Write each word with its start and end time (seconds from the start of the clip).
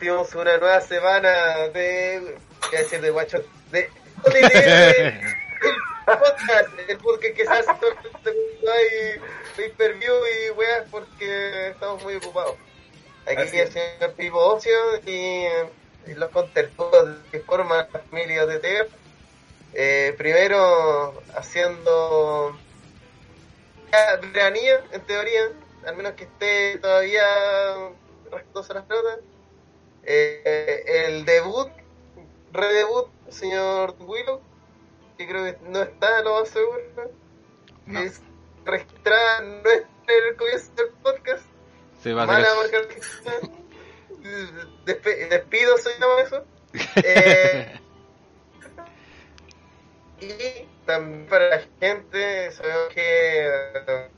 partimos 0.00 0.34
una 0.34 0.56
nueva 0.56 0.80
semana 0.80 1.68
de. 1.74 2.34
¿Qué 2.70 2.78
decir 2.78 3.02
de 3.02 3.10
guacho? 3.10 3.44
De. 3.70 3.90
de, 4.32 4.40
de- 4.40 5.08
el 6.06 6.18
podcast, 6.18 6.68
el 6.88 6.96
podcast 6.96 7.34
que 7.36 7.44
se 7.44 7.52
hace 7.52 7.72
todo 7.74 7.90
el 8.32 9.20
pay 9.54 9.70
per 9.76 9.94
view 9.96 10.14
y 10.14 10.50
weas 10.52 10.84
porque 10.90 11.68
estamos 11.68 12.02
muy 12.02 12.14
ocupados. 12.16 12.56
Aquí 13.26 13.42
Así 13.42 13.58
el 13.58 13.70
señor 13.70 14.14
Pipo 14.14 14.38
Ocio 14.38 14.72
y, 15.06 15.44
y 16.06 16.14
los 16.14 16.30
contertulios 16.30 17.18
que 17.30 17.40
forman 17.40 17.86
la 17.92 18.00
familia 18.00 18.46
de 18.46 18.58
TER. 18.58 18.88
Eh, 19.74 20.14
primero 20.16 21.22
haciendo 21.36 22.58
veranía, 24.32 24.82
en 24.92 25.00
teoría, 25.02 25.42
al 25.86 25.94
menos 25.96 26.14
que 26.14 26.24
esté 26.24 26.78
todavía 26.78 27.22
respetuoso 28.32 28.72
las 28.72 28.88
notas. 28.88 29.18
Eh, 30.04 31.06
el 31.06 31.24
debut, 31.24 31.68
redebut, 32.52 33.08
señor 33.28 33.94
Willow, 34.00 34.40
que 35.18 35.28
creo 35.28 35.44
que 35.44 35.58
no 35.68 35.82
está, 35.82 36.22
lo 36.22 36.40
más 36.40 36.48
seguro. 36.48 36.80
No. 37.86 38.00
Es 38.00 38.20
registrada, 38.64 39.40
no 39.42 39.70
es 39.70 39.84
el 40.06 40.36
comienzo 40.36 40.72
del 40.74 40.88
podcast. 41.02 41.44
Sí, 42.02 42.12
va 42.12 42.22
a 42.22 42.26
Mala 42.26 42.48
marca. 42.54 42.78
Despe- 44.84 45.28
despido, 45.28 45.78
se 45.78 45.90
llama 45.98 46.20
eso. 46.22 46.44
Eh, 47.02 47.80
y 50.20 50.68
también 50.86 51.26
para 51.26 51.48
la 51.48 51.62
gente, 51.80 52.50
sabemos 52.52 52.88
que 52.94 53.46
eh, 53.46 54.08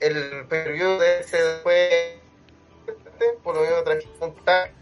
el 0.00 0.46
preview 0.48 0.98
de 0.98 1.20
ese 1.20 1.38
fue 1.62 2.20
por 3.42 3.54
lo 3.54 3.62
menos 3.62 3.84
traje 3.84 4.08
un 4.20 4.34
tag 4.44 4.72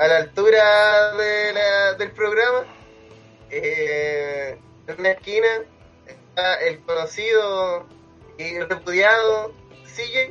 a 0.00 0.06
la 0.08 0.16
altura 0.16 1.12
de 1.16 1.52
la- 1.52 1.92
del 1.94 2.10
programa. 2.12 2.64
Eh, 3.50 4.58
en 4.86 5.00
una 5.00 5.10
esquina 5.10 5.46
está 6.06 6.54
el 6.62 6.80
conocido 6.80 7.86
y 8.38 8.58
repudiado 8.60 9.52
CJ. 9.84 10.30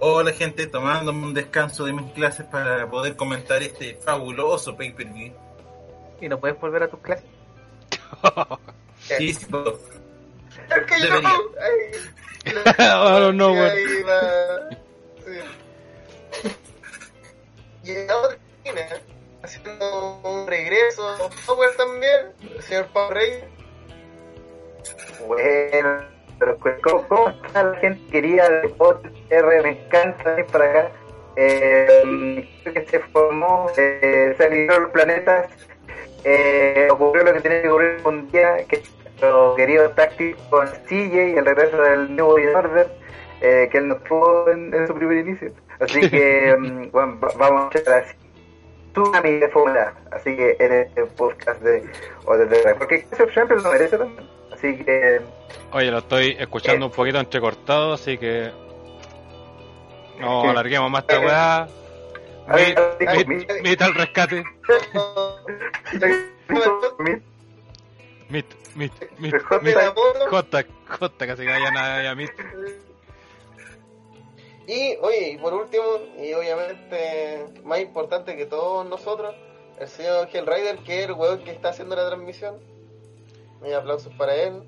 Hola 0.00 0.32
gente, 0.32 0.66
tomándome 0.66 1.22
un 1.24 1.34
descanso 1.34 1.84
de 1.86 1.92
mis 1.92 2.12
clases 2.12 2.46
para 2.46 2.88
poder 2.90 3.16
comentar 3.16 3.62
este 3.62 3.94
fabuloso 3.96 4.76
pay-per-view. 4.76 5.32
Y 6.20 6.28
no 6.28 6.38
puedes 6.38 6.58
volver 6.60 6.82
a 6.84 6.88
tus 6.88 7.00
clases. 7.00 7.24
Sí, 9.00 9.32
sí, 9.32 9.46
puedo. 9.46 9.78
Es 10.50 10.84
que 10.86 11.00
yo. 11.06 11.14
Ay, 11.16 11.22
no, 13.32 13.54
va- 13.54 13.70
sí. 15.24 15.38
Y 17.84 17.90
en 17.92 18.06
la 18.08 18.16
otra 18.18 18.36
esquina, 18.68 19.00
haciendo 19.42 20.20
un 20.24 20.46
regreso, 20.46 21.30
Power 21.46 21.70
también, 21.76 22.32
el 22.56 22.62
señor 22.62 22.86
Power 22.92 23.14
Rey. 23.14 23.44
Bueno, 25.26 26.04
pero 26.38 26.58
¿cómo, 26.82 27.08
cómo 27.08 27.28
está 27.30 27.62
la 27.64 27.76
gente 27.78 28.10
querida 28.10 28.48
de 28.48 28.74
R? 29.30 29.62
Me 29.62 29.70
encanta 29.70 30.30
venir 30.30 30.46
para 30.46 30.64
acá. 30.70 30.90
Eh, 31.36 32.48
que 32.64 32.86
se 32.86 32.98
formó, 33.00 33.70
eh, 33.76 34.34
se 34.36 34.66
los 34.66 34.90
planetas. 34.90 35.50
Eh, 36.24 36.88
ocurrió 36.90 37.24
lo 37.24 37.32
que 37.34 37.40
tenía 37.40 37.62
que 37.62 37.68
ocurrir 37.68 38.00
un 38.04 38.28
día, 38.30 38.56
que 38.68 38.82
nuestro 39.04 39.54
querido 39.54 39.90
táctico 39.90 40.38
con 40.50 40.66
CJ 40.66 41.28
y 41.30 41.36
el 41.36 41.44
regreso 41.46 41.76
del 41.80 42.14
New 42.14 42.26
World 42.26 42.56
Order, 42.56 42.88
eh, 43.40 43.68
que 43.70 43.78
él 43.78 43.88
no 43.88 43.96
tuvo 43.98 44.50
en, 44.50 44.74
en 44.74 44.86
su 44.88 44.94
primer 44.94 45.18
inicio. 45.18 45.52
Así 45.80 46.08
que, 46.10 46.56
mm, 46.58 46.90
bueno, 46.90 47.20
va- 47.20 47.32
vamos 47.36 47.74
a 47.74 47.78
echar 47.78 47.94
así. 48.02 48.16
Tsunami 48.92 49.30
de 49.38 49.48
fórmula, 49.48 49.94
así 50.10 50.34
que 50.36 50.56
en 50.58 50.72
este 50.72 51.04
podcast 51.06 51.60
de 51.62 51.82
OTTR, 52.24 52.76
porque 52.78 53.06
Joseph 53.10 53.32
Champion 53.34 53.62
lo 53.62 53.70
merece 53.72 53.98
también. 53.98 54.28
Así 54.52 54.76
que 54.84 55.20
Oye, 55.72 55.90
lo 55.90 55.98
estoy 55.98 56.36
escuchando 56.38 56.86
un 56.86 56.92
poquito 56.92 57.18
entrecortado, 57.20 57.92
así 57.92 58.18
que. 58.18 58.50
No 60.18 60.42
Sí. 60.42 60.48
alarguemos 60.48 60.90
más 60.90 61.02
esta 61.02 61.20
weá. 61.20 61.68
A 62.48 62.56
mi- 62.56 63.24
mi- 63.36 63.46
Mit 63.62 63.82
al 63.82 63.94
rescate. 63.94 64.42
mi- 66.98 67.22
Mit, 68.30 68.46
mit, 68.74 68.92
mit, 69.18 69.34
de. 69.62 69.74
Jota, 70.30 70.64
jota, 70.98 71.26
casi 71.26 71.42
que 71.44 71.48
vayan 71.50 71.76
a, 71.76 72.10
a 72.10 72.14
mit. 72.14 72.30
Y, 74.68 74.96
oye, 75.00 75.30
y 75.30 75.38
por 75.38 75.54
último, 75.54 75.82
y 76.22 76.34
obviamente 76.34 77.46
más 77.64 77.80
importante 77.80 78.36
que 78.36 78.44
todos 78.44 78.86
nosotros, 78.86 79.34
el 79.80 79.88
señor 79.88 80.28
Hellrider, 80.30 80.80
que 80.80 81.00
es 81.00 81.06
el 81.06 81.12
weón 81.12 81.42
que 81.42 81.52
está 81.52 81.70
haciendo 81.70 81.96
la 81.96 82.06
transmisión. 82.06 82.56
Y 83.66 83.72
aplausos 83.72 84.12
para 84.14 84.34
él. 84.34 84.62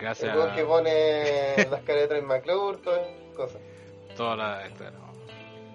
Gracias 0.00 0.32
El 0.32 0.36
weón 0.36 0.54
que 0.56 0.64
pone 0.64 1.56
las 1.70 1.82
caras 1.82 2.02
de 2.02 2.08
Troy 2.08 2.22
McClure, 2.22 2.78
todas 2.78 3.06
esas 3.06 3.36
cosas. 3.36 3.60
a 4.10 4.14
toda 4.16 4.36
la. 4.36 4.66
esta, 4.66 4.90
no. 4.90 5.12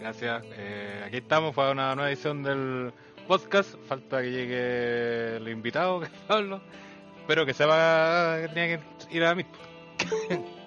Gracias. 0.02 0.44
Eh, 0.58 1.04
aquí 1.06 1.18
estamos 1.18 1.56
para 1.56 1.72
una 1.72 1.96
nueva 1.96 2.10
edición 2.10 2.44
del 2.44 2.92
podcast. 3.26 3.76
Falta 3.88 4.22
que 4.22 4.32
llegue 4.32 5.38
el 5.38 5.48
invitado, 5.48 6.00
que 6.02 6.08
es 6.08 6.12
Pablo. 6.28 6.60
Espero 7.22 7.46
que 7.46 7.54
sepa 7.54 8.38
que 8.42 8.50
tenía 8.50 8.78
que 8.78 9.16
ir 9.16 9.24
a. 9.24 9.32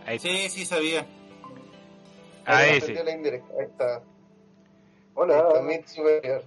Ahí 0.07 0.19
sí. 0.19 0.29
Sí, 0.49 0.49
sí, 0.49 0.65
sabía. 0.65 1.07
Ahí 2.47 2.81
sí. 2.81 2.87
salió 2.89 3.05
la 3.05 3.11
indirecta. 3.13 3.53
Ahí 3.59 3.67
está. 3.67 3.97
Ahí 3.97 4.03
Hola. 5.15 5.39
está, 5.49 5.63
mid 5.63 5.87
superior. 5.87 6.45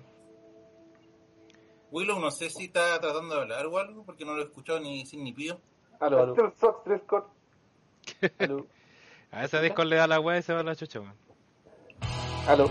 Willow, 1.92 2.20
no 2.20 2.30
sé 2.32 2.50
si 2.50 2.66
está 2.66 3.00
tratando 3.00 3.36
de 3.36 3.42
hablar 3.42 3.66
o 3.66 3.78
algo, 3.80 4.04
porque 4.04 4.24
no 4.26 4.34
lo 4.36 4.42
he 4.42 4.46
escuchado 4.46 4.80
ni 4.80 5.06
sin 5.06 5.24
ni 5.24 5.34
pío. 5.34 5.60
Aló, 6.00 6.22
aló. 6.24 6.36
Sox, 6.60 6.84
tres 6.84 7.02
cor- 7.08 7.30
Aló. 8.40 8.66
A 9.32 9.46
ese 9.46 9.60
disco 9.62 9.84
le 9.84 9.96
da 9.96 10.08
la 10.08 10.20
weá 10.20 10.38
y 10.38 10.42
se 10.44 10.54
va 10.54 10.60
a 10.62 10.64
la 10.64 10.76
chucha, 10.76 11.00
weón. 11.00 11.14
Aló, 12.48 12.68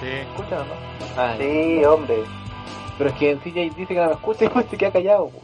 Sí. 0.00 0.06
¿escuchan 0.06 0.60
o 0.60 0.64
no? 0.66 0.74
Ah, 1.16 1.34
Sí, 1.38 1.82
hombre. 1.84 2.22
Pero 2.98 3.10
es 3.10 3.16
que 3.16 3.30
en 3.32 3.40
CJ 3.40 3.74
dice 3.76 3.86
que 3.88 3.94
no 4.00 4.06
me 4.06 4.12
escucha 4.12 4.44
y 4.44 4.48
pues 4.50 4.66
se 4.66 4.76
queda 4.76 4.92
callado. 4.92 5.28
po. 5.28 5.40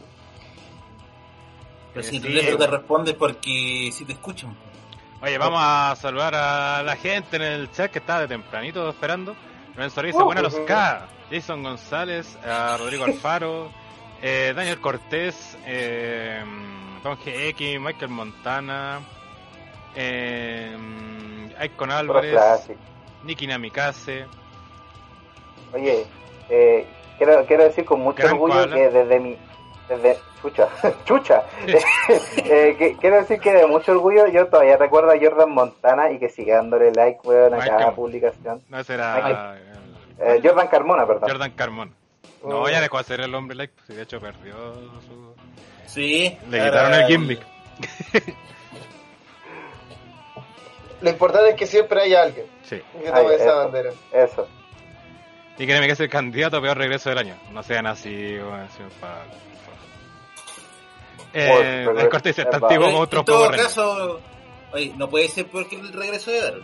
Pero 1.93 2.05
Eh, 2.05 2.09
si 2.09 2.19
sí, 2.19 2.39
eso 2.39 2.57
te 2.57 2.67
responde 2.67 3.13
porque 3.15 3.89
si 3.91 4.05
te 4.05 4.13
escuchan. 4.13 4.55
Oye, 5.23 5.37
vamos 5.37 5.61
a 5.63 5.95
saludar 5.95 6.35
a 6.35 6.83
la 6.83 6.97
gente 6.97 7.37
en 7.37 7.43
el 7.43 7.71
chat 7.71 7.89
que 7.89 7.99
está 7.99 8.19
de 8.19 8.27
tempranito 8.27 8.89
esperando. 8.89 9.37
Lorenzo 9.73 10.01
Ariza, 10.01 10.21
buena 10.21 10.41
los 10.41 10.53
K. 10.53 11.07
Jason 11.31 11.63
González, 11.63 12.37
a 12.45 12.75
Rodrigo 12.75 13.05
Alfaro, 13.05 13.71
eh, 14.21 14.51
Daniel 14.53 14.81
Cortés, 14.81 15.57
eh, 15.65 16.43
Don 17.05 17.15
GX, 17.15 17.79
Michael 17.79 18.11
Montana, 18.11 18.99
eh, 19.95 20.75
Icon 21.63 21.91
Álvarez. 21.91 22.37
Nicky 23.23 23.47
Namikaze. 23.47 24.25
Oye, 25.73 26.05
eh, 26.49 26.85
quiero, 27.17 27.45
quiero 27.45 27.63
decir 27.63 27.85
con 27.85 28.01
mucho 28.01 28.23
Gran 28.23 28.33
orgullo 28.33 28.69
que 28.69 28.89
desde 28.89 29.19
mi. 29.21 29.37
Desde. 29.95 30.17
Chucha, 30.41 30.67
chucha. 31.05 31.43
Eh, 32.45 32.75
que- 32.77 32.97
quiero 32.99 33.15
decir 33.17 33.39
que 33.39 33.51
de 33.53 33.65
mucho 33.67 33.93
orgullo 33.93 34.27
yo 34.27 34.47
todavía 34.47 34.75
recuerdo 34.77 35.11
a 35.11 35.17
Jordan 35.19 35.51
Montana 35.51 36.11
y 36.11 36.19
que 36.19 36.27
sigue 36.29 36.51
dándole 36.53 36.91
like, 36.93 37.19
weón, 37.23 37.53
a 37.53 37.59
cada 37.59 37.91
publicación. 37.95 38.61
No, 38.69 38.79
ese 38.79 38.95
era 38.95 39.55
Eh, 40.19 40.41
Jordan 40.43 40.67
Carmona, 40.67 41.07
perdón. 41.07 41.29
Jordan 41.29 41.51
Carmona. 41.51 41.91
No, 42.45 42.69
ya 42.69 42.81
dejó 42.81 42.97
de 42.97 43.03
ser 43.05 43.21
el 43.21 43.33
hombre 43.35 43.55
like, 43.55 43.73
pues, 43.75 43.97
de 43.97 44.03
hecho 44.03 44.19
perdió 44.19 44.53
su... 45.01 45.33
Sí. 45.85 46.37
Le 46.49 46.59
quitaron 46.65 46.93
el 46.93 47.05
gimmick. 47.07 47.39
Lo 51.01 51.09
importante 51.09 51.49
es 51.49 51.55
que 51.55 51.65
siempre 51.67 52.01
hay 52.01 52.13
alguien 52.15 52.45
Sí. 52.63 52.81
que 53.01 53.07
tome 53.09 53.19
Ay, 53.19 53.35
esa 53.35 53.43
eso. 53.45 53.55
bandera. 53.57 53.91
Eso. 54.11 54.47
Y 55.57 55.65
créeme 55.65 55.85
que 55.87 55.93
es 55.93 55.99
el 55.99 56.09
candidato 56.09 56.57
a 56.57 56.61
peor 56.61 56.77
regreso 56.77 57.09
del 57.09 57.17
año. 57.19 57.35
No 57.51 57.61
sean 57.63 57.85
así, 57.87 58.09
señor 58.11 58.91
Pablo. 58.99 59.31
Eh, 61.33 61.87
el 61.97 62.09
corte 62.09 62.29
dice, 62.29 62.45
tan 62.45 62.63
antiguo 62.63 62.85
como 62.85 62.97
en 62.97 63.03
otro 63.03 63.23
todo 63.23 63.35
Power 63.37 63.51
Rangers". 63.51 63.67
caso, 63.69 64.19
oye, 64.73 64.93
no 64.95 65.09
puede 65.09 65.27
ser 65.29 65.47
porque 65.47 65.75
el 65.77 65.91
regreso 65.91 66.31
de 66.31 66.41
Daryl. 66.41 66.63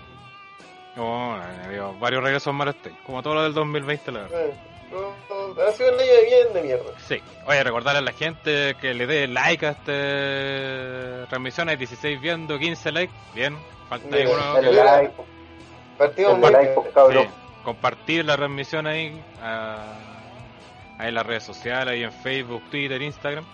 No, 0.96 1.36
ha 1.36 1.64
habido 1.66 1.94
varios 2.00 2.24
regresos 2.24 2.54
malos 2.54 2.76
este, 2.76 2.92
como 3.06 3.22
todo 3.24 3.36
lo 3.36 3.44
del 3.44 3.54
2020, 3.54 4.12
la 4.12 4.20
verdad. 4.22 4.42
Eh, 4.42 4.54
ha 5.68 5.72
sido 5.72 5.94
un 5.94 6.00
año 6.00 6.12
de 6.14 6.26
bien 6.26 6.54
de 6.54 6.62
mierda. 6.64 6.92
Sí. 7.08 7.22
Oye, 7.46 7.64
recordarle 7.64 8.00
a 8.00 8.02
la 8.02 8.12
gente 8.12 8.76
que 8.82 8.94
le 8.94 9.06
dé 9.08 9.28
like 9.28 9.66
a 9.66 9.70
esta 9.72 11.28
transmisión. 11.30 11.70
Hay 11.70 11.78
16 11.78 12.20
viendo, 12.20 12.58
15 12.58 12.92
likes. 12.92 13.14
Bien. 13.36 13.56
Falta 13.88 14.16
ahí 14.16 14.24
Bien, 14.24 14.36
uno 14.36 14.54
Dale 14.54 14.70
que- 14.70 14.76
like. 14.76 15.14
Sí, 16.16 17.30
compartir 17.64 18.26
la 18.26 18.38
transmisión 18.38 18.88
ahí, 18.88 19.22
ah, 19.42 19.94
ahí 20.98 21.10
en 21.10 21.16
las 21.16 21.26
redes 21.26 21.44
sociales, 21.44 21.94
ahí 21.94 22.04
en 22.04 22.12
Facebook, 22.12 22.64
Twitter, 22.72 23.02
Instagram. 23.02 23.46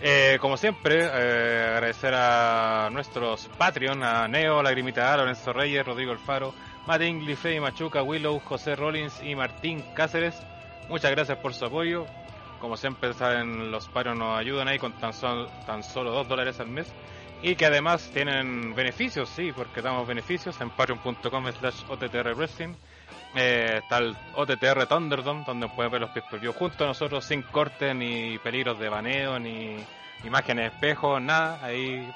Eh, 0.00 0.38
como 0.40 0.56
siempre, 0.56 0.98
eh, 1.00 1.72
agradecer 1.76 2.12
a 2.14 2.88
nuestros 2.92 3.48
Patreon, 3.56 4.02
a 4.02 4.28
Neo, 4.28 4.62
Lagrimita 4.62 5.12
A, 5.12 5.16
Lorenzo 5.16 5.52
Reyes, 5.52 5.86
Rodrigo 5.86 6.12
Alfaro, 6.12 6.52
Matingli, 6.86 7.36
Freddy 7.36 7.60
Machuca, 7.60 8.02
Willow, 8.02 8.38
José 8.40 8.76
Rollins 8.76 9.22
y 9.22 9.34
Martín 9.34 9.82
Cáceres. 9.94 10.34
Muchas 10.88 11.10
gracias 11.12 11.38
por 11.38 11.54
su 11.54 11.64
apoyo. 11.64 12.04
Como 12.60 12.76
siempre 12.76 13.12
saben, 13.14 13.70
los 13.70 13.88
paros 13.88 14.16
nos 14.18 14.38
ayudan 14.38 14.68
ahí 14.68 14.78
con 14.78 14.92
tan, 14.98 15.12
sol- 15.12 15.48
tan 15.66 15.82
solo 15.82 16.12
2 16.12 16.28
dólares 16.28 16.60
al 16.60 16.68
mes. 16.68 16.92
Y 17.42 17.56
que 17.56 17.66
además 17.66 18.10
tienen 18.12 18.74
beneficios, 18.74 19.28
sí, 19.28 19.52
porque 19.52 19.82
damos 19.82 20.06
beneficios 20.06 20.58
en 20.60 20.70
patreon.com 20.70 21.46
slash 21.52 21.82
Wrestling. 22.36 22.74
Eh, 23.36 23.80
está 23.82 23.98
el 23.98 24.16
OTTR 24.34 24.86
Thunderdome, 24.86 25.44
donde 25.44 25.68
pueden 25.68 25.90
ver 25.90 26.00
los 26.00 26.10
pay 26.10 26.22
per 26.30 26.46
junto 26.52 26.84
a 26.84 26.86
nosotros, 26.86 27.24
sin 27.24 27.42
cortes, 27.42 27.94
ni 27.94 28.38
peligros 28.38 28.78
de 28.78 28.88
baneo, 28.88 29.38
ni 29.38 29.76
imágenes 30.24 30.70
de 30.70 30.74
espejo, 30.76 31.18
nada. 31.18 31.58
Ahí 31.62 32.08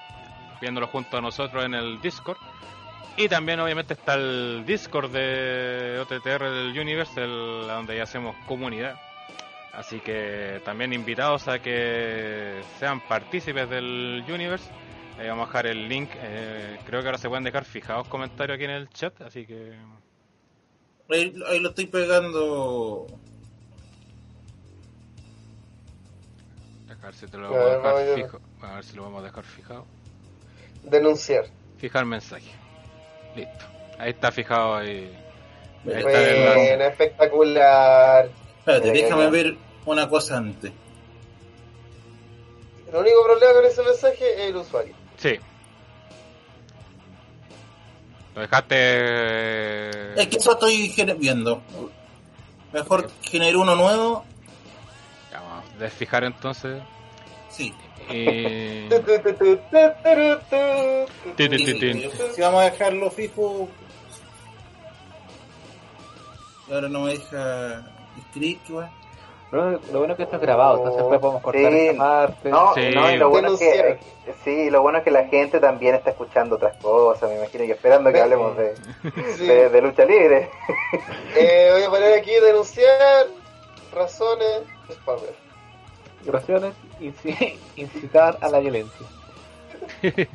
viéndolo 0.60 0.86
junto 0.86 1.16
a 1.16 1.20
nosotros 1.20 1.64
en 1.64 1.74
el 1.74 2.00
Discord. 2.00 2.38
Y 3.16 3.28
también 3.28 3.58
obviamente 3.58 3.94
está 3.94 4.14
el 4.14 4.64
Discord 4.64 5.10
de 5.10 5.98
OTTR 6.00 6.50
del 6.50 6.78
Universe, 6.78 7.20
el, 7.20 7.66
donde 7.66 7.96
ya 7.96 8.04
hacemos 8.04 8.36
comunidad. 8.46 8.96
Así 9.72 9.98
que 10.00 10.60
también 10.64 10.92
invitados 10.92 11.48
a 11.48 11.58
que 11.58 12.60
sean 12.78 13.00
partícipes 13.00 13.68
del 13.68 14.24
Universe. 14.28 14.70
Ahí 15.18 15.28
vamos 15.28 15.44
a 15.44 15.48
dejar 15.48 15.66
el 15.66 15.88
link. 15.88 16.10
eh, 16.14 16.78
creo 16.86 17.00
que 17.00 17.08
ahora 17.08 17.18
se 17.18 17.28
pueden 17.28 17.42
dejar 17.42 17.64
fijados 17.64 18.06
comentarios 18.06 18.54
aquí 18.54 18.64
en 18.64 18.70
el 18.70 18.88
chat, 18.90 19.20
así 19.20 19.46
que 19.46 19.74
Ahí, 21.10 21.34
ahí 21.46 21.60
lo 21.60 21.70
estoy 21.70 21.86
pegando. 21.86 23.06
a 27.00 27.06
ver 27.10 27.14
si 27.14 27.26
te 27.26 27.38
lo 27.38 27.50
vamos 27.50 27.58
a 27.58 27.64
ver, 27.64 27.76
dejar 27.78 27.96
a- 27.96 28.14
fijo. 28.16 28.40
A 28.60 28.74
ver 28.74 28.84
si 28.84 28.96
lo 28.96 29.02
vamos 29.04 29.22
a 29.22 29.24
dejar 29.26 29.44
fijado. 29.44 29.86
Denunciar. 30.82 31.46
Fijar 31.78 32.04
mensaje. 32.04 32.50
Listo. 33.34 33.64
Ahí 33.98 34.10
está 34.10 34.30
fijado 34.32 34.76
ahí. 34.76 35.16
Ahí 35.86 35.92
está. 35.94 36.54
Bueno, 36.54 36.84
espectacular. 36.84 38.28
Espérate, 38.58 38.90
Mira, 38.92 39.04
déjame 39.06 39.30
ver 39.30 39.56
una 39.86 40.08
cosa 40.08 40.36
antes. 40.36 40.72
El 42.88 42.96
único 42.96 43.22
problema 43.24 43.52
con 43.54 43.64
ese 43.64 43.82
mensaje 43.82 44.34
es 44.44 44.50
el 44.50 44.56
usuario. 44.56 44.94
Sí. 45.16 45.38
Lo 48.38 48.42
dejaste. 48.42 50.20
Es 50.20 50.28
que 50.28 50.36
eso 50.36 50.52
estoy 50.52 50.94
viendo. 51.18 51.60
Mejor 52.72 53.10
genero 53.20 53.62
uno 53.62 53.74
nuevo. 53.74 54.24
Ya, 55.32 55.40
vamos 55.40 55.64
a 55.74 55.78
desfijar 55.78 56.22
entonces. 56.22 56.80
Sí. 57.50 57.74
Y... 58.08 58.88
Si 62.34 62.40
vamos 62.40 62.60
a 62.60 62.70
dejarlo 62.70 63.10
fijo. 63.10 63.68
Y 66.68 66.72
ahora 66.72 66.88
no 66.88 67.00
me 67.00 67.14
deja 67.14 67.84
escribir, 68.18 68.60
va. 68.72 68.88
Lo, 69.50 69.70
lo 69.70 69.78
bueno 70.00 70.12
es 70.12 70.16
que 70.18 70.22
esto 70.24 70.36
es 70.36 70.42
grabado, 70.42 70.76
entonces 70.76 70.98
después 70.98 71.20
podemos 71.20 71.42
cortar 71.42 71.72
Sí. 71.72 71.78
esa 71.88 71.98
parte. 71.98 72.48
No, 72.50 72.74
Sí. 72.74 72.90
no, 72.94 73.10
y 73.10 73.16
lo 73.16 73.30
bueno 73.30 73.54
es 73.54 73.58
que, 73.58 73.98
sí, 74.44 74.68
lo 74.68 74.82
bueno 74.82 74.98
es 74.98 75.04
que 75.04 75.10
la 75.10 75.24
gente 75.24 75.58
también 75.58 75.94
está 75.94 76.10
escuchando 76.10 76.56
otras 76.56 76.76
cosas, 76.82 77.30
me 77.30 77.36
imagino, 77.38 77.64
y 77.64 77.70
esperando 77.70 78.12
que 78.12 78.20
hablemos 78.20 78.56
de, 78.58 78.74
Sí. 79.38 79.46
de, 79.46 79.70
de 79.70 79.80
lucha 79.82 80.04
libre. 80.04 80.50
Eh, 81.34 81.70
voy 81.72 81.82
a 81.82 81.88
poner 81.88 82.18
aquí 82.18 82.32
denunciar 82.32 83.26
razones 83.94 84.62
inci- 87.00 87.56
incitar 87.76 88.36
a 88.42 88.48
la 88.50 88.58
violencia. 88.58 89.06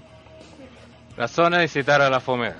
Razones 1.18 1.60
de 1.60 1.68
citar 1.68 2.02
a 2.02 2.10
la 2.10 2.20
fomeda. 2.20 2.56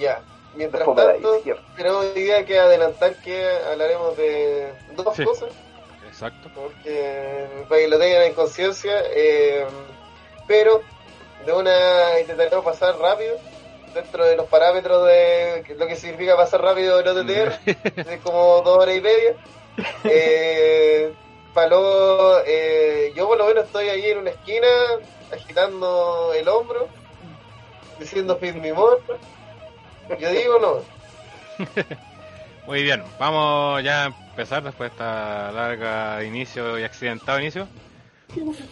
Ya. 0.00 0.20
Mientras 0.56 0.84
tanto, 0.94 1.36
izquierda. 1.36 1.62
tenemos 1.76 2.16
idea 2.16 2.44
que 2.44 2.58
adelantar 2.58 3.14
que 3.16 3.48
hablaremos 3.70 4.16
de 4.16 4.72
dos 4.96 5.14
Sí. 5.16 5.24
cosas. 5.24 5.50
Exacto. 6.06 6.48
porque 6.54 7.46
para 7.68 7.80
que 7.82 7.88
lo 7.88 7.98
tengan 7.98 8.22
en 8.22 8.32
conciencia, 8.34 9.02
eh, 9.14 9.66
pero 10.46 10.80
de 11.44 11.52
una 11.52 12.18
intentaremos 12.20 12.64
pasar 12.64 12.96
rápido 12.98 13.36
dentro 13.92 14.24
de 14.24 14.34
los 14.36 14.46
parámetros 14.46 15.06
de 15.06 15.64
lo 15.78 15.86
que 15.86 15.94
significa 15.96 16.34
pasar 16.36 16.62
rápido 16.62 17.00
en 17.00 17.08
OTTR, 17.08 17.58
es 18.10 18.20
como 18.22 18.62
dos 18.62 18.78
horas 18.78 18.96
y 18.96 19.00
media. 19.02 19.34
Eh, 20.04 21.12
Paló, 21.52 22.40
eh, 22.46 23.12
yo 23.14 23.26
por 23.26 23.36
lo 23.38 23.46
menos 23.46 23.64
estoy 23.64 23.88
ahí 23.88 24.10
en 24.10 24.18
una 24.18 24.30
esquina 24.30 24.68
agitando 25.32 26.32
el 26.34 26.46
hombro, 26.48 26.86
diciendo 27.98 28.36
feed 28.36 28.54
me 28.56 28.72
more. 28.72 28.96
Yo 30.18 30.30
digo 30.30 30.58
no. 30.60 31.64
Muy 32.66 32.82
bien, 32.82 33.02
vamos 33.18 33.82
ya 33.84 34.04
a 34.04 34.06
empezar 34.06 34.62
después 34.62 34.90
de 34.90 34.94
esta 34.94 35.52
larga 35.52 36.24
inicio 36.24 36.78
y 36.78 36.84
accidentado 36.84 37.38
inicio. 37.40 37.68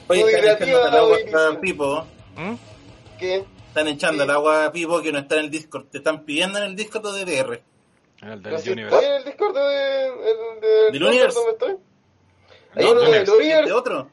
Oye, 0.09 0.23
están 0.33 0.69
echando 0.69 0.89
el 0.89 0.95
agua 0.97 1.17
a 1.53 1.61
Pipo. 1.61 2.07
¿Mm? 2.37 2.55
que 3.19 3.45
Están 3.69 3.89
echando 3.89 4.25
el 4.25 4.31
agua 4.31 4.65
a 4.67 4.73
Pipo 4.73 5.01
que 5.01 5.13
no 5.13 5.21
está 5.21 5.37
en 5.37 5.43
el 5.45 5.51
Discord. 5.51 5.85
Te 5.87 5.99
están 5.99 6.25
pidiendo 6.25 6.59
en 6.59 6.65
el 6.65 6.77
Discord 6.77 7.15
de 7.15 7.25
DR. 7.25 7.63
En 8.23 8.29
el 8.31 8.43
del 8.43 8.59
si 8.59 8.71
Universe. 8.71 8.97
estoy 8.97 9.11
en 9.11 9.17
el 9.19 9.25
Discord 9.25 9.55
de, 9.55 10.07
el- 10.07 10.61
del 10.61 10.93
¿Del 10.93 11.03
Universe? 11.05 11.37
¿Dónde 11.39 11.53
estoy? 11.53 11.77
Hay 12.76 12.85
No, 12.85 12.91
uno 12.93 13.00
no, 13.03 13.11
del 13.11 13.14
¿este 13.23 13.31
Universe. 13.33 13.73
otro? 13.73 14.11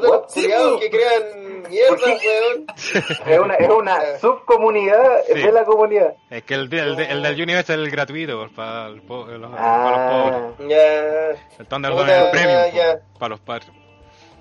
Puta, 0.00 0.08
los 0.08 0.32
culiados 0.32 0.80
que 0.80 0.90
crean 0.90 1.62
mierda, 1.68 1.96
weón. 2.06 2.66
Es 3.26 3.38
una, 3.38 3.54
es 3.54 3.68
una 3.70 4.18
subcomunidad 4.18 5.22
Sí. 5.26 5.34
de 5.42 5.52
la 5.52 5.64
comunidad. 5.64 6.14
Es 6.30 6.42
que 6.44 6.54
el, 6.54 6.72
el, 6.72 7.00
el 7.00 7.22
del 7.22 7.34
Universe 7.42 7.72
es 7.72 7.78
el 7.78 7.90
gratuito 7.90 8.38
pues, 8.38 8.52
para, 8.52 8.86
el 8.86 9.02
po- 9.02 9.26
los, 9.26 9.50
para 9.50 9.90
los 9.90 10.12
pobres. 10.12 10.42
Ah, 10.58 10.68
Ya. 10.68 11.56
El 11.58 11.66
Thunder 11.66 11.92
Puta, 11.92 12.16
es 12.16 12.24
el 12.24 12.30
premium 12.30 12.74
ya, 12.74 12.92
pues, 12.92 13.18
para 13.18 13.28
los 13.30 13.40
padres. 13.40 13.66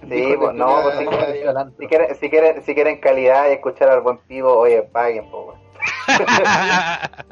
sí, 0.07 0.35
pues 0.37 0.53
no, 0.53 0.81
pues, 0.83 0.97
si, 0.99 1.87
quieren, 1.87 2.15
si 2.19 2.29
quieren, 2.29 2.63
si 2.63 2.75
quieren 2.75 2.99
calidad 2.99 3.49
y 3.49 3.53
escuchar 3.53 3.89
al 3.89 4.01
buen 4.01 4.17
pivo, 4.19 4.55
oye, 4.55 4.83
paguen, 4.83 5.29
po, 5.31 5.45
weón. 5.47 5.65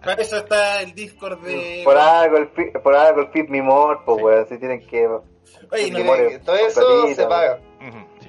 Para 0.03 0.22
eso 0.22 0.38
está 0.38 0.82
el 0.82 0.94
Discord 0.94 1.39
de. 1.42 1.82
Por 1.84 1.98
algo 1.98 2.38
el, 2.38 2.48
fi- 2.50 2.72
por 2.84 2.96
algo 2.96 3.22
el 3.22 3.27
Feed 3.30 3.50
Me 3.50 3.62
More, 3.62 4.00
pues 4.06 4.18
Sí. 4.18 4.24
weón, 4.24 4.48
si 4.48 4.58
tienen 4.60 4.86
que... 4.88 5.08
Oye, 5.72 5.92
no, 5.92 6.03
more- 6.03 6.39
Todo 6.39 6.56
eso 6.56 6.82
platita, 6.86 7.22
se 7.24 7.27
paga. 7.27 7.60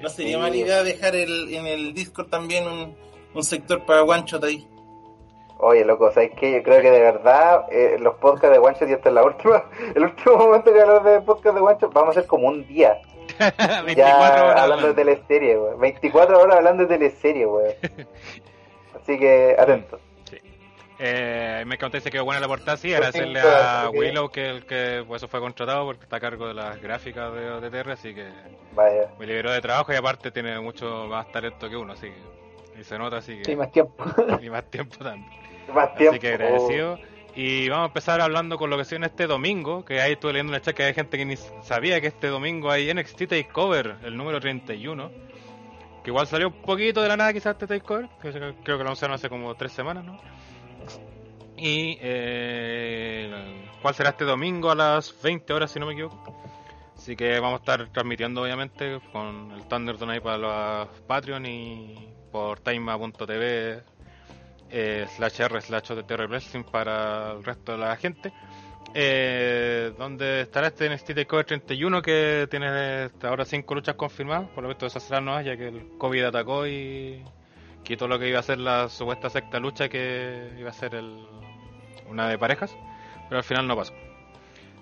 No 0.01 0.09
sería 0.09 0.37
mala 0.37 0.55
idea 0.55 0.83
dejar 0.83 1.15
el, 1.15 1.53
en 1.53 1.65
el 1.67 1.93
Discord 1.93 2.27
también 2.27 2.67
un, 2.67 2.95
un 3.33 3.43
sector 3.43 3.85
para 3.85 4.01
Guancho 4.01 4.39
ahí. 4.43 4.67
Oye, 5.57 5.85
loco, 5.85 6.11
¿sabes 6.11 6.31
qué? 6.37 6.51
Yo 6.51 6.63
creo 6.63 6.81
que 6.81 6.91
de 6.91 6.99
verdad 6.99 7.65
eh, 7.71 7.97
los 7.99 8.15
podcasts 8.15 8.51
de 8.51 8.59
One 8.59 8.75
Shot, 8.77 8.89
y 8.89 8.93
esta 8.93 9.09
es 9.09 9.15
la 9.15 9.23
última, 9.23 9.63
el 9.95 10.03
último 10.03 10.37
momento 10.37 10.73
que 10.73 10.81
hablar 10.81 11.03
de 11.03 11.21
podcast 11.21 11.55
de 11.55 11.61
One 11.61 11.77
Shot, 11.79 11.93
vamos 11.93 12.15
a 12.15 12.19
hacer 12.19 12.27
como 12.27 12.47
un 12.47 12.67
día. 12.67 12.99
24 13.39 13.93
ya 13.95 14.17
horas 14.17 14.35
hablando 14.35 14.61
hablando. 14.61 14.87
de 14.87 14.93
teleserie, 14.93 15.57
weón. 15.57 15.79
24 15.79 16.39
horas 16.39 16.57
hablando 16.57 16.83
de 16.85 16.89
teleserie, 16.97 17.45
weón. 17.45 17.73
Así 19.01 19.17
que, 19.17 19.55
atentos. 19.57 19.99
Eh, 20.97 21.63
me 21.67 21.77
contaste 21.77 22.09
que 22.09 22.19
buena 22.21 22.39
la 22.39 22.47
portada, 22.47 22.77
sí, 22.77 22.93
agradecerle 22.93 23.41
a 23.41 23.89
Willow 23.93 24.29
que 24.29 24.49
el 24.49 24.65
que 24.65 25.03
pues, 25.05 25.21
eso 25.21 25.27
fue 25.27 25.41
contratado 25.41 25.85
porque 25.85 26.03
está 26.03 26.17
a 26.17 26.19
cargo 26.21 26.47
de 26.47 26.53
las 26.53 26.81
gráficas 26.81 27.33
de 27.33 27.49
OTTR, 27.49 27.91
así 27.91 28.15
que 28.15 28.29
Vaya. 28.73 29.09
me 29.19 29.25
liberó 29.25 29.51
de 29.51 29.59
trabajo 29.59 29.91
y 29.91 29.95
aparte 29.97 30.31
tiene 30.31 30.57
mucho 30.61 31.07
más 31.07 31.29
talento 31.31 31.69
que 31.69 31.75
uno, 31.75 31.93
así 31.93 32.07
que 32.07 32.35
y 32.79 32.83
se 32.83 32.97
nota 32.97 33.17
así 33.17 33.37
que 33.37 33.45
Sí, 33.45 33.55
más 33.55 33.71
tiempo. 33.71 34.03
y 34.41 34.49
más 34.49 34.69
tiempo 34.69 34.97
también. 34.97 35.29
Más 35.73 35.95
tiempo. 35.95 36.11
Así 36.11 36.19
que 36.19 36.33
agradecido. 36.33 36.99
Y 37.35 37.67
vamos 37.67 37.83
a 37.83 37.87
empezar 37.87 38.21
hablando 38.21 38.57
con 38.57 38.69
lo 38.69 38.77
que 38.77 38.85
se 38.85 38.95
viene 38.95 39.07
este 39.07 39.27
domingo, 39.27 39.83
que 39.83 39.99
ahí 39.99 40.13
estuve 40.13 40.33
leyendo 40.33 40.53
en 40.53 40.55
el 40.55 40.61
chat 40.61 40.73
que 40.73 40.83
hay 40.83 40.93
gente 40.93 41.17
que 41.17 41.25
ni 41.25 41.35
sabía 41.35 41.99
que 41.99 42.07
este 42.07 42.27
domingo 42.27 42.71
hay 42.71 42.93
NXT 42.93 43.27
Takeover, 43.27 43.95
el 44.03 44.15
número 44.15 44.39
31. 44.39 45.11
Que 46.01 46.11
igual 46.11 46.27
salió 46.27 46.47
un 46.47 46.61
poquito 46.61 47.01
de 47.01 47.09
la 47.09 47.17
nada 47.17 47.33
quizás 47.33 47.53
este 47.53 47.67
Takeover, 47.67 48.07
que 48.21 48.31
creo 48.31 48.53
que 48.63 48.71
lo 48.71 48.81
anunciaron 48.81 49.15
hace 49.15 49.27
como 49.27 49.53
tres 49.55 49.73
semanas, 49.73 50.05
¿no? 50.05 50.17
Y 51.57 51.97
eh, 52.01 53.31
cuál 53.81 53.95
será 53.95 54.09
este 54.09 54.25
domingo 54.25 54.71
a 54.71 54.75
las 54.75 55.15
20 55.21 55.53
horas 55.53 55.71
si 55.71 55.79
no 55.79 55.85
me 55.85 55.93
equivoco. 55.93 56.35
Así 56.95 57.15
que 57.15 57.39
vamos 57.39 57.59
a 57.59 57.61
estar 57.61 57.87
transmitiendo 57.91 58.41
obviamente 58.41 58.99
con 59.11 59.51
el 59.51 59.67
Thunderdome 59.67 60.13
ahí 60.13 60.19
para 60.19 60.37
los 60.37 61.01
Patreon 61.01 61.45
y 61.45 62.09
por 62.31 62.59
time.tv 62.59 63.83
eh, 64.71 65.05
slash 65.15 65.41
r 65.41 65.61
slash 65.61 65.91
Wrestling 65.91 66.63
para 66.63 67.33
el 67.33 67.43
resto 67.43 67.73
de 67.73 67.77
la 67.77 67.95
gente. 67.95 68.33
Eh, 68.93 69.93
donde 69.97 70.41
estará 70.41 70.67
este 70.67 70.89
NXT 70.89 71.15
Takeover 71.15 71.45
31 71.45 72.01
que 72.01 72.47
tiene 72.49 72.67
hasta 73.03 73.27
ahora 73.27 73.45
5 73.45 73.75
luchas 73.75 73.95
confirmadas. 73.95 74.49
Por 74.49 74.63
lo 74.63 74.69
visto 74.69 74.85
esas 74.85 75.03
serán 75.03 75.25
nuevas 75.25 75.45
ya 75.45 75.57
que 75.57 75.67
el 75.67 75.97
COVID 75.97 76.23
atacó 76.23 76.65
y 76.65 77.23
quitó 77.85 78.09
lo 78.09 78.19
que 78.19 78.27
iba 78.27 78.39
a 78.39 78.43
ser 78.43 78.57
la 78.59 78.89
supuesta 78.89 79.29
sexta 79.29 79.59
lucha 79.59 79.87
que 79.87 80.51
iba 80.59 80.69
a 80.69 80.73
ser 80.73 80.95
el, 80.95 81.25
una 82.09 82.27
de 82.27 82.37
parejas. 82.37 82.75
Pero 83.29 83.37
al 83.37 83.43
final 83.43 83.67
no 83.67 83.77
pasó. 83.77 83.93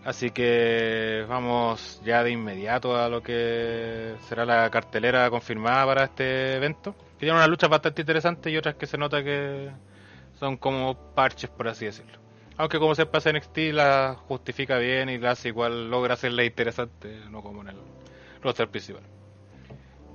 Así 0.03 0.31
que 0.31 1.25
vamos 1.29 2.01
ya 2.03 2.23
de 2.23 2.31
inmediato 2.31 2.97
a 2.97 3.07
lo 3.07 3.21
que 3.23 4.15
será 4.27 4.45
la 4.45 4.69
cartelera 4.69 5.29
confirmada 5.29 5.85
para 5.85 6.03
este 6.05 6.55
evento. 6.55 6.95
tienen 7.17 7.37
una 7.37 7.47
lucha 7.47 7.67
bastante 7.67 8.01
interesante 8.01 8.49
y 8.49 8.57
otras 8.57 8.75
que 8.75 8.85
se 8.85 8.97
nota 8.97 9.23
que 9.23 9.69
son 10.33 10.57
como 10.57 11.13
parches, 11.13 11.49
por 11.49 11.69
así 11.69 11.85
decirlo. 11.85 12.19
Aunque 12.57 12.79
como 12.79 12.95
se 12.95 13.05
pasa 13.05 13.29
en 13.29 13.37
NXT 13.37 13.57
la 13.73 14.15
justifica 14.27 14.77
bien 14.77 15.09
y 15.09 15.17
la 15.17 15.31
hace 15.31 15.47
igual, 15.49 15.89
logra 15.89 16.15
hacerla 16.15 16.43
interesante, 16.43 17.21
no 17.29 17.41
como 17.41 17.61
en 17.61 17.69
el 17.69 17.77
roster 18.41 18.69
principal. 18.69 19.03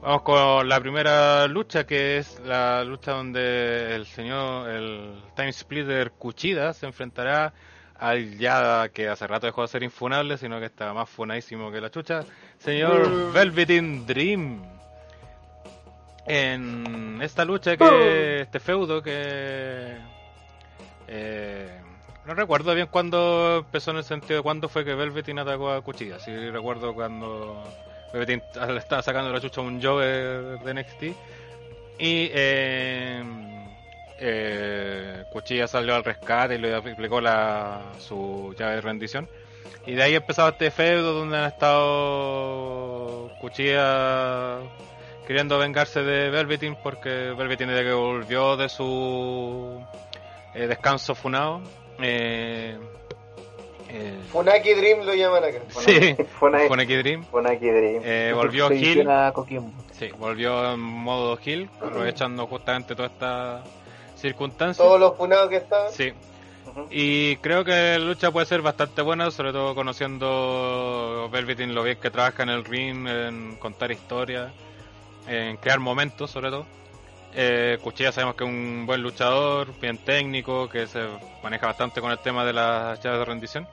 Vamos 0.01 0.23
con 0.23 0.69
la 0.69 0.81
primera 0.81 1.49
lucha, 1.49 1.85
que 1.85 2.19
es 2.19 2.39
la 2.45 2.85
lucha 2.85 3.13
donde 3.13 3.97
el 3.97 4.07
señor, 4.07 4.71
el 4.71 5.23
Time 5.35 5.53
Splitter 5.53 6.13
Cuchida 6.13 6.73
se 6.73 6.87
enfrentará 6.87 7.53
al 7.99 8.39
ya 8.39 8.89
que 8.91 9.09
hace 9.09 9.27
rato 9.27 9.47
dejó 9.47 9.63
de 9.63 9.69
ser 9.69 9.83
infunable, 9.83 10.39
sino 10.39 10.61
que 10.61 10.67
está 10.67 10.95
más 10.95 11.11
funadísimo 11.11 11.73
que 11.73 11.81
la 11.81 11.91
chucha, 11.91 12.25
señor 12.59 13.33
Velveteen 13.33 14.07
Dream. 14.07 14.63
En 16.27 17.21
esta 17.21 17.45
lucha 17.45 17.77
que, 17.77 18.43
este 18.43 18.61
feudo 18.61 19.03
que... 19.03 19.97
Eh, 21.09 21.81
no 22.25 22.35
recuerdo 22.35 22.73
bien 22.75 22.87
cuándo 22.89 23.65
empezó 23.65 23.91
en 23.91 23.97
el 23.97 24.05
sentido 24.05 24.37
de 24.37 24.43
cuándo 24.43 24.69
fue 24.69 24.85
que 24.85 24.95
Velveteen 24.95 25.41
atacó 25.41 25.71
a 25.71 25.83
Cuchilla. 25.83 26.21
Sí 26.21 26.31
recuerdo 26.51 26.95
cuando 26.95 27.65
Velveteen 28.13 28.43
le 28.69 28.79
estaba 28.79 29.03
sacando 29.03 29.33
la 29.33 29.41
chucha 29.41 29.61
un 29.61 29.83
Joe 29.83 30.05
de 30.05 30.75
NXT. 30.75 31.03
Y 32.01 32.31
eh, 32.33 33.23
eh, 34.21 35.25
Cuchilla 35.33 35.67
salió 35.67 35.95
al 35.95 36.05
rescate 36.05 36.55
y 36.55 36.59
le 36.59 36.75
aplicó 36.75 37.21
la, 37.21 37.83
su 37.99 38.55
llave 38.59 38.77
de 38.77 38.81
rendición. 38.81 39.29
Y 39.87 39.95
de 39.95 40.03
ahí 40.03 40.15
empezaba 40.15 40.51
este 40.51 40.71
feudo 40.71 41.13
donde 41.15 41.39
han 41.39 41.45
estado 41.47 43.31
Cuchilla 43.41 44.59
queriendo 45.27 45.59
vengarse 45.59 46.03
de 46.03 46.31
Velveteen 46.31 46.77
porque 46.83 47.35
Velveteen 47.37 47.71
desde 47.71 47.85
que 47.85 47.93
volvió 47.93 48.57
de 48.57 48.69
su 48.69 49.83
eh, 50.55 50.67
descanso 50.67 51.15
funado 51.15 51.63
eh, 53.89 54.19
Funaki 54.31 54.75
Dream 54.75 55.05
lo 55.05 55.15
llaman 55.15 55.45
acá. 55.45 55.59
sí, 55.69 56.17
Funaki- 56.41 56.69
Funaki 56.69 56.95
Dream. 56.97 57.25
Funaki 57.25 57.67
Dream. 57.67 58.03
Eh, 58.05 58.33
volvió 58.35 58.71
Hill, 58.73 59.09
sí, 59.93 60.09
volvió 60.19 60.73
en 60.75 60.81
modo 60.81 61.39
Hill, 61.43 61.69
aprovechando 61.81 62.47
justamente 62.47 62.95
toda 62.95 63.09
esta 63.09 63.65
circunstancia. 64.17 64.85
Todos 64.85 65.01
los 65.01 65.17
funados 65.17 65.49
que 65.49 65.57
estaban. 65.57 65.91
Sí, 65.93 66.13
y 66.91 67.37
creo 67.37 67.65
que 67.65 67.71
la 67.73 67.99
lucha 67.99 68.31
puede 68.31 68.47
ser 68.47 68.63
bastante 68.63 69.03
buena, 69.03 69.31
sobre 69.31 69.53
todo 69.53 69.75
conociendo 69.75 71.29
Velveteen 71.33 71.75
lo 71.75 71.83
bien 71.83 71.99
que 72.01 72.11
trabaja 72.11 72.43
en 72.43 72.51
el 72.51 72.65
ring, 72.65 73.07
en 73.09 73.57
contar 73.57 73.91
historias, 73.91 74.53
en 75.27 75.57
crear 75.57 75.81
momentos 75.81 76.31
sobre 76.31 76.51
todo. 76.51 76.67
Eh, 77.35 77.79
Cuchilla 77.83 78.13
sabemos 78.13 78.35
que 78.37 78.45
es 78.45 78.51
un 78.51 78.85
buen 78.87 79.03
luchador, 79.03 79.79
bien 79.81 79.99
técnico, 79.99 80.69
que 80.69 80.87
se 80.87 81.07
maneja 81.43 81.67
bastante 81.67 82.01
con 82.01 82.11
el 82.11 82.19
tema 82.19 82.45
de 82.45 82.53
las 82.53 83.01
llaves 83.01 83.19
de 83.21 83.25
rendición. 83.25 83.69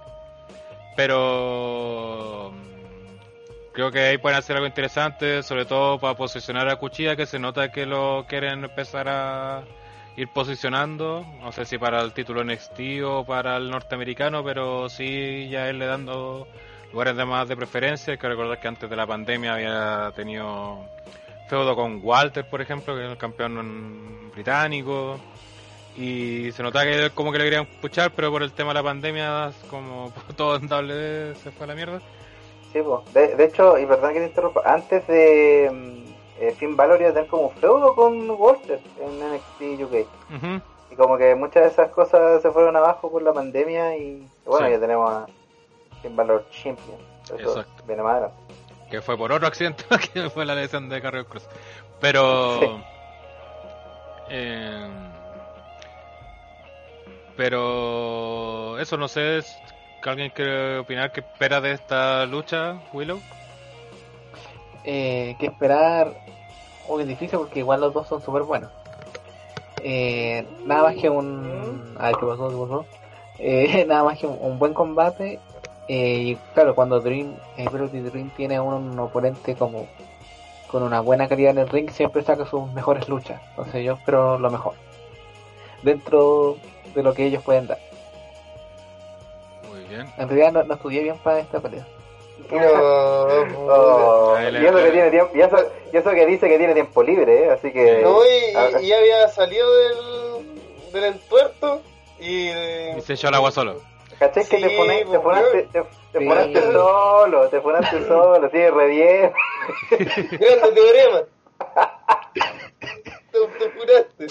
Pero 0.96 2.52
mm, 2.54 3.74
creo 3.74 3.92
que 3.92 4.00
ahí 4.00 4.18
pueden 4.18 4.38
hacer 4.38 4.56
algo 4.56 4.68
interesante, 4.68 5.44
sobre 5.44 5.66
todo 5.66 6.00
para 6.00 6.16
posicionar 6.16 6.70
a 6.70 6.78
Cuchilla, 6.78 7.16
que 7.16 7.26
se 7.26 7.40
nota 7.40 7.72
que 7.72 7.86
lo 7.86 8.26
quieren 8.28 8.64
empezar 8.64 9.08
a 9.10 9.64
ir 10.18 10.30
posicionando. 10.30 11.26
No 11.42 11.52
sé 11.52 11.66
si 11.66 11.78
para 11.78 12.02
el 12.02 12.14
título 12.14 12.44
NXT 12.44 12.80
o 13.06 13.26
para 13.26 13.58
el 13.58 13.70
norteamericano, 13.70 14.44
pero 14.44 14.90
sí 14.90 15.48
ya 15.50 15.70
él 15.70 15.80
le 15.80 15.86
dando 15.86 16.48
lugares 16.92 17.18
de 17.18 17.26
más 17.26 17.48
de 17.48 17.58
preferencia. 17.58 18.14
Hay 18.14 18.18
que 18.18 18.28
recordar 18.30 18.60
que 18.60 18.68
antes 18.68 18.90
de 18.90 18.96
la 18.96 19.08
pandemia 19.08 19.56
había 19.56 20.12
tenido 20.16 20.86
feudo 21.50 21.76
con 21.76 22.00
Walter, 22.04 22.48
por 22.50 22.62
ejemplo, 22.62 22.96
que 22.96 23.06
es 23.06 23.12
el 23.12 23.18
campeón 23.18 24.32
británico. 24.34 25.18
Y 25.98 26.52
se 26.52 26.62
notaba 26.62 26.86
que 26.86 27.10
como 27.14 27.32
que 27.32 27.38
le 27.38 27.46
querían 27.46 27.66
puchar, 27.82 28.12
pero 28.12 28.30
por 28.30 28.44
el 28.44 28.52
tema 28.52 28.70
de 28.72 28.74
la 28.76 28.84
pandemia, 28.84 29.52
como 29.70 30.12
todo 30.36 30.58
en 30.58 30.66
WWE 30.66 31.36
se 31.36 31.52
fue 31.52 31.64
a 31.64 31.68
la 31.68 31.76
mierda. 31.76 32.02
Sí, 32.74 32.82
po. 32.82 33.06
de, 33.14 33.36
de 33.36 33.46
hecho, 33.46 33.78
y 33.78 33.86
perdón 33.86 34.14
que 34.14 34.20
te 34.20 34.26
interrumpa, 34.26 34.62
antes 34.66 35.08
de 35.08 35.70
mm, 35.72 36.42
eh, 36.42 36.52
Finn 36.58 36.76
Balor 36.76 37.00
iba 37.00 37.12
a 37.12 37.14
tener 37.14 37.30
como 37.30 37.44
un 37.44 37.52
feudo 37.56 37.96
con 37.96 38.30
Walter 38.32 38.82
en 39.00 39.20
NXT 39.36 39.84
UK. 39.84 39.94
Ujú. 40.36 40.62
Y 40.92 40.96
como 40.98 41.18
que 41.18 41.34
muchas 41.36 41.64
de 41.64 41.70
esas 41.70 41.90
cosas 41.92 42.42
se 42.42 42.52
fueron 42.52 42.76
abajo 42.76 43.10
por 43.10 43.22
la 43.24 43.32
pandemia 43.32 43.96
y 43.98 44.28
bueno, 44.46 44.66
Sí. 44.68 44.74
ya 44.74 44.80
tenemos 44.82 45.10
a 45.10 45.26
Finn 46.02 46.16
Balor 46.18 46.46
Champion. 46.52 46.98
Eso 47.24 47.36
Exacto. 47.38 47.84
viene 47.88 48.04
más 48.04 48.12
adelante. 48.16 48.38
Que 48.90 49.02
fue 49.02 49.18
por 49.18 49.32
otro 49.32 49.48
accidente 49.48 49.84
que 50.14 50.30
fue 50.30 50.46
la 50.46 50.56
lesión 50.56 50.90
de 50.90 51.02
Carrion 51.02 51.26
Cross. 51.26 51.48
Pero. 52.00 52.60
Sí. 52.60 52.68
eh, 54.30 54.88
pero. 57.36 58.78
Eso 58.80 58.98
no 58.98 59.08
sé. 59.08 59.42
que 60.02 60.10
¿Alguien 60.10 60.32
quiere 60.32 60.80
opinar 60.80 61.12
qué 61.12 61.22
espera 61.22 61.62
de 61.62 61.72
esta 61.74 62.26
lucha, 62.26 62.80
Willow? 62.94 63.20
Eh, 64.84 65.36
¿Qué 65.40 65.48
esperar? 65.48 66.14
Uy, 66.88 67.02
es 67.02 67.08
difícil 67.08 67.40
porque 67.40 67.60
igual 67.60 67.82
los 67.82 67.94
dos 67.94 68.08
son 68.08 68.22
súper 68.22 68.44
buenos. 68.44 68.70
Eh, 69.82 70.46
nada 70.66 70.84
más 70.84 70.96
que 70.96 71.10
un... 71.10 71.96
A 71.98 72.08
ver, 72.08 72.16
¿qué 72.20 72.26
pasó? 72.26 72.50
¿Qué 72.50 72.56
pasó? 72.56 72.86
Eh, 73.40 73.86
nada 73.88 74.04
más 74.04 74.20
que 74.20 74.28
un, 74.28 74.38
un 74.40 74.60
buen 74.60 74.74
combate. 74.74 75.40
Eh, 75.88 76.18
y 76.24 76.36
claro, 76.54 76.74
cuando 76.76 77.00
Dream, 77.00 77.36
eh, 77.58 77.68
Velvet 77.72 77.92
Dream 78.12 78.30
tiene 78.36 78.60
un, 78.60 78.74
un 78.74 79.00
oponente 79.00 79.56
como 79.56 79.88
con 80.72 80.82
una 80.84 81.00
buena 81.00 81.28
calidad 81.28 81.52
en 81.52 81.60
el 81.60 81.70
ring, 81.70 81.90
siempre 81.92 82.24
saca 82.24 82.46
sus 82.46 82.72
mejores 82.74 83.08
luchas. 83.08 83.42
Entonces 83.52 83.86
yo 83.86 83.94
espero 83.94 84.40
lo 84.40 84.50
mejor. 84.50 84.74
Dentro 85.84 86.58
de 86.96 87.04
lo 87.04 87.14
que 87.14 87.26
ellos 87.28 87.44
pueden 87.44 87.68
dar. 87.68 87.78
Muy 89.70 89.84
bien. 89.84 90.08
En 90.18 90.28
realidad 90.28 90.52
no, 90.52 90.64
no 90.64 90.74
estudié 90.74 91.04
bien 91.04 91.18
para 91.20 91.40
esta 91.40 91.60
pelea. 91.60 91.86
No, 92.52 92.58
Oh, 93.58 94.36
y, 94.40 94.66
eso 94.66 94.78
que 94.78 94.92
tiene 94.92 95.10
tiempo, 95.10 95.32
y, 95.36 95.42
eso, 95.42 95.58
y 95.92 95.98
eso 95.98 96.10
que 96.12 96.26
dice 96.26 96.48
que 96.48 96.58
tiene 96.58 96.74
tiempo 96.74 97.02
libre, 97.02 97.46
¿eh? 97.46 97.52
así 97.52 97.72
que... 97.72 98.02
no, 98.04 98.20
y, 98.24 98.56
Ah, 98.56 98.82
y- 98.82 98.92
había 98.92 99.28
salido 99.30 99.68
del, 99.78 100.92
del 100.94 101.04
entuerto 101.06 101.82
y... 102.20 102.50
Y 102.50 103.02
se 103.02 103.14
echó 103.14 103.30
el 103.30 103.36
agua 103.36 103.52
solo. 103.52 103.82
¿Cachai 104.20 104.46
que 104.48 104.58
te 104.60 104.70
Sí, 104.70 104.76
pones, 104.78 105.00
te 105.00 105.06
pues, 105.06 105.20
ponaste, 105.22 105.64
te, 105.72 105.82
te 106.14 106.20
Sí. 106.20 106.26
ponaste 106.26 106.62
solo, 106.72 107.50
te 107.50 107.62
ponaste 107.62 108.04
solo, 108.08 108.50
sí, 108.50 108.70
re 108.70 108.88
bien. 108.88 109.32
Grande 109.92 110.72
teorema. 110.74 111.22
te, 112.34 113.40
te 113.60 113.72
juraste. 113.72 114.28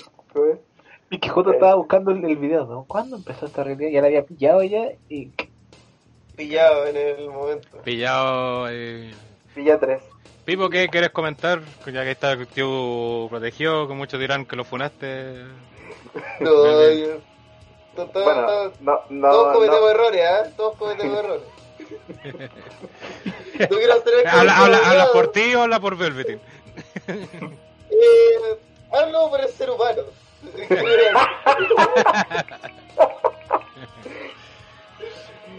Y 1.11 1.19
que 1.19 1.29
Joto 1.29 1.53
estaba 1.53 1.75
buscando 1.75 2.11
el, 2.11 2.25
el 2.25 2.37
video, 2.37 2.65
¿no? 2.67 2.85
¿Cuándo 2.89 3.17
empezó 3.17 3.47
esta 3.47 3.63
realidad? 3.63 3.91
Ya 3.91 4.01
la 4.01 4.07
había 4.09 4.25
pillado 4.25 4.63
ya 4.63 4.89
y 5.09 5.33
Pillado 6.37 6.87
en 6.87 6.97
el 6.97 7.29
momento. 7.31 7.79
Pillado. 7.85 8.67
eh. 8.71 9.13
Pilla 9.55 9.79
3. 9.79 10.03
Pipo, 10.45 10.69
¿qué 10.69 10.89
quieres 10.89 11.11
comentar? 11.11 11.61
Ya 11.87 12.03
que 12.03 12.11
está 12.11 12.33
el 12.33 12.47
tío 12.49 13.29
protegido, 13.31 13.87
que 13.87 13.95
muchos 13.95 14.19
dirán 14.19 14.45
que 14.45 14.57
lo 14.57 14.65
funaste. 14.65 15.37
No, 16.41 16.91
yo- 16.93 17.21
Bueno, 17.97 18.73
no, 18.81 19.01
no, 19.09 19.31
todos 19.31 19.53
cometemos 19.55 19.81
no. 19.81 19.89
errores, 19.91 20.23
¿ah? 20.29 20.43
Todos 20.57 20.77
cometemos 20.77 21.19
errores. 21.19 21.43
No 23.59 23.69
quiero 23.77 23.95
¿Habla, 24.31 25.09
por 25.13 25.31
ti 25.31 25.55
o 25.55 25.63
habla 25.63 25.79
por 25.81 25.97
Velveteen? 25.97 26.41
Eh, 27.91 28.59
hablo 28.91 29.31
por 29.31 29.41
el 29.41 29.49
ser 29.51 29.71
humano. 29.71 30.03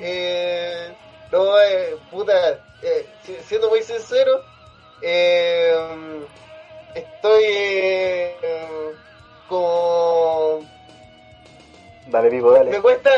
eh, 0.02 0.94
no, 1.32 1.60
eh, 1.62 1.96
puta, 2.12 2.60
eh, 2.82 3.08
si- 3.24 3.38
siendo 3.48 3.70
muy 3.70 3.82
sincero, 3.82 4.42
eh, 5.02 5.74
estoy 6.94 7.44
eh, 7.46 8.92
como 9.48 10.60
Dale, 12.08 12.30
me 12.30 12.52
dale. 12.52 12.82
cuesta 12.82 13.12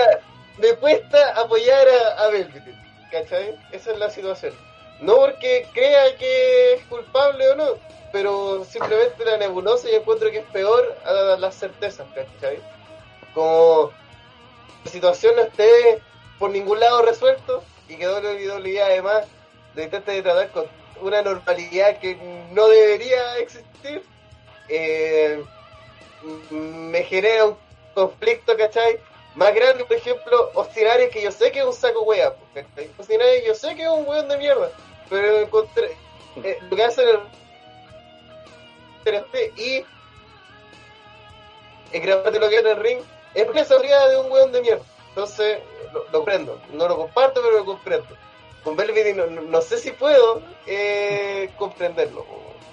me 0.57 0.73
cuesta 0.75 1.39
apoyar 1.39 1.87
a, 1.87 2.23
a 2.23 2.29
Velvet, 2.29 2.63
¿cachai? 3.11 3.59
Esa 3.71 3.91
es 3.91 3.99
la 3.99 4.09
situación. 4.09 4.53
No 4.99 5.15
porque 5.17 5.67
crea 5.73 6.15
que 6.17 6.73
es 6.73 6.83
culpable 6.85 7.49
o 7.49 7.55
no, 7.55 7.65
pero 8.11 8.65
simplemente 8.65 9.23
la 9.25 9.37
nebulosa 9.37 9.89
y 9.89 9.95
encuentro 9.95 10.31
que 10.31 10.39
es 10.39 10.45
peor 10.45 10.97
a 11.05 11.37
las 11.37 11.55
certezas, 11.55 12.07
¿cachai? 12.15 12.59
Como 13.33 13.91
la 14.83 14.91
situación 14.91 15.35
no 15.35 15.43
esté 15.43 16.01
por 16.39 16.49
ningún 16.49 16.79
lado 16.79 17.03
resuelto 17.03 17.63
y 17.87 17.97
que 17.97 18.07
WWE 18.07 18.81
además 18.81 19.25
intente 19.75 20.11
de 20.11 20.23
tratar 20.23 20.49
con 20.49 20.65
una 21.01 21.21
normalidad 21.21 21.99
que 21.99 22.15
no 22.51 22.67
debería 22.67 23.37
existir, 23.37 24.03
eh, 24.69 25.43
me 26.49 27.03
genera 27.03 27.45
un 27.45 27.57
conflicto, 27.97 28.55
¿cachai? 28.55 28.99
Más 29.33 29.53
grande, 29.55 29.83
por 29.85 29.97
ejemplo, 29.97 30.51
Ostinari, 30.53 31.09
que 31.09 31.23
yo 31.23 31.31
sé 31.31 31.51
que 31.51 31.59
es 31.59 31.65
un 31.65 31.73
saco 31.73 32.03
wea, 32.03 32.33
¿cachai? 32.53 32.91
Yo 33.45 33.55
sé 33.55 33.75
que 33.75 33.83
es 33.83 33.89
un 33.89 34.07
weón 34.07 34.27
de 34.27 34.37
mierda, 34.37 34.69
pero 35.09 35.39
encontré, 35.39 35.95
eh, 36.43 36.59
lo 36.69 36.75
que 36.75 36.83
hacen 36.83 37.07
el 37.09 37.19
3D 39.03 39.51
y 39.57 39.85
es 41.91 42.01
grabarte 42.03 42.39
lo 42.39 42.49
que 42.49 42.59
en 42.59 42.67
el 42.67 42.77
ring, 42.77 42.99
es 43.33 43.45
porque 43.45 43.61
habilidad 43.61 44.09
de 44.09 44.17
un 44.17 44.31
weón 44.31 44.51
de 44.51 44.61
mierda. 44.61 44.83
Entonces, 45.09 45.59
lo, 45.91 46.03
lo 46.03 46.11
comprendo. 46.11 46.61
No 46.73 46.87
lo 46.87 46.97
comparto, 46.97 47.41
pero 47.41 47.57
lo 47.57 47.65
comprendo. 47.65 48.07
Con 48.63 48.75
no, 48.75 49.25
no, 49.27 49.41
no 49.41 49.61
sé 49.61 49.79
si 49.79 49.91
puedo 49.91 50.41
eh, 50.67 51.49
comprenderlo. 51.57 52.25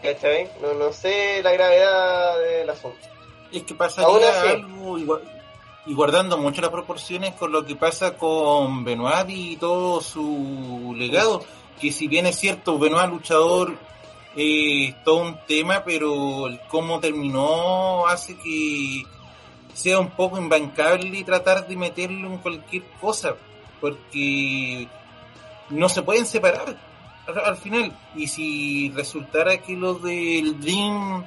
¿Cachai? 0.03 0.51
No, 0.61 0.75
no 0.75 0.93
sé 0.93 1.43
la 1.43 1.53
gravedad 1.53 2.39
del 2.41 2.69
asunto. 2.69 3.14
Es 3.55 3.63
que 3.63 3.75
pasaría 3.75 4.09
Aún 4.09 4.23
así. 4.25 4.49
algo 4.49 4.99
igual, 4.99 5.21
y 5.87 5.95
guardando 5.95 6.37
mucho 6.39 6.61
las 6.61 6.71
proporciones 6.71 7.35
con 7.35 7.53
lo 7.53 7.65
que 7.65 7.77
pasa 7.77 8.17
con 8.17 8.85
Benoit 8.85 9.29
y 9.29 9.57
todo 9.57 10.01
su 10.01 10.95
legado, 10.97 11.45
que 11.81 11.93
si 11.93 12.09
bien 12.09 12.27
es 12.27 12.37
cierto, 12.37 12.79
Benoit 12.79 13.11
luchador 13.11 13.77
eh, 14.37 14.89
es 14.89 15.05
todo 15.05 15.19
un 15.19 15.39
tema, 15.47 15.85
pero 15.85 16.49
el 16.49 16.61
cómo 16.69 16.99
terminó 17.01 18.07
hace 18.09 18.37
que 18.37 19.05
sea 19.73 19.99
un 19.99 20.11
poco 20.11 20.39
imbancable 20.39 21.23
tratar 21.23 21.67
de 21.69 21.77
meterlo 21.77 22.29
en 22.29 22.39
cualquier 22.39 22.83
cosa, 23.01 23.35
porque 23.81 24.89
no 25.71 25.89
se 25.89 26.03
pueden 26.03 26.27
separar 26.27 26.77
al, 27.27 27.39
al 27.39 27.57
final. 27.57 27.97
Y 28.17 28.27
si 28.27 28.91
resultara 28.91 29.59
que 29.59 29.75
lo 29.77 29.95
del 29.95 30.61
Dream 30.61 31.25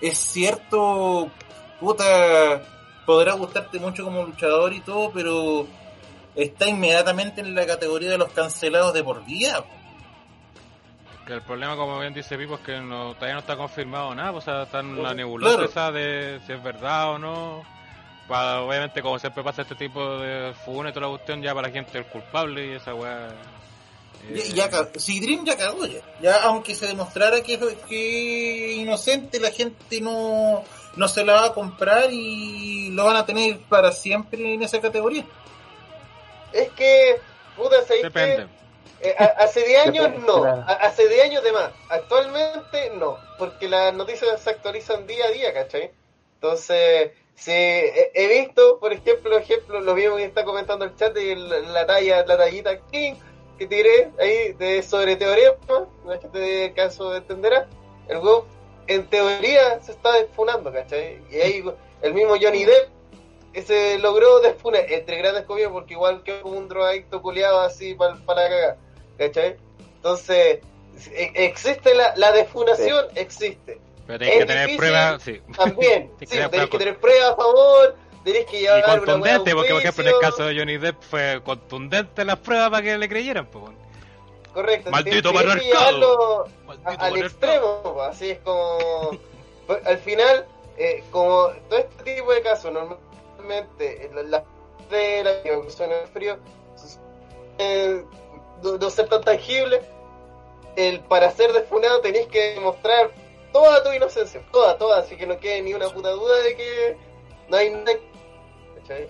es 0.00 0.18
cierto, 0.18 1.30
puta, 1.80 2.62
podrá 3.04 3.32
gustarte 3.34 3.78
mucho 3.78 4.04
como 4.04 4.22
luchador 4.24 4.72
y 4.72 4.80
todo, 4.80 5.10
pero 5.12 5.66
está 6.34 6.66
inmediatamente 6.68 7.40
en 7.40 7.54
la 7.54 7.66
categoría 7.66 8.10
de 8.10 8.18
los 8.18 8.30
cancelados 8.32 8.92
de 8.94 9.02
por 9.04 9.24
vida. 9.24 9.64
Que 11.26 11.32
el 11.32 11.42
problema, 11.42 11.74
como 11.76 11.98
bien 11.98 12.14
dice 12.14 12.38
Pipo, 12.38 12.54
es 12.54 12.60
que 12.60 12.78
no, 12.80 13.14
todavía 13.14 13.34
no 13.34 13.40
está 13.40 13.56
confirmado 13.56 14.14
nada, 14.14 14.30
pues, 14.32 14.46
o 14.46 14.50
sea, 14.50 14.62
está 14.62 14.78
en 14.80 15.02
la 15.02 15.12
nebulosa 15.12 15.54
Claro. 15.56 15.68
esa 15.68 15.90
de 15.90 16.40
si 16.46 16.52
es 16.52 16.62
verdad 16.62 17.10
o 17.14 17.18
no. 17.18 17.62
Obviamente, 18.28 19.02
como 19.02 19.18
siempre 19.20 19.42
pasa 19.44 19.62
este 19.62 19.74
tipo 19.76 20.18
de 20.18 20.52
funa 20.64 20.90
y 20.90 20.92
toda 20.92 21.06
la 21.06 21.12
cuestión, 21.12 21.42
ya 21.42 21.54
para 21.54 21.68
la 21.68 21.72
gente 21.74 21.98
es 22.00 22.06
culpable 22.06 22.66
y 22.66 22.72
esa 22.72 22.92
weá. 22.94 23.28
eh, 24.28 24.42
Ya, 24.48 24.54
ya 24.66 24.70
ca- 24.70 24.88
si 24.96 25.20
Dream 25.20 25.44
ya 25.44 25.56
cagó 25.56 25.86
ya. 25.86 26.00
Ya 26.20 26.42
aunque 26.42 26.74
se 26.74 26.86
demostrara 26.88 27.40
que 27.42 27.58
que 27.88 28.72
inocente, 28.74 29.38
la 29.38 29.50
gente 29.52 30.00
no, 30.00 30.62
no 30.96 31.08
se 31.08 31.24
la 31.24 31.34
va 31.34 31.44
a 31.46 31.52
comprar 31.54 32.08
y 32.10 32.90
lo 32.90 33.04
van 33.04 33.16
a 33.16 33.26
tener 33.26 33.58
para 33.68 33.92
siempre 33.92 34.54
en 34.54 34.62
esa 34.62 34.80
categoría. 34.80 35.24
Es 36.52 36.70
que, 36.70 37.20
puta, 37.56 37.82
¿sabéis 37.82 38.04
Depende. 38.04 38.46
que, 39.00 39.10
eh, 39.10 39.14
a- 39.18 39.44
hace 39.44 39.64
10 39.66 39.86
años 39.86 40.04
Depende, 40.04 40.26
no, 40.26 40.40
claro. 40.42 40.64
A- 40.66 40.72
hace 40.86 41.08
10 41.08 41.24
años 41.24 41.42
de 41.44 41.52
más. 41.52 41.70
Actualmente 41.90 42.90
no, 42.98 43.18
porque 43.38 43.68
las 43.68 43.92
noticias 43.94 44.40
se 44.40 44.50
actualizan 44.50 45.06
día 45.06 45.26
a 45.26 45.30
día, 45.30 45.52
¿cachai? 45.52 45.90
Entonces, 46.34 47.12
sí, 47.34 47.52
he, 47.52 48.10
he 48.14 48.40
visto, 48.40 48.78
por 48.78 48.92
ejemplo, 48.92 49.36
ejemplo, 49.38 49.80
lo 49.80 49.94
mismo 49.94 50.16
que 50.16 50.24
está 50.24 50.44
comentando 50.44 50.84
el 50.84 50.94
chat 50.96 51.12
de 51.12 51.36
la, 51.36 51.58
la 51.60 51.86
talla, 51.86 52.24
la 52.24 52.36
tallita 52.38 52.78
King 52.90 53.14
que 53.58 53.66
tiré 53.66 54.10
ahí 54.20 54.52
de 54.52 54.82
sobre 54.82 55.16
teorema, 55.16 55.86
la 56.06 56.18
gente 56.18 56.38
de 56.38 56.72
caso 56.74 57.14
entenderá. 57.16 57.66
El 58.08 58.18
weón, 58.18 58.44
en 58.86 59.06
teoría, 59.06 59.80
se 59.82 59.92
está 59.92 60.12
desfunando, 60.12 60.72
¿cachai? 60.72 61.20
Y 61.30 61.36
ahí 61.36 61.64
el 62.02 62.14
mismo 62.14 62.34
Johnny 62.40 62.64
Depp 62.64 62.88
que 63.52 63.62
se 63.62 63.98
logró 63.98 64.40
desfunar, 64.40 64.84
entre 64.92 65.16
grandes 65.16 65.44
comillas, 65.44 65.70
porque 65.72 65.94
igual 65.94 66.22
que 66.22 66.42
un 66.44 66.68
drogadicto 66.68 67.22
culiado 67.22 67.60
así 67.60 67.94
para 67.94 68.14
la 68.14 68.48
cagada, 68.48 68.76
¿cachai? 69.16 69.56
Entonces, 69.96 70.60
e- 71.10 71.32
existe 71.34 71.94
la, 71.94 72.12
la 72.16 72.32
defunación, 72.32 73.06
existe. 73.14 73.80
Pero 74.06 74.18
tenés 74.18 74.36
que 74.36 74.44
tener 74.46 74.68
difícil. 74.68 74.76
pruebas, 74.76 75.22
sí. 75.22 75.40
También, 75.56 76.10
Tenés 76.18 76.18
que 76.18 76.26
sí, 76.26 76.36
tener 76.36 76.50
tenés 76.50 76.68
que 76.68 76.78
pruebas 76.78 76.78
tener 76.78 76.98
pruebas 77.00 77.30
a 77.32 77.36
favor, 77.36 77.96
tenés 78.24 78.46
que 78.46 78.60
Y 78.60 78.60
llevar 78.60 79.00
una 79.00 79.14
contundente, 79.14 79.54
porque 79.54 79.72
por 79.72 79.80
ejemplo 79.80 80.02
en 80.02 80.08
el 80.08 80.18
caso 80.18 80.44
de 80.44 80.58
Johnny 80.58 80.76
Depp 80.78 81.02
fue 81.02 81.40
contundente 81.42 82.24
las 82.24 82.38
pruebas 82.38 82.70
para 82.70 82.82
que 82.82 82.98
le 82.98 83.08
creyeran, 83.08 83.46
pues. 83.46 83.64
Correcto, 84.56 84.90
Maldito 84.90 85.34
patriarcado. 85.34 86.46
al 86.86 87.16
extremo, 87.18 88.00
así 88.08 88.30
es 88.30 88.38
como... 88.38 89.10
al 89.84 89.98
final, 89.98 90.46
eh, 90.78 91.04
como 91.10 91.48
todo 91.68 91.78
este 91.78 92.14
tipo 92.14 92.32
de 92.32 92.40
casos, 92.40 92.72
normalmente, 92.72 94.06
eh, 94.06 94.10
la, 94.14 94.22
la 94.22 94.44
de 94.88 95.24
la 95.24 95.30
en 95.42 95.92
el 95.92 96.08
frío, 96.08 96.38
eh, 97.58 98.02
no, 98.62 98.78
no 98.78 98.88
ser 98.88 99.10
tan 99.10 99.22
tangible, 99.22 99.82
el, 100.74 101.00
para 101.00 101.30
ser 101.32 101.52
defunado 101.52 102.00
tenéis 102.00 102.26
que 102.28 102.54
demostrar 102.54 103.10
toda 103.52 103.84
tu 103.84 103.92
inocencia, 103.92 104.42
toda, 104.52 104.78
toda, 104.78 105.00
así 105.00 105.18
que 105.18 105.26
no 105.26 105.38
quede 105.38 105.60
ni 105.60 105.74
una 105.74 105.90
puta 105.90 106.08
duda 106.12 106.34
de 106.38 106.56
que 106.56 106.96
no 107.48 107.58
hay 107.58 107.68
nada. 107.68 107.92
¿cachai? 108.80 109.06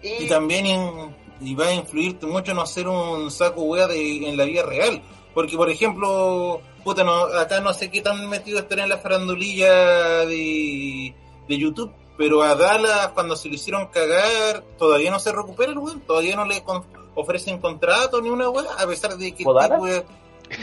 Y 0.00 0.28
también 0.28 0.64
in- 0.64 1.25
y 1.40 1.54
va 1.54 1.66
a 1.68 1.74
influirte 1.74 2.26
mucho 2.26 2.54
no 2.54 2.64
ser 2.66 2.88
un 2.88 3.30
saco 3.30 3.62
wea 3.62 3.86
de, 3.86 4.28
en 4.28 4.36
la 4.36 4.44
vida 4.44 4.62
real. 4.62 5.02
Porque, 5.34 5.56
por 5.56 5.68
ejemplo, 5.70 6.60
puta, 6.82 7.04
no, 7.04 7.24
acá 7.26 7.60
no 7.60 7.72
sé 7.74 7.90
qué 7.90 8.00
tan 8.00 8.28
metido 8.28 8.58
estará 8.58 8.84
en 8.84 8.88
la 8.88 8.98
farandulilla 8.98 10.24
de, 10.24 11.14
de 11.48 11.58
YouTube, 11.58 11.92
pero 12.16 12.42
a 12.42 12.54
Dallas, 12.54 13.08
cuando 13.08 13.36
se 13.36 13.48
le 13.48 13.56
hicieron 13.56 13.86
cagar, 13.88 14.62
todavía 14.78 15.10
no 15.10 15.18
se 15.18 15.32
recupera 15.32 15.72
el 15.72 15.78
weón, 15.78 16.00
todavía 16.00 16.36
no 16.36 16.46
le 16.46 16.62
con- 16.62 16.84
ofrecen 17.14 17.58
contrato 17.58 18.22
ni 18.22 18.30
una 18.30 18.48
wea, 18.48 18.64
a 18.78 18.86
pesar 18.86 19.16
de 19.18 19.34
que 19.34 19.44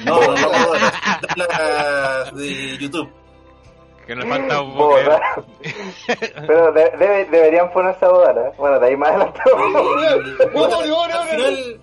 No, 0.06 0.20
no, 0.20 0.36
no, 0.36 0.50
Dallas 1.38 2.34
de 2.36 2.78
YouTube. 2.80 3.10
Que 4.08 4.16
nos 4.16 4.26
falta 4.26 4.62
un 4.62 4.74
poco. 4.74 4.90
Boda. 4.90 5.22
Pero 6.48 6.72
de- 6.74 6.92
debe- 6.98 7.26
deberían 7.26 7.72
ponerse 7.72 8.06
a 8.06 8.10
bodar, 8.10 8.38
¿eh? 8.38 8.52
Bueno, 8.58 8.80
de 8.80 8.88
ahí 8.88 8.98
más 8.98 9.10
adelante. 9.12 9.40
Al 10.54 11.28
final, 11.30 11.80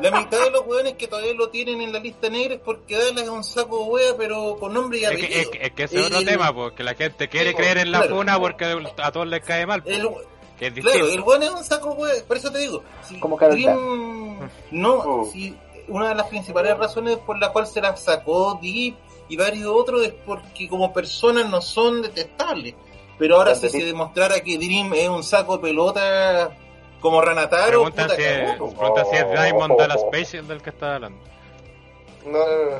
la 0.00 0.10
mitad 0.18 0.40
de 0.44 0.50
los 0.50 0.66
weones 0.66 0.94
que 0.94 1.06
todavía 1.08 1.34
lo 1.34 1.48
tienen 1.50 1.80
en 1.80 1.92
la 1.92 1.98
lista 2.00 2.28
negra 2.28 2.54
es 2.54 2.60
porque 2.60 2.96
Dallas 2.96 3.22
es 3.24 3.28
un 3.28 3.44
saco 3.44 3.78
de 3.84 3.90
wea, 3.90 4.12
pero 4.16 4.56
con 4.58 4.72
nombre 4.74 4.98
y 4.98 5.04
Es 5.04 5.08
apellido. 5.10 5.40
es, 5.40 5.48
que- 5.48 5.62
es 5.66 5.72
que 5.72 5.82
ese 5.84 6.00
es 6.00 6.06
otro 6.06 6.18
El- 6.18 6.26
tema, 6.26 6.52
porque 6.54 6.82
la 6.82 6.94
gente 6.94 7.28
quiere 7.28 7.50
Sí, 7.50 7.56
creer 7.56 7.78
en 7.78 7.92
la 7.92 7.98
claro. 8.00 8.16
funa 8.16 8.38
porque 8.38 8.76
a 9.02 9.12
todos 9.12 9.26
les 9.26 9.44
cae 9.44 9.66
mal, 9.66 9.82
El- 9.86 10.08
que 10.58 10.66
es 10.68 10.72
claro, 10.74 11.06
el 11.08 11.20
weón 11.20 11.42
es 11.42 11.50
un 11.50 11.64
saco 11.64 11.94
de 11.94 12.02
wea, 12.02 12.12
por 12.26 12.36
eso 12.36 12.50
te 12.50 12.58
digo. 12.58 12.82
Si 13.02 13.18
Como 13.20 13.36
Dream- 13.38 14.48
no, 14.70 15.24
si 15.32 15.56
una 15.88 16.08
de 16.10 16.14
las 16.14 16.28
principales 16.28 16.76
razones 16.78 17.18
por 17.18 17.38
la 17.38 17.50
cual 17.52 17.66
se 17.66 17.80
la 17.80 17.94
sacó 17.96 18.58
Deep 18.62 18.94
y 19.28 19.36
varios 19.36 19.66
otros 19.66 20.06
es 20.06 20.12
porque 20.12 20.68
como 20.68 20.92
personas 20.92 21.48
no 21.48 21.60
son 21.60 22.02
detestables. 22.02 22.74
Pero 23.18 23.36
ahora 23.36 23.54
si 23.54 23.68
se 23.68 23.84
demostrara 23.84 24.40
que 24.40 24.58
Dream 24.58 24.92
es 24.94 25.08
un 25.08 25.22
saco 25.22 25.56
de 25.56 25.62
pelota 25.62 26.56
como 27.00 27.20
Ranataro, 27.20 27.84
Pregunta 27.84 28.02
puta, 28.04 28.16
si, 28.16 28.22
es, 28.22 28.50
cagó, 28.50 29.10
si 29.10 29.16
es 29.16 29.30
Diamond 29.30 29.78
Dallas 29.78 30.04
Page 30.10 30.38
el 30.38 30.48
del 30.48 30.62
que 30.62 30.70
está 30.70 30.94
hablando. 30.96 31.18
No, 32.24 32.38
no, 32.38 32.70
no. 32.70 32.76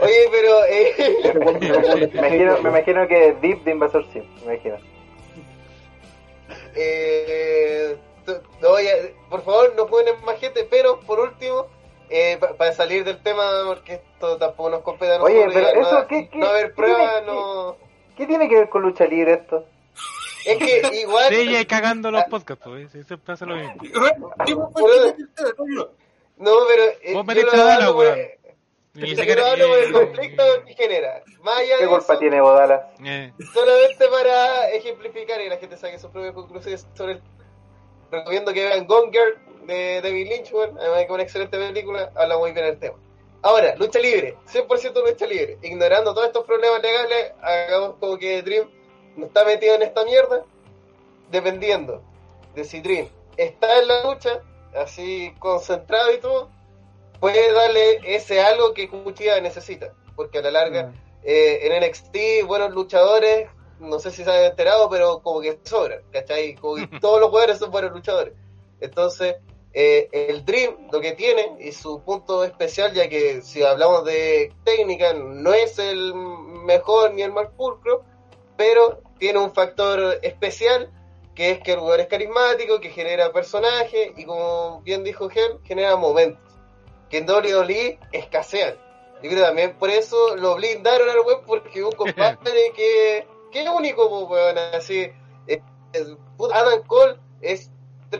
Oye, 0.00 0.28
pero... 0.32 0.64
Eh, 0.68 0.94
me, 1.34 2.06
imagino, 2.06 2.62
me 2.62 2.68
imagino 2.70 3.06
que 3.06 3.36
Deep 3.40 3.62
de 3.62 3.70
Invasor 3.70 4.04
Sim, 4.12 4.24
me 4.44 4.54
imagino. 4.54 4.76
Eh, 6.74 7.96
por 9.30 9.44
favor, 9.44 9.72
no 9.76 9.86
ponen 9.86 10.14
más 10.24 10.38
gente, 10.38 10.66
pero 10.68 11.00
por 11.00 11.20
último, 11.20 11.66
eh, 12.10 12.36
pa- 12.38 12.54
para 12.54 12.72
salir 12.72 13.04
del 13.04 13.22
tema, 13.22 13.42
porque 13.66 13.94
esto 13.94 14.36
tampoco 14.38 14.70
nos 14.70 14.80
compete 14.82 15.14
a 15.14 15.22
Oye, 15.22 15.46
nosotros, 15.46 15.54
pero 15.54 15.66
ya 15.82 15.88
eso, 15.88 16.00
no, 16.00 16.06
¿qué- 16.06 16.28
qué- 16.28 16.38
no 16.38 16.46
haber 16.46 16.66
qué 16.68 16.72
pruebas, 16.74 17.12
tiene- 17.12 17.26
no... 17.26 17.76
¿Qué 18.16 18.26
tiene 18.26 18.48
que 18.48 18.54
ver 18.56 18.68
con 18.70 18.82
lucha 18.82 19.04
libre 19.04 19.32
esto? 19.34 19.64
Es 20.46 20.58
que 20.58 20.80
igual... 21.00 21.26
Sí, 21.28 21.66
cagando 21.66 22.10
los 22.10 22.24
podcasts, 22.24 22.64
pues, 22.64 22.90
siempre 22.92 23.32
hace 23.34 23.44
lo 23.46 23.56
mismo. 23.56 23.74
No, 26.38 26.52
pero... 26.68 26.82
eh, 27.02 27.14
Vos 27.14 27.22
yo 27.22 27.24
metiste 27.24 27.56
lo 27.56 27.62
a 27.62 27.66
Dala, 27.66 27.84
hablo 27.86 27.94
por- 27.94 28.16
yo 28.94 29.06
siquiera- 29.08 29.42
lo 29.42 29.46
hablo 29.48 29.68
por 29.68 29.78
el 29.78 29.90
eh, 29.90 29.92
conflicto 29.92 30.42
que 30.66 30.74
genera. 30.74 31.22
Más 31.42 31.58
allá 31.58 31.74
¿Qué 31.78 31.86
culpa 31.86 32.12
eso, 32.12 32.18
tiene 32.18 32.40
Bodala? 32.40 32.90
eh, 33.04 33.32
solamente 33.52 34.06
para 34.08 34.70
ejemplificar 34.70 35.40
y 35.42 35.48
la 35.50 35.58
gente 35.58 35.76
saque 35.76 35.98
sus 35.98 36.10
propias 36.10 36.32
conclusiones 36.34 36.86
sobre 36.94 37.12
el... 37.12 37.22
Recomiendo 38.10 38.52
que 38.54 38.64
vean 38.64 38.86
Gone 38.86 39.10
Girl 39.12 39.36
de 39.66 40.00
David 40.00 40.28
Lynch, 40.28 40.52
además 40.52 40.80
de 40.80 40.96
que 40.96 41.02
es 41.04 41.10
una 41.10 41.22
excelente 41.22 41.58
película, 41.58 42.12
habla 42.14 42.38
muy 42.38 42.52
bien 42.52 42.66
el 42.66 42.78
tema. 42.78 42.96
Ahora, 43.42 43.76
lucha 43.76 43.98
libre, 43.98 44.36
100% 44.52 45.08
lucha 45.08 45.26
libre. 45.26 45.58
Ignorando 45.62 46.14
todos 46.14 46.26
estos 46.26 46.44
problemas 46.44 46.82
legales, 46.82 47.32
hagamos 47.42 47.96
como 48.00 48.18
que 48.18 48.42
Dream 48.42 48.68
no 49.16 49.26
está 49.26 49.44
metido 49.44 49.74
en 49.74 49.82
esta 49.82 50.04
mierda, 50.04 50.44
dependiendo 51.30 52.02
de 52.54 52.64
si 52.64 52.80
Dream 52.80 53.08
está 53.36 53.80
en 53.80 53.88
la 53.88 54.04
lucha, 54.04 54.40
así 54.74 55.32
concentrado 55.38 56.12
y 56.12 56.18
todo, 56.18 56.50
puede 57.20 57.52
darle 57.52 58.00
ese 58.04 58.40
algo 58.40 58.74
que 58.74 58.88
Cuchilla 58.88 59.40
necesita, 59.40 59.92
porque 60.14 60.38
a 60.38 60.42
la 60.42 60.50
larga 60.50 60.92
eh, 61.22 61.66
en 61.66 61.88
NXT 61.88 62.46
buenos 62.46 62.72
luchadores, 62.72 63.48
no 63.80 63.98
sé 63.98 64.10
si 64.10 64.24
se 64.24 64.30
han 64.30 64.44
enterado, 64.44 64.88
pero 64.88 65.20
como 65.22 65.40
que 65.40 65.58
sobran, 65.64 66.00
¿cachai? 66.10 66.54
Como 66.54 66.76
que 66.76 66.86
todos 67.00 67.20
los 67.20 67.30
jugadores 67.30 67.58
son 67.58 67.70
buenos 67.70 67.92
luchadores. 67.92 68.34
Entonces, 68.80 69.36
eh, 69.78 70.08
el 70.10 70.42
Dream 70.46 70.88
lo 70.90 71.02
que 71.02 71.12
tiene 71.12 71.58
y 71.60 71.70
su 71.70 72.00
punto 72.00 72.44
especial, 72.44 72.94
ya 72.94 73.10
que 73.10 73.42
si 73.42 73.62
hablamos 73.62 74.06
de 74.06 74.50
técnica, 74.64 75.12
no 75.12 75.52
es 75.52 75.78
el 75.78 76.14
mejor 76.14 77.12
ni 77.12 77.20
el 77.20 77.30
más 77.30 77.48
pulcro, 77.50 78.02
pero 78.56 79.02
tiene 79.18 79.38
un 79.38 79.52
factor 79.52 80.18
especial 80.22 80.90
que 81.34 81.50
es 81.50 81.60
que 81.60 81.72
el 81.72 81.80
jugador 81.80 82.00
es 82.00 82.06
carismático, 82.06 82.80
que 82.80 82.88
genera 82.88 83.30
personajes 83.34 84.12
y 84.16 84.24
como 84.24 84.80
bien 84.80 85.04
dijo 85.04 85.28
Gel, 85.28 85.58
genera 85.62 85.94
momentos 85.96 86.40
que 87.10 87.18
en 87.18 87.28
WWE 87.28 87.98
escasean. 88.12 88.76
Yo 89.22 89.28
creo 89.28 89.44
también 89.44 89.76
por 89.78 89.90
eso 89.90 90.36
lo 90.36 90.54
blindaron 90.54 91.10
al 91.10 91.20
web 91.20 91.42
porque 91.46 91.84
un 91.84 91.92
compadre 91.96 92.72
que, 92.74 93.26
que 93.52 93.60
es 93.60 93.68
único, 93.68 94.08
pues, 94.08 94.30
weón, 94.30 94.56
así. 94.72 95.00
eh, 95.46 95.60
eh, 95.92 96.16
puta, 96.38 96.60
Adam 96.60 96.82
Cole 96.86 97.18
es 97.42 97.70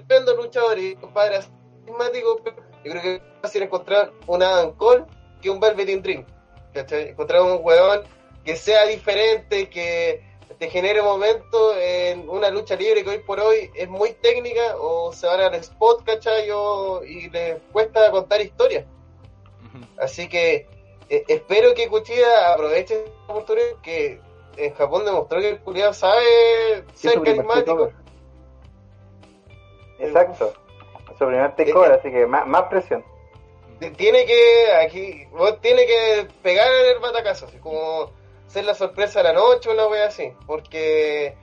tremendo 0.05 0.35
luchador 0.37 0.79
y 0.79 0.97
compadre 0.97 1.41
carismático, 1.85 2.41
pero 2.43 2.57
yo 2.85 2.91
creo 2.93 3.03
que 3.03 3.15
es 3.17 3.23
fácil 3.43 3.63
encontrar 3.63 4.13
un 4.27 4.43
Adam 4.43 4.73
Cole 4.77 5.05
que 5.41 5.51
un 5.51 5.61
Velvet 5.61 6.03
Dream. 6.03 6.25
¿cachai? 6.73 7.09
Encontrar 7.11 7.43
un 7.43 7.61
weón 7.63 8.03
que 8.45 8.55
sea 8.57 8.87
diferente, 8.87 9.69
que 9.71 10.23
te 10.59 10.71
genere 10.71 11.03
momentos 11.03 11.77
en 11.79 12.29
una 12.29 12.49
lucha 12.51 12.77
libre 12.77 13.03
que 13.03 13.11
hoy 13.11 13.19
por 13.19 13.41
hoy 13.41 13.71
es 13.75 13.89
muy 13.89 14.13
técnica 14.13 14.77
o 14.79 15.13
se 15.13 15.27
van 15.27 15.41
al 15.41 15.55
spot, 15.55 16.05
¿cachai? 16.05 16.49
O- 16.53 17.03
y 17.05 17.29
les 17.31 17.61
cuesta 17.73 18.11
contar 18.11 18.41
historias. 18.41 18.85
Así 19.99 20.29
que 20.29 20.67
eh, 21.09 21.25
espero 21.29 21.75
que 21.75 21.89
Kuchida 21.89 22.53
aproveche 22.55 23.05
esta 23.05 23.33
oportunidad 23.33 23.67
que 23.83 24.21
en 24.57 24.75
Japón 24.75 25.05
demostró 25.05 25.41
que 25.41 25.51
el 25.51 25.61
culiado 25.61 25.93
sabe 25.93 26.23
ser 26.95 27.13
carismático. 27.37 27.93
Exacto. 29.99 30.53
Su 31.19 31.27
primer 31.27 31.55
takeover, 31.57 31.93
así 31.93 32.11
que 32.11 32.27
más, 32.27 32.47
más 32.47 32.65
presión. 32.65 33.05
Tiene 33.97 34.25
que 34.25 34.73
aquí, 34.85 35.27
vos 35.33 35.61
tiene 35.61 35.87
que 35.87 36.29
pegar 36.43 36.69
el 36.95 36.99
batacazo, 36.99 37.47
así 37.47 37.59
como 37.59 38.11
ser 38.47 38.65
la 38.65 38.75
sorpresa 38.75 39.21
de 39.21 39.25
la 39.25 39.33
noche, 39.35 39.71
una 39.71 39.87
wea 39.87 40.07
así, 40.07 40.33
porque 40.47 41.37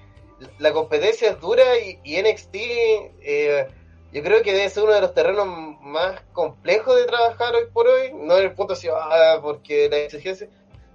la 0.57 0.73
competencia 0.73 1.29
es 1.29 1.39
dura 1.39 1.77
y, 1.77 1.99
y 2.03 2.21
NXT 2.21 2.55
eh, 2.55 3.67
yo 4.13 4.21
creo 4.21 4.43
que 4.43 4.53
debe 4.53 4.69
ser 4.69 4.83
uno 4.83 4.93
de 4.93 5.01
los 5.01 5.13
terrenos 5.13 5.47
más 5.81 6.21
complejos 6.33 6.95
de 6.95 7.05
trabajar 7.05 7.55
hoy 7.55 7.65
por 7.73 7.87
hoy, 7.87 8.11
no 8.13 8.37
en 8.37 8.43
el 8.43 8.53
punto 8.53 8.73
así, 8.73 8.87
ah, 8.87 9.39
porque 9.41 9.89
la 9.89 9.97
exigencia, 9.97 10.47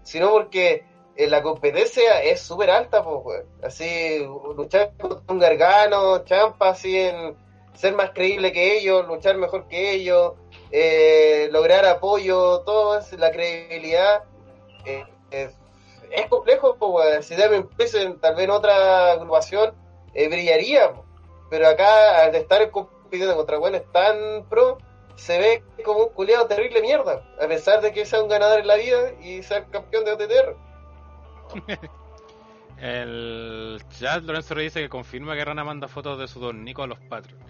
sino 0.05 0.31
porque 0.31 0.85
eh, 1.17 1.27
la 1.27 1.43
competencia 1.43 2.23
es 2.23 2.41
súper 2.41 2.71
alta, 2.71 3.03
pues, 3.03 3.45
así 3.61 4.25
luchar 4.57 4.93
con 4.99 5.21
un 5.29 5.39
gargano, 5.41 6.25
champa, 6.25 6.71
así 6.71 6.97
en 6.97 7.37
ser 7.79 7.95
más 7.95 8.11
creíble 8.11 8.53
que 8.53 8.77
ellos, 8.77 9.07
luchar 9.07 9.37
mejor 9.37 9.69
que 9.69 9.93
ellos, 9.93 10.33
eh, 10.73 11.49
lograr 11.53 11.87
apoyo, 11.87 12.61
todo 12.63 12.99
es 12.99 13.13
la 13.13 13.31
credibilidad. 13.31 14.25
eh, 14.85 15.05
es, 15.31 16.27
complejo, 16.29 16.77
pues, 16.77 17.27
si 17.27 17.35
en 17.35 18.19
tal 18.19 18.35
vez 18.35 18.45
en 18.45 18.51
otra 18.51 19.13
agrupación 19.13 19.75
eh, 20.15 20.29
brillaría, 20.29 20.93
pero 21.51 21.69
acá 21.69 22.25
al 22.25 22.35
estar 22.35 22.69
compitiendo 22.71 23.37
contra 23.37 23.59
buenos 23.59 23.83
tan 23.93 24.45
pro, 24.49 24.79
se 25.15 25.39
ve 25.39 25.63
como 25.85 26.07
un 26.07 26.09
culiado 26.15 26.47
terrible 26.47 26.83
mierda, 26.83 27.23
a 27.41 27.47
pesar 27.47 27.81
de 27.81 27.93
que 27.93 28.05
sea 28.05 28.23
un 28.23 28.29
ganador 28.29 28.61
en 28.61 28.67
la 28.67 28.75
vida 28.75 29.13
y 29.23 29.43
ser 29.45 29.67
campeón 29.67 30.05
de 30.05 30.13
OTTR. 30.13 30.57
El 32.81 33.83
chat 33.91 34.23
Lorenzo 34.25 34.55
dice 34.57 34.81
que 34.81 34.89
confirma 34.89 35.37
que 35.37 35.45
Rana 35.45 35.63
manda 35.65 35.87
fotos 35.87 36.19
de 36.19 36.27
su 36.27 36.41
dornico 36.41 36.83
a 36.83 36.87
los 36.87 36.99
Patreon. 37.01 37.48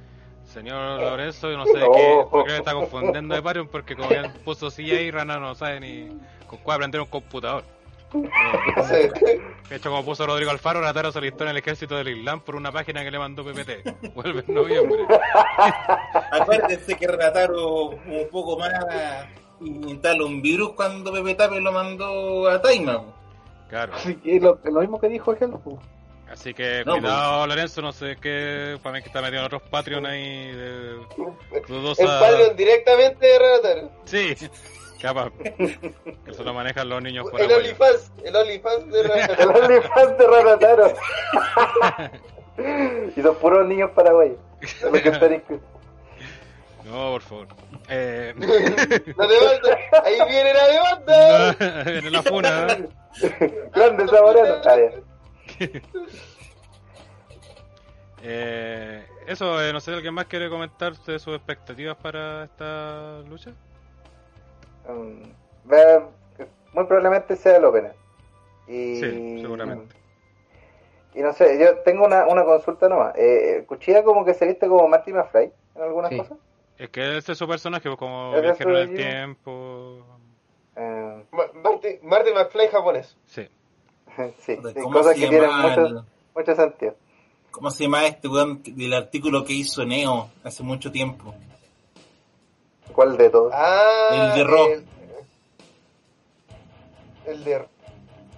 Señor 0.52 1.00
Lorenzo, 1.00 1.50
yo 1.50 1.58
no 1.58 1.66
sé 1.66 1.78
de 1.78 1.86
qué, 1.94 2.24
por 2.30 2.44
qué 2.44 2.52
me 2.52 2.58
está 2.58 2.72
confundiendo 2.72 3.34
de 3.34 3.42
Patreon 3.42 3.68
porque 3.68 3.94
como 3.94 4.10
él 4.10 4.30
puso 4.44 4.70
sí 4.70 4.90
ahí, 4.90 5.10
Rana 5.10 5.38
no 5.38 5.54
sabe 5.54 5.80
ni 5.80 6.08
con 6.46 6.58
cuál 6.60 6.76
aprender 6.76 7.00
un 7.00 7.06
computador. 7.08 7.64
Eh, 7.64 7.78
Sí. 8.88 9.28
De 9.68 9.76
hecho, 9.76 9.90
como 9.90 10.02
puso 10.02 10.26
Rodrigo 10.26 10.50
Alfaro, 10.50 10.80
Nataro 10.80 11.12
se 11.12 11.20
listó 11.20 11.44
en 11.44 11.50
el 11.50 11.58
ejército 11.58 11.94
del 11.96 12.08
Islam 12.08 12.40
por 12.40 12.56
una 12.56 12.72
página 12.72 13.04
que 13.04 13.10
le 13.10 13.18
mandó 13.18 13.44
PPT. 13.44 14.14
Vuelve 14.14 14.42
en 14.48 14.54
noviembre. 14.54 15.04
Acuérdense 16.32 16.96
que 16.96 17.06
Rataro 17.06 17.88
un 17.90 18.28
poco 18.30 18.58
más 18.58 18.72
instaló 19.60 20.26
un 20.26 20.40
virus 20.40 20.70
cuando 20.72 21.12
Tape 21.12 21.60
lo 21.60 21.72
mandó 21.72 22.48
a 22.48 22.62
Taima. 22.62 23.02
Claro. 23.68 23.92
Así 23.94 24.14
que 24.16 24.40
lo, 24.40 24.58
lo 24.64 24.80
mismo 24.80 24.98
que 24.98 25.08
dijo 25.08 25.34
Hello. 25.38 25.60
Pues. 26.28 26.40
Así 26.40 26.54
que 26.54 26.82
No, 26.86 26.98
cuidado, 26.98 27.46
Lorenzo, 27.46 27.82
no 27.82 27.92
sé 27.92 28.16
qué. 28.20 28.78
Para 28.82 28.94
mí 28.96 29.02
que 29.02 29.08
está 29.08 29.20
metido 29.22 29.40
en 29.40 29.46
otros 29.46 29.62
Patreon 29.62 30.06
ahí 30.06 30.52
de 30.52 30.94
dudosa. 31.66 32.02
El 32.02 32.08
Patreon 32.08 32.56
directamente 32.56 33.26
de 33.26 33.38
Renatar. 33.38 33.90
Sí, 34.04 34.34
capaz. 35.02 35.32
Eso 36.26 36.42
lo 36.44 36.54
manejan 36.54 36.88
los 36.88 37.02
niños 37.02 37.26
El 37.26 37.32
paraguayos. 37.32 37.58
OnlyFans, 37.60 38.12
el 38.24 38.36
OnlyFans 38.36 38.92
de 38.92 39.00
El 39.00 39.08
Renatar. 39.08 39.48
OnlyFans 39.48 40.18
de 40.18 40.26
Ranataro. 40.26 40.94
y 43.16 43.22
son 43.22 43.34
puros 43.36 43.66
niños 43.66 43.90
paraguayos. 43.94 44.36
Que 44.60 45.08
están. 45.08 45.42
No, 46.84 47.10
por 47.12 47.22
favor. 47.22 47.46
Eh... 47.90 48.34
La 48.38 49.26
demanda, 49.26 49.78
ahí 50.04 50.16
viene 50.28 50.54
la 50.54 50.66
demanda. 50.68 51.84
Viene 51.84 52.10
la 52.10 52.22
funa. 52.22 52.66
¿eh? 52.72 52.88
Grande 53.74 54.08
saboreano. 54.08 54.62
Eh, 58.20 59.06
eso, 59.28 59.62
eh, 59.62 59.72
no 59.72 59.80
sé, 59.80 59.92
¿alguien 59.92 60.12
más 60.14 60.26
quiere 60.26 60.50
comentar 60.50 60.96
de 60.96 61.18
sus 61.20 61.36
expectativas 61.36 61.96
para 61.96 62.44
esta 62.44 63.20
lucha? 63.28 63.52
Ve- 65.64 66.02
muy 66.72 66.84
probablemente 66.84 67.36
sea 67.36 67.56
el 67.58 67.64
opener. 67.64 67.94
Y, 68.66 68.96
Sí, 69.00 69.38
seguramente. 69.40 69.94
Y 71.14 71.20
no 71.22 71.32
sé, 71.32 71.58
yo 71.60 71.78
tengo 71.84 72.04
una, 72.06 72.26
una 72.26 72.44
consulta 72.44 72.88
nomás. 72.88 73.14
Eh, 73.16 73.64
Cuchilla 73.66 74.02
como 74.02 74.24
que 74.24 74.34
se 74.34 74.46
viste 74.46 74.66
como 74.68 74.88
Marty 74.88 75.12
McFly 75.12 75.52
en 75.76 75.82
algunas 75.82 76.10
Sí. 76.10 76.18
cosas. 76.18 76.38
Es 76.76 76.90
que 76.90 77.18
ese 77.18 77.32
es 77.32 77.38
su 77.38 77.46
personaje, 77.48 77.88
pues, 77.88 77.98
como 77.98 78.34
¿Es 78.36 78.42
viajero 78.42 78.76
del 78.76 78.94
tiempo. 78.94 80.04
Eh, 80.76 81.24
Ma- 81.32 81.50
Marty, 81.54 81.98
Marty 82.02 82.32
McFly 82.32 82.68
japonés. 82.68 83.16
Sí. 83.26 83.48
Sí, 84.40 84.56
Puta, 84.56 84.72
sí, 84.72 84.80
¿Cómo 84.80 84.98
cosas 84.98 85.14
se 85.14 85.20
que 85.20 85.28
tienen 85.28 85.48
llama 85.50 85.68
mucho, 85.68 85.80
el- 85.86 86.00
mucho 86.34 86.54
sentido. 86.56 86.94
¿Cómo 87.50 87.70
se 87.70 87.84
llama 87.84 88.06
este 88.06 88.28
weón 88.28 88.62
del 88.64 88.94
artículo 88.94 89.44
que 89.44 89.52
hizo 89.54 89.84
Neo 89.84 90.30
hace 90.44 90.62
mucho 90.62 90.92
tiempo? 90.92 91.34
¿Cuál 92.92 93.16
de 93.16 93.30
todos? 93.30 93.52
Ah, 93.54 94.30
El 94.34 94.38
de 94.38 94.44
Raw. 94.44 94.66
El, 94.68 94.84
el 97.26 97.44
de. 97.44 97.64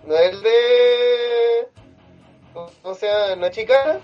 No 0.07 0.15
es 0.17 0.31
el 0.33 0.43
de. 0.43 1.69
O 2.83 2.95
sea, 2.95 3.37
¿no 3.37 3.47
es 3.47 3.53
chicana? 3.57 4.01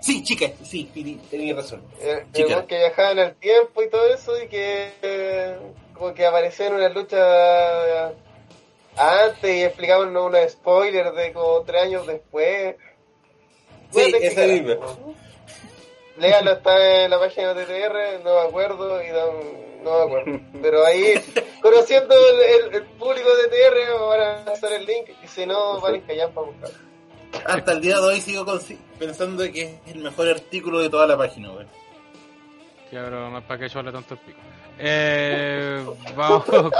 Sí, 0.00 0.22
chica, 0.24 0.46
sí, 0.64 0.90
tení- 0.94 1.20
tenía 1.30 1.54
razón. 1.54 1.82
El, 2.00 2.08
el 2.18 2.32
Chica. 2.32 2.48
weón 2.48 2.66
que 2.66 2.78
viajaba 2.78 3.10
en 3.12 3.18
el 3.20 3.34
tiempo 3.36 3.82
y 3.82 3.88
todo 3.90 4.06
eso 4.12 4.40
y 4.42 4.48
que. 4.48 4.92
eh, 5.02 5.56
como 5.94 6.12
que 6.14 6.26
apareció 6.26 6.66
en 6.66 6.74
una 6.74 6.88
lucha. 6.88 8.12
Antes 8.96 9.56
y 9.56 9.62
explicaban 9.62 10.14
unos 10.14 10.50
spoilers 10.52 11.14
de 11.16 11.32
como 11.32 11.62
tres 11.62 11.82
años 11.82 12.06
después. 12.06 12.76
Sí, 13.90 14.14
esa 14.20 14.42
misma. 14.46 14.76
Léalo, 16.18 16.52
está 16.52 17.04
en 17.04 17.10
la 17.10 17.18
página 17.18 17.54
de 17.54 17.64
TTR, 17.64 18.22
no 18.24 18.34
me 18.42 18.48
acuerdo 18.48 19.02
y 19.02 19.08
no, 19.08 19.26
no 19.82 19.98
me 19.98 20.04
acuerdo. 20.04 20.40
Pero 20.60 20.84
ahí, 20.84 21.14
conociendo 21.62 22.14
el, 22.14 22.66
el- 22.66 22.74
el 22.76 22.82
público 22.84 23.28
de 23.36 23.48
TTR, 23.48 23.98
van 24.08 24.20
a 24.20 24.52
hacer 24.52 24.72
el 24.72 24.84
link 24.86 25.08
y 25.22 25.26
si 25.26 25.46
no, 25.46 25.80
van 25.80 25.94
a 25.96 26.00
callar 26.06 26.30
para 26.30 26.46
buscar. 26.48 26.70
Hasta 27.46 27.72
el 27.72 27.80
día 27.80 27.96
de 27.96 28.02
hoy 28.02 28.20
sigo 28.20 28.44
pensando 28.98 29.42
que 29.50 29.62
es 29.62 29.94
el 29.94 30.02
mejor 30.02 30.28
artículo 30.28 30.80
de 30.80 30.90
toda 30.90 31.06
la 31.06 31.16
página, 31.16 31.50
pero 32.90 33.30
no 33.30 33.38
es 33.38 33.44
para 33.44 33.58
que 33.60 33.68
yo 33.70 33.78
hable 33.78 33.92
tanto 33.92 34.14
el 34.14 34.20
pico. 34.20 34.38
Eh, 34.78 35.82
vamos 36.14 36.44
con... 36.44 36.70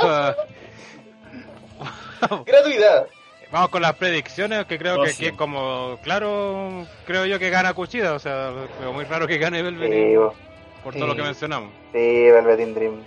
Gratuidad. 2.46 3.06
Vamos 3.50 3.68
con 3.68 3.82
las 3.82 3.94
predicciones, 3.96 4.64
que 4.64 4.78
creo 4.78 4.98
Oh, 5.00 5.04
que 5.04 5.10
sí. 5.10 5.24
aquí 5.24 5.32
es 5.32 5.36
como, 5.38 5.98
claro, 6.02 6.86
creo 7.06 7.26
yo 7.26 7.38
que 7.38 7.50
gana 7.50 7.74
Cuchida, 7.74 8.14
o 8.14 8.18
sea, 8.18 8.50
pero 8.78 8.92
muy 8.94 9.04
raro 9.04 9.26
que 9.26 9.36
gane 9.38 9.58
Sí, 9.58 9.62
Velvet 9.64 10.16
bo. 10.16 10.34
por 10.82 10.94
todo 10.94 11.06
lo 11.08 11.14
que 11.14 11.20
Sí. 11.20 11.26
mencionamos. 11.26 11.70
sí, 11.92 11.98
Velvet 12.30 12.60
in 12.60 12.74
Dream. 12.74 13.02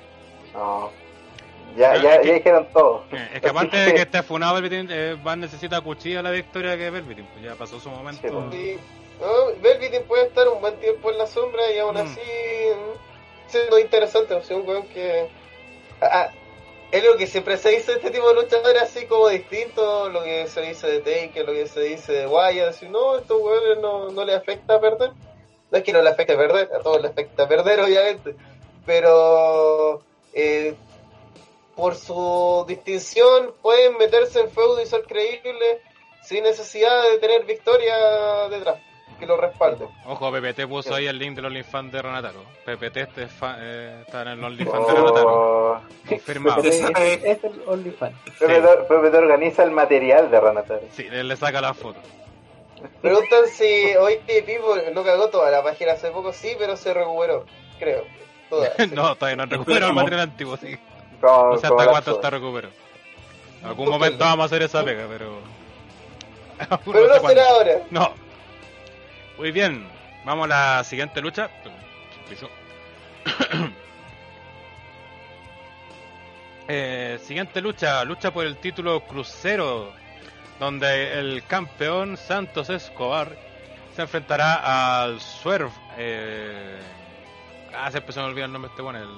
No. 0.54 0.92
Ya, 1.76 1.92
Pero 1.92 2.04
ya, 2.04 2.14
es 2.16 2.22
que- 2.22 2.28
ya 2.28 2.34
dijeron 2.36 2.68
todo. 2.72 3.04
Eh, 3.12 3.30
Es 3.34 3.42
que 3.42 3.50
aparte 3.50 3.76
de 3.76 3.94
que 3.96 4.02
esté 4.04 4.22
funado 4.24 4.62
Velvet, 4.62 4.88
eh, 4.92 5.18
más 5.24 5.38
necesita 5.38 5.82
Cuchilla 5.82 6.22
la 6.22 6.32
victoria 6.32 6.78
que 6.78 6.90
Velvet, 6.92 7.26
pues 7.34 7.44
ya 7.44 7.56
pasó 7.56 7.80
su 7.80 7.90
momento. 7.90 8.22
Sí, 8.22 8.28
pues. 8.32 8.46
Sí. 8.52 8.78
No, 9.20 9.62
Velveteen 9.62 10.04
puede 10.04 10.28
estar 10.28 10.48
un 10.48 10.62
buen 10.62 10.76
tiempo 10.78 11.10
en 11.12 11.18
la 11.18 11.26
sombra 11.26 11.62
y 11.76 11.80
aún 11.80 11.96
Mm. 11.96 11.98
así 11.98 12.22
siendo 13.48 13.80
interesante. 13.80 14.34
O 14.36 14.42
sea, 14.44 14.58
un 14.58 14.68
weón 14.68 14.84
que. 14.90 15.28
Ah, 16.02 16.30
es 16.98 17.04
lo 17.04 17.18
que 17.18 17.28
siempre 17.28 17.58
se 17.58 17.70
dice 17.70 17.94
este 17.94 18.12
tipo 18.12 18.28
de 18.30 18.36
luchadores, 18.36 18.82
así 18.82 19.06
como 19.06 19.30
distinto. 19.30 20.10
Lo 20.10 20.24
que 20.24 20.48
se 20.48 20.62
dice 20.62 20.88
de 20.88 21.00
Taker, 21.00 21.46
lo 21.46 21.54
que 21.54 21.68
se 21.68 21.82
dice 21.82 22.14
de 22.14 22.28
Wyatt. 22.28 22.68
Decir, 22.68 22.90
no, 22.90 23.18
estos 23.18 23.42
weones 23.42 23.80
no, 23.82 24.10
no 24.10 24.26
les 24.26 24.36
afecta 24.36 24.80
perder. 24.80 25.12
No 25.72 25.78
es 25.78 25.84
que 25.84 25.94
no 25.94 26.02
les 26.02 26.14
afecte 26.14 26.36
perder, 26.36 26.70
a 26.74 26.80
todos 26.80 27.02
les 27.02 27.12
afecta 27.12 27.48
perder, 27.48 27.80
obviamente. 27.82 28.36
Pero. 28.86 30.02
eh, 30.34 30.76
por 31.76 31.96
su 31.96 32.66
distinción 32.68 33.54
pueden 33.62 33.98
meterse 33.98 34.40
en 34.40 34.50
feudo 34.50 34.82
y 34.82 34.86
ser 34.86 35.04
creíbles 35.04 35.82
sin 36.24 36.44
necesidad 36.44 37.04
de 37.04 37.20
tener 37.20 37.46
victoria 37.46 38.48
detrás, 38.50 38.80
que 39.20 39.26
lo 39.26 39.38
respalde. 39.38 39.88
Ojo, 40.06 40.32
PPT 40.32 40.68
puso 40.68 40.94
ahí 40.96 41.08
el 41.08 41.18
link 41.18 41.36
del 41.36 41.46
OnlyFans 41.46 41.92
de 41.92 42.02
Renataro. 42.02 42.44
PPT 42.66 42.98
este 42.98 43.28
fa- 43.28 43.58
eh, 43.60 44.04
está 44.06 44.22
en 44.24 44.28
el 44.30 44.44
OnlyFans 44.44 44.88
de 44.88 44.94
Renataro. 44.94 45.28
Oh, 45.74 45.82
Confirmado. 46.08 46.64
Es, 46.64 46.76
Se 46.76 46.82
sabe- 46.82 47.32
es 47.32 47.44
el 47.44 47.62
OnlyFans. 47.68 48.16
Pepe, 48.40 48.62
te- 48.62 48.78
Pepe 48.88 49.10
te 49.10 49.18
organiza 49.18 49.64
el 49.64 49.72
material 49.72 50.30
de 50.32 50.40
Ranataro. 50.40 50.82
Sí, 50.92 51.08
él 51.12 51.28
le 51.28 51.36
saca 51.36 51.62
la 51.62 51.74
foto. 51.74 52.00
Preguntan 53.02 53.48
si 53.48 53.96
hoy 53.96 54.20
Pipo 54.28 54.76
no 54.94 55.04
cagó 55.04 55.30
toda 55.30 55.50
la 55.50 55.64
página 55.64 55.94
hace 55.94 56.12
poco, 56.12 56.32
sí, 56.34 56.56
pero 56.60 56.76
se 56.78 56.94
recuperó, 56.94 57.46
creo. 57.80 58.04
Toda. 58.50 58.70
no, 58.94 59.16
todavía 59.16 59.38
no 59.38 59.44
han 59.44 59.50
recuperado 59.50 59.88
el 59.90 59.96
material 59.96 60.22
antiguo, 60.22 60.56
sí. 60.58 60.78
Como, 61.22 61.54
No 61.54 61.58
sé 61.58 61.68
hasta 61.68 61.88
cuánto 61.90 62.12
está 62.12 62.30
recuperado. 62.30 62.74
En 63.62 63.68
algún 63.68 63.90
momento 63.90 64.24
vamos 64.24 64.44
a 64.44 64.46
hacer 64.46 64.62
esa 64.62 64.84
pega, 64.84 65.06
pero. 65.10 65.40
Pero 66.86 67.08
no 67.08 67.28
será 67.28 67.50
ahora. 67.50 67.80
No. 67.90 68.14
Muy 69.38 69.52
bien. 69.52 69.88
Vamos 70.26 70.46
a 70.46 70.48
la 70.78 70.84
siguiente 70.84 71.22
lucha. 71.22 71.50
Eh, 76.68 77.20
siguiente 77.22 77.62
lucha, 77.62 78.04
lucha 78.04 78.34
por 78.34 78.44
el 78.44 78.58
título 78.58 79.02
crucero, 79.02 79.92
donde 80.60 81.14
el 81.20 81.44
campeón 81.46 82.18
Santos 82.18 82.72
Escobar 82.72 83.38
se 83.96 84.02
enfrentará 84.02 85.04
al 85.04 85.22
Swerve. 85.22 85.70
Eh... 85.98 86.80
Ah, 87.78 87.92
se 87.92 88.00
empezó 88.00 88.22
a 88.22 88.26
olvidar 88.26 88.48
el 88.48 88.54
nombre 88.54 88.70
de 88.70 88.74
este 88.74 88.82
bueno, 88.82 89.00
el 89.00 89.10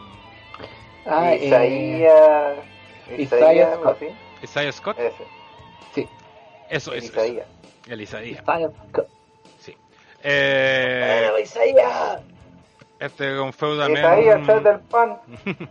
Ah, 1.06 1.34
eh, 1.34 1.46
Isaías. 1.46 2.58
Isaías 3.18 3.32
Isaías, 3.40 3.76
Scott. 3.80 3.98
Isaiah 4.44 4.72
Scott. 4.74 5.00
Ese. 5.00 5.24
sí. 5.96 6.08
Eso, 6.70 6.94
eso, 6.94 7.06
eso. 7.06 7.06
Isaías. 7.14 7.48
El 7.88 8.02
Isaías, 8.02 8.42
Isaías 8.42 8.72
Scott. 8.90 9.08
Eh, 10.24 11.30
Isaías! 11.42 12.22
este 13.00 13.38
con 13.38 13.54
feudo 13.54 13.84
también. 13.84 14.06
Isaías, 14.06 14.64
del 14.64 14.80
pan. 14.82 15.18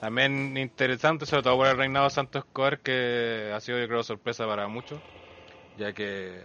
También 0.00 0.56
interesante, 0.56 1.26
sobre 1.26 1.44
todo 1.44 1.56
por 1.56 1.68
el 1.68 1.76
reinado 1.76 2.06
de 2.06 2.10
Santos 2.10 2.44
Escobar, 2.44 2.80
que 2.80 3.52
ha 3.54 3.60
sido, 3.60 3.78
yo 3.78 3.86
creo, 3.86 4.02
sorpresa 4.02 4.48
para 4.48 4.66
muchos, 4.66 4.98
ya 5.78 5.92
que 5.92 6.40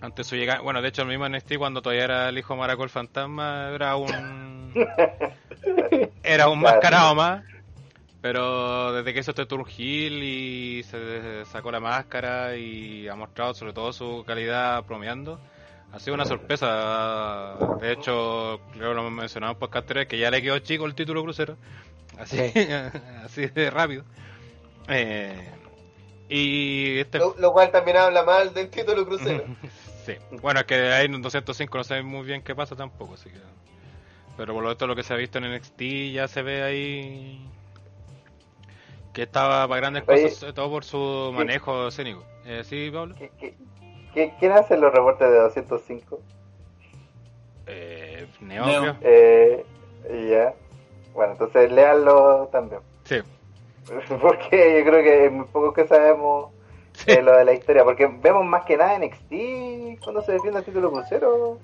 antes 0.00 0.26
su 0.26 0.36
llegada, 0.36 0.60
bueno, 0.60 0.80
de 0.80 0.88
hecho, 0.88 1.02
el 1.02 1.08
mismo 1.08 1.28
NXT, 1.28 1.58
cuando 1.58 1.82
todavía 1.82 2.04
era 2.04 2.28
el 2.30 2.38
hijo 2.38 2.56
Maracol 2.56 2.88
Fantasma, 2.88 3.70
era 3.74 3.96
un. 3.96 4.72
era 6.22 6.48
un 6.48 6.60
mascarado 6.60 7.14
más, 7.14 7.44
pero 8.22 8.94
desde 8.94 9.12
que 9.12 9.20
hizo 9.20 9.32
este 9.32 9.44
Tour 9.44 9.66
Hill 9.68 10.22
y 10.22 10.82
se 10.84 11.44
sacó 11.44 11.70
la 11.70 11.80
máscara 11.80 12.56
y 12.56 13.06
ha 13.08 13.16
mostrado, 13.16 13.52
sobre 13.52 13.74
todo, 13.74 13.92
su 13.92 14.24
calidad 14.26 14.82
bromeando. 14.84 15.38
Ha 15.92 15.98
sido 15.98 16.14
una 16.14 16.24
sorpresa. 16.24 17.56
De 17.80 17.92
hecho, 17.92 18.60
creo 18.72 18.90
que 18.90 18.94
lo 18.94 19.00
hemos 19.00 19.12
mencionado 19.12 19.52
en 19.54 19.58
podcast 19.58 19.84
anteriores, 19.84 20.08
que 20.08 20.18
ya 20.18 20.30
le 20.30 20.40
quedó 20.40 20.58
chico 20.60 20.86
el 20.86 20.94
título 20.94 21.22
crucero. 21.22 21.56
Así, 22.18 22.38
así 23.24 23.46
de 23.46 23.70
rápido. 23.70 24.04
Eh, 24.88 25.48
y 26.28 26.98
este. 26.98 27.18
Lo, 27.18 27.34
lo 27.38 27.52
cual 27.52 27.70
también 27.72 27.96
habla 27.96 28.22
mal 28.22 28.54
del 28.54 28.70
título 28.70 29.04
crucero. 29.04 29.44
sí. 30.06 30.14
Bueno, 30.40 30.60
es 30.60 30.66
que 30.66 30.74
ahí 30.74 31.06
en 31.06 31.20
205 31.22 31.78
no 31.78 31.84
sé 31.84 32.02
muy 32.02 32.24
bien 32.24 32.42
qué 32.42 32.54
pasa 32.54 32.76
tampoco, 32.76 33.14
así 33.14 33.30
que. 33.30 33.38
Pero 34.36 34.54
por 34.54 34.62
lo 34.62 34.70
tanto, 34.70 34.86
lo 34.86 34.96
que 34.96 35.02
se 35.02 35.12
ha 35.12 35.16
visto 35.16 35.38
en 35.38 35.52
NXT 35.54 35.80
ya 36.12 36.28
se 36.28 36.42
ve 36.42 36.62
ahí. 36.62 37.46
Que 39.12 39.22
estaba 39.22 39.66
para 39.66 39.80
grandes 39.80 40.04
Oye, 40.06 40.22
cosas, 40.30 40.54
todo 40.54 40.70
por 40.70 40.84
su 40.84 41.32
manejo 41.34 41.88
escénico. 41.88 42.24
Eh, 42.46 42.62
¿Sí, 42.64 42.90
Pablo? 42.92 43.16
¿Qui- 43.16 43.30
qui- 43.40 43.54
qui- 43.54 43.54
¿Quién 44.12 44.52
hace 44.52 44.76
los 44.76 44.92
reportes 44.92 45.30
de 45.30 45.38
205? 45.38 46.20
Eh, 47.66 48.26
Neo, 48.40 48.66
Neo. 48.66 48.96
Eh, 49.02 49.64
ya. 50.30 50.54
Bueno, 51.14 51.32
entonces 51.32 51.70
léanlo 51.72 52.48
también. 52.52 52.80
Sí. 53.04 53.16
Porque 54.20 54.78
yo 54.84 54.90
creo 54.90 55.02
que 55.02 55.26
es 55.26 55.32
muy 55.32 55.46
poco 55.46 55.72
que 55.72 55.86
sabemos 55.86 56.50
Sí. 56.92 57.12
de 57.12 57.22
lo 57.22 57.36
de 57.36 57.44
la 57.44 57.52
historia. 57.52 57.84
Porque 57.84 58.06
vemos 58.06 58.44
más 58.44 58.64
que 58.64 58.76
nada 58.76 58.94
en 58.96 59.02
NXT 59.02 60.02
cuando 60.02 60.22
se 60.22 60.32
defiende 60.32 60.58
el 60.58 60.64
título 60.64 60.90
crucero. 60.90 61.58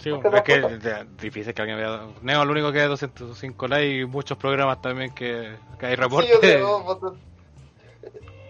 Sí, 0.00 0.10
es 0.10 0.42
que 0.42 0.54
es 0.54 1.16
difícil 1.18 1.54
que 1.54 1.62
alguien 1.62 1.78
vea. 1.78 2.06
Neo, 2.22 2.44
lo 2.44 2.50
único 2.52 2.72
que 2.72 2.82
es 2.82 2.88
205 2.88 3.68
likes 3.68 4.00
y 4.00 4.04
muchos 4.04 4.36
programas 4.36 4.82
también 4.82 5.14
que, 5.14 5.54
que 5.78 5.86
hay 5.86 5.94
Sí, 5.94 6.00
reportes. 6.00 6.30
yo 6.32 6.40
creo, 6.40 6.82
foto- 6.84 7.16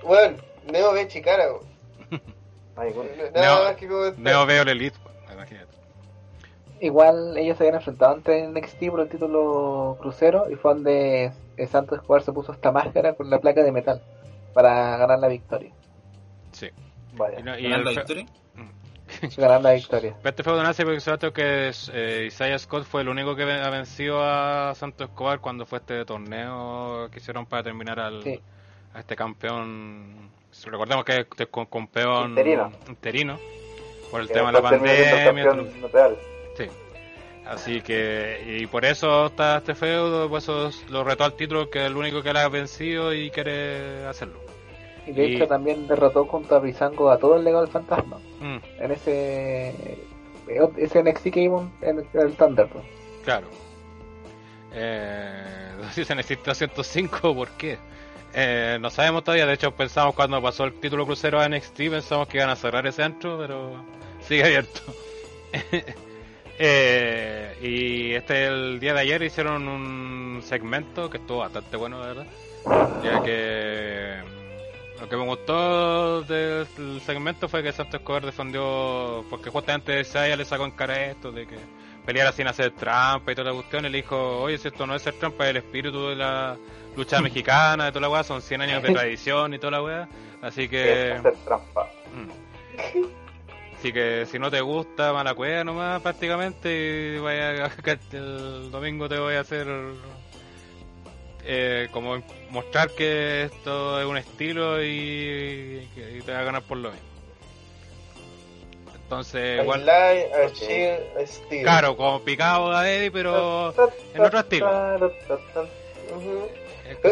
Bueno, 0.03 0.39
Neo 0.73 0.93
ve 0.95 1.07
Chicara, 1.09 1.45
Neo-. 2.77 4.15
Neo 4.17 4.47
veo 4.47 4.63
el 4.63 4.69
Elite, 4.69 4.97
pues, 5.03 5.15
imagínate. 5.33 5.73
Igual 6.81 7.37
ellos 7.39 7.57
se 7.57 7.65
habían 7.65 7.77
enfrentado 7.77 8.15
antes 8.15 8.43
en 8.43 8.53
NXT 8.55 8.91
por 8.91 9.01
el 9.01 9.09
título 9.09 9.97
crucero 10.01 10.51
y 10.51 10.57
fue 10.57 10.75
donde 10.75 11.33
Santos 11.71 11.99
Escobar 12.01 12.23
se 12.23 12.33
puso 12.33 12.53
esta 12.53 12.73
máscara 12.73 13.15
con 13.15 13.31
la 13.31 13.39
placa 13.39 13.63
de 13.63 13.71
metal 13.71 14.03
para 14.53 14.97
ganar 14.97 15.19
la 15.21 15.29
victoria. 15.29 15.71
Sí. 16.51 16.71
Vaya. 17.15 17.39
Y, 17.39 17.43
no- 17.43 17.59
y 17.59 17.63
¿Ganar 17.63 17.79
el 17.81 17.85
la 17.85 17.91
victoria? 17.93 18.27
Ganar 19.37 19.63
la 19.63 19.73
victoria. 19.73 20.17
Este 20.25 20.43
feudo 20.43 20.63
nace 20.63 20.85
porque 20.85 21.01
se 21.01 21.11
que 21.33 21.71
eh, 21.93 22.25
Isaiah 22.27 22.59
Scott 22.59 22.85
fue 22.85 23.03
el 23.03 23.09
único 23.09 23.37
que 23.37 23.43
ha 23.45 23.71
vencido 23.71 24.21
a 24.23 24.75
Santos 24.75 25.09
Escobar 25.09 25.41
cuando 25.41 25.67
fue 25.67 25.79
este 25.79 26.05
torneo 26.05 27.09
que 27.11 27.19
hicieron 27.19 27.47
para 27.47 27.63
terminar 27.63 28.01
al, 28.01 28.23
Sí. 28.23 28.41
a 28.95 29.01
este 29.01 29.15
campeón. 29.15 30.31
Recordemos 30.67 31.05
que 31.05 31.27
es 31.39 31.47
con 31.49 31.67
campeón 31.67 32.31
Interino. 32.89 33.39
por 34.11 34.21
el 34.21 34.29
Que 34.29 34.35
tema 34.35 34.49
de 34.49 34.53
la 34.53 34.63
pandemia. 34.63 35.53
Sí. 36.57 36.67
Así 37.47 37.81
que, 37.81 38.59
y 38.61 38.67
por 38.67 38.85
eso 38.85 39.27
está 39.27 39.59
este 39.59 39.75
feudo, 39.75 40.29
por 40.29 40.39
eso 40.39 40.71
lo 40.91 41.03
retó 41.03 41.25
al 41.25 41.35
título, 41.35 41.69
que 41.71 41.81
es 41.81 41.85
el 41.87 41.97
único 41.97 42.23
que 42.23 42.33
le 42.33 42.39
ha 42.39 42.49
vencido 42.49 43.13
y 43.13 43.31
quiere 43.31 44.07
hacerlo. 44.07 44.39
Y 45.07 45.13
de 45.13 45.27
Y- 45.27 45.35
hecho 45.37 45.49
también 45.49 45.89
derrotó 45.89 46.25
junto 46.27 46.55
a 46.55 46.61
Brizango 46.61 47.11
a 47.11 47.19
todo 47.19 47.37
el 47.37 47.43
legado 47.45 47.65
del 47.65 47.73
fantasma. 47.73 48.19
Mm, 48.41 48.59
En 48.79 48.93
ese 48.93 49.99
ese 50.77 50.99
NXT 51.03 51.31
que 51.33 51.41
vimos 51.41 51.69
en 51.81 51.99
el, 51.99 52.07
el 52.21 52.35
Thunderdome. 52.37 52.85
claro. 53.25 53.49
Eh, 54.75 55.43
si 55.93 56.05
se 56.05 56.15
necesita 56.15 56.55
105, 56.55 57.35
¿por 57.35 57.49
qué? 57.51 57.79
Eh, 58.35 58.79
no 58.81 58.91
sabemos 58.91 59.25
todavía, 59.25 59.47
de 59.47 59.55
hecho 59.55 59.73
pensamos 59.73 60.15
cuando 60.15 60.41
pasó 60.41 60.65
el 60.65 60.75
título 60.81 61.05
crucero 61.05 61.41
a 61.41 61.49
NXT, 61.49 61.77
pensamos 61.91 62.29
que 62.29 62.39
iban 62.39 62.49
a 62.49 62.57
cerrar 62.57 62.87
ese 62.87 63.03
antro, 63.03 63.39
pero 63.39 63.85
sigue 64.21 64.45
abierto. 64.45 64.81
Eh, 66.65 67.57
y 67.61 68.13
este 68.13 68.47
el 68.47 68.79
día 68.79 68.95
de 68.95 69.01
ayer 69.01 69.23
hicieron 69.23 69.67
un 69.67 70.43
segmento 70.45 71.11
que 71.11 71.17
estuvo 71.17 71.39
bastante 71.39 71.77
bueno, 71.77 71.99
la 71.99 72.07
verdad. 72.07 72.27
Ya 73.03 73.21
que 73.23 74.19
lo 75.01 75.09
que 75.09 75.17
me 75.17 75.25
gustó 75.25 76.23
del 76.23 77.01
segmento 77.05 77.49
fue 77.49 77.65
que 77.65 77.73
Santos 77.73 78.01
Escobar 78.01 78.25
defendió, 78.25 79.25
porque 79.29 79.51
justamente 79.51 79.99
Isaiah 79.99 80.37
le 80.37 80.45
sacó 80.45 80.65
en 80.65 80.71
cara 80.73 81.07
esto 81.07 81.33
de 81.33 81.49
que 81.49 81.57
peleara 82.07 82.31
sin 82.31 82.47
hacer 82.47 82.71
trampa 82.73 83.33
y 83.33 83.35
toda 83.35 83.51
la 83.51 83.55
cuestión. 83.57 83.85
Y 83.87 83.89
le 83.89 83.99
dijo, 83.99 84.43
oye, 84.43 84.59
si 84.59 84.69
esto 84.69 84.87
no 84.87 84.95
es 84.95 85.03
ser 85.03 85.15
trampa, 85.15 85.45
es 85.45 85.51
el 85.51 85.57
espíritu 85.57 86.11
de 86.11 86.17
la 86.17 86.57
lucha 86.97 87.21
mexicana, 87.23 87.87
de 87.87 87.93
toda 87.93 88.03
la 88.03 88.09
weá, 88.09 88.25
son 88.25 88.43
100 88.43 88.61
años 88.63 88.83
de 88.83 88.93
tradición 88.93 89.55
y 89.55 89.59
toda 89.59 89.73
la 89.73 89.83
weá. 89.83 90.09
Así 90.41 90.69
que. 90.69 91.13
Es 91.13 91.19
hacer 91.19 91.37
trampa. 91.45 91.89
Mm. 92.15 93.13
Así 93.79 93.93
que 93.93 94.27
si 94.27 94.39
no 94.39 94.51
te 94.51 94.61
gusta, 94.61 95.13
mala 95.13 95.35
cueva 95.35 95.65
nomás 95.65 96.01
prácticamente 96.03 97.17
y 97.17 97.19
vaya 97.19 97.69
el 98.13 98.71
domingo 98.71 99.09
te 99.09 99.19
voy 99.19 99.35
a 99.35 99.41
hacer 99.41 99.67
eh, 101.45 101.89
como 101.91 102.23
mostrar 102.51 102.91
que 102.91 103.43
esto 103.43 104.01
es 104.01 104.07
un 104.07 104.17
estilo 104.17 104.81
y, 104.81 105.89
y 105.97 106.23
te 106.25 106.33
va 106.33 106.39
a 106.39 106.45
ganar 106.45 106.63
por 106.63 106.79
lo 106.79 106.93
mismo. 106.93 107.13
Entonces, 109.13 109.59
I 109.59 109.63
igual, 109.63 109.85
claro, 111.63 111.97
como 111.97 112.23
picado 112.23 112.73
a 112.73 112.89
Eddie, 112.89 113.11
pero 113.11 113.75
en 114.15 114.23
otro 114.23 114.39
estilo. 114.39 114.71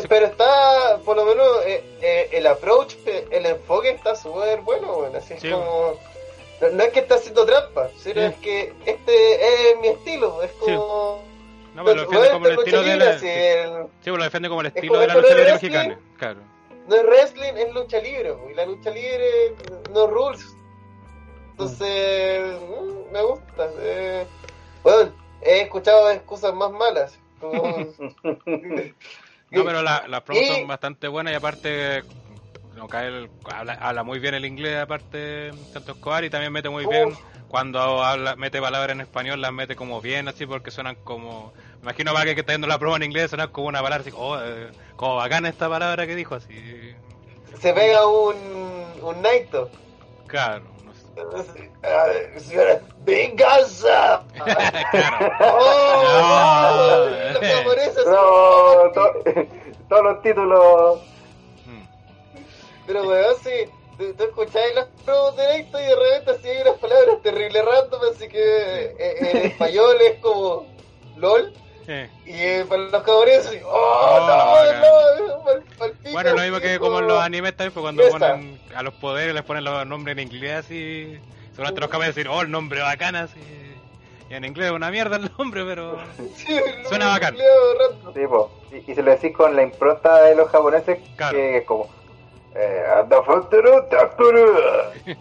Pero, 0.09 0.27
está, 0.27 0.99
por 1.05 1.17
lo 1.17 1.25
menos, 1.25 1.47
eh, 1.67 1.83
eh, 2.01 2.29
el 2.33 2.47
approach, 2.47 2.95
el 3.31 3.47
enfoque 3.47 3.91
está 3.91 4.15
súper 4.17 4.61
bueno, 4.61 4.95
bueno, 4.97 5.19
así 5.19 5.35
es 5.35 5.41
Sí. 5.43 5.51
como... 5.51 5.95
No, 6.61 6.69
no 6.71 6.83
es 6.83 6.91
que 6.93 7.01
está 7.01 7.15
haciendo 7.15 7.47
trampa, 7.47 7.89
sino 7.97 8.21
Sí. 8.21 8.27
es 8.27 8.35
que 8.37 8.73
este 8.85 9.71
es 9.71 9.81
mi 9.81 9.89
estilo, 9.89 10.43
es 10.43 10.53
como... 10.53 11.23
no, 11.75 11.85
pero 11.85 11.97
lo 11.97 12.03
defiende 12.03 12.31
como 12.31 12.47
el 12.47 12.59
estilo 12.59 12.79
lucha 12.79 12.91
de 12.91 12.97
libre, 12.97 13.13
la, 13.13 13.19
sí, 13.19 13.29
el- 13.29 13.85
sí, 13.87 14.11
pues 14.11 14.19
lo 14.19 14.25
defiende 14.25 14.49
como 14.51 14.61
el 14.61 14.67
Es 14.67 14.75
estilo 14.75 14.93
como 14.93 15.01
de 15.01 15.07
la 15.07 15.15
lucha 15.15 15.29
libre 15.29 15.45
wrestling. 15.53 15.71
mexicana. 15.71 16.01
Claro. 16.19 16.41
no 16.87 16.97
es 16.97 17.03
wrestling, 17.05 17.53
es 17.57 17.73
lucha 17.75 17.99
libre, 18.01 18.35
y 18.51 18.55
la 18.55 18.67
lucha 18.67 18.91
libre 18.91 19.55
no 19.93 20.07
rules. 20.09 20.45
Entonces, 21.53 22.41
mm, 22.61 23.13
me 23.13 23.23
gusta. 23.23 23.71
eh. 23.79 24.27
Bueno, 24.83 25.13
he 25.43 25.61
escuchado 25.63 26.11
excusas 26.11 26.55
más 26.55 26.71
malas. 26.73 27.19
Como... 27.41 27.63
No, 29.51 29.65
pero 29.65 29.83
la- 29.83 30.07
las 30.09 30.23
promos 30.23 30.47
son 30.47 30.67
bastante 30.67 31.09
buenas 31.09 31.33
y 31.33 31.37
aparte 31.37 32.05
no 32.75 32.89
cae 32.89 33.09
el- 33.09 33.31
habla, 33.45 33.75
habla 33.75 34.05
muy 34.05 34.19
bien 34.21 34.35
el 34.35 34.45
inglés 34.45 34.79
aparte 34.79 35.53
Santos 35.73 35.97
Escobar 35.97 36.25
y 36.25 36.31
también 36.31 36.53
mete 36.53 36.69
muy 36.69 36.87
bien 36.87 37.17
cuando 37.49 38.03
habla, 38.05 38.37
mete 38.37 38.61
palabras 38.61 38.95
en 38.95 39.01
español 39.01 39.41
las 39.41 39.53
mete 39.53 39.75
como 39.75 40.01
bien 40.01 40.29
así 40.29 40.47
porque 40.47 40.71
suenan 40.71 40.97
como 41.03 41.53
me 41.81 41.91
imagino 41.91 42.13
para 42.13 42.33
que 42.33 42.41
está 42.41 42.53
viendo 42.53 42.69
la 42.69 42.79
prueba 42.79 42.97
en 42.97 43.03
inglés 43.03 43.31
suena 43.31 43.49
como 43.49 43.67
una 43.69 43.83
palabra 43.83 44.03
así 44.03 44.13
oh, 44.15 44.39
eh, 44.41 44.73
como 44.97 45.17
bacana 45.17 45.49
esta 45.49 45.69
palabra 45.69 46.07
que 46.07 46.15
dijo 46.15 46.37
así. 46.37 46.95
Se 47.61 47.73
pega 47.75 48.07
un, 48.07 48.37
un 49.03 49.23
Naito. 49.23 49.71
claro 50.27 50.63
¡Venganza! 53.05 54.23
claro 54.91 55.31
¡Oh! 55.41 57.09
No. 57.33 57.41
Son 57.95 58.13
No, 58.13 58.93
to- 58.93 59.23
todos 59.89 60.03
los 60.05 60.23
títulos. 60.23 61.01
Pero 62.87 63.03
weón, 63.09 63.35
sí, 63.43 63.71
tú, 63.99 64.25
escucháis 64.25 64.75
las 64.75 64.87
promos 65.05 65.37
de 65.37 65.47
Naito 65.47 65.79
y 65.81 65.85
de 65.85 65.95
repente 65.97 66.31
así 66.33 66.49
hay 66.49 66.63
unas 66.63 66.79
palabras 66.79 67.23
terribles 67.23 67.65
random, 67.65 68.01
así 68.13 68.29
que 68.29 68.97
eh, 68.99 69.17
en 69.31 69.37
español 69.53 69.97
es 70.01 70.19
como 70.21 70.67
LOL. 71.17 71.53
Eh. 71.93 72.09
Y 72.25 72.31
eh, 72.41 72.65
para 72.69 72.83
los 72.83 72.93
japoneses, 72.93 73.63
¡oh, 73.65 73.69
Oh, 73.69 74.21
no, 74.25 75.57
no! 75.57 75.91
pico, 75.91 76.13
Bueno, 76.13 76.35
lo 76.35 76.43
mismo 76.43 76.61
que 76.61 76.79
como 76.79 77.01
en 77.01 77.09
los 77.09 77.21
animes 77.21 77.57
también, 77.57 77.73
pues 77.73 77.83
cuando 77.83 78.09
ponen 78.11 78.61
a 78.77 78.83
los 78.85 78.95
poderes 78.95 79.35
les 79.35 79.43
ponen 79.43 79.65
los 79.65 79.85
nombres 79.87 80.17
en 80.17 80.23
inglés 80.23 80.53
así. 80.65 81.19
Seguramente 81.51 81.81
los 81.81 81.91
cabros 81.91 82.15
decir, 82.15 82.29
oh, 82.29 82.43
el 82.43 82.51
nombre 82.53 82.81
bacán 82.81 83.17
así. 83.17 83.41
Y 84.31 84.35
en 84.35 84.45
inglés 84.45 84.67
es 84.69 84.73
una 84.73 84.93
mierda 84.93 85.17
el 85.17 85.33
nombre, 85.37 85.65
pero. 85.65 85.99
Sí, 86.37 86.57
el 86.57 86.87
Suena 86.87 87.09
bacán. 87.09 87.37
Sí, 88.15 88.21
po. 88.29 88.53
Y, 88.71 88.93
y 88.93 88.95
se 88.95 89.03
lo 89.03 89.11
decís 89.11 89.37
con 89.37 89.57
la 89.57 89.63
impronta 89.65 90.23
de 90.23 90.37
los 90.37 90.49
japoneses, 90.49 91.01
Claro. 91.17 91.37
que 91.37 91.57
es 91.59 91.65
como. 91.65 91.89
Eh. 92.55 92.85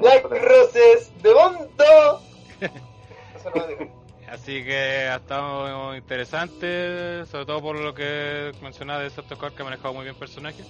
Black 0.00 0.24
Roses 0.42 1.12
de 1.22 1.34
Mondo. 1.34 2.22
Así 4.30 4.64
que 4.64 5.08
ha 5.08 5.16
estado 5.16 5.96
interesante, 5.96 7.26
sobre 7.26 7.46
todo 7.46 7.60
por 7.60 7.76
lo 7.76 7.92
que 7.92 8.52
mencionaba 8.62 9.00
de 9.00 9.10
Santos 9.10 9.32
Escobar, 9.32 9.52
que 9.52 9.62
ha 9.62 9.64
manejado 9.64 9.92
muy 9.92 10.04
bien 10.04 10.14
personajes. 10.14 10.66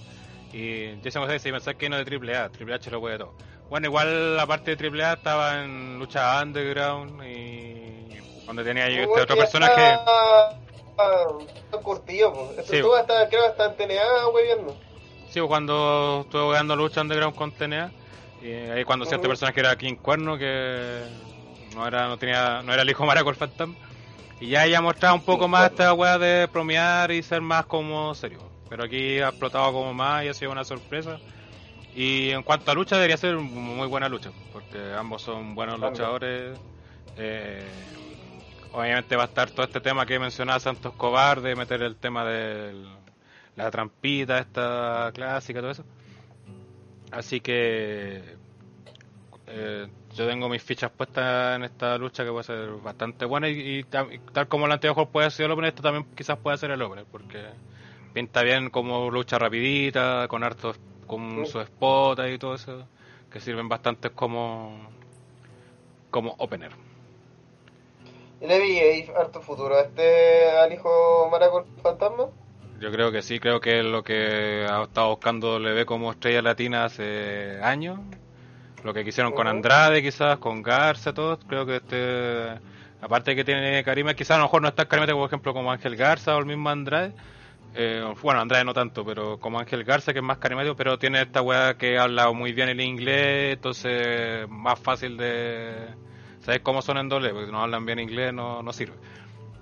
Y 0.51 0.99
Jason 1.03 1.21
González, 1.21 1.43
si 1.43 1.51
pensás 1.51 1.75
que 1.75 1.87
no 1.87 1.97
de 1.97 2.03
Triple 2.03 2.35
A, 2.35 2.49
Triple 2.49 2.73
H 2.73 2.89
lo 2.89 2.99
puede 2.99 3.19
todo. 3.19 3.35
Bueno, 3.69 3.85
igual 3.85 4.35
la 4.35 4.47
parte 4.47 4.71
de 4.71 4.77
Triple 4.77 5.03
A 5.03 5.13
estaba 5.13 5.63
en 5.63 5.99
lucha 5.99 6.41
underground 6.41 7.23
y 7.23 8.17
donde 8.47 8.63
tenía 8.63 8.85
ahí 8.85 8.97
este 8.97 9.21
otro 9.21 9.35
que 9.35 9.41
personaje. 9.41 9.93
Está, 9.93 10.57
está 11.55 11.77
curtido, 11.83 12.33
pues. 12.33 12.65
Sí. 12.65 12.77
estuvo 12.77 12.95
hasta, 12.95 13.29
creo, 13.29 13.45
hasta 13.45 13.67
en 13.67 13.75
TNA, 13.75 14.27
wey, 14.33 14.45
viendo. 14.45 14.75
Sí, 15.29 15.39
pues, 15.39 15.47
cuando 15.47 16.21
estuve 16.25 16.41
jugando 16.41 16.75
lucha 16.75 17.01
underground 17.01 17.35
con 17.35 17.51
TNA, 17.51 17.91
y 18.41 18.51
ahí 18.51 18.83
cuando 18.83 19.05
cierto 19.05 19.27
Ujú. 19.27 19.33
personaje 19.33 19.59
era 19.59 19.75
King 19.75 19.95
Cuerno, 19.95 20.35
que 20.35 21.05
no 21.75 21.87
era 21.87 22.07
no 22.07 22.17
tenía 22.17 22.61
no 22.63 22.73
era 22.73 22.81
el 22.81 22.89
hijo 22.89 23.05
Maraco 23.05 23.29
el 23.29 23.35
Fantasma, 23.35 23.75
y 24.39 24.47
ya 24.47 24.65
ella 24.65 24.81
mostraba 24.81 25.13
un 25.13 25.23
poco 25.23 25.47
más 25.47 25.69
esta 25.69 25.93
weá 25.93 26.17
de 26.17 26.47
bromear 26.47 27.11
y 27.11 27.21
ser 27.21 27.41
más 27.41 27.65
como 27.65 28.13
serio. 28.15 28.39
Pero 28.69 28.85
aquí 28.85 29.19
ha 29.19 29.29
explotado 29.29 29.71
como 29.71 29.93
más 29.93 30.23
y 30.23 30.29
ha 30.29 30.33
sido 30.33 30.51
una 30.51 30.63
sorpresa. 30.63 31.19
Y 31.93 32.29
en 32.29 32.41
cuanto 32.41 32.71
a 32.71 32.73
lucha, 32.73 32.95
debería 32.95 33.17
ser 33.17 33.35
muy 33.35 33.87
buena 33.87 34.07
lucha, 34.07 34.31
porque 34.53 34.93
ambos 34.97 35.21
son 35.21 35.53
buenos 35.55 35.79
luchadores. 35.79 36.57
Eh, 37.17 37.67
obviamente 38.71 39.15
va 39.15 39.23
a 39.23 39.25
estar 39.25 39.51
todo 39.51 39.65
este 39.65 39.81
tema 39.81 40.05
que 40.05 40.17
mencionaba 40.17 40.59
Santos 40.59 40.93
Escobar, 40.93 41.41
de 41.41 41.55
meter 41.55 41.81
el 41.81 41.97
tema 41.97 42.25
de 42.25 42.73
la 43.55 43.69
trampita, 43.69 44.39
esta 44.39 45.11
clásica, 45.13 45.59
todo 45.59 45.71
eso. 45.71 45.85
Así 47.11 47.41
que 47.41 48.23
eh, 49.47 49.87
yo 50.15 50.27
tengo 50.27 50.49
mis 50.49 50.61
fichas 50.63 50.91
puestas 50.91 51.55
en 51.55 51.63
esta 51.63 51.97
lucha 51.97 52.23
que 52.23 52.31
puede 52.31 52.43
ser 52.43 52.69
bastante 52.83 53.25
buena 53.25 53.49
y, 53.49 53.79
y 53.79 53.83
ta- 53.83 54.07
y 54.11 54.19
tal 54.33 54.47
como 54.47 54.65
el 54.65 54.71
anterior 54.71 55.09
puede 55.09 55.29
ser 55.31 55.45
el 55.47 55.51
opener, 55.53 55.69
esto 55.69 55.83
también 55.83 56.05
quizás 56.15 56.37
pueda 56.39 56.57
ser 56.57 56.71
el 56.71 56.81
opener, 56.81 57.05
porque 57.11 57.43
pinta 58.13 58.43
bien 58.43 58.69
como 58.69 59.09
lucha 59.11 59.39
rapidita, 59.39 60.27
con 60.29 60.43
hartos, 60.43 60.79
con 61.07 61.45
Sí. 61.45 61.51
su 61.51 61.59
spot 61.61 62.19
y 62.29 62.37
todo 62.37 62.55
eso, 62.55 62.87
que 63.31 63.39
sirven 63.39 63.69
bastante 63.69 64.09
como 64.11 64.91
como 66.11 66.35
opener. 66.39 66.71
¿Y 68.41 68.47
le 68.47 68.59
vi 68.59 69.05
harto 69.15 69.39
futuro 69.41 69.75
a 69.75 69.81
este 69.81 70.49
al 70.49 70.73
hijo 70.73 71.29
Maraco 71.31 71.59
el 71.59 71.81
fantasma? 71.81 72.27
Yo 72.81 72.91
creo 72.91 73.11
que 73.11 73.21
sí, 73.21 73.39
creo 73.39 73.59
que 73.61 73.79
es 73.79 73.85
lo 73.85 74.03
que 74.03 74.65
ha 74.67 74.83
estado 74.83 75.09
buscando 75.09 75.59
ve 75.59 75.85
como 75.85 76.11
estrella 76.11 76.41
latina 76.41 76.85
hace 76.85 77.59
años. 77.61 77.99
Lo 78.83 78.93
que 78.93 79.03
quisieron 79.03 79.33
con. 79.33 79.47
Andrade, 79.47 80.01
quizás, 80.01 80.37
con 80.37 80.61
Garza, 80.61 81.13
todos. 81.13 81.39
Creo 81.47 81.65
que 81.65 81.77
este. 81.77 82.59
Aparte 83.01 83.31
de 83.31 83.35
que 83.35 83.43
tiene 83.43 83.83
carisma, 83.83 84.13
quizás 84.13 84.35
a 84.35 84.37
lo 84.37 84.43
mejor 84.45 84.61
no 84.61 84.67
es 84.67 84.75
tan 84.75 84.85
carismático, 84.85 85.17
por 85.17 85.27
ejemplo, 85.27 85.53
como 85.53 85.71
Ángel 85.71 85.95
Garza 85.95 86.35
o 86.35 86.39
el 86.39 86.45
mismo 86.45 86.69
Andrade. 86.69 87.13
Eh, 87.73 88.03
bueno, 88.21 88.41
Andrade 88.41 88.65
no 88.65 88.73
tanto, 88.73 89.05
pero 89.05 89.39
como 89.39 89.59
Ángel 89.59 89.83
Garza, 89.83 90.13
que 90.13 90.19
es 90.19 90.25
más 90.25 90.37
carismático, 90.37 90.75
pero 90.75 90.99
tiene 90.99 91.21
esta 91.21 91.41
weá 91.41 91.75
que 91.77 91.97
habla 91.97 92.31
muy 92.31 92.51
bien 92.53 92.69
el 92.69 92.81
inglés, 92.81 93.55
entonces 93.55 94.47
más 94.49 94.77
fácil 94.79 95.17
de. 95.17 95.87
¿Sabes 96.41 96.61
cómo 96.61 96.81
son 96.81 96.97
en 96.97 97.09
doble? 97.09 97.29
Porque 97.29 97.45
si 97.47 97.51
no 97.51 97.61
hablan 97.61 97.85
bien 97.85 97.99
inglés 97.99 98.33
no, 98.33 98.61
no 98.61 98.73
sirve. 98.73 98.95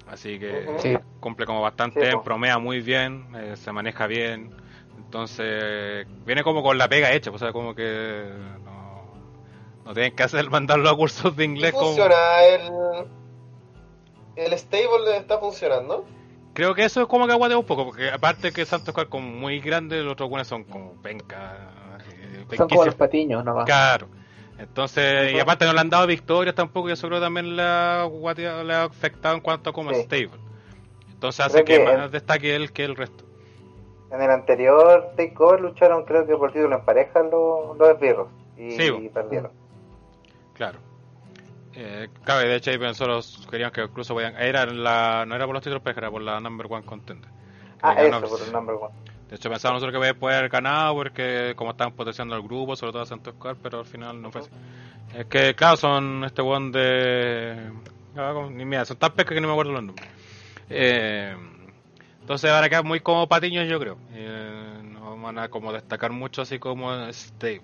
Así 0.07 0.39
que. 0.39 0.67
Sí. 0.79 0.97
cumple 1.19 1.45
como 1.45 1.61
bastante 1.61 2.11
Sí, 2.11 2.17
promea 2.23 2.57
muy 2.57 2.81
bien, 2.81 3.27
eh, 3.35 3.55
se 3.55 3.71
maneja 3.71 4.07
bien. 4.07 4.51
Entonces, 4.97 6.05
viene 6.25 6.43
como 6.43 6.61
con 6.61 6.77
la 6.77 6.87
pega 6.87 7.11
hecha, 7.11 7.31
pues, 7.31 7.41
o 7.41 7.45
sea, 7.45 7.53
como 7.53 7.73
que 7.73 8.25
no, 9.89 9.93
no 9.93 9.93
tienen 9.93 10.15
que 10.15 10.23
hacer 10.23 10.49
mandarlo 10.49 10.89
a 10.89 10.95
cursos 10.95 11.35
de 11.35 11.43
¿Y 11.43 11.47
inglés. 11.47 11.71
como- 11.73 11.87
funciona? 11.87 12.43
¿El, 12.43 12.61
¿El 14.35 14.53
stable 14.57 15.17
está 15.17 15.37
funcionando? 15.39 16.05
Creo 16.53 16.73
que 16.75 16.83
eso 16.83 17.01
es 17.01 17.07
como 17.07 17.25
que 17.27 17.33
aguantea 17.33 17.57
un 17.57 17.65
poco, 17.65 17.85
porque 17.85 18.09
aparte 18.09 18.51
que 18.51 18.65
Santos 18.65 18.89
Escobar 18.89 19.07
como 19.09 19.29
muy 19.29 19.59
grande, 19.59 20.01
los 20.03 20.13
otros 20.13 20.29
buenos 20.29 20.47
son 20.47 20.63
como 20.63 20.93
penca. 21.01 21.97
eh, 22.11 22.55
Son 22.55 22.67
como 22.67 22.85
los 22.85 22.95
patiños 22.95 23.43
nomás. 23.45 23.65
Claro. 23.65 24.07
Entonces, 24.57 25.31
y 25.33 25.39
aparte 25.39 25.65
no 25.65 25.73
le 25.73 25.79
han 25.79 25.89
dado 25.89 26.05
victorias 26.05 26.53
tampoco, 26.53 26.89
y 26.89 26.91
eso 26.93 27.07
creo 27.07 27.19
que 27.19 27.25
también 27.25 27.55
le 27.55 27.61
ha, 27.61 28.03
guateado- 28.03 28.63
le 28.63 28.73
ha 28.73 28.83
afectado 28.83 29.35
en 29.35 29.41
cuanto 29.41 29.69
a 29.69 29.73
como 29.73 29.93
Sí. 29.93 30.01
stable. 30.03 30.31
Entonces 31.11 31.45
hace 31.45 31.63
Creo 31.63 31.79
que, 31.79 31.85
que 31.85 31.91
más 31.97 32.05
el- 32.05 32.11
destaque 32.11 32.55
él 32.55 32.71
que 32.73 32.83
el 32.83 32.95
resto. 32.95 33.23
En 34.11 34.21
el 34.21 34.29
anterior 34.31 35.11
Takeover 35.15 35.61
lucharon, 35.61 36.03
creo 36.03 36.25
que 36.25 36.35
por 36.35 36.51
título 36.51 36.75
en 36.75 36.83
pareja, 36.83 37.21
los, 37.23 37.77
los 37.77 37.89
esbirros. 37.89 38.27
Y, 38.57 38.71
Sí, 38.71 38.83
y 39.01 39.09
perdieron. 39.09 39.51
Claro. 40.59 40.77
Eh, 41.73 42.09
claro, 42.25 42.45
y 42.45 42.49
de 42.49 42.55
hecho 42.57 42.71
ahí 42.71 42.77
nosotros 42.77 43.25
sugerían 43.27 43.71
que 43.71 43.81
incluso 43.81 44.13
podían... 44.13 44.35
Era 44.35 44.65
la, 44.65 45.23
no 45.25 45.35
era 45.35 45.45
por 45.45 45.53
los 45.55 45.63
títulos 45.63 45.81
pareja, 45.81 46.01
era 46.01 46.11
por 46.11 46.21
la 46.21 46.37
number 46.41 46.67
one 46.69 46.85
contender. 46.85 47.29
Ah, 47.81 47.93
eso, 47.93 48.11
ganó- 48.11 48.27
por 48.27 48.41
el 48.41 48.51
number 48.51 48.75
one. 48.75 48.93
De 49.29 49.35
hecho 49.37 49.49
pensábamos 49.49 49.81
nosotros 49.81 50.03
que 50.03 50.13
podía 50.15 50.39
haber 50.39 50.49
ganado 50.49 50.95
porque 50.95 51.53
como 51.55 51.71
estaban 51.71 51.93
potenciando 51.93 52.35
al 52.35 52.41
grupo, 52.41 52.75
sobre 52.75 52.91
todo 52.91 53.03
a 53.03 53.05
Santos 53.05 53.33
Escobar, 53.35 53.55
pero 53.63 53.79
al 53.79 53.85
final 53.85 54.21
no 54.21 54.31
fue 54.31 54.41
así. 54.41 54.49
Es 55.15 55.25
que 55.27 55.55
claro, 55.55 55.77
son 55.77 56.25
este 56.25 56.41
one 56.41 56.71
de... 56.71 57.71
ah, 58.17 58.47
Ni 58.51 58.65
mira, 58.65 58.83
son 58.83 58.97
tan 58.97 59.11
pescas 59.13 59.35
que 59.35 59.39
no 59.41 59.47
me 59.47 59.53
acuerdo 59.53 59.71
los 59.71 59.83
nombres. 59.83 60.09
Eh, 60.69 61.33
entonces 62.19 62.51
van 62.51 62.63
a 62.65 62.69
quedar 62.69 62.83
muy 62.83 62.99
como 62.99 63.27
patiños 63.29 63.69
yo 63.69 63.79
creo. 63.79 63.97
Eh, 64.11 64.81
no 64.83 65.15
van 65.21 65.39
a 65.39 65.47
como 65.47 65.71
destacar 65.71 66.11
mucho 66.11 66.41
así 66.41 66.59
como 66.59 66.91
stable. 67.13 67.61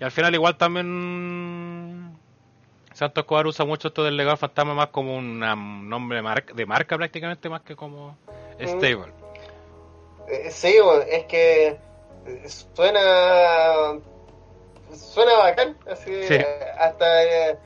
Y 0.00 0.04
al 0.04 0.10
final 0.10 0.34
igual 0.34 0.56
también 0.56 1.81
Santos 3.02 3.22
Escobar 3.22 3.46
usa 3.46 3.64
mucho 3.64 3.88
esto 3.88 4.04
del 4.04 4.16
legado 4.16 4.36
fantasma 4.36 4.74
más 4.74 4.88
como 4.88 5.16
un 5.16 5.42
um, 5.42 5.88
nombre 5.88 6.16
de 6.16 6.22
marca, 6.22 6.54
de 6.54 6.66
marca 6.66 6.96
prácticamente 6.96 7.48
más 7.48 7.62
que 7.62 7.74
como 7.74 8.16
stable. 8.60 9.12
Eh, 10.28 10.50
sí, 10.50 10.76
es 11.08 11.24
que 11.24 11.66
eh, 12.26 12.48
suena 12.48 13.98
suena 14.94 15.36
bacán, 15.38 15.76
así 15.90 16.22
Sí. 16.24 16.34
eh, 16.34 16.46
hasta 16.78 17.24
eh, 17.24 17.58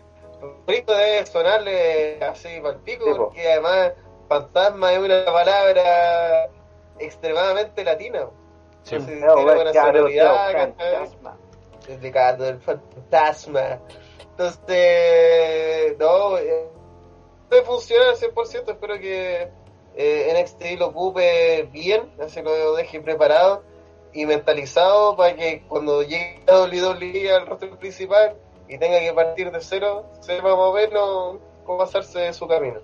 bonito 0.67 0.95
debe 0.95 1.27
sonarle 1.27 2.25
así 2.25 2.61
para 2.63 2.79
pico, 2.79 3.05
Sí, 3.05 3.11
po. 3.11 3.17
porque 3.27 3.53
además 3.53 3.93
fantasma 4.29 4.93
es 4.93 4.99
una 5.01 5.25
palabra 5.27 6.49
extremadamente 6.99 7.85
latina. 7.85 8.27
Sí. 8.85 8.95
Entonces, 8.95 9.21
No, 9.21 9.35
tiene 9.35 9.55
buena 9.55 9.71
claro, 9.73 9.99
sonoridad, 9.99 10.53
fantasma. 10.53 11.37
el 11.89 12.61
fantasma. 12.61 13.79
Entonces, 14.39 15.97
no, 15.99 16.37
eh, 16.37 16.69
puede 17.49 17.63
funcionar 17.63 18.09
al 18.09 18.17
100%. 18.17 18.71
Espero 18.71 18.99
que 18.99 19.49
eh, 19.95 20.43
NXT 20.43 20.79
lo 20.79 20.89
ocupe 20.89 21.63
bien, 21.73 22.13
así 22.21 22.43
lo 22.43 22.75
deje 22.75 23.01
preparado 23.01 23.63
y 24.13 24.27
mentalizado 24.27 25.17
para 25.17 25.35
que 25.35 25.63
cuando 25.69 26.03
llegue 26.03 26.43
a 26.49 26.65
WWE 26.65 27.33
al 27.33 27.47
roster 27.47 27.71
principal 27.79 28.37
y 28.69 28.77
tenga 28.77 29.01
que 29.01 29.13
partir 29.15 29.51
de 29.51 29.61
cero, 29.61 30.05
sepa 30.21 30.49
más 30.49 30.59
o 30.59 30.73
menos 30.75 31.37
cómo 31.65 31.79
pasarse 31.79 32.33
su 32.35 32.47
camino. 32.47 32.81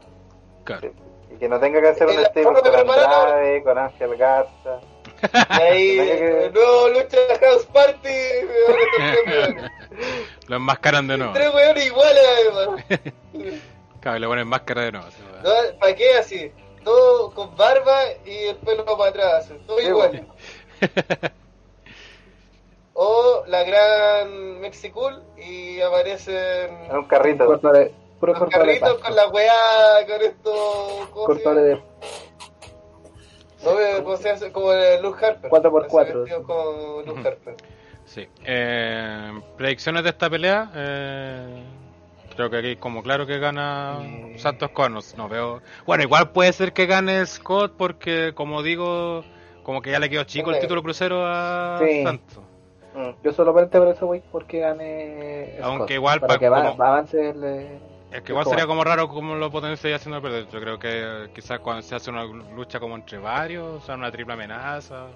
Claro. 0.64 0.90
Y 1.30 1.36
que 1.36 1.48
no 1.48 1.60
tenga 1.60 1.82
que 1.82 1.88
hacer 1.88 2.06
un 2.06 2.14
forma 2.42 2.60
de 2.62 2.70
con 2.70 2.90
Andrade, 2.98 3.62
con 3.62 3.78
Ángel 3.78 4.16
Garza. 4.16 4.80
Y 5.60 5.62
ahí, 5.62 6.50
nuevo 6.52 6.88
lucha 6.88 7.18
House 7.40 7.66
Party. 7.66 8.08
ahora. 9.26 9.72
Lo 10.48 10.56
enmascaran 10.56 11.06
de 11.06 11.18
nuevo. 11.18 11.32
Tres 11.32 11.52
weones 11.54 11.86
iguales 11.86 12.22
además. 12.36 12.84
Claro, 14.00 14.18
le 14.18 14.26
ponen 14.26 14.48
máscara 14.48 14.82
de 14.82 14.90
nuevo. 14.92 15.06
¿No? 15.44 15.50
¿Para 15.78 15.94
qué 15.94 16.14
así? 16.14 16.50
Todo 16.82 17.30
con 17.30 17.56
barba 17.56 18.00
y 18.26 18.46
el 18.46 18.56
pelo 18.56 18.84
para 18.84 19.10
atrás, 19.10 19.48
todo 19.64 19.78
Sí, 19.78 19.86
igual. 19.86 20.26
O 22.94 23.44
la 23.46 23.62
gran 23.64 24.60
Mexicool 24.60 25.22
y 25.38 25.80
aparecen 25.80 26.34
En 26.90 26.96
un 26.96 27.04
carrito. 27.06 27.46
Cortador- 27.46 27.90
puro 28.20 28.34
los 28.34 28.50
carritos 28.50 28.98
con 28.98 29.14
la 29.16 29.28
weá, 29.28 30.06
con 30.06 30.20
estos. 30.20 31.08
¿cómo 31.12 31.34
se 31.34 31.42
Cortador 31.42 31.56
llama? 31.56 31.60
de 31.68 31.82
No 33.64 33.74
veo 33.76 34.04
cómo 34.04 34.16
se 34.16 34.30
hace, 34.30 34.52
como 34.52 34.72
el 34.72 35.00
Luke 35.02 35.24
Harper. 35.24 35.48
Cuatro 35.48 35.70
por 35.70 35.82
Así 35.82 35.90
cuatro. 35.90 36.20
vestido 36.22 36.42
Como 36.42 37.02
Luke. 37.06 37.28
Harper. 37.28 37.56
Sí. 38.12 38.28
Eh, 38.44 39.32
predicciones 39.56 40.02
de 40.04 40.10
esta 40.10 40.28
pelea. 40.28 40.70
Eh, 40.74 41.62
creo 42.36 42.50
que 42.50 42.56
aquí 42.58 42.76
como 42.76 43.02
claro 43.02 43.26
que 43.26 43.38
gana 43.38 43.98
Eh. 44.02 44.34
Santos 44.38 44.70
Cornos. 44.70 45.16
No 45.16 45.28
veo. 45.28 45.62
Bueno, 45.86 46.02
igual 46.02 46.30
puede 46.30 46.52
ser 46.52 46.72
que 46.74 46.84
gane 46.86 47.24
Scott 47.24 47.72
porque 47.78 48.32
como 48.34 48.62
digo, 48.62 49.24
como 49.62 49.80
que 49.80 49.90
ya 49.92 49.98
le 49.98 50.10
quedó 50.10 50.24
chico 50.24 50.50
el 50.50 50.60
título 50.60 50.82
crucero 50.82 51.24
a 51.26 51.78
Sí. 51.82 52.02
Santos. 52.02 52.38
Mm. 52.94 53.10
Yo 53.24 53.32
solamente 53.32 53.78
por 53.78 53.88
eso 53.88 54.06
voy 54.06 54.22
porque 54.30 54.58
gane. 54.60 55.54
Scott, 55.56 55.64
Aunque 55.64 55.94
igual 55.94 56.20
para 56.20 56.34
pa- 56.34 56.38
que 56.38 56.48
va- 56.50 56.70
como- 56.70 56.82
avance 56.84 57.30
el. 57.30 57.42
eh, 57.44 57.78
Es 58.10 58.20
que 58.20 58.32
igual 58.32 58.44
sería 58.44 58.66
como 58.66 58.84
raro 58.84 59.08
como 59.08 59.36
lo 59.36 59.50
potencia 59.50 59.96
haciendo 59.96 60.20
perder. 60.20 60.46
Yo 60.50 60.60
creo 60.60 60.78
que 60.78 60.88
eh, 60.92 61.30
quizás 61.34 61.60
cuando 61.60 61.80
se 61.80 61.94
hace 61.94 62.10
una 62.10 62.24
lucha 62.24 62.78
como 62.78 62.94
entre 62.96 63.16
varios, 63.16 63.82
o 63.82 63.86
sea, 63.86 63.94
una 63.94 64.10
triple 64.12 64.34
amenaza, 64.34 65.06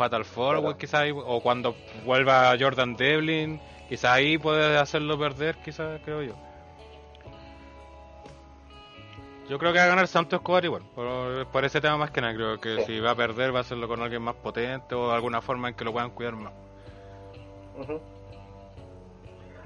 Fatal 0.00 0.24
Forward, 0.24 0.62
Claro. 0.62 0.78
quizás, 0.78 1.00
ahí, 1.00 1.10
o 1.14 1.40
cuando 1.42 1.74
vuelva 2.06 2.56
Jordan 2.58 2.96
Devlin, 2.96 3.60
quizás 3.86 4.12
ahí 4.12 4.38
puede 4.38 4.78
hacerlo 4.78 5.18
perder, 5.18 5.56
quizás, 5.62 6.00
creo 6.02 6.22
yo. 6.22 6.32
Yo 9.46 9.58
creo 9.58 9.72
que 9.74 9.78
va 9.78 9.84
a 9.84 9.88
ganar 9.88 10.06
Santos 10.08 10.38
Escobar 10.38 10.64
igual, 10.64 10.84
por, 10.94 11.46
por 11.48 11.64
ese 11.66 11.82
tema 11.82 11.98
más 11.98 12.10
que 12.12 12.22
nada. 12.22 12.32
Creo 12.34 12.58
que 12.60 12.76
Sí. 12.76 12.94
si 12.94 13.00
va 13.00 13.10
a 13.10 13.14
perder 13.14 13.52
va 13.54 13.58
a 13.58 13.60
hacerlo 13.60 13.88
con 13.88 14.00
alguien 14.00 14.22
más 14.22 14.36
potente 14.36 14.94
o 14.94 15.10
alguna 15.10 15.42
forma 15.42 15.68
en 15.68 15.74
que 15.74 15.84
lo 15.84 15.92
puedan 15.92 16.10
cuidar 16.12 16.34
más. 16.34 16.52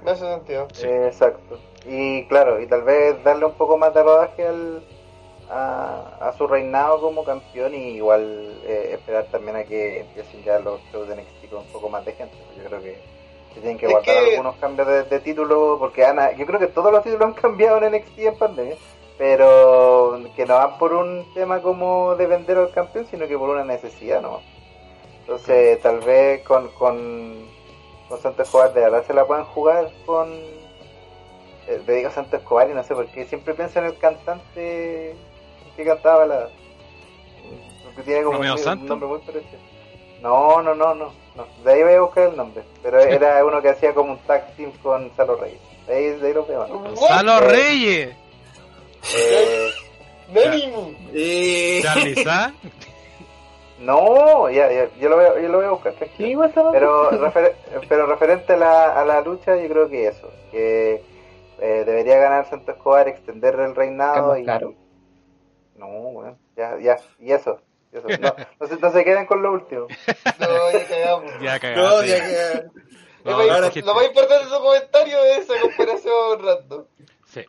Me 0.03 0.11
hace 0.11 0.25
sentido. 0.33 0.67
Sí. 0.73 0.85
Eh, 0.85 1.07
exacto. 1.07 1.59
Y 1.85 2.27
claro, 2.27 2.59
y 2.61 2.67
tal 2.67 2.81
vez 2.83 3.23
darle 3.23 3.45
un 3.45 3.53
poco 3.53 3.77
más 3.77 3.93
de 3.93 4.03
rodaje 4.03 4.45
al, 4.45 4.83
a, 5.49 6.17
a 6.21 6.33
su 6.37 6.47
reinado 6.47 6.99
como 7.01 7.23
campeón 7.23 7.73
y 7.75 7.89
igual 7.97 8.59
eh, 8.65 8.91
esperar 8.93 9.25
también 9.25 9.55
a 9.57 9.63
que 9.63 10.01
empiecen 10.01 10.43
ya 10.43 10.59
los 10.59 10.81
shows 10.91 11.07
de 11.07 11.15
NXT 11.15 11.49
con 11.49 11.59
un 11.59 11.67
poco 11.71 11.89
más 11.89 12.03
de 12.05 12.13
gente. 12.13 12.35
Yo 12.57 12.63
creo 12.67 12.81
que, 12.81 12.97
que 13.53 13.59
tienen 13.59 13.77
que 13.77 13.85
Es 13.85 13.91
guardar 13.91 14.15
que- 14.23 14.31
algunos 14.31 14.55
cambios 14.57 14.87
de, 14.87 15.03
de 15.03 15.19
título 15.19 15.77
porque 15.79 16.05
Ana, 16.05 16.31
yo 16.33 16.45
creo 16.45 16.59
que 16.59 16.67
todos 16.67 16.91
los 16.91 17.03
títulos 17.03 17.27
han 17.27 17.33
cambiado 17.33 17.77
en 17.83 17.93
NXT 17.93 18.19
en 18.19 18.37
pandemia, 18.37 18.75
pero 19.17 20.19
que 20.35 20.45
no 20.45 20.55
van 20.55 20.77
por 20.77 20.93
un 20.93 21.25
tema 21.33 21.61
como 21.61 22.15
de 22.15 22.27
vender 22.27 22.57
al 22.57 22.71
campeón, 22.71 23.05
sino 23.09 23.27
que 23.27 23.37
por 23.37 23.49
una 23.49 23.63
necesidad, 23.63 24.21
¿no? 24.21 24.41
Entonces, 25.21 25.79
tal 25.81 25.99
vez 26.01 26.41
con, 26.43 26.67
con, 26.69 27.47
con 28.09 28.19
Santos 28.19 28.45
Escobar 28.47 28.73
de 28.73 28.81
verdad 28.81 29.03
se 29.05 29.13
la 29.13 29.25
puedan 29.25 29.45
jugar 29.45 29.89
con. 30.05 30.31
eh, 31.67 31.81
le 31.87 31.93
digo 31.93 32.11
Santos 32.11 32.41
Escobar 32.41 32.69
y 32.69 32.73
no 32.73 32.83
sé 32.83 32.93
por 32.93 33.07
qué, 33.07 33.25
siempre 33.25 33.53
pienso 33.53 33.79
en 33.79 33.85
el 33.85 33.97
cantante 33.97 35.15
que 35.75 35.85
cantaba 35.85 36.25
la. 36.25 36.49
Porque 37.83 38.01
tiene 38.03 38.23
como 38.23 38.37
¿Romeo 38.37 38.53
un, 38.53 38.59
un 38.59 38.63
Santos? 38.63 38.87
nombre 38.89 39.07
muy 39.09 39.19
parecido. 39.19 39.59
No, 40.21 40.61
no, 40.61 40.73
no, 40.75 40.93
no, 40.95 41.11
no. 41.35 41.45
De 41.63 41.73
ahí 41.73 41.83
voy 41.83 41.93
a 41.93 42.01
buscar 42.01 42.29
el 42.29 42.37
nombre. 42.37 42.63
Pero 42.81 42.99
era 42.99 43.43
uno 43.45 43.61
que 43.61 43.69
hacía 43.69 43.93
como 43.93 44.13
un 44.13 44.19
tag 44.19 44.55
team 44.55 44.71
con 44.81 45.11
Salo 45.15 45.35
Reyes. 45.35 45.59
De 45.87 45.95
ahí, 45.95 46.03
de 46.19 46.27
ahí 46.27 46.33
lo 46.33 46.45
veo. 46.45 46.67
¿no? 46.67 46.95
¡Salo 46.95 47.39
Reyes! 47.41 48.15
Eh, 49.15 49.69
Nani. 50.33 50.97
Eh, 51.13 51.83
Sa. 52.23 52.51
no, 53.79 54.49
ya, 54.49 54.71
ya, 54.71 54.87
yo 54.99 55.09
lo 55.09 55.17
voy 55.17 55.25
a, 55.25 55.41
yo 55.41 55.47
lo 55.49 55.57
voy 55.57 55.65
a 55.67 55.71
buscar. 55.71 55.93
tranquilo. 55.93 56.49
Pero, 56.71 57.11
refer- 57.11 57.53
pero 57.87 58.05
referente 58.07 58.53
a 58.53 58.57
la, 58.57 58.99
a 59.01 59.05
la 59.05 59.21
lucha, 59.21 59.55
yo 59.57 59.67
creo 59.69 59.89
que 59.89 60.07
eso, 60.07 60.27
que 60.51 61.03
eh, 61.59 61.83
debería 61.85 62.17
ganar 62.17 62.49
Santos 62.49 62.75
Escobar, 62.75 63.07
extender 63.07 63.59
el 63.59 63.75
reinado 63.75 64.35
y... 64.37 64.43
Caro. 64.45 64.73
No, 65.75 65.87
bueno, 65.87 66.37
ya, 66.55 66.77
ya, 66.79 66.97
y 67.19 67.31
eso. 67.31 67.61
y 67.91 67.97
eso. 67.97 68.07
No, 68.19 68.35
no, 68.59 68.67
se, 68.67 68.75
no 68.77 68.91
se 68.91 69.03
queden 69.03 69.25
con 69.25 69.41
lo 69.41 69.51
último. 69.53 69.87
No, 70.39 70.71
ya 70.71 70.87
cagamos. 70.87 71.31
Ya 71.41 71.53
no, 71.55 71.59
cagaste. 71.61 72.07
ya 72.07 72.19
que- 72.27 72.63
No, 73.23 73.31
Lo 73.31 73.37
más- 73.37 73.49
ahora- 73.49 73.71
lo 73.73 73.93
más 73.95 74.05
importante 74.05 74.45
de 74.45 74.51
su 74.51 74.59
comentario 74.61 75.23
es 75.25 75.37
esa 75.49 75.59
comparación 75.61 76.45
random. 76.45 76.85
Sí. 77.27 77.45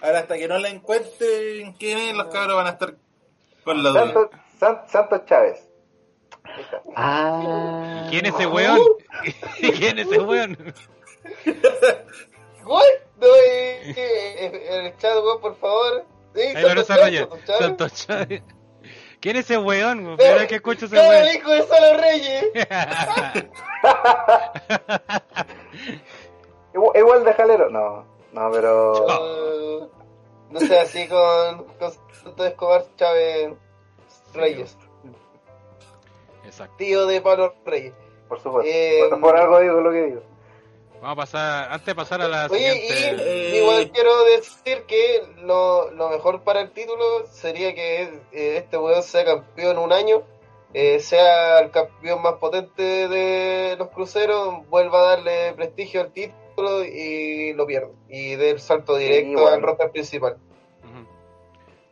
Ahora 0.00 0.18
hasta 0.20 0.36
que 0.38 0.48
no 0.48 0.58
la 0.58 0.68
encuentren, 0.68 1.72
¿quiénes 1.74 2.14
los 2.16 2.28
cabros 2.28 2.56
van 2.56 2.66
a 2.66 2.70
estar 2.70 2.94
con 3.64 3.82
la 3.82 3.90
duda? 3.90 4.02
Santos, 4.04 4.28
San- 4.58 4.88
Santos 4.88 5.24
Chávez. 5.26 5.68
Ahí 6.44 6.62
está. 6.62 6.82
Ah. 6.96 8.06
¿Quién 8.10 8.24
es 8.26 8.34
ese 8.34 8.46
weón? 8.46 8.80
¿Quién 9.60 9.98
es 9.98 10.06
ese 10.06 10.20
weón? 10.20 10.74
¿What? 12.64 12.84
No, 13.20 13.26
eh, 13.26 13.92
eh, 13.96 14.66
el 14.86 14.96
chat, 14.98 15.14
weón, 15.16 15.40
por 15.40 15.56
favor. 15.56 16.04
Sí, 16.38 16.56
Ahí 16.56 16.62
lo. 16.62 17.88
Chávez. 17.88 18.42
¿Quién 19.20 19.34
es 19.34 19.46
ese 19.46 19.58
weón? 19.58 20.16
Primera 20.16 20.36
vez 20.36 20.46
que 20.46 20.54
escucho 20.54 20.86
ese 20.86 20.94
¡Cara, 20.94 21.28
el 21.28 21.36
hijo 21.36 21.50
de 21.50 21.62
Salo 21.64 22.00
Reyes! 22.00 22.44
Igual, 26.74 26.96
igual 26.96 27.24
de 27.24 27.32
jalero. 27.32 27.70
No, 27.70 28.04
no, 28.32 28.50
pero... 28.52 28.92
Uh, 28.92 29.88
no 30.50 30.60
sé, 30.60 30.78
así 30.78 31.08
con, 31.08 31.64
con 31.64 31.92
Santos 32.22 32.46
Escobar 32.46 32.84
Chávez 32.96 33.54
Reyes. 34.34 34.76
Exacto. 36.44 36.76
Tío 36.76 37.06
de 37.06 37.20
Pablo 37.20 37.54
Reyes. 37.64 37.94
Por 38.28 38.40
supuesto. 38.40 38.70
Eh, 38.70 39.06
por, 39.10 39.20
por 39.20 39.36
algo 39.36 39.58
digo 39.58 39.80
lo 39.80 39.90
que 39.90 40.02
digo. 40.04 40.22
Vamos 41.00 41.12
a 41.12 41.16
pasar, 41.16 41.72
antes 41.72 41.86
de 41.86 41.94
pasar 41.94 42.22
a 42.22 42.28
la 42.28 42.46
Oye, 42.50 42.58
siguiente. 42.72 43.22
y 43.24 43.56
Eh. 43.56 43.58
igual 43.60 43.90
quiero 43.92 44.24
decir 44.24 44.82
que 44.86 45.22
lo, 45.42 45.90
lo 45.92 46.08
mejor 46.10 46.42
para 46.42 46.60
el 46.60 46.72
título 46.72 47.24
sería 47.30 47.74
que 47.74 48.02
eh, 48.32 48.56
este 48.56 48.76
weón 48.78 49.02
sea 49.02 49.24
campeón 49.24 49.78
un 49.78 49.92
año, 49.92 50.22
eh, 50.74 50.98
sea 50.98 51.60
el 51.60 51.70
campeón 51.70 52.20
más 52.22 52.34
potente 52.34 52.82
de 53.08 53.76
los 53.78 53.88
cruceros, 53.88 54.66
vuelva 54.68 55.00
a 55.00 55.16
darle 55.16 55.52
prestigio 55.54 56.00
al 56.00 56.12
título 56.12 56.84
y 56.84 57.52
lo 57.52 57.64
pierde. 57.66 57.92
Y 58.08 58.34
dé 58.34 58.50
el 58.50 58.60
salto 58.60 58.96
directo 58.96 59.46
al 59.46 59.62
roster 59.62 59.90
principal. 59.92 60.36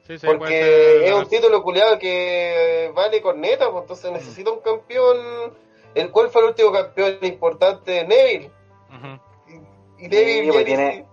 Sí, 0.07 0.19
sí, 0.19 0.27
puede 0.27 0.31
ser 0.31 0.39
Porque 0.39 1.07
es 1.09 1.13
un 1.15 1.29
título 1.29 1.63
culiado 1.63 1.99
que 1.99 2.91
vale 2.95 3.21
corneta, 3.23 3.71
pues 3.71 3.83
entonces 3.83 4.11
necesita 4.13 4.51
un 4.51 4.61
campeón. 4.61 5.55
¿El 5.95 6.11
cuál 6.11 6.29
fue 6.29 6.43
el 6.43 6.49
último 6.49 6.73
campeón 6.73 7.19
importante? 7.23 8.05
Neville. 8.05 8.51
Y 9.99 10.05
Sí, 10.09 10.47
ya 10.47 10.53
pues 10.53 10.65
tiene- 10.65 11.07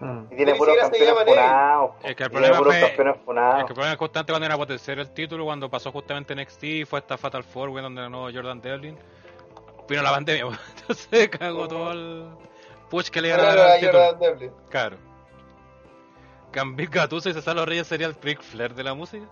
Mm. 0.00 0.26
Y 0.32 0.36
tiene 0.36 0.54
puros 0.54 0.76
campeones 0.76 1.24
funados. 1.26 1.90
Es 2.04 2.14
que 2.14 2.22
el 2.22 2.30
problema 2.30 2.58
puros 2.58 2.72
fue- 2.76 2.86
campeones 2.86 3.16
Es 3.16 3.64
que 3.64 3.72
el 3.72 3.74
problema 3.74 3.92
es 3.92 3.98
constante 3.98 4.32
cuando 4.32 4.46
era 4.46 4.56
potenciar 4.56 4.98
el 5.00 5.10
título, 5.10 5.44
cuando 5.44 5.68
pasó 5.68 5.90
justamente 5.90 6.32
en 6.34 6.38
NXT, 6.38 6.86
fue 6.86 7.00
esta 7.00 7.18
Fatal 7.18 7.42
Four, 7.42 7.72
donde 7.82 8.02
ganó 8.02 8.28
Jordan 8.32 8.60
Devlin. 8.60 8.96
Vino 9.88 10.02
la 10.02 10.10
pandemia, 10.12 10.46
entonces 10.78 11.28
cagó 11.30 11.66
todo 11.66 11.90
el 11.92 12.28
push 12.88 13.08
que 13.08 13.20
le 13.20 13.28
iban 13.28 13.40
a 13.40 13.42
Ahora 13.42 13.54
dar 13.56 13.66
la 13.68 13.74
al 13.74 13.80
título. 13.80 13.98
Jordan 14.04 14.20
Devlin. 14.20 14.52
Claro. 14.70 14.96
Gambit 16.52 16.90
Gattuso 16.90 17.28
y 17.30 17.34
Cesaro 17.34 17.66
Reyes 17.66 17.86
sería 17.88 18.06
el 18.06 18.14
Ric 18.22 18.40
Flair 18.40 18.74
de 18.74 18.84
la 18.84 18.94
música. 18.94 19.26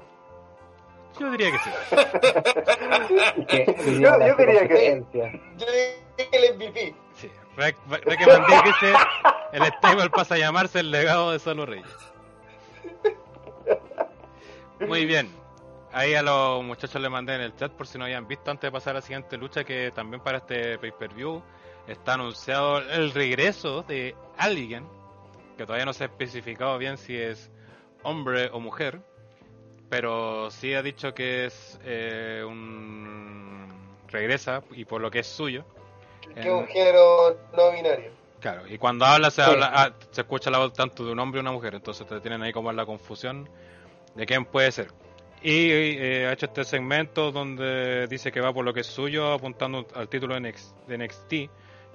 Yo 1.20 1.30
diría 1.30 1.52
que 1.52 1.58
sí. 1.58 1.70
Y 3.86 3.90
y 3.90 4.00
Yo- 4.00 4.18
yo 4.18 4.36
diría 4.36 4.68
que- 4.68 4.68
consecuencia. 4.68 5.32
Yo 5.58 5.66
dije 5.66 6.28
que 6.30 6.36
el 6.36 6.54
MVP. 6.56 6.94
Rick, 7.56 7.76
el 9.52 9.64
stable 9.64 10.10
pasa 10.10 10.34
a 10.34 10.38
llamarse 10.38 10.80
el 10.80 10.90
legado 10.90 11.32
de 11.32 11.38
Solo 11.38 11.64
Reyes. 11.64 11.86
Muy 14.80 15.06
bien. 15.06 15.30
Ahí 15.92 16.14
a 16.14 16.22
los 16.22 16.62
muchachos 16.62 17.00
les 17.00 17.10
mandé 17.10 17.34
en 17.34 17.40
el 17.40 17.56
chat 17.56 17.72
por 17.72 17.86
si 17.86 17.96
no 17.96 18.04
habían 18.04 18.28
visto 18.28 18.50
antes 18.50 18.68
de 18.68 18.72
pasar 18.72 18.90
a 18.90 18.94
la 18.98 19.00
siguiente 19.00 19.38
lucha 19.38 19.64
que 19.64 19.90
también 19.92 20.22
para 20.22 20.38
este 20.38 20.78
pay-per-view 20.78 21.42
está 21.86 22.14
anunciado 22.14 22.78
el 22.78 23.12
regreso 23.12 23.82
de 23.82 24.14
alguien 24.36 24.86
que 25.56 25.64
todavía 25.64 25.86
no 25.86 25.94
se 25.94 26.04
ha 26.04 26.08
especificado 26.08 26.76
bien 26.76 26.98
si 26.98 27.16
es 27.16 27.50
hombre 28.02 28.50
o 28.52 28.60
mujer, 28.60 29.00
pero 29.88 30.50
sí 30.50 30.74
ha 30.74 30.82
dicho 30.82 31.14
que 31.14 31.46
es 31.46 31.80
eh, 31.84 32.44
un 32.46 33.72
regresa 34.08 34.62
y 34.72 34.84
por 34.84 35.00
lo 35.00 35.10
que 35.10 35.20
es 35.20 35.26
suyo. 35.26 35.64
Que 36.34 36.40
es 36.40 36.46
un 36.46 36.66
género 36.68 37.36
no 37.56 37.70
binario. 37.72 38.10
Claro, 38.40 38.62
y 38.68 38.78
cuando 38.78 39.04
habla 39.06 39.30
se 39.30 39.42
Sí. 39.42 39.50
habla, 39.50 39.70
ah, 39.72 39.92
se 40.10 40.20
escucha 40.20 40.50
la 40.50 40.58
voz 40.58 40.72
tanto 40.72 41.04
de 41.04 41.12
un 41.12 41.18
hombre 41.18 41.38
y 41.38 41.42
una 41.42 41.52
mujer, 41.52 41.74
entonces 41.74 42.06
te 42.06 42.20
tienen 42.20 42.42
ahí 42.42 42.52
como 42.52 42.70
en 42.70 42.76
la 42.76 42.84
confusión 42.86 43.48
de 44.14 44.26
quién 44.26 44.44
puede 44.44 44.70
ser. 44.72 44.88
Y 45.42 45.70
eh, 45.70 46.26
ha 46.26 46.32
hecho 46.32 46.46
este 46.46 46.64
segmento 46.64 47.30
donde 47.32 48.06
dice 48.08 48.32
que 48.32 48.40
va 48.40 48.52
por 48.52 48.64
lo 48.64 48.72
que 48.74 48.80
es 48.80 48.86
suyo, 48.86 49.32
apuntando 49.32 49.86
al 49.94 50.08
título 50.08 50.34
de 50.34 50.40
NXT. 50.40 50.86
De 50.86 50.98
NXT. 50.98 51.32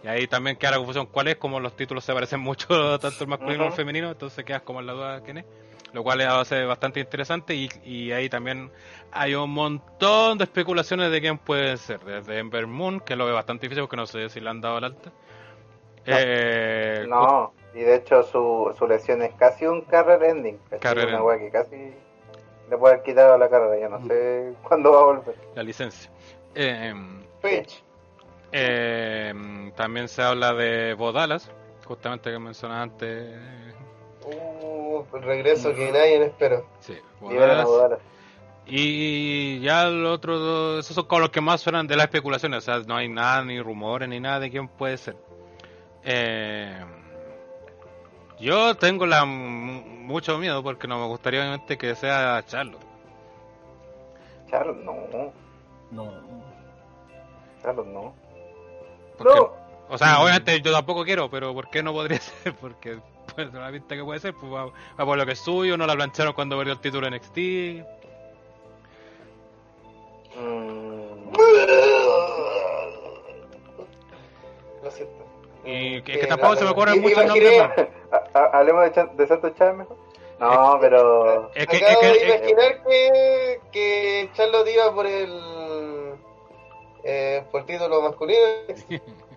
Y 0.03 0.07
ahí 0.07 0.25
también 0.27 0.55
queda 0.57 0.71
la 0.71 0.77
confusión 0.77 1.05
cuál 1.07 1.27
es, 1.27 1.35
como 1.35 1.59
los 1.59 1.75
títulos 1.75 2.03
se 2.03 2.13
parecen 2.13 2.39
mucho, 2.41 2.99
tanto 2.99 3.23
el 3.23 3.29
masculino 3.29 3.57
como 3.57 3.67
el 3.67 3.73
Ujú. 3.73 3.75
femenino, 3.77 4.09
entonces 4.11 4.43
quedas 4.43 4.61
como 4.63 4.79
en 4.79 4.87
la 4.87 4.93
duda 4.93 5.21
quién 5.21 5.39
es. 5.39 5.45
Lo 5.93 6.03
cual 6.03 6.19
va 6.21 6.39
a 6.39 6.45
ser 6.45 6.65
bastante 6.67 7.01
interesante 7.01 7.53
y, 7.53 7.69
y 7.83 8.11
ahí 8.13 8.29
también 8.29 8.71
hay 9.11 9.35
un 9.35 9.49
montón 9.51 10.37
de 10.37 10.45
especulaciones 10.45 11.11
de 11.11 11.19
quién 11.19 11.37
puede 11.37 11.75
ser. 11.77 11.99
Desde 12.01 12.39
Ember 12.39 12.65
Moon, 12.67 13.01
que 13.01 13.15
lo 13.15 13.25
ve 13.25 13.33
bastante 13.33 13.65
difícil 13.65 13.83
porque 13.83 13.97
no 13.97 14.05
sé 14.05 14.29
si 14.29 14.39
le 14.39 14.49
han 14.49 14.61
dado 14.61 14.77
el 14.77 14.85
alta. 14.85 15.11
Eh, 16.05 17.05
No, 17.07 17.53
y 17.73 17.79
de 17.79 17.95
hecho 17.95 18.23
su, 18.23 18.73
su 18.77 18.87
lesión 18.87 19.21
es 19.21 19.33
casi 19.35 19.65
un 19.65 19.81
career 19.81 20.23
ending. 20.23 20.59
Career 20.79 21.09
Una 21.09 21.17
ending. 21.17 21.27
wea 21.27 21.39
que 21.39 21.49
casi 21.51 21.75
le 22.69 22.77
puede 22.77 22.93
haber 22.95 23.05
quitado 23.05 23.37
la 23.37 23.49
carrera, 23.49 23.77
ya 23.79 23.89
no 23.89 23.99
sé 24.07 24.53
cuándo 24.63 24.91
va 24.93 24.99
a 25.01 25.03
volver. 25.05 25.35
la 25.55 25.63
licencia. 25.63 26.09
Eh, 26.55 26.93
eh, 28.51 29.33
también 29.75 30.07
se 30.07 30.21
habla 30.21 30.53
de 30.53 30.93
Bodalas, 30.93 31.51
justamente 31.85 32.31
que 32.31 32.39
mencionaba 32.39 32.81
antes. 32.83 33.37
Uh, 34.23 34.60
el 35.13 35.21
regreso 35.23 35.73
que 35.73 35.91
nadie 35.91 36.23
espera. 36.25 36.61
Sí. 36.79 36.97
Y 38.65 39.59
ya 39.59 39.87
el 39.87 40.05
otro, 40.05 40.79
esos 40.79 40.95
son 40.95 41.05
como 41.05 41.21
los 41.21 41.29
que 41.29 41.41
más 41.41 41.61
suenan 41.61 41.87
de 41.87 41.95
las 41.95 42.05
especulaciones, 42.05 42.59
o 42.59 42.61
sea, 42.61 42.79
no 42.87 42.95
hay 42.95 43.09
nada, 43.09 43.43
ni 43.43 43.59
rumores, 43.61 44.07
ni 44.07 44.19
nada 44.19 44.39
de 44.39 44.49
quién 44.51 44.67
puede 44.67 44.97
ser. 44.97 45.15
Eh, 46.03 46.83
yo 48.39 48.75
tengo 48.75 49.05
la 49.05 49.25
mucho 49.25 50.37
miedo 50.37 50.63
porque 50.63 50.87
no 50.87 50.99
me 50.99 51.07
gustaría 51.07 51.41
obviamente 51.41 51.77
que 51.77 51.95
sea 51.95 52.43
Charlotte. 52.47 52.81
Charlotte, 54.49 54.83
no, 54.83 55.33
No. 55.91 56.11
Charlotte, 57.61 57.87
no. 57.87 58.13
Porque- 59.17 59.35
No. 59.35 59.61
O 59.89 59.97
sea, 59.97 60.21
obviamente 60.21 60.61
yo 60.61 60.71
tampoco 60.71 61.03
quiero, 61.03 61.29
pero 61.29 61.53
¿por 61.53 61.69
qué 61.69 61.83
no 61.83 61.91
podría 61.91 62.19
ser? 62.21 62.53
Porque 62.55 62.99
pues, 63.35 63.53
la 63.53 63.71
pinta 63.71 63.95
que 63.95 64.03
puede 64.03 64.19
ser, 64.19 64.33
pues 64.33 64.51
va, 64.51 64.65
va 64.65 65.05
por 65.05 65.17
lo 65.17 65.25
que 65.25 65.31
es 65.33 65.39
suyo, 65.39 65.77
no 65.77 65.85
la 65.87 65.95
plancharon 65.95 66.33
cuando 66.33 66.57
perdió 66.57 66.73
el 66.73 66.79
título 66.79 67.07
en 67.07 67.13
NXT. 67.15 67.37
Mm, 70.37 71.31
Lo 74.83 74.91
siento. 74.91 75.25
Y 75.63 76.01
que, 76.01 76.13
Eh, 76.13 76.19
que 76.21 76.27
tampoco 76.27 76.55
se 76.55 76.63
me 76.63 76.71
ocurren 76.71 76.95
i- 76.95 76.99
muchos 76.99 77.25
nombres. 77.25 77.61
Hablemos 78.33 78.93
de, 78.95 79.05
de 79.13 79.27
Santos 79.27 79.53
Chávez 79.55 79.75
mejor. 79.77 79.97
No, 80.39 80.77
pero. 80.81 81.51
Es 81.53 81.67
que, 81.67 81.77
es 81.77 81.83
Acabo 81.83 82.01
que- 82.01 82.07
de 82.07 82.13
es- 82.17 82.23
imaginar 82.51 82.83
que, 82.83 83.59
que 83.71 84.29
Charlotte 84.33 84.69
iba 84.73 84.93
por 84.93 85.05
el 85.05 86.13
eh, 87.03 87.43
por 87.51 87.61
el 87.61 87.67
título 87.67 88.01
masculino. 88.01 88.39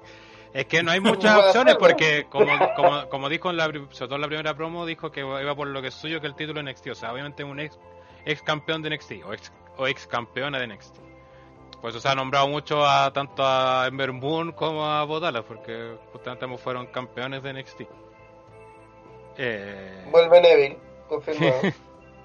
Es 0.54 0.66
que 0.66 0.84
no 0.84 0.92
hay 0.92 1.00
muchas 1.00 1.36
opciones 1.36 1.74
porque, 1.74 2.26
como, 2.30 2.46
como, 2.76 3.08
como 3.08 3.28
dijo 3.28 3.50
en 3.50 3.56
la, 3.56 3.64
sobre 3.64 3.90
todo 3.90 4.14
en 4.14 4.20
la 4.20 4.28
primera 4.28 4.54
promo, 4.54 4.86
dijo 4.86 5.10
que 5.10 5.20
iba 5.20 5.54
por 5.56 5.66
lo 5.66 5.82
que 5.82 5.88
es 5.88 5.94
suyo 5.94 6.20
que 6.20 6.28
el 6.28 6.36
título 6.36 6.62
de 6.62 6.70
NXT. 6.70 6.86
O 6.90 6.94
sea, 6.94 7.12
obviamente 7.12 7.42
un 7.42 7.58
ex, 7.58 7.76
ex 8.24 8.40
campeón 8.40 8.80
de 8.80 8.90
NXT 8.90 9.12
o 9.26 9.32
ex, 9.32 9.52
o 9.76 9.88
ex 9.88 10.06
campeona 10.06 10.60
de 10.60 10.68
NXT. 10.68 10.94
Por 11.80 11.90
eso 11.90 11.98
se 11.98 12.08
ha 12.08 12.14
nombrado 12.14 12.46
mucho 12.46 12.86
a 12.86 13.12
tanto 13.12 13.44
a 13.44 13.86
Ember 13.88 14.12
Moon 14.12 14.52
como 14.52 14.86
a 14.86 15.02
Bodala, 15.02 15.42
porque 15.42 15.96
justamente 16.12 16.44
ambos 16.44 16.60
fueron 16.60 16.86
campeones 16.86 17.42
de 17.42 17.52
NXT. 17.52 17.80
Eh, 19.36 20.04
Vuelve 20.12 20.40
Neville, 20.40 20.78
confirmado. 21.08 21.62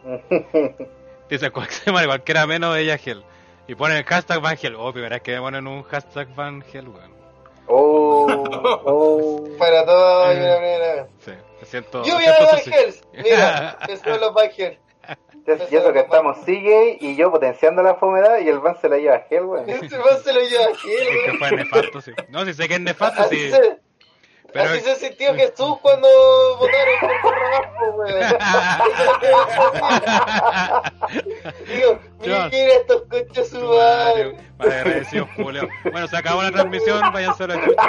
dice 1.30 1.49
cualquiera, 1.49 2.45
menos 2.45 2.77
ella 2.77 2.99
Hell. 3.03 3.25
Y 3.67 3.73
ponen 3.73 3.97
el 3.97 4.03
hashtag 4.03 4.39
Van 4.39 4.55
Hell. 4.61 4.75
Oh, 4.75 4.93
primera 4.93 5.15
vez 5.15 5.23
que 5.23 5.36
ponen 5.39 5.65
un 5.65 5.82
hashtag 5.82 6.34
Van 6.36 6.63
Hell, 6.71 6.88
weón. 6.89 7.18
Oh, 7.70 8.82
oh. 8.86 9.49
Para 9.59 9.86
todo 9.86 10.26
hay 10.26 10.38
una 10.38 10.57
primera 10.57 10.93
vez. 10.95 11.05
Sí, 11.20 11.32
me 11.59 11.65
siento. 11.65 12.01
de 12.01 12.11
siento 12.11 12.45
Van 12.45 12.57
sucio. 12.57 12.74
Hells. 12.74 13.01
Mira, 13.13 13.78
que 13.86 13.97
son 13.97 14.20
los 14.20 14.34
Van 14.34 14.49
Hells. 14.55 14.80
Y 15.72 15.76
eso 15.76 15.91
que 15.91 15.99
estamos 15.99 16.38
CJ 16.45 16.97
y 16.99 17.15
yo 17.15 17.32
potenciando 17.32 17.82
la 17.82 17.95
fomedad 17.95 18.39
y 18.39 18.49
el 18.49 18.59
Van 18.59 18.80
se 18.80 18.88
la 18.88 18.97
lleva 18.97 19.15
a 19.15 19.26
Hell, 19.28 19.45
weón. 19.45 19.67
Este 19.67 19.97
man 19.97 20.22
se 20.24 20.32
lo 20.32 20.41
lleva 20.41 20.65
a 20.65 20.70
Es 20.70 20.78
que 21.26 21.38
fue 21.39 21.51
nefasto, 21.51 22.01
sí. 22.01 22.11
No, 22.30 22.45
si 22.45 22.53
sé 22.53 22.67
que 22.67 22.76
es 22.76 22.82
nefasto, 22.82 23.24
sí. 23.30 23.49
se, 23.49 23.80
Pero 24.54 24.70
así 24.72 24.82
se 24.82 24.95
sintió 24.95 25.34
Jesús 25.36 25.78
cuando 25.82 26.08
votaron 26.58 26.95
por 27.22 27.34
Rabajo, 27.34 27.86
weón. 27.97 28.20
Digo, 31.68 32.00
mira 32.22 32.47
estos 32.52 33.02
coches 33.04 33.50
su 33.50 33.60
madre. 33.60 34.38
Vale, 34.58 34.74
agradecido, 34.76 35.28
Julio. 35.36 35.68
Bueno, 35.91 36.08
se 36.08 36.18
acabó 36.18 36.41
la 36.43 36.52
transmisión, 36.52 37.02
váyanse 37.14 37.43
a 37.43 37.47
la 37.47 37.66
chucha. 37.66 37.82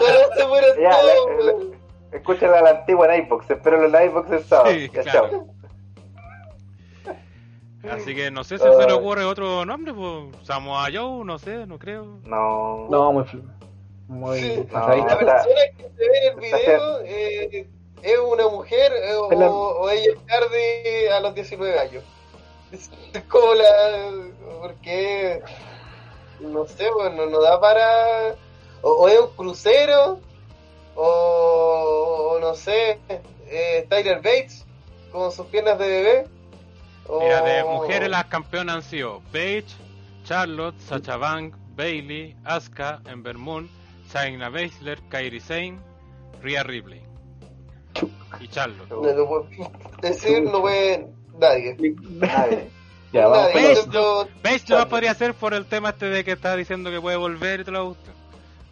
Ojalá 0.00 0.36
se 0.36 0.46
mueran 0.46 0.70
Ya, 0.80 0.90
todos, 0.90 1.26
weón. 1.44 1.76
escúchala 2.12 2.58
a 2.58 2.62
la 2.62 2.70
antigua 2.70 3.14
en 3.14 3.24
iBox, 3.26 3.50
espero 3.50 3.84
en 3.84 3.92
la 3.92 4.04
iBox 4.04 4.30
el 4.30 4.44
sábado. 4.44 4.70
Sí, 4.70 4.90
Ya, 4.92 5.02
claro. 5.02 5.30
chao. 5.30 5.46
Así 7.92 8.14
que 8.16 8.30
no 8.32 8.42
sé 8.42 8.58
si 8.58 8.64
se 8.64 8.86
le 8.86 8.92
ocurre 8.92 9.24
otro 9.24 9.64
nombre, 9.64 9.94
pues 9.94 10.24
Samoa 10.44 10.88
Joe, 10.92 11.24
no 11.24 11.38
sé, 11.38 11.66
no 11.68 11.78
creo. 11.78 12.18
No. 12.24 12.88
No, 12.90 13.12
muy, 13.12 13.24
muy 14.08 14.40
Sí. 14.40 14.66
pasadito. 14.70 15.06
La 15.08 15.18
persona 15.18 15.60
que 15.76 15.82
se 15.96 16.08
ve 16.08 16.18
en 16.18 16.32
el 16.32 16.40
video 16.40 17.00
eh, 17.04 17.68
es 18.02 18.18
una 18.18 18.48
mujer 18.48 18.92
eh, 18.92 19.14
o, 19.14 19.30
la- 19.32 19.50
o 19.50 19.88
ella 19.90 20.12
es 20.12 20.26
tarde 20.26 21.10
a 21.12 21.20
los 21.20 21.34
19 21.34 21.78
años. 21.78 22.04
Es 22.72 23.22
como 23.28 23.54
la. 23.54 24.10
Porque. 24.60 25.40
No 26.40 26.66
sé, 26.66 26.90
bueno, 26.90 27.26
no 27.26 27.40
da 27.40 27.60
para. 27.60 28.34
O, 28.82 28.90
o 28.92 29.08
es 29.08 29.18
un 29.20 29.28
crucero, 29.36 30.20
o, 30.94 32.32
o 32.34 32.38
no 32.40 32.54
sé, 32.54 32.98
eh, 33.48 33.86
Tyler 33.88 34.16
Bates 34.18 34.64
con 35.12 35.32
sus 35.32 35.46
piernas 35.46 35.78
de 35.78 35.88
bebé. 35.88 36.28
o- 37.08 37.20
Mira, 37.20 37.40
de 37.42 37.64
mujeres 37.64 38.08
las 38.10 38.26
campeonas 38.26 38.76
han 38.76 38.82
sido 38.82 39.20
Paige, 39.32 39.64
Charlotte, 40.24 40.78
Sacha 40.80 41.16
Bank, 41.16 41.54
Bailey, 41.74 42.36
Asuka, 42.44 43.00
Ember 43.06 43.36
Moon, 43.38 43.68
Shayna 44.12 44.50
Baszler, 44.50 45.00
Kairi 45.08 45.40
Sane, 45.40 45.78
Rhea 46.42 46.62
Ripley. 46.62 47.02
Y 48.40 48.48
Charlotte. 48.48 48.88
No, 48.90 49.02
no 49.02 49.26
puedo 49.26 49.48
decir, 50.02 50.42
no 50.42 50.60
puede 50.60 51.06
nadie. 51.38 51.76
Nadie. 51.78 52.70
Ya, 53.12 53.28
vamos. 53.28 53.54
Nadie, 53.54 54.30
Paige 54.42 54.64
no 54.74 54.88
podría 54.88 55.14
ser 55.14 55.32
por 55.32 55.54
el 55.54 55.64
tema 55.66 55.90
este 55.90 56.06
de 56.06 56.24
que 56.24 56.32
está 56.32 56.56
diciendo 56.56 56.90
que 56.90 57.00
puede 57.00 57.16
volver 57.16 57.60
y 57.60 57.64
te 57.64 57.70
lo 57.70 57.86
gusta. 57.86 58.10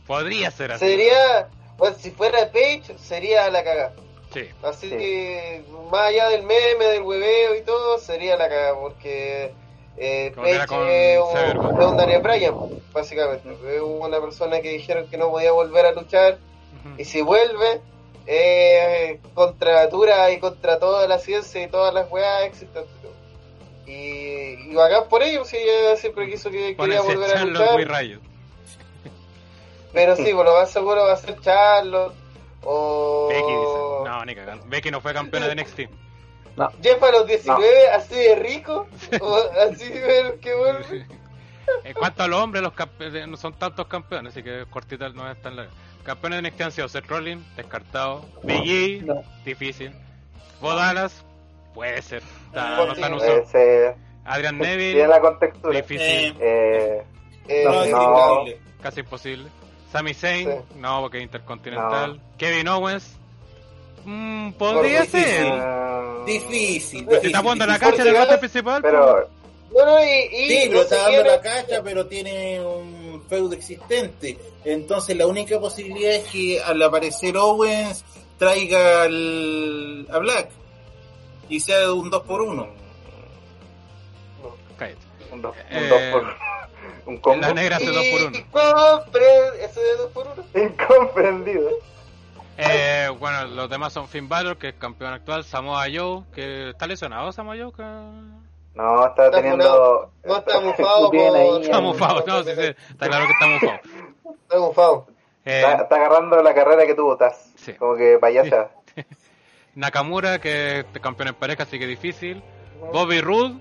Podría 0.07 0.51
ser 0.51 0.72
así. 0.72 0.85
Sería, 0.85 1.49
bueno, 1.78 1.97
si 1.99 2.11
fuera 2.11 2.51
Page, 2.51 2.99
sería 2.99 3.49
la 3.49 3.62
cagada. 3.62 3.95
Sí. 4.35 4.49
Así 4.62 4.91
Sí. 4.91 4.97
que, 4.97 5.64
más 5.91 6.09
allá 6.09 6.28
del 6.30 6.43
meme, 6.43 6.85
del 6.85 7.03
hueveo 7.03 7.55
y 7.55 7.62
todo, 7.62 7.97
sería 7.99 8.37
la 8.37 8.49
cagada, 8.49 8.74
porque 8.78 9.55
eh, 9.97 10.33
con 10.35 10.45
Page 10.45 11.15
es 11.15 11.21
un, 11.21 11.29
Cyberpunk. 11.31 11.81
es 11.81 11.87
un 11.87 11.97
Daniel 11.97 12.23
Bryan, 12.23 12.55
básicamente. 12.93 13.49
Es 13.75 13.81
una 13.81 14.21
persona 14.21 14.61
que 14.61 14.71
dijeron 14.71 15.09
que 15.09 15.17
no 15.17 15.31
podía 15.31 15.53
volver 15.53 15.87
a 15.87 15.93
luchar, 15.93 16.39
y 16.99 17.05
si 17.05 17.23
vuelve, 17.23 17.81
eh, 18.27 19.21
contra 19.35 19.85
natura 19.85 20.31
y 20.31 20.39
contra 20.39 20.79
toda 20.79 21.07
la 21.07 21.19
ciencia 21.19 21.63
y 21.63 21.69
todas 21.69 21.95
las 21.95 22.11
weas 22.11 22.45
existentes. 22.45 22.91
Y, 23.87 24.71
y 24.71 24.75
bacán 24.75 25.09
por 25.09 25.23
ello, 25.23 25.45
si 25.45 25.57
ella 25.57 25.97
siempre 25.97 26.31
quiso 26.31 26.51
que 26.51 26.75
quería 26.77 27.03
volver 27.03 27.37
a 27.37 27.45
luchar. 27.45 28.21
Pero 29.93 30.17
sí, 30.17 30.33
por 30.33 30.45
lo 30.45 30.55
más 30.55 30.71
seguro 30.71 31.05
va 31.05 31.13
a 31.13 31.17
ser 31.17 31.39
Charlotte 31.41 32.15
o 32.65 33.29
Becky 33.29 33.43
dice. 33.43 34.11
No, 34.11 34.25
ni 34.25 34.35
cagando. 34.35 34.65
Becky 34.67 34.91
no 34.91 35.01
fue 35.01 35.13
campeona 35.13 35.49
de 35.49 35.55
NXT. 35.55 35.81
Jeff 36.83 37.03
a 37.03 37.11
los 37.11 37.27
19, 37.27 37.89
así 37.95 38.15
de 38.15 38.37
rico, 38.37 38.87
o 39.21 39.41
así 39.71 39.89
de 39.89 40.39
que 40.41 40.55
vuelve. 40.55 41.07
En 41.85 41.95
cuanto 41.95 42.23
a 42.23 42.29
los 42.29 42.41
hombres, 42.41 42.63
los 42.63 42.73
campe- 42.75 43.27
no 43.27 43.37
son 43.37 43.55
tantos 43.55 43.87
campeones, 43.87 44.33
así 44.33 44.43
que 44.43 44.65
cortita 44.71 45.09
no 45.09 45.31
es 45.31 45.41
tan 45.41 45.57
larga. 45.57 45.73
Campeones 46.05 46.43
de 46.43 46.49
NXT 46.51 46.61
han 46.63 46.73
sido 46.73 46.89
Seth 46.89 47.07
Rollins, 47.07 47.43
descartado. 47.57 48.25
Big 48.43 48.63
E, 48.67 49.03
No. 49.03 49.23
difícil. 49.45 49.93
Bo 50.61 50.75
Dallas, 50.75 51.25
puede 51.73 52.01
ser. 52.03 52.23
Está, 52.47 53.09
no 53.09 53.17
uso. 53.17 53.25
Ese, 53.27 53.95
Adrian 54.27 54.59
tiene 54.59 54.77
Neville, 54.77 55.09
la 55.09 55.21
contextura. 55.21 55.77
difícil, 55.81 56.37
Eh, 56.41 57.03
Eh, 57.49 57.63
No, 57.67 57.85
No, 57.87 58.45
no. 58.45 58.51
casi 58.83 59.01
imposible. 59.01 59.49
Sami 59.93 60.13
Zayn, 60.15 60.49
Sí. 60.51 60.59
no, 60.77 61.01
porque 61.03 61.19
es 61.19 61.25
intercontinental. 61.25 62.21
Kevin 62.39 62.69
Owens, 62.69 63.17
mm, 64.05 64.53
podría 64.53 65.03
difícil. 65.03 65.25
ser. 65.25 66.25
Difícil. 66.27 67.09
Está 67.11 67.43
la 67.67 67.79
cancha 67.79 68.39
principal, 68.39 68.83
pero 68.83 69.29
no, 69.75 69.85
no, 69.85 70.05
y, 70.05 70.09
y 70.33 70.49
Sí, 70.49 70.71
está 70.73 70.97
dando 71.11 71.25
la 71.25 71.41
cacha, 71.41 71.83
pero 71.83 72.07
tiene 72.07 72.61
un 72.61 73.25
feudo 73.29 73.55
existente. 73.55 74.39
Entonces 74.65 75.17
la 75.17 75.27
única 75.27 75.59
posibilidad 75.59 76.13
es 76.13 76.25
que 76.29 76.61
al 76.63 76.81
aparecer 76.81 77.37
Owens 77.37 78.05
traiga 78.39 79.03
al, 79.03 80.07
a 80.11 80.19
Black 80.19 80.51
y 81.49 81.59
sea 81.61 81.93
un 81.93 82.09
2 82.09 82.23
por 82.23 82.43
1 82.43 82.69
cállate. 84.77 84.99
Un 85.33 85.43
2 85.43 85.55
Eh, 85.71 86.11
por 86.13 86.37
un 87.07 87.19
combo 87.19 87.41
La 87.41 87.53
negra 87.53 87.77
hace 87.77 87.87
2 87.87 88.07
por 88.13 88.23
1 88.29 88.47
compre 88.51 89.25
ese 89.61 89.81
de 89.81 89.97
2 89.97 90.11
por 90.13 90.27
1 90.55 90.67
incomprendido. 90.67 91.71
Eh, 92.57 93.09
bueno, 93.19 93.45
los 93.47 93.69
demás 93.69 93.93
son 93.93 94.07
Finn 94.09 94.29
Balor, 94.29 94.57
que 94.59 94.69
es 94.69 94.75
campeón 94.75 95.13
actual, 95.13 95.45
Samoa 95.45 95.87
Joe, 95.93 96.23
que 96.33 96.71
está 96.71 96.87
lesionado 96.87 97.33
Samoa 97.33 97.57
Joe, 97.57 97.73
que... 97.73 97.83
No, 98.75 99.07
está 99.07 99.27
Está 99.27 99.41
teniendo. 99.41 100.13
No 100.25 100.37
está 100.37 100.61
mufado 100.63 101.11
por... 101.11 101.63
Está 101.63 101.81
mufado, 101.81 102.25
no, 102.27 102.43
sí, 102.43 102.51
sí, 102.55 102.75
está 102.91 103.09
claro 103.09 103.27
que 103.27 103.33
está 103.33 103.47
mufado. 103.47 103.81
Está 104.43 104.59
mufado. 104.59 105.07
Eh, 105.45 105.61
Está, 105.61 105.83
está 105.83 105.97
agarrando 105.97 106.43
la 106.43 106.55
carrera 106.55 106.87
que 106.87 106.95
tuvo 106.95 107.17
Taz. 107.17 107.53
Sí. 107.57 107.75
Como 107.75 107.97
que 107.97 108.19
payasa. 108.19 108.71
Nakamura, 109.75 110.39
que 110.41 110.81
es 110.81 111.01
campeón 111.01 111.29
en 111.29 111.35
pareja, 111.35 111.65
así 111.65 111.79
que 111.79 111.87
difícil. 111.87 112.43
Bobby 112.93 113.21
Roode. 113.21 113.55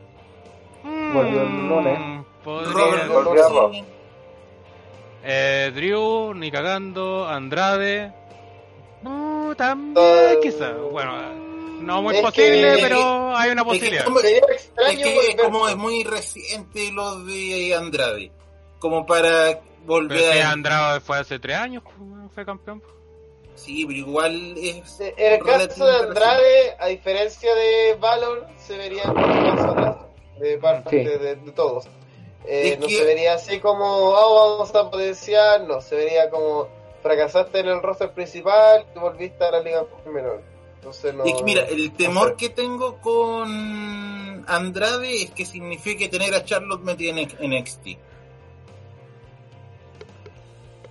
Volvió 0.84 1.41
el 1.41 1.68
lunes. 1.68 2.26
Robert 2.46 3.08
Podría... 3.12 3.84
Eh, 5.26 5.72
Drew, 5.74 6.34
ni 6.34 6.52
cagando, 6.52 7.28
Andrade. 7.28 8.12
No, 9.04 9.54
también 9.56 9.95
Ah. 9.97 10.34
quizá. 10.41 10.72
Bueno, 10.72 11.14
no 11.82 12.01
muy 12.01 12.22
posible, 12.22 12.76
que- 12.76 12.82
pero 12.84 13.36
hay 13.36 13.51
una 13.51 13.62
es 13.62 13.66
que 13.68 13.74
posibilidad. 13.74 14.06
como- 14.06 14.20
Sería 14.20 14.38
Es 14.49 14.66
extraño 14.66 15.04
que 15.04 15.38
como 15.43 15.68
es 15.70 15.76
muy 15.76 16.04
reciente 16.04 16.91
lo 16.91 17.20
de 17.26 17.76
Andrade, 17.76 18.32
como 18.80 19.06
para 19.06 19.60
Pero 19.60 19.62
volver 19.86 20.34
si 20.34 20.39
a... 20.39 20.51
Andrade 20.51 20.99
fue 21.01 21.18
hace 21.20 21.39
tres 21.39 21.58
años, 21.58 21.84
pues, 21.84 22.32
fue 22.34 22.45
campeón. 22.45 22.82
Sí, 23.56 23.86
pero 23.86 23.99
igual 23.99 24.56
es... 24.58 24.99
En 24.99 25.34
el 25.34 25.43
caso 25.43 25.86
de 25.86 25.95
Andrade, 25.97 26.76
a 26.80 26.88
diferencia 26.88 27.54
de 27.54 27.95
Valor, 27.99 28.47
se 28.58 28.78
vería 28.78 29.04
como 29.04 29.28
más 29.28 29.60
atrás 29.62 29.95
de 30.39 30.58
parte 30.58 30.89
Sí. 30.89 30.97
de, 31.20 31.36
de 31.36 31.51
todos. 31.51 31.86
Eh, 32.45 32.78
no 32.80 32.88
que- 32.88 32.95
se 32.97 33.04
vería 33.06 33.36
así 33.36 33.60
como, 33.60 33.86
oh, 33.86 34.58
vamos 34.58 34.76
a 34.76 34.89
potenciar, 34.89 35.62
no, 35.66 35.80
se 35.82 35.95
vería 35.95 36.30
como 36.30 36.68
fracasaste 37.04 37.60
en 37.60 37.68
el 37.68 37.82
roster 37.84 38.12
principal 38.12 38.86
y 38.95 38.99
volviste 38.99 39.43
a 39.43 39.51
la 39.51 39.60
liga 39.60 39.86
menor. 40.12 40.41
Entonces 40.76 41.14
no. 41.14 41.24
Mira, 41.43 41.64
el 41.66 41.91
no 41.91 41.93
temor 41.93 42.30
sé. 42.30 42.36
que 42.38 42.49
tengo 42.49 42.97
con 42.99 44.43
Andrade 44.47 45.24
es 45.24 45.32
que 45.32 45.45
signifique 45.45 46.08
tener 46.10 46.34
a 46.34 46.43
Charlotte 46.43 46.82
metida 46.82 47.12
en 47.20 47.51
NXT. 47.60 47.88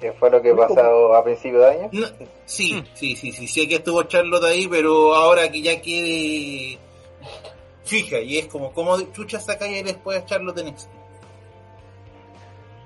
Que 0.00 0.12
fue 0.12 0.30
lo 0.30 0.42
que 0.42 0.54
pasó 0.54 1.14
a 1.14 1.24
principio 1.24 1.60
de 1.60 1.70
año. 1.70 1.88
No, 1.92 2.06
sí, 2.44 2.84
sí, 2.94 3.16
sí, 3.16 3.32
sí, 3.32 3.46
sé 3.46 3.68
que 3.68 3.76
estuvo 3.76 4.02
Charlotte 4.04 4.44
ahí, 4.44 4.66
pero 4.66 5.14
ahora 5.14 5.50
que 5.50 5.62
ya 5.62 5.80
quede 5.80 6.78
fija, 7.84 8.18
y 8.20 8.38
es 8.38 8.46
como, 8.46 8.72
como 8.72 9.00
chucha 9.12 9.38
saca 9.40 9.66
y 9.66 9.82
después 9.82 10.18
a 10.18 10.24
Charlotte 10.24 10.58
en 10.58 10.68
NXT. 10.68 10.88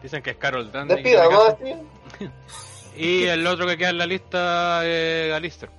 Dicen 0.03 0.23
que 0.23 0.31
es 0.31 0.37
Carol 0.37 0.71
Dandy. 0.71 0.95
Despidamos 0.95 1.49
así. 1.49 1.75
Y 2.97 3.25
el 3.25 3.47
otro 3.47 3.67
que 3.67 3.77
queda 3.77 3.91
en 3.91 3.99
la 3.99 4.07
lista 4.07 4.87
es 4.87 5.33
Alistair. 5.33 5.71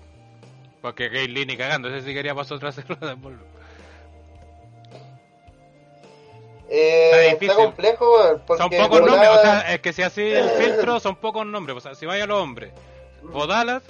Porque 0.82 1.10
Gayle 1.10 1.46
ni 1.46 1.58
cagando, 1.58 1.90
ese 1.90 2.06
sí 2.08 2.14
quería 2.14 2.36
pasar 2.36 2.58
otra 2.58 2.72
cerrada. 2.72 3.18
Eh, 6.70 7.30
Está 7.32 7.46
está, 7.46 7.56
complejo, 7.56 8.06
porque 8.46 8.62
Son 8.62 8.70
pocos 8.70 9.00
de 9.00 9.06
nombres, 9.06 9.30
o 9.30 9.42
sea, 9.42 9.74
es 9.74 9.80
que 9.80 9.94
si 9.94 10.04
así 10.04 10.22
el 10.22 10.50
filtro 10.62 11.00
son 11.00 11.16
pocos 11.16 11.46
nombres. 11.46 11.78
O 11.78 11.80
sea, 11.80 11.96
si 11.96 12.06
vaya 12.06 12.26
los 12.26 12.42
hombres, 12.42 12.72
Bodalat, 13.24 13.84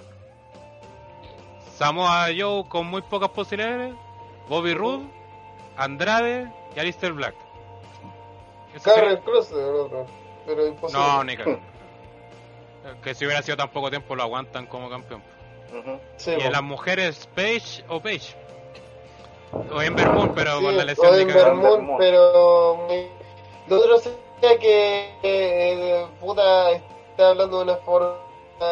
Samoa 1.76 2.28
Joe 2.38 2.66
con 2.70 2.86
muy 2.88 3.02
pocas 3.02 3.30
posibilidades, 3.30 3.94
Bobby 4.48 4.74
Roode, 4.74 5.06
Andrade 5.76 6.52
y 6.76 6.80
Alistair 6.80 7.14
Black. 7.14 7.36
Sería- 8.78 9.20
Cruz, 9.22 9.52
el 9.52 9.58
otro, 9.76 10.06
pero 10.46 10.68
imposible. 10.68 11.04
No, 11.04 11.24
ni 11.24 11.36
cagando. 11.36 11.77
Que 13.04 13.14
si 13.14 13.26
hubiera 13.26 13.42
sido 13.42 13.58
tan 13.58 13.70
poco 13.72 13.90
tiempo 13.90 14.16
lo 14.16 14.24
aguantan 14.24 14.66
como 14.68 14.90
campeón. 14.90 15.22
Sí, 16.18 16.32
Y 16.32 16.34
en 16.36 16.44
po. 16.46 16.50
las 16.52 16.64
mujeres, 16.64 17.30
Page 17.36 17.84
o 17.90 18.00
Page. 18.02 18.36
O 19.72 19.82
Ember 19.82 20.10
Moon, 20.10 20.34
pero 20.36 20.60
Sí, 20.60 20.66
con 20.66 20.78
la 20.78 20.86
lesión 20.86 21.08
o 21.08 21.12
de. 21.16 21.26
Vermont. 21.26 21.64
Vermont, 21.64 22.00
pero 22.00 22.76
muy... 22.88 23.08
lo 23.68 23.78
otro 23.78 23.98
sería 24.00 24.60
que 24.60 25.10
eh, 25.24 26.06
puta 26.20 26.72
está 26.72 27.30
hablando 27.30 27.58
de 27.58 27.64
una 27.64 27.76
forma 27.78 28.18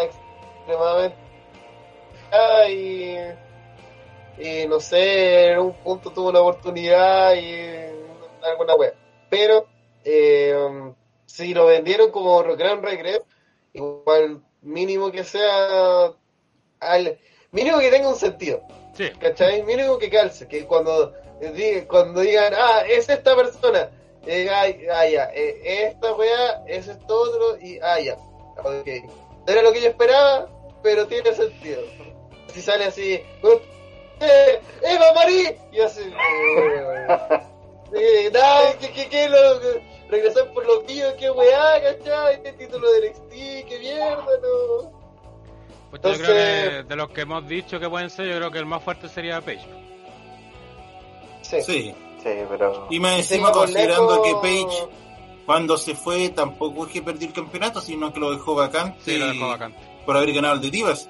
extremadamente 0.03 1.18
y, 2.70 3.16
y 4.38 4.68
no 4.68 4.80
sé, 4.80 5.51
en 5.51 5.59
un 5.59 5.74
punto 5.74 6.09
tuvo 6.11 6.30
una 6.30 6.39
oportunidad 6.41 7.34
y 7.36 7.66
alguna 8.43 8.76
wea. 8.76 8.93
Pero 9.30 9.66
eh, 10.03 10.55
si 11.26 11.53
lo 11.53 11.68
vendieron 11.68 12.11
como 12.11 12.43
gran 12.55 12.82
regreso, 12.84 13.24
igual 13.76 14.41
mínimo 14.61 15.11
que 15.11 15.23
sea 15.23 16.11
al 16.80 17.19
mínimo 17.51 17.80
que 17.80 17.91
tenga 17.91 18.09
un 18.09 18.15
sentido. 18.15 18.61
Sí, 18.93 19.09
¿Cachai? 19.19 19.63
Mínimo 19.63 19.97
que 19.97 20.09
calce, 20.09 20.47
que 20.47 20.65
cuando, 20.65 21.13
di- 21.53 21.82
cuando 21.88 22.21
digan, 22.21 22.53
ah, 22.55 22.84
es 22.88 23.09
esta 23.09 23.36
persona, 23.36 23.89
eh, 24.26 24.49
ay, 24.49 24.86
ah, 24.91 25.07
ya, 25.07 25.30
eh, 25.34 25.89
esta 25.89 26.13
weá, 26.13 26.63
es 26.67 26.88
esto 26.88 27.13
otro, 27.19 27.57
y 27.61 27.78
ah, 27.82 27.99
ya, 27.99 28.15
ok. 28.57 28.88
No 29.45 29.51
era 29.53 29.61
lo 29.61 29.73
que 29.73 29.82
yo 29.82 29.89
esperaba, 29.89 30.47
pero 30.82 31.05
tiene 31.07 31.34
sentido. 31.34 31.82
Si 32.53 32.61
sale 32.61 32.86
así, 32.86 33.13
eh, 34.21 34.59
¡Eva 34.82 35.13
Marí! 35.13 35.55
Y 35.73 35.82
así, 35.82 36.01
eh, 37.95 38.29
nada, 38.33 38.77
que, 38.77 38.91
que, 38.91 39.07
que, 39.09 39.29
lo, 39.29 39.59
que- 39.61 39.95
regresar 40.09 40.51
por 40.53 40.65
los 40.65 40.85
tíos, 40.85 41.13
qué 41.19 41.31
weá, 41.31 41.81
¿cachai? 41.81 42.35
Este 42.35 42.53
título 42.53 42.91
de 42.91 43.09
NXT, 43.09 43.31
qué 43.67 43.77
mierda, 43.79 44.17
no. 44.17 44.91
pues 45.89 46.01
yo 46.01 46.01
creo 46.01 46.13
Entonces- 46.13 46.69
que 46.69 46.83
de 46.83 46.95
los 46.95 47.09
que 47.09 47.21
hemos 47.21 47.47
dicho 47.47 47.79
que 47.79 47.89
pueden 47.89 48.09
ser, 48.09 48.27
yo 48.27 48.35
creo 48.37 48.51
que 48.51 48.59
el 48.59 48.65
más 48.65 48.83
fuerte 48.83 49.07
sería 49.09 49.41
Page. 49.41 49.65
Sí. 51.41 51.61
Sí, 51.61 51.95
Sí, 52.23 52.29
pero. 52.49 52.87
y 52.89 52.99
más 52.99 53.17
encima 53.19 53.51
considerando 53.51 54.21
que 54.23 54.33
Page 54.35 54.87
cuando 55.45 55.77
se 55.77 55.93
fue 55.95 56.29
tampoco 56.29 56.85
es 56.87 56.91
que 56.91 57.01
perdió 57.03 57.27
el 57.27 57.33
campeonato, 57.33 57.79
sino 57.81 58.11
que 58.11 58.19
lo 58.19 58.31
dejó 58.31 58.55
vacante 58.55 58.97
Sí, 59.05 59.17
lo 59.17 59.27
dejó 59.27 59.47
vacante. 59.49 59.77
por 60.05 60.17
haber 60.17 60.33
ganado 60.33 60.55
el 60.55 60.61
de 60.61 60.71
Divas. 60.71 61.07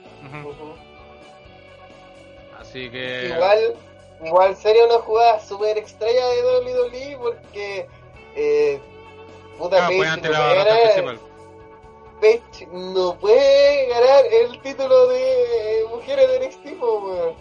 Así 2.59 2.89
que. 2.89 3.29
Igual, 3.33 3.75
igual 4.24 4.55
sería 4.55 4.86
una 4.86 4.99
jugada 4.99 5.39
súper 5.39 5.78
extraña 5.78 6.26
de 6.28 6.43
WWE 6.43 7.18
porque 7.18 7.88
eh, 8.36 8.80
puta 9.57 9.86
Ah, 9.86 9.88
Page, 9.89 9.97
pues 9.97 10.22
no 10.22 10.22
puede 10.22 10.55
ganar. 10.55 11.20
Page 12.22 12.68
no 12.72 13.16
puede 13.20 13.88
ganar 13.88 14.26
el 14.32 14.61
título 14.61 15.07
de 15.07 15.43
eh, 15.43 15.86
mujeres 15.89 16.28
de 16.30 16.47
NXT, 16.47 16.82
weón. 16.82 17.34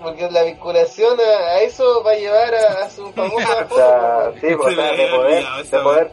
Porque 0.00 0.30
la 0.30 0.44
vinculación 0.44 1.20
a, 1.20 1.46
a 1.50 1.60
eso 1.60 2.02
va 2.02 2.12
a 2.12 2.16
llevar 2.16 2.54
a, 2.54 2.84
a 2.84 2.90
su 2.90 3.12
famosa 3.12 3.66
O 3.70 3.74
sea, 3.74 4.32
sí, 4.40 4.54
pues, 4.56 4.72
o 4.72 4.80
sea, 4.80 4.92
de 4.92 5.06
poder, 5.08 5.44
de 5.44 5.78
poder, 5.80 6.12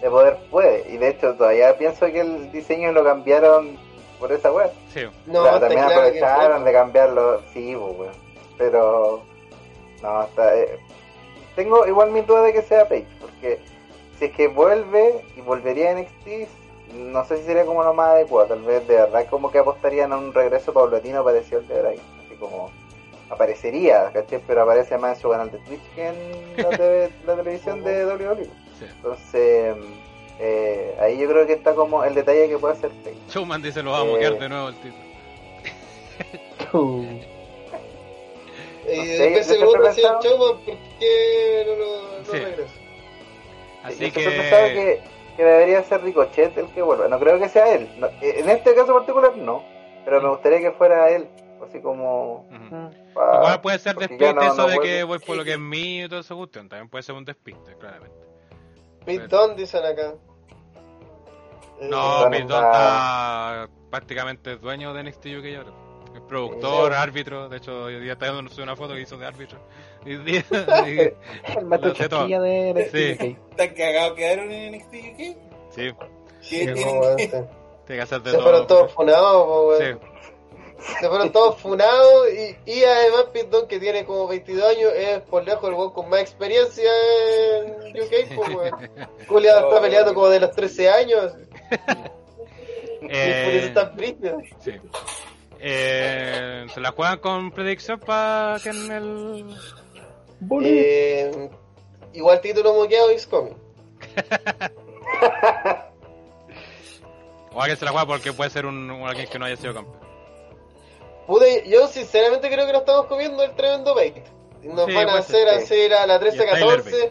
de 0.00 0.10
poder 0.10 0.38
puede. 0.50 0.90
Y 0.90 0.96
de 0.96 1.10
hecho, 1.10 1.34
todavía 1.34 1.76
pienso 1.76 2.06
que 2.06 2.20
el 2.20 2.50
diseño 2.50 2.92
lo 2.92 3.04
cambiaron 3.04 3.78
por 4.18 4.32
esa 4.32 4.52
web. 4.52 4.70
Sí. 4.92 5.02
No, 5.26 5.40
O 5.40 5.44
sea, 5.44 5.60
también 5.60 5.84
claro 5.84 6.00
aprovecharon 6.00 6.64
de 6.64 6.72
cambiarlo, 6.72 7.42
sí, 7.52 7.76
pues, 7.76 7.98
weón. 7.98 8.14
Pero, 8.56 9.22
no, 10.02 10.22
está, 10.22 10.56
eh, 10.56 10.78
tengo 11.56 11.86
igual 11.86 12.10
mi 12.10 12.20
duda 12.20 12.42
de 12.42 12.52
que 12.52 12.62
sea 12.62 12.88
Page, 12.88 13.06
porque 13.20 13.60
si 14.18 14.26
es 14.26 14.32
que 14.32 14.48
vuelve 14.48 15.24
y 15.36 15.40
volvería 15.40 15.90
a 15.90 15.94
NXT, 15.94 16.48
no 16.94 17.24
sé 17.24 17.38
si 17.38 17.44
sería 17.44 17.64
como 17.64 17.82
lo 17.82 17.94
más 17.94 18.10
adecuado, 18.10 18.48
tal 18.48 18.62
vez 18.62 18.86
de 18.86 18.94
verdad 18.96 19.26
como 19.28 19.50
que 19.50 19.58
apostarían 19.58 20.12
a 20.12 20.16
un 20.16 20.32
regreso 20.32 20.72
paulatino 20.72 21.24
parecido 21.24 21.60
al 21.60 21.68
de 21.68 21.80
Bray, 21.80 22.00
así 22.24 22.36
como 22.36 22.70
aparecería, 23.30 24.10
¿cachai? 24.12 24.40
Pero 24.46 24.62
aparece 24.62 24.98
más 24.98 25.16
en 25.16 25.22
su 25.22 25.30
canal 25.30 25.50
de 25.50 25.58
Twitch 25.58 25.94
que 25.94 26.08
en 26.08 26.56
la, 26.62 26.68
TV 26.70 27.10
la 27.26 27.36
televisión 27.36 27.82
de 27.82 28.06
WWE. 28.06 28.44
sí. 28.78 28.84
Entonces, 28.96 29.76
eh, 30.40 30.96
ahí 31.00 31.18
yo 31.18 31.28
creo 31.28 31.46
que 31.46 31.52
está 31.54 31.74
como 31.74 32.04
el 32.04 32.14
detalle 32.14 32.48
que 32.48 32.58
puede 32.58 32.74
hacer 32.74 32.90
Page. 33.04 33.16
Showman 33.30 33.62
dice: 33.62 33.82
Lo 33.82 33.92
vamos 33.92 34.06
a 34.06 34.10
Eh. 34.10 34.12
moquear 34.14 34.38
de 34.38 34.48
nuevo 34.48 34.68
el 34.68 34.74
título. 34.76 35.04
Y 38.86 38.96
No 38.98 39.04
sé, 39.04 39.18
después 39.18 39.46
se 39.46 39.52
yo 39.58 39.58
siempre 39.58 39.68
pregunta 39.70 39.92
si 39.94 40.00
el 40.00 40.06
pensaba- 40.06 40.20
Chavo, 40.20 40.56
¿por 40.58 40.60
qué 40.98 41.64
no, 41.66 41.74
lo- 41.76 42.18
no 42.18 42.24
Sí. 42.24 42.32
regresa? 42.38 42.72
Así 43.82 44.06
Yo 44.10 44.12
que. 44.12 44.30
pensaba 44.30 44.68
que, 44.68 45.00
que 45.36 45.44
debería 45.44 45.82
ser 45.84 46.02
Ricochet 46.02 46.58
el 46.58 46.66
que 46.68 46.82
vuelva. 46.82 47.08
No 47.08 47.18
creo 47.18 47.38
que 47.38 47.48
sea 47.48 47.74
él. 47.74 47.88
No, 47.98 48.06
eh, 48.08 48.34
en 48.38 48.50
este 48.50 48.74
caso 48.74 48.92
particular 48.94 49.36
no. 49.36 49.62
Pero 50.04 50.20
me 50.20 50.28
gustaría 50.28 50.60
que 50.60 50.70
fuera 50.72 51.10
él. 51.10 51.26
Así 51.66 51.80
como... 51.80 52.46
Igual 53.14 53.60
puede 53.62 53.78
ser 53.78 53.96
despiste 53.96 54.28
eso 54.28 54.54
no 54.54 54.66
de 54.66 54.78
que 54.80 55.02
voy 55.04 55.18
por 55.18 55.36
lo 55.36 55.44
que 55.44 55.52
es 55.52 55.58
mío 55.58 56.04
y 56.04 56.08
todo 56.10 56.20
esa 56.20 56.34
cuestión. 56.34 56.68
También 56.68 56.90
puede 56.90 57.02
ser 57.04 57.14
un 57.14 57.24
despiste, 57.24 57.74
claramente. 57.78 58.14
Pete 59.04 59.26
Dunne, 59.28 59.54
dicen 59.54 59.84
acá. 59.84 60.14
Eh, 61.80 61.88
No, 61.88 62.20
Dunne 62.24 62.30
Pete 62.40 62.54
está- 62.54 63.68
prácticamente 63.90 64.56
dueño 64.56 64.92
de 64.94 65.00
NXT 65.04 65.26
UK 65.38 65.56
ahora. 65.56 65.72
Es 66.14 66.20
productor, 66.28 66.92
Sí. 66.92 66.98
árbitro. 66.98 67.48
De 67.48 67.56
hecho, 67.56 67.84
hoy 67.84 67.98
día 68.00 68.12
está 68.12 68.26
dando 68.32 68.50
una 68.62 68.76
foto 68.76 68.94
que 68.94 69.00
hizo 69.00 69.16
de 69.16 69.26
árbitro. 69.26 69.58
Hoy 70.04 70.16
día- 70.18 70.44
y- 70.86 70.98
El 71.82 71.92
chasquilla 71.92 72.40
de 72.40 72.70
NXT 72.70 72.96
Sí. 72.96 73.12
UK. 73.14 73.50
¿Están 73.50 73.74
cagados 73.74 74.12
quedaron 74.14 74.50
en 74.52 74.74
NXT 74.74 74.94
UK? 74.94 75.36
sí, 75.70 75.90
¿Qué 75.90 75.96
Sí, 76.40 76.58
se- 76.66 76.74
tiene 77.86 77.98
que 77.98 78.00
hacer 78.00 78.22
de 78.22 78.30
Se 78.30 78.36
todo. 78.36 78.42
fueron 78.44 78.66
todos 78.66 78.92
funados, 78.92 79.46
weón. 79.78 79.80
Sí. 80.00 80.06
Se 81.00 81.08
fueron 81.08 81.32
todos 81.32 81.58
funados 81.60 82.28
y, 82.32 82.56
y 82.70 82.84
además 82.84 83.24
Pitón 83.32 83.66
que 83.66 83.80
tiene 83.80 84.04
como 84.04 84.26
22 84.28 84.64
años 84.76 84.92
es 84.94 85.20
por 85.22 85.44
lejos 85.44 85.68
el 85.68 85.74
weón 85.74 85.92
con 85.92 86.08
más 86.08 86.20
experiencia 86.20 86.90
en 87.64 88.00
UK, 88.02 88.34
pues 88.34 88.48
weón. 88.54 88.90
Julia 89.28 89.58
está 89.60 89.80
peleando 89.80 90.14
como 90.14 90.28
de 90.28 90.40
los 90.40 90.50
13 90.54 90.90
años 90.90 91.32
y 91.70 93.06
por 93.06 93.10
eso 93.10 93.10
Eh, 93.10 93.66
está 93.66 93.84
brígido. 93.84 94.38
sí. 94.60 94.72
Eh, 95.66 96.66
¿Se 96.74 96.80
la 96.80 96.90
juegan 96.92 97.18
con 97.20 97.50
predicción 97.50 97.98
para 98.00 98.58
que 98.62 98.68
en 98.68 98.92
el. 98.92 99.56
Eh, 100.62 101.50
igual 102.12 102.40
título 102.42 102.74
moqueado 102.74 103.08
coming. 103.30 103.54
O 107.54 107.60
alguien 107.62 107.78
se 107.78 107.84
la 107.84 107.92
juega 107.92 108.06
porque 108.06 108.32
puede 108.32 108.50
ser 108.50 108.66
un, 108.66 108.90
un 108.90 109.06
alguien 109.08 109.28
que 109.28 109.38
no 109.38 109.44
haya 109.44 109.56
sido 109.56 109.74
campeón. 109.74 110.03
Pude, 111.26 111.66
yo 111.68 111.86
sinceramente 111.88 112.50
creo 112.50 112.66
que 112.66 112.72
nos 112.72 112.82
estamos 112.82 113.06
comiendo 113.06 113.42
el 113.42 113.54
tremendo 113.54 113.94
bait. 113.94 114.16
Nos 114.62 114.86
Sí, 114.86 114.94
van 114.94 115.08
a 115.08 115.18
hacer 115.18 115.48
ser, 115.48 115.48
hacer 115.62 115.94
a 115.94 116.06
la 116.06 116.14
Y 116.14 116.26
el 116.28 116.36
Tyler 116.36 116.82
13-14 116.84 117.10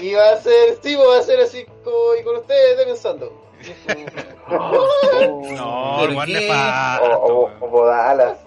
y 0.00 0.14
va 0.14 0.30
a 0.30 0.36
ser, 0.36 0.78
sí, 0.82 0.94
va 0.94 1.18
a 1.18 1.22
ser 1.22 1.40
así 1.40 1.64
como, 1.84 2.14
y 2.18 2.22
con 2.22 2.36
ustedes 2.36 2.70
estoy 2.72 2.84
pensando. 2.86 3.32
No, 4.50 5.96
¿Por 6.00 6.10
igual 6.10 6.26
qué? 6.26 6.32
le 6.32 6.50
O, 6.50 7.50
o, 7.60 7.68
Bodalas. 7.68 8.38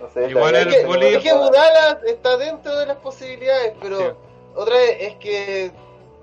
No 0.00 0.10
sé, 0.10 0.28
Igual 0.30 0.54
el 0.56 0.68
Es 0.68 0.76
que, 0.76 0.86
bullying- 0.86 1.16
es 1.16 1.22
que 1.22 1.32
Budalas 1.32 1.98
está 2.04 2.36
dentro 2.36 2.76
de 2.76 2.86
las 2.86 2.96
posibilidades, 2.98 3.72
pero 3.80 3.98
Sí. 3.98 4.06
otra 4.54 4.74
vez 4.76 4.96
es 5.00 5.14
que 5.16 5.70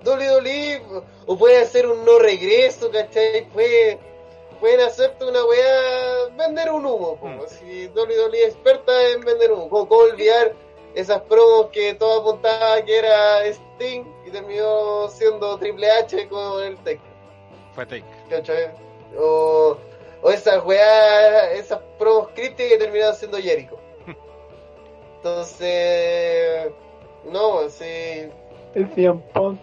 WWE 0.06 0.82
o 1.28 1.38
puede 1.38 1.62
hacer 1.62 1.88
un 1.88 2.04
no 2.06 2.20
regreso, 2.20 2.92
¿cachai? 2.92 3.48
Puede, 3.50 4.00
pueden 4.64 4.80
hacerte 4.80 5.26
una 5.26 5.44
weá, 5.44 6.30
vender 6.38 6.72
un 6.72 6.86
humo, 6.86 7.18
po. 7.18 7.28
Mm. 7.28 7.42
si 7.48 7.88
WWE 7.88 8.44
es 8.46 8.54
experta 8.54 9.10
en 9.10 9.20
vender 9.20 9.52
humo, 9.52 9.68
¿cómo, 9.68 9.90
cómo 9.90 10.04
olvidar 10.04 10.54
esas 10.96 11.22
promos 11.24 11.68
que 11.74 11.94
todo 11.96 12.22
apuntaba 12.22 12.82
que 12.82 12.98
era 12.98 13.46
Sting 13.46 14.06
y 14.26 14.32
terminó 14.32 15.10
siendo 15.10 15.58
Triple 15.58 15.92
H 15.92 16.30
con 16.30 16.64
el 16.64 16.78
Tech? 16.78 17.02
Fue 17.74 17.86
take. 17.86 18.06
O, 19.20 19.76
o 20.22 20.30
esas 20.32 20.64
weas, 20.64 21.60
esas 21.60 21.82
promos 22.00 22.30
crípticas 22.30 22.72
que 22.72 22.78
terminaron 22.78 23.16
siendo 23.16 23.40
Jericho. 23.40 23.78
Entonces, 25.18 26.72
no, 27.30 27.68
sí. 27.68 28.30
El 28.76 28.90
CM 28.96 29.20
Punk. 29.34 29.60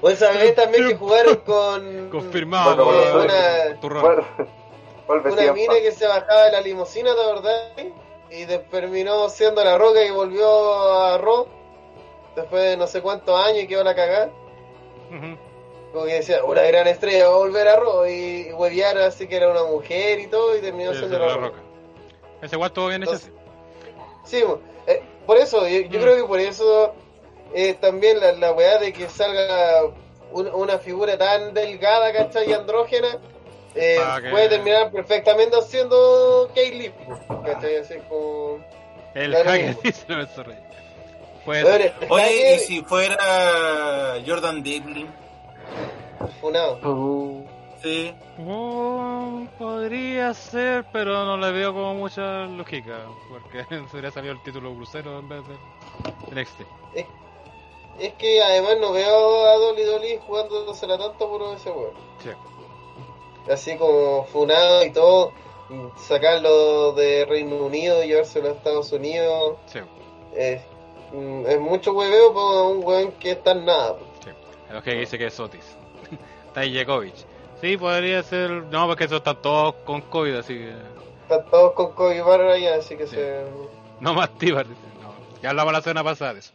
O 0.00 0.08
esa 0.10 0.30
vez 0.32 0.54
también 0.54 0.88
que 0.88 0.94
jugaron 0.96 1.36
con 1.36 2.08
Confirmado 2.10 2.84
Bueno, 2.84 3.00
bueno, 3.14 3.24
una. 3.24 4.00
Vuelve, 4.00 4.24
vuelve 5.06 5.30
una 5.32 5.52
mina 5.52 5.74
que 5.80 5.92
se 5.92 6.06
bajaba 6.06 6.44
de 6.44 6.52
la 6.52 6.60
limusina, 6.60 7.14
¿de 7.14 7.26
verdad? 7.26 7.72
Y 8.30 8.44
terminó 8.70 9.28
siendo 9.30 9.64
la 9.64 9.78
roca 9.78 10.04
y 10.04 10.10
volvió 10.10 10.48
a 11.02 11.18
Raw. 11.18 11.46
Después 12.36 12.62
de 12.62 12.76
no 12.76 12.86
sé 12.86 13.00
cuántos 13.00 13.38
años 13.42 13.62
y 13.62 13.66
quedó 13.66 13.82
la 13.84 13.94
cagada. 13.94 14.30
Ujú. 15.10 15.36
Como 15.92 16.04
que 16.04 16.14
decía, 16.14 16.44
una 16.44 16.62
gran 16.62 16.86
estrella 16.86 17.28
va 17.28 17.34
a 17.34 17.38
volver 17.38 17.66
a 17.68 17.76
Raw 17.76 18.06
y 18.06 18.52
huevear 18.52 18.98
así 18.98 19.26
que 19.26 19.36
era 19.36 19.50
una 19.50 19.64
mujer 19.64 20.20
y 20.20 20.26
todo 20.26 20.56
y 20.56 20.60
terminó 20.60 20.92
Sí, 20.92 20.98
siendo 20.98 21.16
sí, 21.16 21.20
la 21.22 21.28
la 21.28 21.34
roca. 21.34 21.46
roca. 21.48 21.58
Ese 22.42 22.54
igual 22.56 22.68
estuvo 22.68 22.88
bien 22.88 23.02
hecho. 23.02 23.12
Entonces, 23.12 23.32
Sí, 24.24 24.44
mo, 24.44 24.60
eh, 24.86 25.02
por 25.26 25.38
eso, 25.38 25.66
yo, 25.66 25.78
yo 25.80 25.98
Mm. 25.98 26.02
creo 26.02 26.16
que 26.16 26.24
por 26.24 26.38
eso 26.38 26.92
eh, 27.54 27.74
también 27.74 28.20
la, 28.20 28.32
la 28.32 28.52
weá 28.52 28.78
de 28.78 28.92
que 28.92 29.08
salga 29.08 29.82
un- 30.32 30.48
una 30.54 30.78
figura 30.78 31.16
tan 31.18 31.54
delgada, 31.54 32.12
¿cachai? 32.12 32.50
Y 32.50 32.52
andrógena, 32.52 33.18
eh, 33.74 33.98
que- 34.22 34.30
puede 34.30 34.48
terminar 34.48 34.90
perfectamente 34.90 35.60
siendo 35.62 36.50
Kaylee, 36.54 36.92
¿cachai? 37.44 37.76
Así 37.76 37.94
como... 38.08 38.58
El 39.14 39.34
hacker 39.34 39.76
dice 39.82 40.04
el. 40.08 40.58
Pues 41.44 41.64
está 41.66 42.06
Oye, 42.10 42.54
¿y 42.56 42.58
si 42.58 42.82
fuera 42.82 44.16
Jordan 44.26 44.62
Devlin? 44.62 45.08
funado. 46.40 46.78
Uh, 46.88 47.46
Sí. 47.82 48.12
oh, 48.44 49.46
podría 49.56 50.34
ser, 50.34 50.84
pero 50.92 51.24
no 51.24 51.36
le 51.36 51.52
veo 51.52 51.72
como 51.72 51.94
mucha 51.94 52.44
lógica. 52.46 52.98
Porque 53.30 53.64
se 53.68 53.92
hubiera 53.92 54.10
salido 54.10 54.34
el 54.34 54.42
título 54.42 54.74
crucero 54.74 55.20
en 55.20 55.28
vez 55.28 55.42
de 55.46 56.40
NXT. 56.40 56.60
Es 57.98 58.12
que 58.14 58.42
además 58.42 58.76
no 58.80 58.92
veo 58.92 59.46
a 59.46 59.56
Dolly 59.56 59.82
Dolly 59.84 60.20
jugándosela 60.26 60.98
tanto 60.98 61.28
por 61.28 61.42
ese 61.56 61.70
weón. 61.70 61.92
Sí. 62.22 62.30
Así 63.50 63.76
como 63.76 64.24
funado 64.26 64.84
y 64.84 64.90
todo, 64.92 65.32
sacarlo 65.96 66.92
de 66.92 67.24
Reino 67.24 67.56
Unido 67.56 68.02
y 68.04 68.08
llevárselo 68.08 68.48
a 68.50 68.52
Estados 68.52 68.92
Unidos. 68.92 69.56
Sí, 69.66 69.78
Es, 70.36 70.60
mm, 71.12 71.46
es 71.46 71.60
mucho 71.60 71.92
hueveo 71.92 72.32
para 72.34 72.62
un 72.62 72.84
weón 72.84 73.12
que 73.12 73.32
está 73.32 73.52
en 73.52 73.64
nada. 73.64 73.96
sí. 74.22 74.30
El 74.70 74.82
que 74.82 74.94
dice 74.94 75.16
que 75.18 75.26
es 75.26 75.40
Otis. 75.40 75.64
Tajakovic. 76.54 77.14
Sí, 77.60 77.76
podría 77.76 78.22
ser. 78.22 78.50
No, 78.50 78.86
porque 78.86 79.04
esos 79.04 79.18
están 79.18 79.40
todos 79.42 79.74
con 79.86 80.02
COVID, 80.02 80.36
así 80.36 80.54
que. 80.54 80.74
Están 81.22 81.50
todos 81.50 81.72
con 81.72 81.92
COVID 81.92 82.22
barra 82.22 82.52
allá, 82.52 82.76
así 82.76 82.96
que 82.96 83.06
Sí. 83.06 83.16
se... 83.16 83.44
No 84.00 84.14
más 84.14 84.30
Tibar, 84.38 84.66
dice. 84.68 84.80
No, 85.02 85.12
ya 85.42 85.50
hablamos 85.50 85.72
la 85.72 85.80
semana 85.80 86.04
pasada 86.04 86.34
de 86.34 86.40
eso. 86.40 86.52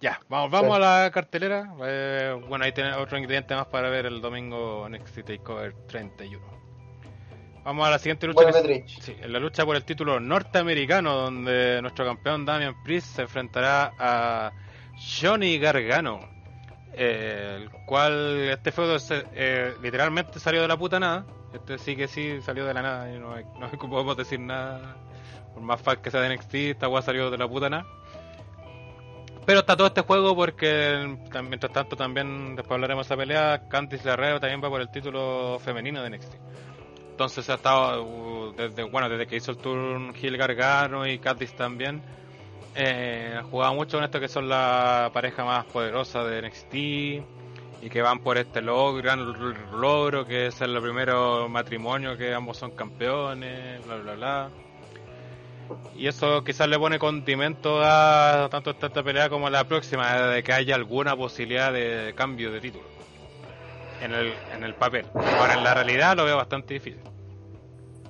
Ya, 0.00 0.20
vamos, 0.28 0.50
vamos 0.50 0.76
Sí. 0.76 0.82
a 0.82 1.02
la 1.04 1.10
cartelera. 1.10 1.72
Eh, 1.84 2.38
bueno, 2.48 2.64
ahí 2.64 2.72
tiene 2.72 2.92
otro 2.94 3.16
ingrediente 3.18 3.54
más 3.54 3.66
para 3.66 3.88
ver 3.88 4.06
el 4.06 4.20
domingo 4.20 4.86
NXT 4.88 5.22
TakeOver 5.24 5.72
31. 5.88 6.44
Vamos 7.64 7.86
a 7.86 7.90
la 7.90 7.98
siguiente 7.98 8.26
lucha. 8.28 8.44
Que 8.62 8.84
sí, 9.00 9.16
en 9.20 9.32
la 9.32 9.40
lucha 9.40 9.64
por 9.64 9.74
el 9.74 9.84
título 9.84 10.20
norteamericano, 10.20 11.14
donde 11.16 11.80
nuestro 11.82 12.04
campeón 12.04 12.44
Damian 12.44 12.80
Priest 12.84 13.16
se 13.16 13.22
enfrentará 13.22 13.92
a 13.98 14.52
Johnny 15.20 15.58
Gargano. 15.58 16.20
eh, 16.98 17.58
el 17.60 17.70
cual 17.84 18.48
este 18.48 18.72
feudo 18.72 18.96
eh, 19.34 19.74
literalmente 19.82 20.40
salió 20.40 20.62
de 20.62 20.68
la 20.68 20.78
puta 20.78 20.98
nada. 20.98 21.26
Este 21.52 21.76
sí 21.76 21.94
que 21.94 22.08
sí 22.08 22.40
salió 22.40 22.64
de 22.64 22.72
la 22.72 22.80
nada 22.80 23.12
y 23.12 23.18
no, 23.18 23.34
hay- 23.34 23.44
no 23.58 23.68
podemos 23.90 24.16
decir 24.16 24.40
nada. 24.40 24.96
Por 25.52 25.62
más 25.62 25.78
fan 25.82 25.98
que 26.00 26.10
sea 26.10 26.22
de 26.22 26.28
NXT, 26.34 26.54
esta 26.70 26.88
weá 26.88 27.02
salió 27.02 27.30
de 27.30 27.36
la 27.36 27.46
puta 27.48 27.68
nada. 27.68 27.84
Pero 29.46 29.60
está 29.60 29.76
todo 29.76 29.86
este 29.86 30.00
juego 30.00 30.34
porque 30.34 31.16
mientras 31.48 31.72
tanto 31.72 31.94
también 31.94 32.56
después 32.56 32.74
hablaremos 32.74 33.06
de 33.06 33.14
esa 33.14 33.16
pelea. 33.16 33.68
Candice 33.68 34.02
Guerrero 34.02 34.40
también 34.40 34.60
va 34.62 34.68
por 34.68 34.80
el 34.80 34.90
título 34.90 35.60
femenino 35.60 36.02
de 36.02 36.10
NXT. 36.10 36.34
Entonces 37.10 37.48
ha 37.48 37.54
estado 37.54 38.02
uh, 38.02 38.52
desde 38.56 38.82
bueno 38.82 39.08
desde 39.08 39.26
que 39.28 39.36
hizo 39.36 39.52
el 39.52 39.58
turn 39.58 40.12
Gil 40.14 40.36
Gargano 40.36 41.06
y 41.06 41.20
Candice 41.20 41.54
también. 41.54 42.02
Eh, 42.74 43.40
jugado 43.48 43.74
mucho 43.74 43.98
con 43.98 44.04
esto 44.04 44.18
que 44.18 44.28
son 44.28 44.48
la 44.48 45.10
pareja 45.14 45.44
más 45.44 45.64
poderosa 45.66 46.24
de 46.24 46.42
NXT 46.42 46.74
y 46.74 47.90
que 47.90 48.02
van 48.02 48.18
por 48.18 48.36
este 48.38 48.60
logro, 48.60 49.00
gran 49.00 49.20
logro 49.80 50.26
que 50.26 50.46
es 50.48 50.60
el 50.60 50.78
primero 50.82 51.48
matrimonio 51.48 52.16
que 52.16 52.34
ambos 52.34 52.56
son 52.58 52.72
campeones, 52.72 53.86
bla 53.86 53.96
bla 53.96 54.14
bla. 54.14 54.50
Y 55.96 56.06
eso 56.06 56.44
quizás 56.44 56.68
le 56.68 56.78
pone 56.78 56.98
condimento 56.98 57.80
a 57.82 58.48
tanto 58.50 58.70
esta, 58.70 58.88
esta 58.88 59.02
pelea 59.02 59.28
como 59.28 59.48
la 59.48 59.64
próxima, 59.64 60.12
de 60.14 60.42
que 60.42 60.52
haya 60.52 60.74
alguna 60.74 61.16
posibilidad 61.16 61.72
de 61.72 62.12
cambio 62.16 62.50
de 62.52 62.60
título. 62.60 62.84
En 64.02 64.12
el, 64.12 64.34
en 64.54 64.62
el 64.62 64.74
papel. 64.74 65.06
Ahora 65.14 65.54
en 65.54 65.64
la 65.64 65.72
realidad 65.72 66.16
lo 66.16 66.24
veo 66.24 66.36
bastante 66.36 66.74
difícil. 66.74 67.00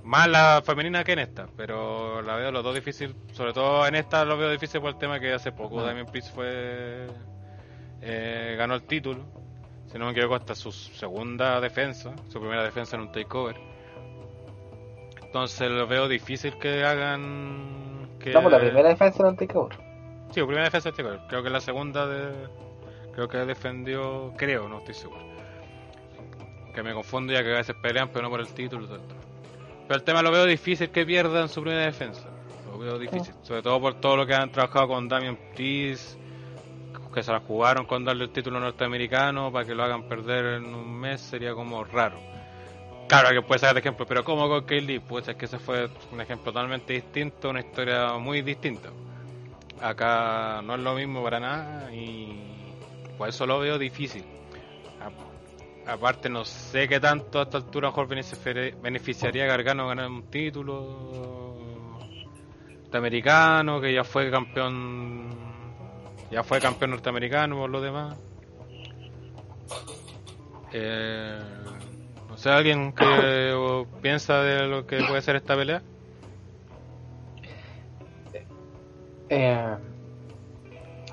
Más 0.03 0.29
la 0.29 0.63
femenina 0.65 1.05
que 1.05 1.13
en 1.13 1.21
esta, 1.21 1.49
pero 1.57 2.23
la 2.23 2.37
veo 2.37 2.51
los 2.51 2.65
dos 2.65 2.75
difícil. 2.75 3.15
Sobre 3.33 3.53
todo 3.53 3.87
en 3.87 3.95
esta 3.95 4.25
lo 4.25 4.37
veo 4.37 4.51
difícil 4.51 4.81
por 4.81 4.91
el 4.91 4.99
tema 4.99 5.21
que 5.21 5.33
hace 5.33 5.53
poco 5.53 5.83
Damien 5.83 6.07
Priest 6.07 6.35
fue 6.35 7.07
eh, 8.01 8.55
ganó 8.59 8.75
el 8.75 8.83
título. 8.83 9.25
Si 9.91 9.99
no 9.99 10.07
me 10.07 10.13
equivoco, 10.13 10.35
hasta 10.35 10.55
su 10.55 10.73
segunda 10.73 11.61
defensa, 11.61 12.15
su 12.29 12.41
primera 12.41 12.63
defensa 12.65 12.97
en 12.97 13.03
un 13.03 13.13
takeover. 13.13 13.57
Entonces 15.27 15.71
lo 15.71 15.87
veo 15.87 16.09
difícil 16.09 16.57
que 16.59 16.85
hagan. 16.85 18.09
Que... 18.19 18.31
Estamos 18.31 18.51
la 18.51 18.59
primera 18.59 18.89
defensa 18.89 19.23
en 19.23 19.29
un 19.29 19.37
takeover. 19.37 19.77
Sí, 20.31 20.41
la 20.41 20.47
primera 20.47 20.65
defensa 20.65 20.91
del 20.91 20.97
takeover. 20.97 21.21
Creo 21.29 21.43
que 21.43 21.51
la 21.51 21.61
segunda 21.61 22.07
de. 22.07 22.33
Creo 23.13 23.29
que 23.29 23.39
defendió. 23.39 24.33
Creo, 24.37 24.69
no 24.69 24.79
estoy 24.79 24.95
seguro. 24.95 25.21
Que 26.75 26.83
me 26.83 26.95
confundo 26.95 27.33
ya 27.33 27.43
que 27.43 27.53
a 27.53 27.57
veces 27.57 27.75
pelean, 27.83 28.09
pero 28.11 28.23
no 28.23 28.31
por 28.31 28.41
el 28.41 28.49
título. 28.49 28.87
Pero 28.87 29.99
el 29.99 30.03
tema 30.05 30.23
lo 30.23 30.31
veo 30.31 30.45
difícil 30.47 30.91
que 30.91 31.05
pierdan 31.05 31.49
su 31.49 31.63
primera 31.63 31.85
defensa. 31.85 32.29
Lo 32.71 32.79
veo 32.79 32.99
difícil. 32.99 33.35
Sobre 33.43 33.63
todo 33.63 33.81
por 33.81 33.95
todo 33.95 34.17
lo 34.17 34.27
que 34.27 34.35
han 34.35 34.51
trabajado 34.51 34.89
con 34.89 35.09
Damian 35.09 35.39
Priest. 35.55 36.19
Que 37.13 37.23
se 37.23 37.33
la 37.33 37.41
jugaron 37.41 37.87
con 37.87 38.05
darle 38.05 38.25
el 38.25 38.31
título 38.31 38.61
norteamericano 38.61 39.51
para 39.51 39.65
que 39.65 39.75
lo 39.75 39.83
hagan 39.83 40.03
perder 40.07 40.57
en 40.57 40.75
un 40.75 41.01
mes 41.01 41.23
sería 41.23 41.55
como 41.55 41.83
raro. 41.83 42.36
Claro 43.09 43.31
que 43.31 43.43
puede 43.47 43.61
ser 43.61 43.73
de 43.73 43.81
ejemplo, 43.81 44.05
pero 44.07 44.25
como 44.25 44.49
con 44.49 44.65
Kaylee, 44.65 45.01
pues 45.01 45.29
es 45.29 45.37
que 45.37 45.45
ese 45.45 45.59
fue 45.59 45.89
un 46.13 46.21
ejemplo 46.21 46.53
totalmente 46.53 46.93
distinto, 46.93 47.51
una 47.51 47.61
historia 47.61 48.15
muy 48.19 48.43
distinta. 48.43 48.91
Acá 49.81 50.61
no 50.65 50.75
es 50.75 50.81
lo 50.81 50.95
mismo 50.95 51.23
para 51.23 51.39
nada 51.39 51.93
y 51.95 52.37
por 53.17 53.29
eso 53.29 53.47
lo 53.47 53.61
veo 53.61 53.79
difícil. 53.79 54.25
Aparte 55.87 56.29
no 56.29 56.45
sé 56.45 56.89
qué 56.89 56.99
tanto 56.99 57.39
a 57.39 57.43
esta 57.45 57.59
altura 57.59 57.89
mejor 57.91 58.09
benefici- 58.09 58.75
beneficiaría 58.81 59.45
a 59.45 59.47
Gargano 59.47 59.87
ganar 59.87 60.09
un 60.11 60.25
título 60.25 61.55
norteamericano, 62.83 63.81
que 63.81 63.93
ya 63.95 64.03
fue 64.03 64.29
campeón 64.31 65.29
ya 66.31 66.43
fue 66.43 66.61
campeón 66.61 66.91
norteamericano 66.91 67.57
por 67.57 67.71
lo 67.71 67.81
demás. 67.81 68.17
Eh, 70.73 71.39
no 72.37 72.43
sé, 72.43 72.51
alguien 72.51 72.93
que 72.93 73.53
o 73.55 73.87
piensa 74.03 74.43
de 74.43 74.67
lo 74.67 74.87
que 74.87 75.03
puede 75.09 75.23
ser 75.23 75.37
esta 75.37 75.57
pelea. 75.57 75.83
Eh, 79.31 79.77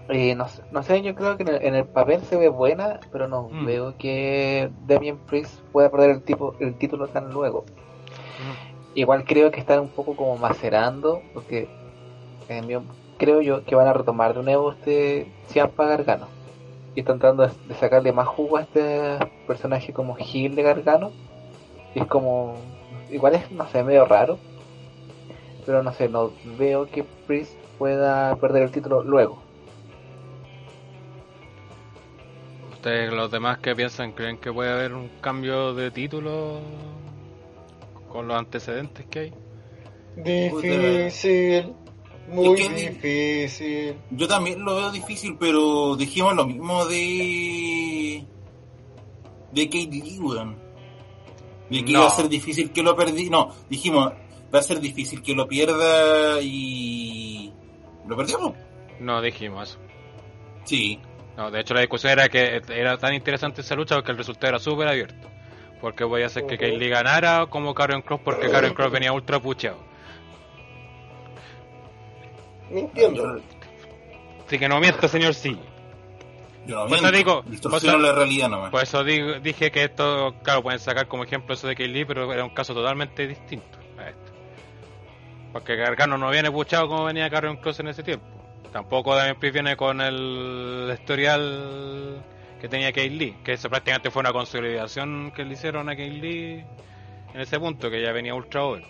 eh, 0.10 0.36
no, 0.36 0.50
sé, 0.50 0.64
no 0.70 0.84
sé, 0.84 1.02
yo 1.02 1.16
creo 1.16 1.38
que 1.38 1.44
en 1.44 1.50
el, 1.50 1.64
en 1.64 1.76
el 1.76 1.86
papel 1.86 2.22
se 2.24 2.36
ve 2.36 2.50
buena, 2.50 3.00
pero 3.10 3.30
no 3.30 3.44
Mm. 3.50 3.66
veo 3.66 3.96
que 3.98 4.70
Damien 4.86 5.18
Priest 5.18 5.62
pueda 5.72 5.90
perder 5.90 6.10
el, 6.10 6.24
tipo, 6.24 6.56
el 6.60 6.78
título 6.78 7.08
tan 7.08 7.32
luego. 7.32 7.64
Igual 8.94 9.24
creo 9.24 9.50
que 9.50 9.62
están 9.62 9.80
un 9.80 9.90
poco 9.90 10.18
como 10.18 10.38
macerando, 10.38 11.24
porque 11.34 11.70
en 12.50 12.68
mi- 12.68 12.88
creo 13.18 13.42
yo 13.42 13.64
que 13.64 13.76
van 13.76 13.88
a 13.88 13.94
retomar 13.94 14.36
de 14.36 14.44
nuevo 14.44 14.74
este 14.74 15.26
Ciampa 15.48 15.88
Gargano. 15.88 16.33
Y 16.96 17.02
están 17.02 17.20
tratando 17.20 17.48
de, 17.48 17.76
sacarle 17.76 18.12
más 18.12 18.28
jugo 18.28 18.58
a 18.58 18.62
este 18.62 19.18
personaje 19.48 19.94
como 19.94 20.16
Gil 20.16 20.56
de 20.56 20.64
Gargano. 20.64 21.12
Y 21.96 22.00
es 22.00 22.08
como, 22.08 22.56
igual 23.10 23.36
es, 23.36 23.52
no 23.52 23.68
sé, 23.70 23.84
medio 23.84 24.06
raro. 24.06 24.38
Pero 25.66 25.82
no 25.82 25.94
sé, 25.94 26.10
no 26.10 26.32
veo 26.58 26.86
que 26.88 27.04
Priest 27.04 27.56
pueda 27.78 28.36
perder 28.36 28.64
el 28.64 28.72
título 28.72 29.04
luego. 29.04 29.42
¿Ustedes, 32.74 33.14
los 33.14 33.32
demás 33.32 33.60
que 33.60 33.76
piensan, 33.76 34.12
creen 34.12 34.38
que 34.38 34.52
puede 34.52 34.72
haber 34.72 34.94
un 34.94 35.10
cambio 35.22 35.74
de 35.74 35.90
título 35.90 36.60
con 38.10 38.28
los 38.28 38.38
antecedentes 38.38 39.06
que 39.06 39.20
hay? 39.20 39.34
Difícil, 40.18 41.74
muy 42.30 42.60
Es 42.62 42.68
que- 42.70 42.90
difícil. 42.90 43.96
Yo 44.12 44.28
también 44.28 44.64
lo 44.64 44.76
veo 44.76 44.92
difícil, 44.92 45.36
pero 45.40 45.96
dijimos 45.96 46.36
lo 46.36 46.46
mismo 46.46 46.86
de. 46.86 48.24
de 49.52 49.66
Kate 49.66 49.90
Lee, 49.92 50.20
weón. 50.20 50.56
De 51.70 51.84
que 51.86 51.92
No. 51.94 52.00
iba 52.00 52.08
a 52.08 52.12
ser 52.12 52.30
difícil 52.30 52.72
que 52.72 52.84
lo 52.84 52.96
perdí. 52.96 53.30
No, 53.30 53.50
dijimos, 53.70 54.12
va 54.54 54.60
a 54.60 54.64
ser 54.64 54.80
difícil 54.80 55.22
que 55.22 55.34
lo 55.34 55.48
pierda 55.48 56.40
y. 56.42 57.52
¿Lo 58.08 58.16
perdimos? 58.18 58.54
No 59.00 59.22
dijimos 59.22 59.70
eso. 59.72 59.80
Sí. 60.66 61.00
No, 61.38 61.50
de 61.50 61.62
hecho 61.62 61.74
la 61.74 61.82
discusión 61.82 62.12
era 62.14 62.30
que 62.30 62.62
era 62.70 62.98
tan 62.98 63.14
interesante 63.14 63.62
esa 63.62 63.76
lucha 63.76 63.96
porque 63.96 64.12
el 64.12 64.18
resultado 64.18 64.50
era 64.50 64.60
súper 64.60 64.88
abierto. 64.88 65.28
Porque 65.82 66.04
voy 66.04 66.22
a 66.24 66.28
hacer 66.28 66.46
que 66.46 66.56
Ujú. 66.56 66.62
Kaylee 66.64 66.90
ganara 66.90 67.48
como 67.48 67.74
Karen 67.74 68.02
Cross 68.02 68.22
porque 68.24 68.50
Karen 68.50 68.74
Cross 68.74 68.92
venía 68.92 69.12
ultra 69.12 69.42
pucheado. 69.42 69.78
Mintiendo. 72.70 73.40
Así 74.46 74.60
que 74.60 74.68
no 74.68 74.80
mienta, 74.80 75.08
señor 75.08 75.34
sí. 75.34 75.58
Yo 76.66 76.78
no 76.84 76.86
miento. 76.88 77.12
te 77.12 77.18
digo, 77.18 77.44
Distorsiono 77.46 77.98
pues- 77.98 78.08
la 78.10 78.16
realidad 78.16 78.50
nomás. 78.50 78.72
Por 78.72 78.84
eso 78.84 79.04
digo- 79.04 79.40
dije 79.40 79.72
que 79.72 79.84
esto, 79.84 80.36
claro, 80.44 80.64
pueden 80.64 80.80
sacar 80.80 81.08
como 81.08 81.24
ejemplo 81.24 81.54
eso 81.56 81.68
de 81.68 81.76
Kaylee, 81.76 82.06
pero 82.06 82.32
era 82.32 82.44
un 82.44 82.52
caso 82.52 82.74
totalmente 82.74 83.28
distinto 83.28 83.78
a 83.98 84.10
esto. 84.10 84.32
Porque 85.52 85.76
Gargano 85.76 86.18
no 86.18 86.30
viene 86.32 86.50
puchado 86.52 86.88
como 86.88 87.04
venía 87.06 87.30
Karen 87.30 87.58
Cross 87.58 87.82
en 87.82 87.90
ese 87.90 88.02
tiempo. 88.04 88.26
Tampoco 88.72 89.16
Damien 89.16 89.38
Priest 89.38 89.54
viene 89.54 89.76
con 89.78 90.02
el 90.02 90.90
historial 90.94 92.24
que 92.60 92.68
tenía 92.70 92.92
Kaylee, 92.94 93.36
que 93.44 93.54
eso 93.54 93.70
prácticamente 93.70 94.10
fue 94.10 94.22
una 94.22 94.32
consolidación 94.32 95.32
que 95.36 95.44
le 95.44 95.54
hicieron 95.54 95.90
a 95.90 95.96
Kaylee 95.96 96.66
en 97.34 97.42
ese 97.42 97.60
punto, 97.60 97.90
que 97.92 98.02
ya 98.02 98.12
venía 98.14 98.34
ultra 98.34 98.64
over. 98.64 98.84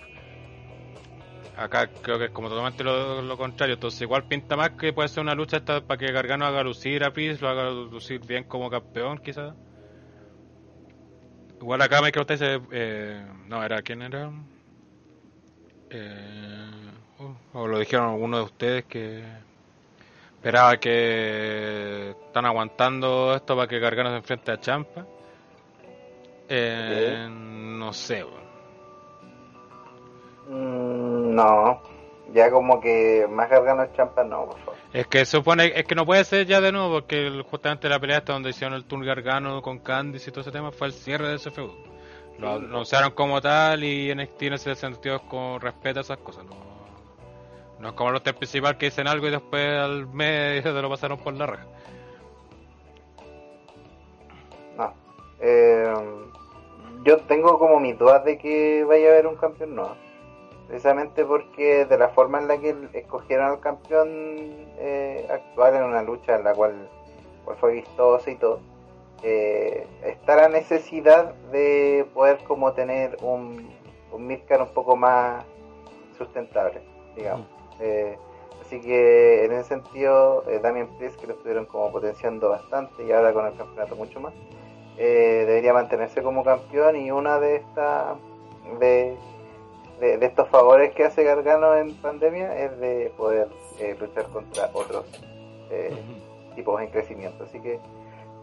Acá 1.56 1.88
creo 2.02 2.18
que 2.20 2.26
es 2.26 2.32
como 2.32 2.50
totalmente 2.50 2.84
lo, 2.84 3.22
lo 3.22 3.38
contrario, 3.38 3.76
entonces 3.76 4.02
igual 4.02 4.26
pinta 4.28 4.56
más 4.56 4.72
que 4.72 4.92
puede 4.94 5.08
ser 5.10 5.22
una 5.22 5.36
lucha 5.36 5.58
esta 5.58 5.82
para 5.86 5.98
que 6.00 6.12
Gargano 6.12 6.46
haga 6.46 6.64
lucir 6.64 7.04
a 7.04 7.14
Priest, 7.14 7.42
lo 7.42 7.50
haga 7.50 7.70
lucir 7.70 8.22
bien 8.26 8.44
como 8.46 8.70
campeón 8.70 9.20
quizás. 9.20 9.56
Igual 11.62 11.82
acá 11.82 12.02
me 12.02 12.12
creo 12.12 12.26
que 12.26 12.34
dice, 12.34 12.60
eh, 12.72 13.26
no, 13.48 13.64
era 13.64 13.82
quién 13.82 14.02
era, 14.04 14.32
eh, 15.90 16.92
oh, 17.18 17.38
o 17.54 17.68
lo 17.68 17.80
dijeron 17.80 18.10
algunos 18.10 18.40
de 18.40 18.46
ustedes 18.46 18.86
que 18.86 19.24
esperaba 20.36 20.78
que 20.80 22.12
están 22.12 22.46
aguantando 22.46 23.36
esto 23.36 23.56
para 23.56 23.68
que 23.68 23.80
Gargano 23.80 24.10
se 24.12 24.18
enfrente 24.18 24.52
a 24.52 24.60
Champa. 24.60 25.08
Eh, 26.48 27.28
No 27.30 27.92
sé, 27.94 28.24
weón. 28.24 28.43
Mm, 30.48 31.36
no, 31.36 31.82
ya 32.34 32.52
como 32.52 32.82
que 32.82 33.28
más 33.30 33.50
Gargano 33.50 33.86
champa 33.94 34.24
no, 34.24 34.46
por 34.46 34.60
favor. 34.60 34.76
Es 34.94 35.08
que 35.08 35.26
supone, 35.26 35.72
es 35.76 35.86
que 35.86 35.96
no 35.96 36.06
puede 36.06 36.24
ser 36.24 36.46
ya 36.46 36.62
de 36.62 36.72
nuevo, 36.72 36.92
porque 36.92 37.44
justamente 37.50 37.90
la 37.90 38.00
pelea 38.00 38.20
esta 38.20 38.34
donde 38.34 38.50
hicieron 38.50 38.76
el 38.76 38.86
turn 38.86 39.06
Gargano 39.06 39.62
con 39.62 39.80
Candice 39.80 40.30
y 40.30 40.34
todo 40.34 40.42
ese 40.42 40.52
tema 40.52 40.72
fue 40.72 40.88
el 40.88 40.94
cierre 40.94 41.28
de 41.28 41.36
ese 41.36 41.52
feudo. 41.52 41.76
Lo 42.40 42.54
anunciaron 42.54 43.12
como 43.12 43.40
tal 43.42 43.84
y 43.84 44.14
NXT 44.14 44.42
en 44.44 44.54
ese 44.54 44.76
sentido 44.76 45.20
con 45.30 45.62
respeto 45.62 46.00
a 46.00 46.02
esas 46.02 46.18
cosas. 46.18 46.46
No, 46.46 46.56
no 47.80 47.90
es 47.90 47.94
como 47.96 48.12
los 48.12 48.24
tres 48.24 48.36
principal 48.36 48.78
que 48.78 48.88
dicen 48.88 49.08
algo 49.08 49.28
y 49.28 49.32
después 49.32 49.78
al 49.78 50.08
mes 50.08 50.64
se 50.64 50.72
lo 50.72 50.90
pasaron 50.90 51.20
por 51.20 51.34
la 51.34 51.46
raja. 51.46 51.66
No. 54.78 54.94
Eh, 55.40 55.94
yo 57.04 57.18
tengo 57.22 57.60
como 57.60 57.80
mis 57.80 57.98
dudas 57.98 58.26
de 58.26 58.38
que 58.38 58.84
vaya 58.84 59.10
a 59.10 59.12
haber 59.12 59.28
un 59.28 59.36
campeón 59.36 59.76
nuevo. 59.76 59.96
Precisamente 60.74 61.24
porque 61.24 61.86
de 61.86 62.00
la 62.00 62.10
forma 62.10 62.40
en 62.40 62.48
la 62.48 62.58
que 62.58 62.76
escogieron 62.94 63.46
al 63.46 63.60
campeón 63.60 64.10
eh, 64.80 65.24
actual 65.30 65.76
en 65.76 65.84
una 65.84 66.02
lucha 66.02 66.36
en 66.36 66.44
la 66.44 66.56
cual, 66.56 66.90
cual 67.46 67.58
fue 67.58 67.74
vistosa 67.74 68.32
y 68.32 68.38
todo, 68.38 68.60
eh, 69.22 69.86
está 70.04 70.36
la 70.36 70.50
necesidad 70.50 71.36
de 71.52 72.08
poder 72.16 72.40
como 72.46 72.74
tener 72.74 73.18
un, 73.22 73.70
un 74.12 74.26
midcard 74.26 74.62
un 74.62 74.74
poco 74.74 74.96
más 74.96 75.46
sustentable, 76.18 76.82
digamos. 77.16 77.46
Eh, 77.80 78.18
así 78.66 78.82
que 78.82 79.46
en 79.46 79.52
ese 79.52 79.66
sentido, 79.66 80.44
Damien 80.64 80.88
Priest, 80.98 81.20
que 81.22 81.28
lo 81.28 81.34
estuvieron 81.34 81.68
como 81.68 81.92
potenciando 81.92 82.50
bastante 82.50 83.04
y 83.06 83.12
ahora 83.12 83.32
con 83.32 83.46
el 83.46 83.56
campeonato 83.56 83.96
mucho 83.96 84.20
más, 84.20 84.34
debería 84.98 85.72
mantenerse 85.72 86.24
como 86.24 86.44
campeón 86.44 86.96
y 86.96 87.12
una 87.12 87.40
de 87.40 87.58
estas 87.58 88.18
de, 88.80 89.16
de, 90.04 90.18
de 90.18 90.26
estos 90.26 90.50
favores 90.50 90.94
que 90.94 91.06
hace 91.06 91.24
Gargano 91.24 91.76
en 91.76 91.94
pandemia 91.96 92.58
es 92.58 92.78
de 92.80 93.12
poder 93.16 93.48
eh, 93.80 93.96
luchar 94.00 94.26
contra 94.26 94.70
otros 94.74 95.06
eh, 95.72 95.94
tipos 96.56 96.82
en 96.82 96.90
crecimiento. 96.90 97.46
Así 97.46 97.60
que 97.62 97.80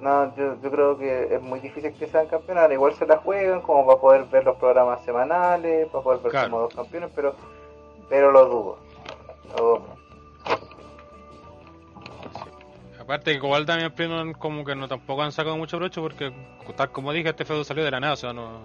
no, 0.00 0.34
yo, 0.36 0.56
yo 0.62 0.70
creo 0.70 0.96
que 0.96 1.34
es 1.34 1.42
muy 1.42 1.61
difícil 1.61 1.92
que 1.92 2.06
sean 2.06 2.26
campeones. 2.28 2.72
Igual 2.72 2.94
se 2.94 3.06
la 3.06 3.18
juegan 3.18 3.61
como 3.61 3.86
para 3.86 4.00
poder 4.00 4.24
ver 4.24 4.44
los 4.44 4.56
programas 4.56 5.04
semanales, 5.04 5.88
para 5.88 6.02
poder 6.02 6.20
ver 6.20 6.30
Claro. 6.32 6.50
como 6.50 6.62
dos 6.62 6.74
campeones, 6.74 7.11
pero 7.14 7.34
pero 8.08 8.32
lo 8.32 8.46
dudo. 8.46 8.78
Lo 9.56 9.64
dudo. 9.64 9.82
Aparte 12.98 13.32
que 13.32 13.36
igual 13.46 13.66
también 13.66 14.32
como 14.34 14.64
que 14.64 14.74
no 14.74 14.88
tampoco 14.88 15.22
han 15.22 15.32
sacado 15.32 15.56
mucho 15.56 15.76
provecho 15.76 16.00
porque 16.00 16.32
tal 16.76 16.90
como 16.90 17.12
dije 17.12 17.28
este 17.30 17.44
feudo 17.44 17.64
salió 17.64 17.84
de 17.84 17.90
la 17.90 18.00
nada, 18.00 18.12
o 18.14 18.16
sea 18.16 18.32
no 18.32 18.61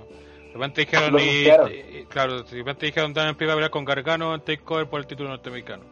repente 0.55 0.81
dijeron 0.81 1.19
y, 1.19 1.99
y- 1.99 2.05
claro, 2.05 2.43
de 2.43 2.57
repente 2.57 2.85
dijeron 2.87 3.13
Damien 3.13 3.35
Priest 3.35 3.49
va 3.49 3.53
a 3.53 3.57
pelear 3.57 3.71
con 3.71 3.85
Gargano 3.85 4.33
en 4.33 4.41
Takeover 4.41 4.87
por 4.87 4.99
el 4.99 5.07
título 5.07 5.29
norteamericano. 5.29 5.83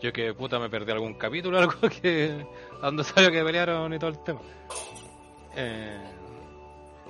Yo 0.00 0.12
que 0.12 0.34
puta 0.34 0.58
me 0.58 0.68
perdí 0.68 0.92
algún 0.92 1.14
capítulo 1.14 1.58
algo 1.60 1.74
que 1.80 2.44
a 2.80 2.86
donde 2.86 3.04
salió 3.04 3.30
que 3.30 3.42
pelearon 3.44 3.92
y 3.94 3.98
todo 3.98 4.10
el 4.10 4.22
tema. 4.24 4.40
Eh, 5.56 5.98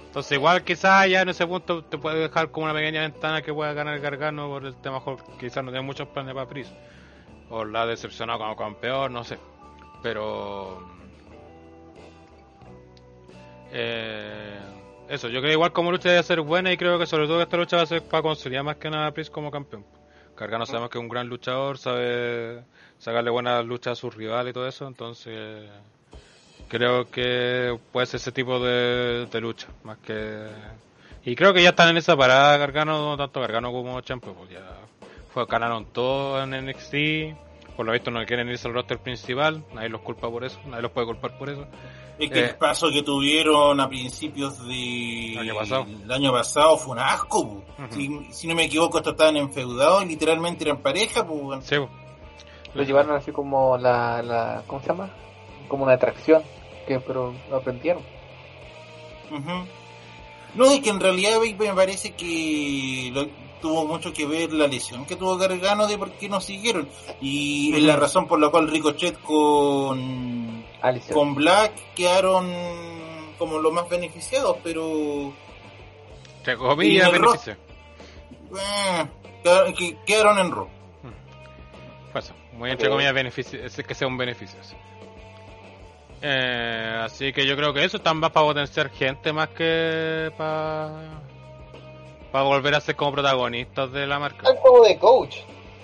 entonces 0.07 0.33
igual 0.33 0.63
quizás 0.65 1.09
ya 1.11 1.23
en 1.23 1.29
ese 1.29 1.47
punto 1.47 1.85
te 1.85 1.99
puede 1.99 2.21
dejar 2.21 2.51
como 2.51 2.65
una 2.65 2.75
pequeña 2.75 3.03
ventana 3.03 3.43
que 3.43 3.53
pueda 3.53 3.73
ganar 3.73 3.99
Gargano 4.01 4.49
por 4.49 4.65
el 4.65 4.75
tema 4.77 5.03
quizás 5.39 5.63
no 5.65 5.71
tiene 5.71 5.85
muchos 5.87 6.09
planes 6.09 6.33
para 6.35 6.49
Priest. 6.49 6.73
O 7.51 7.65
la 7.65 7.83
ha 7.83 7.87
decepcionado 7.87 8.39
como 8.39 8.57
campeón, 8.57 9.13
no 9.13 9.23
sé. 9.25 9.39
Pero 10.03 10.81
eh, 13.73 14.59
eso, 15.09 15.29
yo 15.29 15.41
creo 15.41 15.53
igual 15.53 15.73
como 15.73 15.91
lucha 15.91 16.11
debe 16.11 16.23
ser 16.23 16.41
buena 16.41 16.73
y 16.73 16.77
creo 16.77 16.99
que 16.99 17.07
sobre 17.07 17.27
todo 17.27 17.41
esta 17.41 17.57
lucha 17.57 17.77
va 17.77 17.83
a 17.83 17.87
ser 17.87 18.03
para 18.03 18.23
consolidar 18.23 18.65
más 18.65 18.77
que 18.77 18.91
nada 18.91 19.07
a 19.07 19.11
Priest 19.13 19.33
como 19.33 19.51
campeón. 19.51 19.85
Gargano 20.37 20.67
sabemos 20.67 20.91
que 20.91 20.99
es 20.99 21.03
un 21.03 21.09
gran 21.09 21.29
luchador, 21.29 21.79
sabe 21.79 22.63
sacarle 22.99 23.31
buenas 23.31 23.65
luchas 23.65 23.93
a 23.93 24.01
sus 24.01 24.15
rivales 24.15 24.51
y 24.51 24.55
todo 24.55 24.67
eso, 24.67 24.87
entonces 24.87 25.69
creo 26.69 27.11
que 27.11 27.79
puede 27.93 28.07
ser 28.07 28.21
ese 28.21 28.33
tipo 28.33 28.59
de, 28.59 29.27
de 29.27 29.41
lucha, 29.41 29.69
más 29.85 29.99
que 29.99 30.49
Y 31.25 31.35
creo 31.35 31.55
que 31.55 31.63
ya 31.63 31.71
están 31.71 31.89
en 31.89 31.97
esa 31.97 32.17
parada 32.17 32.57
Gargano, 32.57 33.17
tanto 33.17 33.41
Gargano 33.41 33.73
como 33.73 34.01
Champo, 34.01 34.35
pues 34.35 34.51
ya 34.51 34.65
fue, 35.33 35.47
ganaron 35.47 35.87
todo 35.87 36.43
en 36.43 36.51
NXT. 36.67 37.75
Por 37.77 37.85
lo 37.85 37.93
visto 37.93 38.11
no 38.11 38.25
quieren 38.25 38.49
irse 38.49 38.69
al 38.69 38.75
roster 38.75 38.99
principal, 38.99 39.63
nadie 39.75 39.91
los 39.91 40.01
culpa 40.01 40.31
por 40.31 40.45
eso, 40.45 40.59
nadie 40.67 40.83
los 40.83 40.93
puede 40.93 41.07
culpar 41.07 41.37
por 41.37 41.51
eso. 41.51 41.67
Es 42.19 42.31
que 42.31 42.39
Eh. 42.41 42.45
el 42.51 42.57
paso 42.57 42.89
que 42.91 43.03
tuvieron 43.03 43.79
a 43.81 43.89
principios 43.89 44.67
de 44.67 45.37
Año 45.39 45.55
pasado. 45.55 45.87
el 46.05 46.11
año 46.11 46.33
pasado 46.33 46.77
fue 46.79 46.93
un 46.93 46.99
asco. 47.01 47.41
Ujú. 47.41 47.63
si, 47.91 48.27
si 48.33 48.47
no 48.47 48.55
me 48.55 48.65
equivoco, 48.65 48.99
estos 48.99 49.13
estaban 49.13 49.37
enfeudados 49.37 50.03
y 50.05 50.07
literalmente 50.09 50.65
eran 50.65 50.79
pareja. 50.79 51.27
Pues. 51.27 51.65
Sí. 51.67 51.77
Lo 52.75 52.83
llevaron 52.83 53.17
así 53.17 53.33
como 53.33 53.77
la, 53.77 54.23
la 54.23 54.63
¿cómo 54.67 54.81
se 54.81 54.89
llama? 54.89 55.11
Como 55.69 55.85
una 55.85 55.95
atracción, 55.95 56.43
que 56.87 57.01
pero 57.01 57.35
lo 57.51 57.57
aprendieron. 57.57 58.03
Ujú. 59.31 59.67
No, 60.55 60.65
es 60.71 60.81
que 60.81 60.91
en 60.91 61.01
realidad 61.01 61.39
me 61.41 61.53
me 61.55 61.75
parece 61.75 62.13
que 62.15 63.11
lo- 63.13 63.46
tuvo 63.67 63.85
mucho 63.85 64.13
que 64.13 64.27
ver 64.27 64.53
la 64.53 64.69
lesión 64.69 65.05
que 65.07 65.17
tuvo 65.17 65.37
Gargano 65.37 65.87
de 65.89 65.99
por 65.99 66.13
qué 66.13 66.29
no 66.29 66.41
siguieron. 66.41 66.89
Y 67.21 67.75
es 67.75 67.83
la 67.83 67.97
razón 67.97 68.29
por 68.29 68.39
la 68.41 68.49
cual 68.51 68.71
Ricochet 68.71 69.21
con, 69.23 70.65
con 71.13 71.35
Black 71.35 71.73
quedaron 71.95 72.49
como 73.39 73.59
los 73.59 73.73
más 73.73 73.89
beneficiados, 73.89 74.57
pero 74.63 75.33
Entre 76.39 76.57
comillas, 76.57 77.11
beneficio. 77.11 77.53
eh, 78.57 79.07
quedaron, 79.43 79.75
que- 79.75 79.97
quedaron 80.07 80.39
en 80.39 80.51
Raw. 80.53 80.69
Fue 82.13 82.21
eso. 82.21 82.33
Muy 82.53 82.71
entre 82.71 82.89
comillas 82.89 83.13
beneficio, 83.13 83.63
es 83.65 83.75
que 83.77 83.95
sea 83.95 84.07
un 84.07 84.17
beneficio. 84.17 84.59
sí. 84.63 84.77
Eh, 86.23 87.01
así 87.05 87.33
que 87.33 87.47
yo 87.47 87.55
creo 87.57 87.75
que 87.75 87.85
eso 87.85 87.99
está 87.99 88.15
más 88.15 88.31
para 88.31 88.47
potenciar 88.47 88.91
gente 88.91 89.33
más 89.35 89.49
que 89.51 90.33
para 90.39 91.21
para 92.37 92.45
volver 92.49 92.75
a 92.75 92.83
ser 92.83 92.97
como 92.97 93.13
protagonistas 93.13 93.91
de 93.93 94.07
la 94.07 94.19
marca. 94.19 94.47
Están 94.47 94.63
como 94.63 94.85
de 94.85 94.99
coach. 94.99 95.39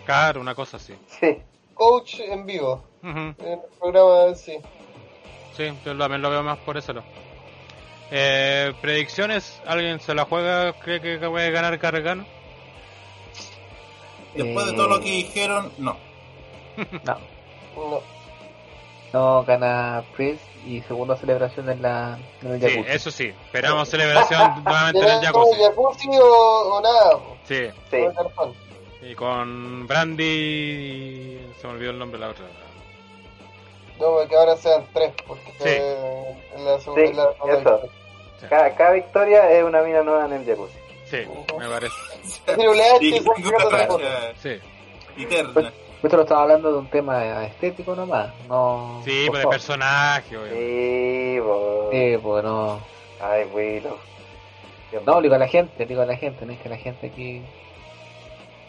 Claro, 0.05 0.39
una 0.39 0.55
cosa 0.55 0.77
así. 0.77 0.93
Sí. 1.07 1.39
Coach 1.73 2.21
en 2.21 2.45
vivo. 2.45 2.85
Ujú. 3.03 3.19
En 3.19 3.37
el 3.39 3.59
programa, 3.81 4.35
sí. 4.35 4.59
Sí, 5.57 5.73
yo 5.83 5.97
también 5.97 6.21
lo 6.21 6.29
veo 6.29 6.43
más 6.43 6.59
por 6.59 6.77
eso. 6.77 6.93
Eh, 8.11 8.75
predicciones, 8.83 9.63
¿alguien 9.67 9.99
se 9.99 10.15
la 10.15 10.27
juega? 10.27 10.75
¿Cree 10.75 11.01
que 11.01 11.17
puede 11.27 11.51
ganar 11.53 11.79
Gargano? 11.79 12.27
Después 14.35 14.67
de 14.67 14.73
todo 14.75 14.89
lo 14.89 15.01
que 15.01 15.11
dijeron, 15.11 15.73
no. 15.79 15.97
No, 16.77 17.19
No. 17.77 18.03
No 19.13 19.45
gana 19.45 20.03
Priest 20.17 20.43
y 20.67 20.81
segunda 20.83 21.17
celebración 21.17 21.69
en 21.71 21.83
la 21.83 22.19
en 22.43 22.53
el 22.53 22.61
Sí, 22.61 22.69
Jacuzzi. 22.71 22.91
eso 22.93 23.11
sí. 23.11 23.33
Esperamos 23.47 23.89
celebración 23.89 24.41
nuevamente 24.65 25.01
en 25.01 25.09
el 25.09 25.21
¿Será 25.21 25.33
como 25.33 25.45
jacuzzi. 25.47 25.63
jacuzzi 25.65 26.09
o, 26.19 26.75
o 26.75 26.81
nada? 26.81 27.19
Sí, 27.45 27.67
Sí. 27.91 27.97
O 27.97 28.09
el 28.11 28.15
cartón. 28.15 28.55
y 29.03 29.15
con 29.15 29.87
Brandy. 29.87 31.39
Se 31.61 31.67
me 31.67 31.73
olvidó 31.75 31.91
el 31.91 31.99
nombre 31.99 32.19
de 32.21 32.27
la 32.27 32.31
otra. 32.33 32.45
No, 34.01 34.07
porque 34.19 34.35
ahora 34.35 34.57
sean 34.57 34.85
tres, 34.93 35.13
porque 35.27 35.51
Sí. 35.59 35.65
eh, 35.69 36.37
en 36.57 36.65
la 36.65 36.81
segunda 36.81 37.07
Sí, 37.07 37.13
la 37.15 37.33
segunda 37.35 37.59
eso. 37.77 37.89
Cada, 38.49 38.75
cada 38.75 38.93
victoria 38.93 39.51
es 39.53 39.63
una 39.63 39.83
mina 39.83 40.03
nueva 40.03 40.25
en 40.27 40.33
el 40.33 40.45
jacuzzi. 40.47 40.79
Sí, 41.05 41.19
me 41.59 41.69
parece. 41.69 41.95
Sí, 44.43 44.59
eterna. 45.19 45.73
Esto 46.03 46.17
lo 46.17 46.23
estaba 46.25 46.43
hablando 46.43 46.73
de 46.73 46.79
un 46.79 46.89
tema 46.89 47.45
estético 47.45 47.95
nomás, 47.95 48.31
no... 48.49 49.01
sí 49.05 49.25
por 49.27 49.35
pues 49.35 49.43
de 49.45 49.49
personaje, 49.51 50.37
obviamente. 50.37 51.35
Sí, 51.35 51.39
bo. 51.41 51.89
Sí, 51.93 52.19
pues 52.21 52.45
no... 52.45 52.81
Ay, 53.21 53.45
Willow. 53.55 53.97
No, 55.07 55.21
digo 55.23 55.35
a 55.37 55.39
la 55.39 55.47
gente, 55.47 55.87
digo 55.87 56.03
a 56.03 56.07
la 56.07 56.17
gente, 56.17 56.45
no 56.45 56.53
es 56.53 56.59
que 56.59 56.69
la 56.69 56.77
gente 56.77 57.07
aquí... 57.07 57.41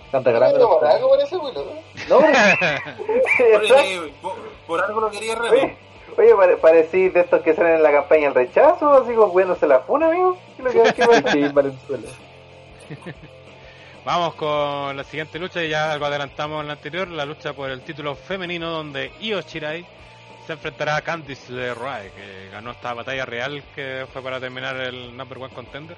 Están 0.06 0.22
¿No 0.24 0.30
regalando... 0.32 0.60
los- 0.60 0.70
por 0.78 0.86
algo 0.88 1.10
por 1.10 1.20
ese 1.22 1.38
Willow? 1.38 1.66
¿no? 2.08 2.20
No, 2.20 2.28
por, 4.22 4.36
por 4.68 4.82
algo 4.84 5.02
lo 5.02 5.10
quería 5.10 5.36
Remy. 5.36 5.74
Oye, 6.16 6.36
pare- 6.36 6.58
parecí 6.58 7.10
de 7.10 7.22
estos 7.22 7.42
que 7.42 7.56
salen 7.56 7.78
en 7.78 7.84
la 7.84 7.92
campaña 7.92 8.28
el 8.28 8.36
rechazo, 8.36 8.94
así 8.94 9.14
como 9.16 9.34
cuidándose 9.34 9.66
la 9.66 9.80
funa, 9.80 10.08
amigo. 10.10 10.38
¿Qué 10.56 10.62
es 10.62 10.76
lo 10.76 10.84
que- 10.84 10.94
qué 10.94 11.06
pasa? 11.08 11.32
sí, 11.32 11.48
Valenzuela. 11.52 12.10
Vamos 14.06 14.36
con 14.36 14.97
la 14.97 15.04
siguiente 15.06 15.39
lucha, 15.39 15.64
y 15.64 15.70
ya 15.70 15.93
algo 15.93 16.06
adelantamos 16.06 16.60
en 16.60 16.68
la 16.68 16.74
anterior, 16.74 17.08
la 17.08 17.26
lucha 17.26 17.54
por 17.54 17.72
el 17.72 17.82
título 17.82 18.16
femenino 18.16 18.70
donde 18.70 19.14
Io 19.22 19.39
Shirai 19.39 19.86
se 20.45 20.54
enfrentará 20.54 20.97
a 20.97 21.01
Candice 21.01 21.54
LeRae, 21.54 22.12
que 22.12 22.49
ganó 22.51 22.72
esta 22.72 22.93
batalla 22.93 23.26
real 23.26 23.64
que 23.74 24.06
fue 24.12 24.22
para 24.22 24.41
terminar 24.41 24.76
el 24.76 25.16
number 25.16 25.38
one 25.38 25.54
contender. 25.54 25.95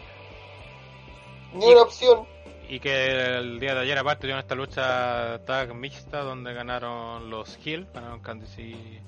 Ni 1.53 1.65
una 1.65 1.81
opción. 1.81 2.27
Y 2.69 2.79
que 2.79 3.37
el 3.37 3.59
día 3.59 3.73
de 3.73 3.81
ayer 3.81 3.97
aparte 3.97 4.21
tuvieron 4.21 4.39
esta 4.39 4.53
lucha 4.53 5.43
tag 5.45 5.73
mixta 5.73 6.19
donde 6.19 6.53
ganaron 6.53 7.31
los 7.31 7.57
Hill, 7.65 7.87
ganaron 7.91 8.19
Candice 8.19 8.61
y, 8.61 9.01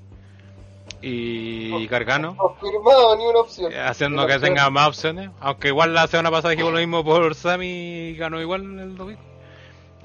y 1.01 1.87
Gargano. 1.87 2.35
Confirmado, 2.35 3.15
ni 3.17 3.25
una 3.25 3.39
opción. 3.39 3.71
Eh, 3.71 3.79
haciendo 3.79 4.25
que 4.25 4.33
opción. 4.35 4.55
tenga 4.55 4.69
más 4.69 4.87
opciones. 4.87 5.29
Aunque 5.39 5.67
igual 5.69 5.93
la 5.93 6.07
semana 6.07 6.31
pasada 6.31 6.51
dijimos 6.51 6.73
lo 6.73 6.79
mismo 6.79 7.03
por 7.03 7.35
Sammy 7.35 7.67
y 7.67 8.15
ganó 8.15 8.41
igual 8.41 8.61
el 8.79 8.95
domingo. 8.95 9.21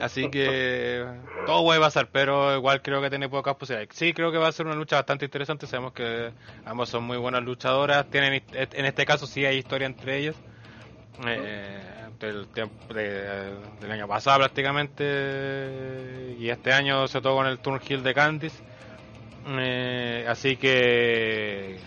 Así 0.00 0.28
que 0.30 1.04
todo 1.46 1.62
puede 1.62 1.78
pasar, 1.78 2.08
pero 2.10 2.56
igual 2.56 2.82
creo 2.82 3.00
que 3.00 3.08
tiene 3.10 3.28
pocas 3.28 3.54
posibilidades. 3.54 3.96
Sí, 3.96 4.12
creo 4.12 4.32
que 4.32 4.38
va 4.38 4.48
a 4.48 4.52
ser 4.52 4.66
una 4.66 4.74
lucha 4.74 4.96
bastante 4.96 5.26
interesante. 5.26 5.66
Sabemos 5.66 5.92
que 5.92 6.32
ambos 6.64 6.88
son 6.88 7.04
muy 7.04 7.18
buenas 7.18 7.42
luchadoras. 7.44 8.06
Tienen 8.10 8.42
En 8.52 8.84
este 8.84 9.06
caso 9.06 9.26
sí 9.28 9.44
hay 9.46 9.58
historia 9.58 9.86
entre 9.86 10.18
ellas. 10.18 10.34
Eh, 11.26 11.78
del 12.18 12.48
tiempo 12.48 12.92
de- 12.94 13.54
del 13.80 13.90
año 13.92 14.08
pasado 14.08 14.38
prácticamente. 14.38 16.36
Y 16.38 16.48
este 16.48 16.72
año 16.72 17.06
se 17.06 17.20
tocó 17.20 17.36
con 17.36 17.46
el 17.46 17.58
Turn 17.58 17.80
Hill 17.86 18.02
de 18.02 18.14
Candice. 18.14 18.62
Eh, 19.46 20.24
así 20.28 20.56
que 20.56 21.78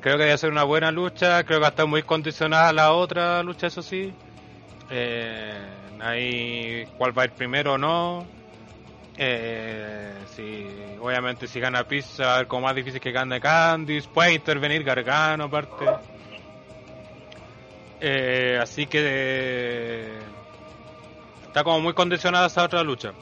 Creo 0.00 0.16
que 0.16 0.24
debe 0.24 0.38
ser 0.38 0.50
una 0.50 0.64
buena 0.64 0.90
lucha. 0.90 1.44
Creo 1.44 1.58
que 1.58 1.62
va 1.62 1.66
a 1.68 1.70
estar 1.70 1.86
muy 1.86 2.02
condicionada 2.02 2.72
la 2.72 2.92
otra 2.92 3.42
lucha, 3.42 3.66
eso 3.66 3.82
sí. 3.82 4.12
Eh, 4.90 5.68
ahí, 6.00 6.86
cuál 6.96 7.16
va 7.16 7.22
a 7.22 7.24
ir 7.26 7.32
primero 7.32 7.74
o 7.74 7.78
no. 7.78 8.24
Eh, 9.16 10.14
si, 10.34 10.66
obviamente, 11.00 11.48
si 11.48 11.58
gana 11.58 11.82
Pizza, 11.82 12.44
cómo 12.46 12.62
más 12.62 12.76
difícil 12.76 13.00
que 13.00 13.10
gane 13.10 13.40
Candice. 13.40 14.08
Puede 14.08 14.34
intervenir 14.34 14.84
Gargano, 14.84 15.44
aparte. 15.44 15.84
Eh, 18.00 18.58
así 18.62 18.86
que 18.86 20.18
está 21.44 21.64
como 21.64 21.80
muy 21.80 21.94
condicionada 21.94 22.46
esa 22.46 22.62
otra 22.62 22.84
lucha. 22.84 23.12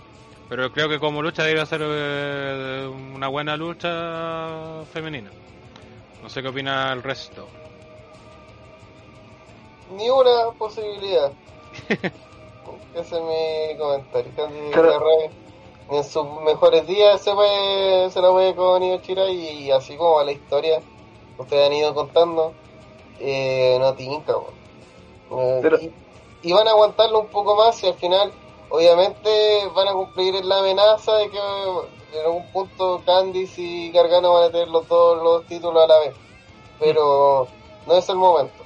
Pero 0.48 0.72
creo 0.72 0.88
que 0.88 1.00
como 1.00 1.22
lucha 1.22 1.42
debe 1.42 1.64
ser 1.66 1.80
eh, 1.84 2.86
una 3.14 3.28
buena 3.28 3.56
lucha 3.56 4.84
femenina. 4.92 5.30
No 6.22 6.28
sé 6.28 6.40
qué 6.42 6.48
opina 6.48 6.92
el 6.92 7.02
resto. 7.02 7.46
Ni 9.96 10.08
una 10.08 10.50
posibilidad. 10.58 11.32
Ese 12.94 13.16
es 13.16 13.22
mi 13.22 13.76
comentario. 13.78 14.32
En 15.88 16.02
sus 16.02 16.24
mejores 16.42 16.84
días 16.86 17.20
se, 17.22 17.32
puede, 17.32 18.10
se 18.10 18.20
la 18.20 18.30
puede 18.30 18.54
con 18.56 18.82
Io 18.82 18.98
Shirai 18.98 19.32
y 19.36 19.70
así 19.70 19.96
como 19.96 20.18
a 20.18 20.24
la 20.24 20.32
historia 20.32 20.80
que 21.36 21.42
ustedes 21.42 21.66
han 21.66 21.72
ido 21.74 21.94
contando, 21.94 22.52
eh, 23.20 23.76
no 23.78 23.94
tinca. 23.94 24.32
Eh, 25.30 25.58
Pero- 25.62 25.78
y, 25.80 25.92
y 26.42 26.52
van 26.52 26.66
a 26.66 26.70
aguantarlo 26.72 27.20
un 27.20 27.28
poco 27.28 27.54
más 27.54 27.80
y 27.84 27.86
al 27.86 27.94
final, 27.94 28.32
obviamente, 28.70 29.68
van 29.74 29.88
a 29.88 29.92
cumplir 29.92 30.44
la 30.44 30.58
amenaza 30.58 31.16
de 31.16 31.30
que 31.30 31.38
en 31.38 32.24
algún 32.24 32.46
punto 32.52 33.02
Candice 33.04 33.60
y 33.60 33.92
Gargano 33.92 34.32
van 34.32 34.44
a 34.44 34.50
tener 34.50 34.68
los 34.68 34.86
dos 34.88 35.22
los 35.22 35.46
títulos 35.46 35.82
a 35.84 35.86
la 35.86 35.98
vez. 35.98 36.14
Pero 36.78 37.48
no 37.86 37.96
es 37.96 38.08
el 38.08 38.16
momento. 38.16 38.64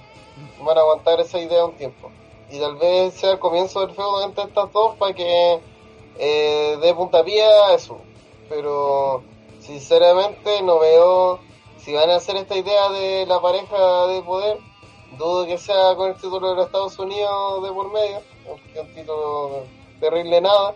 Van 0.62 0.78
a 0.78 0.80
aguantar 0.80 1.20
esa 1.20 1.38
idea 1.38 1.64
un 1.64 1.76
tiempo. 1.76 2.10
Y 2.50 2.58
tal 2.58 2.76
vez 2.76 3.14
sea 3.14 3.32
el 3.32 3.38
comienzo 3.38 3.80
del 3.80 3.94
feudo 3.94 4.24
entre 4.24 4.44
estas 4.44 4.72
dos 4.72 4.96
para 4.96 5.14
que 5.14 5.60
eh, 6.18 6.78
dé 6.80 6.94
puntapié 6.94 7.44
a 7.44 7.74
eso. 7.74 7.98
Pero 8.48 9.22
sinceramente 9.60 10.62
no 10.62 10.78
veo 10.80 11.38
si 11.78 11.92
van 11.94 12.10
a 12.10 12.16
hacer 12.16 12.36
esta 12.36 12.56
idea 12.56 12.90
de 12.90 13.26
la 13.26 13.40
pareja 13.40 14.06
de 14.08 14.22
poder. 14.22 14.58
Dudo 15.18 15.46
que 15.46 15.58
sea 15.58 15.94
con 15.96 16.10
el 16.10 16.14
título 16.14 16.50
de 16.50 16.56
los 16.56 16.66
Estados 16.66 16.98
Unidos 16.98 17.62
de 17.62 17.72
por 17.72 17.92
medio, 17.92 18.20
que 18.72 18.78
es 18.78 18.86
un 18.86 18.94
título 18.94 19.64
terrible 20.00 20.40
nada. 20.40 20.74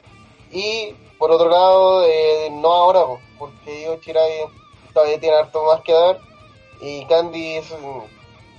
Y 0.50 0.94
por 1.18 1.30
otro 1.30 1.48
lado, 1.48 2.04
eh, 2.04 2.48
no 2.52 2.72
ahora, 2.72 3.00
po, 3.04 3.20
porque 3.38 3.82
Io 3.82 3.96
Shirai 4.00 4.46
todavía 4.92 5.18
tiene 5.20 5.36
harto 5.36 5.64
más 5.64 5.80
que 5.82 5.92
dar. 5.92 6.18
Y 6.80 7.04
Candy 7.06 7.56
es, 7.56 7.70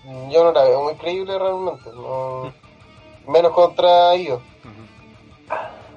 mm, 0.04 0.30
yo 0.32 0.44
no 0.44 0.52
la 0.52 0.64
veo 0.64 0.84
muy 0.84 0.96
creíble 0.96 1.38
realmente. 1.38 1.90
No, 1.94 2.54
menos 3.28 3.52
contra 3.54 4.14
ellos. 4.16 4.42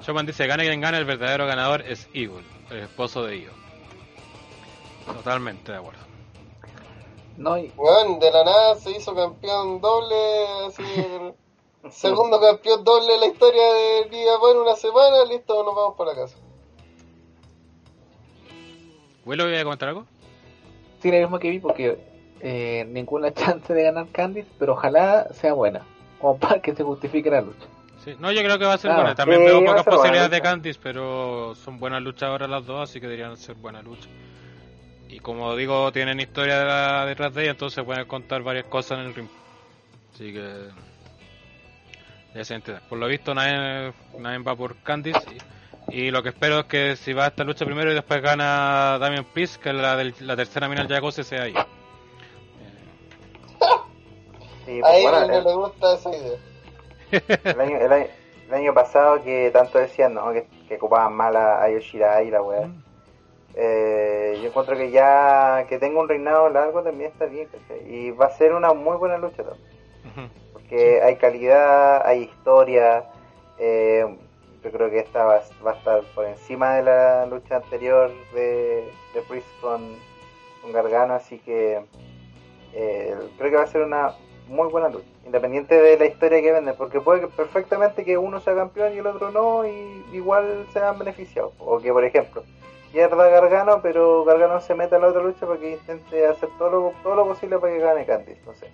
Showman 0.01 0.25
dice, 0.25 0.47
gana 0.47 0.63
quien 0.63 0.79
gana, 0.79 0.97
el 0.97 1.05
verdadero 1.05 1.45
ganador 1.45 1.81
es 1.81 2.07
Evil, 2.13 2.45
el 2.69 2.79
esposo 2.79 3.23
de 3.23 3.37
Io. 3.37 3.51
Totalmente 5.13 5.71
de 5.71 5.77
acuerdo. 5.77 5.99
No, 7.37 7.57
y- 7.57 7.71
de 8.19 8.31
la 8.31 8.43
nada 8.43 8.75
se 8.75 8.91
hizo 8.91 9.15
campeón 9.15 9.79
doble, 9.81 10.15
así, 10.67 10.83
segundo 11.91 12.39
campeón 12.39 12.83
doble 12.83 13.13
de 13.13 13.19
la 13.19 13.25
historia 13.27 13.73
de 13.73 14.09
Liga 14.09 14.33
en 14.51 14.57
una 14.57 14.75
semana, 14.75 15.23
listo, 15.29 15.63
nos 15.63 15.75
vamos 15.75 15.95
para 15.97 16.13
casa. 16.15 16.37
¿Willow 19.25 19.47
iba 19.49 19.59
a 19.59 19.63
comentar 19.63 19.89
algo? 19.89 20.05
sí, 21.01 21.11
lo 21.11 21.17
mismo 21.19 21.39
que 21.39 21.49
vi 21.49 21.59
porque 21.59 21.97
eh, 22.41 22.85
ninguna 22.89 23.33
chance 23.33 23.73
de 23.73 23.83
ganar 23.83 24.07
Candice, 24.11 24.49
pero 24.59 24.73
ojalá 24.73 25.27
sea 25.33 25.53
buena, 25.53 25.85
como 26.19 26.37
para 26.37 26.61
que 26.61 26.75
se 26.75 26.83
justifique 26.83 27.29
la 27.29 27.41
lucha. 27.41 27.65
Sí. 28.03 28.15
No, 28.19 28.31
yo 28.31 28.41
creo 28.41 28.57
que 28.57 28.65
va 28.65 28.73
a 28.73 28.77
ser 28.77 28.91
Ah, 28.91 28.95
buena. 28.95 29.15
También 29.15 29.41
sí, 29.41 29.45
veo 29.47 29.59
pocas 29.59 29.85
buena 29.85 29.97
posibilidades 29.97 30.31
de. 30.31 30.41
Candice, 30.41 30.79
pero 30.81 31.53
son 31.55 31.79
buenas 31.79 32.01
luchadoras 32.01 32.49
las 32.49 32.65
dos, 32.65 32.89
así 32.89 32.99
que 33.01 33.07
deberían 33.07 33.35
ser 33.37 33.55
buenas 33.55 33.83
luchas. 33.83 34.07
Y 35.09 35.19
como 35.19 35.55
digo, 35.55 35.91
tienen 35.91 36.19
historia 36.19 36.59
de 36.59 36.65
la- 36.65 37.05
detrás 37.05 37.33
de 37.33 37.41
ella, 37.43 37.51
entonces 37.51 37.83
pueden 37.83 38.05
contar 38.07 38.41
varias 38.41 38.65
cosas 38.65 38.99
en 38.99 39.05
el 39.05 39.15
ring. 39.15 39.27
Así 40.13 40.31
que. 40.33 40.69
Ya 42.39 42.45
se 42.45 42.55
entiende. 42.55 42.81
Por 42.87 42.97
lo 42.99 43.07
visto, 43.07 43.35
nadie, 43.35 43.91
nadie 44.17 44.37
va 44.37 44.55
por 44.55 44.77
Candice. 44.77 45.19
Y, 45.89 46.03
y 46.03 46.09
lo 46.11 46.23
que 46.23 46.29
espero 46.29 46.59
es 46.59 46.65
que 46.67 46.95
si 46.95 47.11
va 47.11 47.25
a 47.25 47.27
esta 47.27 47.43
lucha 47.43 47.65
primero 47.65 47.91
y 47.91 47.93
después 47.95 48.21
gana 48.21 48.97
Damian 48.97 49.25
Priest, 49.25 49.61
que 49.61 49.73
la, 49.73 49.97
del- 49.97 50.15
la 50.21 50.37
tercera 50.37 50.69
mina 50.69 50.87
ya 50.87 50.99
goce 51.01 51.25
sea 51.25 51.43
ahí. 51.43 51.53
Sí, 54.65 54.79
A 54.79 54.81
pues, 54.83 54.95
él 54.95 55.01
bueno, 55.03 55.27
no 55.27 55.37
el, 55.37 55.43
le 55.43 55.53
gusta 55.53 55.93
esa 55.95 56.09
idea. 56.15 56.37
el 57.43 57.59
año, 57.59 57.77
el, 57.77 57.91
año, 57.91 58.05
el 58.47 58.53
año 58.53 58.73
pasado 58.73 59.21
que 59.21 59.49
tanto 59.51 59.77
decían 59.79 60.13
¿no? 60.13 60.31
que, 60.31 60.47
que 60.69 60.75
ocupaban 60.75 61.13
mal 61.13 61.35
a, 61.35 61.61
a 61.61 61.69
Yoshirai 61.69 62.25
y 62.27 62.31
la 62.31 62.41
weá. 62.41 62.69
Eh, 63.55 64.39
yo 64.41 64.47
encuentro 64.47 64.77
que 64.77 64.91
ya 64.91 65.65
que 65.67 65.77
tenga 65.77 65.99
un 65.99 66.07
reinado 66.07 66.47
largo 66.49 66.83
también 66.83 67.11
está 67.11 67.25
bien, 67.25 67.49
¿cachai? 67.51 67.81
Y 67.93 68.11
va 68.11 68.27
a 68.27 68.31
ser 68.31 68.53
una 68.53 68.71
muy 68.71 68.95
buena 68.95 69.17
lucha 69.17 69.43
también. 69.43 70.29
Porque 70.69 71.01
hay 71.01 71.15
calidad, 71.15 72.05
hay 72.05 72.23
historia. 72.23 73.03
eh, 73.57 74.05
yo 74.63 74.71
creo 74.71 74.89
que 74.89 74.99
esta 74.99 75.23
va, 75.23 75.41
va 75.65 75.71
a 75.71 75.75
estar 75.75 76.03
por 76.13 76.25
encima 76.25 76.75
de 76.75 76.83
la 76.83 77.25
lucha 77.25 77.55
anterior 77.55 78.11
de, 78.33 78.83
de 79.13 79.21
Priest 79.27 79.47
con, 79.61 79.95
con 80.61 80.73
Gargano, 80.73 81.13
así 81.13 81.39
que 81.39 81.81
eh, 82.73 83.15
creo 83.37 83.51
que 83.51 83.57
va 83.57 83.63
a 83.63 83.67
ser 83.67 83.81
una 83.83 84.15
muy 84.47 84.67
buena 84.67 84.89
lucha, 84.89 85.07
independiente 85.25 85.81
de 85.81 85.97
la 85.97 86.05
historia 86.05 86.41
que 86.41 86.51
venden, 86.51 86.75
porque 86.75 86.99
puede 86.99 87.21
que 87.21 87.27
perfectamente 87.27 88.03
que 88.03 88.17
uno 88.17 88.41
sea 88.41 88.53
campeón 88.53 88.93
y 88.93 88.97
el 88.97 89.07
otro 89.07 89.31
no, 89.31 89.65
y 89.65 90.05
igual 90.11 90.67
se 90.73 90.79
han 90.79 90.99
beneficiado. 90.99 91.53
O 91.57 91.79
que, 91.79 91.93
por 91.93 92.03
ejemplo, 92.03 92.43
pierda 92.91 93.29
Gargano, 93.29 93.79
pero 93.81 94.25
Gargano 94.25 94.59
se 94.59 94.75
meta 94.75 94.97
a 94.97 94.99
la 94.99 95.07
otra 95.07 95.23
lucha 95.23 95.47
para 95.47 95.59
que 95.59 95.71
intente 95.71 96.27
hacer 96.27 96.49
todo 96.57 96.69
lo, 96.69 96.93
todo 97.01 97.15
lo 97.15 97.27
posible 97.27 97.57
para 97.59 97.73
que 97.73 97.79
gane 97.79 98.05
Candice, 98.05 98.41
no 98.45 98.53
sé. 98.53 98.67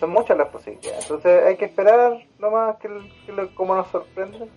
Son 0.00 0.10
muchas 0.10 0.36
las 0.38 0.48
posibilidades, 0.48 1.02
entonces 1.02 1.44
hay 1.44 1.56
que 1.56 1.64
esperar 1.64 2.24
nomás 2.38 2.76
que, 2.76 2.88
que 3.26 3.32
lo- 3.32 3.52
cómo 3.54 3.74
nos 3.74 3.88
sorprende. 3.88 4.48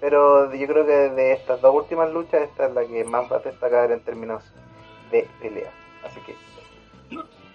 Pero 0.00 0.52
yo 0.52 0.66
creo 0.66 0.84
que 0.84 0.92
de 0.92 1.32
estas 1.32 1.60
dos 1.60 1.74
últimas 1.74 2.10
luchas, 2.10 2.42
esta 2.42 2.66
es 2.66 2.74
la 2.74 2.84
que 2.84 3.04
más 3.04 3.30
va 3.30 3.36
a 3.36 3.40
destacar 3.40 3.90
en 3.92 4.00
términos 4.00 4.42
de 5.12 5.28
pelea. 5.40 5.70
Así 6.04 6.18
que 6.20 6.34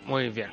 Muy 0.06 0.30
bien. 0.30 0.52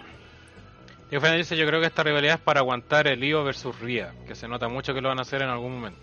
Diego 1.09 1.23
Fernández 1.23 1.49
yo 1.51 1.67
creo 1.67 1.81
que 1.81 1.87
esta 1.87 2.03
rivalidad 2.03 2.35
es 2.35 2.41
para 2.41 2.61
aguantar 2.61 3.07
el 3.07 3.23
Io 3.23 3.45
versus 3.45 3.79
Ria, 3.81 4.13
que 4.27 4.35
se 4.35 4.49
nota 4.49 4.69
mucho 4.69 4.93
que 4.93 5.01
lo 5.01 5.09
van 5.11 5.21
a 5.21 5.23
hacer 5.23 5.43
en 5.43 5.49
algún 5.51 5.77
momento. 5.77 6.01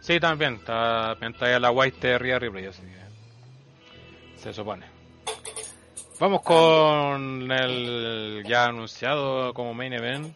Sí, 0.00 0.18
también, 0.18 0.54
está, 0.54 1.12
está 1.20 1.58
la 1.60 1.70
White 1.70 2.08
de 2.08 2.18
Ria 2.18 2.38
Ripley, 2.38 2.64
así 2.66 2.80
que 2.82 4.38
se 4.38 4.52
supone. 4.54 4.86
Vamos 6.20 6.42
con 6.42 7.50
el 7.50 8.44
ya 8.46 8.66
anunciado 8.66 9.54
como 9.54 9.72
main 9.72 9.94
event, 9.94 10.34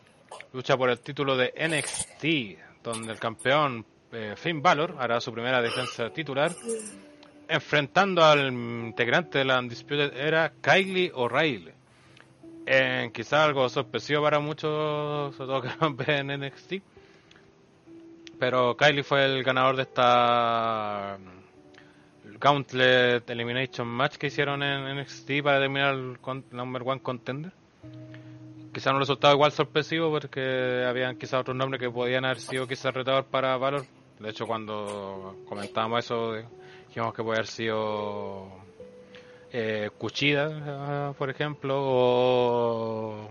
lucha 0.55 0.79
por 0.79 0.89
el 0.89 0.99
título 0.99 1.37
de 1.37 1.53
NXT, 1.59 2.83
donde 2.83 3.13
el 3.13 3.19
campeón 3.19 3.85
eh, 4.11 4.33
Finn 4.35 4.63
Balor 4.63 4.97
hará 4.99 5.21
su 5.21 5.31
primera 5.31 5.61
defensa 5.61 6.09
titular, 6.09 6.53
enfrentando 7.47 8.25
al 8.25 8.51
integrante 8.51 9.41
de 9.41 9.45
la 9.45 9.59
Undisputed 9.59 10.17
Era, 10.17 10.55
Kylie 10.59 11.13
O'Reilly. 11.15 11.73
Eh, 12.65 13.11
quizá 13.13 13.45
algo 13.45 13.69
sorpresivo 13.69 14.23
para 14.23 14.41
muchos, 14.41 15.37
sobre 15.37 15.53
todo 15.53 15.61
que 15.61 16.05
ven 16.07 16.31
en 16.31 16.41
NXT. 16.47 16.77
Pero 18.39 18.75
Kylie 18.75 19.03
fue 19.03 19.27
el 19.27 19.45
ganador 19.45 19.77
de 19.77 19.83
esta 19.83 21.19
mm, 22.35 22.39
Gauntlet 22.41 23.31
Elimination 23.31 23.87
Match 23.87 24.17
que 24.17 24.29
hicieron 24.29 24.63
en 24.63 24.99
NXT 24.99 25.43
para 25.43 25.59
determinar 25.59 25.95
el 25.95 26.19
number 26.53 26.83
one 26.85 27.01
contender. 27.01 27.53
Quizá 28.73 28.93
no 28.93 28.99
resultado 28.99 29.35
igual 29.35 29.53
sorpresivo 29.53 30.11
porque 30.11 30.85
habían 30.87 31.17
quizá 31.17 31.39
otros 31.39 31.57
nombres 31.57 31.81
que 31.81 31.91
podían 31.91 32.25
haber 32.25 32.41
sido 32.41 32.67
quizás 32.67 32.93
retador 32.93 33.25
para 33.27 33.57
Valor. 33.57 33.85
De 34.19 34.31
hecho, 34.31 34.47
cuando 34.47 35.37
comentábamos 35.49 36.05
eso, 36.05 36.33
dijimos 36.89 37.15
que 37.15 37.23
puede 37.23 37.39
haber 37.39 37.47
sido 37.47 38.49
eh, 39.53 39.91
Kuchida, 39.97 40.49
ah, 40.67 41.15
por 41.17 41.31
ejemplo, 41.31 41.77
o 41.79 43.29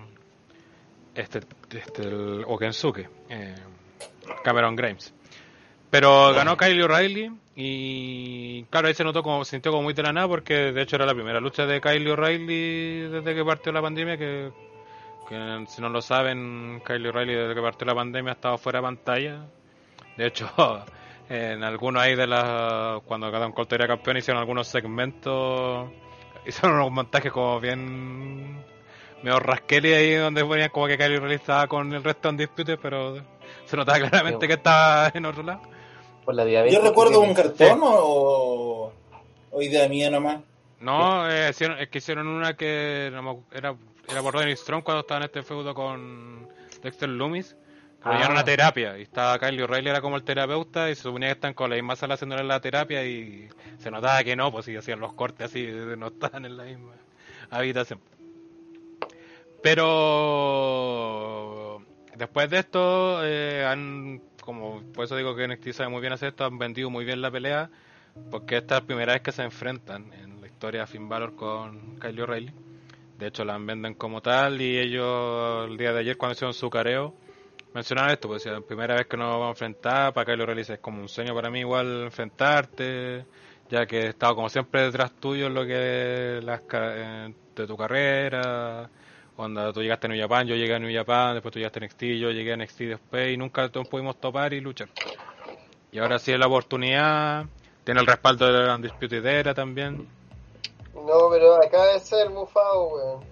este, 1.14 1.41
este 1.72 2.04
el, 2.04 2.45
o 2.47 2.58
Kensuke, 2.58 3.10
eh, 3.30 3.56
Cameron 4.43 4.76
Grimes. 4.76 5.14
Pero 5.89 6.34
ganó 6.34 6.56
Kylie 6.56 6.84
O'Reilly 6.84 7.43
y 7.56 8.64
claro, 8.66 8.88
ahí 8.88 8.95
se 8.95 9.04
notó 9.04 9.22
como, 9.22 9.45
se 9.45 9.51
sintió 9.51 9.72
como 9.72 9.84
muy 9.84 9.93
de 9.93 10.01
la 10.01 10.12
nada 10.12 10.28
porque 10.28 10.72
de 10.72 10.82
hecho 10.82 10.95
era 10.95 11.06
la 11.06 11.14
primera 11.14 11.39
lucha 11.39 11.66
de 11.66 11.80
Kylie 11.80 12.12
O'Reilly 12.12 13.10
desde 13.10 13.36
que 13.36 13.45
partió 13.45 13.72
la 13.72 13.82
pandemia 13.82 14.18
que, 14.18 14.51
que 15.30 15.66
si 15.68 15.82
no 15.82 15.89
lo 15.89 16.01
saben, 16.01 16.82
Kylie 16.84 17.10
O'Reilly 17.10 17.36
desde 17.36 17.53
que 17.53 17.61
partió 17.61 17.86
la 17.86 17.94
pandemia 17.94 18.32
ha 18.32 18.36
estado 18.36 18.57
fuera 18.57 18.80
de 18.80 18.84
pantalla. 18.84 19.45
De 20.18 20.26
hecho, 20.26 20.49
en 21.30 21.64
algunos 21.64 22.02
ahí 22.02 22.15
de 22.15 22.26
las 22.26 23.02
cuando 23.03 23.27
Adam 23.27 23.52
Cole 23.52 23.68
era 23.72 23.88
campeón 23.88 24.18
hicieron 24.18 24.41
algunos 24.41 24.68
segmentos 24.68 25.90
hicieron 26.45 26.77
unos 26.77 26.91
montajes 26.91 27.32
como 27.32 27.60
bien 27.60 28.64
medio 29.22 29.40
rasqueli 29.40 29.94
ahí 29.94 30.15
donde 30.15 30.44
ponían 30.44 30.69
como 30.69 30.88
que 30.88 30.98
Kylie 30.98 31.18
O'Reilly 31.18 31.36
estaba 31.36 31.68
con 31.68 31.94
el 31.94 32.03
resto 32.03 32.30
en 32.30 32.38
dispute 32.38 32.77
pero 32.77 33.15
se 33.65 33.77
notaba 33.77 33.99
claramente 33.99 34.48
que 34.48 34.53
estaba 34.53 35.11
en 35.14 35.26
otro 35.26 35.44
lado 35.44 35.73
Por 36.26 36.36
la 36.36 36.45
diabetes. 36.45 36.78
Yo 36.78 36.84
recuerdo 36.84 37.20
un 37.22 37.34
cartón 37.34 37.80
o, 37.84 38.91
o 39.52 39.62
idea 39.62 39.88
mía 39.90 40.10
nomás. 40.10 40.41
no 40.80 41.30
eh, 41.30 41.50
hicieron, 41.50 41.78
es 41.80 41.90
que 41.90 41.98
hicieron 42.00 42.28
una 42.28 42.56
que 42.56 43.08
era 43.08 43.22
era 44.10 44.22
por 44.22 44.34
Rodney 44.34 44.56
Strong 44.56 44.84
cuando 44.84 45.02
estaba 45.02 45.20
en 45.20 45.24
este 45.26 45.44
feudo 45.44 45.74
con 45.74 46.48
Dexter 46.82 47.08
Loomis 47.10 47.56
pero 48.04 48.16
ya 48.16 48.20
era 48.20 48.28
Ah. 48.28 48.32
una 48.34 48.44
terapia 48.44 48.98
y 48.98 49.04
estaba 49.04 49.40
Kylie 49.40 49.64
O'Reilly 49.64 49.90
era 49.90 50.02
como 50.02 50.18
el 50.18 50.24
terapeuta 50.24 50.90
y 50.90 50.95
se 50.95 51.04
suponía 51.04 51.30
que 51.30 51.34
están 51.36 51.54
con 51.54 51.70
la 51.70 51.78
misma 51.78 51.95
sala 51.95 52.16
haciéndole 52.16 52.44
la 52.44 52.60
terapia 52.60 53.06
y 53.06 53.48
se 53.80 53.90
notaba 53.91 54.22
que 54.26 54.36
no 54.36 54.52
pues 54.52 54.66
si 54.66 54.76
hacían 54.76 55.00
los 55.00 55.14
cortes 55.14 55.45
así 55.48 55.66
no 55.98 56.08
estaban 56.08 56.44
en 56.45 56.58
la 56.58 56.64
misma 56.66 56.91
habitación 57.50 58.00
pero 59.62 61.82
después 62.16 62.50
de 62.50 62.60
esto 62.60 63.26
eh, 63.26 63.66
han 63.66 64.22
como 64.44 64.82
por 64.94 65.06
eso 65.06 65.15
digo 65.15 65.36
que 65.36 65.48
NXT 65.48 65.72
sabe 65.72 65.90
muy 65.90 66.02
bien 66.02 66.14
hacer 66.14 66.30
esto 66.30 66.45
han 66.45 66.57
vendido 66.57 66.90
muy 66.90 67.06
bien 67.06 67.22
la 67.22 67.32
pelea 67.32 67.70
porque 68.30 68.57
esta 68.57 68.76
es 68.76 68.82
la 68.82 68.88
primera 68.88 69.14
vez 69.14 69.22
que 69.22 69.32
se 69.32 69.41
enfrentan 69.41 70.11
en 70.14 70.41
la 70.41 70.48
historia 70.48 70.82
de 70.82 70.88
Finn 70.88 71.10
Balor 71.10 71.36
con 71.36 71.98
Kylie 71.99 72.22
O'Reilly. 72.22 72.53
De 73.18 73.28
hecho 73.28 73.45
la 73.45 73.57
venden 73.57 73.95
como 73.95 74.22
tal 74.22 74.61
y 74.61 74.78
ellos 74.78 75.70
el 75.70 75.78
día 75.78 75.94
de 75.94 75.99
ayer 76.02 76.18
cuando 76.18 76.34
hicieron 76.34 76.53
su 76.53 76.70
careo 76.70 77.14
mencionaban 77.74 78.11
esto, 78.11 78.28
pues 78.28 78.44
decían, 78.44 78.64
primera 78.64 78.95
vez 78.95 79.07
que 79.07 79.18
nos 79.18 79.30
vamos 79.32 79.48
a 79.48 79.49
enfrentar, 79.49 80.14
para 80.14 80.26
Kylo 80.26 80.44
O'Reilly 80.44 80.61
es 80.74 80.80
como 80.80 81.02
un 81.02 81.10
sueño 81.10 81.34
para 81.34 81.49
mí 81.49 81.61
igual 81.61 82.03
enfrentarte, 82.03 83.26
ya 83.70 83.86
que 83.88 84.02
he 84.02 84.07
estado 84.10 84.36
como 84.36 84.49
siempre 84.49 84.84
detrás 84.84 85.11
tuyo 85.14 85.48
en 85.48 85.56
lo 85.56 85.65
que 85.65 86.40
las 86.44 86.61
de 86.68 87.68
tu 87.68 87.76
carrera, 87.76 88.90
cuando 89.35 89.73
tú 89.73 89.81
llegaste 89.81 90.07
a 90.07 90.10
New 90.10 90.22
Japan, 90.22 90.47
yo 90.47 90.55
llegué 90.55 90.76
a 90.76 90.80
New 90.80 90.95
Japan, 90.95 91.34
después 91.34 91.51
tú 91.51 91.60
llegaste 91.60 91.80
a 91.80 91.85
NXT, 91.85 92.03
yo 92.19 92.31
llegué 92.31 92.53
a 92.53 92.57
NXT 92.57 92.80
después 92.81 93.34
y 93.34 93.38
nunca 93.38 93.69
nos 93.73 93.88
pudimos 93.88 94.19
topar 94.19 94.53
y 94.53 94.61
luchar. 94.61 94.89
Y 95.91 95.99
ahora 95.99 96.19
sí 96.19 96.31
es 96.31 96.39
la 96.39 96.47
oportunidad, 96.47 97.45
tiene 97.84 98.01
el 98.01 98.07
respaldo 98.07 98.51
de 98.51 98.68
la 98.68 98.76
Undisputed 98.76 99.26
Era 99.26 99.53
también. 99.53 100.07
No, 100.93 101.30
pero 101.31 101.55
acaba 101.55 101.88
de 101.88 101.99
ser 101.99 102.30
mufado, 102.30 102.88
weón. 102.89 103.23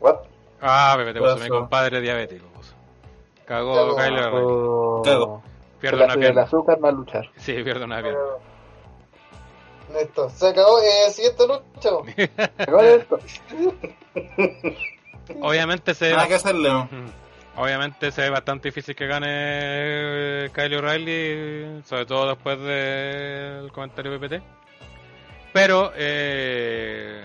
What? 0.00 0.16
Ah, 0.60 0.94
Pepe, 0.96 1.12
te 1.12 1.20
puso 1.20 1.36
mi 1.36 1.48
compadre 1.48 2.00
diabético. 2.00 2.46
puso. 2.48 2.74
Cagó 3.44 3.94
Cagó. 3.96 4.98
Oh, 4.98 5.02
Cago. 5.02 5.42
Pierde 5.80 5.98
el 5.98 6.04
una 6.04 6.14
pierna. 6.14 6.42
azúcar 6.42 6.82
va 6.82 6.88
a 6.88 6.92
luchar. 6.92 7.30
Sí, 7.36 7.52
pierde 7.62 7.84
una 7.84 8.02
pierna. 8.02 8.18
Pero... 9.88 10.00
Listo, 10.00 10.28
se 10.30 10.48
acabó. 10.48 10.80
Eh, 10.80 11.10
siguiente 11.12 11.46
lucha. 11.46 11.90
Acaba 12.58 12.82
de 12.82 12.96
esto. 12.96 13.18
Obviamente 15.40 15.94
se 15.94 16.10
Nada 16.10 16.28
que 16.28 16.34
hacerle. 16.34 16.68
¿no? 16.68 16.82
Ujú. 16.84 17.12
Obviamente 17.56 18.12
se 18.12 18.22
ve 18.22 18.30
bastante 18.30 18.68
difícil 18.68 18.94
que 18.94 19.06
gane 19.06 20.48
Kyle 20.54 20.76
O'Reilly, 20.76 21.82
sobre 21.84 22.06
todo 22.06 22.28
después 22.28 22.58
del 22.60 23.72
comentario 23.72 24.18
PPT. 24.18 24.42
Pero 25.52 25.92
eh, 25.96 27.20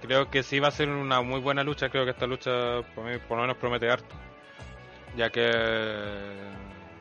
creo 0.00 0.28
que 0.30 0.42
sí 0.42 0.58
va 0.58 0.68
a 0.68 0.72
ser 0.72 0.88
una 0.88 1.20
muy 1.20 1.40
buena 1.40 1.62
lucha. 1.62 1.90
Creo 1.90 2.04
que 2.04 2.10
esta 2.10 2.26
lucha 2.26 2.82
por, 2.94 3.04
mí, 3.04 3.18
por 3.28 3.36
lo 3.36 3.42
menos 3.42 3.56
promete 3.56 3.88
harto. 3.88 4.16
Ya 5.16 5.30
que 5.30 5.48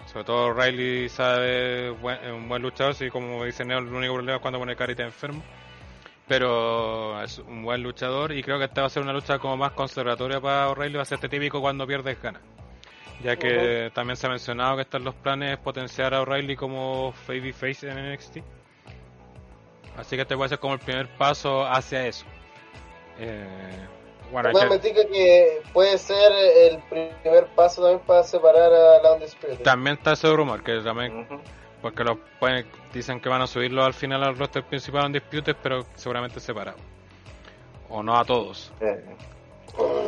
sobre 0.06 0.26
todo 0.26 0.54
Riley 0.54 1.10
sabe 1.10 1.90
es 1.90 2.32
un 2.32 2.50
buen 2.50 2.62
luchador, 2.62 2.94
sí 2.94 3.10
como 3.10 3.46
dice 3.46 3.64
Neo, 3.64 3.80
el 3.80 3.88
único 3.88 4.14
problema 4.14 4.36
es 4.36 4.42
cuando 4.42 4.60
pone 4.60 4.76
carita 4.76 5.04
enfermo. 5.04 5.42
Pero 6.32 7.22
es 7.22 7.40
un 7.40 7.62
buen 7.62 7.84
luchador 7.84 8.32
y 8.32 8.42
creo 8.42 8.58
que 8.58 8.64
esta 8.64 8.80
va 8.80 8.88
a 8.88 8.90
ser 8.90 9.04
una 9.04 9.12
lucha 9.12 9.38
como 9.38 9.58
más 9.58 9.74
conservatoria 9.74 10.40
para 10.40 10.70
O'Reilly, 10.70 10.96
va 10.96 11.02
a 11.02 11.06
ser 11.06 11.18
este 11.18 11.28
típico 11.28 11.60
cuando 11.60 11.86
pierdes 11.86 12.22
ganas. 12.22 12.42
Ya 13.22 13.36
que 13.36 13.92
también 13.94 14.16
se 14.16 14.28
ha 14.28 14.30
mencionado 14.30 14.78
que 14.78 14.84
están 14.84 15.04
los 15.04 15.14
planes 15.14 15.58
potenciar 15.58 16.14
a 16.14 16.22
O'Reilly 16.22 16.56
como 16.56 17.12
face 17.12 17.90
en 17.90 18.14
NXT. 18.14 18.38
Así 19.98 20.16
que 20.16 20.22
este 20.22 20.38
puede 20.38 20.48
ser 20.48 20.60
como 20.60 20.76
el 20.76 20.80
primer 20.80 21.10
paso 21.18 21.66
hacia 21.66 22.08
eso. 22.08 22.26
Eh, 23.20 23.46
bueno, 24.32 24.52
me 24.54 24.80
que... 24.80 24.94
que 24.94 25.62
puede 25.74 25.98
ser 25.98 26.32
el 26.32 26.80
primer 26.84 27.48
paso 27.58 27.82
también 27.82 28.08
para 28.08 28.24
separar 28.24 28.72
a 28.72 29.02
la 29.02 29.26
Spirit. 29.26 29.64
También 29.64 29.98
está 29.98 30.14
ese 30.14 30.32
rumor, 30.34 30.64
que 30.64 30.80
también... 30.80 31.28
Porque 31.82 32.04
lo 32.04 32.18
pueden, 32.40 32.66
dicen 32.94 33.20
que 33.20 33.30
van 33.30 33.42
a 33.42 33.48
subirlo 33.48 33.84
al 33.84 33.94
final 33.94 34.24
al 34.24 34.38
roster 34.38 34.64
principal 34.64 35.06
en 35.06 35.14
Disputes, 35.14 35.56
pero 35.62 35.86
seguramente 35.96 36.40
separado. 36.40 36.78
O 37.90 38.04
no 38.04 38.18
a 38.18 38.24
todos. 38.24 38.72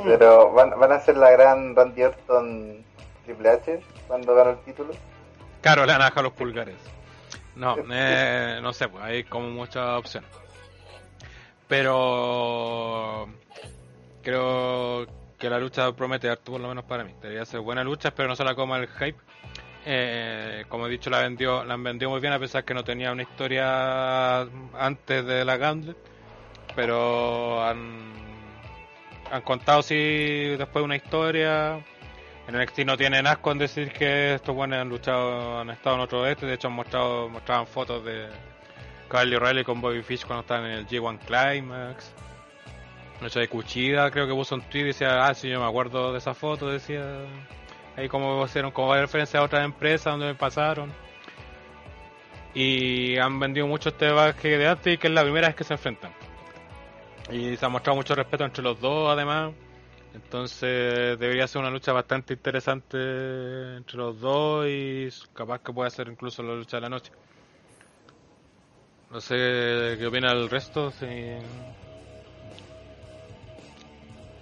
pero 0.04 0.52
van, 0.54 0.80
van 0.80 0.92
a 0.92 1.00
ser 1.00 1.18
la 1.18 1.32
gran 1.32 1.76
Randy 1.76 2.04
Orton 2.04 2.86
Triple 3.26 3.50
H 3.50 3.82
cuando 4.08 4.36
gana 4.36 4.52
el 4.52 4.60
título. 4.60 4.94
Claro, 5.62 5.86
le 5.86 5.94
han 5.94 6.00
dejado 6.00 6.24
los 6.24 6.34
pulgares. 6.34 6.76
No, 7.56 7.76
eh, 7.92 8.60
no 8.62 8.74
sé, 8.74 8.88
pues 8.88 9.04
hay 9.04 9.24
como 9.24 9.50
muchas 9.50 9.98
opciones. 9.98 10.30
Pero 11.68 13.28
creo 14.22 15.06
que 15.38 15.50
la 15.50 15.60
lucha 15.60 15.92
promete 15.94 16.30
harto, 16.30 16.52
por 16.52 16.62
lo 16.62 16.68
menos 16.68 16.86
para 16.86 17.04
mí. 17.04 17.14
Debería 17.22 17.46
ser 17.46 17.60
buena 17.60 17.84
lucha, 17.84 18.12
pero 18.12 18.28
no 18.28 18.36
se 18.36 18.44
la 18.44 18.56
coma 18.56 18.78
el 18.78 18.88
hype. 18.88 19.20
Eh, 19.86 20.66
como 20.70 20.88
he 20.88 20.90
dicho, 20.90 21.10
la 21.10 21.22
vendió, 21.22 21.64
la 21.66 21.74
han 21.74 21.84
vendido 21.84 22.10
muy 22.10 22.22
bien, 22.22 22.34
a 22.34 22.40
pesar 22.40 22.64
que 22.64 22.74
no 22.74 22.84
tenía 22.84 23.12
una 23.12 23.24
historia 23.24 24.42
antes 24.42 25.26
de 25.26 25.46
la 25.46 25.58
Gauntlet. 25.58 25.98
Pero 26.76 27.64
han, 27.64 28.14
han 29.32 29.42
contado, 29.42 29.82
sí, 29.82 30.56
después 30.58 30.84
una 30.84 30.96
historia 30.96 31.84
en 32.48 32.60
NXT 32.60 32.80
no 32.80 32.98
tienen 32.98 33.26
asco 33.26 33.52
en 33.52 33.58
decir 33.58 33.92
que 33.94 34.36
estos 34.36 34.54
buenos 34.54 34.80
han 34.80 34.90
luchado, 34.90 35.60
han 35.60 35.70
estado 35.70 35.96
en 35.96 36.02
otro 36.02 36.28
este, 36.28 36.46
de 36.46 36.56
hecho 36.56 36.68
han 36.68 36.74
mostrado, 36.74 37.30
mostraban 37.30 37.68
fotos 37.68 38.04
de 38.04 38.28
Carly 39.08 39.36
O'Reilly 39.36 39.64
con 39.64 39.80
Bobby 39.80 40.02
Fish 40.04 40.26
cuando 40.26 40.42
estaban 40.42 40.66
en 40.66 40.80
el 40.80 40.88
G1 40.88 41.20
Climax. 41.20 42.14
Noche 43.22 43.40
de 43.40 43.48
Cuchida, 43.48 44.12
creo 44.12 44.28
que 44.28 44.34
puso 44.34 44.56
un 44.56 44.62
tweet 44.64 44.82
y 44.82 44.88
decía, 44.88 45.26
ah, 45.26 45.34
sí, 45.34 45.50
yo 45.50 45.60
me 45.60 45.66
acuerdo 45.66 46.12
de 46.12 46.18
esa 46.18 46.34
foto, 46.34 46.68
decía. 46.68 47.26
Ahí 47.96 48.10
como 48.10 48.44
hicieron 48.46 48.72
como 48.72 48.94
referencia 48.96 49.40
a 49.40 49.44
otras 49.44 49.64
empresas 49.64 50.14
donde 50.14 50.28
me 50.28 50.36
pasaron. 50.36 50.92
Y 52.56 53.18
han 53.18 53.40
vendido 53.40 53.68
mucho 53.68 53.90
este 53.90 54.12
baje 54.12 54.58
de 54.58 54.68
antes 54.68 54.94
y 54.94 54.98
que 54.98 55.08
es 55.08 55.14
la 55.14 55.24
primera 55.24 55.48
vez 55.48 55.56
que 55.56 55.64
se 55.64 55.74
enfrentan. 55.74 56.14
Y 57.32 57.56
se 57.56 57.66
ha 57.66 57.70
mostrado 57.70 57.96
mucho 57.96 58.16
respeto 58.16 58.44
entre 58.44 58.64
los 58.64 58.80
dos, 58.80 59.12
además. 59.12 59.54
Entonces 60.14 61.18
debería 61.18 61.48
ser 61.48 61.62
una 61.62 61.72
lucha 61.72 61.92
bastante 61.92 62.34
interesante 62.34 62.98
entre 63.78 63.98
los 63.98 64.20
dos 64.20 64.68
y 64.68 65.10
capaz 65.34 65.60
que 65.60 65.74
pueda 65.74 65.90
ser 65.90 66.08
incluso 66.08 66.44
la 66.44 66.54
lucha 66.54 66.78
de 66.78 66.82
la 66.82 66.90
noche. 66.90 67.12
No 69.10 69.22
sé 69.22 69.36
qué 69.98 70.06
opina 70.08 70.32
el 70.32 70.50
resto. 70.50 70.92
Si... 70.92 71.06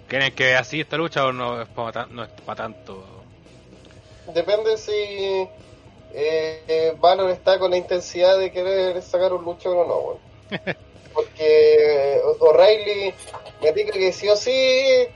¿Quieren 0.08 0.34
que 0.34 0.56
así 0.56 0.80
esta 0.80 0.98
lucha 0.98 1.24
o 1.24 1.32
no 1.32 1.56
no 1.56 1.62
es 1.62 1.68
para 1.68 2.56
tanto? 2.56 3.11
Depende 4.26 4.76
si 4.76 4.92
eh, 4.92 5.48
eh, 6.14 6.94
Valor 6.98 7.30
está 7.30 7.58
con 7.58 7.70
la 7.70 7.76
intensidad 7.76 8.38
de 8.38 8.52
querer 8.52 9.02
sacar 9.02 9.32
un 9.32 9.44
luchador 9.44 9.86
o 9.86 9.88
no. 9.88 10.00
Bueno. 10.00 10.20
Porque 11.12 12.20
O'Reilly 12.40 13.14
me 13.60 13.72
dice 13.72 13.90
que 13.90 14.12
sí 14.12 14.28
o 14.30 14.36
sí 14.36 15.06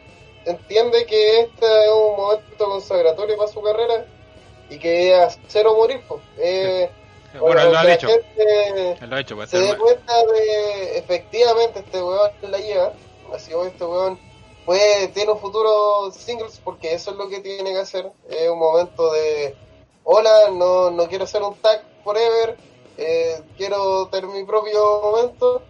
entiende 0.44 1.06
que 1.06 1.40
este 1.40 1.84
es 1.84 1.90
un 1.90 2.16
momento 2.16 2.68
consagratorio 2.68 3.36
para 3.36 3.50
su 3.50 3.62
carrera 3.62 4.04
y 4.68 4.78
que 4.78 5.22
es 5.22 5.38
cero 5.48 5.74
morir. 5.76 6.00
Pues. 6.06 6.20
Eh, 6.38 6.90
bueno, 7.40 7.62
él 7.62 7.72
lo 7.72 7.78
ha 7.78 7.86
dicho. 7.86 8.08
Él 8.08 8.96
lo 9.08 9.16
ha 9.16 9.22
pues, 9.24 9.50
se 9.50 9.60
da 9.60 9.76
cuenta 9.76 10.12
de 10.26 10.98
efectivamente 10.98 11.80
este 11.80 12.02
weón 12.02 12.30
la 12.42 12.58
lleva. 12.58 12.92
Así 13.34 13.50
que 13.50 13.66
este 13.66 13.84
weón 13.84 14.18
puede, 14.66 15.08
tiene 15.08 15.32
un 15.32 15.38
futuro 15.38 16.10
singles 16.10 16.60
porque 16.62 16.92
eso 16.92 17.12
es 17.12 17.16
lo 17.16 17.28
que 17.28 17.40
tiene 17.40 17.72
que 17.72 17.78
hacer. 17.78 18.10
Es 18.28 18.50
un 18.50 18.58
momento 18.58 19.12
de 19.12 19.56
hola, 20.04 20.50
no, 20.52 20.90
no 20.90 21.08
quiero 21.08 21.24
hacer 21.24 21.42
un 21.42 21.54
tag 21.56 21.82
forever, 22.04 22.56
eh, 22.98 23.40
quiero 23.56 24.08
tener 24.08 24.28
mi 24.28 24.44
propio 24.44 25.00
momento. 25.02 25.62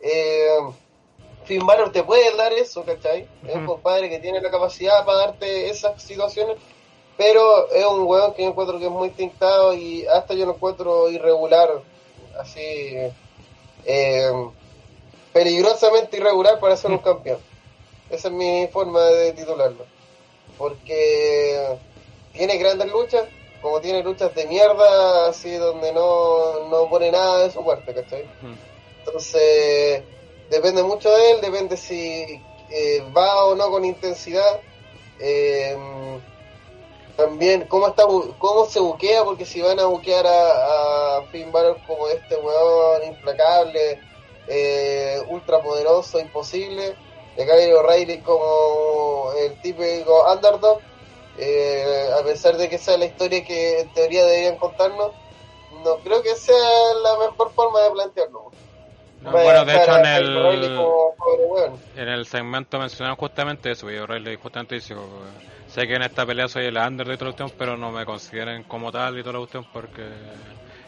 Eh, 0.00 0.58
Finn 1.44 1.66
Balor 1.66 1.92
te 1.92 2.02
puede 2.02 2.34
dar 2.36 2.52
eso, 2.52 2.84
¿cachai? 2.84 3.28
Es 3.46 3.54
un 3.54 3.66
compadre 3.66 4.08
que 4.08 4.18
tiene 4.18 4.40
la 4.40 4.50
capacidad 4.50 5.04
para 5.04 5.18
darte 5.18 5.68
esas 5.68 6.02
situaciones, 6.02 6.56
pero 7.16 7.70
es 7.70 7.84
un 7.86 8.02
weón 8.02 8.34
que 8.34 8.42
yo 8.42 8.50
encuentro 8.50 8.78
que 8.78 8.86
es 8.86 8.90
muy 8.90 9.10
tintado 9.10 9.72
y 9.74 10.06
hasta 10.06 10.34
yo 10.34 10.46
lo 10.46 10.54
encuentro 10.54 11.08
irregular, 11.08 11.82
así, 12.40 12.96
eh, 13.84 14.32
peligrosamente 15.32 16.16
irregular 16.16 16.58
para 16.58 16.76
ser 16.76 16.90
un 16.90 16.98
campeón. 16.98 17.38
Esa 18.10 18.28
es 18.28 18.34
mi 18.34 18.68
forma 18.68 19.00
de 19.02 19.32
titularlo. 19.32 19.84
Porque 20.58 21.78
tiene 22.32 22.56
grandes 22.58 22.90
luchas, 22.90 23.24
como 23.60 23.80
tiene 23.80 24.02
luchas 24.02 24.34
de 24.34 24.46
mierda, 24.46 25.28
así 25.28 25.52
donde 25.52 25.92
no, 25.92 26.68
no 26.68 26.88
pone 26.88 27.10
nada 27.10 27.44
de 27.44 27.50
su 27.50 27.64
parte, 27.64 27.94
¿cachai? 27.94 28.24
Entonces 29.04 30.02
depende 30.50 30.82
mucho 30.82 31.10
de 31.10 31.32
él, 31.32 31.40
depende 31.40 31.76
si 31.76 32.40
eh, 32.70 33.04
va 33.16 33.46
o 33.46 33.54
no 33.54 33.70
con 33.70 33.84
intensidad. 33.84 34.60
Eh, 35.18 35.76
también 37.16 37.66
cómo 37.66 37.88
está 37.88 38.04
cómo 38.38 38.66
se 38.66 38.78
buquea, 38.78 39.24
porque 39.24 39.46
si 39.46 39.62
van 39.62 39.80
a 39.80 39.86
buquear 39.86 40.26
a, 40.26 41.16
a 41.16 41.22
Finn 41.32 41.50
Balor 41.50 41.78
como 41.86 42.08
este 42.08 42.36
weón 42.36 43.04
implacable, 43.04 43.98
eh, 44.48 45.22
ultra 45.28 45.62
poderoso, 45.62 46.20
imposible, 46.20 46.94
de 47.36 47.44
Kyle 47.44 47.74
O'Reilly 47.74 48.18
como 48.18 49.32
el 49.38 49.54
típico 49.60 50.32
underdog, 50.32 50.80
eh, 51.38 52.08
a 52.18 52.22
pesar 52.24 52.56
de 52.56 52.68
que 52.68 52.78
sea 52.78 52.96
la 52.96 53.06
historia 53.06 53.44
que 53.44 53.80
en 53.80 53.92
teoría 53.92 54.24
deberían 54.24 54.56
contarnos, 54.56 55.12
no 55.84 55.96
creo 55.98 56.22
que 56.22 56.34
sea 56.34 56.54
la 57.02 57.18
mejor 57.18 57.52
forma 57.52 57.82
de 57.82 57.90
plantearlo 57.90 58.50
bueno, 59.30 59.64
de 59.64 59.76
hecho 59.76 59.98
en 59.98 60.06
el, 60.06 60.36
en 61.96 62.08
el 62.08 62.26
segmento 62.26 62.78
mencionaron 62.78 63.16
justamente 63.16 63.70
eso, 63.70 63.90
y 63.90 63.96
O'Reilly 63.96 64.36
justamente 64.36 64.76
dice, 64.76 64.94
sé 65.68 65.86
que 65.86 65.94
en 65.94 66.02
esta 66.02 66.24
pelea 66.26 66.48
soy 66.48 66.66
el 66.66 66.76
under 66.76 67.06
de 67.06 67.16
toda 67.16 67.30
la 67.30 67.36
cuestión, 67.36 67.58
pero 67.58 67.76
no 67.76 67.90
me 67.90 68.04
consideren 68.04 68.64
como 68.64 68.92
tal 68.92 69.18
y 69.18 69.22
toda 69.22 69.34
la 69.34 69.38
cuestión 69.40 69.66
porque 69.72 70.02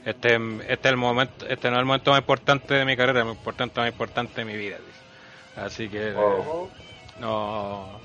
este, 0.04 0.36
este 0.68 0.88
es 0.88 0.92
el 0.92 0.96
momento, 0.96 1.46
este 1.46 1.68
no 1.68 1.76
es 1.76 1.80
el 1.80 1.86
momento 1.86 2.10
más 2.10 2.20
importante 2.20 2.74
de 2.74 2.84
mi 2.84 2.96
carrera, 2.96 3.22
el 3.22 3.28
importante 3.28 3.80
más 3.80 3.90
importante 3.90 4.34
de 4.36 4.44
mi 4.44 4.56
vida. 4.56 4.76
Así 5.64 5.88
que 5.88 6.12
no, 7.16 8.00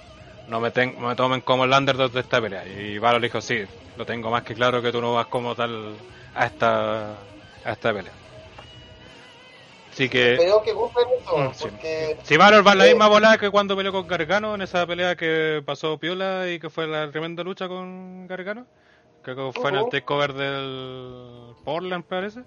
no 0.48 0.60
me, 0.60 0.72
me 0.72 1.16
tomen 1.16 1.42
como 1.42 1.66
el 1.66 1.72
underdog 1.72 2.12
de 2.12 2.22
esta 2.22 2.42
pelea. 2.42 2.66
Y 2.68 2.98
Valo 2.98 3.20
le 3.20 3.28
dijo, 3.28 3.42
sí, 3.42 3.64
lo 3.96 4.06
tengo 4.06 4.32
más 4.32 4.44
que 4.44 4.56
claro 4.56 4.82
que 4.82 4.92
tú 4.92 5.02
no 5.02 5.14
vas 5.14 5.28
como 5.28 5.56
tal 5.56 5.96
a 6.34 6.46
esta, 6.46 7.12
a 7.64 7.72
esta 7.72 7.94
pelea. 7.94 8.14
Así 9.92 10.10
que. 10.10 10.38
que 10.64 10.74
mm, 10.74 12.24
Si 12.24 12.38
Valor 12.38 12.66
va 12.66 12.74
la 12.76 12.86
misma 12.86 13.08
volada 13.08 13.38
que 13.38 13.52
cuando 13.52 13.78
peleó 13.78 13.92
con 13.92 14.08
Gargano 14.08 14.56
en 14.56 14.62
esa 14.64 14.88
pelea 14.88 15.16
que 15.16 15.62
pasó 15.66 16.00
Piola 16.00 16.50
y 16.50 16.60
que 16.60 16.70
fue 16.72 16.88
la 16.88 17.12
tremenda 17.12 17.44
lucha 17.44 17.68
con 17.68 18.26
Gargano. 18.28 18.66
Que 19.24 19.36
fue 19.54 19.70
en 19.70 19.76
el 19.76 19.90
takeover 19.90 20.34
del 20.34 21.56
Portland, 21.64 22.04
parece. 22.06 22.44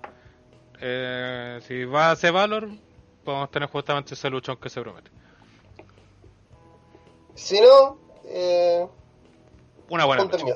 Eh, 0.80 1.60
si 1.62 1.84
va 1.84 2.10
a 2.10 2.12
ese 2.14 2.30
Valor, 2.30 2.68
podemos 3.26 3.50
tener 3.50 3.68
justamente 3.68 4.14
ese 4.14 4.30
luchón 4.30 4.56
que 4.56 4.70
se 4.70 4.80
promete. 4.80 5.10
Si 7.34 7.60
no, 7.60 7.98
eh, 8.24 8.86
una 9.90 10.06
buena 10.06 10.24
lucha. 10.24 10.54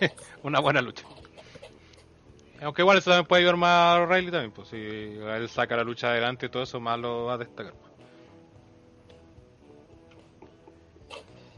una 0.44 0.60
buena 0.60 0.80
lucha. 0.80 1.04
Aunque 2.62 2.82
igual 2.82 2.98
eso 2.98 3.10
también 3.10 3.26
puede 3.26 3.40
ayudar 3.40 3.56
más 3.56 3.96
a 3.96 4.02
O'Reilly 4.02 4.30
también, 4.30 4.52
pues 4.52 4.68
si 4.68 4.76
él 4.76 5.48
saca 5.48 5.76
la 5.76 5.82
lucha 5.82 6.10
adelante 6.10 6.46
y 6.46 6.48
todo 6.50 6.62
eso, 6.62 6.78
más 6.78 6.98
lo 6.98 7.24
va 7.24 7.34
a 7.34 7.38
destacar. 7.38 7.72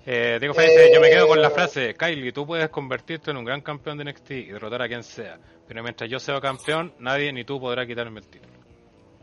Eh, 0.05 0.39
Diego 0.40 0.55
yo 0.55 1.01
me 1.01 1.10
quedo 1.10 1.28
con 1.28 1.40
la 1.40 1.48
eh, 1.48 1.52
frase, 1.52 1.94
Kylie, 1.94 2.32
tú 2.32 2.44
puedes 2.44 2.68
convertirte 2.70 3.30
en 3.30 3.36
un 3.36 3.44
gran 3.44 3.60
campeón 3.60 3.98
de 3.98 4.05
NXT 4.05 4.30
y 4.30 4.44
derrotar 4.47 4.82
a 4.82 4.89
quien 4.89 5.05
sea, 5.05 5.39
pero 5.66 5.82
mientras 5.82 6.10
yo 6.10 6.18
sea 6.18 6.40
campeón, 6.40 6.93
nadie 6.98 7.32
ni 7.32 7.44
tú 7.44 7.60
podrá 7.60 7.86
quitarme 7.86 8.20
el 8.20 8.26
título. 8.26 8.52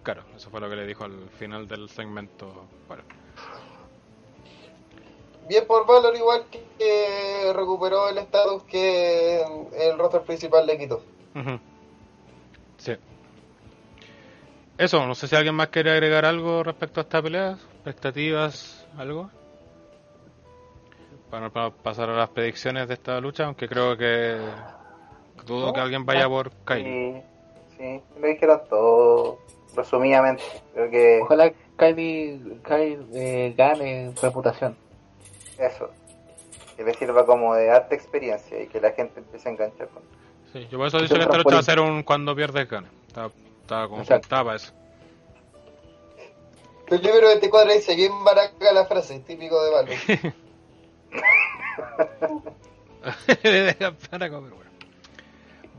Claro, 0.03 0.23
eso 0.35 0.49
fue 0.49 0.61
lo 0.61 0.69
que 0.69 0.75
le 0.75 0.85
dijo 0.85 1.03
al 1.03 1.29
final 1.37 1.67
del 1.67 1.89
segmento. 1.89 2.67
Bueno. 2.87 3.03
bien 5.47 5.65
por 5.67 5.85
Valor 5.85 6.15
igual 6.15 6.45
que, 6.49 7.51
recuperó 7.53 8.09
el 8.09 8.17
estatus 8.17 8.63
que 8.63 9.41
el 9.41 9.97
roster 9.97 10.21
principal 10.21 10.65
le 10.65 10.77
quitó. 10.77 11.01
Sí. 12.77 12.93
Eso, 14.77 15.05
no 15.05 15.13
sé 15.13 15.27
si 15.27 15.35
alguien 15.35 15.55
más 15.55 15.67
quiere 15.67 15.91
agregar 15.91 16.25
algo 16.25 16.63
respecto 16.63 17.01
a 17.01 17.03
esta 17.03 17.21
pelea, 17.21 17.57
expectativas, 17.73 18.87
algo. 18.97 19.29
Para, 21.29 21.49
para 21.49 21.69
pasar 21.69 22.09
a 22.09 22.15
las 22.15 22.29
predicciones 22.29 22.87
de 22.87 22.93
esta 22.93 23.19
lucha, 23.19 23.45
aunque 23.45 23.67
creo 23.67 23.97
que 23.97 24.39
dudo 25.45 25.73
que 25.73 25.81
alguien 25.81 26.05
vaya 26.05 26.27
por 26.27 26.51
Kylie. 26.65 27.23
Sí, 27.77 27.77
sí, 27.77 28.01
lo 28.19 28.27
dijeron 28.27 28.61
todo 28.69 29.39
resumidamente. 29.75 30.43
Creo 30.73 30.89
que 30.89 31.19
Ojalá 31.23 31.51
Kylie, 31.77 32.39
Kylie 32.63 32.99
eh, 33.13 33.53
gane 33.57 34.13
reputación. 34.21 34.75
eso. 35.57 35.89
Que 36.75 36.83
le 36.83 36.93
sirva 36.93 37.25
como 37.25 37.53
de 37.55 37.69
arte 37.71 37.95
experiencia 37.95 38.61
y 38.61 38.67
que 38.67 38.79
la 38.79 38.91
gente 38.91 39.19
empiece 39.19 39.49
a 39.49 39.51
enganchar 39.51 39.87
con 39.89 40.01
Sí, 40.53 40.67
yo 40.71 40.77
por 40.77 40.87
eso 40.87 40.99
dicho 40.99 41.13
que 41.15 41.21
esta 41.21 41.37
lucha 41.37 41.53
va 41.55 41.59
a 41.59 41.63
ser 41.63 41.79
un 41.79 42.01
cuando 42.03 42.35
pierdes 42.35 42.67
gana. 42.69 42.89
Estaba, 43.07 43.29
estaba 43.61 43.87
como 43.87 44.01
Exacto. 44.01 44.23
estaba 44.25 44.55
eso. 44.55 44.73
El 46.87 47.01
libro 47.03 47.27
24 47.27 47.71
dice 47.73 47.95
bien 47.95 48.23
baraca 48.23 48.71
la 48.73 48.85
frase, 48.85 49.19
típico 49.19 49.63
de 49.63 49.71
Valor. 49.71 49.95
Para 54.09 54.29
comer, 54.29 54.51
bueno. 54.51 54.68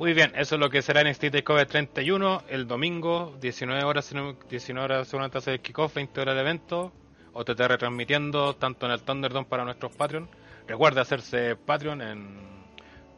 Muy 0.00 0.14
bien, 0.14 0.32
eso 0.34 0.54
es 0.54 0.58
lo 0.62 0.70
que 0.70 0.80
será 0.80 1.04
NXT 1.04 1.30
TakeOver 1.30 1.66
31 1.66 2.44
el 2.48 2.66
domingo, 2.66 3.36
19 3.38 3.84
horas, 3.84 4.06
si 4.06 4.14
no- 4.14 4.32
19 4.48 4.82
horas 4.86 5.06
seguramente 5.08 5.36
hace 5.36 5.52
el 5.52 5.60
kickoff, 5.60 5.94
20 5.94 6.22
horas 6.22 6.32
el 6.36 6.40
evento. 6.40 6.90
OTT 7.34 7.60
retransmitiendo 7.68 8.56
tanto 8.56 8.86
en 8.86 8.92
el 8.92 9.02
Thunderdome 9.02 9.44
para 9.44 9.62
nuestros 9.62 9.94
Patreon. 9.94 10.26
Recuerde 10.66 11.02
hacerse 11.02 11.54
Patreon 11.54 12.00
en 12.00 12.38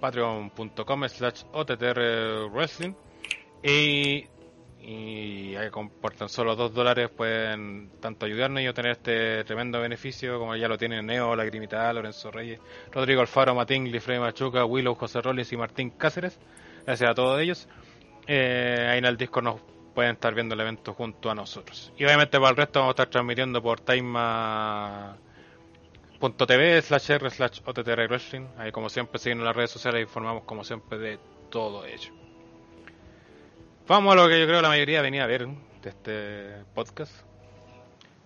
patreon.com 0.00 1.08
slash 1.08 1.44
OTTR 1.52 2.50
Wrestling. 2.50 2.94
Y, 3.62 4.26
y 4.80 5.54
por 6.00 6.14
tan 6.14 6.28
solo 6.28 6.56
2 6.56 6.74
dólares 6.74 7.10
pueden 7.10 7.92
tanto 8.00 8.26
ayudarnos 8.26 8.60
y 8.60 8.66
obtener 8.66 8.90
este 8.90 9.44
tremendo 9.44 9.80
beneficio 9.80 10.36
como 10.40 10.56
ya 10.56 10.66
lo 10.66 10.76
tienen 10.76 11.06
Neo, 11.06 11.36
Lagrimita, 11.36 11.92
Lorenzo 11.92 12.32
Reyes, 12.32 12.58
Rodrigo 12.90 13.20
Alfaro, 13.20 13.54
Matín, 13.54 13.84
Lifrey 13.84 14.18
Machuca, 14.18 14.64
Willow, 14.64 14.96
José 14.96 15.20
Rollins 15.20 15.52
y 15.52 15.56
Martín 15.56 15.90
Cáceres. 15.90 16.40
Gracias 16.86 17.10
a 17.10 17.14
todos 17.14 17.40
ellos. 17.40 17.68
Eh, 18.26 18.88
ahí 18.90 18.98
en 18.98 19.04
el 19.04 19.16
Discord 19.16 19.44
nos 19.44 19.60
pueden 19.94 20.12
estar 20.12 20.34
viendo 20.34 20.54
el 20.54 20.60
evento 20.60 20.94
junto 20.94 21.30
a 21.30 21.34
nosotros. 21.34 21.92
Y 21.96 22.04
obviamente 22.04 22.38
para 22.38 22.50
el 22.50 22.56
resto 22.56 22.80
vamos 22.80 22.92
a 22.92 22.94
estar 22.94 23.08
transmitiendo 23.08 23.62
por 23.62 23.80
time.tv 23.80 25.22
slash 26.82 27.10
r 27.10 27.30
slash 27.30 27.60
OTTR 27.64 28.08
Wrestling. 28.08 28.46
Ahí 28.58 28.72
como 28.72 28.88
siempre 28.88 29.18
siguen 29.18 29.38
en 29.38 29.44
las 29.44 29.54
redes 29.54 29.70
sociales 29.70 29.98
e 30.00 30.02
informamos 30.02 30.44
como 30.44 30.64
siempre 30.64 30.98
de 30.98 31.18
todo 31.50 31.84
ello. 31.84 32.12
Vamos 33.86 34.12
a 34.12 34.16
lo 34.16 34.28
que 34.28 34.40
yo 34.40 34.46
creo 34.46 34.62
la 34.62 34.68
mayoría 34.68 35.02
venía 35.02 35.24
a 35.24 35.26
ver 35.26 35.46
de 35.46 35.88
este 35.88 36.64
podcast. 36.74 37.12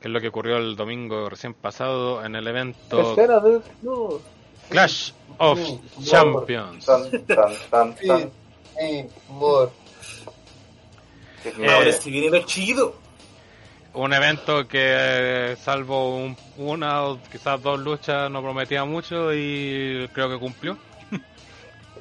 Que 0.00 0.08
es 0.08 0.12
lo 0.12 0.20
que 0.20 0.28
ocurrió 0.28 0.58
el 0.58 0.76
domingo 0.76 1.28
recién 1.30 1.54
pasado 1.54 2.22
en 2.24 2.36
el 2.36 2.46
evento. 2.46 3.14
Clash 4.68 5.12
of 5.38 5.58
Champions. 6.04 6.84
tan, 6.84 7.10
tan, 7.26 7.52
tan, 7.70 8.30
Sí, 8.78 9.02
tan. 9.02 9.08
sí, 9.08 9.10
amor. 9.30 9.72
Que- 11.42 11.48
Eh, 11.50 11.70
Ahora 11.70 11.92
sí 11.92 12.10
viene 12.10 12.30
lo 12.38 12.44
chido. 12.46 12.96
Un 13.94 14.12
evento 14.12 14.66
que, 14.68 14.78
eh, 15.52 15.56
salvo 15.56 16.16
un- 16.16 16.36
una 16.58 17.04
o 17.04 17.18
quizás 17.30 17.62
dos 17.62 17.78
luchas, 17.80 18.30
no 18.30 18.42
prometía 18.42 18.84
mucho 18.84 19.32
y 19.32 20.08
creo 20.12 20.28
que 20.28 20.38
cumplió. 20.38 20.76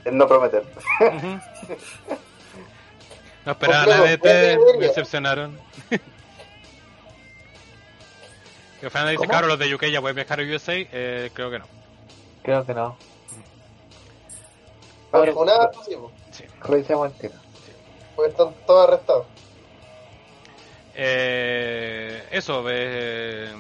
el 0.04 0.18
no 0.18 0.28
prometer. 0.28 0.64
No 3.46 3.52
esperaba 3.52 3.86
nada 3.86 4.04
de 4.06 4.18
me 4.80 4.88
decepcionaron. 4.88 5.60
Que 8.82 8.90
Fernanda 8.90 9.12
dice, 9.12 9.28
claro, 9.28 9.46
los 9.48 9.60
de 9.60 9.74
UK 9.74 9.86
ya 9.92 10.02
pueden 10.02 10.16
viajar 10.16 10.40
a 10.40 10.44
USA, 10.44 10.74
eh, 10.76 11.30
creo 11.32 11.52
que 11.52 11.60
no. 11.60 11.66
Creo 12.42 12.66
que 12.66 12.74
no. 12.74 12.98
Ahora, 15.12 15.32
sí, 16.38 16.44
revisemos 16.62 17.08
el 17.12 17.14
tiro. 17.18 17.34
porque 18.16 18.32
están 18.32 18.54
todos 18.66 18.88
arrestados. 18.88 19.26
Eh, 20.96 22.24
eso, 22.32 22.64
eh, 22.70 23.52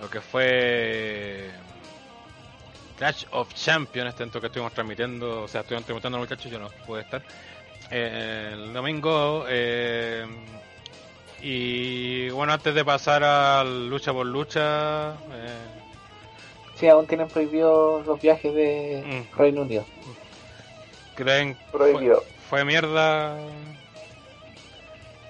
lo 0.00 0.10
que 0.10 0.20
fue 0.20 1.50
Clash 2.98 3.24
of 3.32 3.52
Champions, 3.54 4.10
este 4.10 4.22
evento 4.24 4.40
que 4.40 4.46
estuvimos 4.48 4.72
transmitiendo, 4.74 5.42
o 5.44 5.48
sea, 5.48 5.62
estuvimos 5.62 5.86
transmitiendo 5.86 6.18
muchachos, 6.18 6.50
yo 6.50 6.58
no 6.58 6.68
pude 6.86 7.00
estar. 7.02 7.22
Eh, 7.90 8.50
el 8.52 8.72
domingo, 8.74 9.44
eh, 9.48 10.26
y 11.40 12.28
bueno, 12.30 12.52
antes 12.52 12.74
de 12.74 12.84
pasar 12.84 13.22
al 13.24 13.88
lucha 13.88 14.12
por 14.12 14.26
lucha, 14.26 15.12
eh, 15.32 15.58
Sí, 16.76 16.88
aún 16.88 17.06
tienen 17.06 17.28
prohibidos 17.28 18.04
los 18.04 18.20
viajes 18.20 18.52
de 18.52 19.02
Mm. 19.06 19.36
Reino 19.38 19.62
Unido. 19.62 19.84
¿Creen 21.14 21.56
fue, 21.70 21.90
Prohibido. 21.92 22.24
fue 22.50 22.64
mierda? 22.64 23.36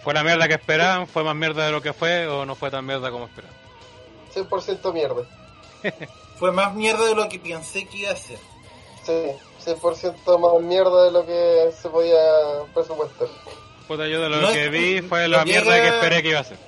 ¿Fue 0.02 0.12
la 0.14 0.22
mierda 0.22 0.46
que 0.48 0.54
esperaban? 0.54 1.06
¿Fue 1.06 1.24
más 1.24 1.34
mierda 1.34 1.64
de 1.66 1.72
lo 1.72 1.80
que 1.80 1.92
fue 1.92 2.26
o 2.26 2.44
no 2.44 2.54
fue 2.54 2.70
tan 2.70 2.84
mierda 2.84 3.10
como 3.10 3.24
esperaban? 3.26 3.56
100% 4.34 4.92
mierda. 4.92 5.22
Fue 6.38 6.50
más 6.50 6.74
mierda 6.74 7.04
de 7.06 7.14
lo 7.14 7.28
que 7.28 7.38
pensé 7.38 7.86
que 7.86 7.98
iba 7.98 8.10
a 8.10 8.16
ser. 8.16 8.38
Sí, 9.04 9.12
100% 9.70 10.38
más 10.40 10.62
mierda 10.62 11.04
de 11.04 11.12
lo 11.12 11.24
que 11.24 11.70
se 11.80 11.88
podía 11.88 12.18
presupuestar. 12.74 13.28
Puta, 13.86 14.08
yo 14.08 14.20
de 14.20 14.28
lo 14.30 14.40
No 14.40 14.52
que 14.52 14.64
es- 14.64 14.70
vi 14.72 15.00
fue 15.02 15.22
no 15.28 15.36
la 15.36 15.44
mierda 15.44 15.76
llega- 15.76 15.82
que 15.90 15.94
esperé 15.96 16.22
que 16.22 16.28
iba 16.30 16.40
a 16.40 16.44
ser. 16.44 16.58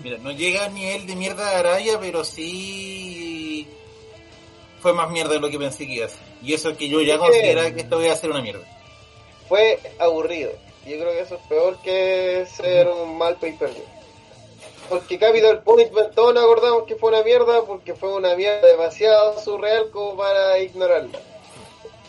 Mira, 0.00 0.16
no 0.18 0.30
llega 0.30 0.64
al 0.64 0.72
nivel 0.74 1.06
de 1.06 1.14
mierda 1.16 1.50
de 1.50 1.56
Arabia, 1.56 1.98
pero 2.00 2.24
sí 2.24 3.21
fue 4.82 4.92
más 4.92 5.10
mierda 5.10 5.32
de 5.34 5.40
lo 5.40 5.48
que 5.48 5.58
pensé 5.58 5.86
que 5.86 5.92
iba 5.94 6.06
a 6.06 6.08
ser. 6.10 6.18
Y 6.42 6.52
eso 6.54 6.76
que 6.76 6.88
yo 6.88 7.00
ya 7.00 7.14
Es 7.14 7.20
que- 7.20 7.26
consideraba 7.26 7.70
que 7.70 7.80
esto 7.80 8.02
iba 8.02 8.12
a 8.12 8.16
ser 8.16 8.30
una 8.30 8.42
mierda. 8.42 8.64
Fue 9.48 9.78
aburrido. 9.98 10.50
Yo 10.84 10.98
creo 10.98 11.12
que 11.12 11.20
eso 11.20 11.36
es 11.36 11.40
peor 11.48 11.76
que 11.82 12.44
ser 12.56 12.88
un 12.88 13.16
mal 13.16 13.36
pay-per-view. 13.36 13.84
Porque 14.88 15.18
Capital 15.18 15.62
Punishment 15.62 16.14
todos 16.14 16.34
nos 16.34 16.42
acordamos 16.44 16.84
que 16.84 16.96
fue 16.96 17.10
una 17.10 17.22
mierda 17.22 17.62
porque 17.64 17.94
fue 17.94 18.12
una 18.14 18.34
mierda 18.34 18.66
demasiado 18.66 19.40
surreal 19.40 19.90
como 19.90 20.16
para 20.16 20.58
ignorarla. 20.58 21.18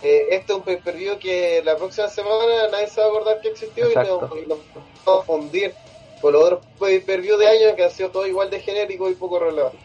Eh, 0.02 0.28
este 0.32 0.52
es 0.52 0.58
un 0.58 0.64
pay-per-view 0.64 1.18
que 1.20 1.62
la 1.64 1.78
próxima 1.78 2.10
semana 2.10 2.68
nadie 2.72 2.88
se 2.88 3.00
va 3.00 3.06
a 3.08 3.10
acordar 3.10 3.40
que 3.42 3.50
existió 3.50 3.86
y 3.86 3.90
Exacto. 3.90 4.28
nos, 4.30 4.38
y 4.44 4.48
nos 4.48 4.58
vamos 5.06 5.24
a 5.24 5.26
fundir 5.26 5.74
con 6.20 6.34
los 6.34 6.44
otros 6.44 6.66
pay-per-view 6.80 7.38
de 7.38 7.48
años 7.48 7.74
que 7.76 7.84
han 7.86 7.92
sido 7.92 8.10
todo 8.10 8.26
igual 8.26 8.50
de 8.50 8.60
genérico 8.60 9.10
y 9.10 9.14
poco 9.16 9.40
relevante. 9.40 9.78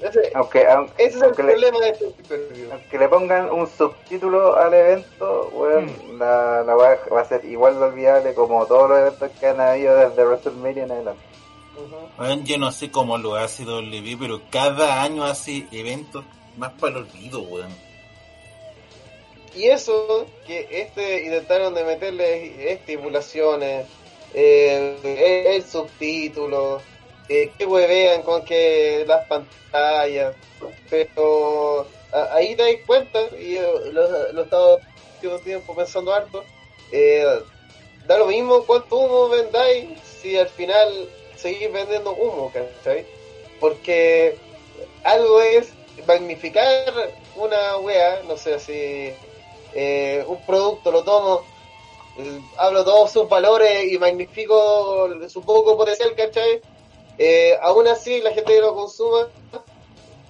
Ese, 0.00 0.30
Aunque, 0.34 0.66
aunque, 0.66 0.92
ese 1.02 1.08
es 1.08 1.14
el 1.16 1.22
aunque 1.24 1.42
le- 1.42 1.52
problema 1.54 1.78
de 1.80 1.88
este 1.90 2.68
aunque 2.72 2.98
le 2.98 3.08
pongan 3.08 3.50
un 3.50 3.66
subtítulo 3.66 4.56
al 4.56 4.72
evento, 4.74 5.50
weón, 5.52 5.86
Mm. 5.86 6.18
la, 6.18 6.62
la 6.62 6.76
weá 6.76 6.98
va 7.12 7.20
a 7.22 7.24
ser 7.24 7.44
igual 7.44 7.78
de 7.78 7.84
olvidable 7.86 8.34
como 8.34 8.64
todos 8.66 8.88
los 8.90 8.98
eventos 9.00 9.30
que 9.40 9.46
han 9.46 9.60
habido 9.60 9.96
desde 9.96 10.24
WrestleMania 10.24 10.84
en 10.84 10.90
adelante. 10.92 11.22
Ujú. 11.76 12.22
Weón, 12.22 12.44
yo 12.44 12.58
no 12.58 12.70
sé 12.70 12.90
cómo 12.90 13.18
lo 13.18 13.34
hace 13.34 13.64
W, 13.64 14.16
pero 14.20 14.40
cada 14.50 15.02
año 15.02 15.24
hace 15.24 15.66
eventos 15.72 16.24
más 16.56 16.72
para 16.74 16.98
el 16.98 17.04
olvido, 17.04 17.40
weón. 17.42 17.74
Y 19.56 19.66
eso, 19.68 20.26
que 20.46 20.68
este 20.70 21.24
intentaron 21.24 21.74
de 21.74 21.82
meterle 21.84 22.72
estipulaciones, 22.72 23.86
eh, 24.34 24.96
el, 25.02 25.52
el 25.54 25.62
subtítulo, 25.64 26.80
eh, 27.28 27.52
que 27.56 27.66
huevean 27.66 28.22
con 28.22 28.44
que 28.44 29.04
las 29.06 29.26
pantallas, 29.26 30.34
pero 30.88 31.86
ahí 32.32 32.54
te 32.56 32.62
das 32.62 32.82
cuenta, 32.86 33.20
y 33.38 33.54
yo 33.54 33.78
lo, 33.92 34.32
lo 34.32 34.40
he 34.40 34.44
estado 34.44 34.80
último 35.18 35.38
tiempo 35.40 35.74
pensando 35.74 36.12
harto, 36.12 36.44
eh, 36.92 37.40
da 38.06 38.18
lo 38.18 38.26
mismo 38.26 38.64
cuánto 38.64 38.96
humo 38.96 39.28
vendáis 39.28 40.00
si 40.00 40.36
al 40.36 40.48
final 40.48 41.08
seguís 41.36 41.70
vendiendo 41.72 42.12
humo, 42.12 42.52
¿cachai? 42.52 43.04
Porque 43.60 44.36
algo 45.04 45.40
es 45.42 45.72
magnificar 46.06 47.12
una 47.36 47.76
wea, 47.78 48.22
no 48.26 48.36
sé 48.36 48.58
si 48.60 49.12
eh, 49.74 50.24
un 50.26 50.40
producto 50.46 50.90
lo 50.90 51.04
tomo, 51.04 51.42
eh, 52.18 52.40
hablo 52.56 52.84
todos 52.84 53.12
sus 53.12 53.28
valores 53.28 53.92
y 53.92 53.98
magnifico 53.98 55.08
su 55.28 55.42
poco 55.42 55.76
potencial, 55.76 56.14
¿cachai? 56.14 56.60
Eh, 57.18 57.56
aún 57.62 57.88
así, 57.88 58.20
la 58.20 58.32
gente 58.32 58.54
que 58.54 58.60
lo 58.60 58.74
consuma 58.74 59.28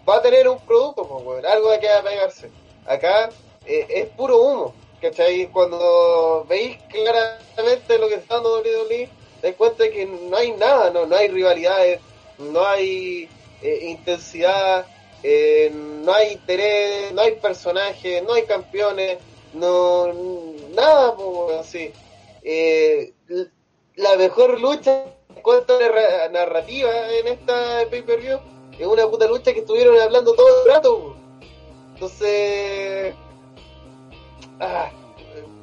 va 0.09 0.17
a 0.17 0.23
tener 0.23 0.49
un 0.49 0.59
producto, 0.61 1.07
pues, 1.07 1.25
weón, 1.25 1.47
algo 1.47 1.71
de 1.71 1.81
que 1.81 1.89
pegarse. 2.03 2.51
Acá 2.87 3.29
eh, 3.67 3.87
es 3.89 4.07
puro 4.11 4.41
humo, 4.41 4.75
¿cachai? 5.01 5.49
Cuando 5.49 6.47
veis 6.49 6.79
claramente 6.89 7.99
lo 7.99 8.09
que 8.09 8.15
está 8.15 8.37
dando 8.37 8.61
WWE, 8.61 9.09
te 9.43 9.55
cuenta 9.55 9.91
que 9.91 10.07
no 10.07 10.37
hay 10.37 10.53
nada, 10.53 10.91
no, 10.91 11.07
no 11.07 11.15
hay 11.15 11.29
rivalidades, 11.29 12.01
no 12.39 12.67
hay 12.67 13.29
eh, 13.63 13.79
intensidad, 13.83 14.87
eh, 15.23 15.71
no 15.73 16.13
hay 16.13 16.33
interés, 16.33 17.13
no 17.13 17.23
hay 17.23 17.33
personajes, 17.33 18.23
no 18.23 18.35
hay 18.35 18.45
campeones, 18.45 19.19
no 19.53 20.13
nada 20.75 21.15
así. 21.61 21.93
Eh, 22.43 23.13
la 23.97 24.17
mejor 24.17 24.61
lucha 24.61 25.05
en 25.39 25.43
cuanto 25.43 25.79
a 25.79 26.29
narrativa 26.31 26.91
en 27.13 27.29
esta 27.29 27.87
pay-per-view 27.91 28.41
es 28.77 28.87
una 28.87 29.07
puta 29.07 29.29
lucha 29.29 29.53
que 29.53 29.61
estuvieron 29.61 29.99
hablando 30.01 30.35
todo 30.35 30.65
el 30.65 30.71
rato. 30.71 31.17
Entonces, 31.95 33.15
ah, 34.61 34.91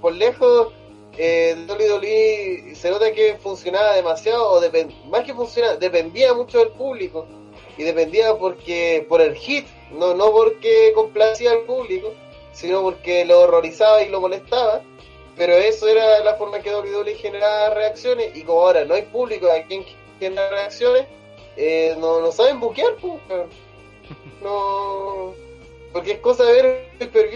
por 0.02 0.14
lejos, 0.14 0.74
eh, 1.18 1.56
WWE 1.68 2.76
se 2.76 2.90
nota 2.90 3.12
que 3.12 3.36
funcionaba 3.36 3.96
demasiado, 3.96 4.54
o 4.54 4.62
más 5.10 5.24
que 5.24 5.34
funcionaba, 5.34 5.76
dependía 5.76 6.34
mucho 6.34 6.60
del 6.60 6.70
público. 6.70 7.26
Y 7.78 7.84
dependía 7.84 8.34
porque 8.36 9.06
por 9.10 9.22
el 9.22 9.36
hit, 9.36 9.68
no, 9.92 10.14
no 10.14 10.32
porque 10.32 10.94
complacía 10.94 11.52
al 11.52 11.64
público, 11.64 12.14
sino 12.54 12.82
porque 12.82 13.26
lo 13.26 13.42
horrorizaba 13.42 14.04
y 14.04 14.10
lo 14.10 14.22
molestaba. 14.22 14.82
Pero 15.38 15.54
eso 15.54 15.88
era 15.88 16.24
la 16.24 16.36
forma 16.36 16.60
que 16.60 16.74
WWE 16.74 17.16
generaba 17.16 17.72
reacciones. 17.72 18.36
Y 18.36 18.44
como 18.44 18.62
ahora 18.62 18.86
no 18.86 18.94
hay 18.94 19.04
público 19.04 19.52
a 19.52 19.62
quien 19.64 19.86
genera 20.20 20.50
reacciones, 20.50 21.06
eh, 21.58 21.96
no, 22.00 22.22
no 22.22 22.32
saben 22.32 22.60
buquear, 22.60 22.96
pues, 22.96 23.20
no. 24.42 25.34
Porque 25.92 26.14
es 26.14 26.20
cosa 26.20 26.46
de 26.46 26.62
ver, 26.62 27.10
pero 27.12 27.30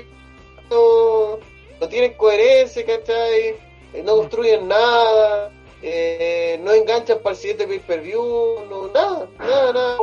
no, 0.69 1.39
no 1.80 1.89
tienen 1.89 2.13
coherencia, 2.13 2.85
¿cachai? 2.85 3.55
Eh, 3.93 4.03
no 4.03 4.17
construyen 4.17 4.67
nada, 4.67 5.51
eh, 5.81 6.59
no 6.61 6.73
enganchan 6.73 7.19
para 7.19 7.35
el 7.35 7.41
siguiente 7.41 7.67
pay-per-view, 7.67 8.65
no, 8.69 8.88
nada, 8.88 9.27
nada, 9.39 9.73
nada. 9.73 9.97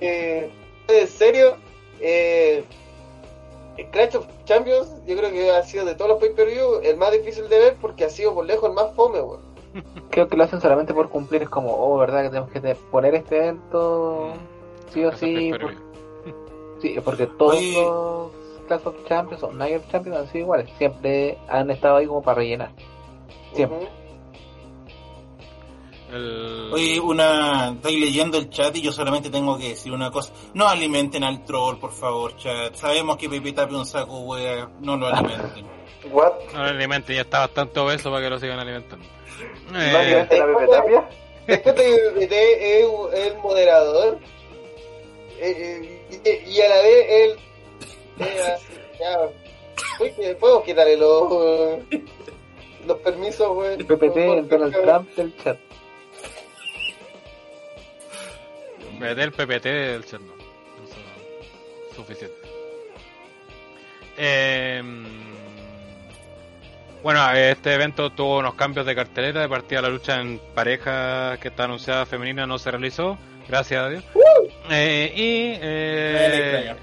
Eh, 0.00 0.48
en 0.88 1.08
serio, 1.08 1.56
eh, 2.00 2.64
Clash 3.90 4.16
of 4.16 4.26
Champions, 4.44 4.88
yo 5.06 5.16
creo 5.16 5.30
que 5.30 5.50
ha 5.50 5.62
sido 5.62 5.84
de 5.84 5.94
todos 5.94 6.10
los 6.10 6.20
pay-per-view 6.20 6.80
el 6.82 6.96
más 6.96 7.12
difícil 7.12 7.48
de 7.48 7.58
ver 7.58 7.76
porque 7.80 8.04
ha 8.04 8.10
sido 8.10 8.34
por 8.34 8.44
lejos 8.44 8.68
el 8.68 8.74
más 8.74 8.94
fome, 8.94 9.20
weón. 9.20 9.40
Creo 10.10 10.28
que 10.28 10.36
lo 10.36 10.44
hacen 10.44 10.60
solamente 10.60 10.92
por 10.92 11.08
cumplir, 11.08 11.42
es 11.42 11.48
como, 11.48 11.72
oh, 11.72 11.96
¿verdad? 11.98 12.22
Que 12.22 12.28
tenemos 12.28 12.50
que 12.50 12.74
poner 12.90 13.14
este 13.14 13.38
evento 13.38 14.32
sí 14.92 15.04
o 15.04 15.12
sí. 15.12 15.52
sí, 16.82 16.96
porque 17.04 17.26
todos 17.26 17.62
los 17.62 18.30
Clash 18.66 18.86
of 18.86 19.04
Champions 19.06 19.42
o 19.42 19.52
Night 19.52 19.76
of 19.76 19.88
Champions 19.90 20.18
han 20.18 20.26
sido 20.28 20.44
iguales, 20.44 20.70
siempre 20.78 21.38
han 21.48 21.70
estado 21.70 21.96
ahí 21.96 22.06
como 22.06 22.22
para 22.22 22.36
rellenar. 22.36 22.70
Siempre. 23.54 23.88
Oye, 26.72 26.98
una. 27.00 27.70
Estoy 27.70 28.00
leyendo 28.00 28.38
el 28.38 28.50
chat 28.50 28.76
y 28.76 28.82
yo 28.82 28.92
solamente 28.92 29.30
tengo 29.30 29.56
que 29.58 29.70
decir 29.70 29.92
una 29.92 30.10
cosa. 30.10 30.32
No 30.54 30.68
alimenten 30.68 31.22
al 31.24 31.44
troll, 31.44 31.78
por 31.78 31.92
favor, 31.92 32.36
chat. 32.36 32.74
Sabemos 32.74 33.16
que 33.16 33.28
Pepe 33.28 33.52
Tapia 33.52 33.78
un 33.78 33.86
saco, 33.86 34.20
wea. 34.20 34.68
No 34.80 34.96
lo 34.96 35.06
alimenten. 35.06 35.66
What? 36.10 36.32
No 36.52 36.64
lo 36.64 36.70
alimenten, 36.70 37.16
ya 37.16 37.22
está 37.22 37.40
bastante 37.40 37.78
obeso 37.78 38.10
para 38.10 38.24
que 38.24 38.30
lo 38.30 38.38
sigan 38.38 38.58
alimentando. 38.58 39.06
¿No 39.70 39.78
alimenten 39.78 40.42
a 40.42 40.46
Pepe 40.46 40.66
Tapia? 40.66 41.08
es 41.46 43.28
el 43.28 43.38
moderador. 43.38 44.18
Eh, 45.38 46.02
eh, 46.24 46.44
y 46.46 46.60
a 46.60 46.68
la 46.68 46.82
vez 46.82 47.06
él. 47.08 47.36
Eh, 48.18 48.56
ya, 49.00 50.34
podemos 50.38 50.64
quitarle 50.64 50.96
los, 50.96 51.78
los 52.86 52.98
permisos, 52.98 53.48
güey. 53.54 53.78
PPT, 53.78 54.16
el 54.16 54.48
Donald 54.48 54.82
Trump 54.82 55.08
del 55.14 55.36
chat. 55.38 55.58
Mete 59.00 59.22
el 59.22 59.32
PPT 59.32 59.64
del 59.64 60.04
chat, 60.04 60.20
no. 60.20 60.34
suficiente. 61.96 62.36
Eh, 64.18 64.82
bueno, 67.02 67.32
este 67.32 67.72
evento 67.72 68.10
tuvo 68.10 68.40
unos 68.40 68.54
cambios 68.54 68.84
de 68.84 68.94
cartelera. 68.94 69.40
De 69.40 69.48
partida 69.48 69.80
la 69.80 69.88
lucha 69.88 70.20
en 70.20 70.38
pareja 70.54 71.38
que 71.40 71.48
está 71.48 71.64
anunciada 71.64 72.04
femenina 72.04 72.46
no 72.46 72.58
se 72.58 72.70
realizó, 72.70 73.16
gracias 73.48 73.82
a 73.82 73.88
Dios. 73.88 74.04
Eh, 74.68 75.12
y 75.16 75.58
eh, 75.62 76.76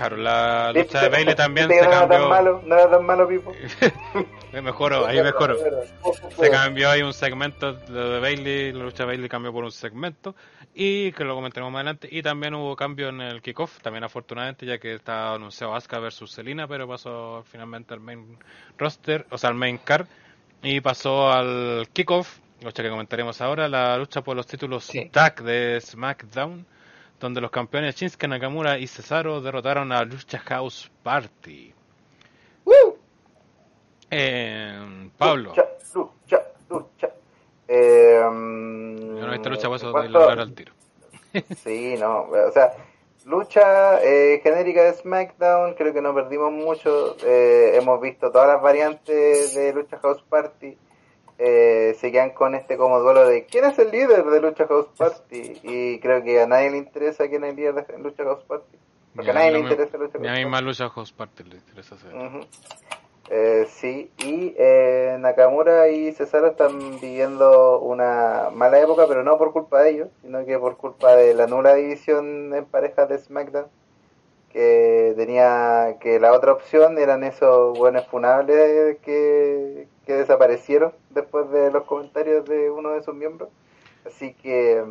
claro, 0.00 0.16
la 0.16 0.72
lucha 0.72 1.02
de 1.02 1.08
Bailey 1.10 1.34
también 1.34 1.68
se 1.68 1.78
cambió. 1.78 2.20
Tan 2.20 2.28
malo, 2.30 2.62
no 2.64 2.74
era 2.74 2.90
tan 2.90 3.04
malo, 3.04 3.28
Pipo. 3.28 3.52
me 4.52 4.62
mejoró, 4.62 5.06
ahí 5.06 5.22
mejoró. 5.22 5.56
Se 6.38 6.50
cambió 6.50 6.88
ahí 6.88 7.02
un 7.02 7.12
segmento 7.12 7.74
de 7.74 8.18
Bailey, 8.18 8.72
la 8.72 8.84
lucha 8.84 9.02
de 9.02 9.08
Bailey 9.08 9.28
cambió 9.28 9.52
por 9.52 9.64
un 9.64 9.72
segmento 9.72 10.34
y 10.74 11.12
que 11.12 11.24
lo 11.24 11.34
comentaremos 11.34 11.70
más 11.70 11.80
adelante. 11.80 12.08
Y 12.10 12.22
también 12.22 12.54
hubo 12.54 12.74
cambio 12.76 13.10
en 13.10 13.20
el 13.20 13.42
kickoff, 13.42 13.82
también 13.82 14.02
afortunadamente, 14.02 14.64
ya 14.64 14.78
que 14.78 14.94
está 14.94 15.34
anunciado 15.34 15.74
Asuka 15.74 15.98
versus 15.98 16.32
Selina, 16.32 16.66
pero 16.66 16.88
pasó 16.88 17.44
finalmente 17.50 17.92
al 17.92 18.00
main 18.00 18.38
roster, 18.78 19.26
o 19.28 19.36
sea, 19.36 19.50
al 19.50 19.56
main 19.56 19.76
card, 19.76 20.06
y 20.62 20.80
pasó 20.80 21.30
al 21.30 21.88
kickoff, 21.92 22.38
lucha 22.62 22.82
que 22.82 22.88
comentaremos 22.88 23.38
ahora, 23.42 23.68
la 23.68 23.98
lucha 23.98 24.22
por 24.22 24.34
los 24.34 24.46
títulos 24.46 24.90
tag 25.12 25.42
de 25.42 25.78
SmackDown, 25.78 26.64
donde 27.20 27.40
los 27.40 27.50
campeones 27.50 27.94
Shinsuke 27.96 28.26
Nakamura 28.26 28.78
y 28.78 28.86
Cesaro 28.86 29.40
derrotaron 29.40 29.92
a 29.92 30.02
Lucha 30.04 30.38
House 30.38 30.90
Party. 31.02 31.74
Eh, 34.10 35.10
Pablo. 35.16 35.50
Lucha, 35.50 35.68
lucha, 35.94 36.42
lucha. 36.68 37.10
Eh, 37.68 38.20
no 38.28 39.30
visto 39.30 39.50
lucha, 39.50 39.68
por 39.68 39.76
eso 39.76 39.92
de 39.92 40.42
al 40.42 40.52
tiro. 40.52 40.72
sí, 41.62 41.94
no, 41.96 42.22
o 42.22 42.50
sea, 42.50 42.72
lucha 43.24 44.02
eh, 44.02 44.40
genérica 44.42 44.82
de 44.82 44.94
SmackDown, 44.94 45.74
creo 45.74 45.92
que 45.92 46.02
no 46.02 46.12
perdimos 46.12 46.50
mucho. 46.50 47.16
Eh, 47.24 47.76
hemos 47.76 48.00
visto 48.00 48.32
todas 48.32 48.48
las 48.48 48.60
variantes 48.60 49.54
de 49.54 49.72
Lucha 49.72 49.98
House 49.98 50.24
Party. 50.28 50.76
Eh, 51.42 51.96
se 51.98 52.12
quedan 52.12 52.30
con 52.30 52.54
este 52.54 52.76
como 52.76 53.00
duelo 53.00 53.26
de 53.26 53.46
quién 53.46 53.64
es 53.64 53.78
el 53.78 53.90
líder 53.90 54.24
de 54.24 54.40
Lucha 54.42 54.66
House 54.66 54.88
Party. 54.96 55.58
Y 55.62 55.98
creo 56.00 56.22
que 56.22 56.42
a 56.42 56.46
nadie 56.46 56.70
le 56.70 56.76
interesa 56.76 57.28
quién 57.28 57.44
es 57.44 57.50
el 57.50 57.56
líder 57.56 57.86
de 57.86 57.98
Lucha 57.98 58.24
House 58.24 58.44
Party. 58.46 58.76
Porque 59.14 59.30
a 59.30 59.34
nadie 59.34 59.52
le 59.52 59.60
interesa 59.60 59.96
Lucha 59.96 60.18
House 60.18 60.26
Party. 60.26 60.28
A 60.28 60.32
mí 60.34 60.44
más 60.44 60.62
Lucha 60.62 60.90
House 60.90 61.12
Party 61.12 61.44
le 61.44 61.56
interesa 61.56 61.96
saber. 61.96 62.46
Eh, 63.30 63.66
sí, 63.70 64.10
y 64.18 64.54
eh, 64.58 65.16
Nakamura 65.20 65.88
y 65.88 66.12
Cesaro 66.12 66.48
están 66.48 67.00
viviendo 67.00 67.78
una 67.78 68.50
mala 68.52 68.80
época, 68.80 69.06
pero 69.08 69.22
no 69.22 69.38
por 69.38 69.52
culpa 69.52 69.82
de 69.82 69.90
ellos, 69.90 70.08
sino 70.20 70.44
que 70.44 70.58
por 70.58 70.76
culpa 70.76 71.14
de 71.14 71.32
la 71.32 71.46
nula 71.46 71.74
división 71.74 72.52
en 72.52 72.64
parejas 72.66 73.08
de 73.08 73.18
SmackDown, 73.18 73.66
que 74.52 75.14
tenía 75.16 75.96
que 76.00 76.18
la 76.18 76.32
otra 76.32 76.52
opción 76.52 76.98
eran 76.98 77.22
esos 77.22 77.78
buenos 77.78 78.04
funables 78.08 78.98
que, 78.98 79.86
que 80.10 80.16
desaparecieron 80.16 80.92
después 81.10 81.48
de 81.52 81.70
los 81.70 81.84
comentarios 81.84 82.44
de 82.44 82.68
uno 82.68 82.90
de 82.90 83.02
sus 83.04 83.14
miembros. 83.14 83.48
Así 84.04 84.34
que 84.34 84.84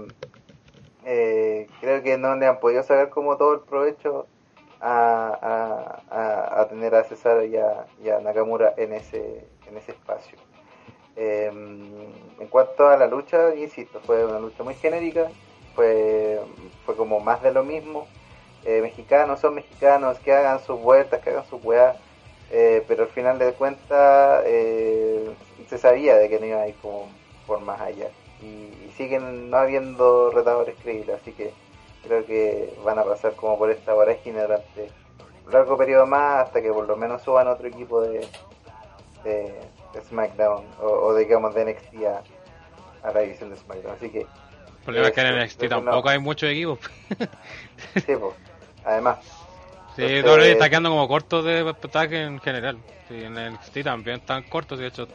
eh, 1.03 1.67
creo 1.81 2.01
que 2.01 2.17
no 2.17 2.37
le 2.37 2.47
han 2.47 2.61
podido 2.61 2.83
sacar 2.83 3.09
como 3.09 3.35
todo 3.35 3.55
el 3.55 3.59
provecho 3.59 4.27
a, 4.79 6.65
tener 6.69 6.95
a 6.95 7.03
César 7.03 7.43
y 7.43 7.57
a, 7.57 8.19
Nakamura 8.21 8.73
en 8.77 8.93
ese, 8.93 9.45
en 9.67 9.75
ese 9.75 9.91
espacio. 9.91 10.37
Em, 11.17 11.91
en 12.39 12.47
cuanto 12.47 12.87
a 12.87 12.95
la 12.95 13.07
lucha, 13.07 13.53
insisto, 13.55 13.99
fue 13.99 14.23
una 14.23 14.39
lucha 14.39 14.63
muy 14.63 14.75
genérica, 14.75 15.27
fue, 15.75 16.39
fue 16.85 16.95
como 16.95 17.19
más 17.19 17.43
de 17.43 17.51
lo 17.51 17.65
mismo. 17.65 18.07
Eh, 18.63 18.79
mexicanos 18.81 19.41
son 19.41 19.55
mexicanos, 19.55 20.17
que 20.19 20.31
hagan 20.31 20.61
sus 20.61 20.79
vueltas, 20.79 21.19
que 21.21 21.31
hagan 21.31 21.45
sus 21.45 21.61
weas, 21.61 21.97
eh, 22.51 22.83
pero 22.87 23.03
al 23.03 23.09
final 23.09 23.39
de 23.39 23.53
cuentas 23.53 24.43
eh, 24.45 25.29
se 25.69 25.77
sabía 25.77 26.15
de 26.15 26.29
que 26.29 26.39
no 26.39 26.45
iba 26.45 26.61
a 26.61 26.67
ir 26.67 26.75
como 26.81 27.09
por 27.45 27.61
más 27.61 27.79
allá. 27.81 28.09
Y, 28.41 28.45
y 28.45 28.93
siguen 28.95 29.49
no 29.49 29.57
habiendo 29.57 30.31
retadores 30.31 30.75
creíbles, 30.81 31.19
así 31.21 31.31
que 31.33 31.51
creo 32.03 32.25
que 32.25 32.73
van 32.83 32.99
a 32.99 33.03
pasar 33.03 33.33
como 33.33 33.57
por 33.57 33.69
esta 33.69 33.93
vorágine 33.93 34.41
durante 34.41 34.91
un 35.45 35.53
largo 35.53 35.77
periodo 35.77 36.05
más 36.05 36.45
hasta 36.45 36.61
que 36.61 36.71
por 36.71 36.87
lo 36.87 36.95
menos 36.95 37.21
suban 37.21 37.47
otro 37.47 37.67
equipo 37.67 38.01
de, 38.01 38.25
de, 39.23 39.53
SmackDown 40.07 40.63
o, 40.81 41.13
digamos 41.15 41.53
de 41.55 41.65
NXT 41.65 42.05
a, 43.03 43.11
la 43.11 43.19
división 43.21 43.49
de 43.49 43.57
SmackDown. 43.57 43.95
Así 43.95 44.09
que. 44.09 44.21
El 44.21 44.85
problema 44.85 45.07
es 45.07 45.13
que 45.13 45.21
en 45.21 45.39
NXT 45.39 45.67
tampoco 45.69 46.09
hay 46.09 46.19
muchos 46.19 46.49
equipos. 46.49 46.79
sí, 47.95 48.15
pues, 48.15 48.33
además. 48.85 49.19
Sí, 49.99 50.05
Entonces, 50.07 50.53
está 50.53 50.69
quedando 50.69 50.91
como 50.91 51.09
corto 51.09 51.43
de 51.43 51.69
ataque 51.69 52.23
en 52.23 52.39
general. 52.39 52.77
Sí, 53.09 53.15
en 53.21 53.33
NXT 53.33 53.83
también 53.83 54.19
están 54.19 54.43
cortos, 54.43 54.79
de 54.79 54.87
hecho, 54.87 55.09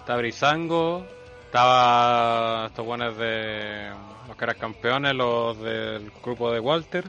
está 0.00 0.16
Brisango, 0.16 1.06
estaba 1.44 2.66
estos 2.66 2.84
buenos 2.84 3.16
de 3.18 3.88
los 4.26 4.36
que 4.36 4.44
eran 4.44 4.58
campeones, 4.58 5.14
los 5.14 5.60
del 5.60 6.10
grupo 6.24 6.50
de 6.50 6.58
Walter. 6.58 7.04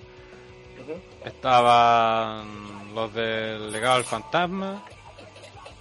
Estaban 1.25 2.93
los 2.93 3.11
del 3.15 3.71
legado 3.71 3.95
del 3.95 4.03
fantasma. 4.03 4.83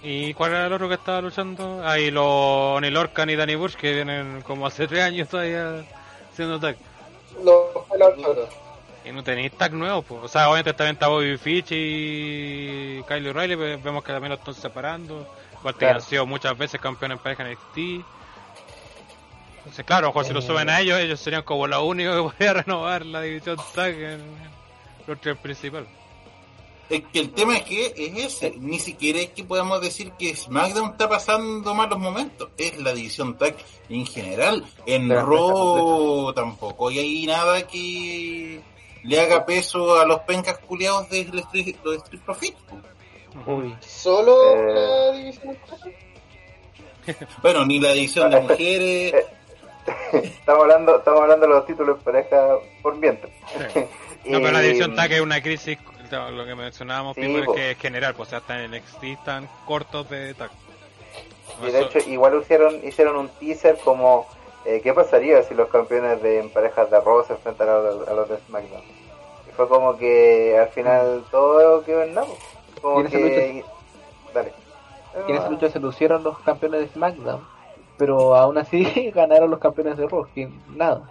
¿Y 0.01 0.33
cuál 0.33 0.51
era 0.51 0.65
el 0.65 0.73
otro 0.73 0.87
que 0.87 0.95
estaba 0.95 1.21
luchando? 1.21 1.81
Ahí 1.85 2.09
los 2.09 2.81
Neil 2.81 2.97
Orcan 2.97 3.29
y 3.29 3.35
Danny 3.35 3.53
Bush 3.53 3.75
que 3.75 3.93
vienen 3.93 4.41
como 4.41 4.65
hace 4.65 4.87
tres 4.87 5.03
años 5.03 5.29
todavía 5.29 5.85
haciendo 6.31 6.59
tag. 6.59 6.77
Los 7.43 7.57
Y 9.07 9.11
no 9.11 9.23
tenéis 9.23 9.51
tag 9.53 9.73
nuevos, 9.73 10.03
pues. 10.05 10.23
O 10.23 10.27
sea, 10.27 10.47
obviamente 10.49 10.73
también 10.73 10.95
está 10.95 11.07
Bobby 11.07 11.37
Fitch 11.37 11.71
y 11.71 13.01
Kyle 13.07 13.27
O'Reilly, 13.29 13.55
pero 13.55 13.79
vemos 13.81 14.03
que 14.03 14.11
también 14.11 14.31
lo 14.31 14.35
están 14.37 14.53
separando. 14.53 15.27
Que 15.63 15.73
Claro. 15.73 15.95
han 15.95 16.01
sido 16.01 16.25
muchas 16.25 16.57
veces 16.57 16.79
campeones 16.79 17.17
en 17.17 17.23
pareja 17.23 17.43
en 17.43 17.49
NXT. 17.51 18.05
Entonces, 19.59 19.85
claro, 19.85 20.07
mejor 20.07 20.25
si 20.25 20.33
lo 20.33 20.39
Eh. 20.39 20.43
suben 20.43 20.69
a 20.69 20.79
ellos, 20.79 20.99
ellos 20.99 21.19
serían 21.19 21.43
como 21.43 21.67
la 21.67 21.79
única 21.81 22.11
que 22.15 22.21
podría 22.29 22.53
renovar 22.53 23.05
la 23.05 23.21
división 23.21 23.57
tag 23.75 23.93
en 23.99 24.21
los 25.05 25.19
tres 25.19 25.37
principales. 25.37 25.89
Es 26.89 27.03
que 27.11 27.19
el 27.19 27.31
tema 27.31 27.57
es 27.57 27.63
que 27.63 27.93
es 27.97 28.17
ese, 28.35 28.53
ni 28.59 28.79
siquiera 28.79 29.19
es 29.19 29.31
que 29.31 29.43
podamos 29.43 29.81
decir 29.81 30.13
que 30.17 30.33
SmackDown 30.33 30.91
está 30.91 31.09
pasando 31.09 31.73
malos 31.75 31.99
momentos, 31.99 32.47
es 32.57 32.77
la 32.79 32.93
división 32.93 33.37
tag 33.37 33.57
en 33.89 34.05
general, 34.05 34.63
en 34.85 35.09
Raw 35.09 36.31
tampoco, 36.33 36.89
y 36.89 36.99
hay 36.99 37.25
nada 37.25 37.67
que 37.67 38.61
le 39.07 39.19
haga 39.21 39.45
peso 39.45 39.99
a 39.99 40.05
los 40.05 40.19
pencas 40.21 40.57
culiados 40.59 41.09
de 41.09 41.23
los 41.25 41.41
Street, 41.45 41.75
los 41.83 41.95
Street 42.03 42.21
Profits. 42.23 42.57
po. 43.43 43.51
Uy, 43.51 43.75
¿Solo 43.81 44.55
Eh. 44.55 44.73
la 44.73 45.11
división? 45.17 45.57
Bueno, 47.41 47.65
ni 47.65 47.79
la 47.79 47.93
división 47.93 48.29
de 48.31 48.41
mujeres, 48.41 49.15
Estamos 50.11 50.63
hablando, 50.63 50.97
estamos 50.97 51.21
hablando 51.21 51.47
de 51.47 51.53
los 51.53 51.65
títulos 51.65 51.97
de 51.99 52.03
pareja 52.03 52.57
por 52.81 52.99
viento. 52.99 53.27
Sí. 53.73 53.81
No, 54.25 54.39
pero 54.39 54.51
la 54.51 54.59
división 54.59 54.93
tag 54.93 55.09
es 55.13 55.21
una 55.21 55.41
crisis, 55.41 55.77
lo 56.11 56.45
que 56.45 56.53
mencionábamos, 56.53 57.15
Sí, 57.15 57.21
Pipo, 57.21 57.53
es 57.53 57.57
que 57.61 57.71
es 57.71 57.77
general, 57.77 58.13
pues 58.13 58.27
o 58.27 58.29
sea, 58.31 58.39
hasta 58.39 58.61
en 58.61 58.71
NXT 58.71 59.03
están 59.05 59.47
cortos 59.65 60.09
de 60.09 60.33
tag. 60.33 60.49
Y 61.65 61.71
de 61.71 61.81
hecho, 61.83 61.99
igual 62.09 62.37
hicieron, 62.41 62.85
hicieron 62.85 63.15
un 63.15 63.29
teaser 63.29 63.77
como 63.85 64.27
eh, 64.65 64.81
qué 64.83 64.93
pasaría 64.93 65.41
si 65.43 65.53
los 65.53 65.69
campeones 65.69 66.21
de 66.21 66.39
en 66.41 66.49
parejas 66.49 66.91
de 66.91 66.97
arroz 66.97 67.27
se 67.27 67.33
enfrentan 67.33 67.69
a 67.69 67.77
los, 67.77 68.05
a 68.09 68.13
los 68.15 68.27
de 68.27 68.37
SmackDown. 68.47 68.81
Fue 69.57 69.67
como 69.67 69.97
que 69.97 70.57
al 70.57 70.69
final 70.69 71.25
todo 71.31 71.83
quedó 71.83 72.03
en 72.03 72.13
nada. 72.13 72.27
Como 72.81 72.97
Y 72.97 73.01
en 73.01 73.07
esa 73.07 73.17
que... 73.17 73.65
Dale. 74.33 74.53
y 75.27 75.31
en 75.31 75.37
esa 75.37 75.49
lucha 75.49 75.69
se 75.69 75.79
lucieron 75.79 76.23
los 76.23 76.37
campeones 76.39 76.81
de 76.81 76.87
SmackDown, 76.89 77.41
pero 77.97 78.35
aún 78.35 78.57
así 78.59 79.11
ganaron 79.15 79.49
los 79.49 79.59
campeones 79.59 79.97
de 79.97 80.07
Raw, 80.07 80.27
que 80.35 80.47
nada. 80.69 81.09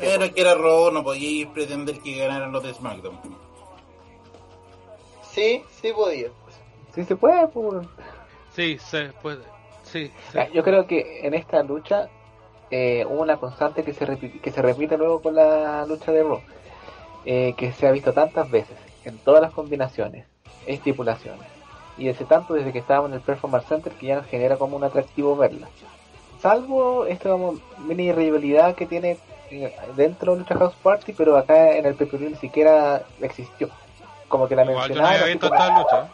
era 0.00 0.28
que 0.30 0.40
era 0.40 0.54
Raw, 0.54 0.90
no 0.92 1.02
podíais 1.02 1.48
pretender 1.48 1.98
que 2.00 2.16
ganaran 2.16 2.52
los 2.52 2.62
de 2.62 2.72
SmackDown. 2.72 3.18
Sí, 5.32 5.64
sí 5.70 5.92
podía. 5.92 6.28
Sí 6.94 7.04
se 7.04 7.16
puede, 7.16 7.48
pues. 7.48 7.86
Sí, 8.54 8.78
se 8.78 9.06
puede. 9.20 9.42
Sí, 9.82 10.06
sí. 10.06 10.12
Ya, 10.34 10.48
Yo 10.50 10.62
creo 10.62 10.86
que 10.86 11.26
en 11.26 11.34
esta 11.34 11.62
lucha 11.64 12.08
eh, 12.70 13.04
hubo 13.08 13.22
una 13.22 13.36
constante 13.38 13.82
que 13.82 13.92
se, 13.92 14.06
repite, 14.06 14.38
que 14.38 14.50
se 14.52 14.62
repite 14.62 14.96
luego 14.96 15.20
con 15.20 15.34
la 15.34 15.84
lucha 15.86 16.12
de 16.12 16.22
Raw, 16.22 16.40
eh, 17.24 17.54
que 17.56 17.72
se 17.72 17.86
ha 17.86 17.90
visto 17.92 18.12
tantas 18.12 18.50
veces, 18.50 18.76
en 19.04 19.18
todas 19.18 19.40
las 19.42 19.52
combinaciones, 19.52 20.26
estipulaciones, 20.66 21.46
y 21.96 22.06
desde 22.06 22.24
tanto 22.24 22.54
desde 22.54 22.72
que 22.72 22.78
estábamos 22.80 23.10
en 23.10 23.14
el 23.16 23.20
Performance 23.20 23.66
Center 23.68 23.92
que 23.92 24.06
ya 24.06 24.16
nos 24.16 24.26
genera 24.26 24.56
como 24.56 24.76
un 24.76 24.84
atractivo 24.84 25.36
verla. 25.36 25.68
Salvo 26.42 27.06
esta 27.06 27.30
como 27.30 27.58
mini 27.78 28.12
rivalidad 28.12 28.74
que 28.74 28.86
tiene 28.86 29.16
eh, 29.50 29.74
dentro 29.96 30.32
de 30.32 30.40
Lucha 30.40 30.56
House 30.56 30.74
Party, 30.82 31.12
pero 31.12 31.36
acá 31.36 31.72
en 31.76 31.86
el 31.86 31.94
PPV 31.94 32.30
ni 32.30 32.36
siquiera 32.36 33.02
existió. 33.22 33.68
Como 34.28 34.48
que 34.48 34.56
la 34.56 34.64
Igual 34.64 34.88
yo 34.90 34.96
no 34.96 35.02
mencionaron. 35.02 35.10
había 35.12 35.22
así 35.24 35.32
visto 35.32 35.48
como, 35.48 35.60
esta 35.62 35.78
lucha. 35.78 36.08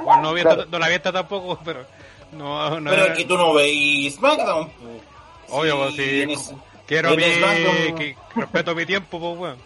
Igual 0.00 0.22
no, 0.22 0.28
había 0.30 0.42
Claro. 0.44 0.64
no 0.70 0.78
la 0.78 0.86
había 0.86 0.98
visto 0.98 1.12
tampoco, 1.12 1.58
pero 1.64 1.84
no, 2.32 2.80
no 2.80 2.90
Pero 2.90 3.04
es 3.06 3.18
que 3.18 3.24
tú 3.24 3.36
no 3.36 3.52
veis 3.54 4.14
SmackDown. 4.14 4.70
Obvio, 5.50 5.76
pues, 5.78 5.94
Sí, 5.96 6.02
sí. 6.04 6.22
en 6.22 6.30
es- 6.30 6.54
quiero 6.86 7.10
mi, 7.16 7.22
SmackDown- 7.24 7.94
que 7.96 8.16
respeto 8.36 8.74
mi 8.74 8.86
tiempo, 8.86 9.18
pues 9.18 9.36
bueno. 9.36 9.56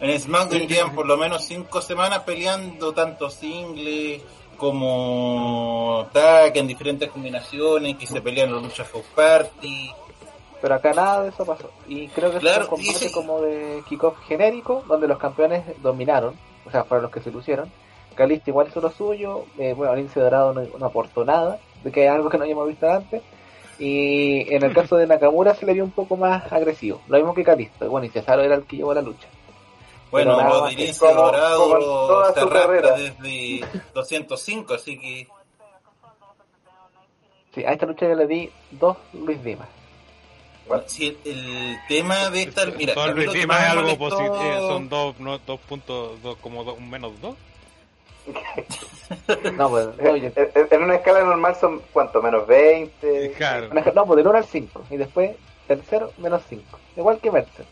En 0.00 0.20
SmackDown 0.20 0.66
llevan 0.68 0.94
por 0.94 1.06
lo 1.06 1.16
menos 1.16 1.44
cinco 1.44 1.80
semanas 1.80 2.20
peleando 2.20 2.92
tanto 2.92 3.30
singles 3.30 4.22
como 4.56 6.06
tag 6.12 6.56
en 6.56 6.66
diferentes 6.66 7.10
combinaciones, 7.10 7.96
que 7.96 8.06
se 8.06 8.20
pelean 8.20 8.52
los 8.52 8.62
luchas 8.62 8.88
house 8.90 9.04
party. 9.14 9.90
Pero 10.60 10.74
acá 10.74 10.92
nada 10.92 11.22
de 11.22 11.28
eso 11.28 11.44
pasó. 11.44 11.70
Y 11.86 12.08
creo 12.08 12.32
que 12.32 12.38
Claro, 12.38 12.66
fue 12.66 12.78
un 12.78 12.84
combate 12.84 13.08
sí. 13.08 13.12
como 13.12 13.40
de 13.40 13.82
kickoff 13.88 14.18
genérico, 14.26 14.84
donde 14.88 15.06
los 15.08 15.18
campeones 15.18 15.64
dominaron, 15.82 16.34
o 16.66 16.70
sea, 16.70 16.84
fueron 16.84 17.04
los 17.04 17.12
que 17.12 17.20
se 17.20 17.30
lucieron. 17.30 17.70
Calista 18.14 18.50
igual 18.50 18.68
hizo 18.68 18.80
lo 18.80 18.90
suyo, 18.90 19.44
eh, 19.58 19.74
bueno, 19.74 19.94
Lince 19.94 20.20
Dorado 20.20 20.54
no, 20.54 20.62
no 20.78 20.86
aportó 20.86 21.24
nada, 21.24 21.58
de 21.84 21.92
que 21.92 22.02
hay 22.02 22.08
algo 22.08 22.30
que 22.30 22.38
no 22.38 22.44
hayamos 22.44 22.66
visto 22.68 22.90
antes. 22.90 23.22
Y 23.78 24.52
en 24.54 24.64
el 24.64 24.72
caso 24.72 24.96
de 24.96 25.06
Nakamura 25.06 25.54
se 25.54 25.66
le 25.66 25.74
vio 25.74 25.84
un 25.84 25.90
poco 25.90 26.16
más 26.16 26.50
agresivo, 26.50 27.02
lo 27.08 27.18
mismo 27.18 27.34
que 27.34 27.44
Calista. 27.44 27.84
Y 27.84 27.88
Bueno, 27.88 28.06
y 28.06 28.10
Cesaro 28.10 28.42
era 28.42 28.54
el 28.54 28.64
que 28.64 28.78
llevó 28.78 28.94
la 28.94 29.02
lucha. 29.02 29.28
Bueno, 30.10 30.36
como- 30.36 30.68
Dorado 31.14 32.26
se 32.34 32.40
su 32.40 32.46
arrastra 32.46 32.60
carrera. 32.62 32.92
desde 32.96 33.64
205, 33.94 34.74
así 34.74 34.98
que 34.98 35.28
Sí, 37.54 37.64
a 37.64 37.72
esta 37.72 37.86
lucha 37.86 38.06
yo 38.06 38.14
le 38.14 38.26
di 38.26 38.50
dos 38.72 38.96
Luis 39.14 39.42
Dimas. 39.42 39.68
si 40.86 41.06
el, 41.08 41.18
el 41.24 41.76
tema 41.88 42.28
de 42.30 42.42
esta... 42.42 42.66
Mira, 42.66 42.92
Todo 42.92 43.04
a 43.04 43.06
mí 43.08 43.24
Luis 43.24 43.32
Dimas 43.32 43.62
es 43.62 43.68
algo 43.70 43.82
molestó- 43.82 43.98
positivo, 43.98 44.68
son 44.68 44.88
dos, 44.90 45.18
no, 45.20 45.38
dos 45.38 45.60
puntos, 45.60 46.22
dos, 46.22 46.36
como 46.36 46.64
dos, 46.64 46.76
un 46.76 46.90
menos 46.90 47.12
dos. 47.22 47.34
No, 49.54 49.70
pues, 49.70 49.88
oye, 50.00 50.32
En, 50.54 50.68
en- 50.70 50.82
una 50.82 50.96
escala 50.96 51.22
normal 51.22 51.56
son, 51.58 51.80
¿cuánto? 51.92 52.20
Menos 52.20 52.46
20. 52.46 53.32
Claro. 53.38 53.70
no, 53.94 54.04
pues 54.06 54.16
del 54.18 54.26
1 54.28 54.38
al 54.38 54.44
5, 54.44 54.82
y 54.90 54.96
después 54.96 55.36
0 55.88 56.12
menos 56.18 56.42
5. 56.48 56.62
Igual 56.96 57.18
que 57.20 57.30
Mercer. 57.30 57.64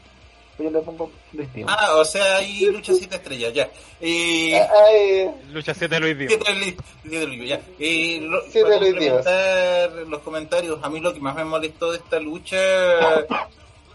Yo 0.59 0.71
le 0.71 0.79
pongo 0.81 1.11
Luis 1.33 1.53
Dimas. 1.53 1.77
Ah, 1.79 1.97
o 1.97 2.05
sea, 2.05 2.37
hay 2.37 2.67
lucha 2.67 2.93
siete 2.95 3.17
estrellas, 3.17 3.53
ya. 3.53 3.69
Eh, 4.01 4.55
Ay, 4.87 5.31
Lucha 5.53 5.75
7 5.75 5.99
Luis 5.99 6.17
Dimas. 6.17 6.35
Siete 6.45 6.55
li- 6.61 6.77
siete 7.03 7.27
libros, 7.27 7.49
ya. 7.49 7.61
Eh, 7.79 8.19
lo- 8.23 8.41
Siete 8.43 8.63
para 8.63 8.79
complementar 8.79 9.91
los 10.09 10.21
comentarios, 10.23 10.79
a 10.83 10.89
mí 10.91 11.01
lo 11.01 11.13
que 11.13 11.21
más 11.21 11.35
me 11.35 11.45
molestó 11.45 11.91
de 11.91 11.99
esta 11.99 12.21
lucha, 12.21 12.57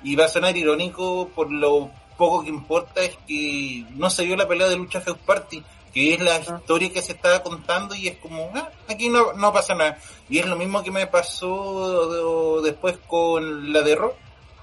y 0.04 0.16
va 0.16 0.26
a 0.26 0.30
sonar 0.30 0.56
irónico 0.58 1.30
por 1.34 1.52
lo 1.52 1.90
poco 2.18 2.44
que 2.44 2.50
importa, 2.50 3.02
es 3.02 3.18
que 3.28 3.86
no 3.96 4.10
se 4.10 4.26
vio 4.26 4.36
la 4.36 4.48
pelea 4.48 4.68
de 4.68 4.76
lucha 4.76 5.00
House 5.02 5.18
Party, 5.26 5.64
que 5.94 6.14
es 6.14 6.20
la 6.20 6.40
historia 6.40 6.92
que 6.92 7.02
se 7.02 7.14
estaba 7.14 7.42
contando 7.42 7.96
y 7.96 8.10
es 8.10 8.18
como, 8.18 8.52
ah, 8.54 8.70
aquí 8.88 9.10
no, 9.10 9.32
no 9.34 9.52
pasa 9.54 9.74
nada. 9.76 9.98
Y 10.30 10.40
es 10.40 10.46
lo 10.46 10.56
mismo 10.58 10.84
que 10.84 10.92
me 10.92 11.08
pasó 11.08 12.62
de- 12.62 12.70
después 12.70 12.98
con 13.08 13.72
la 13.72 13.82
de 13.82 13.96
Raw. 13.96 14.14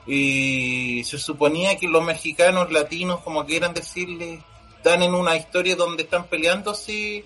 Y 0.07 1.03
se 1.05 1.19
suponía 1.19 1.77
que 1.77 1.89
los 1.89 2.05
mexicanos 2.05 2.70
latinos, 2.70 3.20
como 3.20 3.45
quieran 3.45 3.74
decirle, 3.74 4.41
están 4.77 5.03
en 5.03 5.15
una 5.15 5.37
historia 5.37 5.74
donde 5.77 6.05
están 6.05 6.24
peleándose, 6.27 7.24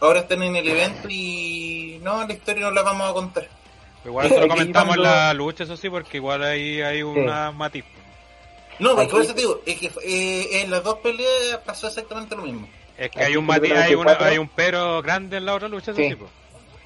ahora 0.00 0.20
están 0.20 0.42
en 0.42 0.56
el 0.56 0.66
evento 0.68 1.08
y 1.10 1.98
no, 2.02 2.26
la 2.26 2.32
historia 2.32 2.62
no 2.64 2.70
la 2.70 2.82
vamos 2.82 3.10
a 3.10 3.12
contar. 3.12 3.48
Igual 4.04 4.26
eso 4.30 4.36
lo 4.36 4.40
Aquí 4.42 4.48
comentamos 4.50 4.96
en 4.96 5.02
cuando- 5.02 5.16
la 5.16 5.34
lucha, 5.34 5.64
eso 5.64 5.76
sí, 5.76 5.90
porque 5.90 6.16
igual 6.16 6.42
ahí 6.42 6.80
hay 6.80 7.02
una 7.02 7.50
matiz. 7.52 7.84
No, 8.78 8.94
porque 8.96 9.08
por 9.10 9.22
eso 9.22 9.34
te 9.34 9.40
digo, 9.42 9.60
es 9.66 9.78
que 9.78 9.90
eh, 10.02 10.62
en 10.62 10.70
las 10.70 10.82
dos 10.82 10.98
peleas 10.98 11.58
pasó 11.64 11.86
exactamente 11.86 12.34
lo 12.34 12.42
mismo. 12.42 12.68
Es 12.96 13.10
que 13.10 13.18
Aquí 13.20 13.30
hay 13.32 13.36
un 13.36 13.46
matiz, 13.46 13.70
hay, 13.72 13.94
una, 13.94 14.04
cuatro- 14.04 14.26
hay 14.26 14.38
un 14.38 14.48
pero 14.48 15.00
grande 15.02 15.36
en 15.36 15.44
la 15.46 15.54
otra 15.54 15.68
lucha, 15.68 15.90
eso 15.92 16.00
Sí. 16.00 16.08
sí. 16.08 16.14
pues. 16.16 16.30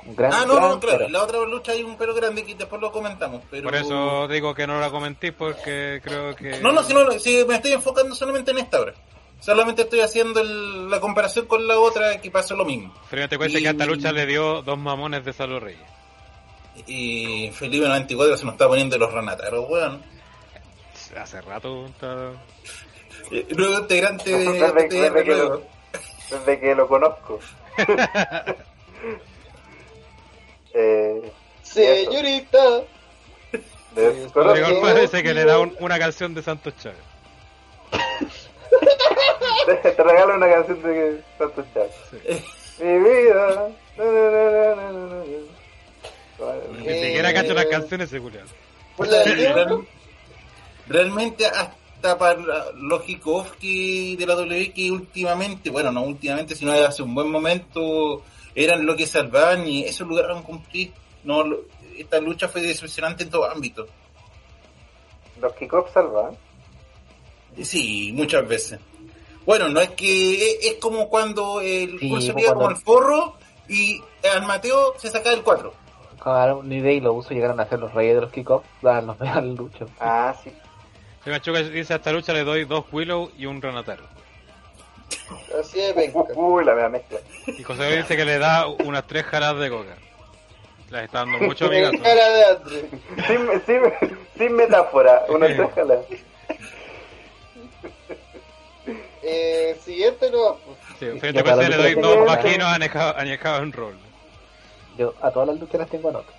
Un 0.07 0.17
gran, 0.17 0.33
ah, 0.33 0.45
no, 0.47 0.55
gran 0.57 0.69
no, 0.71 0.81
claro, 0.81 0.99
pero. 1.01 1.11
la 1.11 1.23
otra 1.23 1.39
lucha 1.41 1.73
hay 1.73 1.83
un 1.83 1.97
pero 1.97 2.15
grande 2.15 2.45
que 2.45 2.55
después 2.55 2.81
lo 2.81 2.91
comentamos, 2.93 3.43
pero... 3.51 3.65
Por 3.65 3.75
eso 3.75 4.27
digo 4.29 4.55
que 4.55 4.67
no 4.67 4.81
la 4.81 4.91
comenté, 4.91 5.33
porque 5.33 6.01
creo 6.03 6.35
que... 6.35 6.61
No, 6.61 6.73
no, 6.73 6.83
si, 6.83 6.95
no, 6.95 7.11
si 7.19 7.45
me 7.47 7.57
estoy 7.57 7.73
enfocando 7.73 8.15
solamente 8.15 8.51
en 8.53 8.59
esta 8.59 8.81
hora. 8.81 8.95
Solamente 9.41 9.83
estoy 9.83 10.01
haciendo 10.01 10.41
el- 10.41 10.91
la 10.91 10.99
comparación 10.99 11.47
con 11.47 11.67
la 11.69 11.79
otra 11.79 12.21
que 12.21 12.31
pasó 12.31 12.57
lo 12.57 12.65
mismo. 12.65 12.93
Pero 13.11 13.29
te 13.29 13.37
cuenta 13.39 13.59
Y- 13.59 13.63
que 13.63 13.69
a 13.69 13.73
esta 13.73 13.87
lucha 13.87 14.11
le 14.13 14.27
dio 14.27 14.63
dos 14.63 14.79
mamones 14.79 15.25
de 15.25 15.33
Salo 15.33 15.61
Reyes. 15.61 15.87
Y 16.87 17.51
Felipe 17.53 17.87
94 17.87 18.37
se 18.37 18.45
nos 18.45 18.55
está 18.55 18.67
poniendo 18.67 18.97
los 18.99 19.13
ranataros, 19.13 19.65
weón. 19.69 20.03
Hace 21.17 21.41
rato 21.41 21.87
está... 21.87 22.33
Eh, 23.31 23.47
Nuevo 23.57 23.79
integrante 23.81 24.31
de 24.37 24.39
Desde- 24.39 24.73
desde 24.89 25.07
ATR, 25.09 25.25
que 25.25 25.35
lo- 25.35 25.63
Desde 26.31 26.61
que 26.61 26.75
lo 26.75 26.89
conozco. 26.89 27.39
eh, 30.79 31.33
señorita. 31.63 32.83
parece 34.81 35.23
que 35.23 35.35
le 35.35 35.45
da 35.45 35.59
un- 35.59 35.75
una 35.81 35.99
canción 35.99 36.35
de 36.35 36.43
Santos 36.43 36.75
Chávez. 36.81 36.99
Te, 39.67 39.91
te 39.91 40.03
regalo 40.03 40.35
una 40.37 40.49
canción 40.49 40.83
de 40.83 41.23
Santos 41.37 41.65
Chávez. 41.75 42.43
Mi 42.81 42.99
vida. 42.99 43.69
Na, 43.97 44.05
na, 44.05 44.31
na, 44.31 44.51
na, 44.51 44.75
na, 44.77 44.93
na, 44.93 45.17
na. 45.17 46.79
Ni 46.79 46.87
Eh, 46.89 47.05
siquiera 47.07 47.33
cacho 47.35 47.53
las 47.55 47.67
canciones, 47.67 48.09
ese 48.09 48.21
la 49.11 49.19
de 49.25 49.35
real- 49.35 49.89
realmente 50.87 51.47
hasta 51.47 52.17
para 52.17 52.39
los 52.75 53.03
de 54.17 54.25
la 54.27 54.35
W 54.37 54.73
que 54.73 54.91
últimamente, 54.93 55.69
bueno, 55.71 55.91
no 55.91 56.03
últimamente, 56.03 56.55
sino 56.55 56.73
hace 56.73 57.03
un 57.03 57.13
buen 57.15 57.29
momento, 57.31 58.23
eran 58.65 58.85
lo 58.87 58.97
que 58.97 59.07
salvaban 59.07 59.67
y 59.67 59.85
eso 59.85 60.05
lograron 60.05 60.43
cumplir. 60.43 60.93
No, 61.25 61.43
lo- 61.43 61.61
esta 61.97 62.21
lucha 62.21 62.49
fue 62.49 62.61
decepcionante 62.63 63.25
en 63.25 63.31
todo 63.31 63.51
ámbito. 63.51 63.87
Los 65.41 65.53
kickoffs 65.55 65.93
salvan. 65.93 66.37
Sí, 67.63 68.13
muchas 68.15 68.47
veces. 68.47 68.79
Bueno, 69.45 69.69
no 69.69 69.81
es 69.81 69.91
que 69.91 70.35
es, 70.35 70.59
es 70.67 70.75
como 70.75 71.09
cuando 71.09 71.61
el 71.61 71.99
Sí, 71.99 72.07
iba 72.09 72.33
como 72.35 72.45
cuando- 72.45 72.69
al 72.69 72.77
forro 72.77 73.35
y 73.69 74.01
al 74.33 74.47
Mateo 74.47 74.95
se 74.99 75.09
sacaba 75.11 75.35
el 75.35 75.43
4. 75.43 75.73
Claro, 76.23 76.63
ni 76.63 76.77
idea 76.77 76.93
y 76.93 77.01
los 77.01 77.17
usos 77.17 77.33
llegaron 77.33 77.59
a 77.61 77.67
ser 77.69 77.79
los 77.79 77.93
reyes 77.95 78.17
de 78.17 78.21
los 78.23 78.33
kickoffs, 78.33 78.67
daban 78.83 79.07
los 79.07 79.19
mejores 79.21 79.57
luchos. 79.57 79.91
Ah, 80.01 80.35
sí. 80.43 80.53
Si 81.25 81.31
Machuca 81.31 81.63
dice 81.63 81.93
a 81.95 81.97
esta 81.97 82.13
lucha 82.13 82.33
le 82.33 82.45
doy 82.45 82.65
dos 82.65 82.85
Willow 82.93 83.31
y 83.39 83.47
un 83.47 83.61
Renatero. 83.63 84.05
Así 85.59 85.81
de 85.81 85.95
penca. 85.95 86.19
Uy, 86.35 86.65
la 86.65 86.75
mea 86.75 86.89
mezcla. 86.89 87.19
Y 87.47 87.63
José 87.63 87.97
dice 87.97 88.17
que 88.17 88.25
le 88.25 88.39
da 88.39 88.67
unas 88.67 89.07
tres 89.07 89.25
jaradas 89.25 89.61
de 89.61 89.71
coca. 89.71 89.97
Les 90.91 91.05
está 91.05 91.19
dando 91.19 91.39
mucho 91.39 91.67
Andre. 91.67 92.89
Sin, 93.27 93.63
sin, 93.67 93.81
sin 94.39 94.53
metáfora, 94.57 95.25
una 95.29 95.47
tres 95.47 95.69
jalas. 95.75 96.01
Eh, 99.23 99.79
siguiente 99.85 100.31
no. 100.31 100.57
Sí, 100.99 101.07
frente 101.19 101.41
a 101.41 101.57
le 101.57 101.77
doy 101.77 101.95
dos 101.95 102.17
que- 102.39 102.55
anejados 102.63 103.17
anejados 103.17 103.63
en 103.63 103.73
rol. 103.73 103.95
Yo 104.97 105.15
a 105.21 105.31
todas 105.31 105.49
las 105.49 105.61
luchas 105.61 105.81
las 105.81 105.91
tengo 105.91 106.11
nota. 106.11 106.33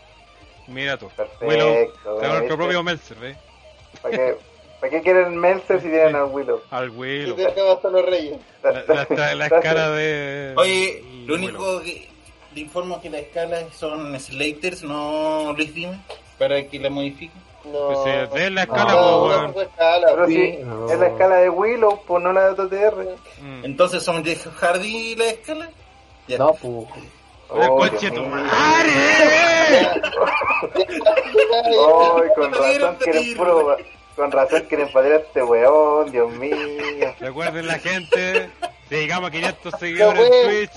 Mira 0.68 0.98
tú. 0.98 1.10
Perfecto, 1.10 1.46
Willow, 1.46 1.94
tengo 2.20 2.34
nuestro 2.34 2.58
propio 2.58 2.84
Meltzer, 2.84 3.18
¿ves? 3.18 3.38
¿Para 4.02 4.16
qué, 4.18 4.38
¿Para 4.80 4.92
qué 4.92 5.02
quieren 5.02 5.36
Meltzer 5.38 5.82
si 5.82 5.90
tienen 5.90 6.16
al 6.16 6.26
Willow? 6.26 6.62
Al 6.72 6.90
Willow. 6.92 7.36
te 7.36 7.48
acabas 7.48 7.76
hasta 7.78 7.90
los 7.90 8.06
reyes. 8.06 8.38
La, 8.64 8.72
la, 9.10 9.36
la 9.36 9.46
escala 9.58 9.90
de. 9.92 10.54
Oye, 10.56 11.04
lo 11.26 11.36
Willow. 11.36 11.50
único 11.50 11.82
que 11.82 12.08
le 12.56 12.62
informo 12.62 13.02
que 13.02 13.10
las 13.10 13.22
escalas 13.22 13.66
son 13.76 14.18
Slaters, 14.20 14.84
no 14.84 15.54
Luis 15.56 15.74
Dime, 15.74 16.00
para 16.38 16.66
que 16.68 16.80
la 16.80 16.90
modifiquen. 16.90 17.42
No. 17.66 17.88
Pues 17.88 18.00
si 18.06 18.10
es 18.10 18.32
de 18.32 18.50
la 18.52 18.62
escala, 18.64 18.84
No, 18.86 18.96
pues, 18.96 19.02
no, 19.02 19.24
weón. 19.26 19.44
no 19.48 19.54
fue 19.54 19.64
escala. 19.64 20.08
Pero 20.12 20.28
Sí, 20.28 20.34
sí, 20.36 20.58
no. 20.64 20.90
es 20.90 21.00
la 21.00 21.08
escala 21.08 21.36
de 21.36 21.50
Willow, 21.50 22.02
pues 22.08 22.24
no 22.24 22.32
la 22.34 22.54
de 22.54 22.62
OTR. 22.62 23.06
Mm. 23.42 23.66
Entonces 23.66 24.02
son 24.02 24.24
Jeff 24.24 24.48
Hardy 24.62 25.16
la 25.18 25.26
escala. 25.26 25.70
Ya. 26.28 26.38
No, 26.38 26.54
pues. 26.54 26.88
¡La 27.54 27.68
Oh, 27.72 27.84
de 27.84 28.12
tu 28.12 28.22
madre! 28.26 28.92
Ay, 31.10 32.30
con 32.36 32.52
Te 32.52 32.58
razón 32.80 32.96
quieren 33.00 33.24
tiro. 33.24 33.38
puro... 33.44 33.78
Con 34.20 34.32
razón 34.34 34.66
quieren 34.68 34.92
patear 34.92 35.14
a 35.14 35.18
este 35.20 35.42
weón, 35.42 36.12
Dios 36.12 36.30
mío. 36.34 36.58
Recuerden 37.22 37.68
la 37.68 37.80
gente, 37.80 38.50
si 38.90 38.96
llegamos 38.96 39.30
a 39.30 39.32
500 39.32 39.74
seguidores 39.80 40.30
en 40.30 40.50
Twitch, 40.50 40.72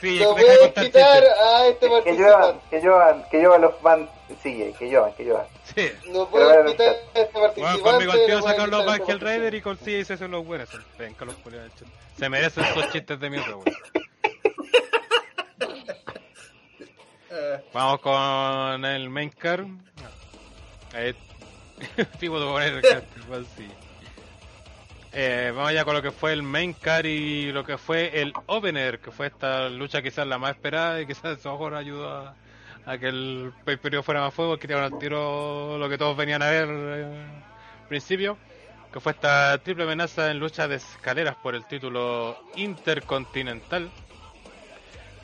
sí, 0.00 0.18
de 0.18 0.24
puedes 0.26 0.58
contar 0.58 0.84
quitar 0.86 1.22
a 1.24 1.66
este 1.68 1.86
Que 1.86 1.92
participante. 1.92 2.60
que 2.68 2.80
lluevan, 2.80 3.24
que 3.30 3.38
lluevan 3.40 3.60
los 3.60 3.76
fans. 3.80 4.08
Sigue, 4.42 4.72
que 4.76 4.90
lluevan, 4.90 5.12
que 5.14 5.24
lluvan. 5.24 5.46
Sí. 5.72 5.88
Puedes 6.02 6.30
bueno, 6.30 6.70
quitar 6.72 6.88
a 6.88 6.92
este 7.20 7.24
Bueno, 7.32 7.32
participante. 7.32 7.80
conmigo 7.82 8.10
al 8.12 8.26
tío 8.26 8.36
no 8.38 8.42
sacan 8.42 8.56
puedes 8.56 8.70
los 8.72 8.82
a 8.82 8.86
Banky 8.86 9.10
el 9.12 9.20
Raider 9.20 9.54
y 9.54 9.60
con 9.62 9.78
sí 9.78 10.04
se 10.04 10.16
son 10.16 10.30
los 10.32 10.44
buenos. 10.44 10.68
Venga, 10.98 11.24
los 11.26 11.34
culiados. 11.36 11.70
Se 12.18 12.28
merecen 12.28 12.64
esos 12.64 12.90
chistes 12.90 13.20
de 13.20 13.30
mierda, 13.30 13.54
weón. 13.54 13.64
Vamos 17.72 18.00
con 18.00 18.84
el 18.84 19.10
main 19.10 19.30
car. 19.30 19.64
Ahí. 20.92 21.14
Tipo 22.18 22.40
de 22.40 22.46
poner 22.46 22.78
así. 22.78 23.68
Eh, 25.18 25.50
vamos 25.54 25.72
ya 25.72 25.84
con 25.84 25.94
lo 25.94 26.02
que 26.02 26.10
fue 26.10 26.34
el 26.34 26.42
main 26.42 26.74
car 26.74 27.06
y 27.06 27.50
lo 27.50 27.64
que 27.64 27.78
fue 27.78 28.20
el 28.20 28.34
opener, 28.46 28.98
que 28.98 29.10
fue 29.10 29.28
esta 29.28 29.70
lucha 29.70 30.02
quizás 30.02 30.26
la 30.26 30.36
más 30.36 30.50
esperada 30.50 31.00
y 31.00 31.06
quizás 31.06 31.38
eso 31.38 31.52
mejor 31.52 31.74
ayudó 31.74 32.34
a, 32.84 32.98
que 32.98 33.08
el 33.08 33.52
pay 33.64 33.78
fuera 34.02 34.20
más 34.20 34.34
fuego, 34.34 34.58
que 34.58 34.68
tiraron 34.68 34.92
al 34.92 34.98
tiro 34.98 35.78
lo 35.78 35.88
que 35.88 35.96
todos 35.96 36.16
venían 36.16 36.42
a 36.42 36.50
ver 36.50 36.68
eh, 36.70 37.24
al 37.82 37.88
principio, 37.88 38.36
que 38.92 39.00
fue 39.00 39.12
esta 39.12 39.56
triple 39.58 39.84
amenaza 39.84 40.30
en 40.30 40.38
lucha 40.38 40.68
de 40.68 40.76
escaleras 40.76 41.36
por 41.36 41.54
el 41.54 41.64
título 41.64 42.36
intercontinental. 42.54 43.90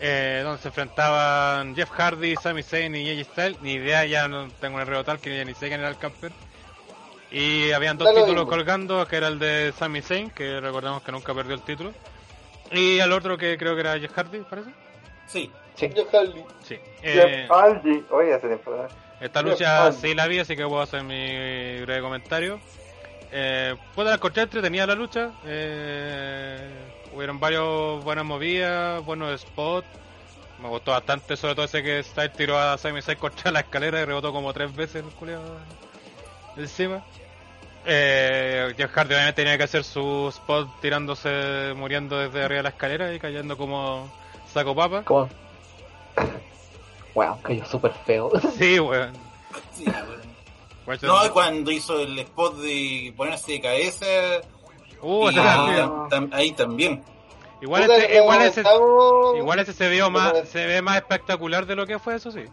Eh, 0.04 0.40
donde 0.42 0.60
se 0.60 0.66
enfrentaban 0.68 1.76
Jeff 1.76 1.88
Hardy, 1.90 2.34
Sami 2.34 2.64
Zayn 2.64 2.92
y 2.96 3.08
AJ 3.08 3.24
Styles. 3.24 3.62
Ni 3.62 3.74
idea, 3.74 4.04
ya 4.04 4.26
no 4.26 4.48
tengo 4.60 4.74
un 4.76 4.82
error 4.82 5.04
tal 5.04 5.20
que 5.20 5.36
ya 5.36 5.44
ni 5.44 5.54
sé 5.54 5.68
quién 5.68 5.78
era 5.78 5.88
el 5.90 5.96
camper. 5.96 6.32
Y 7.30 7.70
habían 7.70 7.96
dos 7.96 8.08
títulos 8.08 8.30
mismo. 8.34 8.48
colgando, 8.48 9.06
que 9.06 9.16
era 9.16 9.28
el 9.28 9.38
de 9.38 9.72
Sami 9.78 10.02
Zayn, 10.02 10.30
que 10.30 10.60
recordamos 10.60 11.02
que 11.02 11.12
nunca 11.12 11.32
perdió 11.32 11.54
el 11.54 11.62
título. 11.62 11.92
Y 12.72 12.98
el 12.98 13.12
otro 13.12 13.38
que 13.38 13.56
creo 13.56 13.74
que 13.74 13.80
era 13.80 13.98
Jeff 13.98 14.12
Hardy, 14.12 14.40
parece. 14.40 14.70
sí. 15.26 15.50
Sí. 15.74 15.90
Harley. 16.12 16.44
Sí. 16.62 16.76
Jeff 17.00 17.24
Eh, 17.24 17.48
Aldi. 17.48 18.04
Oye, 18.10 18.34
hace 18.34 18.46
tiempo. 18.46 18.70
¿no? 18.72 18.86
esta 19.24 19.40
Jeff 19.40 19.50
lucha 19.52 19.84
Hardy. 19.84 19.96
sí 20.02 20.14
la 20.14 20.26
vi, 20.26 20.38
así 20.40 20.54
que 20.54 20.66
puedo 20.66 20.82
hacer 20.82 21.02
mi 21.02 21.80
breve 21.80 22.02
comentario. 22.02 22.60
Eh, 23.30 23.74
puedo 23.94 24.10
la 24.10 24.16
encontré 24.16 24.42
entretenida 24.42 24.86
la 24.86 24.94
lucha. 24.94 25.30
Eh, 25.46 26.91
hubieron 27.14 27.38
varios 27.40 28.02
buenas 28.04 28.24
movidas, 28.24 29.04
buenos 29.04 29.40
spots. 29.40 29.86
Me 30.60 30.68
gustó 30.68 30.92
bastante, 30.92 31.36
sobre 31.36 31.54
todo 31.54 31.64
ese 31.64 31.82
que 31.82 32.02
Styles 32.02 32.32
tiró 32.34 32.56
a 32.58 32.78
Sami 32.78 33.02
Zayn 33.02 33.18
contra 33.18 33.50
la 33.50 33.60
escalera 33.60 34.00
y 34.00 34.04
rebotó 34.04 34.32
como 34.32 34.52
tres 34.52 34.74
veces 34.74 35.04
el 35.04 35.10
culiao 35.10 35.42
encima. 36.56 37.02
Eh, 37.84 38.72
Jeff 38.76 38.92
Hardy 38.92 39.14
obviamente 39.14 39.42
tenía 39.42 39.58
que 39.58 39.64
hacer 39.64 39.82
su 39.82 40.28
spot 40.28 40.68
tirándose, 40.80 41.72
muriendo 41.74 42.16
desde 42.16 42.44
arriba 42.44 42.58
de 42.58 42.62
la 42.62 42.68
escalera 42.68 43.12
y 43.12 43.18
cayendo 43.18 43.56
como 43.56 44.08
saco 44.52 44.74
papa. 44.74 45.02
¿Cómo? 45.04 45.28
Wow, 47.14 47.40
cayó 47.42 47.64
súper 47.66 47.92
feo. 48.06 48.30
Sí, 48.58 48.78
weón. 48.78 49.12
sí, 49.72 49.84
bueno. 49.84 50.22
Weón, 50.86 51.00
No, 51.02 51.32
cuando 51.32 51.70
hizo 51.72 51.98
el 52.00 52.18
spot 52.20 52.56
de 52.58 53.12
ponerse 53.16 53.52
de 53.52 53.60
cabeza, 53.60 54.06
Uh, 55.02 55.26
y 55.26 55.28
ese 55.30 55.40
ahí, 55.40 55.70
era- 55.74 55.86
tam- 55.88 56.08
tam- 56.08 56.30
ahí 56.32 56.52
también. 56.52 57.02
Igual 57.60 57.90
ese, 57.90 58.06
que 58.08 58.16
igual 58.16 58.42
ese, 58.42 58.62
comentamos- 58.62 59.36
igual 59.38 59.58
ese 59.60 59.72
se 59.72 59.88
vio 59.88 60.10
más, 60.10 60.32
Bueno. 60.32 60.46
se 60.46 60.66
ve 60.66 60.82
más 60.82 60.96
espectacular 60.96 61.66
de 61.66 61.76
lo 61.76 61.86
que 61.86 61.98
fue, 61.98 62.16
eso 62.16 62.30
sí. 62.32 62.44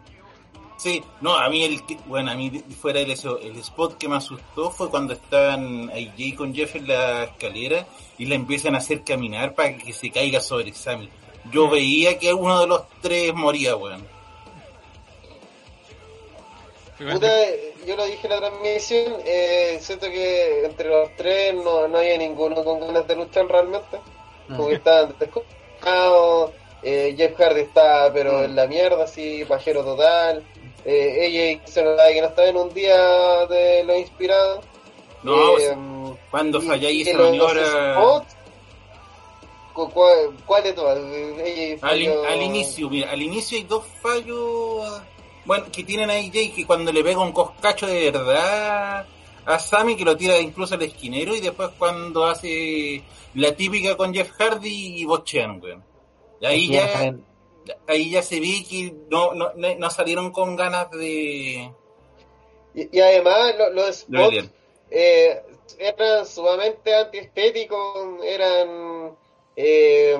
Sí, 0.76 1.02
no, 1.20 1.36
a 1.36 1.48
mí 1.50 1.62
el 1.64 1.84
que- 1.84 1.98
bueno, 2.06 2.30
a 2.30 2.34
mí 2.34 2.50
fuera 2.80 3.00
el, 3.00 3.10
eso, 3.10 3.38
el 3.38 3.56
spot 3.56 3.98
que 3.98 4.08
me 4.08 4.16
asustó 4.16 4.70
fue 4.70 4.88
cuando 4.88 5.12
estaban 5.12 5.90
AJ 5.90 6.36
con 6.36 6.54
Jeff 6.54 6.74
en 6.76 6.86
la 6.88 7.24
escalera 7.24 7.86
y 8.18 8.26
la 8.26 8.34
empiezan 8.36 8.74
a 8.74 8.78
hacer 8.78 9.04
caminar 9.04 9.54
para 9.54 9.76
que 9.76 9.92
se 9.92 10.10
caiga 10.10 10.40
sobre 10.40 10.72
Sammy. 10.72 11.08
Yo 11.52 11.68
veía 11.68 12.18
que 12.18 12.32
uno 12.32 12.60
de 12.60 12.66
los 12.66 12.82
tres 13.02 13.34
moría, 13.34 13.76
weón. 13.76 14.06
Puta, 17.14 17.32
yo 17.86 17.96
lo 17.96 18.04
dije 18.04 18.26
en 18.26 18.30
la 18.30 18.38
transmisión, 18.38 19.14
eh, 19.24 19.78
siento 19.80 20.06
que 20.10 20.64
entre 20.66 20.88
los 20.88 21.14
tres 21.16 21.54
no, 21.54 21.88
no 21.88 21.98
había 21.98 22.18
ninguno 22.18 22.62
con 22.64 22.80
ganas 22.80 23.06
de 23.06 23.16
luchar 23.16 23.46
realmente. 23.46 23.98
Como 24.48 24.68
que 24.68 24.74
estaban 24.74 25.14
desconectados, 25.18 26.50
eh, 26.82 27.14
Jeff 27.16 27.36
Hardy 27.38 27.60
está 27.60 28.10
pero 28.12 28.42
en 28.44 28.56
la 28.56 28.66
mierda, 28.66 29.04
así, 29.04 29.44
pajero 29.46 29.84
total. 29.84 30.44
Eh, 30.84 31.26
ella 31.26 31.60
se 31.66 31.82
notaba 31.82 32.08
que 32.10 32.20
no 32.20 32.26
estaba 32.28 32.48
en 32.48 32.56
un 32.56 32.74
día 32.74 33.46
de 33.46 33.84
lo 33.84 33.96
inspirado. 33.96 34.60
No, 35.22 35.58
Eh, 35.58 35.74
pues, 35.74 36.18
cuando 36.30 36.58
los 37.48 37.52
spots, 37.94 38.36
cu- 39.74 39.90
¿Cuál, 40.46 40.62
de 40.62 40.72
todas? 40.72 40.98
Ella 40.98 41.78
al, 41.82 42.00
in- 42.02 42.10
al 42.26 42.42
inicio, 42.42 42.90
mira, 42.90 43.10
al 43.10 43.22
inicio 43.22 43.58
hay 43.58 43.64
dos 43.64 43.84
fallos, 44.02 45.02
bueno, 45.44 45.66
que 45.72 45.84
tienen 45.84 46.10
a 46.10 46.14
AJ 46.14 46.54
que 46.54 46.64
cuando 46.66 46.92
le 46.92 47.02
pega 47.02 47.20
un 47.20 47.32
coscacho 47.32 47.86
de 47.86 48.10
verdad 48.10 49.06
a 49.46 49.58
Sammy 49.58 49.96
que 49.96 50.04
lo 50.04 50.16
tira 50.16 50.38
incluso 50.38 50.74
al 50.74 50.82
esquinero 50.82 51.34
y 51.34 51.40
después 51.40 51.70
cuando 51.78 52.26
hace 52.26 53.02
la 53.34 53.54
típica 53.54 53.96
con 53.96 54.12
Jeff 54.14 54.30
Hardy 54.38 55.00
y 55.00 55.04
bochean, 55.04 55.60
weón. 55.62 55.84
Ahí 56.42 56.68
ya 56.70 57.14
ahí 57.86 58.10
ya 58.10 58.22
se 58.22 58.40
ve 58.40 58.64
que 58.68 58.94
no, 59.10 59.34
no, 59.34 59.52
no- 59.54 59.90
salieron 59.90 60.30
con 60.32 60.56
ganas 60.56 60.90
de, 60.90 61.70
Y, 62.74 62.96
y 62.96 63.00
además 63.00 63.54
lo- 63.58 63.70
los 63.70 63.86
de 63.86 63.92
spots 63.92 64.50
eh, 64.90 65.42
eran 65.78 66.26
sumamente 66.26 66.94
antiestéticos, 66.94 68.24
eran... 68.24 69.16
Eh, 69.56 70.18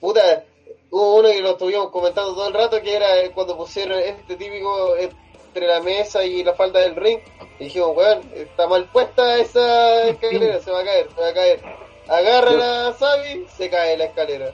puta, 0.00 0.44
hubo 0.90 1.16
uno 1.16 1.28
que 1.28 1.40
lo 1.40 1.50
estuvimos 1.50 1.90
comentando 1.90 2.34
todo 2.34 2.48
el 2.48 2.54
rato, 2.54 2.80
que 2.82 2.96
era 2.96 3.06
cuando 3.34 3.56
pusieron 3.56 3.98
este 3.98 4.36
típico 4.36 4.96
entre 4.96 5.66
la 5.66 5.80
mesa 5.80 6.24
y 6.24 6.42
la 6.42 6.54
falda 6.54 6.80
del 6.80 6.96
ring, 6.96 7.20
y 7.58 7.64
dijimos, 7.64 7.96
weón, 7.96 8.20
está 8.34 8.66
mal 8.66 8.84
puesta 8.86 9.38
esa 9.38 10.08
escalera, 10.08 10.60
se 10.64 10.70
va 10.70 10.80
a 10.80 10.84
caer, 10.84 11.08
se 11.14 11.20
va 11.20 11.28
a 11.28 11.34
caer. 11.34 11.60
Agarra 12.08 12.52
la 12.52 12.92
Sabi, 12.94 13.44
se 13.54 13.68
cae 13.68 13.96
la 13.96 14.04
escalera. 14.04 14.52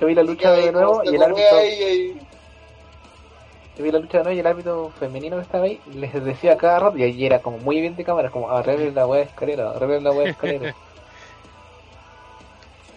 Yo 0.00 0.06
vi 0.08 0.14
la 0.14 0.24
lucha 0.24 0.52
de 0.52 0.72
nuevo 0.72 1.02
y 1.04 1.14
el 1.14 1.22
árbitro. 1.22 1.56
ahí, 1.56 1.82
ahí. 1.82 2.20
Yo 3.78 3.84
vi 3.84 3.92
la 3.92 3.98
lucha 4.00 4.18
de 4.18 4.24
nuevo 4.24 4.36
y 4.36 4.40
el 4.40 4.46
árbitro 4.46 4.90
femenino 4.98 5.36
que 5.36 5.42
estaba 5.42 5.64
ahí 5.64 5.80
les 5.94 6.12
decía 6.24 6.56
cada 6.56 6.80
rato, 6.80 6.98
y 6.98 7.04
ahí 7.04 7.24
era 7.24 7.40
como 7.40 7.58
muy 7.58 7.80
bien 7.80 7.94
de 7.94 8.04
cámara, 8.04 8.30
como 8.30 8.50
arreglen 8.50 8.94
la 8.94 9.06
weá 9.06 9.20
de 9.20 9.26
escalera, 9.26 9.70
arreglen 9.70 10.02
la 10.02 10.10
weá 10.10 10.24
de 10.24 10.30
escalera. 10.30 10.74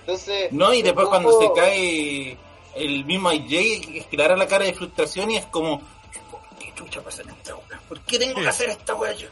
Entonces, 0.01 0.51
No, 0.51 0.73
y 0.73 0.81
después 0.81 1.07
cuando 1.07 1.39
se 1.39 1.51
cae 1.53 2.35
el 2.75 3.05
mismo 3.05 3.29
AJ, 3.29 3.51
es 3.95 4.05
que 4.07 4.17
le 4.17 4.23
hará 4.23 4.35
la 4.37 4.47
cara 4.47 4.65
de 4.65 4.73
frustración 4.73 5.31
y 5.31 5.37
es 5.37 5.45
como, 5.47 5.79
¿por 5.79 6.41
qué 6.59 6.73
chucha 6.75 7.01
pasa 7.01 7.23
esta 7.23 7.55
weá? 7.55 7.81
¿Por 7.87 7.99
qué 8.01 8.19
tengo 8.19 8.39
que 8.41 8.47
hacer 8.47 8.69
esta 8.69 8.95
weá 8.95 9.13
yo? 9.13 9.27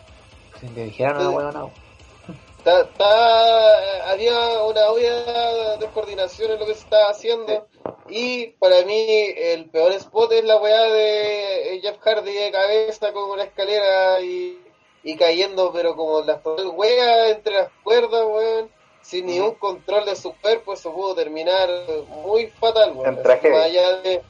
si 0.60 0.68
le 0.70 0.86
dijeran 0.86 1.18
una 1.18 1.30
weá, 1.30 1.52
no. 1.52 1.72
está, 2.58 2.82
está- 2.82 4.12
había 4.12 4.38
una 4.64 4.88
obvia 4.90 5.78
descoordinación 5.80 6.52
en 6.52 6.60
lo 6.60 6.66
que 6.66 6.74
se 6.74 6.80
estaba 6.82 7.12
haciendo 7.12 7.68
y 8.10 8.48
para 8.60 8.82
mí 8.84 9.06
el 9.38 9.66
peor 9.70 9.92
spot 9.94 10.32
es 10.32 10.44
la 10.46 10.58
weá 10.58 10.82
de 10.84 11.80
Jeff 11.84 11.98
Hardy 12.00 12.32
de 12.34 12.52
cabeza 12.52 13.12
con 13.14 13.30
una 13.30 13.44
escalera 13.44 14.20
y, 14.22 14.58
y 15.04 15.16
cayendo 15.16 15.72
pero 15.72 15.96
como 15.96 16.22
las 16.22 16.42
total 16.42 16.68
wea 16.74 17.30
entre 17.30 17.54
las 17.54 17.70
cuerdas 17.84 18.26
weón 18.26 18.72
sin 19.08 19.26
ningún 19.26 19.56
control 19.56 20.06
de 20.06 20.16
su 20.16 20.34
cuerpo 20.36 20.74
eso 20.74 20.92
pudo 20.94 21.16
terminar 21.16 21.70
muy 22.10 22.48
fatal 22.48 22.92
weón 22.94 23.16
En 23.16 23.24
tragedia. 23.24 23.56
más 23.58 23.66
allá 23.66 23.98
de 24.02 24.22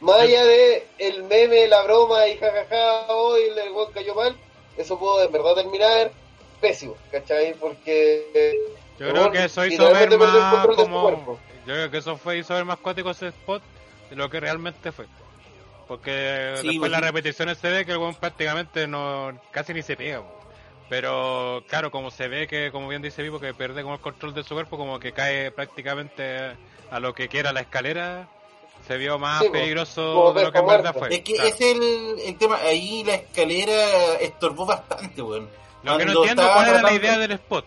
más 0.00 0.20
allá 0.20 0.44
de 0.44 0.86
el 0.98 1.22
meme, 1.24 1.66
la 1.66 1.82
broma 1.82 2.26
y 2.28 2.36
jajaja, 2.36 3.06
hoy 3.12 3.42
el 3.64 3.72
weón 3.72 3.92
cayó 3.92 4.14
mal, 4.14 4.36
eso 4.76 4.98
pudo 4.98 5.22
en 5.24 5.32
verdad 5.32 5.54
terminar 5.54 6.12
pésimo, 6.60 6.94
¿cachai? 7.10 7.54
Porque 7.54 8.54
Yo 8.98 9.08
creo 9.08 9.22
weón 9.22 9.32
que 9.32 9.44
eso 9.44 9.64
hizo 9.66 9.92
ver 9.92 10.16
más 10.18 10.66
como. 10.76 11.38
Yo 11.66 11.74
creo 11.74 11.90
que 11.90 11.98
eso 11.98 12.16
fue 12.16 12.38
hizo 12.38 12.54
ver 12.54 12.64
más 12.64 12.78
cuático 12.78 13.10
ese 13.10 13.28
spot 13.28 13.62
de 14.10 14.16
lo 14.16 14.28
que 14.30 14.40
realmente 14.40 14.92
fue. 14.92 15.06
Porque 15.88 16.54
Sí, 16.60 16.68
después 16.68 16.90
las 16.90 17.00
repeticiones 17.00 17.58
se 17.58 17.70
ve 17.70 17.84
que 17.86 17.92
el 17.92 17.98
weón 17.98 18.14
prácticamente 18.14 18.86
no 18.86 19.38
casi 19.50 19.72
ni 19.74 19.82
se 19.82 19.96
pega. 19.96 20.20
po. 20.20 20.37
Pero 20.88 21.62
claro, 21.68 21.90
como 21.90 22.10
se 22.10 22.28
ve 22.28 22.46
que, 22.46 22.70
como 22.72 22.88
bien 22.88 23.02
dice 23.02 23.22
Vivo, 23.22 23.38
que 23.40 23.52
pierde 23.54 23.82
como 23.82 23.94
el 23.96 24.00
control 24.00 24.32
de 24.34 24.42
su 24.42 24.54
cuerpo, 24.54 24.76
como 24.78 24.98
que 24.98 25.12
cae 25.12 25.50
prácticamente 25.50 26.56
a 26.90 26.98
lo 27.00 27.14
que 27.14 27.28
quiera 27.28 27.52
la 27.52 27.60
escalera, 27.60 28.26
se 28.86 28.96
vio 28.96 29.18
más 29.18 29.42
Sí, 29.42 29.50
peligroso 29.50 30.14
Como 30.14 30.32
de 30.32 30.44
lo 30.44 30.52
que 30.52 30.58
en 30.58 30.66
verdad 30.66 30.94
fue. 30.98 31.14
Es 31.14 31.20
que 31.20 31.34
Claro. 31.34 31.48
ese 31.50 31.70
es 31.72 31.76
el, 31.76 32.16
el 32.24 32.38
tema. 32.38 32.56
Ahí 32.62 33.04
la 33.04 33.16
escalera 33.16 34.14
estorbó 34.20 34.64
bastante, 34.64 35.20
weón. 35.20 35.48
Lo 35.82 35.98
que 35.98 36.06
no 36.06 36.12
entiendo 36.12 36.42
cuál 36.54 36.68
era 36.68 36.82
la 36.82 36.92
idea 36.92 37.18
del 37.18 37.32
spot. 37.32 37.64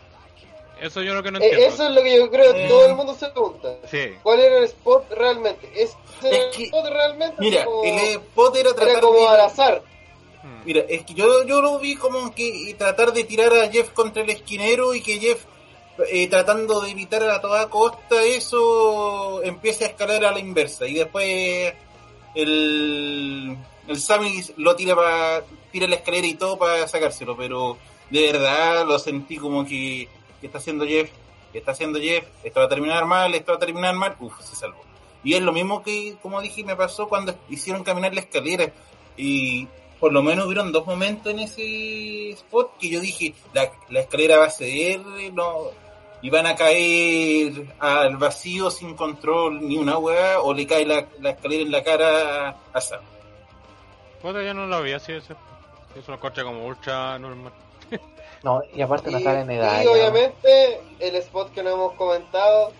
Eso 0.82 1.04
yo 1.04 1.14
lo 1.14 1.22
que 1.22 1.30
no 1.30 1.38
Eh, 1.40 1.44
entiendo. 1.44 1.68
eso 1.76 1.88
es 1.88 1.92
lo 1.92 2.02
que 2.02 2.18
yo 2.18 2.32
creo 2.32 2.54
que 2.54 2.66
Eh. 2.66 2.68
todo 2.68 2.86
el 2.88 2.96
mundo 2.96 3.14
se 3.14 3.28
pregunta. 3.30 3.76
Sí. 3.86 4.16
¿Cuál 4.24 4.40
era 4.40 4.58
el 4.58 4.64
spot 4.64 5.12
realmente? 5.12 5.70
¿Es 5.76 5.96
el 6.24 6.50
que- 6.56 6.64
spot 6.64 6.88
realmente? 6.90 7.36
Mira, 7.38 7.66
como- 7.66 7.84
el 7.84 7.98
spot 8.00 8.56
era 8.56 8.70
tratar 8.74 8.90
era 8.90 9.00
como 9.02 9.20
de... 9.20 9.28
al 9.28 9.42
azar. 9.42 9.84
Mm. 10.44 10.66
Mira, 10.66 10.82
es 10.88 11.06
que 11.06 11.14
yo, 11.14 11.44
yo 11.46 11.62
lo 11.62 11.80
vi 11.80 11.96
como 11.96 12.34
que 12.34 12.48
y 12.48 12.74
tratar 12.74 13.14
de 13.14 13.24
tirar 13.24 13.54
a 13.54 13.70
Jeff 13.70 13.90
contra 13.92 14.24
el 14.24 14.30
esquinero 14.30 14.94
y 14.94 15.02
que 15.02 15.20
Jeff, 15.20 15.44
eh, 16.10 16.28
tratando 16.28 16.82
de 16.82 16.92
evitar 16.92 17.24
a 17.24 17.42
toda 17.42 17.70
costa 17.70 18.24
eso, 18.24 19.44
empiece 19.44 19.86
a 19.86 19.88
escalar 19.88 20.26
a 20.26 20.32
la 20.32 20.40
inversa. 20.40 20.88
Y 20.88 20.96
después 20.96 21.74
el, 22.36 23.58
el 23.88 24.00
Sammy 24.00 24.42
lo 24.58 24.76
tira 24.76 24.96
para 24.96 25.44
tira 25.72 25.88
la 25.88 25.96
escalera 25.96 26.28
y 26.28 26.36
todo 26.36 26.58
para 26.58 26.88
sacárselo. 26.88 27.36
Pero 27.36 27.78
de 28.10 28.32
verdad 28.32 28.86
lo 28.86 29.00
sentí 29.00 29.38
como 29.38 29.66
que, 29.66 30.08
está 30.42 30.58
haciendo 30.58 30.86
Jeff, 30.86 31.10
está 31.54 31.72
haciendo 31.72 32.00
Jeff, 32.00 32.26
esto 32.44 32.60
va 32.60 32.66
a 32.66 32.70
terminar 32.70 33.06
mal, 33.06 33.34
esto 33.34 33.54
va 33.54 33.58
a 33.58 33.60
terminar 33.60 33.96
mal. 33.96 34.16
Uf, 34.20 34.40
se 34.42 34.56
salvó. 34.56 34.82
Y 35.24 35.36
es 35.36 35.42
lo 35.42 35.52
mismo 35.52 35.84
que, 35.84 36.16
como 36.22 36.42
dije, 36.42 36.64
me 36.64 36.76
pasó 36.76 37.08
cuando 37.08 37.36
hicieron 37.50 37.84
caminar 37.84 38.14
la 38.14 38.22
escalera. 38.22 38.72
Por 40.02 40.12
lo 40.12 40.22
menos 40.22 40.46
hubieron 40.48 40.72
dos 40.74 40.86
momentos 40.86 41.32
en 41.32 41.40
ese 41.40 42.32
spot 42.32 42.78
que 42.80 42.90
yo 42.90 43.00
dije, 43.00 43.34
la, 43.54 43.72
la 43.90 44.02
escalera 44.02 44.38
va 44.40 44.46
a 44.48 44.50
ceder, 44.50 45.00
no, 45.32 45.68
y 46.24 46.30
van 46.30 46.48
a 46.48 46.56
caer 46.56 47.54
al 47.80 48.18
vacío 48.18 48.70
sin 48.72 48.96
control 48.96 49.66
ni 49.68 49.78
una 49.78 49.98
hueá, 49.98 50.42
o 50.42 50.54
le 50.54 50.68
cae 50.68 50.86
la, 50.86 51.06
la 51.20 51.30
escalera 51.30 51.62
en 51.64 51.72
la 51.72 51.84
cara 51.84 52.56
a 52.74 52.82
Sam. 52.82 53.00
Puta, 54.22 54.44
yo 54.44 54.54
no 54.54 54.68
lo 54.68 54.82
vi 54.84 54.92
así 54.94 55.14
ese. 55.14 55.34
Eso 55.96 56.12
lo 56.12 56.16
encontré 56.16 56.44
como 56.44 56.66
ultra 56.66 57.18
normal. 57.20 57.54
No, 58.44 58.60
y 58.74 58.82
aparte 58.82 59.12
no 59.12 59.20
Y, 59.20 59.24
sale 59.24 59.42
en 59.42 59.52
y 59.52 59.56
edad. 59.56 59.86
obviamente 59.88 60.82
el 61.00 61.16
spot 61.18 61.52
que 61.54 61.62
no 61.62 61.72
hemos 61.72 61.94
comentado, 61.94 62.72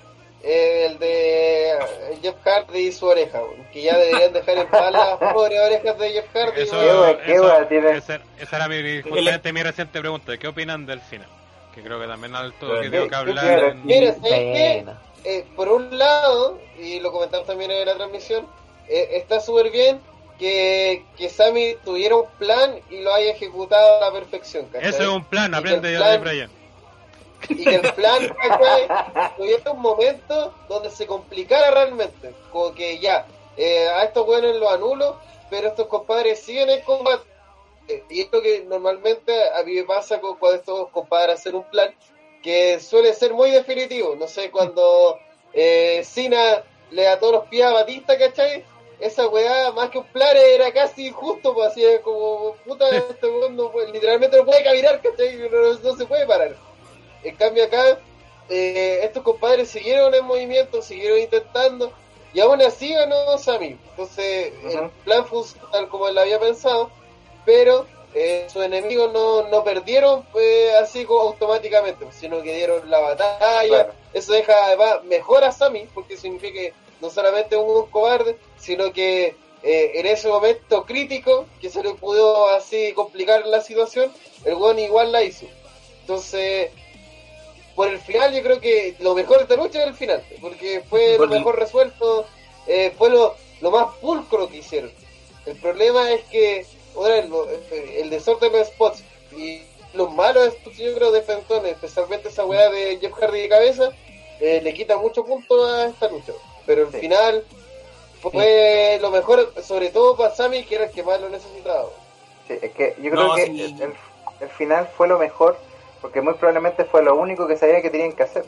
eh, 0.44 0.88
el 0.90 1.00
de 1.00 1.74
Jeff 2.22 2.36
Hardy 2.44 2.80
y 2.88 2.92
su 2.92 3.06
oreja, 3.06 3.42
que 3.72 3.82
ya 3.84 3.98
deberían 3.98 4.34
dejar 4.34 4.58
en 4.58 4.68
paz 4.68 4.92
las 4.92 5.18
pobres 5.34 5.60
orejas 5.60 5.98
de 6.00 6.10
Jeff 6.12 6.26
Hardy. 6.34 6.62
Eso. 6.62 7.18
Qué 7.26 7.34
qué 7.34 7.66
tiene. 7.70 7.98
esa, 7.98 8.20
esa 8.40 8.56
era 8.58 8.68
mi, 8.68 9.02
justamente 9.02 9.54
mi 9.54 9.64
reciente 9.64 10.00
pregunta. 10.00 10.38
¿Qué 10.38 10.48
opinan 10.48 10.86
del 10.86 11.00
final? 11.02 11.28
Que 11.76 11.82
creo 11.82 12.00
que 12.02 12.08
también 12.08 12.36
alto 12.36 12.82
que 12.82 12.90
tengo 12.90 13.08
que 13.08 13.16
hablar. 13.16 13.36
claro. 13.46 13.68
en- 13.70 13.86
Mira, 13.86 14.12
¿sabes 14.14 14.30
qué? 14.30 14.86
Eh, 15.24 15.46
por 15.56 15.70
un 15.70 15.98
lado, 15.98 16.60
y 16.80 17.00
lo 17.00 17.12
comentamos 17.12 17.46
también 17.46 17.70
en 17.72 17.86
la 17.86 17.96
transmisión, 17.96 18.48
eh, 18.90 19.10
está 19.14 19.40
súper 19.40 19.70
bien 19.72 20.00
que, 20.40 21.06
que 21.18 21.30
Sammy 21.30 21.76
tuviera 21.86 22.16
un 22.16 22.26
plan 22.40 22.80
y 22.90 23.02
lo 23.02 23.14
haya 23.14 23.32
ejecutado 23.32 23.98
a 23.98 24.08
la 24.08 24.12
perfección. 24.12 24.66
¿cachai? 24.72 24.90
Eso 24.90 25.04
es 25.04 25.08
un 25.10 25.24
plan, 25.24 25.54
aprende 25.54 25.96
plan- 25.96 26.12
de 26.12 26.18
Brian. 26.18 26.50
Y 27.50 27.68
el 27.70 27.82
plan 27.94 28.28
¿cachai? 28.30 29.32
tuviera 29.38 29.72
un 29.72 29.82
momento 29.82 30.54
donde 30.70 30.90
se 30.90 31.06
complicara 31.08 31.72
realmente. 31.72 32.34
Como 32.52 32.74
que 32.74 33.00
ya, 33.00 33.26
eh, 33.58 33.88
a 33.90 34.04
estos 34.04 34.26
buenos 34.26 34.56
los 34.56 34.72
anulo, 34.72 35.20
pero 35.50 35.70
estos 35.70 35.88
compadres 35.88 36.40
siguen 36.40 36.70
en 36.70 36.82
combate. 36.82 37.26
Y 38.10 38.22
esto 38.22 38.42
que 38.42 38.64
normalmente 38.68 39.34
a 39.54 39.64
mí 39.64 39.74
me 39.74 39.84
pasa 39.84 40.22
con, 40.22 40.38
cuando 40.38 40.60
estos 40.60 40.90
compadres 40.90 41.40
hacen 41.40 41.56
un 41.56 41.64
plan 41.64 41.94
que 42.42 42.80
suele 42.80 43.14
ser 43.14 43.34
muy 43.34 43.52
definitivo. 43.52 44.16
No 44.16 44.28
sé, 44.28 44.50
cuando 44.50 45.20
eh, 45.54 46.02
Cena 46.06 46.64
le 46.92 47.04
da 47.04 47.20
todos 47.20 47.34
los 47.34 47.48
pies 47.48 47.66
a 47.66 47.74
Batista, 47.74 48.18
¿cachai? 48.18 48.64
Esa 49.00 49.28
weá, 49.28 49.72
más 49.72 49.90
que 49.90 49.98
un 49.98 50.06
plan, 50.06 50.38
era 50.38 50.72
casi 50.72 51.08
injusto, 51.08 51.54
pues 51.56 51.72
así 51.72 51.84
como, 52.04 52.56
puta, 52.66 52.88
este 52.96 53.28
puede- 53.72 53.92
literalmente 53.92 54.38
no 54.38 54.46
puede 54.46 54.64
caminar, 54.64 55.02
¿cachai? 55.02 55.38
No, 55.50 55.74
no 55.74 55.96
se 55.98 56.06
puede 56.06 56.26
parar. 56.28 56.56
En 57.24 57.36
cambio 57.36 57.66
acá, 57.66 58.00
eh, 58.50 59.00
estos 59.04 59.24
compadres 59.24 59.70
siguieron 59.70 60.14
en 60.14 60.26
movimiento, 60.26 60.82
siguieron 60.82 61.20
intentando, 61.20 61.92
y 62.34 62.40
aún 62.40 62.62
así 62.62 62.94
ganó 62.94 63.38
Sammy. 63.38 63.78
Entonces, 63.92 64.54
el 64.64 64.90
plan 65.04 65.26
funcionó 65.26 65.68
tal 65.70 65.90
como 65.90 66.08
él 66.08 66.18
había 66.18 66.40
pensado, 66.40 66.90
pero 67.46 67.86
eh, 68.14 68.48
sus 68.52 68.64
enemigos 68.64 69.12
no, 69.14 69.48
no 69.48 69.64
perdieron 69.64 70.26
eh, 70.36 70.74
así 70.82 71.06
como 71.06 71.22
automáticamente, 71.22 72.06
sino 72.12 72.42
que 72.42 72.56
dieron 72.56 72.90
la 72.90 73.00
batalla. 73.00 73.68
Claro. 73.68 73.94
Eso 74.14 74.34
deja 74.34 74.66
además 74.66 75.04
mejor 75.06 75.44
a 75.44 75.52
Sammy, 75.52 75.88
porque 75.94 76.18
significa 76.18 76.54
que 76.54 76.74
no 77.00 77.10
solamente 77.10 77.56
es 77.56 77.62
un 77.62 77.88
cobarde, 77.88 78.38
sino 78.58 78.92
que 78.92 79.36
eh, 79.64 79.92
en 79.96 80.06
ese 80.06 80.28
momento 80.28 80.86
crítico, 80.86 81.46
que 81.60 81.70
se 81.70 81.84
le 81.84 81.94
pudo 81.94 82.48
así 82.50 82.94
complicar 82.94 83.46
la 83.46 83.62
situación, 83.62 84.12
el 84.44 84.56
weón 84.56 84.80
igual 84.80 85.12
la 85.12 85.24
hizo. 85.24 85.46
Entonces, 86.02 86.72
por 87.76 87.88
el 87.88 88.00
final 88.00 88.34
yo 88.34 88.42
creo 88.44 88.60
que 88.60 88.96
lo 89.00 89.14
mejor 89.16 89.38
de 89.38 89.44
esta 89.44 89.56
lucha 89.56 89.82
es 89.82 89.88
el 89.88 89.94
final, 89.96 90.24
porque 90.42 90.82
fue 90.90 91.16
Por 91.18 91.28
lo 91.28 91.34
el- 91.34 91.40
mejor 91.40 91.58
resuelto, 91.60 92.26
eh, 92.68 92.94
fue 92.98 93.10
lo, 93.10 93.36
lo 93.62 93.72
más 93.72 93.96
pulcro 93.98 94.48
que 94.50 94.58
hicieron. 94.58 94.92
El 95.46 95.56
problema 95.58 96.12
es 96.12 96.22
que 96.26 96.66
lo- 96.96 97.48
el 97.72 98.10
desorden 98.10 98.52
de 98.52 98.66
spots 98.66 99.04
y 99.36 99.62
los 99.94 100.12
malos 100.14 100.54
spots 100.54 100.78
yo 100.78 100.94
creo 100.96 101.12
de 101.12 101.22
Fentones, 101.22 101.72
especialmente 101.74 102.30
esa 102.30 102.46
weá 102.46 102.70
de 102.70 102.98
Jeff 103.00 103.14
Hardy 103.14 103.42
de 103.42 103.50
cabeza, 103.50 103.92
eh, 104.40 104.60
le 104.64 104.74
quita 104.74 104.98
mucho 104.98 105.24
punto 105.26 105.66
a 105.66 105.86
esta 105.86 106.08
lucha. 106.10 106.34
Pero 106.66 106.84
el 106.84 106.92
Sí. 106.92 107.00
final 107.00 107.44
fue 108.22 109.00
lo 109.02 109.10
mejor, 109.12 109.54
sobre 109.64 109.90
todo 109.90 110.16
para 110.16 110.34
Sammy, 110.36 110.64
que 110.64 110.76
era 110.76 110.86
el 110.86 110.92
que 110.92 111.04
más 111.04 111.20
lo 111.20 111.30
necesitaba. 111.30 111.90
Sí, 112.48 112.58
es 112.62 112.72
que 112.72 112.96
yo 113.02 113.12
creo 113.12 113.28
No, 113.28 113.36
que 113.36 113.46
sí. 113.48 113.62
el, 113.82 113.94
el 114.42 114.50
final 114.50 114.88
fue 114.98 115.08
lo 115.08 115.18
mejor, 115.18 115.58
porque 116.02 116.22
muy 116.22 116.34
probablemente 116.34 116.86
fue 116.86 117.04
lo 117.04 117.16
único 117.16 117.48
que 117.48 117.58
sabían 117.58 117.82
que 117.82 117.90
tenían 117.90 118.14
que 118.14 118.24
hacer. 118.24 118.46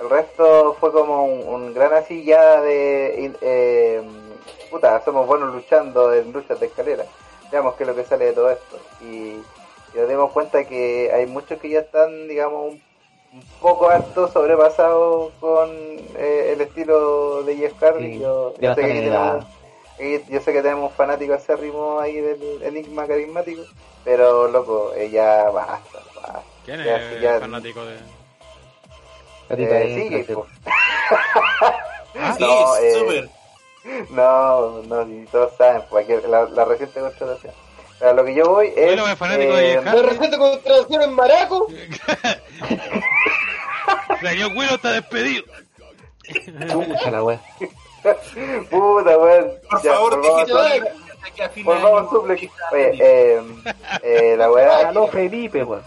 El 0.00 0.10
resto 0.10 0.76
fue 0.78 0.92
como 0.92 1.24
un, 1.24 1.48
un 1.48 1.74
gran 1.74 1.92
así 1.94 2.24
ya 2.24 2.60
de... 2.60 3.32
eh, 3.40 4.02
puta, 4.70 5.00
somos 5.04 5.26
buenos 5.26 5.54
luchando 5.54 6.12
en 6.12 6.32
luchas 6.32 6.60
de 6.60 6.66
escalera. 6.66 7.04
Veamos 7.50 7.74
qué 7.76 7.84
es 7.84 7.88
lo 7.88 7.94
que 7.94 8.04
sale 8.04 8.26
de 8.26 8.32
todo 8.32 8.50
esto. 8.50 8.76
Y, 9.00 9.36
y 9.94 9.96
nos 9.98 10.08
dimos 10.08 10.32
cuenta 10.32 10.64
que 10.64 11.10
hay 11.14 11.26
muchos 11.26 11.58
que 11.60 11.70
ya 11.70 11.80
están, 11.80 12.28
digamos, 12.28 12.72
un, 12.72 12.82
un 13.32 13.42
poco 13.60 13.88
hartos, 13.88 14.32
sobrepasados 14.32 15.32
con 15.40 15.70
eh, 16.18 16.50
el 16.52 16.60
estilo 16.60 17.42
de 17.44 17.56
Jeff 17.56 17.74
Hardy. 17.80 18.14
Sí, 18.14 18.20
yo, 18.60 18.74
sé 18.74 18.80
que 18.82 18.86
tenemos- 19.00 19.44
yo 20.28 20.40
sé 20.40 20.52
que 20.52 20.62
tenemos 20.62 20.90
un 20.90 20.96
fanático 20.96 21.32
acérrimo 21.32 21.98
ahí 22.00 22.20
del 22.20 22.62
enigma 22.62 23.06
carismático, 23.06 23.62
pero 24.04 24.48
loco, 24.48 24.92
eh, 24.94 25.08
ya 25.08 25.48
basta, 25.50 26.00
basta. 26.14 26.42
¿Quién 26.66 26.84
Ya, 26.84 26.96
es 26.96 27.14
sí, 27.14 27.20
ya- 27.22 27.40
fanático 27.40 27.84
de.? 27.86 27.94
Eh, 29.48 29.50
ahí, 29.50 29.94
sigue, 30.02 30.20
espérate. 30.20 30.34
po. 30.34 30.46
sí, 32.36 32.40
no, 32.40 32.76
eh, 32.76 32.94
súper. 32.98 33.28
No, 34.10 34.82
no, 34.82 35.06
si 35.06 35.24
todos 35.30 35.52
saben, 35.56 35.82
pues, 35.88 36.04
aquí 36.10 36.26
la, 36.28 36.42
la 36.44 36.64
reciente 36.64 36.98
contratación. 37.00 37.54
Pero 38.00 38.12
lo 38.14 38.24
que 38.24 38.34
yo 38.34 38.44
voy 38.44 38.66
es. 38.76 38.86
Bueno, 38.86 39.06
es 39.08 39.16
fanático 39.18 39.54
de 39.54 39.72
Jeff 39.74 39.84
¿La 39.84 39.90
Hardy. 39.92 40.06
receta 40.08 40.38
con 40.38 40.60
traducción 40.62 41.02
en 41.02 41.12
maraco? 41.14 41.66
Señor 44.20 44.52
Willow 44.56 44.74
está 44.74 44.92
despedido. 44.92 45.44
Chucha 46.68 47.10
la 47.10 47.22
wea. 47.22 47.40
Puta, 48.70 49.18
weón. 49.18 49.52
Por 49.70 49.82
Ya, 49.82 49.92
favor, 49.94 50.14
a- 50.14 51.62
volvamos 51.62 52.06
a 52.06 52.10
suplex. 52.10 52.52
Oye, 52.72 52.90
eh, 53.00 53.40
eh, 54.02 54.34
la 54.36 54.50
weá. 54.50 54.88
Aló 54.88 55.06
Felipe, 55.08 55.62
weón. 55.64 55.82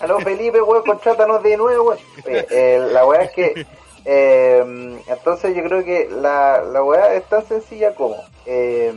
Aló 0.00 0.18
Felipe, 0.20 0.60
weón, 0.62 0.82
contrátanos 0.84 1.42
de 1.42 1.56
nuevo, 1.56 1.88
weón. 1.90 1.98
Eh, 2.24 2.88
la 2.92 3.04
weá 3.06 3.22
es 3.22 3.30
que. 3.32 3.66
eh, 4.04 4.98
entonces 5.06 5.54
yo 5.56 5.62
creo 5.64 5.84
que 5.84 6.08
la, 6.10 6.62
la 6.62 6.82
weá 6.82 7.14
es 7.14 7.24
tan 7.24 7.46
sencilla 7.46 7.94
como. 7.94 8.16
eh, 8.46 8.92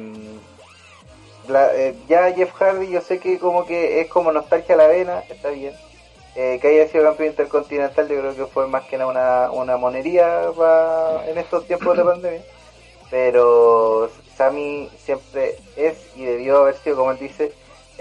eh, 1.50 1.96
ya 2.08 2.32
Jeff 2.32 2.52
Hardy, 2.54 2.90
yo 2.90 3.02
sé 3.02 3.20
que 3.20 3.38
como 3.40 3.66
que 3.66 4.00
es 4.02 4.08
como 4.08 4.32
nostalgia 4.32 4.76
a 4.76 4.78
la 4.78 4.88
vena, 4.88 5.24
está 5.30 5.50
bien. 5.50 5.74
Que 6.34 6.62
haya 6.64 6.88
sido 6.88 7.04
campeón 7.04 7.30
intercontinental, 7.30 8.08
yo 8.08 8.20
creo 8.22 8.36
que 8.36 8.46
fue 8.46 8.66
más 8.66 8.86
que 8.86 8.98
nada 8.98 9.10
una, 9.12 9.52
una 9.52 9.76
monería 9.76 10.44
pa- 10.56 11.24
en 11.28 11.38
estos 11.38 11.66
tiempos 11.68 11.98
de 11.98 12.06
pandemia. 12.06 12.42
Pero 13.10 14.10
Sami 14.38 14.90
siempre 15.04 15.58
es 15.76 15.98
y 16.16 16.24
debió 16.24 16.60
haber 16.60 16.76
sido, 16.78 16.96
como 16.96 17.12
él 17.12 17.20
dice, 17.20 17.52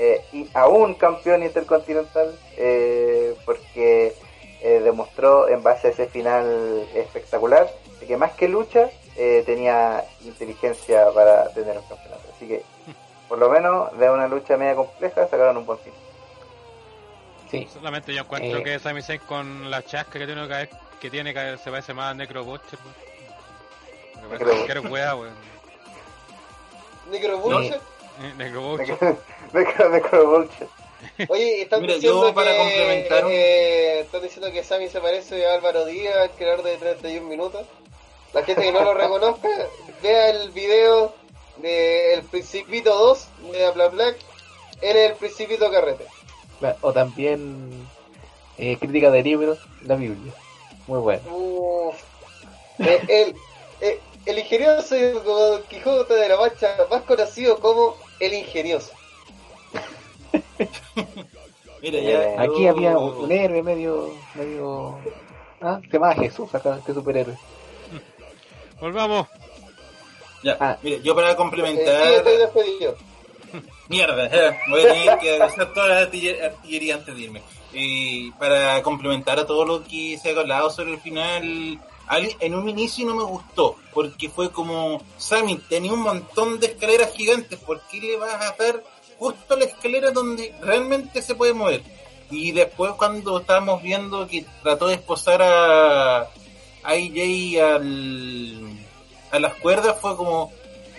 eh, 0.03 0.25
y 0.33 0.49
aún 0.55 0.95
campeón 0.95 1.43
intercontinental, 1.43 2.35
eh, 2.57 3.37
porque 3.45 4.15
eh, 4.63 4.81
demostró 4.83 5.49
en 5.49 5.63
base 5.63 5.89
a 5.89 5.91
ese 5.91 6.07
final 6.07 6.89
espectacular 6.95 7.71
de 8.01 8.07
que 8.07 8.17
más 8.17 8.33
que 8.33 8.49
lucha 8.49 8.89
eh, 9.17 9.43
tenía 9.45 10.03
inteligencia 10.25 11.11
para 11.13 11.51
tener 11.51 11.77
un 11.77 11.85
campeonato. 11.85 12.23
Así 12.35 12.49
que, 12.49 12.63
por 13.29 13.39
lo 13.39 13.51
menos, 13.51 13.97
de 13.99 14.11
una 14.11 14.27
lucha 14.27 14.57
media 14.57 14.75
compleja 14.75 15.29
sacaron 15.29 15.59
un 15.59 15.67
buen 15.67 15.79
fin. 15.81 15.93
Sí. 17.51 17.69
Solamente 17.73 18.15
yo 18.15 18.23
encuentro 18.23 18.61
Eh. 18.61 18.63
que 18.63 18.79
Sami 18.79 19.03
Zayn 19.03 19.21
con 19.27 19.71
la 19.71 19.83
chasca 19.83 20.19
que 20.19 20.25
tiene 20.27 20.69
que 21.01 21.11
tiene 21.11 21.33
vez 21.33 21.61
se 21.61 21.71
parece 21.71 21.93
más 21.93 22.13
a 22.13 22.15
Necro 22.15 22.45
Butcher. 22.45 22.79
weón. 22.79 24.31
Me 24.31 24.39
parece 24.39 24.67
que 24.67 24.73
eres 24.73 24.85
weá, 24.91 25.15
weón. 25.15 25.35
Necro 27.11 27.39
Bullshit. 28.37 28.37
Necro 28.37 28.63
Butcher. 28.63 29.17
Necro, 29.53 29.89
Necro 29.91 30.27
Vulture. 30.31 30.69
Oye, 31.29 31.63
están 31.63 31.81
Mira, 31.81 31.95
diciendo 31.95 32.35
para 32.35 32.51
que, 32.53 32.59
complementar 32.59 33.25
un- 33.25 33.33
eh, 33.33 34.01
están 34.01 34.23
diciendo 34.23 34.53
que 34.53 34.63
Sammy 34.63 34.89
se 34.89 35.01
parece 35.01 35.47
a 35.47 35.55
Álvaro 35.55 35.87
Díaz, 35.87 36.15
el 36.25 36.31
creador 36.33 36.63
de 36.63 36.77
31 36.77 37.27
minutos. 37.27 37.67
La 38.35 38.45
gente 38.45 38.63
que 38.63 38.73
no 38.73 38.83
lo 38.85 38.95
reconozca, 38.95 39.49
vea 40.03 40.31
el 40.31 40.51
video 40.51 41.15
de 41.57 42.15
El 42.15 42.23
Principito 42.25 42.95
2 42.95 43.29
de 43.53 43.71
Bla 43.71 43.89
Black. 43.89 44.17
Él 44.83 44.97
es 44.97 45.11
el 45.11 45.17
Principito 45.17 45.71
Carrete. 45.71 46.05
O 46.83 46.93
también 46.93 47.89
eh, 48.59 48.77
crítica 48.79 49.11
de 49.11 49.23
libros, 49.23 49.59
la 49.83 49.95
Biblia. 49.97 50.33
Muy 50.87 50.99
bueno. 51.01 51.23
Uf. 51.35 51.97
Eh, 52.79 53.01
el, 53.09 53.35
eh, 53.81 54.01
el 54.27 54.39
ingenioso 54.39 54.95
Don 55.23 55.63
Quijote 55.65 56.15
de 56.15 56.29
la 56.29 56.37
Mancha, 56.37 56.77
más 56.91 57.03
conocido 57.03 57.59
como 57.61 57.97
el 58.21 58.35
ingenioso. 58.35 58.93
Mira, 61.83 61.99
Eh, 61.99 62.35
ya, 62.37 62.43
Aquí 62.43 62.63
yo- 62.65 62.71
había 62.71 62.99
un, 62.99 63.25
un 63.25 63.33
héroe 63.33 63.63
medio. 63.63 64.11
medio. 64.35 64.99
Ah, 65.61 65.81
se 65.83 65.89
llamaba 65.93 66.15
Jesús 66.15 66.55
acá, 66.55 66.77
este 66.79 66.93
superhéroe. 66.95 67.37
Volvamos. 68.81 69.27
Ya, 70.43 70.57
Ah. 70.61 70.77
mira, 70.83 70.99
yo 71.03 71.15
para 71.15 71.29
Eh, 71.29 71.33
sí, 71.33 71.37
complementar. 71.37 72.13
estoy 72.13 72.37
despedido. 72.39 72.97
Mierda, 73.89 74.27
eh, 74.27 74.57
voy 74.69 74.81
a 74.83 74.93
tener 74.93 75.19
que 75.19 75.37
usar 75.43 75.73
toda 75.75 75.89
la 75.89 75.99
artillería, 76.01 76.95
antes 76.95 77.15
de 77.15 77.21
irme. 77.21 77.43
Eh, 77.73 78.31
para 78.39 78.83
complementar 78.83 79.39
a 79.39 79.47
todo 79.47 79.65
lo 79.65 79.85
que 79.85 80.19
se 80.19 80.31
ha 80.35 80.41
hablado 80.41 80.71
sobre 80.71 80.93
el 80.93 81.01
final, 81.01 81.43
al- 81.43 81.79
en 82.19 82.55
un 82.55 82.69
inicio 82.69 83.07
no 83.07 83.15
me 83.15 83.23
gustó, 83.23 83.77
porque 83.93 84.28
fue 84.28 84.51
como, 84.51 85.03
Sammy, 85.16 85.57
tenía 85.69 85.93
un 85.93 86.01
montón 86.01 86.59
de 86.59 86.69
escaleras 86.69 87.12
gigantes, 87.12 87.59
¿por 87.61 87.81
qué 87.82 88.01
le 88.01 88.16
vas 88.16 88.35
a 88.35 88.57
dar 88.59 88.82
justo 89.19 89.57
la 89.57 89.66
escalera 89.66 90.11
donde 90.11 90.55
realmente 90.61 91.23
se 91.23 91.35
puede 91.35 91.55
mover? 91.55 91.82
Y 92.31 92.53
después 92.53 92.93
cuando 92.93 93.39
estábamos 93.39 93.82
viendo 93.82 94.27
que 94.27 94.45
trató 94.62 94.89
de 94.89 94.95
esposar 94.95 95.43
a, 95.43 96.20
a 96.23 96.28
AJ 96.82 97.61
al, 97.61 98.78
a 99.31 99.39
las 99.39 99.55
cuerdas, 99.57 99.97
fue 100.01 100.16
como, 100.16 100.53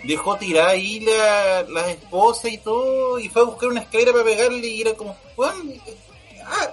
dejó 0.04 0.36
tirar 0.36 0.68
ahí 0.68 1.00
la, 1.00 1.64
las 1.68 1.88
esposas 1.88 2.52
y 2.52 2.58
todo, 2.58 3.18
y 3.18 3.28
fue 3.28 3.42
a 3.42 3.46
buscar 3.46 3.68
una 3.68 3.80
escalera 3.80 4.12
para 4.12 4.24
pegarle 4.24 4.66
y 4.66 4.80
era 4.80 4.94
como, 4.94 5.16
weón, 5.36 5.74
ah, 6.46 6.70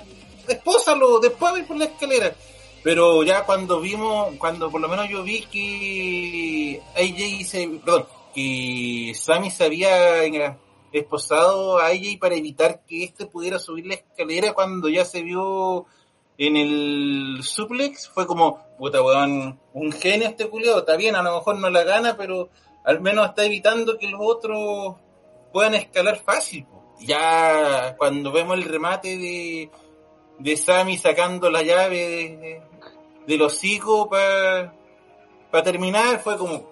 espósalo, 0.47 1.19
después 1.19 1.51
voy 1.51 1.63
por 1.63 1.77
la 1.77 1.85
escalera. 1.85 2.33
Pero 2.83 3.23
ya 3.23 3.45
cuando 3.45 3.81
vimos, 3.81 4.35
cuando 4.37 4.71
por 4.71 4.79
lo 4.79 4.87
menos 4.87 5.09
yo 5.09 5.23
vi 5.23 5.41
que 5.41 6.81
AJ 6.95 7.45
se, 7.45 7.67
perdón, 7.67 8.05
que 8.33 9.13
Sammy 9.15 9.51
se 9.51 9.65
había 9.65 10.57
esposado 10.91 11.79
a 11.79 11.87
AJ 11.87 12.19
para 12.19 12.35
evitar 12.35 12.81
que 12.87 13.03
este 13.03 13.25
pudiera 13.25 13.59
subir 13.59 13.85
la 13.85 13.95
escalera 13.95 14.53
cuando 14.53 14.89
ya 14.89 15.05
se 15.05 15.21
vio 15.21 15.85
en 16.37 16.55
el 16.55 17.43
suplex, 17.43 18.07
fue 18.07 18.25
como, 18.25 18.63
puta 18.77 19.01
weón, 19.01 19.59
un 19.73 19.91
genio 19.91 20.29
este 20.29 20.47
culiado, 20.47 20.79
está 20.79 20.95
bien, 20.95 21.15
a 21.15 21.21
lo 21.21 21.35
mejor 21.35 21.59
no 21.59 21.69
la 21.69 21.83
gana, 21.83 22.15
pero 22.15 22.49
al 22.85 23.01
menos 23.01 23.27
está 23.27 23.43
evitando 23.45 23.97
que 23.97 24.07
los 24.07 24.21
otros 24.23 24.95
puedan 25.51 25.75
escalar 25.75 26.17
fácil. 26.17 26.65
Ya 27.01 27.95
cuando 27.97 28.31
vemos 28.31 28.57
el 28.57 28.63
remate 28.63 29.17
de, 29.17 29.69
de 30.39 30.57
Sammy 30.57 30.97
sacando 30.97 31.49
la 31.49 31.61
llave 31.61 31.97
de, 31.97 32.61
del 33.29 33.43
hocico 33.43 34.09
para 34.09 35.63
terminar, 35.63 36.19
fue 36.19 36.35
como 36.35 36.63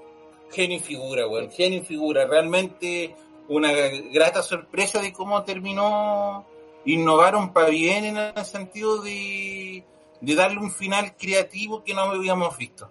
genio 0.52 0.78
y 0.78 0.80
figura, 0.80 1.28
weón, 1.28 1.52
genio 1.52 1.80
y 1.82 1.86
figura. 1.86 2.26
Realmente 2.26 3.16
una 3.48 3.72
grata 4.12 4.42
sorpresa 4.42 5.00
de 5.00 5.14
cómo 5.14 5.44
terminó. 5.44 6.46
Innovaron 6.86 7.54
para 7.54 7.70
bien 7.70 8.06
en 8.06 8.18
el 8.18 8.46
sentido 8.46 9.02
de, 9.02 9.84
de 10.20 10.36
darle 10.36 10.58
un 10.60 10.72
final 10.72 11.16
creativo 11.16 11.84
que 11.84 11.94
no 11.94 12.02
habíamos 12.02 12.58
visto. 12.58 12.90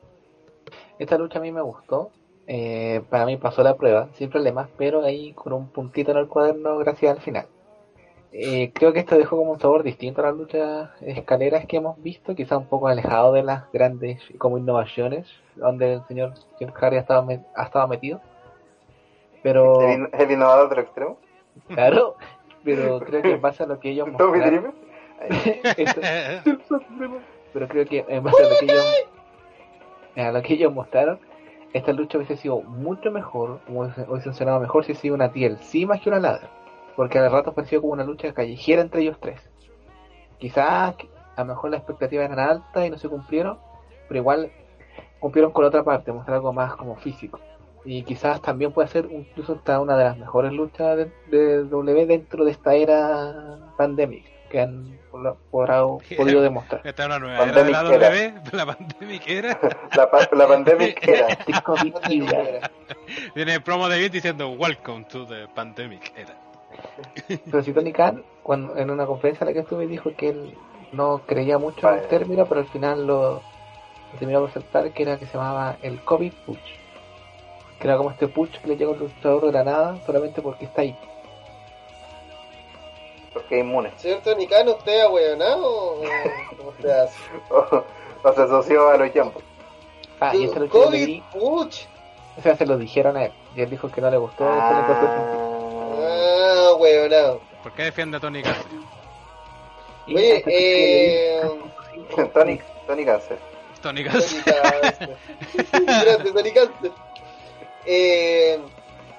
Esta 0.99 1.19
lucha 1.19 1.39
a 1.41 1.43
mí 1.43 1.51
me 1.51 1.63
gustó. 1.63 2.11
Eh, 2.47 3.03
para 3.11 3.27
mí 3.27 3.37
pasó 3.37 3.65
la 3.65 3.77
prueba, 3.77 4.11
sin 4.17 4.31
problemas, 4.31 4.69
pero 4.79 5.03
ahí 5.03 5.33
con 5.33 5.53
un 5.53 5.69
puntito 5.71 6.13
en 6.13 6.19
el 6.19 6.29
cuaderno 6.29 6.79
gracias 6.79 7.17
al 7.17 7.23
final. 7.23 7.49
Eh, 8.33 8.71
creo 8.75 8.93
que 8.93 8.99
esto 9.01 9.17
dejó 9.17 9.37
como 9.39 9.53
un 9.53 9.61
sabor 9.61 9.83
distinto 9.83 10.21
a 10.21 10.25
las 10.27 10.35
luchas 10.37 10.91
escaleras 11.01 11.65
que 11.67 11.77
hemos 11.79 12.01
visto, 12.03 12.35
quizá 12.35 12.59
un 12.59 12.67
poco 12.67 12.89
alejado 12.89 13.33
de 13.33 13.43
las 13.43 13.71
grandes 13.73 14.21
como 14.39 14.59
innovaciones 14.59 15.27
donde 15.55 15.95
el 15.95 16.03
señor 16.07 16.35
Jim 16.59 16.71
Harry 16.81 16.97
ha 16.97 17.01
estado, 17.01 17.25
me- 17.25 17.41
ha 17.55 17.65
estado 17.65 17.87
metido. 17.89 18.21
Pero, 19.43 19.81
El, 19.81 20.09
el 20.13 20.31
innovador 20.31 20.67
otro 20.67 20.81
extremo. 20.83 21.19
claro, 21.69 22.17
pero 22.65 22.99
creo 23.01 23.23
que 23.23 23.37
pasa 23.37 23.65
a 23.65 23.67
lo 23.69 23.79
que 23.81 23.91
ellos 23.91 24.09
mostraron. 24.11 24.75
Esto- 25.77 26.01
pero 27.55 27.69
creo 27.69 27.87
que 27.87 28.05
en 28.07 28.23
base 28.23 28.43
a 28.43 28.49
lo 28.49 28.57
que 28.59 28.65
ellos 28.67 28.85
a 30.17 30.31
lo 30.33 30.43
que 30.43 30.55
ellos 30.55 30.73
mostraron 30.75 31.19
esta 31.73 31.93
lucha 31.93 32.19
hubiese 32.19 32.37
sido 32.37 32.61
mucho 32.61 33.11
mejor 33.11 33.61
hubiese, 33.69 34.03
hubiese 34.03 34.25
funcionado 34.25 34.61
mejor 34.61 34.85
si 34.85 34.93
hubiese 34.93 35.03
sido 35.03 35.15
una 35.15 35.31
TLC 35.33 35.87
más 35.87 36.01
que 36.03 36.09
una 36.11 36.21
ladder 36.21 36.49
porque 36.97 37.19
a 37.19 37.29
ratos 37.29 37.55
pareció 37.55 37.81
como 37.81 37.93
una 37.93 38.05
lucha 38.05 38.33
callejera 38.33 38.83
entre 38.83 39.03
ellos 39.03 39.19
tres 39.21 39.41
quizás 40.39 40.95
a 41.37 41.41
lo 41.43 41.47
mejor 41.47 41.71
las 41.71 41.81
expectativas 41.81 42.27
eran 42.27 42.39
altas 42.39 42.87
y 42.87 42.91
no 42.91 42.99
se 42.99 43.09
cumplieron 43.09 43.59
pero 44.09 44.21
igual 44.21 44.51
cumplieron 45.21 45.53
con 45.53 45.63
la 45.65 45.69
otra 45.69 45.83
parte 45.85 46.13
mostrar 46.13 46.37
algo 46.37 46.53
más 46.53 46.75
como 46.77 46.97
físico 46.97 47.41
y 47.85 48.03
quizás 48.03 48.41
también 48.43 48.73
puede 48.73 48.89
ser 48.89 49.09
incluso 49.11 49.55
hasta 49.55 49.81
una 49.81 49.97
de 49.97 50.05
las 50.05 50.19
mejores 50.19 50.53
luchas 50.53 50.97
de, 50.97 51.11
de 51.31 51.65
W 51.65 52.07
dentro 52.07 52.45
de 52.45 52.51
esta 52.51 52.75
era 52.75 53.59
pandémica 53.77 54.29
que 54.51 54.61
han 54.61 54.99
por- 55.11 55.37
por- 55.51 55.69
podido 56.17 56.41
demostrar 56.43 56.81
Esta 56.85 57.03
es 57.03 57.07
una 57.09 57.19
nueva 57.19 57.45
era 57.45 57.63
de 57.63 57.71
la 57.71 57.83
Pandemic 57.83 58.03
era. 58.03 58.09
W, 58.09 58.33
la 58.53 58.67
pandemia 58.67 59.21
era. 59.27 59.61
La, 59.97 60.11
pa- 60.11 60.29
la 60.33 60.47
pandemia 60.49 60.95
era. 61.03 61.27
Era. 62.49 62.71
Tiene 63.35 63.61
promo 63.61 63.89
de 63.89 63.97
Vince 63.99 64.13
diciendo 64.13 64.51
Welcome 64.51 65.05
to 65.07 65.27
the 65.27 65.47
pandemic 65.55 66.13
era. 66.17 66.35
Pero 67.29 67.63
si 67.63 67.73
Tony 67.73 67.93
Khan, 67.93 68.23
cuando, 68.43 68.77
en 68.77 68.91
una 68.91 69.07
conferencia 69.07 69.45
en 69.45 69.49
la 69.49 69.53
que 69.55 69.61
estuve, 69.61 69.87
dijo 69.87 70.11
que 70.17 70.31
él 70.31 70.55
no 70.93 71.23
creía 71.27 71.59
mucho 71.59 71.89
en 71.91 71.99
el 71.99 72.09
término, 72.09 72.47
pero 72.47 72.61
al 72.61 72.67
final 72.69 73.07
lo, 73.07 73.35
lo 74.13 74.19
terminó 74.19 74.41
por 74.41 74.51
aceptar, 74.51 74.91
que 74.93 75.03
era 75.03 75.19
que 75.19 75.27
se 75.27 75.37
llamaba 75.37 75.77
el 75.83 76.01
COVID 76.03 76.33
Push. 76.47 76.59
Que 77.79 77.89
era 77.89 77.97
como 77.97 78.11
este 78.11 78.29
push 78.29 78.57
que 78.59 78.69
le 78.69 78.77
llega 78.77 78.91
un 78.91 78.99
luchador 78.99 79.47
de 79.47 79.53
la 79.53 79.63
nada 79.63 79.99
solamente 80.07 80.41
porque 80.41 80.65
está 80.65 80.81
ahí. 80.83 80.97
Porque 83.35 83.57
es 83.57 83.65
inmune. 83.65 83.93
Señor 83.97 84.23
Tony 84.23 84.47
Khan, 84.47 84.69
¿usted 84.69 85.01
ha 85.03 85.11
hueonado 85.11 86.01
o 86.01 86.03
hace? 86.81 87.19
O, 87.51 87.85
o 88.23 88.33
se 88.33 88.43
asoció 88.43 88.89
a 88.89 88.97
los 88.97 89.13
Jambos. 89.13 89.43
Ah, 90.21 90.35
y 90.35 90.47
le 90.47 90.69
COVID 90.69 91.07
di, 91.07 91.23
Puch. 91.33 91.87
o 92.39 92.41
sea, 92.41 92.57
se 92.57 92.65
lo 92.65 92.79
dijeron 92.79 93.17
a 93.19 93.27
él. 93.27 93.33
Y 93.55 93.61
él 93.61 93.69
dijo 93.69 93.91
que 93.91 94.01
no 94.01 94.11
le 94.11 94.17
gustó. 94.17 94.45
después 94.45 94.73
le 94.73 94.81
encontró 94.81 95.09
sentido. 95.09 95.46
¿Por 97.63 97.73
qué 97.73 97.85
defiende 97.85 98.17
a 98.17 98.21
Tony? 98.21 98.43
Y 100.07 100.15
Oye, 100.17 100.43
eh... 100.47 101.41
Tony, 102.35 102.61
Tony 102.87 103.05
Cáncer. 103.05 103.39
Tony. 103.83 104.05
Cáncer. 104.05 104.43
Grande, 105.73 106.33
Tony 106.33 106.51
Cáncer. 106.53 106.93
Eh, 107.85 108.59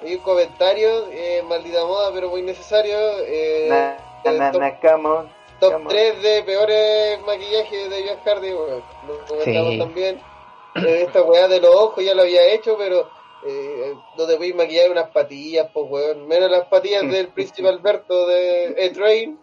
hay 0.01 0.13
un 0.15 0.21
comentario, 0.21 1.07
eh, 1.11 1.41
maldita 1.47 1.85
moda, 1.85 2.11
pero 2.13 2.29
muy 2.29 2.41
necesario. 2.41 2.97
Eh, 3.25 3.67
Na, 3.69 4.31
na, 4.31 4.51
na, 4.51 4.79
come 4.79 5.07
on. 5.07 5.29
top 5.59 5.71
Llama. 5.73 5.89
3 5.89 6.21
de 6.21 6.43
peores 6.43 7.21
maquillajes 7.25 7.89
de 7.89 8.03
Jeff 8.03 8.19
Hardy, 8.25 8.53
weón. 8.53 8.83
Lo 9.07 9.25
comentamos 9.25 9.73
Sí. 9.73 9.79
también. 9.79 10.21
Eh, 10.75 11.03
Esta 11.07 11.21
weá 11.23 11.47
de 11.47 11.59
los 11.59 11.73
ojos 11.75 12.03
ya 12.03 12.13
lo 12.13 12.21
había 12.23 12.45
hecho, 12.53 12.77
pero 12.77 13.09
eh, 13.47 13.93
no 14.17 14.25
te 14.25 14.35
podéis 14.35 14.55
maquillar 14.55 14.91
unas 14.91 15.09
patillas, 15.09 15.67
pues 15.73 15.85
weón. 15.89 16.27
Menos 16.27 16.49
las 16.51 16.65
patillas 16.67 17.03
del 17.09 17.27
príncipe 17.29 17.67
Alberto 17.67 18.27
de 18.27 18.73
E-Train. 18.77 19.39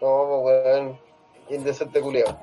No, 0.00 0.40
pues 0.42 0.64
weón. 0.64 1.00
Indecente 1.48 2.00
culiao. 2.00 2.38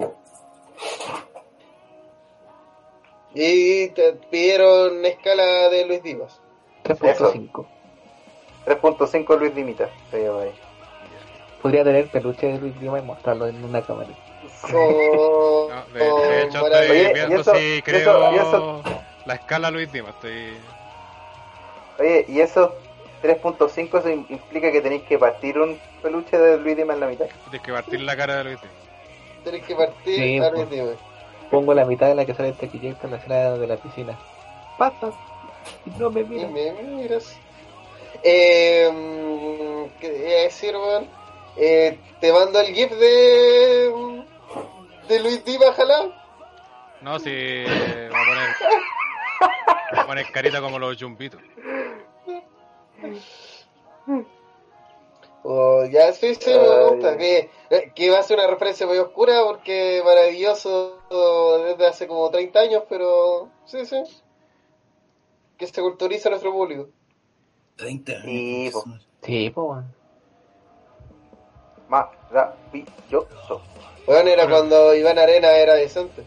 Y 3.33 3.89
te 3.89 4.13
pidieron 4.13 5.05
escala 5.05 5.69
de 5.69 5.85
Luis 5.85 6.01
Divas. 6.03 6.39
3.5. 6.83 7.65
3.5 8.65 9.37
Luis 9.39 9.55
Dimita. 9.55 9.89
se 10.11 10.23
llama 10.23 10.41
ahí. 10.43 10.51
Podría 11.61 11.83
tener 11.83 12.09
peluche 12.09 12.47
de 12.47 12.57
Luis 12.59 12.75
Lima 12.81 12.99
y 12.99 13.01
mostrarlo 13.01 13.47
en 13.47 13.63
una 13.63 13.81
cámara. 13.81 14.09
No, 14.71 15.67
de, 15.93 15.99
de 15.99 16.43
hecho, 16.43 16.61
maravilloso. 16.61 16.71
estoy 16.81 16.89
Oye, 16.99 17.13
viendo 17.13 17.41
eso- 17.41 17.55
si 17.55 17.81
creo 17.81 18.29
eso- 18.29 18.41
eso- 18.41 18.81
la 19.25 19.33
escala 19.35 19.71
Luis 19.71 19.91
Dima. 19.91 20.09
Estoy... 20.09 20.57
Oye, 21.99 22.25
y 22.27 22.39
esos 22.41 22.71
3.5 23.23 23.99
eso 23.99 24.09
im- 24.09 24.25
implica 24.29 24.71
que 24.71 24.81
tenéis 24.81 25.03
que 25.03 25.17
partir 25.17 25.57
un 25.57 25.79
peluche 26.01 26.37
de 26.37 26.57
Luis 26.57 26.77
Dima 26.77 26.93
en 26.93 26.99
la 26.99 27.07
mitad. 27.07 27.25
Tienes 27.49 27.61
que 27.61 27.71
partir 27.73 28.01
la 28.01 28.15
cara 28.15 28.37
de 28.37 28.43
Luis 28.45 28.61
Dima. 28.61 28.73
Tenés 29.43 29.63
que 29.65 29.75
partir 29.75 30.15
Sí, 30.15 30.37
a 30.37 30.41
pues. 30.49 30.53
Luis 30.53 30.69
Divas. 30.69 30.97
Pongo 31.49 31.73
la 31.73 31.85
mitad 31.85 32.07
de 32.07 32.15
la 32.15 32.25
que 32.25 32.33
sale 32.33 32.49
este 32.49 32.67
Tequillito 32.67 33.05
en 33.05 33.11
la 33.11 33.17
escena 33.17 33.51
de 33.53 33.67
la 33.67 33.77
piscina. 33.77 34.17
Pasa. 34.77 35.11
Y 35.85 35.89
no 35.99 36.09
me 36.11 36.21
Y 36.21 36.25
mira. 36.25 36.47
me 36.49 36.71
miras. 36.83 37.37
Eh, 38.23 39.89
¿Qué 39.99 40.07
iba 40.07 40.39
a 40.39 40.43
decir, 40.43 40.75
weón? 40.75 41.07
Eh, 41.55 41.97
te 42.19 42.31
mando 42.33 42.59
el 42.59 42.67
GIF 42.73 42.91
de. 42.91 44.23
de 45.07 45.19
Luis 45.21 45.43
Diva 45.45 45.71
jalado. 45.73 46.13
No, 47.01 47.17
si 47.19 47.63
va 47.63 48.21
a 48.21 48.25
poner, 48.25 48.49
poner 50.05 50.31
carita 50.31 50.61
como 50.61 50.79
los 50.79 51.01
jumbitos. 51.01 51.41
Oh, 55.43 55.85
ya, 55.85 56.11
sí, 56.11 56.35
sí, 56.35 56.49
me 56.49 56.89
gusta. 56.89 57.17
Que, 57.17 57.49
que 57.95 58.09
va 58.09 58.19
a 58.19 58.23
ser 58.23 58.37
una 58.37 58.47
referencia 58.47 58.85
muy 58.85 58.97
oscura 58.97 59.43
porque 59.45 60.01
maravilloso 60.03 60.99
desde 61.65 61.87
hace 61.87 62.07
como 62.07 62.29
30 62.29 62.59
años, 62.59 62.83
pero. 62.89 63.49
sí, 63.65 63.85
sí. 63.85 64.03
Que 65.57 65.67
se 65.67 65.81
culturiza 65.81 66.29
nuestro 66.29 66.51
público. 66.51 66.89
30 67.77 68.11
años. 68.11 68.23
Sí, 68.23 68.69
po. 68.73 68.83
Sí, 69.23 69.51
weón. 69.55 69.93
Maravilloso. 71.87 73.61
Bueno, 74.05 74.29
era 74.29 74.47
cuando 74.49 74.93
Iván 74.93 75.17
Arena 75.17 75.51
era 75.51 75.75
decente. 75.75 76.23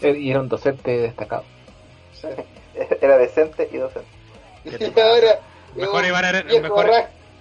Eh, 0.00 0.10
Y 0.18 0.30
era 0.30 0.40
un 0.40 0.48
docente 0.48 0.90
destacado. 0.98 1.44
Era 3.00 3.18
decente 3.18 3.68
y 3.72 3.76
docente. 3.76 4.08
Ahora. 5.02 5.40
Mejor 5.74 5.96
es 5.96 6.02
un 6.02 6.08
Iván 6.08 6.24
Arena- 6.24 6.60
mejor- 6.60 6.90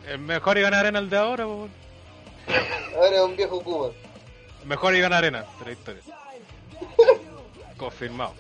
El 0.07 0.19
mejor 0.19 0.57
Iván 0.57 0.73
Arena 0.73 0.99
el 0.99 1.09
de 1.09 1.17
ahora. 1.17 1.43
Ahora 1.43 3.15
es 3.15 3.21
un 3.21 3.35
viejo 3.35 3.61
Kuma. 3.63 3.89
Mejor 4.65 4.95
Iván 4.95 5.13
Arena 5.13 5.45
de 5.59 5.65
la 5.65 5.71
historia. 5.71 6.01
Confirmado. 7.77 8.33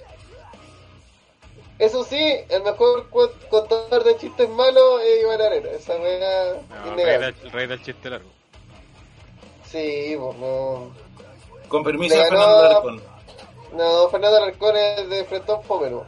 Eso 1.77 2.03
sí, 2.03 2.17
el 2.49 2.61
mejor 2.63 3.09
contador 3.49 4.03
de 4.03 4.17
chistes 4.17 4.49
malos 4.49 5.01
es 5.01 5.21
Iván 5.23 5.41
Arena. 5.41 5.69
Esa 5.71 5.95
weá 5.95 6.53
No, 6.69 6.75
el, 6.75 6.83
rey 6.83 6.91
innegable. 6.93 7.25
del, 7.27 7.35
el 7.45 7.51
rey 7.51 7.67
del 7.67 7.83
chiste 7.83 8.09
largo. 8.09 8.29
Sí, 9.65 10.15
pues 10.19 10.37
no. 10.37 10.91
Con 11.69 11.83
permiso 11.83 12.15
de 12.17 12.23
Fernando 12.23 12.59
Alarcón. 12.59 13.01
No, 13.73 14.09
Fernando 14.09 14.37
Alarcón 14.37 14.75
es 14.75 15.09
de 15.09 15.23
Fretón 15.25 15.63
Fomero. 15.63 16.05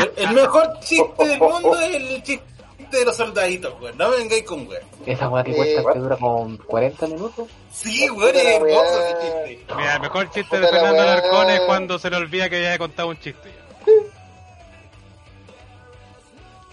El, 0.00 0.12
el 0.16 0.34
mejor 0.34 0.80
chiste 0.80 1.24
del 1.26 1.38
mundo 1.38 1.76
es 1.78 1.94
el 1.94 2.22
chiste 2.22 2.44
de 2.90 3.04
los 3.04 3.16
soldaditos, 3.16 3.80
weón. 3.80 3.96
No 3.98 4.08
me 4.10 4.16
vengáis 4.18 4.42
con 4.44 4.66
weón. 4.66 4.82
Esa 5.06 5.28
weá 5.28 5.44
que 5.44 5.52
Eh, 5.52 5.54
cuesta 5.56 5.92
que 5.92 5.98
dura 5.98 6.16
como 6.16 6.58
40 6.66 7.06
minutos. 7.08 7.48
Sí, 7.72 8.08
weón, 8.10 8.34
es 8.34 8.44
hermoso 8.44 9.00
ese 9.06 9.46
chiste. 9.48 9.74
Mira, 9.76 9.94
el 9.96 10.00
mejor 10.02 10.30
chiste 10.30 10.60
de 10.60 10.68
Fernando. 10.68 11.02
Alarcón 11.02 11.50
es 11.50 11.60
cuando 11.60 11.98
se 11.98 12.10
le 12.10 12.16
olvida 12.16 12.48
que 12.50 12.62
ya 12.62 12.74
he 12.74 12.78
contado 12.78 13.08
un 13.08 13.18
chiste. 13.18 13.50
ya. 13.50 13.64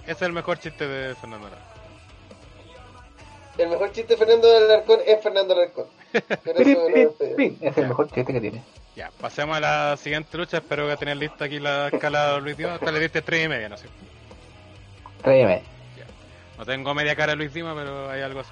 Ese 0.04 0.12
es 0.12 0.22
el 0.24 0.34
mejor 0.34 0.60
chiste 0.60 0.88
de 0.88 1.16
Fernando 1.16 1.48
Alarcón. 1.48 1.72
El 3.58 3.70
mejor 3.70 3.92
chiste 3.92 4.14
de 4.14 4.18
Fernando 4.18 4.58
Alarcón 4.58 5.00
es 5.06 5.22
Fernando 5.22 5.54
Alarcón. 5.54 5.86
Pero 6.44 6.60
eso 6.60 6.90
lo. 6.90 7.36
Sí, 7.38 7.58
es 7.62 7.78
el 7.78 7.88
mejor 7.88 8.10
chiste 8.12 8.34
que 8.34 8.42
tiene. 8.42 8.64
Ya, 8.96 9.10
pasemos 9.22 9.56
a 9.58 9.60
la 9.60 9.98
siguiente 9.98 10.38
lucha. 10.38 10.58
Espero 10.58 10.88
que 10.88 10.98
tengan 10.98 11.20
lista 11.20 11.46
aquí 11.46 11.60
la 11.60 11.88
escala 11.88 12.34
de 12.34 12.42
Luis 12.42 12.58
Dima. 12.58 12.74
Hasta 12.76 12.92
le 12.92 13.00
diste 13.00 13.22
3 13.22 13.46
y 13.46 13.48
media, 13.48 13.70
no 13.70 13.78
sé. 13.78 13.88
Tráeme. 15.22 15.64
No 16.58 16.66
tengo 16.66 16.94
media 16.94 17.16
cara 17.16 17.32
de 17.32 17.38
Luis 17.38 17.54
Dima, 17.54 17.74
pero 17.74 18.10
hay 18.10 18.22
algo 18.22 18.42
así. 18.42 18.52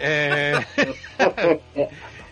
Eh, 0.00 0.54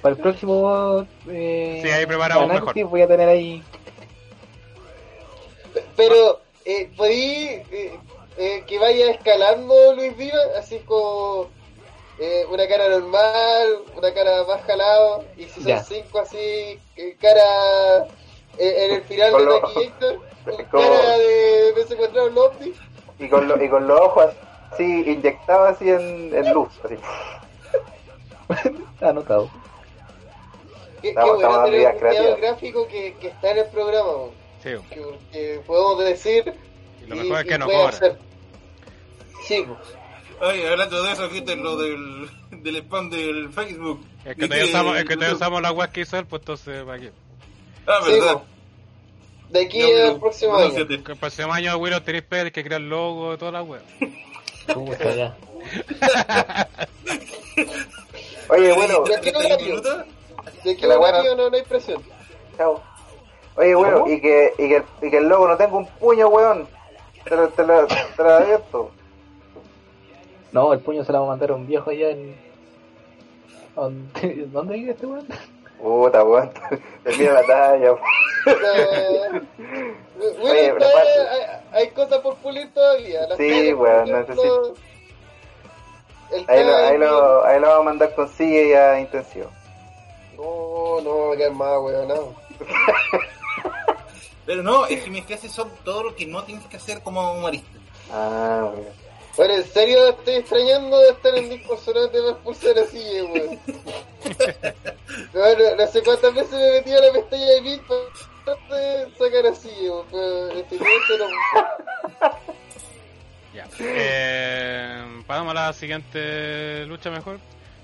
Para 0.03 0.15
el 0.15 0.21
próximo. 0.21 1.07
Eh, 1.29 1.81
Sí, 1.83 1.91
ahí 1.91 2.07
preparamos 2.07 2.49
mejor. 2.49 2.75
Voy 2.85 3.03
a 3.03 3.07
tener 3.09 3.29
ahí. 3.29 3.63
Pero, 5.97 6.41
eh, 6.65 6.91
¿podí 6.97 7.49
eh, 7.71 7.99
eh, 8.39 8.65
que 8.67 8.79
vaya 8.79 9.11
escalando 9.11 9.95
Luis 9.95 10.17
Diva? 10.17 10.39
Así 10.59 10.79
como 10.81 11.51
eh, 12.19 12.47
una 12.51 12.67
cara 12.67 12.89
normal, 12.89 13.79
una 13.97 14.13
cara 14.15 14.45
más 14.45 14.63
jalado, 14.63 15.25
y 15.37 15.45
si 15.45 15.61
son 15.61 15.65
Ya. 15.65 15.83
cinco 15.85 16.21
así, 16.21 16.79
cara 17.21 18.05
eh, 18.59 18.87
en 18.87 18.95
el 18.95 19.03
final 19.03 19.33
Con 19.33 19.41
de 19.41 19.47
lo- 19.47 19.61
con 20.45 20.65
como- 20.71 20.91
cara 20.91 21.19
de 21.19 21.73
me 21.77 21.83
secuestraron 21.85 22.35
los 22.35 22.47
ovnis. 22.47 22.77
Y 23.19 23.29
con, 23.29 23.49
lo- 23.49 23.63
y 23.63 23.69
con 23.69 23.87
los 23.87 24.01
ojos 24.01 24.27
así 24.73 24.85
inyectados 24.85 25.71
así 25.77 25.91
en, 25.91 26.35
en 26.35 26.53
luz. 26.55 26.69
Así. 26.85 26.97
Anotado. 29.01 29.51
Qué, 30.97 31.03
qué 31.03 31.09
Estamos- 31.11 31.37
bueno 31.37 31.65
tener 31.65 32.35
un 32.35 32.41
gráfico 32.41 32.87
que, 32.89 33.15
que 33.15 33.29
está 33.29 33.51
en 33.51 33.59
el 33.59 33.67
programa, 33.67 34.11
sí, 34.63 34.71
que, 34.91 35.03
que 35.33 35.61
podemos 35.67 35.99
decir 36.05 36.55
y 37.03 37.07
lo 37.07 37.17
mejor 37.17 37.41
es 37.41 37.45
que 37.47 37.59
no 37.59 37.67
cobra. 37.67 37.89
hacer. 37.89 38.19
Sí, 39.47 39.65
pues. 39.67 39.79
Oye, 40.41 40.69
hablando 40.69 41.03
de 41.03 41.13
eso, 41.13 41.29
¿viste 41.29 41.57
lo 41.57 41.77
del, 41.77 42.29
del 42.63 42.77
spam 42.77 43.11
del 43.11 43.51
Facebook? 43.53 44.01
Es 44.25 44.35
que 44.37 44.43
¿Viste 44.43 44.47
todavía 44.49 44.65
usamos, 44.71 44.97
es 44.99 45.05
que 45.05 45.15
YouTube? 45.15 45.33
usamos 45.35 45.63
la 45.63 45.73
web 45.73 45.91
que 45.93 46.01
hizo 46.03 46.19
él, 46.19 46.27
pues 46.27 46.43
entonces, 46.43 46.85
¿para 46.85 46.99
qué? 47.01 47.13
Ah, 47.87 48.01
verdad. 48.07 48.33
pues. 48.35 48.57
De 49.51 49.61
aquí 49.65 49.81
al 49.83 50.19
próximo 50.19 50.57
año. 50.57 50.69
pronúnciate. 50.71 51.03
Que 51.05 51.13
el 51.13 51.19
próximo 51.19 51.53
año, 51.53 51.77
Willow, 51.77 52.01
tenéis 52.01 52.25
que 52.29 52.51
que 52.53 52.65
crear 52.65 52.81
el 52.81 52.89
logo 52.89 53.35
y 53.35 53.39
toda 53.39 53.53
la 53.53 53.63
web. 53.63 53.81
Puta, 54.75 55.15
ya. 55.15 55.37
Oye, 58.49 58.73
bueno, 58.73 59.01
¿De 59.05 59.21
qué 59.21 59.33
31 59.33 59.39
horario? 59.47 59.67
minutos? 59.67 59.97
De 60.65 60.71
aquí 60.73 60.81
Que 60.81 60.87
la 60.87 60.99
horario 60.99 61.37
no, 61.37 61.51
no 61.51 61.57
hay 61.57 61.63
presión. 61.63 62.03
chao. 62.57 62.83
Oye, 63.57 63.75
bueno, 63.75 64.01
¿Cómo? 64.01 64.13
y 64.13 64.21
que, 64.21 64.53
y, 64.59 64.69
que, 64.69 64.83
y 65.07 65.11
que 65.11 65.17
el 65.19 65.29
logo 65.29 65.49
no 65.49 65.57
tenga 65.57 65.77
un 65.77 65.87
puño, 65.87 66.29
weón. 66.29 66.69
Te 67.25 67.35
lo, 67.37 67.49
te 67.49 67.65
lo, 67.67 67.87
te 67.87 68.23
lo 68.23 68.31
advierto. 68.31 68.91
No, 70.57 70.73
el 70.73 70.81
puño 70.81 71.05
se 71.05 71.13
lo 71.13 71.19
va 71.21 71.27
a 71.27 71.29
mandar 71.29 71.51
a 71.51 71.55
un 71.55 71.67
viejo 71.67 71.91
allá 71.91 72.09
en. 72.09 72.35
¿Dónde, 73.75 74.47
¿Dónde 74.47 74.75
vive 74.75 74.93
este 74.93 75.05
weón? 75.05 75.27
Puta, 75.79 76.25
weón. 76.25 76.51
Termina 77.05 77.33
la 77.35 77.43
talla. 77.47 77.91
Eh, 77.91 77.95
bueno, 79.29 79.43
Oye, 80.41 80.73
pero 80.73 80.77
está- 80.79 80.89
aparte- 80.89 81.29
hay, 81.29 81.43
hay 81.83 81.91
cosas 81.91 82.19
por 82.21 82.37
pulir 82.37 82.73
todavía. 82.73 83.27
Las 83.27 83.37
Sí, 83.37 83.75
weón, 83.75 84.09
ejemplo, 84.09 84.35
necesito- 84.35 84.75
Ahí 86.49 86.65
lo, 86.65 86.77
ahí 86.77 86.99
lo, 86.99 87.45
ahí 87.45 87.61
lo 87.61 87.67
vamos 87.69 87.81
a 87.81 87.85
mandar 87.91 88.15
con 88.15 88.31
y 88.39 88.73
a 88.73 88.99
intensivo. 88.99 89.51
No, 90.39 91.01
no, 91.03 91.29
va 91.29 91.35
a 91.35 91.37
quedar 91.37 91.53
más, 91.53 91.79
weón. 91.83 92.09
No. 92.09 92.35
Pero 94.47 94.63
no, 94.63 94.87
es 94.87 95.05
que 95.05 95.11
mis 95.11 95.27
clases 95.27 95.53
son 95.53 95.69
todo 95.85 96.03
lo 96.05 96.15
que 96.17 96.25
no 96.25 96.45
tienes 96.45 96.65
que 96.65 96.79
hacer 96.79 97.03
como 97.03 97.31
humorista. 97.33 97.79
Ah, 98.11 98.71
weón. 98.73 99.06
Bueno, 99.37 99.55
en 99.55 99.65
serio 99.65 100.09
estoy 100.09 100.35
extrañando 100.35 100.99
de 100.99 101.11
estar 101.11 101.37
en 101.37 101.51
disco 101.51 101.77
sonante 101.77 102.19
para 102.19 102.31
expulsar 102.31 102.79
así, 102.79 103.21
weón. 103.21 103.61
Bueno, 105.33 105.77
no 105.79 105.87
sé 105.87 106.03
cuántas 106.03 106.35
veces 106.35 106.53
me 106.53 106.69
he 106.69 106.73
metido 106.73 106.99
a 106.99 107.07
la 107.07 107.13
pestaña 107.13 107.45
de 107.45 107.61
Bit 107.61 107.83
para 107.85 108.81
de 108.81 109.11
sacar 109.19 109.47
así, 109.47 109.71
weón. 109.83 110.07
Pero 110.11 110.47
definitivamente 110.47 111.19
no. 111.19 111.27
Ya. 113.55 113.69
Eh, 113.79 115.23
pasamos 115.27 115.51
a 115.53 115.55
la 115.55 115.73
siguiente 115.73 116.87
lucha 116.87 117.11
mejor, 117.11 117.39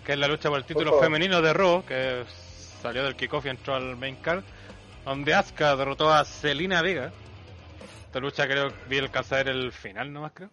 que 0.04 0.12
es 0.12 0.18
la 0.18 0.28
lucha 0.28 0.48
por 0.48 0.58
el 0.58 0.64
título 0.64 0.98
femenino 1.00 1.42
de 1.42 1.52
Raw, 1.52 1.84
que 1.84 2.24
salió 2.82 3.04
del 3.04 3.16
kickoff 3.16 3.46
y 3.46 3.50
entró 3.50 3.74
al 3.74 3.96
main 3.96 4.16
card, 4.16 4.42
donde 5.04 5.34
Asuka 5.34 5.76
derrotó 5.76 6.12
a 6.12 6.24
Selina 6.24 6.82
Vega. 6.82 7.12
Esta 8.06 8.20
lucha 8.20 8.46
creo 8.46 8.68
que 8.68 8.74
vi 8.88 8.98
alcanzar 8.98 9.48
el 9.48 9.72
final 9.72 10.12
nomás 10.12 10.32
creo. 10.34 10.50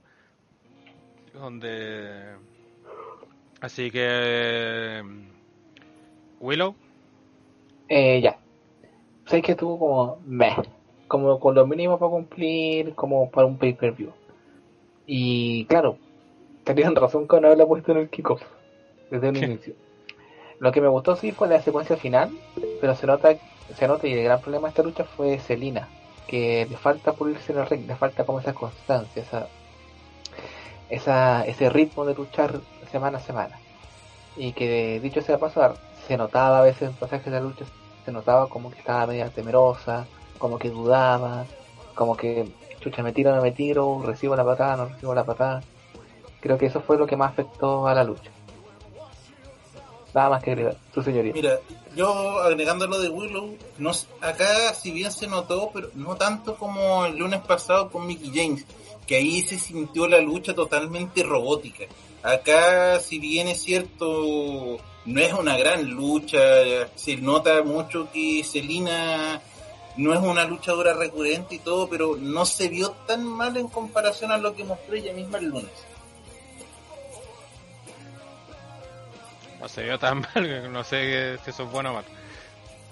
Donde... 1.33 2.35
Así 3.61 3.91
que... 3.91 5.03
Willow. 6.39 6.75
Eh, 7.87 8.21
ya. 8.21 8.37
Sé 9.25 9.41
que 9.41 9.51
estuvo 9.51 9.77
como 9.77 10.17
meh, 10.25 10.55
como 11.07 11.39
con 11.39 11.55
lo 11.55 11.67
mínimo 11.67 11.99
para 11.99 12.11
cumplir, 12.11 12.95
como 12.95 13.29
para 13.29 13.47
un 13.47 13.57
pay-per-view. 13.57 14.11
Y 15.05 15.65
claro, 15.65 15.97
tenían 16.63 16.95
razón 16.95 17.27
con 17.27 17.45
haberla 17.45 17.65
puesto 17.65 17.91
en 17.91 17.97
el 17.99 18.09
kickoff 18.09 18.41
desde 19.11 19.29
un 19.29 19.35
inicio. 19.43 19.73
Lo 20.59 20.71
que 20.71 20.81
me 20.81 20.87
gustó 20.87 21.15
sí 21.15 21.31
fue 21.31 21.47
la 21.47 21.61
secuencia 21.61 21.97
final, 21.97 22.31
pero 22.81 22.95
se 22.95 23.07
nota, 23.07 23.35
se 23.75 23.87
nota 23.87 24.07
y 24.07 24.13
el 24.13 24.23
gran 24.23 24.41
problema 24.41 24.67
de 24.67 24.69
esta 24.69 24.83
lucha 24.83 25.03
fue 25.03 25.39
Selina, 25.39 25.87
que 26.27 26.67
le 26.69 26.77
falta 26.77 27.13
pulirse 27.13 27.53
en 27.53 27.59
el 27.59 27.67
ring, 27.67 27.87
le 27.87 27.95
falta 27.95 28.25
como 28.25 28.39
esa 28.39 28.53
constancia, 28.53 29.21
esa, 29.21 29.47
esa, 30.89 31.45
ese 31.45 31.69
ritmo 31.69 32.05
de 32.05 32.15
luchar 32.15 32.59
semana 32.91 33.19
a 33.19 33.21
semana. 33.21 33.59
Y 34.35 34.53
que 34.53 34.99
dicho 34.99 35.21
sea 35.21 35.37
pasar, 35.37 35.75
se 36.07 36.17
notaba 36.17 36.59
a 36.59 36.63
veces 36.63 36.89
en 36.89 36.93
pasajes 36.93 37.25
de 37.25 37.31
la 37.31 37.41
lucha, 37.41 37.65
se 38.05 38.11
notaba 38.11 38.47
como 38.47 38.71
que 38.71 38.79
estaba 38.79 39.07
media 39.07 39.29
temerosa, 39.29 40.07
como 40.37 40.57
que 40.57 40.69
dudaba, 40.69 41.45
como 41.93 42.15
que 42.15 42.49
chucha 42.79 43.03
me 43.03 43.11
tiro, 43.11 43.35
no 43.35 43.41
me 43.41 43.51
tiro, 43.51 44.01
recibo 44.03 44.35
la 44.35 44.45
patada, 44.45 44.77
no 44.77 44.85
recibo 44.85 45.13
la 45.13 45.25
patada. 45.25 45.61
Creo 46.39 46.57
que 46.57 46.67
eso 46.67 46.81
fue 46.81 46.97
lo 46.97 47.05
que 47.05 47.17
más 47.17 47.31
afectó 47.31 47.87
a 47.87 47.93
la 47.93 48.03
lucha. 48.03 48.31
Nada 50.13 50.29
más 50.29 50.43
que 50.43 50.51
agregar, 50.51 50.77
su 50.93 51.03
señoría. 51.03 51.33
Mira, 51.33 51.59
yo 51.95 52.39
agregando 52.39 52.87
lo 52.87 52.99
de 52.99 53.09
Willow, 53.09 53.55
no, 53.77 53.91
acá 54.21 54.73
si 54.73 54.91
bien 54.91 55.11
se 55.11 55.27
notó, 55.27 55.69
pero 55.73 55.89
no 55.93 56.15
tanto 56.15 56.55
como 56.55 57.05
el 57.05 57.17
lunes 57.17 57.41
pasado 57.41 57.91
con 57.91 58.07
Mickey 58.07 58.31
James, 58.33 58.65
que 59.09 59.15
ahí 59.15 59.41
se 59.41 59.57
sintió 59.57 60.07
la 60.07 60.19
lucha 60.19 60.53
totalmente 60.53 61.23
robótica. 61.23 61.85
Acá, 62.21 62.99
si 62.99 63.17
bien 63.17 63.47
es 63.47 63.59
cierto, 63.63 64.77
no 65.05 65.19
es 65.19 65.33
una 65.33 65.57
gran 65.57 65.83
lucha, 65.89 66.37
se 66.93 67.17
nota 67.17 67.63
mucho 67.63 68.11
que 68.11 68.43
Selina 68.43 69.41
no 69.97 70.13
es 70.13 70.19
una 70.19 70.45
luchadora 70.45 70.93
recurrente 70.93 71.55
y 71.55 71.57
todo, 71.57 71.89
pero 71.89 72.17
no 72.17 72.45
se 72.45 72.67
vio 72.67 72.91
tan 73.07 73.25
mal 73.25 73.57
en 73.57 73.67
comparación 73.69 74.31
a 74.31 74.37
lo 74.37 74.55
que 74.55 74.63
mostró 74.63 74.93
ella 74.93 75.11
misma 75.11 75.39
el 75.39 75.45
lunes. 75.45 75.71
No 79.59 79.67
se 79.67 79.85
vio 79.85 79.97
tan 79.97 80.21
mal, 80.35 80.71
no 80.71 80.83
sé 80.83 81.39
si 81.43 81.49
eso 81.49 81.63
es 81.63 81.71
bueno 81.71 81.89
o 81.89 81.93
mal. 81.95 82.05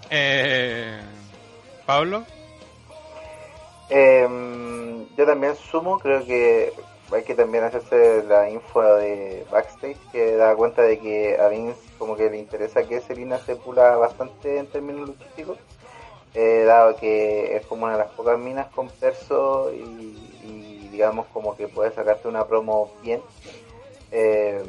Eh, 0.09 0.99
Pablo. 1.85 2.25
Eh, 3.89 5.05
yo 5.17 5.25
también 5.25 5.55
sumo, 5.55 5.99
creo 5.99 6.25
que 6.25 6.73
hay 7.11 7.23
que 7.23 7.35
también 7.35 7.63
hacerse 7.63 8.23
la 8.23 8.49
info 8.49 8.81
de 8.81 9.45
backstage 9.49 9.97
que 10.11 10.35
da 10.35 10.55
cuenta 10.55 10.81
de 10.81 10.99
que 10.99 11.37
a 11.39 11.47
Vince 11.47 11.79
como 11.97 12.15
que 12.15 12.29
le 12.29 12.37
interesa 12.37 12.83
que 12.83 12.99
Selina 13.01 13.37
se 13.39 13.55
pula 13.55 13.95
bastante 13.95 14.57
en 14.57 14.67
términos 14.67 15.07
luchísticos, 15.07 15.57
eh, 16.33 16.63
dado 16.65 16.95
que 16.97 17.55
es 17.55 17.65
como 17.65 17.85
una 17.85 17.93
de 17.93 17.99
las 18.03 18.11
pocas 18.11 18.37
minas 18.37 18.67
con 18.67 18.89
perso 18.89 19.71
y, 19.73 19.79
y 20.43 20.89
digamos 20.91 21.27
como 21.33 21.55
que 21.55 21.67
puede 21.67 21.91
sacarte 21.91 22.27
una 22.27 22.45
promo 22.45 22.91
bien. 23.01 23.21
Eh, 24.11 24.61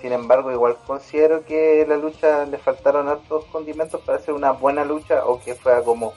sin 0.00 0.12
embargo, 0.12 0.50
igual 0.50 0.76
considero 0.86 1.44
que 1.44 1.84
la 1.86 1.96
lucha 1.96 2.46
le 2.46 2.58
faltaron 2.58 3.08
hartos 3.08 3.44
condimentos 3.46 4.00
para 4.00 4.18
hacer 4.18 4.34
una 4.34 4.52
buena 4.52 4.84
lucha 4.84 5.24
o 5.26 5.40
que 5.40 5.54
fuera 5.54 5.82
como 5.82 6.14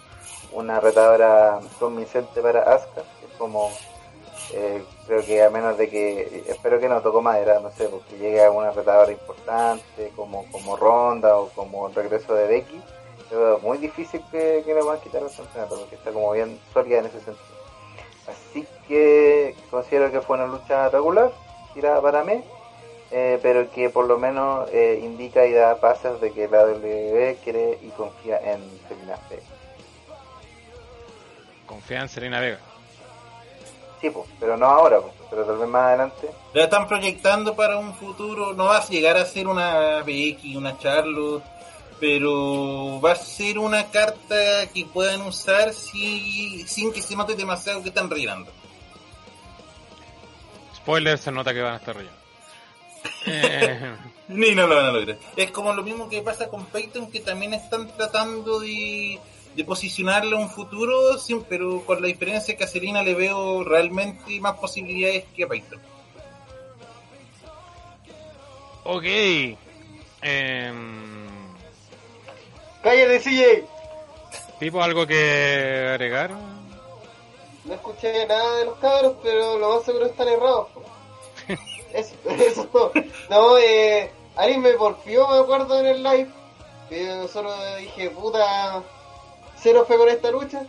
una 0.54 0.80
retadora 0.80 1.60
convincente 1.80 2.42
para 2.42 2.62
Asuka. 2.64 3.02
Es 3.02 3.38
como, 3.38 3.72
eh, 4.54 4.84
creo 5.08 5.24
que 5.26 5.44
a 5.44 5.50
menos 5.50 5.78
de 5.78 5.90
que, 5.90 6.44
espero 6.48 6.80
que 6.80 6.90
no 6.90 7.02
tocó 7.02 7.22
madera, 7.22 7.60
no 7.60 7.72
sé, 7.72 7.88
porque 7.88 8.18
llegue 8.18 8.44
a 8.44 8.52
una 8.52 8.72
retadora 8.72 9.12
importante 9.12 10.12
como, 10.16 10.46
como 10.52 10.78
Ronda 10.78 11.38
o 11.38 11.50
como 11.50 11.88
regreso 11.90 12.34
de 12.34 12.48
Becky. 12.48 12.82
Pero 13.30 13.60
muy 13.60 13.78
difícil 13.78 14.22
que, 14.32 14.62
que 14.66 14.74
le 14.74 14.84
van 14.84 14.98
a 14.98 15.02
quitar 15.02 15.24
el 15.24 15.36
campeonato 15.36 15.80
porque 15.80 15.96
está 15.96 16.12
como 16.12 16.32
bien 16.32 16.60
sólida 16.74 17.00
en 17.00 17.06
ese 17.06 17.20
sentido. 17.20 17.54
Así 18.28 18.68
que 18.88 19.56
considero 19.70 20.12
que 20.12 20.22
fue 20.22 20.38
una 20.38 20.48
lucha 20.48 20.90
regular, 20.90 21.32
tirada 21.74 22.02
para 22.02 22.24
mí 22.24 22.44
eh, 23.16 23.38
pero 23.44 23.70
que 23.70 23.92
por 23.92 24.08
lo 24.08 24.18
menos 24.18 24.68
eh, 24.74 25.00
indica 25.04 25.46
y 25.46 25.54
da 25.54 25.76
pasos 25.76 26.20
de 26.20 26.32
que 26.32 26.48
la 26.48 26.66
WWE 26.66 27.38
quiere 27.44 27.78
y 27.84 27.90
confía 27.90 28.40
en 28.40 28.60
Selena 28.88 29.20
Vega. 29.30 29.44
Confía 31.74 32.02
en 32.02 32.10
Selena 32.10 32.40
Vega. 32.40 32.60
Sí, 34.00 34.08
pues, 34.12 34.28
pero 34.40 34.56
no 34.56 34.68
ahora, 34.68 35.00
pero 35.30 35.44
tal 35.44 35.58
vez 35.58 35.68
más 35.68 35.82
adelante. 35.88 36.30
La 36.54 36.66
están 36.66 36.88
proyectando 36.88 37.56
para 37.56 37.78
un 37.78 37.96
futuro, 37.96 38.54
no 38.54 38.66
va 38.66 38.78
a 38.78 38.88
llegar 38.88 39.18
a 39.18 39.26
ser 39.26 39.48
una 39.48 40.04
Becky, 40.04 40.56
una 40.56 40.78
Charlotte, 40.78 41.44
pero 42.00 43.02
va 43.02 43.14
a 43.14 43.16
ser 43.16 43.58
una 43.58 43.90
carta 43.90 44.68
que 44.72 44.86
puedan 44.86 45.22
usar 45.22 45.74
si, 45.74 46.64
sin 46.68 46.94
que 46.94 47.02
se 47.02 47.16
note 47.16 47.34
demasiado 47.34 47.82
que 47.82 47.90
están 47.90 48.08
rellenando. 48.08 48.52
Spoiler, 50.76 51.18
se 51.18 51.32
nota 51.32 51.56
que 51.56 51.62
van 51.62 51.74
a 51.74 51.78
estar 51.78 51.96
rellenando. 51.96 52.22
Eh, 53.26 53.96
Ni 54.28 54.54
no 54.54 54.68
lo 54.68 54.76
van 54.76 54.86
a 54.86 54.92
lograr. 54.92 55.18
Es 55.36 55.50
como 55.50 55.74
lo 55.74 55.82
mismo 55.82 56.08
que 56.08 56.22
pasa 56.22 56.50
con 56.50 56.68
Peyton, 56.68 57.10
que 57.10 57.22
también 57.22 57.56
están 57.56 57.88
tratando 57.88 58.60
de, 58.60 59.20
de 59.56 59.64
posicionarle 59.64 60.36
a 60.36 60.40
un 60.40 60.50
futuro, 60.50 61.18
sí, 61.18 61.40
pero 61.48 61.86
con 61.86 62.02
la 62.02 62.08
diferencia 62.08 62.56
que 62.56 62.64
a 62.64 62.68
Selena 62.68 63.04
le 63.04 63.14
veo 63.14 63.64
realmente 63.64 64.40
más 64.40 64.58
posibilidades 64.58 65.26
que 65.36 65.44
a 65.44 65.48
Peyton. 65.48 65.80
ok. 68.84 69.06
Em, 70.22 71.28
¡Cállate, 72.82 73.20
CJ! 73.20 73.66
¿Tipo 74.60 74.82
algo 74.82 75.06
que 75.06 75.90
agregar? 75.90 76.32
No 77.66 77.74
escuché 77.74 78.26
nada 78.28 78.58
de 78.58 78.66
los 78.66 78.78
cabros, 78.80 79.16
pero 79.22 79.58
lo 79.58 79.76
más 79.76 79.86
seguro 79.86 80.06
están 80.06 80.28
errados. 80.28 80.68
Eso, 81.94 82.16
eso 82.26 82.64
es 82.64 82.72
todo. 82.72 82.92
No, 83.30 83.56
eh, 83.60 84.10
alguien 84.36 84.62
me 84.62 84.74
porfió, 84.74 85.28
me 85.28 85.38
acuerdo, 85.38 85.80
en 85.80 85.86
el 85.86 86.02
live. 86.02 86.28
Que 86.90 87.06
yo 87.06 87.28
solo 87.28 87.54
dije, 87.78 88.10
puta, 88.10 88.82
cero 89.64 89.86
fue 89.88 89.98
con 89.98 90.10
esta 90.10 90.30
lucha. 90.30 90.64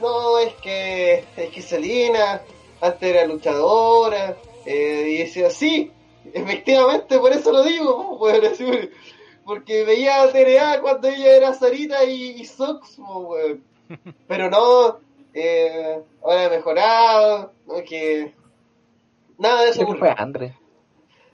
No, 0.00 0.38
es 0.38 0.52
que, 0.56 1.24
es 1.36 1.50
que 1.50 1.62
Selena 1.62 2.42
antes 2.80 3.02
era 3.02 3.24
luchadora. 3.26 4.36
eh, 4.66 5.04
y 5.08 5.18
decía, 5.18 5.48
sí, 5.50 5.90
efectivamente, 6.34 7.18
por 7.18 7.32
eso 7.32 7.52
lo 7.52 7.62
digo, 7.62 7.96
po, 8.18 8.24
weón, 8.24 8.44
así, 8.46 8.64
porque 9.44 9.84
veía 9.84 10.22
a 10.22 10.28
TNA 10.32 10.80
cuando 10.80 11.08
ella 11.08 11.36
era 11.36 11.54
Sarita 11.54 12.04
y, 12.04 12.40
y 12.40 12.44
Sox. 12.44 12.98
Pero 14.28 14.50
no, 14.50 14.98
eh, 15.34 16.00
ahora 16.22 16.44
he 16.44 16.50
mejorado, 16.50 17.52
no, 17.66 17.74
que 17.84 18.32
nada 19.38 19.62
de 19.64 19.70
eso 19.70 19.82
ocurrió. 19.82 20.00
fue 20.00 20.14
Andre. 20.16 20.56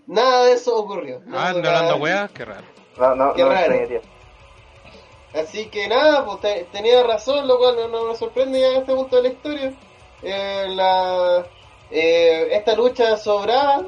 Nada 0.07 0.45
de 0.47 0.53
eso 0.53 0.77
ocurrió. 0.77 1.21
No, 1.27 1.39
Ah, 1.39 1.49
ando 1.49 1.63
nada. 1.63 1.79
hablando 1.81 2.03
weas, 2.03 2.31
qué 2.31 2.45
raro. 2.45 2.67
No, 2.97 3.15
no, 3.15 3.35
Qué 3.35 3.43
no 3.43 3.49
raro. 3.51 3.75
Así 5.39 5.67
que 5.67 5.89
nada, 5.89 6.25
pues 6.25 6.41
te- 6.41 6.65
tenía 6.73 7.03
razón, 7.03 7.47
lo 7.47 7.59
cual 7.59 7.77
no, 7.77 7.89
no 7.89 8.05
me 8.09 8.17
sorprende 8.17 8.61
ya 8.61 8.69
en 8.69 8.77
este 8.77 8.95
punto 8.95 9.17
de 9.17 9.23
la 9.23 9.29
historia. 9.29 9.73
Eh, 10.23 10.67
la, 10.71 11.47
eh, 11.91 12.49
esta 12.53 12.75
lucha 12.75 13.17
sobraba, 13.17 13.83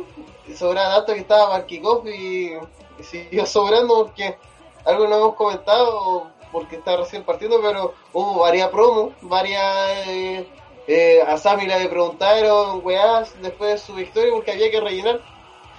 sobraba 0.57 0.97
tanto 0.97 1.15
que 1.15 1.21
estaba 1.21 1.65
kickoff 1.67 2.07
y, 2.07 2.53
y 2.99 3.03
siguió 3.03 3.47
sobrando 3.47 4.05
porque 4.05 4.37
algo 4.85 5.07
no 5.09 5.17
hemos 5.17 5.35
comentado 5.37 6.31
porque 6.53 6.77
está 6.77 6.97
recién 6.97 7.25
partiendo, 7.25 7.61
pero 7.63 7.95
hubo 8.13 8.41
varias 8.41 8.69
promos, 8.69 9.13
varias... 9.23 10.07
Eh, 10.07 10.47
eh, 10.91 11.21
a 11.27 11.37
Sammy 11.37 11.67
le 11.67 11.87
preguntaron, 11.87 12.81
weás, 12.83 13.35
después 13.43 13.73
de 13.73 13.79
su 13.79 13.93
victoria 13.93 14.33
porque 14.33 14.53
había 14.53 14.71
que 14.71 14.81
rellenar. 14.81 15.21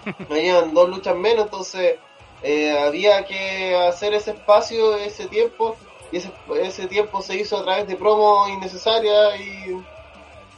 Habían 0.29 0.73
dos 0.75 0.87
luchas 0.87 1.15
menos, 1.15 1.45
entonces 1.45 1.97
eh, 2.41 2.78
había 2.78 3.26
que 3.26 3.76
hacer 3.76 4.14
ese 4.14 4.32
espacio, 4.32 4.95
ese 4.95 5.28
tiempo, 5.28 5.76
y 6.11 6.18
ese, 6.18 6.32
ese 6.61 6.88
tiempo 6.88 7.22
se 7.22 7.36
hizo 7.36 7.57
a 7.57 7.64
través 7.64 7.88
de 7.88 7.95
promos 7.95 8.49
innecesarias 8.49 9.40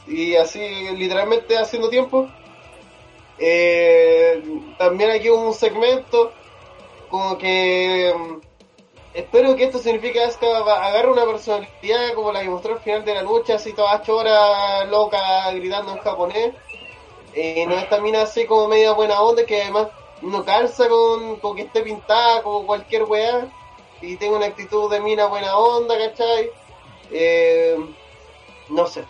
y, 0.08 0.12
y 0.12 0.36
así 0.36 0.60
literalmente 0.96 1.58
haciendo 1.58 1.90
tiempo. 1.90 2.30
Eh, 3.38 4.44
también 4.78 5.10
aquí 5.12 5.30
hubo 5.30 5.48
un 5.48 5.54
segmento 5.54 6.32
como 7.10 7.38
que 7.40 8.14
mm, 8.16 8.36
espero 9.16 9.56
que 9.56 9.64
esto 9.64 9.80
signifique 9.80 10.20
que 10.40 10.46
agarre 10.48 11.12
una 11.12 11.26
personalidad 11.26 12.14
como 12.14 12.32
la 12.32 12.42
que 12.42 12.50
mostró 12.50 12.76
al 12.76 12.82
final 12.82 13.04
de 13.04 13.16
la 13.16 13.24
lucha, 13.24 13.56
así 13.56 13.74
toda 13.74 14.02
chora, 14.04 14.86
loca, 14.86 15.52
gritando 15.52 15.94
en 15.94 15.98
japonés. 16.00 16.54
Eh, 17.34 17.66
no 17.66 17.76
esta 17.76 18.00
mina 18.00 18.24
así 18.24 18.46
como 18.46 18.68
media 18.68 18.92
buena 18.92 19.22
onda 19.22 19.46
que 19.46 19.62
además 19.62 19.88
no 20.22 20.46
calza 20.46 20.88
con, 20.88 21.38
con 21.38 21.56
que 21.56 21.64
esté 21.64 21.82
pintada 21.82 22.44
como 22.44 22.66
cualquier 22.66 23.04
weá 23.04 23.48
y 24.02 24.18
tenga 24.18 24.38
una 24.38 24.48
actitud 24.48 24.90
de 24.92 25.00
mina 25.00 25.28
buena 25.28 25.58
onda, 25.58 25.98
¿cachai? 25.98 26.50
Eh, 27.12 27.78
no 28.70 28.88
sé, 28.88 29.04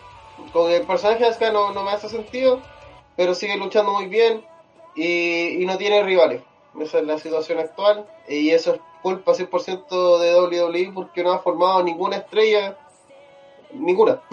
con 0.54 0.72
el 0.72 0.86
personaje 0.86 1.24
de 1.24 1.30
Asuka 1.30 1.52
no, 1.52 1.72
no 1.72 1.84
me 1.84 1.92
hace 1.92 2.10
sentido, 2.10 2.62
pero 3.16 3.36
sigue 3.36 3.58
luchando 3.58 3.92
muy 3.92 4.08
bien 4.08 4.44
y, 4.96 5.62
y 5.62 5.66
no 5.66 5.78
tiene 5.78 6.04
rivales. 6.04 6.44
Esa 6.80 7.00
es 7.00 7.06
la 7.06 7.18
situación 7.18 7.60
actual. 7.60 8.08
Y 8.28 8.52
eso 8.52 8.76
es 8.76 8.82
culpa 9.02 9.34
100% 9.34 10.20
de 10.20 10.40
WWE 10.40 10.92
porque 10.94 11.24
no 11.24 11.32
ha 11.32 11.40
formado 11.40 11.84
ninguna 11.84 12.18
estrella. 12.18 12.78
Ninguna. 13.74 14.22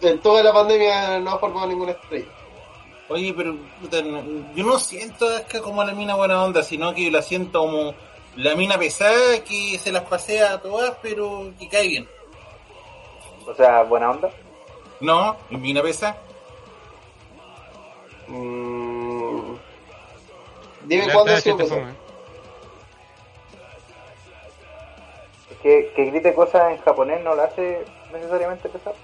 en 0.00 0.20
toda 0.20 0.42
la 0.42 0.52
pandemia 0.52 1.18
no 1.20 1.30
ha 1.30 1.38
formado 1.38 1.66
ninguna 1.66 1.92
estrella. 1.92 2.28
Oye, 3.12 3.32
pero 3.36 3.54
puta, 3.80 4.02
no- 4.02 4.22
yo 4.54 4.64
no 4.64 4.78
siento 4.78 5.28
a 5.28 5.38
Asuka 5.38 5.60
como 5.60 5.84
la 5.84 5.92
mina 5.92 6.14
buena 6.14 6.42
onda, 6.42 6.62
sino 6.62 6.94
que 6.94 7.10
la 7.10 7.22
siento 7.22 7.60
como 7.60 7.94
la 8.36 8.54
mina 8.54 8.78
pesada 8.78 9.42
que 9.44 9.78
se 9.78 9.92
las 9.92 10.02
pasea 10.04 10.54
a 10.54 10.60
todas, 10.60 10.94
pero 11.02 11.52
que 11.58 11.68
cae 11.68 11.88
bien. 11.88 12.08
O 13.46 13.54
sea, 13.54 13.82
buena 13.82 14.10
onda. 14.10 14.30
No, 15.00 15.36
mina 15.50 15.82
pesada. 15.82 16.16
Mm. 18.28 19.54
Dime 20.84 21.12
cuándo 21.12 21.36
fome. 21.68 22.02
Que, 25.62 25.92
que 25.94 26.04
grite 26.06 26.34
cosas 26.34 26.72
en 26.72 26.78
japonés 26.78 27.22
no 27.22 27.34
la 27.36 27.44
hace 27.44 27.84
necesariamente 28.12 28.68
pesar. 28.68 28.94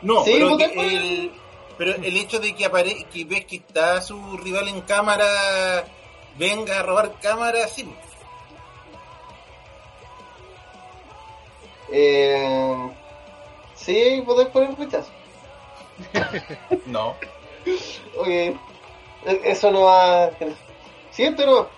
No, 0.00 0.24
Sí, 0.24 0.32
pero, 0.34 0.58
el, 0.80 1.30
pero 1.78 1.94
el 1.94 2.16
hecho 2.16 2.38
de 2.38 2.54
que 2.54 2.64
apare 2.64 3.04
que 3.12 3.24
ves 3.24 3.44
que 3.46 3.56
está 3.56 4.00
su 4.00 4.36
rival 4.38 4.68
en 4.68 4.80
cámara, 4.82 5.84
venga 6.36 6.80
a 6.80 6.82
robar 6.82 7.14
cámara, 7.20 7.66
sí. 7.68 7.88
Eh, 11.90 12.90
sí, 13.74 14.22
podés 14.24 14.48
poner 14.48 14.76
rechazo. 14.78 15.10
No. 16.86 17.14
Oye, 18.18 18.56
eso 19.44 19.70
no 19.70 19.82
va. 19.82 20.30
¿Siento 21.10 21.46
no? 21.46 21.68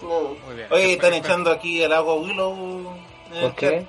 No. 0.00 0.28
Muy 0.46 0.54
bien. 0.54 0.68
Oye, 0.70 0.92
están 0.92 1.14
echando 1.14 1.50
aquí 1.50 1.82
al 1.82 1.92
agua 1.92 2.14
Willow. 2.14 2.54
en 3.30 3.36
el 3.36 3.42
¿Por 3.42 3.54
qué? 3.56 3.86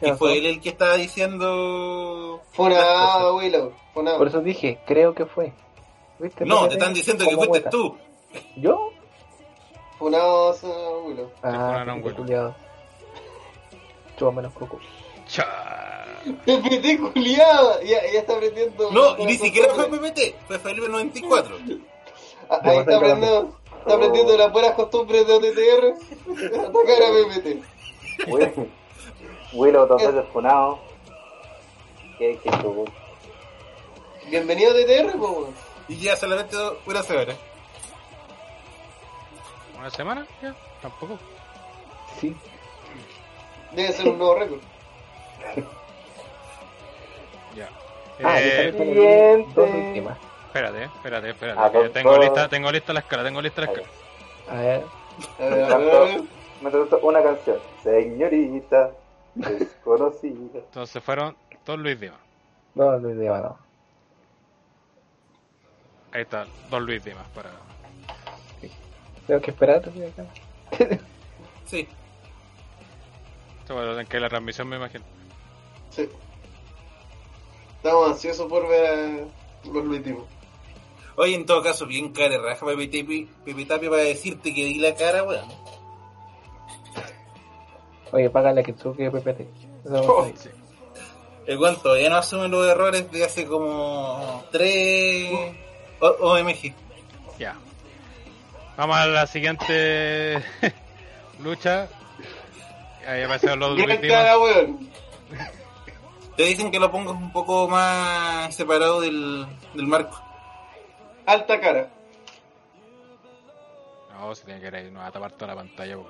Chat. 0.00 0.08
¿Qué 0.08 0.08
Y 0.08 0.12
fue 0.18 0.38
él 0.38 0.46
el 0.46 0.60
que 0.60 0.68
estaba 0.70 0.94
diciendo. 0.96 2.40
Funado, 2.52 3.36
Willow. 3.36 3.72
Funado. 3.94 4.18
Por 4.18 4.28
eso 4.28 4.40
dije, 4.40 4.80
creo 4.86 5.14
que 5.14 5.26
fue. 5.26 5.52
¿Viste? 6.18 6.44
No, 6.44 6.68
te 6.68 6.74
están 6.74 6.92
diciendo 6.94 7.24
que 7.24 7.30
fuiste 7.34 7.48
mueta. 7.48 7.70
tú. 7.70 7.96
¿Yo? 8.56 8.90
Funado, 9.98 10.50
uh, 10.62 11.06
Willow. 11.08 11.30
Ah, 11.42 11.50
funaron, 11.50 11.96
qué 11.96 12.02
güey. 12.02 12.14
culiado. 12.14 12.54
Chupa 14.16 14.32
menos 14.32 14.52
coco. 14.52 14.78
Cha. 15.26 15.46
PPT 16.44 17.00
culiada. 17.12 17.82
Ya, 17.82 17.98
ya 18.12 18.20
está 18.20 18.34
aprendiendo. 18.34 18.90
No, 18.90 19.16
y 19.18 19.24
ni 19.26 19.34
siquiera 19.38 19.72
fue. 19.74 19.86
PPT, 19.88 20.34
fue 20.46 20.58
Felipe 20.58 20.88
94. 20.88 21.56
Ah, 22.52 22.58
Ahí 22.64 22.78
está 22.78 22.96
aprendiendo. 22.96 23.54
Está 23.78 23.94
aprendiendo 23.94 24.36
las 24.36 24.52
buenas 24.52 24.72
costumbres 24.72 25.24
de 25.24 25.34
OTTR. 25.34 26.56
Atacar 26.66 27.02
a 27.02 27.10
PPT. 27.12 27.62
Will- 29.52 29.60
Willow 29.76 29.86
dos 29.86 30.02
veces 30.02 30.24
funado. 30.32 30.78
Qué, 32.18 32.38
qué. 32.42 32.50
Bienvenido 34.28 34.70
a 34.70 34.74
OTTR, 34.74 35.18
po. 35.18 35.28
weón. 35.30 35.54
Y 35.88 35.96
ya 35.96 36.16
solamente 36.16 36.56
una 36.86 37.02
semana. 37.02 37.34
¿Una 39.78 39.90
semana? 39.90 40.26
Ya, 40.42 40.54
tampoco. 40.82 41.18
Sí. 42.20 42.36
Debe 43.72 43.92
ser 43.92 44.08
un 44.08 44.18
nuevo 44.18 44.34
récord. 44.36 44.60
Ya. 47.56 47.68
Ah, 48.22 48.40
Eh, 48.40 48.72
siguiente. 48.78 49.48
dos 49.56 49.68
últimas. 49.70 50.16
espérate, 50.46 50.84
espérate, 50.84 51.30
espérate. 51.30 51.60
Ah, 51.60 51.90
tengo 51.92 52.16
lista, 52.16 52.48
tengo 52.48 52.70
lista 52.70 52.92
la 52.92 53.00
escala, 53.00 53.24
tengo 53.24 53.42
lista 53.42 53.62
la 53.62 53.66
escala. 53.72 53.88
A 54.48 54.54
ver. 54.54 54.84
A 55.40 55.74
a 55.74 55.78
ver. 55.78 56.20
Me 56.60 56.70
trató 56.70 57.00
una 57.02 57.20
canción. 57.24 57.58
Señorita 57.82 58.92
desconocida. 59.34 60.58
Entonces 60.58 61.02
fueron 61.02 61.36
dos 61.64 61.78
Luis 61.78 61.98
Dimas. 62.00 62.20
No, 62.74 62.98
Luis 62.98 63.16
de 63.16 63.26
no. 63.26 63.58
Ahí 66.12 66.22
está, 66.22 66.46
dos 66.70 66.82
Luis 66.82 67.04
Dimas 67.04 67.26
para. 67.34 67.50
Tengo 69.26 69.40
que 69.40 69.50
esperar. 69.50 69.76
estoy 69.86 70.02
acá. 70.04 70.24
Sí. 71.66 71.86
Bueno, 73.68 74.00
en 74.00 74.06
que 74.08 74.18
la 74.18 74.28
transmisión 74.28 74.68
me 74.68 74.76
imagino. 74.76 75.04
Sí. 75.90 76.08
Estamos 77.76 78.10
ansiosos 78.10 78.48
por 78.48 78.68
ver 78.68 78.86
a 78.86 79.68
los 79.68 79.84
últimos. 79.86 80.24
Oye, 81.16 81.34
en 81.34 81.46
todo 81.46 81.62
caso, 81.62 81.86
bien 81.86 82.12
cara 82.12 82.38
raja 82.38 82.66
Pepe 82.66 82.86
Tapia, 82.88 83.26
Pepe 83.44 83.64
Tapia 83.66 83.90
para 83.90 84.02
decirte 84.02 84.52
que 84.52 84.64
di 84.64 84.80
la 84.80 84.94
cara, 84.94 85.22
weón. 85.22 85.48
Oye, 88.12 88.28
págale 88.30 88.60
a 88.60 88.64
Kitsuki 88.64 89.04
de 89.04 89.10
PPT. 89.10 89.40
Eso 89.84 90.02
Oh. 90.12 90.32
El 91.46 91.58
weón 91.58 91.80
todavía 91.82 92.10
no 92.10 92.16
asume 92.16 92.48
los 92.48 92.66
errores 92.66 93.10
de 93.10 93.24
hace 93.24 93.46
como 93.46 94.44
tres 94.52 95.30
O- 96.00 96.06
OMG. 96.32 96.72
Ya. 97.38 97.56
Vamos 98.76 98.96
a 98.96 99.06
la 99.06 99.26
siguiente 99.26 100.42
lucha. 101.40 101.88
Ahí 103.06 103.22
aparecen 103.22 103.58
los. 103.58 103.76
Te 106.36 106.42
dicen 106.44 106.70
que 106.70 106.78
lo 106.78 106.90
pongas 106.90 107.14
un 107.14 107.32
poco 107.32 107.68
más 107.68 108.54
separado 108.54 109.00
del, 109.00 109.46
del 109.74 109.86
marco. 109.86 110.22
Alta 111.26 111.60
cara. 111.60 111.88
No, 114.12 114.34
se 114.34 114.44
tiene 114.44 114.60
que 114.60 114.66
ir 114.68 114.74
ahí, 114.74 114.90
no 114.90 115.00
va 115.00 115.06
a 115.06 115.10
tapar 115.12 115.32
toda 115.32 115.48
la 115.48 115.56
pantalla. 115.56 115.96
po. 115.96 116.06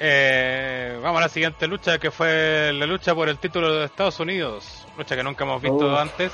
Eh, 0.00 0.98
vamos 1.02 1.18
a 1.18 1.22
la 1.22 1.28
siguiente 1.28 1.66
lucha 1.66 1.98
que 1.98 2.10
fue 2.10 2.72
la 2.72 2.86
lucha 2.86 3.14
por 3.14 3.28
el 3.28 3.38
título 3.38 3.72
de 3.72 3.86
Estados 3.86 4.20
Unidos. 4.20 4.86
Lucha 4.96 5.16
que 5.16 5.22
nunca 5.22 5.44
hemos 5.44 5.60
visto 5.60 5.98
antes. 5.98 6.32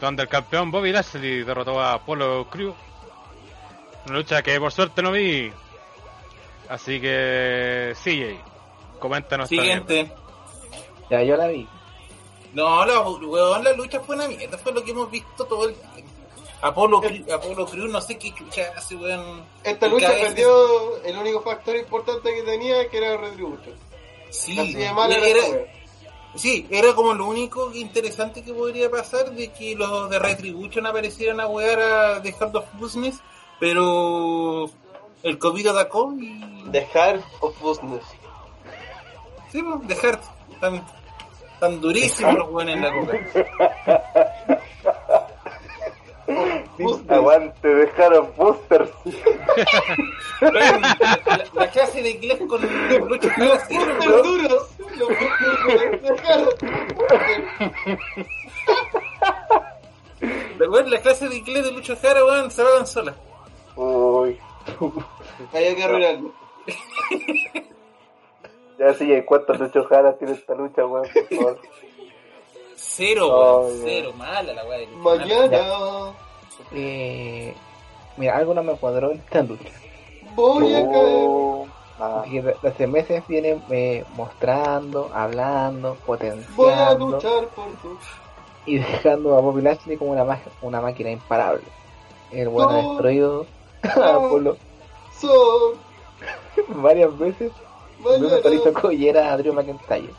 Donde 0.00 0.24
el 0.24 0.28
campeón 0.28 0.70
Bobby 0.70 0.92
Lashley 0.92 1.42
derrotó 1.42 1.80
a 1.80 1.94
Apollo 1.94 2.48
Crew. 2.50 2.74
Una 4.06 4.16
lucha 4.18 4.42
que 4.42 4.58
por 4.58 4.72
suerte 4.72 5.02
no 5.02 5.12
vi. 5.12 5.52
Así 6.68 7.00
que, 7.00 7.94
CJ, 8.02 8.98
coméntanos. 8.98 9.48
Siguiente. 9.48 10.12
Ya, 11.08 11.22
yo 11.22 11.36
la 11.36 11.46
vi. 11.46 11.68
No, 12.52 12.84
la, 12.84 13.00
weón, 13.00 13.62
la 13.62 13.72
lucha 13.74 14.00
fue 14.00 14.16
una 14.16 14.26
mierda, 14.28 14.58
fue 14.58 14.72
lo 14.72 14.82
que 14.82 14.90
hemos 14.90 15.10
visto 15.10 15.44
todo 15.44 15.68
el 15.68 15.74
tiempo. 15.74 16.15
Apolo, 16.62 17.00
Cru- 17.02 17.30
Apolo 17.32 17.66
Crew, 17.66 17.86
no 17.88 18.00
sé 18.00 18.18
qué 18.18 18.32
chucha 18.34 18.72
hace, 18.76 18.96
weón. 18.96 19.44
Esta 19.62 19.88
lucha 19.88 20.10
perdió 20.10 21.02
el 21.04 21.16
único 21.18 21.42
factor 21.42 21.76
importante 21.76 22.34
que 22.34 22.42
tenía, 22.42 22.88
que 22.88 22.96
era 22.98 23.16
Retribution. 23.16 23.74
Sí, 24.30 24.58
Así 24.58 24.74
de 24.74 24.84
era. 25.30 25.42
Sí, 26.34 26.66
era 26.70 26.94
como 26.94 27.14
lo 27.14 27.26
único 27.26 27.72
interesante 27.72 28.42
que 28.42 28.52
podría 28.52 28.90
pasar 28.90 29.30
de 29.32 29.48
que 29.52 29.74
los 29.74 30.10
de 30.10 30.18
Retribution 30.18 30.84
aparecieran 30.86 31.40
a 31.40 31.46
wear 31.46 31.80
a 31.80 32.22
The 32.22 32.32
Heart 32.32 32.56
of 32.56 32.64
Business, 32.74 33.20
pero 33.58 34.68
el 35.22 35.38
COVID 35.38 35.66
atacó 35.68 36.12
y... 36.18 36.64
The 36.72 36.86
Heart 36.86 37.24
of 37.40 37.58
Business. 37.60 38.04
Sí, 39.50 39.62
pues, 39.62 39.86
The 39.88 39.94
Heart. 39.96 40.22
Tan, 40.60 40.86
tan 41.60 41.80
durísimos 41.80 42.34
los 42.34 42.50
weones 42.50 42.76
en 42.76 42.82
la 42.82 42.92
coca. 42.94 44.60
Aguante, 47.08 47.68
dejaron 47.68 48.32
boosters. 48.36 48.90
La, 50.40 51.46
la 51.54 51.70
clase 51.70 52.02
de 52.02 52.10
inglés 52.10 52.38
con 52.48 52.60
Lucho 53.08 53.30
Jara, 53.30 53.46
Los 53.48 53.70
weón. 54.08 54.22
duros. 54.22 54.70
Los 54.96 55.08
Business 55.08 56.02
de 56.02 56.08
Heart. 56.18 56.62
La, 60.90 61.00
clase 61.00 61.28
de 61.28 61.36
inglés 61.36 61.64
de 61.64 61.72
Lucho 61.72 61.96
Jara, 62.00 62.24
weón, 62.24 62.50
se 62.50 62.62
van 62.62 62.86
sola. 62.86 63.14
Uy. 63.76 64.38
Había 65.54 65.76
que 65.76 65.84
arruinarlo. 65.84 66.32
Ya 68.78 68.92
sí, 68.94 69.10
¿y 69.12 69.22
cuántas 69.22 69.58
luchas 69.60 69.86
jaras 69.86 70.18
tiene 70.18 70.34
esta 70.34 70.54
lucha, 70.54 70.84
weón? 70.86 71.06
Por 71.12 71.36
favor. 71.38 71.60
Cero, 72.76 73.28
Oh, 73.30 73.60
weón, 73.66 73.80
cero, 73.82 74.12
mala 74.16 74.52
la 74.52 74.64
weá 74.64 74.78
de. 74.78 74.86
Mañana 74.88 76.12
Eh, 76.72 77.54
mira, 78.16 78.36
algo 78.36 78.54
no 78.54 78.62
me 78.62 78.74
cuadró 78.74 79.10
en 79.12 79.18
esta 79.18 79.42
lucha. 79.42 79.70
voy 80.34 80.74
a 80.74 80.88
caer. 80.90 81.28
Ah, 81.98 82.24
Desde 82.62 82.86
meses 82.86 83.26
vienen 83.26 83.62
eh, 83.70 84.04
mostrando, 84.16 85.10
hablando, 85.14 85.96
Voy 86.06 86.18
a 86.20 86.36
potenciando 86.94 87.06
luchar 87.10 87.46
por 87.48 87.66
tu. 87.80 87.96
y 88.66 88.76
dejando 88.78 89.36
a 89.36 89.40
Bobby 89.40 89.62
Lashley 89.62 89.96
como 89.96 90.10
una, 90.12 90.24
ma- 90.24 90.38
una 90.60 90.80
máquina 90.82 91.10
imparable. 91.10 91.62
El 92.30 92.50
bueno 92.50 92.70
ha 92.70 92.82
No. 92.82 92.88
destruido 92.90 93.46
a 93.82 93.98
No. 93.98 94.26
Apolo 94.26 94.56
Son. 95.18 95.78
varias 96.82 97.16
veces. 97.18 97.50
Incluso 97.98 98.36
hasta 98.36 98.48
le 98.50 98.56
hizo 98.56 98.64
Mañana. 98.66 98.80
collera 98.82 99.32
a 99.32 99.36
Drew 99.38 99.54
McIntyre. 99.54 100.10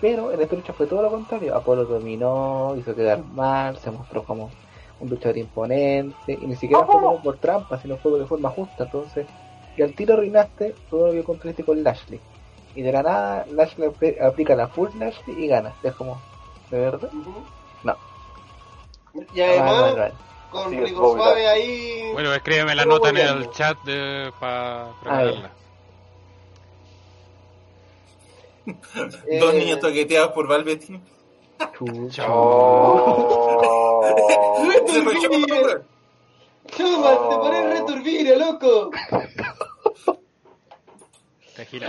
Pero 0.00 0.30
en 0.32 0.40
esta 0.40 0.56
lucha 0.56 0.72
fue 0.72 0.86
todo 0.86 1.02
lo 1.02 1.10
contrario. 1.10 1.54
Apolo 1.54 1.84
dominó, 1.84 2.76
hizo 2.76 2.94
quedar 2.94 3.24
mal, 3.24 3.76
se 3.78 3.90
mostró 3.90 4.24
como 4.24 4.50
un 4.98 5.08
luchador 5.08 5.38
imponente, 5.38 6.38
y 6.40 6.46
ni 6.46 6.54
siquiera 6.56 6.84
fue 6.86 6.94
como 7.00 7.22
por 7.22 7.38
trampa, 7.38 7.78
sino 7.78 7.96
fue 7.98 8.18
de 8.18 8.26
forma 8.26 8.50
justa, 8.50 8.84
entonces, 8.84 9.26
y 9.76 9.82
al 9.82 9.94
tiro 9.94 10.14
arruinaste 10.14 10.74
todo 10.88 11.08
lo 11.08 11.12
que 11.12 11.22
construiste 11.24 11.64
con 11.64 11.82
Lashley. 11.82 12.20
Y 12.74 12.82
de 12.82 12.92
la 12.92 13.02
nada, 13.02 13.46
Lashley 13.50 13.88
apl- 13.88 14.20
aplica 14.22 14.54
la 14.54 14.68
full 14.68 14.88
Lashley 14.98 15.44
y 15.44 15.48
gana. 15.48 15.74
Es 15.82 15.94
como, 15.94 16.22
¿de 16.70 16.78
verdad? 16.78 17.10
No. 17.82 17.96
Y 19.32 19.40
además, 19.40 19.80
vale, 19.82 19.98
vale. 19.98 20.14
con 20.50 20.70
Bobby 20.70 20.90
Suave 20.90 21.48
ahí. 21.48 22.10
Bueno, 22.12 22.34
escríbeme 22.34 22.74
la 22.74 22.84
nota 22.84 23.08
en 23.10 23.16
el 23.16 23.50
chat 23.50 23.78
de, 23.82 24.32
para 24.38 24.92
Ah, 25.04 25.50
eh, 28.66 29.38
Dos 29.40 29.54
niños 29.54 29.80
toqueteados 29.80 30.32
por 30.32 30.46
fue 35.02 35.14
Chopper. 35.20 35.84
Chuma, 36.66 37.10
te 37.28 37.36
pones 37.36 37.78
returbina, 37.80 38.34
loco. 38.36 38.90
Te 41.56 41.64
gira. 41.66 41.88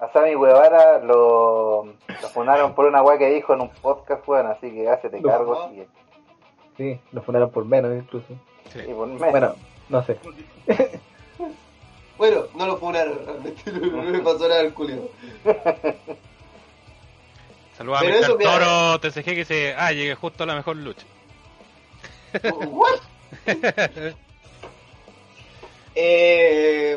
A 0.00 0.12
Sammy 0.12 0.30
Guevara 0.30 0.98
lo, 0.98 1.84
lo 1.86 2.28
funaron 2.34 2.74
por 2.74 2.86
una 2.86 3.00
weá 3.02 3.16
que 3.16 3.30
dijo 3.30 3.54
en 3.54 3.62
un 3.62 3.70
podcast, 3.70 4.26
weón, 4.28 4.48
así 4.48 4.70
que 4.72 4.88
hácete 4.88 5.20
Lo- 5.20 5.28
cargo. 5.28 5.70
Y, 5.72 5.86
Sí, 6.76 7.00
lo 7.12 7.22
fundaron 7.22 7.50
por 7.52 7.64
menos 7.64 7.92
incluso. 7.94 8.26
Sí. 8.72 8.80
y 8.80 8.92
por 8.92 9.06
menos. 9.06 9.30
Bueno, 9.30 9.54
no 9.88 10.02
sé. 10.04 10.18
Bueno, 12.16 12.44
no 12.54 12.66
lo 12.66 12.78
funaron, 12.78 13.18
realmente 13.24 13.72
no 13.72 14.02
le 14.02 14.18
pasó 14.20 14.48
nada 14.48 14.60
al 14.60 14.72
culio. 14.72 15.10
Saludos 17.76 18.00
a 18.00 18.04
Mr. 18.04 18.38
Toro 18.38 19.00
TCG 19.00 19.24
que 19.24 19.34
dice, 19.34 19.74
ah, 19.76 19.92
llegué 19.92 20.14
justo 20.14 20.44
a 20.44 20.46
la 20.46 20.54
mejor 20.54 20.76
lucha. 20.76 21.04
¿What? 22.66 23.00
eh, 25.94 26.96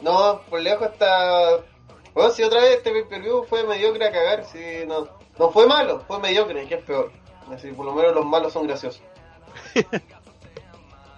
no, 0.00 0.40
por 0.48 0.60
lejos 0.60 0.88
está. 0.92 1.58
Bueno, 2.14 2.30
si 2.30 2.42
otra 2.42 2.60
vez 2.60 2.76
este 2.76 2.92
pay-per-view 2.92 3.44
fue 3.44 3.64
mediocre 3.64 4.06
a 4.06 4.12
cagar, 4.12 4.44
si 4.44 4.86
no, 4.86 5.08
no 5.38 5.50
fue 5.50 5.66
malo, 5.66 6.04
fue 6.06 6.20
mediocre, 6.20 6.66
que 6.66 6.74
es 6.76 6.84
peor. 6.84 7.10
Así, 7.52 7.72
por 7.72 7.86
lo 7.86 7.92
menos 7.92 8.14
los 8.14 8.24
malos 8.24 8.52
son 8.52 8.66
graciosos. 8.66 9.02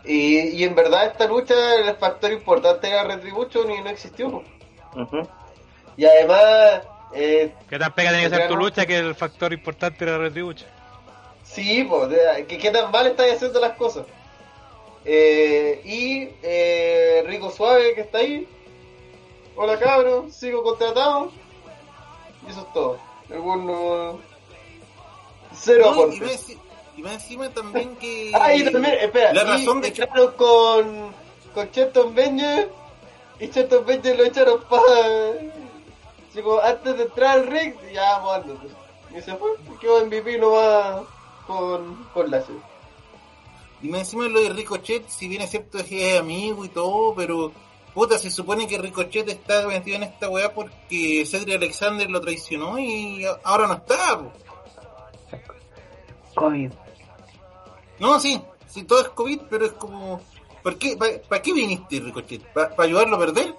Y, 0.04 0.48
y 0.50 0.64
en 0.64 0.74
verdad 0.74 1.06
esta 1.06 1.26
lucha, 1.26 1.54
el 1.76 1.94
factor 1.96 2.32
importante 2.32 2.88
era 2.88 3.04
Retribution 3.04 3.70
y 3.70 3.82
no 3.82 3.90
existió. 3.90 4.42
Y 5.96 6.04
además, 6.04 6.82
eh, 7.14 7.54
¿Qué 7.68 7.78
tan 7.78 7.92
pega 7.94 8.10
tiene 8.10 8.28
que 8.28 8.36
ser 8.36 8.48
tu 8.48 8.56
lucha 8.56 8.86
que 8.86 8.98
el 8.98 9.14
factor 9.14 9.52
importante 9.52 10.04
era 10.04 10.18
Retribution? 10.18 10.68
Sí, 11.44 11.84
pues, 11.84 12.08
qué 12.48 12.70
tan 12.70 12.90
mal 12.90 13.06
están 13.06 13.30
haciendo 13.30 13.60
las 13.60 13.76
cosas. 13.76 14.06
Eh, 15.04 15.82
y 15.84 16.30
eh, 16.42 17.22
Rico 17.26 17.50
Suave 17.50 17.94
que 17.94 18.00
está 18.02 18.18
ahí. 18.18 18.48
Hola 19.54 19.78
cabros, 19.78 20.34
sigo 20.34 20.62
contratado. 20.62 21.30
Y 22.46 22.50
eso 22.50 22.60
es 22.60 22.72
todo. 22.72 22.98
Alguno. 23.30 24.18
Cero 25.52 25.92
No, 25.94 26.12
y. 26.12 26.58
y 26.96 27.02
va 27.02 27.12
encima 27.12 27.48
también 27.50 27.96
que. 27.96 28.32
Ah, 28.34 28.54
y 28.54 28.64
también, 28.64 28.94
espera, 29.00 29.32
La 29.32 29.42
y 29.42 29.46
razón 29.46 29.80
de 29.80 29.88
echaron 29.88 30.32
con, 30.32 31.12
con 31.54 31.70
Cheton 31.70 32.14
Benje 32.14 32.68
y 33.40 33.48
Cheton 33.48 33.84
Benje 33.84 34.14
lo 34.14 34.24
echaron 34.24 34.62
para. 34.68 35.32
Digo, 36.34 36.60
antes 36.60 36.96
de 36.96 37.04
entrar 37.04 37.38
al 37.38 37.46
ring, 37.46 37.74
ya 37.92 38.18
vamos 38.18 38.34
andando. 38.34 38.68
Y 39.16 39.22
se 39.22 39.36
fue, 39.36 39.50
y 39.72 39.78
quedó 39.78 40.04
MVP 40.04 40.38
nomás 40.38 41.02
con, 41.46 42.04
con 42.12 42.30
Lashley. 42.30 42.58
Y 43.82 43.88
más 43.88 44.00
encima 44.00 44.26
lo 44.28 44.40
de 44.42 44.48
Ricochet, 44.48 45.08
si 45.08 45.28
bien 45.28 45.42
es 45.42 45.50
cierto 45.50 45.78
es 45.78 45.84
que 45.84 46.14
es 46.14 46.20
amigo 46.20 46.64
y 46.64 46.68
todo, 46.68 47.14
pero 47.14 47.52
puta, 47.92 48.18
se 48.18 48.30
supone 48.30 48.66
que 48.66 48.78
Ricochet 48.78 49.28
está 49.28 49.66
metido 49.68 49.96
en 49.96 50.04
esta 50.04 50.28
weá 50.28 50.52
porque 50.52 51.24
Cedric 51.26 51.56
Alexander 51.56 52.10
lo 52.10 52.20
traicionó 52.20 52.78
y 52.78 53.24
ahora 53.44 53.68
no 53.68 53.74
está. 53.74 54.18
po. 54.18 54.32
COVID. 56.34 56.72
No, 57.98 58.18
sí, 58.20 58.40
sí, 58.68 58.84
todo 58.84 59.00
es 59.02 59.08
COVID, 59.10 59.40
pero 59.50 59.66
es 59.66 59.72
como... 59.72 60.20
¿Por 60.62 60.78
qué? 60.78 60.96
¿Para 61.28 61.42
qué 61.42 61.52
viniste, 61.52 62.00
Ricochet? 62.00 62.42
¿Para 62.52 62.74
ayudarlo 62.78 63.16
a 63.16 63.18
perder? 63.18 63.54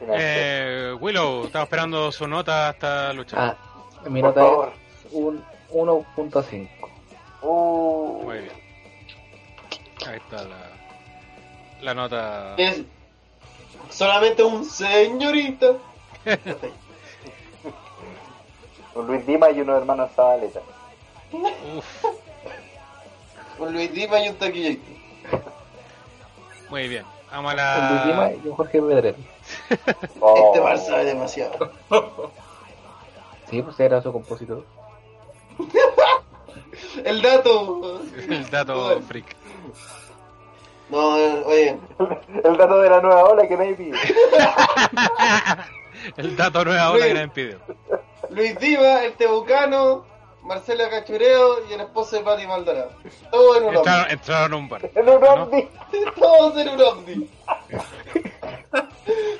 Eh, 0.00 0.96
Willow, 1.00 1.44
estaba 1.46 1.64
esperando 1.64 2.10
su 2.10 2.26
nota 2.26 2.70
hasta 2.70 3.12
luchar. 3.12 3.56
Ah, 4.04 4.08
mi 4.08 4.20
Por 4.20 4.30
nota 4.30 4.40
favor. 4.40 4.72
es 5.04 5.12
un 5.12 5.44
1.5. 5.70 6.68
Uh, 7.42 8.22
Muy 8.24 8.38
bien. 8.38 8.52
Ahí 10.06 10.16
está 10.16 10.42
la, 10.44 10.70
la 11.82 11.94
nota. 11.94 12.54
Es 12.56 12.82
solamente 13.90 14.42
un 14.42 14.64
señorita. 14.64 15.74
con 18.94 19.06
Luis 19.06 19.26
Dima 19.26 19.50
y 19.50 19.60
unos 19.60 19.78
hermanos 19.78 20.10
Zabaleta. 20.14 20.60
Con 23.58 23.72
Luis 23.72 23.92
Dima 23.92 24.20
y 24.20 24.28
un 24.28 24.36
taquillito. 24.36 24.82
muy 26.70 26.88
bien. 26.88 27.04
Vamos 27.30 27.54
a 27.58 27.78
Un 27.78 27.88
Luis 27.96 28.06
Lima 28.06 28.24
la. 28.24 28.32
y 28.34 28.48
un 28.48 28.54
Jorge 28.56 28.80
Pedrero. 28.82 29.16
Oh. 30.20 30.46
Este 30.46 30.60
bar 30.60 30.78
sabe 30.78 31.04
demasiado. 31.04 31.70
Sí, 33.50 33.60
pues 33.60 33.78
era 33.80 34.00
su 34.00 34.10
compositor. 34.10 34.64
El 37.04 37.20
dato. 37.20 38.00
El 38.16 38.48
dato 38.50 38.98
freak. 39.02 39.36
No, 40.88 41.14
oye. 41.44 41.76
El 42.44 42.56
dato 42.56 42.80
de 42.80 42.88
la 42.88 43.00
nueva 43.02 43.24
ola 43.24 43.46
que 43.46 43.54
nadie 43.58 43.74
pide. 43.74 43.98
El 46.16 46.34
dato 46.34 46.64
nueva 46.64 46.92
ola 46.92 47.06
que 47.06 47.12
nadie 47.14 47.28
pidió. 47.28 47.58
Luis 48.32 48.58
Diva, 48.58 49.04
el 49.04 49.12
Tebucano, 49.14 50.04
Marcela 50.42 50.88
Cachureo 50.88 51.68
y 51.68 51.72
el 51.74 51.80
esposo 51.82 52.16
de 52.16 52.22
Pati 52.22 52.46
Maldonado. 52.46 52.90
Todos 53.30 53.56
en 53.58 53.64
un 53.64 53.76
ovni. 53.76 53.78
Entraron, 53.78 54.10
entraron 54.10 54.52
a 54.52 54.56
un 54.56 54.68
bar. 54.68 54.90
En 54.94 55.08
un 55.08 55.20
¿No? 55.20 55.28
ovni. 55.44 55.68
Todos 56.18 56.56
en 56.58 56.68
un 56.68 56.80
ovni. 56.80 57.30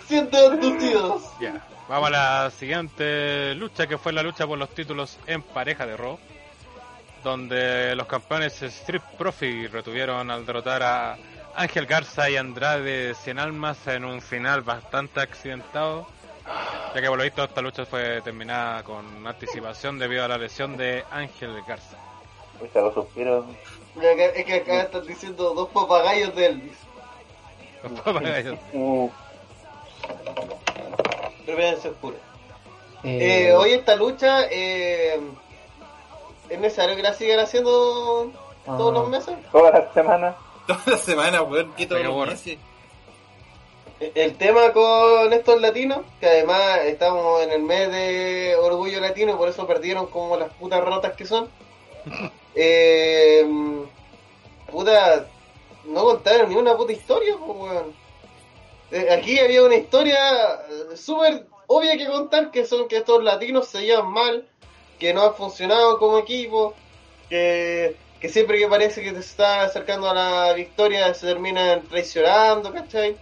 Siendo 0.07 0.39
abducidos. 0.39 1.23
Ya. 1.41 1.67
Vamos 1.89 2.09
a 2.09 2.11
la 2.11 2.51
siguiente 2.51 3.55
lucha 3.55 3.87
que 3.87 3.99
fue 3.99 4.13
la 4.13 4.23
lucha 4.23 4.47
por 4.47 4.59
los 4.59 4.71
títulos 4.71 5.19
en 5.27 5.43
pareja 5.43 5.87
de 5.87 5.97
Raw. 5.97 6.19
Donde 7.25 7.95
los 7.95 8.07
campeones 8.07 8.61
Street 8.63 9.03
Profit 9.17 9.71
retuvieron 9.73 10.31
al 10.31 10.45
derrotar 10.45 10.83
a 10.83 11.17
Ángel 11.55 11.87
Garza 11.87 12.29
y 12.31 12.37
Andrade 12.37 13.15
Cien 13.15 13.39
Almas 13.39 13.87
en 13.87 14.05
un 14.05 14.21
final 14.21 14.63
bastante 14.63 15.21
accidentado. 15.21 16.07
Ya 16.95 17.01
que 17.01 17.09
por 17.09 17.17
lo 17.19 17.25
visto 17.25 17.45
esta 17.45 17.61
lucha 17.63 17.87
fue 17.87 18.21
terminada 18.23 18.83
con 18.83 19.27
anticipación 19.27 19.99
debido 19.99 20.25
a 20.25 20.29
la 20.29 20.39
lesión 20.39 20.77
de 20.77 21.05
Ángel 21.11 21.63
Garza. 21.67 21.97
Lo 22.75 22.93
suspiro. 22.93 23.47
Mira, 23.95 24.13
acá- 24.13 24.25
Es 24.39 24.45
que 24.45 24.55
acá 24.55 24.81
están 24.83 25.07
diciendo 25.07 25.55
dos 25.55 25.69
papagayos 25.71 26.35
de 26.35 26.47
Elvis. 26.47 26.79
Los 27.83 28.01
papagayos. 28.01 28.59
Uh, 28.73 29.11
Reverencia 31.47 31.91
pura. 31.93 32.17
Eh, 33.05 33.49
Eh, 33.49 33.53
hoy 33.53 33.73
esta 33.73 33.97
lucha 33.97 34.45
eh, 34.51 35.21
es 36.49 36.59
necesario 36.61 36.95
que 36.97 37.03
la 37.03 37.15
sigan 37.15 37.41
haciendo 37.41 38.31
todos 38.65 38.91
Ah. 38.91 38.99
los 39.01 39.09
meses. 39.09 39.35
toda 39.51 39.71
la 39.73 39.93
semana. 39.93 40.35
Toda 40.67 40.81
la 40.87 40.97
semana, 40.97 41.43
weón, 41.43 41.73
todos 41.89 42.03
los 42.05 42.27
meses. 42.29 42.59
El 44.15 44.37
tema 44.37 44.73
con 44.73 45.33
estos 45.33 45.61
latinos, 45.61 46.01
que 46.19 46.27
además 46.27 46.81
estamos 46.87 47.41
en 47.43 47.53
el 47.53 47.63
mes 47.63 47.89
de 47.89 48.57
orgullo 48.57 49.01
latino 49.01 49.33
y 49.33 49.37
por 49.37 49.49
eso 49.49 49.65
perdieron 49.65 50.09
como 50.09 50.37
las 50.37 50.53
putas 50.55 50.83
rotas 50.83 51.15
que 51.15 51.27
son. 51.27 51.49
Eh, 52.55 53.47
puta, 54.71 55.27
no 55.85 56.05
contaron 56.05 56.51
ni 56.51 56.55
una 56.55 56.77
puta 56.77 56.93
historia, 56.93 57.35
pues, 57.39 57.59
weón. 57.59 57.95
Eh, 58.91 59.09
aquí 59.11 59.39
había 59.39 59.63
una 59.63 59.77
historia 59.77 60.19
eh, 60.69 60.95
súper 60.99 61.47
obvia 61.67 61.97
que 61.97 62.07
contar, 62.09 62.51
que 62.51 62.67
son 62.67 62.89
que 62.89 62.99
estos 62.99 63.25
latinos 63.25 63.69
se 63.69 63.87
llevan 63.87 64.09
mal, 64.09 64.47
que 64.99 65.15
no 65.15 65.23
han 65.23 65.35
funcionado 65.35 65.99
como 65.99 66.19
equipo, 66.19 66.75
que, 67.31 67.97
que 68.21 68.29
siempre 68.29 68.59
que 68.59 68.69
parece 68.69 69.03
que 69.03 69.13
se 69.13 69.21
está 69.21 69.63
acercando 69.63 70.11
a 70.11 70.15
la 70.15 70.53
victoria 70.53 71.15
se 71.15 71.29
terminan 71.29 71.89
traicionando, 71.89 72.71
¿cachai? 72.71 73.17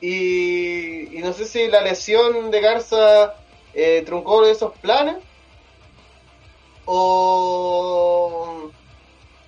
Y, 0.00 1.18
no 1.22 1.32
sé 1.32 1.44
si 1.44 1.68
la 1.68 1.82
lesión 1.82 2.50
de 2.50 2.60
Garza 2.60 3.34
eh, 3.74 4.02
truncó 4.06 4.44
esos 4.44 4.72
planes 4.78 5.16
o 6.86 8.70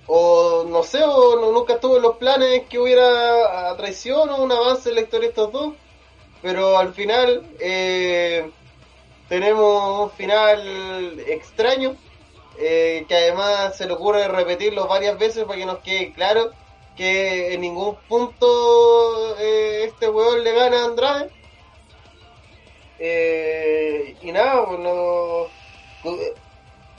no 0.07 0.83
sé 0.83 1.03
o 1.03 1.51
nunca 1.51 1.73
estuvo 1.73 1.97
en 1.97 2.03
los 2.03 2.17
planes 2.17 2.63
que 2.69 2.79
hubiera 2.79 3.75
traición 3.75 4.29
o 4.29 4.43
un 4.43 4.51
avance 4.51 4.89
en 4.89 4.95
la 4.95 5.01
historia 5.01 5.27
de 5.27 5.29
estos 5.29 5.51
dos 5.51 5.73
pero 6.43 6.77
al 6.77 6.93
final 6.93 7.41
eh, 7.57 8.51
tenemos 9.29 10.01
un 10.01 10.11
final 10.11 11.19
extraño, 11.25 11.95
eh, 12.59 13.05
que 13.07 13.15
además 13.15 13.77
se 13.77 13.87
le 13.87 13.93
ocurre 13.93 14.27
repetirlo 14.27 14.87
varias 14.87 15.17
veces 15.17 15.45
para 15.45 15.57
que 15.57 15.65
nos 15.65 15.79
quede 15.79 16.11
claro 16.11 16.51
que 16.95 17.53
en 17.53 17.61
ningún 17.61 17.95
punto 18.07 19.37
eh, 19.39 19.85
este 19.85 20.09
weón 20.09 20.43
le 20.43 20.51
gana 20.53 20.81
a 20.81 20.85
Andrade. 20.85 21.29
Eh, 22.99 24.15
y 24.21 24.31
nada, 24.31 24.65
pues 24.67 24.79
no, 24.79 25.47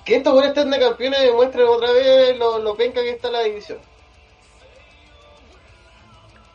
que 0.04 0.16
estos 0.16 0.32
buenos 0.32 0.50
estén 0.50 0.70
de 0.70 0.78
campeones 0.80 1.20
demuestren 1.22 1.66
otra 1.68 1.90
vez 1.92 2.36
lo, 2.36 2.58
lo 2.58 2.74
penca 2.76 3.00
que 3.00 3.10
está 3.10 3.30
la 3.30 3.42
división. 3.42 3.78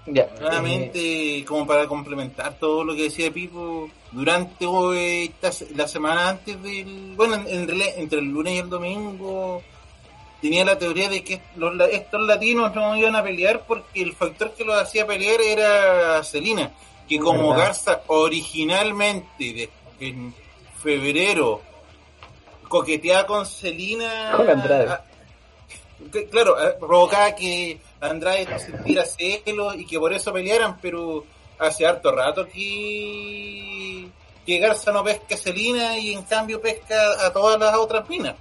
Ya, 0.05 0.23
eh, 0.23 0.29
Nuevamente, 0.39 1.45
como 1.47 1.67
para 1.67 1.87
complementar 1.87 2.57
todo 2.59 2.83
lo 2.83 2.95
que 2.95 3.03
decía 3.03 3.31
Pipo, 3.31 3.89
durante 4.11 4.65
eh, 4.65 5.23
esta 5.25 5.51
se- 5.51 5.73
la 5.75 5.87
semana 5.87 6.29
antes 6.29 6.61
del. 6.63 7.13
Bueno, 7.15 7.35
en- 7.35 7.69
entre 7.69 8.19
el 8.19 8.25
lunes 8.25 8.53
y 8.53 8.57
el 8.59 8.69
domingo, 8.69 9.61
tenía 10.41 10.63
la 10.65 10.77
teoría 10.77 11.09
de 11.09 11.23
que 11.23 11.41
los, 11.55 11.73
estos 11.91 12.21
latinos 12.21 12.73
no 12.75 12.95
iban 12.95 13.15
a 13.15 13.23
pelear 13.23 13.63
porque 13.67 14.01
el 14.01 14.13
factor 14.13 14.53
que 14.53 14.63
los 14.63 14.75
hacía 14.81 15.05
pelear 15.07 15.39
era 15.41 16.23
Celina, 16.23 16.71
que 17.07 17.19
como 17.19 17.49
Verdad. 17.49 17.65
Garza 17.65 18.01
originalmente, 18.07 19.53
de- 19.53 19.69
en 19.99 20.33
febrero, 20.81 21.61
coqueteaba 22.67 23.25
con 23.25 23.45
Celina. 23.45 24.33
Con 24.35 24.49
Andrade. 24.49 24.87
ah, 24.89 25.03
que, 26.11 26.27
claro, 26.29 26.57
eh, 26.65 26.75
provocaba 26.79 27.35
que 27.35 27.79
Andrade 27.99 28.45
no 28.45 28.57
sintiera 28.59 29.05
celos 29.05 29.75
y 29.75 29.85
que 29.85 29.99
por 29.99 30.13
eso 30.13 30.31
pelearan, 30.31 30.77
pero 30.81 31.25
hace 31.57 31.85
harto 31.85 32.11
rato 32.13 32.47
que, 32.47 34.07
que 34.45 34.59
Garza 34.59 34.91
no 34.93 35.03
pesca 35.03 35.35
a 35.35 35.37
Celina 35.37 35.97
y 35.97 36.13
en 36.13 36.23
cambio 36.23 36.61
pesca 36.61 36.95
a 37.25 37.33
todas 37.33 37.59
las 37.59 37.75
otras 37.75 38.07
minas. 38.07 38.35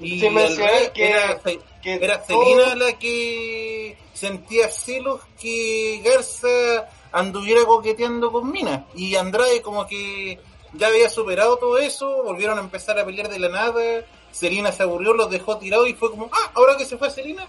Y 0.00 0.18
Sin 0.20 0.34
mencionar 0.34 0.72
revés, 0.72 0.90
que- 0.90 1.10
era, 1.10 1.40
que 1.82 1.94
era 1.94 2.22
todo- 2.22 2.74
la 2.74 2.92
que 2.98 3.96
sentía 4.14 4.68
celos 4.68 5.20
que 5.40 6.00
Garza 6.04 6.88
anduviera 7.12 7.64
coqueteando 7.64 8.32
con 8.32 8.50
minas. 8.50 8.82
Y 8.94 9.14
Andrade 9.16 9.60
como 9.62 9.86
que 9.86 10.38
ya 10.74 10.86
había 10.86 11.08
superado 11.10 11.56
todo 11.58 11.78
eso, 11.78 12.22
volvieron 12.22 12.58
a 12.58 12.62
empezar 12.62 12.98
a 12.98 13.04
pelear 13.04 13.28
de 13.28 13.38
la 13.38 13.48
nada. 13.48 14.04
Celina 14.32 14.70
se 14.72 14.84
aburrió, 14.84 15.12
los 15.12 15.28
dejó 15.30 15.58
tirados 15.58 15.88
y 15.88 15.94
fue 15.94 16.10
como, 16.10 16.30
ah, 16.32 16.52
ahora 16.54 16.76
que 16.76 16.84
se 16.84 16.96
fue 16.96 17.10
Celina, 17.10 17.46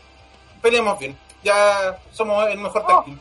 peleamos 0.61 0.97
bien. 0.99 1.17
Ya 1.43 1.99
somos 2.11 2.47
el 2.49 2.57
mejor 2.57 2.85
tag 2.85 3.05
team. 3.05 3.19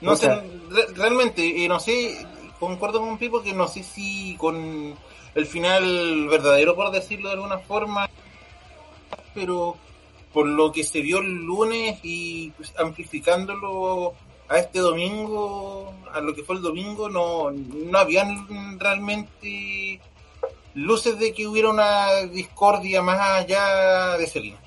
No 0.00 0.16
sé, 0.16 0.28
re- 0.28 0.86
realmente, 0.94 1.64
eh, 1.64 1.68
no 1.68 1.78
sé, 1.78 2.26
concuerdo 2.58 3.00
con 3.00 3.18
Pipo 3.18 3.42
que 3.42 3.52
no 3.52 3.68
sé 3.68 3.82
si 3.82 4.34
con 4.36 4.96
el 5.34 5.46
final 5.46 6.28
verdadero, 6.28 6.74
por 6.74 6.90
decirlo 6.90 7.28
de 7.28 7.34
alguna 7.34 7.58
forma, 7.58 8.08
pero 9.34 9.76
por 10.32 10.46
lo 10.46 10.72
que 10.72 10.84
se 10.84 11.00
vio 11.00 11.18
el 11.18 11.44
lunes 11.44 11.98
y 12.02 12.50
pues, 12.50 12.72
amplificándolo 12.78 14.14
a 14.48 14.58
este 14.58 14.80
domingo, 14.80 15.94
a 16.12 16.20
lo 16.20 16.34
que 16.34 16.42
fue 16.42 16.56
el 16.56 16.62
domingo, 16.62 17.08
no, 17.08 17.50
no 17.50 17.98
habían 17.98 18.78
realmente 18.78 20.00
luces 20.74 21.18
de 21.18 21.32
que 21.32 21.46
hubiera 21.46 21.70
una 21.70 22.22
discordia 22.32 23.02
más 23.02 23.20
allá 23.20 24.16
de 24.16 24.26
Celina. 24.26 24.58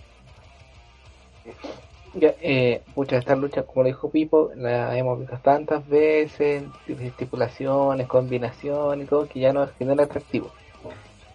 Ya, 2.15 2.35
eh, 2.41 2.83
pucha, 2.93 3.17
esta 3.17 3.35
lucha, 3.35 3.63
como 3.63 3.81
lo 3.81 3.87
dijo 3.87 4.09
Pipo, 4.11 4.51
la 4.55 4.95
hemos 4.95 5.19
visto 5.19 5.35
tantas 5.41 5.87
veces, 5.87 6.63
estipulaciones, 6.87 8.07
combinaciones 8.07 9.07
y 9.07 9.09
todo, 9.09 9.27
que 9.27 9.39
ya 9.39 9.51
no 9.51 9.67
genera 9.79 10.03
atractivo. 10.03 10.51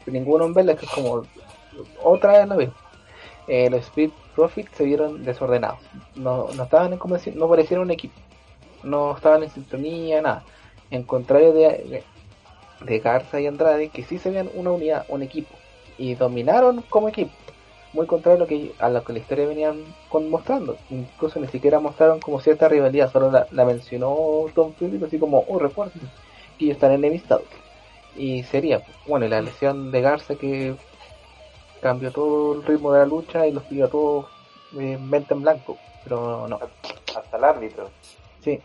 Ninguno 0.06 0.44
en 0.44 0.54
verla, 0.54 0.76
que 0.76 0.86
es 0.86 0.92
como 0.92 1.24
otra 2.02 2.38
vez 2.38 2.48
lo 2.48 2.54
mismo. 2.54 2.74
Eh, 3.48 3.68
los 3.70 3.80
Speed 3.86 4.10
Profits 4.36 4.70
se 4.76 4.84
vieron 4.84 5.24
desordenados. 5.24 5.80
No, 6.14 6.46
no 6.54 6.62
estaban 6.62 6.92
en 6.92 7.00
no 7.34 7.48
parecieron 7.48 7.86
un 7.86 7.90
equipo. 7.90 8.14
No 8.84 9.16
estaban 9.16 9.42
en 9.42 9.50
sintonía, 9.50 10.22
nada. 10.22 10.44
En 10.92 11.02
contrario 11.02 11.52
de, 11.52 11.60
de, 11.60 12.04
de 12.84 12.98
Garza 13.00 13.40
y 13.40 13.48
Andrade, 13.48 13.88
que 13.88 14.04
sí 14.04 14.18
se 14.18 14.30
veían 14.30 14.48
una 14.54 14.70
unidad, 14.70 15.06
un 15.08 15.22
equipo. 15.22 15.54
Y 15.98 16.14
dominaron 16.14 16.82
como 16.88 17.08
equipo 17.08 17.32
muy 17.92 18.06
contrario 18.06 18.36
a 18.36 18.40
lo 18.40 18.46
que 18.46 18.72
a 18.78 18.88
lo 18.90 19.02
que 19.04 19.12
la 19.12 19.18
historia 19.18 19.46
venían 19.46 19.82
con, 20.08 20.28
mostrando. 20.30 20.76
Incluso 20.90 21.40
ni 21.40 21.48
siquiera 21.48 21.80
mostraron 21.80 22.20
como 22.20 22.40
cierta 22.40 22.68
rivalidad, 22.68 23.10
solo 23.12 23.30
la, 23.30 23.46
la 23.50 23.64
mencionó 23.64 24.16
Tom 24.54 24.72
Phillips 24.78 25.04
así 25.04 25.18
como, 25.18 25.44
oh 25.48 25.58
recuerden 25.58 26.00
que 26.58 26.66
ellos 26.66 26.76
están 26.76 26.92
enemistados. 26.92 27.46
Y 28.16 28.42
sería, 28.44 28.82
bueno, 29.06 29.26
y 29.26 29.28
la 29.28 29.40
lesión 29.40 29.90
de 29.90 30.00
Garza 30.00 30.34
que 30.34 30.74
cambió 31.80 32.10
todo 32.10 32.54
el 32.54 32.64
ritmo 32.64 32.92
de 32.92 33.00
la 33.00 33.06
lucha 33.06 33.46
y 33.46 33.52
los 33.52 33.62
pidió 33.64 33.86
a 33.86 33.88
todos 33.88 34.26
eh, 34.78 34.98
mente 34.98 35.34
en 35.34 35.42
blanco, 35.42 35.78
pero 36.04 36.46
no, 36.48 36.58
Hasta 37.16 37.36
el 37.36 37.44
árbitro. 37.44 37.90
sí. 38.42 38.60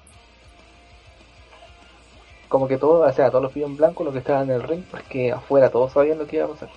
Como 2.50 2.68
que 2.68 2.78
todo, 2.78 3.02
o 3.08 3.12
sea, 3.12 3.30
todos 3.32 3.44
los 3.44 3.52
pidió 3.52 3.66
en 3.66 3.78
blanco 3.78 4.04
lo 4.04 4.12
que 4.12 4.20
estaban 4.20 4.44
en 4.50 4.56
el 4.58 4.64
ring, 4.64 4.84
porque 4.92 5.32
afuera 5.32 5.72
todos 5.72 5.92
sabían 5.94 6.20
lo 6.20 6.28
que 6.28 6.36
iba 6.36 6.46
a 6.46 6.50
pasar. 6.50 6.70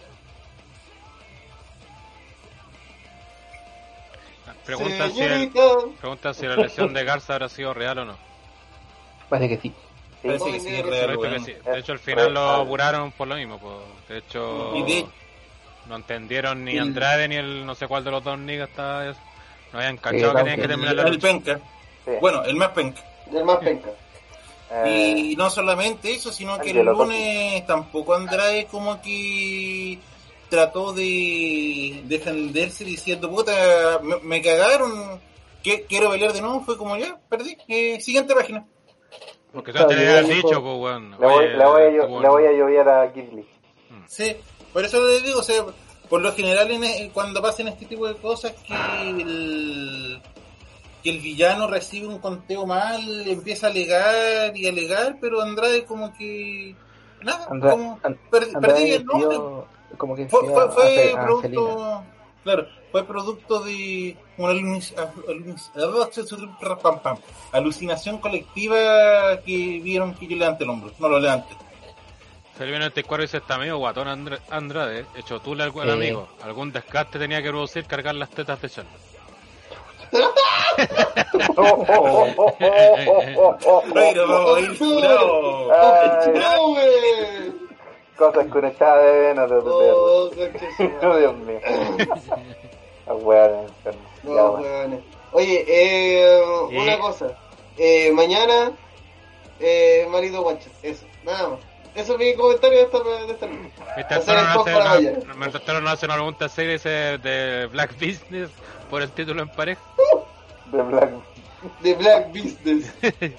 Pregunta 4.66 5.08
si, 5.10 5.20
el- 5.22 5.50
pregunta 6.00 6.34
si 6.34 6.46
la 6.46 6.56
lesión 6.56 6.92
de 6.92 7.04
Garza 7.04 7.34
habrá 7.34 7.48
sido 7.48 7.72
real 7.72 7.98
o 7.98 8.04
no. 8.04 8.16
Parece 9.28 9.56
que 9.56 9.62
sí. 9.62 9.72
Parece 10.22 10.52
que 10.52 10.60
sí, 10.60 10.68
es 10.68 10.84
De 10.86 11.06
real, 11.06 11.18
que 11.20 11.40
sí. 11.40 11.52
De 11.64 11.78
hecho, 11.78 11.92
al 11.92 11.98
final 12.00 12.34
lo 12.34 12.48
real. 12.52 12.60
apuraron 12.66 13.12
por 13.12 13.28
lo 13.28 13.36
mismo. 13.36 13.58
pues. 13.58 13.74
De 14.08 14.18
hecho, 14.18 14.74
no 15.88 15.96
entendieron 15.96 16.64
ni 16.64 16.72
El- 16.72 16.80
Andrade 16.80 17.28
ni 17.28 17.36
el 17.36 17.64
no 17.64 17.74
sé 17.74 17.86
cuál 17.86 18.02
de 18.04 18.10
los 18.10 18.24
dos 18.24 18.38
niggas 18.38 18.68
estaba. 18.70 19.04
No 19.72 19.78
habían 19.78 19.96
cachado 19.98 20.32
que 20.32 20.38
tenían 20.38 20.56
que 20.56 20.62
el, 20.62 20.68
terminar 20.68 20.94
la 20.96 21.02
el 21.02 21.10
lucha. 21.12 21.28
penca. 21.28 21.60
Sí. 22.04 22.10
Bueno, 22.20 22.42
el 22.44 22.56
más 22.56 22.68
penca. 22.70 23.00
el 23.32 23.44
más 23.44 23.58
penca. 23.58 23.90
Eh, 24.84 25.14
Y 25.32 25.36
no 25.36 25.48
solamente 25.48 26.12
eso, 26.12 26.32
sino 26.32 26.58
que 26.58 26.70
el 26.70 26.84
lunes 26.84 27.64
tampoco 27.66 28.14
Andrade 28.14 28.66
como 28.66 29.00
que 29.00 29.98
trató 30.48 30.92
de 30.92 32.02
defenderse 32.04 32.84
diciendo, 32.84 33.30
puta, 33.30 34.00
me, 34.02 34.16
me 34.20 34.42
cagaron, 34.42 35.20
que, 35.62 35.84
quiero 35.84 36.10
pelear 36.10 36.32
de 36.32 36.40
nuevo, 36.40 36.60
fue 36.62 36.76
como 36.76 36.96
ya, 36.96 37.18
perdí. 37.28 37.56
Eh, 37.68 38.00
siguiente 38.00 38.34
página. 38.34 38.64
Porque 39.52 39.72
yo 39.72 39.80
habías 39.80 40.28
dijo- 40.28 40.48
dicho, 40.48 40.62
pues, 40.62 40.76
weón. 40.78 41.10
le, 41.12 41.16
voy, 41.26 41.48
le, 41.48 41.64
voy 41.64 41.82
a, 41.82 42.20
le 42.20 42.28
voy 42.28 42.44
a 42.46 42.52
llover 42.52 42.88
a 42.88 43.10
Gidley. 43.12 43.46
Sí, 44.06 44.36
por 44.72 44.84
eso 44.84 45.04
les 45.06 45.22
digo, 45.24 45.40
o 45.40 45.42
sea, 45.42 45.64
por 46.08 46.20
lo 46.20 46.32
general 46.32 46.70
en, 46.70 46.84
e- 46.84 47.10
cuando 47.12 47.40
pasan 47.42 47.68
este 47.68 47.86
tipo 47.86 48.06
de 48.06 48.14
cosas 48.16 48.52
que 48.66 48.74
el, 49.10 50.20
que 51.02 51.10
el 51.10 51.18
villano 51.20 51.66
recibe 51.66 52.06
un 52.06 52.18
conteo 52.18 52.66
mal, 52.66 53.00
empieza 53.26 53.66
a 53.66 53.70
alegar 53.70 54.56
y 54.56 54.68
alegar, 54.68 55.16
pero 55.20 55.40
Andrade 55.40 55.84
como 55.84 56.12
que 56.16 56.76
nada, 57.22 57.46
Andra- 57.50 57.70
como 57.70 57.98
An- 58.02 58.18
per- 58.30 58.44
Andrade 58.54 58.60
perdí 58.74 58.90
el 58.92 59.04
pidió 59.06 59.66
como 59.96 60.16
que 60.16 60.26
Fue, 60.28 60.46
fue, 60.48 60.62
a 60.62 60.68
a 61.14 61.24
producto, 61.26 62.02
claro, 62.44 62.66
fue 62.92 63.04
producto 63.04 63.60
de 63.60 64.16
una 64.38 64.52
pam, 66.78 67.00
pam, 67.00 67.18
alucinación 67.52 68.18
colectiva 68.18 69.38
que 69.44 69.80
vieron 69.82 70.14
que 70.14 70.26
yo 70.26 70.36
levante 70.36 70.64
el 70.64 70.70
hombro, 70.70 70.90
no 70.98 71.08
lo 71.08 71.20
levante. 71.20 71.54
Felipe 72.56 72.78
94 72.78 73.22
dice: 73.22 73.36
Está 73.36 73.58
medio 73.58 73.76
guatón 73.76 74.08
Andra- 74.08 74.38
Andrade. 74.48 75.04
Hecho 75.14 75.40
tú 75.40 75.54
al 75.82 75.90
amigo. 75.90 76.26
Algún 76.42 76.72
descarte 76.72 77.18
tenía 77.18 77.42
que 77.42 77.50
producir 77.50 77.84
cargar 77.84 78.14
las 78.14 78.30
tetas 78.30 78.58
de 78.62 78.70
Charlotte. 78.70 78.94
Pero 83.94 84.28
vamos 84.28 84.56
a 84.56 84.60
ir 84.60 84.76
cosas 88.16 88.46
con 88.48 88.64
echada 88.64 89.02
de 89.02 89.18
venas 89.20 89.50
de 89.50 89.56
Oh. 89.56 90.30
Oh, 91.02 91.16
Dios 91.16 91.36
mío. 91.38 91.60
Ya, 93.06 93.12
No, 94.24 94.52
bueno. 94.52 94.60
weones. 94.62 95.00
Oye, 95.32 95.64
eh, 95.68 96.40
una 96.72 96.98
cosa. 96.98 97.36
Eh, 97.78 98.10
mañana, 98.12 98.72
eh, 99.60 100.06
marido 100.10 100.42
guancha. 100.42 100.68
Eso, 100.82 101.06
nada 101.24 101.50
más. 101.50 101.58
Eso 101.94 102.14
es 102.14 102.18
mi 102.18 102.34
comentario 102.34 102.78
de 102.78 102.84
esta, 102.84 102.98
de 102.98 103.32
esta 103.32 103.46
noche. 103.46 103.70
Mientras 103.94 104.20
Hacer 104.20 104.34
Toro 104.34 104.40
el 104.40 104.46
no 104.48 104.54
post 104.54 104.68
hace 104.68 104.76
para 104.76 104.84
una- 104.84 104.94
mañana. 105.10 105.34
mientras 105.36 105.64
Toro 105.64 105.80
no 105.80 105.90
hace 105.90 106.06
una 106.06 106.14
pregunta 106.16 106.48
seria 106.48 107.18
de 107.18 107.66
Black 107.72 107.92
Business 107.94 108.50
por 108.90 109.02
el 109.02 109.10
título 109.12 109.42
en 109.42 109.48
pareja. 109.50 109.80
De 110.72 110.82
Black. 110.82 111.10
De 111.80 111.94
Black 111.94 112.28
Business. 112.32 112.92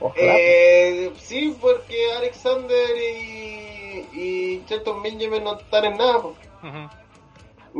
Ojalá. 0.00 0.34
Eh, 0.36 1.12
sí, 1.18 1.56
porque 1.60 2.12
Alexander 2.16 2.90
y, 2.96 4.06
y 4.12 4.62
Shelton 4.68 5.02
Benjamin 5.02 5.44
no 5.44 5.58
están 5.58 5.84
en 5.84 5.96
nada. 5.96 6.22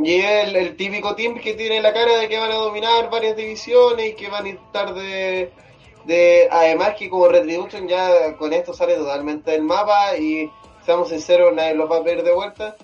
Y 0.03 0.15
es 0.15 0.47
el, 0.47 0.55
el 0.55 0.75
típico 0.75 1.15
team 1.15 1.39
que 1.39 1.53
tiene 1.53 1.81
la 1.81 1.93
cara 1.93 2.17
de 2.17 2.27
que 2.27 2.37
van 2.37 2.51
a 2.51 2.55
dominar 2.55 3.09
varias 3.09 3.35
divisiones 3.35 4.11
y 4.11 4.15
que 4.15 4.29
van 4.29 4.45
a 4.45 4.49
estar 4.49 4.93
de, 4.93 5.51
De, 6.05 6.47
además 6.51 6.95
que 6.97 7.09
como 7.09 7.27
Retribution 7.27 7.87
ya 7.87 8.35
con 8.37 8.53
esto 8.53 8.73
sale 8.73 8.95
totalmente 8.95 9.51
del 9.51 9.61
mapa 9.61 10.17
y 10.17 10.51
seamos 10.85 11.09
sinceros, 11.09 11.53
nadie 11.53 11.75
lo 11.75 11.87
va 11.87 11.97
a 11.97 12.01
ver 12.01 12.23
de 12.23 12.33
vuelta. 12.33 12.75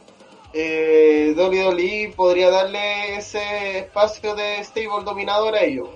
Eh, 0.53 1.33
WWE 1.37 2.13
podría 2.15 2.49
darle 2.49 3.15
ese 3.15 3.79
espacio 3.79 4.35
de 4.35 4.63
stable 4.63 5.03
dominador 5.05 5.55
a 5.55 5.63
ellos. 5.63 5.89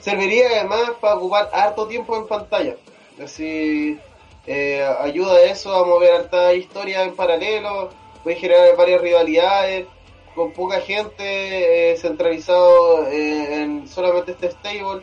Serviría 0.00 0.48
además 0.48 0.92
para 1.00 1.16
ocupar 1.16 1.50
harto 1.52 1.86
tiempo 1.86 2.16
en 2.16 2.26
pantalla. 2.26 2.76
Así 3.22 3.98
eh, 4.46 4.82
ayuda 5.00 5.34
a 5.34 5.42
eso 5.44 5.74
a 5.74 5.84
mover 5.84 6.12
harta 6.12 6.54
historia 6.54 7.04
en 7.04 7.14
paralelo, 7.14 7.90
puede 8.22 8.36
generar 8.36 8.74
varias 8.76 9.00
rivalidades 9.02 9.86
con 10.34 10.52
poca 10.52 10.80
gente 10.80 11.92
eh, 11.92 11.96
centralizado 11.96 13.06
eh, 13.08 13.62
en 13.62 13.86
solamente 13.88 14.32
este 14.32 14.50
stable, 14.52 15.02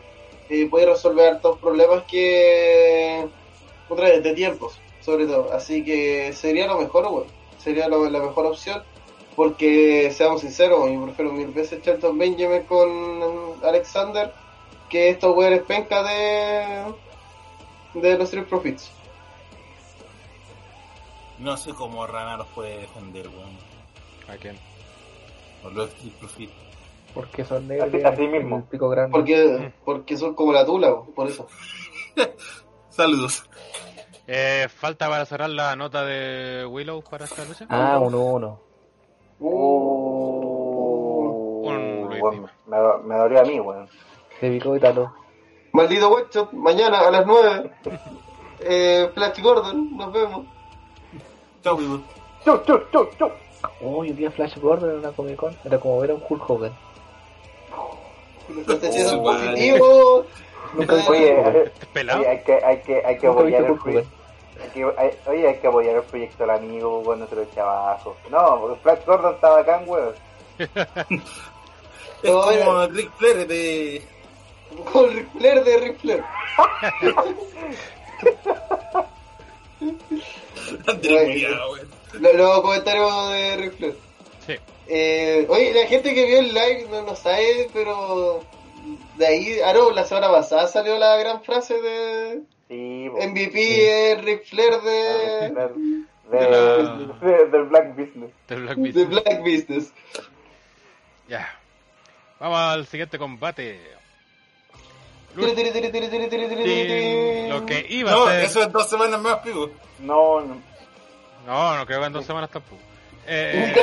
eh, 0.49 0.67
puede 0.69 0.85
resolver 0.87 1.27
hartos 1.33 1.59
problemas 1.59 2.03
que 2.05 3.27
otra 3.89 4.09
vez 4.09 4.23
de 4.23 4.33
tiempos, 4.33 4.79
sobre 5.01 5.25
todo. 5.27 5.51
Así 5.53 5.83
que 5.83 6.33
sería 6.33 6.65
lo 6.65 6.79
mejor, 6.79 7.07
bueno, 7.09 7.27
sería 7.59 7.87
lo- 7.87 8.09
la 8.09 8.19
mejor 8.19 8.47
opción. 8.47 8.81
Porque 9.35 10.09
seamos 10.11 10.41
sinceros, 10.41 10.89
yo 10.89 11.03
prefiero 11.03 11.31
mil 11.31 11.49
veces 11.49 11.83
Charlton 11.83 12.17
Benjamin 12.17 12.63
con 12.63 13.53
Alexander 13.63 14.33
que 14.89 15.09
estos 15.09 15.35
weones 15.35 15.63
penca 15.63 16.03
de, 16.03 16.93
de 17.95 18.11
los 18.17 18.25
Street 18.25 18.45
Profits. 18.47 18.91
No 21.39 21.55
sé 21.57 21.73
cómo 21.73 22.05
Rana 22.07 22.37
los 22.37 22.47
puede 22.47 22.77
defender, 22.79 23.27
weón. 23.27 23.57
¿A 24.27 24.35
quién? 24.37 24.57
Por 25.61 25.73
los 25.73 25.89
Street 25.89 26.13
Profits. 26.19 26.53
Porque 27.13 27.45
son 27.45 27.67
negros. 27.67 27.89
Así- 27.93 28.03
así 28.03 28.27
mismo. 28.27 28.57
El 28.57 28.63
pico 28.63 28.89
grande. 28.89 29.11
Porque, 29.11 29.71
porque 29.85 30.17
son 30.17 30.33
como 30.35 30.51
la 30.53 30.65
tula, 30.65 30.91
weón, 30.93 31.13
por 31.13 31.27
eso. 31.27 31.47
Saludos. 32.89 33.47
Eh, 34.25 34.67
falta 34.69 35.07
para 35.09 35.25
cerrar 35.25 35.49
la 35.51 35.75
nota 35.75 36.03
de 36.03 36.65
Willow 36.65 37.03
para 37.03 37.25
esta 37.25 37.45
lucha. 37.45 37.65
Ah, 37.69 37.99
uno 37.99 38.19
uno. 38.23 38.59
Uh, 39.39 39.47
me, 42.67 42.77
me 43.03 43.15
dolió 43.15 43.41
a 43.41 43.45
mí, 43.45 43.59
weón. 43.59 43.87
Picó 44.39 44.75
y 44.75 44.79
taló. 44.79 45.13
Maldito 45.73 46.09
Watchot, 46.09 46.51
mañana 46.53 46.99
a 46.99 47.11
las 47.11 47.25
9. 47.25 47.71
Eh, 48.59 49.07
Flash 49.13 49.39
Gordon, 49.39 49.95
nos 49.95 50.11
vemos. 50.11 50.47
Chao, 51.63 51.75
weón. 51.75 52.03
¡Chu, 52.43 52.57
chu, 52.65 52.79
chu, 52.91 53.07
chu! 53.19 53.29
Oh, 53.83 53.97
hoy 53.97 54.11
día 54.13 54.31
Flash 54.31 54.57
Gordon 54.57 54.89
en 54.89 54.97
una 54.97 55.11
Comic 55.11 55.35
Con. 55.35 55.55
Era 55.63 55.79
como 55.79 55.99
ver 55.99 56.09
a 56.09 56.15
un 56.15 56.23
Hulk 56.27 56.49
Hogan. 56.49 56.75
Oh, 57.77 57.95
positivo. 58.65 60.25
Oye, 61.07 61.37
hay 62.27 62.39
que, 62.43 62.53
hay 62.65 62.81
que, 62.81 63.05
hay 63.05 63.17
que 63.19 63.27
apoyar 63.27 63.63
el 63.65 63.75
proyecto. 63.75 64.09
Hay 64.59 64.69
que, 64.71 64.83
hay- 64.97 65.17
oye, 65.27 65.47
hay 65.49 65.55
que 65.59 65.67
apoyar 65.67 65.95
el 65.97 66.01
proyecto 66.03 66.43
del 66.43 66.49
amigo, 66.49 66.99
weón, 67.01 67.19
no 67.19 67.27
se 67.27 67.35
lo 67.35 67.41
eche 67.43 67.59
abajo. 67.59 68.15
No, 68.31 68.57
porque 68.59 68.79
Flash 68.81 69.05
Gordon 69.05 69.35
estaba 69.35 69.59
acá, 69.59 69.83
weón. 69.85 70.15
Es 72.23 72.31
como 72.31 72.87
Rick 72.87 73.11
Flair 73.17 73.47
de. 73.47 74.01
Con 74.91 75.13
Ric 75.15 75.27
Flair 75.37 75.63
de 75.63 75.77
Ric 75.79 75.97
Flair. 75.99 76.23
André 80.87 81.25
Culiao, 81.25 81.73
weón. 81.73 81.87
Lo- 82.19 82.33
Los 82.33 82.61
comentarios 82.61 83.29
de 83.31 83.57
Ric 83.57 83.73
Flair. 83.77 83.95
Sí. 84.45 84.55
Eh, 84.87 85.45
oye, 85.49 85.73
la 85.73 85.87
gente 85.87 86.13
que 86.13 86.25
vio 86.25 86.39
el 86.39 86.53
live 86.53 86.87
no 86.89 87.01
lo 87.01 87.15
sabe, 87.15 87.69
pero 87.73 88.41
de 89.17 89.27
ahí, 89.27 89.59
ah 89.65 89.73
no, 89.73 89.91
la 89.91 90.05
semana 90.05 90.29
pasada 90.31 90.67
salió 90.67 90.97
la 90.97 91.17
gran 91.17 91.43
frase 91.43 91.79
de 91.81 92.41
Sí. 92.69 93.09
MVP 93.09 94.11
es 94.11 94.21
Ric 94.23 94.45
Flair 94.45 94.81
de, 94.81 94.91
De- 94.91 96.37
De 96.37 96.49
la- 96.49 96.97
de- 97.21 97.45
del 97.47 97.63
Black 97.63 97.95
Business. 97.95 98.31
De 98.47 98.55
Black 98.57 98.75
de 98.77 98.91
Beast. 99.05 99.09
Black 99.09 99.39
Business. 99.39 99.93
Ya. 101.29 101.47
Vamos 102.39 102.59
al 102.59 102.85
siguiente 102.87 103.17
combate. 103.17 103.79
Lo 107.49 107.65
que 107.65 107.85
iba 107.89 108.11
No, 108.11 108.25
a 108.25 108.31
ser. 108.31 108.43
eso 108.45 108.61
es 108.63 108.71
dos 108.71 108.89
semanas 108.89 109.21
más, 109.21 109.37
pico. 109.37 109.69
No, 109.99 110.41
no. 110.41 110.61
No, 111.45 111.77
no 111.77 111.85
creo 111.85 111.99
que 112.01 112.05
en 112.07 112.13
dos 112.13 112.25
semanas 112.25 112.49
tampoco. 112.49 112.81
Eh, 113.25 113.73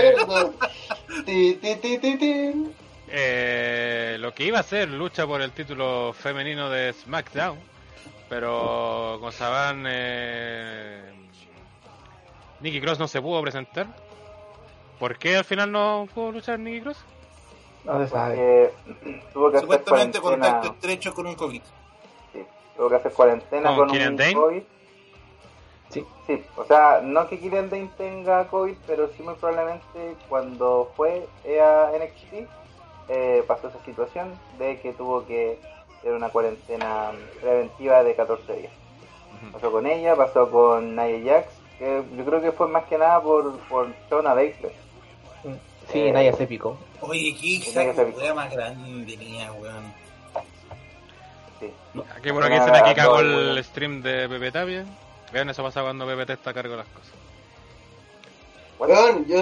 eh, 3.09 4.17
lo 4.19 4.35
que 4.35 4.45
iba 4.45 4.59
a 4.59 4.63
ser 4.63 4.89
lucha 4.89 5.27
por 5.27 5.41
el 5.43 5.53
título 5.53 6.13
femenino 6.13 6.71
de 6.71 6.93
SmackDown, 6.93 7.59
pero 8.29 9.17
como 9.19 9.31
sabrán, 9.33 9.85
eh, 9.87 11.03
Nikki 12.61 12.81
Cross 12.81 12.99
no 12.99 13.09
se 13.09 13.21
pudo 13.21 13.41
presentar. 13.43 13.87
¿Por 14.99 15.19
qué 15.19 15.37
al 15.37 15.45
final 15.45 15.71
no 15.73 16.09
pudo 16.15 16.33
luchar 16.33 16.59
Nikki 16.59 16.81
Cross? 16.81 16.99
No 17.85 17.99
se 17.99 18.09
sabe. 18.09 18.73
Tuvo 19.33 19.51
que 19.51 19.59
hacer 19.59 19.69
Supuestamente 19.69 20.21
cuarentena. 20.21 20.55
contacto 20.55 20.75
estrecho 20.75 21.15
con 21.15 21.27
un 21.27 21.35
COVID. 21.35 21.63
Sí, 22.33 22.45
tuvo 22.77 22.89
que 22.89 22.95
hacer 22.97 23.13
cuarentena 23.13 23.77
¿Con 23.77 23.91
un 23.91 24.17
Dane? 24.17 24.35
COVID. 24.35 24.63
Sí. 25.91 26.07
Sí, 26.27 26.45
o 26.57 26.65
sea, 26.65 27.01
no 27.03 27.29
que 27.29 27.39
Killian 27.39 27.69
Dane 27.71 27.91
tenga 27.97 28.47
COVID, 28.49 28.75
pero 28.87 29.09
sí 29.17 29.23
muy 29.23 29.35
probablemente 29.35 30.17
cuando 30.29 30.91
fue 30.97 31.27
a 31.63 31.91
NXT 31.95 32.49
eh, 33.09 33.45
pasó 33.47 33.69
esa 33.69 33.85
situación 33.85 34.33
de 34.59 34.81
que 34.81 34.93
tuvo 34.95 35.27
que 35.27 35.61
hacer 35.99 36.13
una 36.15 36.31
cuarentena 36.31 37.13
preventiva 37.41 38.03
de 38.03 38.15
14 38.17 38.53
días. 38.57 38.73
Pasó 39.53 39.71
con 39.71 39.87
ella, 39.87 40.17
pasó 40.17 40.51
con 40.51 40.97
Nia 40.97 41.21
Jax, 41.43 41.49
que 41.79 42.03
yo 42.17 42.25
creo 42.25 42.41
que 42.41 42.51
fue 42.53 42.67
más 42.69 42.85
que 42.85 42.97
nada 42.97 43.21
por, 43.23 43.59
por 43.69 43.89
Shona 44.11 44.33
Baszler. 44.33 44.73
Sí, 45.93 45.99
Eh, 46.01 46.13
Naya 46.13 46.33
se 46.33 46.47
picó. 46.47 46.77
Oye, 47.01 47.37
qué 47.41 48.33
más 48.35 48.51
grande 48.53 49.17
tenía, 49.17 49.53
weón. 49.53 49.93
Sí. 51.61 51.71
Aquí 52.17 52.33
por 52.33 52.45
aquí 52.45 52.55
dicen 52.55 52.75
aquí 52.75 52.95
cago 52.95 53.21
el 53.21 53.63
stream 53.65 54.03
de 54.03 54.29
Pepe 54.29 54.51
Tapia. 54.51 54.85
Vean 55.33 55.51
eso 55.51 55.63
pasa 55.63 55.83
cuando 55.83 56.07
Pepe 56.07 56.33
está 56.33 56.51
a 56.51 56.55
cargo 56.55 56.73
de 56.73 56.79
las 56.79 56.87
cosas. 56.89 57.13
Weón, 58.79 59.27
yo 59.27 59.41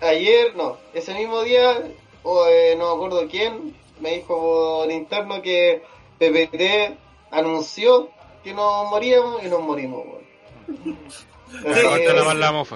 ayer, 0.00 0.54
no, 0.56 0.76
ese 0.94 1.14
mismo 1.14 1.42
día, 1.42 1.82
o 2.22 2.46
eh, 2.46 2.74
no 2.78 2.90
me 2.90 2.94
acuerdo 2.96 3.28
quién, 3.28 3.74
me 4.00 4.16
dijo 4.16 4.36
por 4.82 4.90
interno 4.90 5.42
que 5.42 5.82
PPT 6.18 6.96
anunció 7.32 8.10
que 8.44 8.54
nos 8.54 8.88
moríamos 8.90 9.42
y 9.42 9.48
nos 9.48 9.60
morimos, 9.60 10.04
weón. 10.06 10.98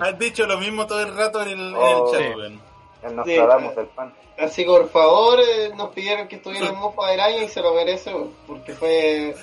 Has 0.02 0.18
dicho 0.18 0.46
lo 0.46 0.58
mismo 0.58 0.86
todo 0.86 1.02
el 1.02 1.14
rato 1.16 1.42
en 1.42 1.48
el, 1.50 1.58
en 1.68 1.74
Oh, 1.76 2.10
el 2.12 2.18
sí. 2.18 2.24
chat, 2.24 2.36
weón. 2.36 2.71
El 3.02 3.16
nos 3.16 3.26
Sí. 3.26 3.34
tratamos 3.36 3.74
del 3.76 3.86
pan. 3.86 4.14
Así 4.38 4.62
que 4.62 4.68
por 4.70 4.88
favor 4.90 5.40
eh, 5.40 5.70
nos 5.76 5.90
pidieron 5.90 6.26
que 6.28 6.36
estuviera 6.36 6.68
en 6.68 6.76
mofa 6.76 7.08
del 7.10 7.20
año 7.20 7.42
y 7.42 7.48
se 7.48 7.60
lo 7.60 7.74
merece 7.74 8.12
porque 8.46 8.72
fue 8.74 9.34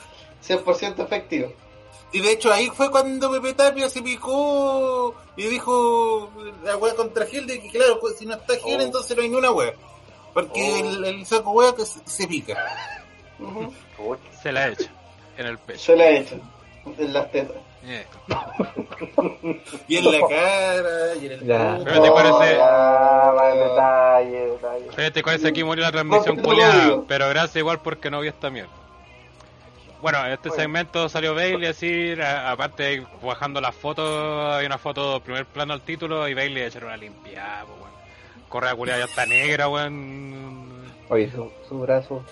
100% 0.46 1.04
efectivo. 1.04 1.52
Y 2.12 2.22
de 2.22 2.32
hecho 2.32 2.52
ahí 2.52 2.68
fue 2.70 2.90
cuando 2.90 3.30
Pepe 3.32 3.54
Tapia 3.54 3.88
se 3.90 4.02
picó 4.02 5.14
y 5.36 5.44
dijo 5.48 6.32
la 6.64 6.76
wea 6.78 6.96
contra 6.96 7.26
Gil 7.28 7.46
de 7.46 7.62
que 7.62 7.70
claro, 7.70 8.00
pues, 8.00 8.18
si 8.18 8.26
no 8.26 8.34
está 8.36 8.56
Gil 8.56 8.80
Oh. 8.80 8.84
entonces 8.84 9.16
no 9.16 9.22
hay 9.24 9.30
ni 9.30 9.36
una 9.36 9.52
wea. 9.52 9.74
Porque 10.34 10.72
Oh. 10.74 10.78
el, 10.88 11.06
el 11.06 11.26
saco 11.26 11.52
wea 11.52 11.74
que 11.76 11.86
se, 11.86 12.00
se 12.06 12.28
pica. 12.28 12.58
Se 14.42 14.52
la 14.52 14.70
echa 14.70 14.92
en 15.38 15.46
el 15.46 15.58
pecho. 15.60 15.80
Se 15.80 15.96
la 15.96 16.10
he 16.10 16.20
hecho 16.20 16.36
en 16.98 17.14
las 17.14 17.32
tetas. 17.32 17.58
Eh. 17.86 18.06
Y 19.88 19.98
en 19.98 20.12
la 20.12 20.28
cara, 20.28 21.16
y 21.22 21.26
en 21.26 21.32
el 21.32 21.46
Ya. 21.46 21.74
culo. 21.76 21.84
Pero 21.86 22.02
te 22.04 22.12
parece- 22.12 22.56
Ya, 22.58 23.32
va, 23.32 23.56
detalle, 23.56 24.46
detalle. 24.48 25.22
Con 25.24 25.34
ese 25.34 25.48
aquí 25.48 25.64
murió 25.64 25.84
la 25.86 25.92
transmisión 25.92 26.38
No, 26.38 26.44
culiada, 26.44 27.02
pero 27.08 27.30
gracias 27.30 27.56
igual 27.58 27.80
porque 27.80 28.10
no 28.12 28.20
vi 28.20 28.28
esta 28.28 28.50
mierda. 28.50 28.70
Bueno, 30.02 30.26
en 30.26 30.32
este 30.34 30.50
Bueno. 30.50 30.62
segmento 30.64 31.10
salió 31.10 31.36
Bailey 31.36 31.68
así, 31.70 32.14
aparte 32.22 33.06
bajando 33.22 33.60
las 33.60 33.76
fotos, 33.76 34.54
hay 34.56 34.66
una 34.66 34.78
foto 34.78 35.20
primer 35.22 35.46
plano 35.46 35.74
al 35.74 35.82
título 35.82 36.28
y 36.28 36.34
Bailey 36.34 36.64
echar 36.64 36.86
una 36.86 36.96
limpiada, 36.98 37.66
pues, 37.66 37.80
weón. 37.80 37.90
Correa 38.48 38.76
culiada 38.76 39.00
ya 39.00 39.06
está 39.06 39.26
negra, 39.26 39.68
weón. 39.68 40.70
Oye, 41.10 41.30
su, 41.32 41.52
su 41.68 41.80
brazo. 41.80 42.24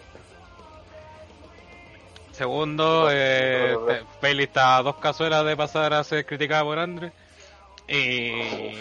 Segundo, 2.37 3.09
eh, 3.11 3.75
Bailey 4.21 4.45
está 4.45 4.77
a 4.77 4.83
dos 4.83 4.97
cazuelas 4.97 5.43
de 5.43 5.57
pasar 5.57 5.91
a 5.95 6.03
ser 6.03 6.23
criticada 6.23 6.63
por 6.63 6.77
Andre. 6.77 7.11
Y, 7.87 8.73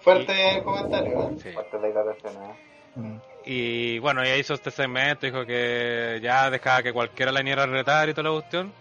Fuerte 0.00 0.60
comentario, 0.64 1.30
¿eh? 1.30 1.36
sí. 1.40 1.52
Fuertes 1.52 1.80
declaraciones, 1.80 2.38
¿eh? 2.40 2.54
Mm. 2.96 3.16
Y 3.44 3.98
bueno, 4.00 4.24
ya 4.24 4.36
hizo 4.36 4.54
este 4.54 4.72
segmento, 4.72 5.26
dijo 5.26 5.46
que 5.46 6.18
ya 6.20 6.50
dejaba 6.50 6.82
que 6.82 6.92
cualquiera 6.92 7.30
la 7.30 7.38
viniera 7.38 7.62
a 7.62 7.66
retar 7.66 8.08
y 8.08 8.14
toda 8.14 8.30
la 8.30 8.40
cuestión. 8.40 8.72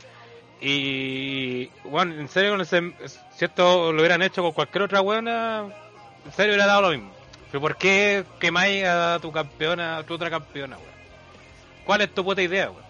Y 0.60 1.68
bueno, 1.84 2.16
en 2.16 2.28
serio, 2.28 2.52
con 2.52 2.62
ese, 2.62 2.92
si 3.36 3.46
esto 3.46 3.94
lo 3.94 4.00
hubieran 4.00 4.24
hecho 4.24 4.42
con 4.42 4.54
cualquier 4.54 4.86
otra 4.86 5.02
buena, 5.02 5.68
en 6.26 6.32
serio 6.32 6.54
hubiera 6.54 6.66
dado 6.66 6.82
lo 6.82 6.90
mismo. 6.90 7.12
Pero 7.52 7.62
¿por 7.62 7.78
qué 7.78 8.24
quemáis 8.40 8.84
a 8.86 9.20
tu 9.22 9.32
campeona, 9.32 9.98
a 9.98 10.04
tu 10.04 10.16
otra 10.16 10.32
campeona, 10.32 10.76
weón? 10.76 10.90
¿Cuál 11.86 12.02
es 12.02 12.10
tu 12.16 12.24
puta 12.24 12.42
idea, 12.42 12.72
weón? 12.72 12.89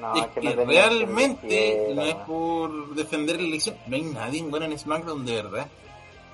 No, 0.00 0.14
es 0.16 0.26
que 0.28 0.40
que 0.40 0.54
no 0.54 0.62
tenía 0.62 0.86
realmente 0.88 1.48
que 1.48 1.92
no 1.94 2.02
es 2.02 2.14
por 2.14 2.94
defender 2.94 3.36
la 3.40 3.48
elección. 3.48 3.76
No 3.86 3.96
hay 3.96 4.02
nadie 4.02 4.42
bueno 4.42 4.66
en 4.66 4.78
SmackDown 4.78 5.26
de 5.26 5.42
verdad. 5.42 5.66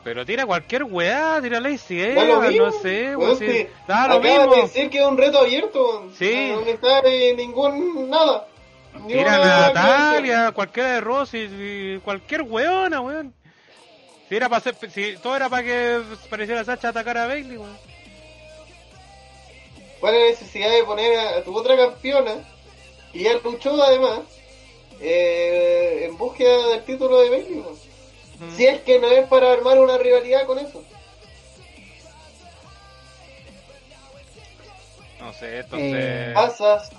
Pero 0.04 0.24
tira 0.24 0.46
cualquier 0.46 0.84
weá, 0.84 1.40
tira 1.42 1.58
Lacey 1.58 2.14
Da 2.14 2.22
lo 2.24 2.34
Evans, 2.44 2.48
mismo, 2.48 2.66
no 2.66 2.72
sé, 2.72 3.16
weón, 3.16 3.20
weón. 3.30 3.38
sí. 3.38 3.46
sí. 3.50 3.66
Da 3.88 4.06
lo 4.06 4.20
de 4.20 4.38
mismo. 4.38 4.54
decir 4.54 4.88
que 4.90 4.98
es 5.00 5.04
un 5.06 5.18
reto 5.18 5.38
abierto. 5.38 6.08
Sí. 6.16 6.50
No 6.52 6.60
está 6.60 7.02
ningún. 7.36 8.08
nada. 8.08 8.46
Tira 9.08 9.34
a 9.34 9.72
Natalia, 9.72 10.52
cualquiera 10.52 10.92
de 10.92 11.00
Rosy, 11.00 11.38
y 11.38 11.98
cualquier 12.04 12.42
weona, 12.42 13.00
weón. 13.00 13.34
Si 14.28 14.36
era 14.36 14.48
para 14.48 14.58
hacer, 14.58 14.76
si 14.90 15.16
todo 15.16 15.36
era 15.36 15.48
para 15.48 15.62
que 15.64 16.00
pareciera 16.30 16.64
Sacha 16.64 16.88
atacar 16.90 17.18
a 17.18 17.26
Bailey, 17.26 17.56
weón. 17.56 17.76
¿Cuál 20.00 20.14
es 20.14 20.20
la 20.20 20.30
necesidad 20.30 20.70
de 20.70 20.84
poner 20.84 21.18
a 21.18 21.42
tu 21.42 21.56
otra 21.56 21.76
campeona, 21.76 22.34
que 23.16 23.24
ya 23.24 23.34
luchó 23.42 23.82
además, 23.82 24.20
eh, 25.00 26.06
en 26.08 26.16
búsqueda 26.16 26.68
del 26.68 26.84
título 26.84 27.20
de 27.20 27.30
Bailey? 27.30 27.58
Mm. 27.58 28.56
Si 28.56 28.66
es 28.66 28.80
que 28.82 28.98
no 28.98 29.08
es 29.08 29.26
para 29.28 29.52
armar 29.52 29.78
una 29.78 29.98
rivalidad 29.98 30.46
con 30.46 30.58
eso. 30.58 30.82
No 35.20 35.32
sé, 35.32 35.58
entonces. 35.58 35.94
Eh, 35.96 36.32
Pasas. 36.34 36.90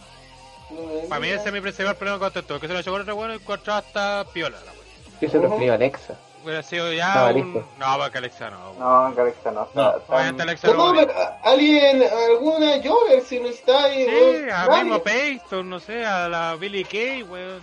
Para 1.08 1.22
mí 1.22 1.30
ese 1.30 1.48
es 1.48 1.54
mi 1.54 1.62
principal 1.62 1.96
problema 1.96 2.20
con 2.20 2.38
esto, 2.38 2.60
que 2.60 2.68
se 2.68 2.74
lo 2.74 2.82
llevó 2.82 2.98
otra 2.98 3.14
weón 3.14 3.32
y 3.32 3.36
encontró 3.36 3.74
hasta 3.74 4.26
piola, 4.34 4.58
la. 4.66 4.74
Yo 5.22 5.30
se 5.30 5.40
lo 5.40 5.72
a 5.72 5.76
Alexa. 5.76 6.18
Hubiera 6.48 6.64
sido 6.64 6.94
ya 6.94 7.10
Estaba 7.10 7.30
un... 7.32 7.36
listo. 7.54 7.70
No, 7.78 7.98
porque 7.98 8.18
Alexa 8.20 8.50
no. 8.50 8.74
No, 8.80 9.14
Galaxia 9.14 9.52
no. 9.52 9.68
No, 9.74 9.94
Obviamente 10.08 10.44
Alexa 10.44 10.68
No, 10.70 10.94
no. 10.94 11.02
no, 11.02 11.08
alguien, 11.44 12.04
alguna 12.04 12.82
Jover, 12.82 13.22
si 13.26 13.38
no 13.42 13.50
está 13.50 13.84
ahí. 13.84 14.06
Sí, 14.06 14.10
weón, 14.10 14.52
a 14.52 14.66
nadie. 14.68 14.84
mismo 14.86 15.64
no 15.64 15.80
sé, 15.82 16.06
a 16.06 16.30
la 16.30 16.56
Billy 16.56 16.86
Kay, 16.86 17.24
weón. 17.24 17.60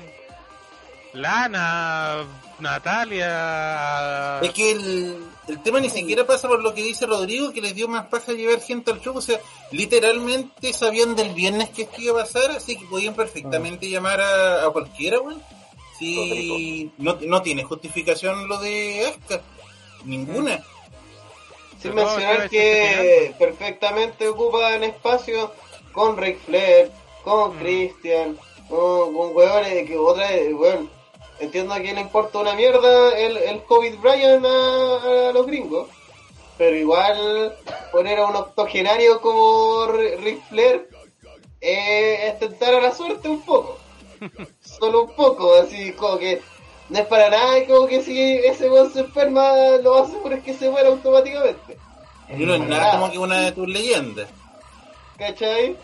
Lana, 1.15 2.24
Natalia. 2.59 4.40
Es 4.43 4.51
que 4.51 4.73
el, 4.73 5.24
el 5.48 5.62
tema 5.62 5.81
ni 5.81 5.89
siquiera 5.89 6.27
pasa 6.27 6.47
por 6.47 6.62
lo 6.62 6.74
que 6.74 6.82
dice 6.82 7.06
Rodrigo, 7.06 7.55
que 7.55 7.62
les 7.62 7.74
dio 7.74 7.89
más 7.89 8.05
paja 8.09 8.32
llevar 8.32 8.61
gente 8.61 8.90
al 8.90 9.01
show. 9.01 9.16
O 9.16 9.23
sea, 9.23 9.40
literalmente 9.70 10.74
sabían 10.74 11.16
del 11.16 11.32
viernes 11.32 11.70
que 11.70 11.85
esto 11.85 12.02
iba 12.02 12.20
a 12.20 12.24
pasar, 12.24 12.51
así 12.51 12.77
que 12.77 12.85
podían 12.85 13.15
perfectamente 13.15 13.89
llamar 13.89 14.20
a, 14.20 14.66
a 14.66 14.70
cualquiera, 14.70 15.20
weón. 15.20 15.40
Si 16.05 16.93
no, 16.99 17.17
no 17.21 17.43
tiene 17.43 17.65
justificación 17.65 18.49
lo 18.49 18.59
de 18.59 19.07
Asuka. 19.07 19.43
Ninguna. 20.05 20.63
Sin 21.81 21.93
Pero 21.93 21.95
no, 21.95 22.05
mencionar 22.05 22.51
que 22.51 23.35
perfectamente 23.39 24.29
ocupan 24.29 24.85
espacio 24.85 25.53
con 25.93 26.17
Ric 26.17 26.39
Flair, 26.41 26.91
con 27.23 27.57
Mm. 27.57 27.59
Christian, 27.59 28.39
con, 28.69 29.15
con 29.15 29.37
hueones 29.37 29.87
que 29.87 29.97
otra 29.97 30.31
vez, 30.31 30.53
weón, 30.55 30.91
entiendo 31.41 31.75
que 31.77 31.93
le 31.95 32.01
importa 32.01 32.39
una 32.39 32.55
mierda 32.55 33.19
el, 33.19 33.37
el 33.37 33.63
COVID 33.65 33.95
Brian 33.99 34.45
a, 34.45 35.29
a 35.29 35.33
los 35.33 35.47
gringos, 35.47 35.89
pero 36.59 36.77
igual 36.77 37.57
poner 37.93 38.19
a 38.19 38.27
un 38.27 38.37
octogenario 38.37 39.21
como 39.21 39.87
Ric 39.87 40.43
Flair 40.49 40.89
eh, 41.61 42.29
es 42.29 42.39
tentar 42.39 42.74
a 42.74 42.81
la 42.81 42.93
suerte 42.95 43.29
un 43.29 43.43
poco. 43.43 43.79
Solo 44.85 45.04
un 45.04 45.13
poco, 45.13 45.54
así 45.54 45.93
como 45.93 46.19
que 46.19 46.43
no 46.90 46.98
es 46.98 47.06
para 47.06 47.30
nada 47.30 47.64
como 47.66 47.87
que 47.87 48.03
si 48.03 48.21
ese 48.37 48.69
weón 48.71 48.93
se 48.93 49.01
enferma 49.01 49.51
lo 49.82 50.01
más 50.01 50.11
seguro 50.11 50.35
es 50.37 50.43
que 50.45 50.54
se 50.54 50.69
muera 50.69 50.88
automáticamente. 50.88 51.79
Y 52.29 52.45
no 52.45 52.54
es 52.54 52.61
nada 52.61 52.93
como 52.98 53.11
que 53.11 53.19
una 53.19 53.40
de 53.40 53.53
tus 53.53 53.66
leyendas. 53.69 54.29
¿Cachai? 55.16 55.77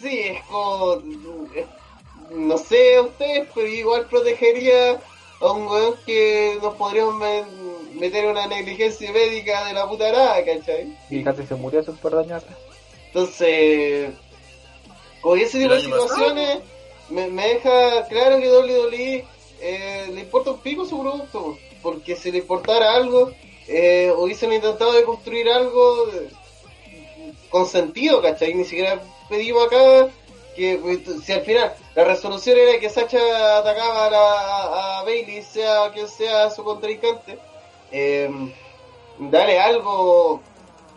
Sí, 0.00 0.18
es 0.20 0.42
como. 0.46 1.02
no 2.30 2.58
sé 2.58 2.96
a 2.96 3.02
ustedes, 3.02 3.48
pero 3.54 3.66
igual 3.68 4.06
protegería 4.06 4.98
a 5.40 5.52
un 5.52 5.66
weón 5.68 5.94
que 6.04 6.58
nos 6.62 6.74
podríamos 6.74 7.14
me- 7.14 7.44
meter 7.94 8.26
una 8.26 8.46
negligencia 8.46 9.12
médica 9.12 9.66
de 9.66 9.72
la 9.74 9.88
puta 9.88 10.10
nada, 10.10 10.44
¿cachai? 10.44 10.96
Y 11.10 11.22
casi 11.22 11.46
se 11.46 11.54
murió 11.54 11.80
hace 11.80 11.90
un 11.92 11.96
par 11.98 12.12
de 12.16 12.20
años. 12.22 12.42
Entonces, 13.08 14.10
con 15.20 15.38
ese 15.38 15.58
tipo 15.60 15.72
de 15.74 15.80
¿El 15.80 15.86
año 15.86 15.96
pasado? 15.96 16.34
Me, 17.10 17.28
me 17.28 17.48
deja 17.48 18.06
claro 18.08 18.38
que 18.38 18.50
WWE 18.50 19.24
eh, 19.60 20.06
le 20.12 20.20
importa 20.20 20.50
un 20.50 20.58
pico 20.58 20.84
su 20.84 21.00
producto, 21.00 21.58
porque 21.82 22.16
si 22.16 22.30
le 22.30 22.38
importara 22.38 22.94
algo, 22.94 23.30
eh, 23.68 24.12
hubiesen 24.16 24.52
intentado 24.52 24.92
de 24.92 25.04
construir 25.04 25.48
algo 25.48 26.08
eh, 26.12 26.28
con 27.50 27.66
sentido, 27.66 28.20
¿cachai? 28.22 28.54
Ni 28.54 28.64
siquiera 28.64 29.00
pedimos 29.28 29.66
acá 29.66 30.08
que 30.54 30.78
pues, 30.82 31.00
si 31.24 31.32
al 31.32 31.42
final 31.42 31.74
la 31.94 32.04
resolución 32.04 32.58
era 32.58 32.78
que 32.78 32.88
Sacha 32.90 33.58
atacaba 33.58 34.06
a, 34.06 34.10
la, 34.10 34.98
a 35.00 35.04
Bailey, 35.04 35.42
sea 35.42 35.90
quien 35.92 36.08
sea 36.08 36.50
su 36.50 36.64
contrincante, 36.64 37.38
eh, 37.92 38.30
dale 39.18 39.58
algo 39.58 40.40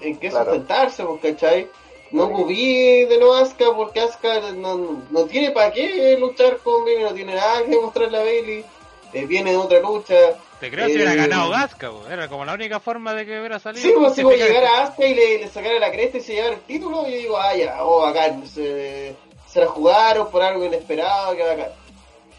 en 0.02 0.18
que 0.18 0.30
Claro. 0.30 0.52
sustentarse, 0.54 1.04
pues, 1.06 1.22
¿cachai? 1.22 1.68
No 2.12 2.32
cubrí 2.32 3.06
de 3.06 3.18
no 3.20 3.34
Asuka 3.34 3.76
porque 3.76 4.00
Asuka 4.00 4.52
no, 4.54 5.04
no 5.12 5.26
tiene 5.26 5.52
para 5.52 5.72
qué 5.72 6.18
luchar 6.20 6.58
con 6.58 6.84
Bailey, 6.84 7.04
no 7.04 7.14
tiene 7.14 7.36
nada 7.36 7.64
que 7.64 7.78
mostrarle 7.80 8.18
a 8.18 8.22
Bailey, 8.22 8.66
eh, 9.14 9.26
viene 9.26 9.52
de 9.52 9.58
otra 9.58 9.80
lucha. 9.80 10.16
Te 10.60 10.72
creo 10.72 10.88
si 10.88 10.96
hubiera 10.96 11.14
eh, 11.14 11.18
ganado 11.18 11.52
weón. 11.52 12.12
Era 12.12 12.28
como 12.28 12.46
la 12.46 12.54
única 12.54 12.80
forma 12.80 13.14
de 13.14 13.26
que 13.26 13.40
hubiera 13.40 13.60
salido. 13.60 13.82
Sí, 13.88 13.94
pues 13.98 14.16
si 14.16 14.24
voy 14.24 14.34
a 14.34 14.38
justificar- 14.38 14.48
llegar 14.64 14.64
a 14.76 14.84
Asuka 14.84 15.06
y 15.06 15.14
le, 15.14 15.38
le 15.40 15.48
sacara 15.50 15.80
la 15.80 15.92
cresta 15.92 16.18
y 16.18 16.22
se 16.22 16.34
llevara 16.34 16.56
el 16.56 16.62
título, 16.62 17.08
y 17.08 17.12
yo 17.12 17.18
digo, 17.18 17.38
ah, 17.38 17.56
ya, 17.56 17.84
oh, 17.84 18.02
bacán, 18.02 18.46
se, 18.48 19.16
se 19.48 19.60
la 19.60 19.68
jugaron 19.68 20.30
por 20.32 20.42
algo 20.42 20.66
inesperado, 20.66 21.36
que 21.36 21.44
bacán. 21.44 21.72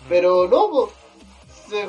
Pero 0.08 0.48
no, 0.48 0.68
pues, 0.70 0.90
se 1.68 1.88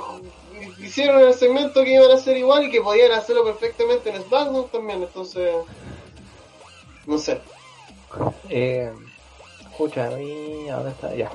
hicieron 0.86 1.22
el 1.24 1.34
segmento 1.34 1.84
que 1.84 1.94
iban 1.96 2.12
a 2.12 2.16
hacer 2.16 2.38
igual 2.38 2.64
y 2.66 2.70
que 2.72 2.82
podían 2.82 3.12
hacerlo 3.14 3.44
perfectamente 3.44 4.10
en 4.12 4.22
SmackDown 4.22 4.70
también, 4.70 5.02
entonces, 5.02 5.56
no 7.08 7.18
sé. 7.18 7.42
Eh, 8.50 8.92
escucha, 9.62 10.08
a 10.08 10.12
mí, 10.12 10.70
¿a 10.70 10.76
¿dónde 10.76 10.92
está? 10.92 11.16
Ya. 11.16 11.32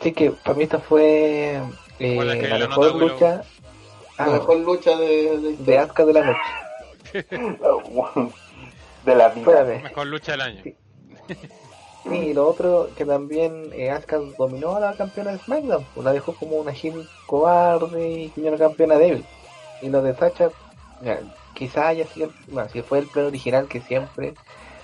Sí 0.00 0.12
que 0.12 0.30
para 0.30 0.54
mí 0.56 0.64
esta 0.64 0.78
fue 0.78 1.60
eh, 1.98 2.14
¿Cuál 2.14 2.30
es 2.30 2.40
que 2.40 2.48
la 2.48 2.58
mejor 2.68 2.94
nota, 2.94 2.98
lucha 2.98 3.42
ah, 4.16 4.26
La 4.26 4.32
mejor 4.34 4.56
lucha 4.58 4.96
de, 4.96 5.38
de 5.38 5.56
de 5.56 5.78
Asuka 5.78 6.04
de 6.04 6.12
la 6.12 6.24
noche. 6.24 6.40
de 9.04 9.14
la 9.14 9.28
vida. 9.30 9.50
Espérame. 9.50 9.82
Mejor 9.82 10.06
lucha 10.06 10.32
del 10.32 10.40
año. 10.42 10.62
Sí. 10.62 10.76
Sí, 12.04 12.16
y 12.16 12.32
lo 12.32 12.46
otro 12.48 12.88
que 12.96 13.04
también 13.04 13.70
eh, 13.74 13.90
Asuka 13.90 14.18
dominó 14.38 14.76
a 14.76 14.80
la 14.80 14.94
campeona 14.94 15.32
de 15.32 15.38
SmackDown, 15.38 15.84
pues 15.94 16.04
la 16.04 16.12
dejó 16.12 16.32
como 16.34 16.56
una 16.56 16.72
heel 16.72 17.06
cobarde 17.26 18.30
y 18.34 18.40
una 18.40 18.56
campeona 18.56 18.96
débil. 18.96 19.24
Y 19.82 19.90
lo 19.90 20.00
de 20.00 20.14
Sacha, 20.14 20.50
ya, 21.02 21.20
quizá 21.54 21.88
haya 21.88 22.06
sido, 22.06 22.30
bueno, 22.48 22.68
si 22.70 22.82
fue 22.82 23.00
el 23.00 23.08
plan 23.08 23.26
original 23.26 23.66
que 23.68 23.80
siempre 23.80 24.34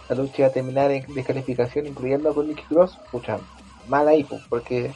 la 0.09 0.15
lucha 0.17 0.43
iba 0.43 0.49
a 0.49 0.53
terminar 0.53 0.91
en 0.91 1.15
descalificación, 1.15 1.87
incluyendo 1.87 2.35
con 2.35 2.47
Nicky 2.49 2.65
Cross, 2.65 2.99
pucha, 3.11 3.41
mal 3.87 4.09
ahí, 4.09 4.25
pues, 4.25 4.43
porque 4.49 4.95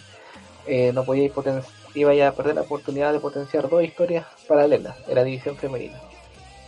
eh, 0.66 0.92
no 0.92 1.04
podía 1.04 1.32
poten- 1.32 1.64
iba 1.94 2.10
a 2.26 2.34
perder 2.34 2.56
la 2.56 2.62
oportunidad 2.62 3.12
de 3.12 3.20
potenciar 3.20 3.68
dos 3.68 3.82
historias 3.82 4.26
paralelas 4.46 4.96
en 5.08 5.14
la 5.14 5.24
división 5.24 5.56
femenina. 5.56 6.00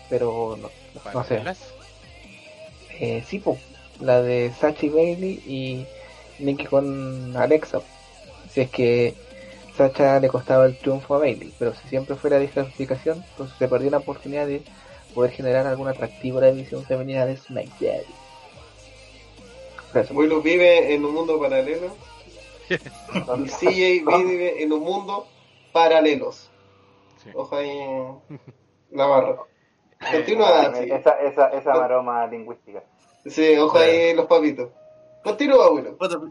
Pero 0.09 0.57
no, 0.57 0.71
no 0.95 1.01
sé. 1.01 1.11
Eh, 2.99 3.23
sí, 3.27 3.39
po, 3.39 3.59
la 4.01 4.23
de 4.23 4.53
Sachi 4.59 4.89
Bailey 4.89 5.41
y 5.47 5.87
Nikki 6.39 6.67
con 6.67 7.37
Alexa. 7.37 7.81
Si 8.49 8.63
es 8.63 8.71
que 8.71 9.15
Sacha 9.77 10.19
le 10.21 10.29
costaba 10.29 10.67
el 10.67 10.77
triunfo 10.77 11.15
a 11.15 11.19
Bailey, 11.19 11.53
pero 11.59 11.75
si 11.75 11.89
siempre 11.89 12.17
fuera 12.17 12.39
descalificación, 12.39 13.25
entonces 13.31 13.57
se 13.57 13.69
perdió 13.69 13.89
una 13.89 13.99
oportunidad 13.99 14.47
de 14.47 14.63
poder 15.15 15.31
generar 15.31 15.67
algún 15.67 15.89
atractivo 15.89 16.39
a 16.39 16.43
la 16.43 16.53
división 16.53 16.85
femenina 16.85 17.27
de 17.27 17.37
SmackDown. 17.37 18.20
Willow 20.11 20.41
vive 20.43 20.95
en 20.95 21.05
un 21.05 21.15
mundo 21.15 21.39
paralelo. 21.41 21.89
Y 22.71 23.49
CJ 23.49 24.05
vive 24.25 24.63
en 24.63 24.73
un 24.73 24.81
mundo 24.81 25.27
paralelos. 25.73 26.51
Sí. 27.23 27.31
Ojo 27.35 27.57
ahí 27.57 27.81
la 28.93 29.07
barra. 29.07 29.37
Continúa, 30.13 30.73
sí. 30.75 30.89
esa, 30.91 31.11
esa, 31.21 31.49
esa 31.49 31.75
maroma 31.75 32.27
lingüística. 32.29 32.83
Sí, 33.27 33.57
ojo 33.59 33.77
ahí 33.79 34.15
los 34.15 34.27
papitos. 34.27 34.71
Continúa, 35.23 35.69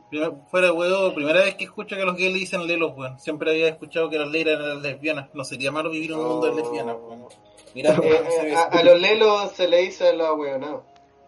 primera- 0.09 0.31
Fuera 0.49 0.67
de 0.67 0.73
huevo, 0.73 1.13
primera 1.13 1.41
vez 1.41 1.53
que 1.55 1.65
escucho 1.65 1.95
que 1.95 2.01
a 2.01 2.05
los 2.05 2.15
gays 2.15 2.33
le 2.33 2.39
dicen 2.39 2.65
lelos, 2.65 2.93
weón. 2.97 3.19
Siempre 3.19 3.51
había 3.51 3.67
escuchado 3.67 4.09
que 4.09 4.17
las 4.17 4.29
leyes 4.29 4.47
eran 4.47 4.81
lesbianas. 4.81 5.29
No 5.33 5.43
sería 5.43 5.71
malo 5.71 5.91
vivir 5.91 6.11
en 6.11 6.17
un 6.19 6.27
mundo 6.27 6.47
de 6.47 6.55
lesbianas, 6.55 6.95
weón. 6.99 7.25
Mira, 7.75 7.91
Eh, 8.01 8.23
eh, 8.47 8.55
a, 8.55 8.63
a 8.63 8.83
los 8.83 8.99
lelos 8.99 9.51
se 9.51 9.67
le 9.67 9.81
dice 9.81 10.07
a 10.09 10.13
los 10.13 10.39
hueonados. 10.39 10.81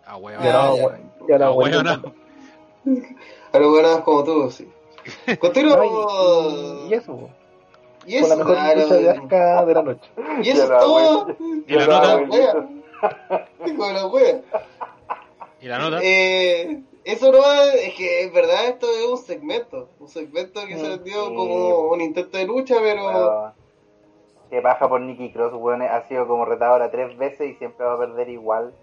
Ah, 0.05 0.17
weón. 0.17 0.41
ya 0.41 0.73
ya. 0.75 0.99
ya 1.29 1.37
no, 1.37 1.53
A 3.53 3.59
los 3.59 3.73
hueonados 3.73 4.01
como 4.01 4.23
tú, 4.23 4.51
sí. 4.51 4.67
Continúa. 5.39 5.77
no, 5.77 6.85
y, 6.87 6.89
y 6.89 6.93
eso, 6.93 7.29
Y 8.05 8.19
con 8.19 8.29
la 8.29 8.35
eso, 8.35 8.37
mejor 8.37 8.57
lucha 8.77 8.95
de 8.95 9.09
Asuka 9.09 9.65
de 9.65 9.73
la 9.73 9.81
noche. 9.81 10.09
Y 10.43 10.49
eso 10.49 10.63
es 10.63 10.69
todo. 10.69 11.35
Y 11.67 11.73
la 11.73 11.87
nota. 11.87 12.17
de 12.17 13.93
la 13.93 14.07
wea. 14.07 14.41
¿Y 15.61 15.67
la 15.67 15.79
nota? 15.79 15.99
Eh, 16.01 16.81
eso 17.03 17.31
no 17.31 17.39
va, 17.39 17.65
es 17.73 17.95
que 17.95 18.23
es 18.23 18.33
verdad, 18.33 18.67
esto 18.67 18.87
es 18.91 19.07
un 19.07 19.17
segmento, 19.17 19.89
un 19.99 20.07
segmento 20.07 20.65
que 20.67 20.77
se 20.77 20.87
Mm, 20.87 20.89
vendió 20.89 21.25
como 21.33 21.87
un 21.89 22.01
intento 22.01 22.37
de 22.37 22.45
lucha, 22.45 22.75
pero 22.79 23.53
que 24.51 24.59
baja 24.59 24.87
por 24.89 25.01
Nicky 25.01 25.31
Cross, 25.31 25.53
weón, 25.53 25.81
ha 25.81 26.07
sido 26.07 26.27
como 26.27 26.45
retadora 26.45 26.91
tres 26.91 27.17
veces 27.17 27.51
y 27.51 27.53
siempre 27.55 27.85
va 27.85 27.93
a 27.93 27.97
perder 27.97 28.29
igual. 28.29 28.73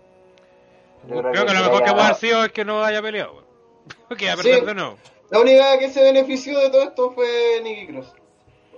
Yo 1.07 1.21
Creo, 1.21 1.47
que, 1.47 1.55
lo 1.55 1.61
mejor 1.61 1.85
que 1.85 1.91
puede 1.93 2.05
haber 2.05 2.17
sido 2.17 2.45
es 2.45 2.53
que 2.53 2.65
no 2.65 2.83
haya 2.83 3.03
peleado, 3.03 3.33
weón. 3.33 3.48
Que 4.19 4.31
a 4.31 4.37
Sí. 4.37 4.51
la 5.31 5.41
única 5.41 5.79
que 5.79 5.91
se 5.91 6.03
benefició 6.03 6.59
de 6.59 6.71
todo 6.71 6.83
esto 6.83 7.11
fue 7.13 7.61
Nicky 7.63 7.89
Cross. 7.89 8.15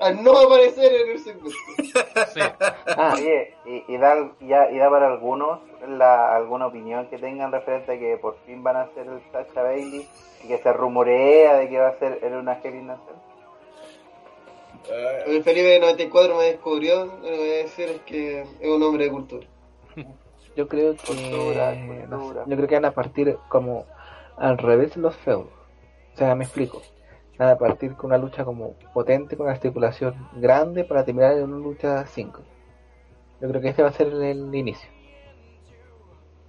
Al 0.00 0.22
no 0.24 0.36
aparecer 0.38 0.92
en 0.94 1.10
el 1.10 1.18
segmento. 1.18 1.50
Sí. 2.34 2.40
Ah, 2.96 3.14
Oye, 3.14 3.54
y, 3.66 3.84
y 3.94 3.98
da, 3.98 4.30
y 4.40 4.48
da- 4.48 4.70
y 4.70 4.78
da 4.78 4.88
para 4.90 5.08
algunos 5.08 5.60
la, 5.88 6.34
alguna 6.34 6.66
opinión 6.68 7.06
que 7.08 7.18
tengan 7.18 7.52
referente 7.52 7.92
a 7.92 7.98
que 7.98 8.16
por 8.18 8.36
fin 8.46 8.62
van 8.62 8.76
a 8.76 8.82
hacer 8.82 9.06
el 9.06 9.20
Sacha 9.32 9.62
Bailey 9.62 10.06
y 10.44 10.48
que 10.48 10.58
se 10.58 10.72
rumorea 10.72 11.56
de 11.56 11.68
que 11.68 11.78
va 11.78 11.88
a 11.88 11.98
ser 11.98 12.18
una 12.24 12.42
Nación. 12.54 12.98
Ah, 14.90 15.22
El 15.26 15.42
Felipe 15.44 15.66
de 15.68 15.80
94 15.80 16.36
me 16.36 16.44
descubrió, 16.44 17.04
lo 17.06 17.20
que 17.22 17.36
voy 17.36 17.50
a 17.50 17.56
decir 17.56 17.88
es 17.90 18.00
que 18.02 18.40
es 18.42 18.68
un 18.68 18.82
hombre 18.82 19.04
de 19.04 19.10
cultura. 19.10 19.46
yo 20.56 20.66
creo 20.68 20.94
que 20.96 21.06
Cultura, 21.06 21.74
no 21.74 21.96
sé, 21.96 22.06
cultura. 22.08 22.44
yo 22.46 22.56
creo 22.56 22.68
que 22.68 22.74
van 22.74 22.84
a 22.86 22.90
partir 22.92 23.36
como 23.48 23.84
al 24.40 24.56
revés 24.58 24.96
los 24.96 25.14
feudos. 25.16 25.52
O 26.14 26.16
sea, 26.16 26.34
me 26.34 26.44
explico. 26.44 26.82
Van 27.38 27.50
a 27.50 27.56
partir 27.56 27.94
con 27.94 28.10
una 28.10 28.18
lucha 28.18 28.44
como 28.44 28.74
potente, 28.92 29.36
con 29.36 29.46
una 29.46 29.54
estipulación 29.54 30.28
grande 30.34 30.84
para 30.84 31.04
terminar 31.04 31.36
en 31.36 31.44
una 31.44 31.58
lucha 31.58 32.04
5. 32.04 32.40
Yo 33.40 33.48
creo 33.48 33.60
que 33.60 33.68
este 33.68 33.82
va 33.82 33.90
a 33.90 33.92
ser 33.92 34.08
el, 34.08 34.22
el 34.22 34.54
inicio. 34.54 34.90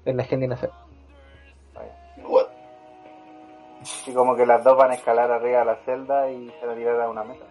En 0.05 0.17
la 0.17 0.23
agenda. 0.23 0.57
What? 2.23 2.47
Y 4.07 4.13
como 4.13 4.35
que 4.35 4.45
las 4.45 4.63
dos 4.63 4.77
van 4.77 4.91
a 4.91 4.95
escalar 4.95 5.31
arriba 5.31 5.59
de 5.59 5.65
la 5.65 5.75
celda 5.85 6.31
y 6.31 6.49
se 6.59 6.65
van 6.65 6.75
a 6.75 6.77
tirar 6.77 7.01
a 7.01 7.09
una 7.09 7.23
mesa. 7.23 7.45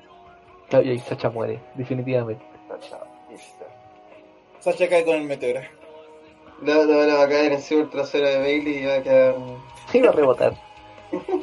Claro, 0.69 0.85
y 0.85 0.91
ahí 0.91 0.99
Sacha 0.99 1.31
muere, 1.31 1.61
definitivamente. 1.75 2.45
Sacha. 2.69 2.99
Sacha 4.59 4.89
cae 4.89 5.05
con 5.05 5.15
el 5.15 5.25
meteoro. 5.25 5.61
Le 6.63 6.75
va 6.75 7.23
a 7.25 7.29
caer 7.29 7.53
encima 7.53 7.83
el 7.83 7.91
trasero 7.91 8.29
de 8.29 8.39
Bailey 8.39 8.79
y 8.79 8.87
va 8.87 8.95
a 8.97 9.03
quedar... 9.03 9.35
Sí, 9.93 10.01
va 10.01 10.09
a 10.11 10.13
rebotar. 10.13 10.55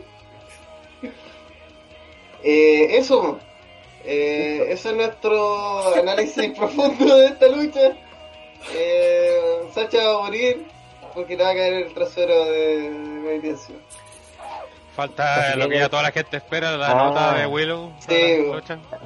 Eh, 2.43 2.97
eso, 2.97 3.39
eh, 4.05 4.67
eso 4.69 4.91
es 4.91 4.95
nuestro 4.95 5.95
análisis 5.95 6.51
profundo 6.57 7.17
de 7.17 7.25
esta 7.25 7.47
lucha. 7.47 7.97
Eh, 8.73 9.63
Sacha 9.73 9.97
va 10.07 10.19
a 10.19 10.21
morir 10.27 10.65
porque 11.13 11.35
le 11.35 11.43
va 11.43 11.49
a 11.49 11.53
caer 11.55 11.73
el 11.73 11.93
trasero 11.93 12.45
de, 12.45 13.35
encima. 13.43 13.79
Falta 14.95 15.55
lo 15.55 15.67
que 15.67 15.77
ya 15.79 15.89
toda 15.89 16.03
la 16.03 16.11
gente 16.11 16.37
espera, 16.37 16.77
la 16.77 16.91
Ah. 16.91 16.93
nota 16.93 17.33
de 17.33 17.47
Willow. 17.47 17.91
Sí. 18.07 18.45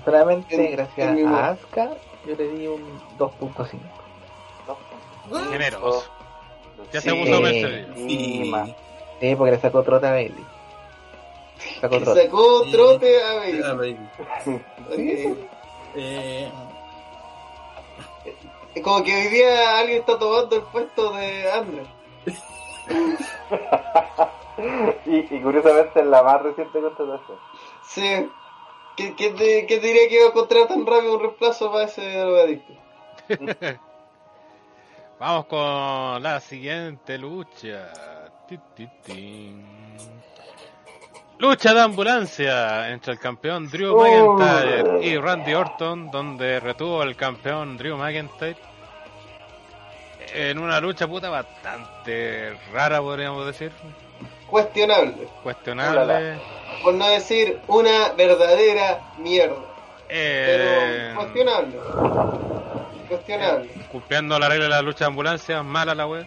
Solamente 0.06 0.68
gracias 0.68 1.18
a 1.28 1.50
Asuka, 1.50 1.92
yo 2.28 2.36
le 2.36 2.48
di 2.50 2.68
un 2.68 3.02
2.5. 3.18 3.80
Generoso. 5.52 6.04
Ya 6.94 7.02
se 7.02 7.10
Sí. 7.10 7.16
puso 7.16 7.42
Mercedes. 7.42 7.88
Más. 8.50 8.70
Sí, 9.22 9.36
porque 9.36 9.52
le 9.52 9.60
sacó 9.60 9.84
trote 9.84 10.08
a 10.08 10.12
Bailey. 10.12 10.46
Sacó 11.80 12.00
trote. 12.00 12.24
sacó 12.26 12.64
trote 12.72 13.24
a 13.24 13.34
Bailey. 13.76 13.98
Ok. 14.90 15.38
Eh, 15.94 16.50
Es 18.74 18.82
como 18.82 19.04
que 19.04 19.14
hoy 19.14 19.28
día 19.28 19.78
alguien 19.80 20.00
está 20.00 20.18
tomando 20.18 20.56
el 20.56 20.62
puesto 20.62 21.12
de 21.12 21.52
Andrés. 21.52 21.88
y, 25.06 25.36
y 25.36 25.42
curiosamente 25.42 26.00
es 26.00 26.06
la 26.06 26.24
más 26.24 26.42
reciente 26.44 26.80
contratación. 26.80 27.38
Sí. 27.86 28.30
¿Qué, 28.96 29.14
qué 29.16 29.32
te, 29.32 29.66
qué 29.68 29.80
te 29.80 29.88
diría 29.88 30.08
que 30.08 30.16
iba 30.16 30.26
a 30.26 30.30
encontrar 30.30 30.68
tan 30.70 30.86
rápido 30.86 31.16
un 31.16 31.20
reemplazo 31.22 31.70
para 31.72 31.84
ese 31.86 32.10
drogadicto? 32.18 32.74
Vamos 35.20 35.46
con 35.48 36.24
la 36.24 36.40
siguiente 36.40 37.18
lucha. 37.18 37.92
Lucha 41.40 41.74
de 41.74 41.82
ambulancia 41.82 42.90
entre 42.90 43.14
el 43.14 43.20
campeón 43.20 43.70
Drew 43.70 43.96
Oh. 43.98 44.38
McIntyre 44.38 45.06
y 45.06 45.18
Randy 45.18 45.54
Orton, 45.54 46.12
donde 46.12 46.60
retuvo 46.60 47.02
el 47.04 47.16
campeón 47.16 47.78
Drew 47.78 47.98
McIntyre 47.98 48.56
en 50.34 50.60
una 50.60 50.80
lucha 50.80 51.08
puta 51.08 51.30
bastante 51.30 52.54
rara, 52.72 53.02
podríamos 53.02 53.46
decir, 53.48 53.72
Cuestionable. 54.48 55.28
cuestionable. 55.44 56.40
Por 56.84 56.94
no 56.94 57.08
decir 57.10 57.60
una 57.68 58.14
verdadera 58.14 59.00
mierda. 59.18 59.56
Eh, 60.10 61.14
Pero 61.14 61.16
cuestionable. 61.16 61.76
Cuestionable. 63.10 63.70
cumpliendo 63.92 64.38
la 64.40 64.48
regla 64.48 64.66
de 64.66 64.70
la 64.70 64.82
lucha 64.82 65.00
de 65.06 65.10
ambulancia, 65.10 65.64
mala 65.64 65.96
la 65.96 66.06
web. 66.08 66.26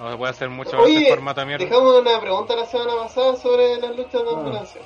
No 0.00 0.10
se 0.10 0.16
puede 0.16 0.30
hacer 0.30 0.48
mucho 0.50 0.78
Oye, 0.80 0.96
este 0.98 1.10
formato 1.10 1.40
de 1.40 1.46
mierda. 1.46 1.64
dejamos 1.64 2.00
una 2.00 2.20
pregunta 2.20 2.56
la 2.56 2.66
semana 2.66 2.94
pasada 2.96 3.36
sobre 3.36 3.76
las 3.78 3.96
luchas 3.96 4.22
de 4.22 4.28
Ah. 4.28 4.32
ambulancia. 4.36 4.80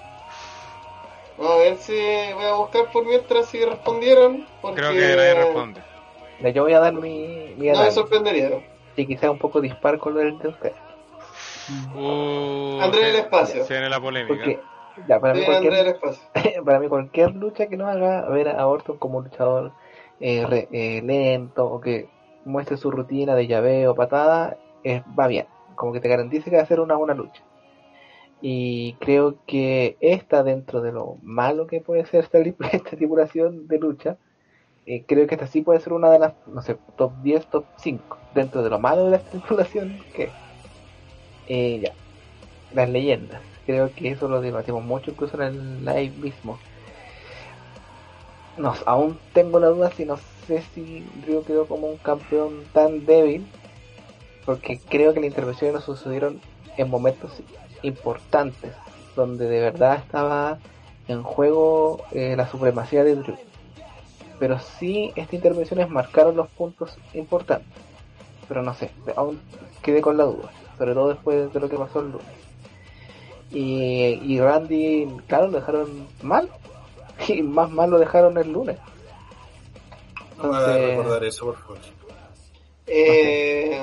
Vamos 1.39 1.53
a 1.53 1.57
ver 1.59 1.77
si 1.77 1.95
voy 2.35 2.45
a 2.45 2.55
buscar 2.55 2.91
por 2.93 3.05
mientras 3.07 3.47
si 3.47 3.65
respondieron. 3.65 4.47
Porque 4.63 4.81
Creo 4.81 4.93
que 4.93 5.17
nadie 5.17 5.35
responde. 5.35 5.83
Yo 6.55 6.63
voy 6.65 6.73
a 6.75 6.81
dar 6.81 6.93
mi, 6.95 7.55
mi 7.57 7.69
No 7.69 7.83
me 7.83 7.91
sorprendería. 7.91 8.51
Y 8.97 9.07
quizá 9.07 9.31
un 9.31 9.39
poco 9.39 9.61
dispar 9.61 9.99
con 9.99 10.15
lo 10.15 10.21
del 10.21 10.39
de 10.39 10.49
usted. 10.49 10.73
Uh, 11.95 12.81
André 12.81 13.07
del 13.07 13.17
espacio. 13.17 13.65
Se 13.65 13.75
viene 13.75 13.89
la 13.91 14.01
polémica. 14.01 14.35
Porque, 14.35 14.61
ya, 15.09 15.19
para 15.21 15.35
mí, 15.35 15.45
cualquier, 15.45 15.75
espacio. 15.89 16.23
para 16.65 16.79
mí 16.79 16.89
cualquier 16.89 17.35
lucha 17.35 17.67
que 17.67 17.77
no 17.77 17.87
haga 17.89 18.23
ver 18.29 18.49
a 18.49 18.67
Orton 18.67 18.97
como 18.99 19.21
luchador 19.21 19.73
eh, 20.21 20.47
re- 20.47 20.69
eh, 20.73 21.03
lento 21.05 21.67
o 21.67 21.81
que 21.81 22.09
muestre 22.45 22.77
su 22.77 22.91
rutina 22.91 23.35
de 23.35 23.47
llaveo, 23.47 23.95
patada, 23.95 24.57
eh, 24.87 25.03
va 25.19 25.27
bien. 25.27 25.47
Como 25.75 25.93
que 25.93 25.99
te 26.01 26.09
garantice 26.09 26.49
que 26.49 26.57
va 26.57 26.63
a 26.63 26.67
ser 26.67 26.79
una 26.79 26.95
buena 26.95 27.13
lucha. 27.13 27.43
Y 28.41 28.93
creo 29.01 29.35
que 29.45 29.97
esta, 30.01 30.45
dentro 30.45 30.81
de 30.81 30.93
lo 30.93 31.17
malo 31.23 31.67
que 31.67 31.81
puede 31.81 32.07
ser 32.07 32.23
esta, 32.23 32.39
tripulación 32.91 33.67
de 33.67 33.79
lucha, 33.81 34.17
eh, 34.87 35.03
creo 35.05 35.27
que 35.27 35.35
esta 35.35 35.49
sí 35.49 35.63
puede 35.63 35.81
ser 35.81 35.93
una 35.93 36.09
de 36.11 36.21
las, 36.21 36.35
no 36.47 36.63
sé, 36.63 36.77
top 36.97 37.13
10, 37.25 37.47
top 37.47 37.65
5. 37.79 38.17
Dentro 38.33 38.63
de 38.63 38.71
lo 38.71 38.79
malo 38.79 39.07
de 39.07 39.11
la 39.11 39.19
tripulación, 39.19 39.99
que 40.15 40.29
eh, 41.49 41.81
ya, 41.81 41.93
las 42.73 42.89
leyendas. 42.89 43.43
Creo 43.67 43.93
que 43.93 44.13
eso 44.13 44.29
lo 44.29 44.41
debatimos 44.41 44.85
mucho 44.85 45.11
incluso 45.11 45.35
en 45.43 45.49
el 45.49 45.85
live 45.85 46.17
mismo. 46.19 46.59
No, 48.57 48.73
aún 48.87 49.19
tengo 49.33 49.59
la 49.59 49.67
duda 49.67 49.91
si 49.91 50.05
no 50.05 50.17
sé 50.47 50.63
si 50.73 51.05
Río 51.27 51.45
quedó 51.45 51.67
como 51.67 51.89
un 51.89 51.97
campeón 51.97 52.63
tan 52.73 53.05
débil, 53.05 53.45
porque 54.47 54.79
creo 54.79 55.13
que 55.13 55.21
las 55.21 55.29
intervenciones 55.29 55.75
no 55.75 55.81
sucedieron 55.81 56.41
en 56.77 56.89
momentos 56.89 57.33
importantes, 57.83 58.73
donde 59.17 59.47
de 59.47 59.61
verdad 59.61 59.97
estaba 59.97 60.59
en 61.09 61.23
juego 61.23 62.05
eh, 62.13 62.35
la 62.37 62.49
supremacía 62.49 63.05
de 63.05 63.17
Drew. 63.17 63.37
Pero 64.39 64.59
sí, 64.59 65.13
estas 65.17 65.35
intervenciones 65.35 65.91
marcaron 65.91 66.37
los 66.37 66.49
puntos 66.49 66.97
importantes. 67.13 67.67
Pero 68.49 68.63
no 68.63 68.75
sé, 68.75 68.91
aún 69.17 69.41
quedé 69.83 70.01
con 70.01 70.17
la 70.17 70.25
duda, 70.25 70.51
sobre 70.79 70.95
todo 70.95 71.09
después 71.09 71.53
de 71.53 71.61
lo 71.61 71.69
que 71.69 71.77
pasó 71.77 72.01
el 72.01 72.13
lunes. 72.13 72.27
Y, 73.51 74.21
y 74.23 74.41
Randy, 74.41 75.09
claro, 75.27 75.49
lo 75.49 75.59
dejaron 75.59 76.07
mal. 76.23 76.49
Y 77.29 77.43
más 77.43 77.71
mal 77.71 77.89
lo 77.89 77.99
dejaron 77.99 78.37
el 78.37 78.53
lunes. 78.53 78.77
no 80.37 80.51
me 80.51 80.57
hagas 80.57 80.69
Entonces, 80.69 80.97
recordar 80.99 81.25
eso, 81.25 81.47
por 81.47 81.57
favor. 81.57 81.96
Eh, 82.87 83.81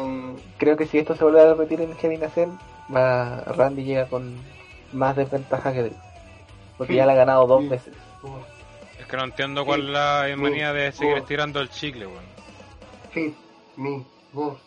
creo 0.57 0.77
que 0.77 0.85
si 0.85 0.97
esto 0.97 1.15
se 1.15 1.23
vuelve 1.23 1.41
a 1.41 1.53
repetir 1.53 1.81
en 1.81 1.95
Heavy 1.95 2.17
Nacel, 2.17 2.49
va, 2.93 3.41
Randy 3.41 3.83
llega 3.83 4.07
con 4.07 4.37
más 4.93 5.15
desventaja 5.15 5.73
que 5.73 5.83
Drew. 5.83 5.97
Porque 6.77 6.95
ya 6.95 7.05
le 7.05 7.11
ha 7.11 7.15
ganado 7.15 7.45
dos 7.45 7.67
veces. 7.67 7.93
Es 8.99 9.05
que 9.05 9.17
no 9.17 9.25
entiendo 9.25 9.65
cuál 9.65 9.81
es 9.81 9.89
la 9.89 10.25
manía 10.37 10.73
de 10.73 10.91
seguir 10.91 11.17
estirando 11.17 11.59
el 11.59 11.69
chicle, 11.69 12.07
weón. 12.07 12.23
Fit, 13.11 13.35
me, 13.75 14.03
move. 14.31 14.57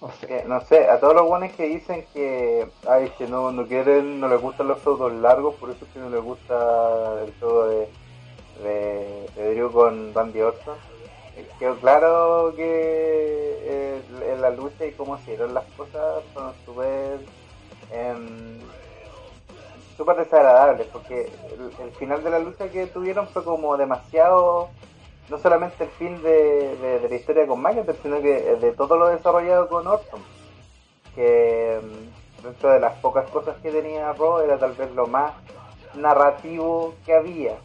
No 0.00 0.10
sé. 0.12 0.26
Que, 0.26 0.44
no 0.44 0.60
sé, 0.62 0.88
a 0.88 0.98
todos 1.00 1.14
los 1.14 1.26
buenos 1.26 1.52
que 1.52 1.66
dicen 1.66 2.04
que, 2.12 2.66
ay, 2.88 3.10
que 3.16 3.26
no, 3.26 3.52
no 3.52 3.66
quieren, 3.66 4.20
no 4.20 4.28
les 4.28 4.40
gustan 4.40 4.68
los 4.68 4.78
feudos 4.80 5.12
largos, 5.12 5.54
por 5.54 5.70
eso 5.70 5.84
es 5.84 5.92
que 5.92 5.98
no 5.98 6.10
les 6.10 6.20
gusta 6.20 7.22
el 7.24 7.32
feudo 7.34 7.68
de, 7.68 7.88
de, 8.62 9.30
de 9.36 9.54
Drew 9.54 9.72
con 9.72 10.12
Randy 10.12 10.40
Orton. 10.40 10.93
Eh, 11.36 11.48
Quedó 11.58 11.80
claro 11.80 12.54
que 12.56 12.62
eh, 12.64 14.04
en 14.32 14.40
la 14.40 14.50
lucha 14.50 14.86
y 14.86 14.94
cómo 14.94 15.18
se 15.18 15.32
dieron 15.32 15.54
las 15.54 15.66
cosas 15.76 16.24
fueron 16.32 16.54
súper 16.64 17.20
em, 17.90 18.72
súper 19.96 20.16
desagradables, 20.16 20.88
porque 20.88 21.38
el, 21.78 21.92
final 21.92 22.22
de 22.24 22.30
la 22.30 22.38
lucha 22.38 22.70
que 22.70 22.86
tuvieron 22.88 23.28
fue 23.28 23.44
como 23.44 23.76
demasiado 23.76 24.70
no 25.28 25.38
solamente 25.38 25.84
el 25.84 25.90
fin 25.92 26.22
de, 26.22 26.76
de- 26.76 27.08
la 27.08 27.14
historia 27.16 27.46
con 27.46 27.60
McIntyre, 27.62 27.98
sino 28.02 28.20
que 28.22 28.56
de 28.56 28.72
todo 28.72 28.96
lo 28.98 29.08
desarrollado 29.08 29.68
con 29.68 29.86
Orton. 29.86 30.26
Que, 31.14 31.80
mm, 31.82 32.42
dentro 32.44 32.70
de 32.70 32.80
las 32.80 32.94
pocas 33.00 33.26
cosas 33.28 33.56
que 33.62 33.72
tenía 33.72 34.12
Raw, 34.14 34.40
era 34.40 34.58
tal 34.60 34.74
vez 34.74 34.90
lo 34.92 35.08
más 35.08 35.36
narrativo 35.94 36.96
que 37.06 37.14
había, 37.14 37.60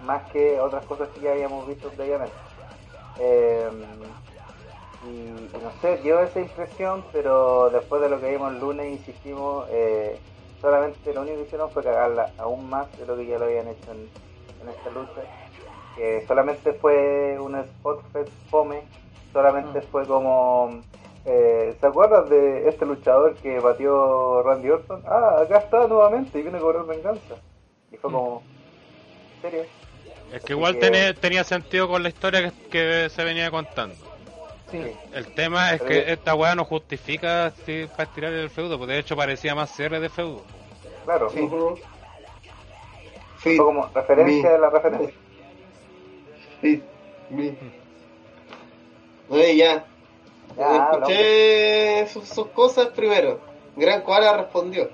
más 0.00 0.24
que 0.32 0.60
otras 0.60 0.84
cosas 0.84 1.10
que 1.10 1.20
ya 1.20 1.32
habíamos 1.32 1.66
visto 1.68 1.92
previamente. 1.94 2.36
Eh, 3.20 3.68
y, 5.06 5.08
y 5.08 5.60
no 5.62 5.70
sé, 5.80 5.96
dio 5.98 6.20
esa 6.20 6.40
impresión, 6.40 7.04
pero 7.12 7.70
después 7.70 8.02
de 8.02 8.08
lo 8.08 8.20
que 8.20 8.30
vimos 8.30 8.52
el 8.52 8.60
lunes, 8.60 8.98
insistimos, 8.98 9.66
eh, 9.70 10.18
solamente 10.60 11.12
lo 11.14 11.22
único 11.22 11.36
que 11.36 11.42
hicieron 11.44 11.70
fue 11.70 11.82
cagarla 11.82 12.32
aún 12.38 12.68
más 12.68 12.86
de 12.98 13.06
lo 13.06 13.16
que 13.16 13.26
ya 13.26 13.38
lo 13.38 13.44
habían 13.46 13.68
hecho 13.68 13.92
en, 13.92 14.08
en 14.62 14.68
esta 14.68 14.90
lucha. 14.90 15.22
Que 15.96 16.24
solamente 16.26 16.72
fue 16.74 17.38
un 17.40 17.56
spot 17.56 18.02
fest 18.12 18.30
fome, 18.50 18.82
solamente 19.32 19.80
fue 19.82 20.06
como. 20.06 20.80
Eh, 21.24 21.76
¿Se 21.80 21.86
acuerdan 21.86 22.28
de 22.28 22.68
este 22.68 22.86
luchador 22.86 23.34
que 23.34 23.58
batió 23.60 24.42
Randy 24.42 24.70
Orton? 24.70 25.02
Ah, 25.06 25.40
acá 25.42 25.58
está 25.58 25.86
nuevamente 25.86 26.38
y 26.38 26.42
viene 26.42 26.58
a 26.58 26.60
cobrar 26.60 26.86
venganza. 26.86 27.34
Y 27.90 27.96
fue 27.96 28.10
como. 28.10 28.42
¿En 29.36 29.42
serio? 29.42 29.64
Es 30.32 30.42
que 30.42 30.52
igual 30.52 30.78
tenía, 30.78 31.14
tenía 31.14 31.42
sentido 31.44 31.88
con 31.88 32.02
la 32.02 32.08
historia 32.10 32.50
que, 32.50 32.68
que 32.68 33.08
se 33.10 33.24
venía 33.24 33.50
contando. 33.50 33.94
Sí. 34.70 34.82
El 35.14 35.26
tema 35.34 35.72
es 35.72 35.80
que 35.82 36.12
esta 36.12 36.34
weá 36.34 36.54
no 36.54 36.64
justifica 36.64 37.52
si, 37.64 37.86
para 37.86 38.02
estirar 38.04 38.32
el 38.34 38.50
feudo, 38.50 38.78
porque 38.78 38.92
de 38.94 38.98
hecho 38.98 39.16
parecía 39.16 39.54
más 39.54 39.74
cierre 39.74 39.98
de 40.00 40.10
feudo. 40.10 40.44
Claro, 41.04 41.30
Sí. 41.30 41.48
fue 43.38 43.56
como 43.56 43.88
referencia 43.94 44.50
de 44.52 44.58
la 44.58 44.68
referencia. 44.68 45.14
Sí, 46.60 46.82
sí. 47.30 47.58
Oye, 49.30 49.56
ya. 49.56 49.84
Ya, 50.56 50.88
Escuché 50.92 52.06
sus, 52.08 52.28
sus 52.28 52.48
cosas 52.48 52.88
primero. 52.88 53.40
Gran 53.76 54.02
Koala 54.02 54.36
respondió. 54.36 54.90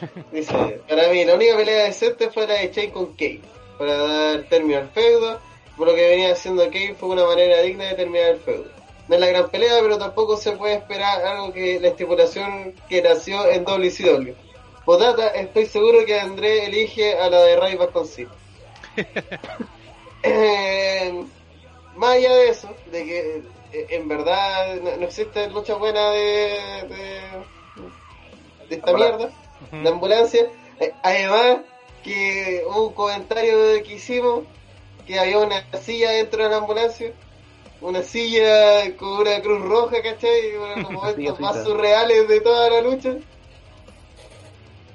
Dice, 0.32 0.80
para 0.88 1.08
mí 1.08 1.24
la 1.24 1.34
única 1.34 1.56
pelea 1.56 1.84
decente 1.84 2.30
fue 2.30 2.46
la 2.46 2.54
de 2.54 2.70
Chain 2.70 2.90
con 2.90 3.12
Kate. 3.12 3.40
Para 3.78 3.96
dar 3.96 4.42
término 4.44 4.78
al 4.80 4.88
feudo. 4.90 5.40
Por 5.76 5.88
lo 5.88 5.94
que 5.94 6.08
venía 6.08 6.32
haciendo 6.32 6.64
Kate 6.64 6.94
fue 6.98 7.10
una 7.10 7.24
manera 7.26 7.60
digna 7.62 7.84
de 7.84 7.94
terminar 7.94 8.30
el 8.30 8.40
feudo. 8.40 8.70
No 9.08 9.14
es 9.14 9.20
la 9.20 9.26
gran 9.28 9.48
pelea, 9.50 9.78
pero 9.82 9.98
tampoco 9.98 10.36
se 10.36 10.52
puede 10.52 10.74
esperar 10.74 11.24
algo 11.24 11.52
que 11.52 11.78
la 11.80 11.88
estipulación 11.88 12.74
que 12.88 13.02
nació 13.02 13.48
en 13.50 13.64
WCW. 13.64 14.32
Potata, 14.84 15.28
estoy 15.28 15.66
seguro 15.66 16.04
que 16.06 16.18
André 16.18 16.64
elige 16.66 17.18
a 17.18 17.28
la 17.28 17.40
de 17.42 17.56
Ray 17.56 17.76
Vasconcelos. 17.76 18.32
Eh, 20.22 21.24
más 21.94 22.16
allá 22.16 22.34
de 22.34 22.48
eso, 22.48 22.68
de 22.90 23.04
que 23.04 23.42
eh, 23.72 23.86
en 23.90 24.08
verdad 24.08 24.74
no, 24.82 24.96
no 24.96 25.04
existe 25.06 25.48
lucha 25.50 25.74
buena 25.76 26.10
de, 26.10 26.18
de, 26.88 27.20
de 28.68 28.74
esta 28.76 28.90
Ambulancia. 28.90 29.30
mierda, 29.70 29.82
de 29.82 29.88
ambulancia. 29.88 30.46
Eh, 30.80 30.92
además, 31.02 31.58
que 32.06 32.62
hubo 32.66 32.86
un 32.88 32.94
comentario 32.94 33.82
que 33.84 33.94
hicimos 33.94 34.44
que 35.06 35.18
había 35.18 35.38
una 35.38 35.62
silla 35.80 36.10
dentro 36.12 36.44
de 36.44 36.50
la 36.50 36.56
ambulancia, 36.58 37.12
una 37.80 38.02
silla 38.02 38.96
con 38.96 39.08
una 39.20 39.40
cruz 39.42 39.60
roja, 39.62 40.00
¿cachai? 40.02 40.54
Uno 40.56 40.66
de 40.76 40.82
los 40.82 40.90
momentos 40.92 41.40
más 41.40 41.64
surreales 41.64 42.28
de 42.28 42.40
toda 42.40 42.70
la 42.70 42.80
lucha. 42.80 43.14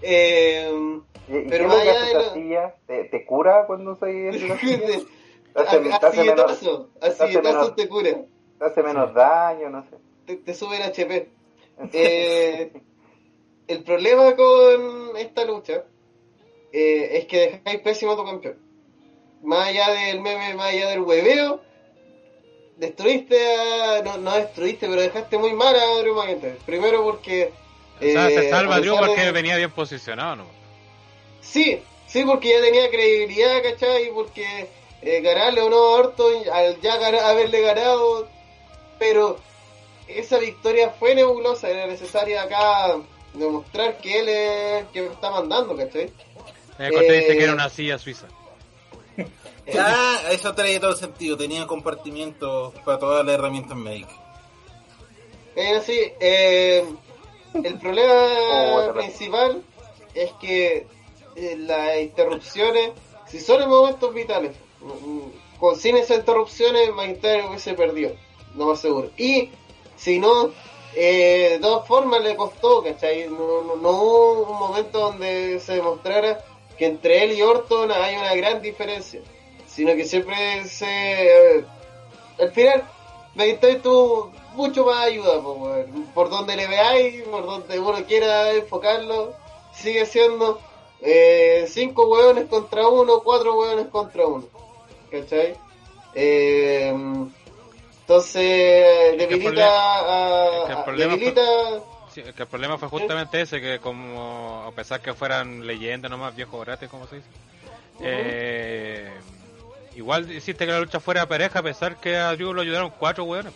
Eh, 0.02 1.00
¿Y, 1.28 1.38
y 1.38 1.42
Pero 1.50 1.68
más 1.68 1.78
allá 1.80 2.06
de 2.06 2.14
lo- 2.14 2.34
silla? 2.34 2.76
¿Te, 2.88 3.04
te 3.06 3.26
cura 3.26 3.66
cuando 3.68 3.92
usas 3.92 4.10
esa 4.14 4.58
silla? 4.58 4.80
¿Te 5.54 5.60
a, 5.60 5.64
hace, 5.64 5.80
te 5.80 5.92
a 5.92 5.96
hace 5.98 6.18
menos, 6.24 6.58
silletazo, 6.58 6.90
a 6.96 7.00
te 7.00 7.08
hace 7.08 7.28
silletazo 7.28 7.58
menos- 7.60 7.76
te 7.76 7.88
cura. 7.88 8.10
te 8.60 8.66
hace 8.66 8.84
menos 8.84 9.14
daño? 9.14 9.70
No 9.70 9.84
sé. 9.84 9.98
te, 10.26 10.36
te 10.38 10.54
sube 10.54 10.78
el 10.78 10.84
HP. 10.84 11.30
Eh, 11.94 12.72
el 13.68 13.84
problema 13.84 14.36
con 14.36 15.18
esta 15.18 15.46
lucha 15.46 15.84
eh, 16.74 17.10
es 17.18 17.26
que 17.26 17.52
dejáis 17.64 17.80
pésimo 17.82 18.14
a 18.14 18.16
tu 18.18 18.26
campeón. 18.26 18.58
Más 19.44 19.68
allá 19.70 19.90
del 19.90 20.22
meme, 20.22 20.54
más 20.54 20.68
allá 20.70 20.90
del 20.90 21.02
hueveo, 21.02 21.62
destruiste 22.78 23.38
a. 23.56 24.02
No, 24.04 24.18
no 24.18 24.36
destruiste, 24.36 24.88
pero 24.88 25.02
dejaste 25.02 25.38
muy 25.38 25.54
mal 25.54 25.76
a 25.76 26.00
Drew 26.00 26.16
McIntyre. 26.16 26.58
Primero 26.66 27.04
porque. 27.04 27.52
O 27.98 28.04
sea, 28.04 28.30
eh, 28.30 28.36
se 28.36 28.50
salva 28.50 28.80
Drew 28.80 28.98
porque 28.98 29.22
de- 29.22 29.32
venía 29.32 29.58
bien 29.58 29.72
posicionado, 29.72 30.38
¿no? 30.38 30.46
Sí, 31.42 31.80
sí, 32.08 32.24
porque 32.24 32.50
ya 32.50 32.62
tenía 32.62 32.90
credibilidad, 32.90 33.62
¿cachai? 33.64 34.12
Porque 34.14 34.68
eh, 35.02 35.22
ganarle 35.22 35.62
o 35.62 35.70
no 35.70 35.78
a 35.78 35.90
Orton, 35.98 36.34
al 36.52 36.80
ya 36.82 36.94
haberle 36.96 37.62
ganado, 37.62 38.28
pero 39.00 39.40
esa 40.08 40.38
victoria 40.38 40.90
fue 40.92 41.16
nebulosa, 41.16 41.70
era 41.70 41.88
necesaria 41.88 42.44
acá 42.44 42.98
demostrar 43.34 43.98
que 43.98 44.20
él 44.20 44.30
es 44.30 44.86
que 44.92 45.02
me 45.02 45.08
está 45.08 45.32
mandando, 45.32 45.76
¿cachai? 45.76 46.12
Dice 46.90 47.32
Eh, 47.34 47.38
que 47.38 47.44
era 47.44 47.54
una 47.54 47.70
silla 47.70 47.98
suiza. 47.98 48.28
Ah, 49.80 50.20
eso 50.32 50.54
trae 50.54 50.80
todo 50.80 50.92
el 50.92 50.98
sentido. 50.98 51.38
Tenía 51.38 51.66
compartimientos 51.68 52.74
para 52.84 52.98
todas 52.98 53.24
las 53.26 53.36
herramientas 53.36 53.78
médicas. 53.78 54.16
Es 55.56 55.78
así, 55.78 56.12
eh, 56.20 56.84
el 57.54 57.80
problema 57.80 58.14
Oh, 58.90 58.94
principal 58.94 59.62
es 60.14 60.32
que 60.42 60.88
eh, 61.36 61.56
las 61.60 62.00
interrupciones, 62.00 62.92
si 63.28 63.40
son 63.40 63.62
en 63.62 63.70
momentos 63.70 64.14
vitales, 64.14 64.56
con 65.60 65.76
sin 65.78 65.96
esas 65.96 66.18
interrupciones, 66.18 66.92
McIntyre 66.94 67.46
hubiese 67.48 67.74
perdido, 67.76 68.14
no 68.56 68.66
más 68.66 68.82
seguro. 68.82 69.12
Y 69.16 69.52
si 69.96 70.20
no, 70.20 70.52
eh, 70.96 71.50
de 71.52 71.60
todas 71.60 71.88
formas 71.88 72.24
le 72.24 72.36
costó, 72.36 72.84
¿cachai? 72.84 73.28
No, 73.30 73.62
no, 73.62 73.76
no 73.76 73.90
hubo 73.92 74.52
un 74.52 74.60
momento 74.60 75.00
donde 75.00 75.60
se 75.60 75.76
demostrara 75.76 76.44
que 76.82 76.88
entre 76.88 77.24
él 77.24 77.34
y 77.34 77.44
Orton 77.44 77.92
hay 77.92 78.16
una 78.16 78.34
gran 78.34 78.60
diferencia, 78.60 79.22
sino 79.68 79.94
que 79.96 80.04
siempre 80.04 80.64
se... 80.66 80.88
eh, 81.60 81.66
al 82.40 82.52
final, 82.54 82.84
McIntyre 83.36 83.76
tuvo 83.76 84.32
mucho 84.56 84.84
más 84.86 85.06
ayuda, 85.06 85.40
po, 85.44 85.52
weón. 85.54 86.08
por 86.16 86.32
donde 86.32 86.56
le 86.56 86.66
veáis, 86.66 87.22
por 87.26 87.46
donde 87.46 87.80
uno 87.80 88.04
quiera 88.08 88.52
enfocarlo, 88.54 89.34
sigue 89.76 90.08
siendo 90.08 90.60
eh, 91.02 91.68
cinco 91.70 92.08
hueones 92.08 92.46
contra 92.50 92.88
uno, 92.88 93.22
cuatro 93.24 93.54
hueones 93.60 93.86
contra 93.90 94.26
uno, 94.26 94.46
¿cachai? 95.12 95.54
Eh, 96.16 96.90
entonces 98.02 99.18
debilita 99.20 99.68
a, 99.68 100.82
a- 100.82 100.92
debilita 100.94 101.44
Sí, 102.14 102.22
es 102.22 102.34
que 102.34 102.44
el 102.44 102.48
problema 102.48 102.78
fue 102.78 102.90
justamente 102.90 103.42
ese, 103.42 103.62
que 103.62 103.80
como 103.80 104.66
a 104.68 104.72
pesar 104.72 105.02
que 105.02 105.14
fueran 105.14 105.66
leyendas 105.66 106.12
nomás, 106.12 106.36
viejos 106.36 106.66
gratis, 106.66 106.90
como 106.90 107.08
se 107.08 107.18
dice, 107.18 107.28
eh, 108.02 109.12
igual 109.96 110.30
hiciste 110.32 110.66
que 110.66 110.72
la 110.72 110.80
lucha 110.80 111.00
fuera 111.00 111.26
pareja 111.28 111.60
a 111.60 111.64
pesar 111.64 111.98
que 111.98 112.18
a 112.18 112.36
Drew 112.36 112.54
lo 112.54 112.62
ayudaron 112.62 112.92
cuatro 112.98 113.24
weones. 113.24 113.54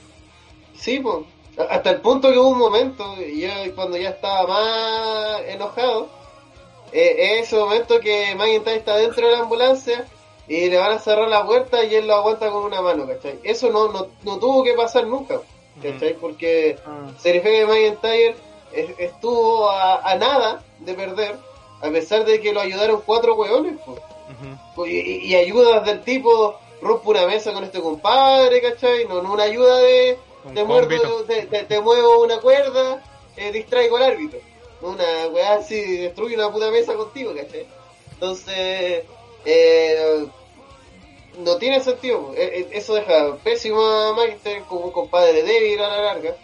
Sí, 0.75 0.99
pues. 0.99 1.25
Hasta 1.69 1.89
el 1.91 2.01
punto 2.01 2.31
que 2.31 2.37
hubo 2.37 2.49
un 2.49 2.57
momento, 2.57 3.15
y 3.21 3.41
yo 3.41 3.49
cuando 3.75 3.97
ya 3.97 4.09
estaba 4.09 4.45
más 4.45 5.41
enojado, 5.47 6.09
eh, 6.91 7.39
es 7.39 7.47
ese 7.47 7.57
momento 7.57 7.99
que 7.99 8.35
McIntyre 8.35 8.77
está 8.77 8.97
dentro 8.97 9.25
de 9.25 9.33
la 9.33 9.39
ambulancia 9.39 10.05
y 10.47 10.69
le 10.69 10.77
van 10.77 10.91
a 10.91 10.99
cerrar 10.99 11.27
la 11.27 11.45
puerta 11.45 11.83
y 11.83 11.95
él 11.95 12.07
lo 12.07 12.15
aguanta 12.15 12.49
con 12.49 12.63
una 12.63 12.81
mano, 12.81 13.07
¿cachai? 13.07 13.39
Eso 13.43 13.69
no, 13.69 13.91
no, 13.91 14.07
no 14.23 14.37
tuvo 14.37 14.63
que 14.63 14.73
pasar 14.73 15.07
nunca, 15.07 15.39
¿cachai? 15.81 16.13
Porque 16.15 16.77
se 17.17 17.33
refiere 17.33 17.59
que 17.59 17.65
McIntyre 17.65 18.35
estuvo 18.73 19.69
a, 19.69 20.01
a 20.09 20.15
nada 20.15 20.63
de 20.79 20.93
perder, 20.93 21.35
a 21.81 21.89
pesar 21.89 22.25
de 22.25 22.39
que 22.41 22.53
lo 22.53 22.61
ayudaron 22.61 23.01
cuatro 23.05 23.35
hueones, 23.35 23.75
pues. 23.85 23.99
Y, 24.89 24.99
y- 24.99 25.17
y 25.27 25.35
ayudas 25.35 25.85
del 25.85 26.01
tipo, 26.03 26.55
rompo 26.81 27.11
una 27.11 27.25
mesa 27.27 27.53
con 27.53 27.63
este 27.63 27.79
compadre, 27.81 28.61
¿cachai? 28.61 29.05
No, 29.05 29.21
no 29.21 29.33
una 29.33 29.43
ayuda 29.43 29.77
de, 29.77 30.17
Un 30.43 30.53
te, 30.53 30.63
muerdo, 30.63 31.23
te, 31.25 31.43
te- 31.43 31.63
te 31.63 31.81
muevo 31.81 32.21
una 32.23 32.39
cuerda, 32.39 33.01
eh, 33.37 33.51
distraigo 33.51 33.97
al 33.97 34.03
árbitro. 34.03 34.39
Una 34.81 35.27
weá 35.31 35.55
así, 35.55 35.97
destruye 35.97 36.35
una 36.35 36.51
puta 36.51 36.69
mesa 36.71 36.93
contigo, 36.95 37.33
¿cachai? 37.35 37.65
Entonces, 38.13 39.03
eh, 39.45 40.25
no 41.39 41.57
tiene 41.57 41.79
sentido. 41.81 42.31
Eh, 42.35 42.59
eh, 42.59 42.67
Eso 42.73 42.93
deja 42.95 43.35
pésimo 43.43 43.81
a 43.81 44.13
Magister 44.13 44.61
como 44.63 44.85
un 44.85 44.91
compadre 44.91 45.43
débil 45.43 45.81
a 45.81 45.87
la 45.87 46.01
larga. 46.01 46.35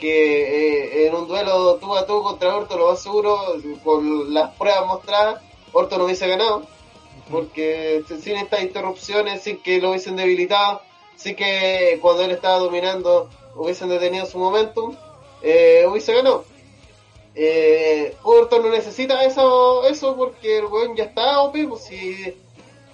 Que 0.00 1.04
eh, 1.04 1.06
en 1.06 1.14
un 1.14 1.28
duelo 1.28 1.76
tú 1.76 1.94
a 1.94 2.06
tú 2.06 2.22
contra 2.22 2.56
Orto, 2.56 2.78
lo 2.78 2.88
más 2.88 3.02
seguro, 3.02 3.38
con 3.84 4.32
las 4.32 4.54
pruebas 4.56 4.86
mostradas, 4.86 5.42
Orto 5.72 5.98
no 5.98 6.06
hubiese 6.06 6.26
ganado. 6.26 6.62
Porque 7.30 8.02
sin 8.20 8.36
estas 8.36 8.62
interrupciones, 8.62 9.42
sin 9.42 9.58
que 9.62 9.80
lo 9.80 9.90
hubiesen 9.90 10.16
debilitado, 10.16 10.80
sin 11.16 11.36
que 11.36 11.98
cuando 12.00 12.24
él 12.24 12.30
estaba 12.32 12.58
dominando 12.58 13.28
hubiesen 13.54 13.88
detenido 13.88 14.26
su 14.26 14.38
momentum, 14.38 14.96
eh, 15.42 15.86
hubiese 15.88 16.14
ganado. 16.14 16.44
Eh, 17.34 18.16
Orton 18.22 18.62
no 18.62 18.70
necesita 18.70 19.22
eso, 19.24 19.86
eso 19.86 20.16
porque 20.16 20.58
el 20.58 20.66
weón 20.66 20.96
ya 20.96 21.04
está 21.04 21.42
OP, 21.42 21.56
pues 21.68 21.84
si 21.84 22.34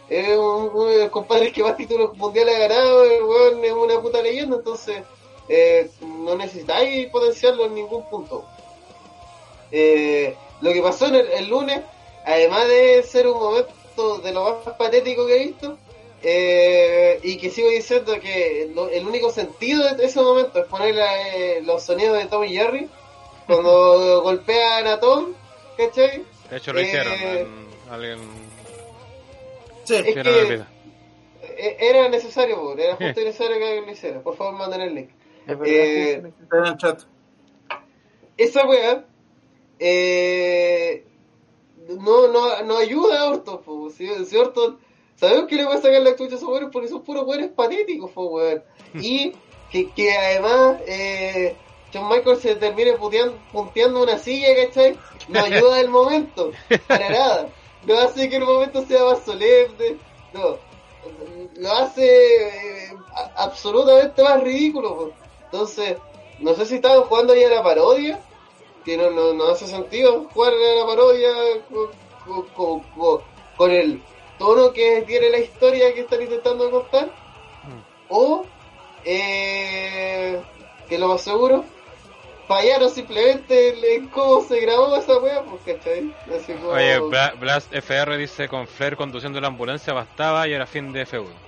es 0.08 0.28
un, 0.36 0.70
un 0.74 0.88
de 0.88 0.98
los 0.98 1.10
compadres 1.10 1.52
que 1.52 1.62
más 1.62 1.76
títulos 1.76 2.16
mundiales 2.16 2.54
ha 2.54 2.58
ganado, 2.58 3.04
el 3.04 3.22
weón 3.22 3.64
es 3.64 3.72
una 3.72 4.00
puta 4.00 4.22
leyenda, 4.22 4.56
entonces 4.56 5.02
eh, 5.48 5.90
no 6.00 6.34
necesitáis 6.36 7.08
potenciarlo 7.10 7.66
en 7.66 7.74
ningún 7.74 8.08
punto. 8.08 8.44
Eh, 9.70 10.34
lo 10.60 10.72
que 10.72 10.82
pasó 10.82 11.06
en 11.06 11.16
el, 11.16 11.26
el 11.32 11.48
lunes, 11.48 11.80
además 12.24 12.68
de 12.68 13.02
ser 13.02 13.26
un 13.26 13.38
momento 13.38 14.18
de 14.18 14.32
lo 14.32 14.60
más 14.64 14.74
patético 14.76 15.26
que 15.26 15.36
he 15.36 15.46
visto, 15.46 15.76
eh, 16.22 17.20
y 17.22 17.36
que 17.36 17.50
sigo 17.50 17.68
diciendo 17.70 18.18
que 18.20 18.70
lo- 18.74 18.88
el 18.88 19.06
único 19.06 19.30
sentido 19.30 19.94
de 19.94 20.06
ese 20.06 20.20
momento 20.20 20.58
es 20.60 20.66
poner 20.66 20.94
eh, 20.98 21.60
los 21.62 21.82
sonidos 21.82 22.18
de 22.18 22.26
Tom 22.26 22.44
y 22.44 22.54
Jerry 22.54 22.88
cuando 23.46 24.22
golpean 24.24 24.86
a 24.86 24.98
Tom, 24.98 25.34
¿cachai? 25.76 26.24
De 26.50 26.56
hecho 26.56 26.72
lo 26.72 26.80
Eh, 26.80 26.84
hicieron. 26.84 27.12
en- 27.14 27.66
alguien 27.90 28.18
Sí. 29.84 29.94
Es 29.96 30.02
que-. 30.14 30.62
Eh, 31.42 31.76
Era 31.78 32.08
necesario, 32.08 32.76
era 32.76 32.96
justo 32.96 33.20
y 33.20 33.24
necesario 33.24 33.58
que 33.58 33.64
alguien 33.66 33.86
lo 33.86 33.92
hiciera. 33.92 34.20
Por 34.20 34.36
favor, 34.36 34.54
manden 34.54 34.80
el 34.80 34.94
link. 34.94 35.10
Es 35.46 35.58
verdad, 35.58 35.66
Eh, 35.66 36.22
sí, 36.24 36.42
Está 36.42 36.58
en 36.58 36.66
el 36.66 36.76
chat. 36.76 37.02
esa 38.36 38.66
weá 38.66 39.04
eh, 39.78 41.04
no, 41.88 42.28
no, 42.28 42.62
no 42.64 42.76
ayuda 42.78 43.20
a 43.20 43.30
Orton, 43.30 43.62
po. 43.62 43.90
Si, 43.90 44.08
si 44.24 44.36
Orton, 44.36 44.78
sabemos 45.14 45.46
que 45.46 45.56
le 45.56 45.64
va 45.64 45.74
a 45.74 45.80
sacar 45.80 46.02
la 46.02 46.16
chucha 46.16 46.34
a 46.34 46.38
esos 46.38 46.48
weones 46.48 46.70
porque 46.72 46.88
son 46.88 47.02
puros 47.02 47.26
weones 47.26 47.50
patéticos, 47.50 48.10
po, 48.10 48.24
weón. 48.26 48.62
Y 48.94 49.32
que, 49.70 49.90
que 49.90 50.12
además 50.16 50.78
eh, 50.86 51.56
John 51.92 52.08
Michael 52.08 52.36
se 52.38 52.56
termine 52.56 52.94
puteando, 52.94 53.38
punteando 53.52 54.02
una 54.02 54.18
silla, 54.18 54.48
¿cachai? 54.66 54.96
No 55.28 55.40
ayuda 55.40 55.80
el 55.80 55.88
momento, 55.88 56.52
para 56.88 57.10
nada. 57.10 57.48
No 57.86 57.98
hace 57.98 58.28
que 58.28 58.36
el 58.36 58.44
momento 58.44 58.84
sea 58.86 59.04
más 59.04 59.24
solemne, 59.24 59.96
no. 60.32 60.56
Lo 61.58 61.72
hace 61.72 62.86
eh, 62.88 62.96
absolutamente 63.36 64.22
más 64.24 64.42
ridículo, 64.42 64.96
po. 64.96 65.12
Entonces, 65.60 65.96
no 66.40 66.54
sé 66.54 66.66
si 66.66 66.74
estaban 66.74 67.02
jugando 67.04 67.32
ahí 67.32 67.42
a 67.44 67.48
la 67.48 67.62
parodia, 67.62 68.20
que 68.84 68.98
no, 68.98 69.10
no, 69.10 69.32
no 69.32 69.48
hace 69.48 69.66
sentido 69.66 70.28
jugar 70.34 70.52
a 70.52 70.74
la 70.80 70.84
parodia 70.86 71.30
con, 71.72 71.88
con- 72.26 72.46
con- 72.50 72.80
con- 72.94 73.20
con 73.56 73.70
el 73.70 74.02
tono 74.38 74.70
que 74.74 75.02
tiene 75.06 75.30
la 75.30 75.38
historia 75.38 75.94
que 75.94 76.00
están 76.00 76.20
intentando 76.20 76.70
contar, 76.70 77.10
o 78.10 78.44
eh, 79.04 80.38
que 80.90 80.98
lo 80.98 81.08
más 81.08 81.22
seguro, 81.22 81.64
fallaron 82.46 82.90
simplemente 82.90 83.94
en, 83.94 84.08
cómo 84.08 84.42
se 84.46 84.60
grabó 84.60 84.94
esa 84.94 85.16
wea, 85.18 85.42
pues, 85.42 85.62
¿cachai? 85.78 86.12
Así 86.36 86.52
como- 86.52 86.68
Oye, 86.72 86.98
Bla- 87.00 87.32
Blast 87.38 87.72
FR 87.72 88.18
dice 88.18 88.46
con 88.48 88.66
Flair 88.68 88.96
conduciendo 88.96 89.40
la 89.40 89.46
ambulancia 89.48 89.94
bastaba 89.94 90.46
y 90.48 90.52
era 90.52 90.66
fin 90.66 90.92
de 90.92 91.06
feudo. 91.06 91.45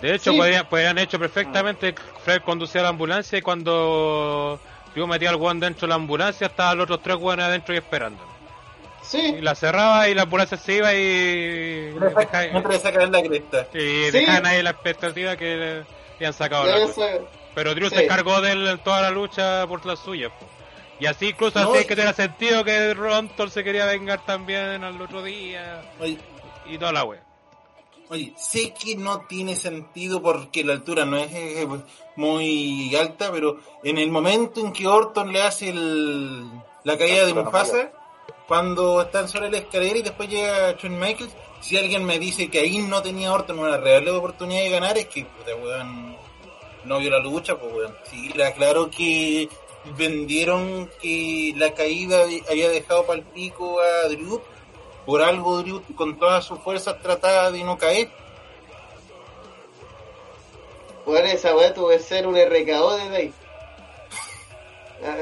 De 0.00 0.14
hecho, 0.14 0.32
Sí. 0.32 0.36
podrían, 0.38 0.66
podrían 0.66 0.98
hecho 0.98 1.18
perfectamente 1.18 1.94
Flair 2.24 2.42
conducía 2.42 2.82
la 2.82 2.88
ambulancia 2.88 3.38
y 3.38 3.42
cuando 3.42 4.60
yo 4.94 5.06
metía 5.06 5.30
al 5.30 5.36
guan 5.36 5.58
dentro 5.60 5.86
de 5.86 5.88
la 5.88 5.94
ambulancia 5.94 6.48
estaban 6.48 6.76
los 6.78 6.84
otros 6.84 7.02
tres 7.02 7.16
guanes 7.16 7.46
adentro 7.46 7.74
y 7.74 7.78
esperando. 7.78 8.22
sí, 9.02 9.36
Y 9.38 9.40
la 9.40 9.54
cerraba 9.54 10.08
y 10.08 10.14
la 10.14 10.22
ambulancia 10.22 10.58
se 10.58 10.74
iba 10.74 10.92
y 10.92 11.94
le 11.94 12.78
sacan 12.80 13.12
la 13.12 13.22
cresta. 13.22 13.66
y 13.72 13.78
Sí. 13.78 14.10
dejaban 14.10 14.46
ahí 14.46 14.62
la 14.62 14.70
expectativa 14.70 15.36
que 15.36 15.56
le 15.56 15.84
habían 16.16 16.32
sacado 16.32 16.66
la. 16.66 16.88
Pero 17.54 17.74
Drew 17.74 17.88
Sí. 17.88 17.96
se 17.96 18.04
encargó 18.04 18.40
de 18.40 18.52
él 18.52 18.66
en 18.66 18.78
toda 18.78 19.00
la 19.02 19.10
lucha 19.10 19.66
por 19.66 19.84
la 19.86 19.96
suya. 19.96 20.28
po. 20.30 20.46
Y 20.98 21.06
así 21.06 21.28
incluso 21.28 21.58
No, 21.62 21.72
así 21.72 21.82
y- 21.84 21.86
que 21.86 21.94
tenía 21.96 22.12
sentido 22.14 22.64
que 22.64 22.94
Rontor 22.94 23.50
se 23.50 23.62
quería 23.62 23.86
vengar 23.86 24.24
también 24.26 24.82
al 24.82 25.00
otro 25.00 25.22
día 25.22 25.82
Oye, 26.00 26.18
y 26.66 26.76
toda 26.78 26.92
la 26.92 27.04
wea. 27.04 27.20
Oye, 28.10 28.32
sé 28.36 28.72
que 28.74 28.96
no 28.96 29.20
tiene 29.28 29.56
sentido 29.56 30.22
porque 30.22 30.64
la 30.64 30.74
altura 30.74 31.04
no 31.04 31.16
es 31.16 31.30
muy 32.16 32.94
alta, 32.96 33.30
pero 33.32 33.58
en 33.82 33.98
el 33.98 34.10
momento 34.10 34.60
en 34.60 34.72
que 34.72 34.86
Orton 34.86 35.32
le 35.32 35.42
hace 35.42 35.70
el- 35.70 36.48
la 36.84 36.96
caída 36.96 37.26
de 37.26 37.34
no 37.34 37.44
Mufasa, 37.44 37.92
cuando 38.46 39.02
están 39.02 39.28
sobre 39.28 39.50
la 39.50 39.58
escalera 39.58 39.98
y 39.98 40.02
después 40.02 40.28
llega 40.28 40.72
Shawn 40.72 40.98
Michaels, 40.98 41.32
si 41.60 41.76
alguien 41.76 42.04
me 42.04 42.18
dice 42.18 42.48
que 42.48 42.60
ahí 42.60 42.78
no 42.78 43.02
tenía 43.02 43.32
Orton 43.32 43.58
una 43.58 43.76
real 43.78 44.08
oportunidad 44.08 44.62
de 44.62 44.70
ganar, 44.70 44.96
es 44.98 45.06
que 45.06 45.24
puta, 45.24 45.54
weón, 45.56 46.16
no 46.84 46.98
vio 46.98 47.10
la 47.10 47.18
lucha, 47.18 47.56
pues 47.58 47.74
weón. 47.74 47.94
Sí, 48.10 48.30
era 48.34 48.52
claro 48.52 48.88
que 48.90 49.48
vendieron 49.96 50.88
que 51.00 51.52
la 51.56 51.72
caída 51.74 52.24
había 52.50 52.68
dejado 52.68 53.04
para 53.06 53.18
el 53.20 53.24
pico 53.26 53.78
a 53.80 54.08
Drew, 54.08 54.40
por 55.06 55.22
algo 55.22 55.62
Drew 55.62 55.80
con 55.94 56.18
todas 56.18 56.44
sus 56.44 56.58
fuerzas 56.58 57.00
trataba 57.00 57.50
de 57.50 57.62
no 57.64 57.78
caer. 57.78 58.10
Bueno, 61.04 61.28
esa 61.28 61.54
weá 61.54 61.72
tuvo 61.72 61.88
que 61.88 62.00
ser 62.00 62.26
un 62.26 62.36
RKO 62.36 62.96
desde 62.96 63.16
ahí. 63.16 63.32
Ah, 65.04 65.16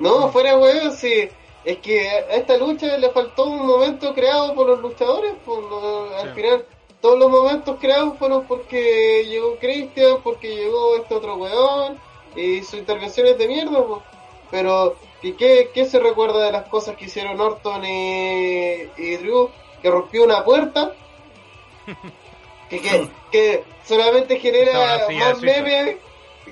No, 0.00 0.28
fuera 0.30 0.56
weón, 0.56 0.92
si 0.92 1.28
es 1.64 1.78
que 1.78 2.08
a 2.08 2.18
esta 2.34 2.56
lucha 2.56 2.98
le 2.98 3.10
faltó 3.10 3.44
un 3.44 3.64
momento 3.66 4.12
creado 4.12 4.54
por 4.54 4.66
los 4.66 4.80
luchadores, 4.80 5.34
por 5.46 5.62
lo- 5.62 6.16
al 6.16 6.28
Sí. 6.30 6.34
final 6.40 6.66
todos 7.00 7.18
los 7.18 7.30
momentos 7.30 7.76
creados 7.80 8.18
fueron 8.18 8.44
porque 8.46 9.24
llegó 9.26 9.56
Christian, 9.58 10.16
porque 10.22 10.48
llegó 10.56 10.96
este 10.96 11.14
otro 11.14 11.36
weón, 11.36 11.98
y 12.34 12.62
su 12.64 12.76
intervención 12.76 13.26
es 13.28 13.38
de 13.38 13.46
mierda, 13.46 13.72
po. 13.86 14.02
pero 14.50 14.96
¿y 15.24 15.32
qué, 15.32 15.70
qué 15.72 15.84
se 15.86 15.98
recuerda 15.98 16.44
de 16.44 16.52
las 16.52 16.68
cosas 16.68 16.96
que 16.96 17.06
hicieron 17.06 17.40
Orton 17.40 17.84
y, 17.84 18.88
y 18.96 19.16
Drew? 19.16 19.50
Que 19.82 19.90
rompió 19.90 20.24
una 20.24 20.44
puerta, 20.44 20.94
que, 22.70 22.80
que, 22.80 23.08
que 23.30 23.64
solamente 23.84 24.38
genera 24.38 25.08
más 25.10 25.40
memes 25.40 25.96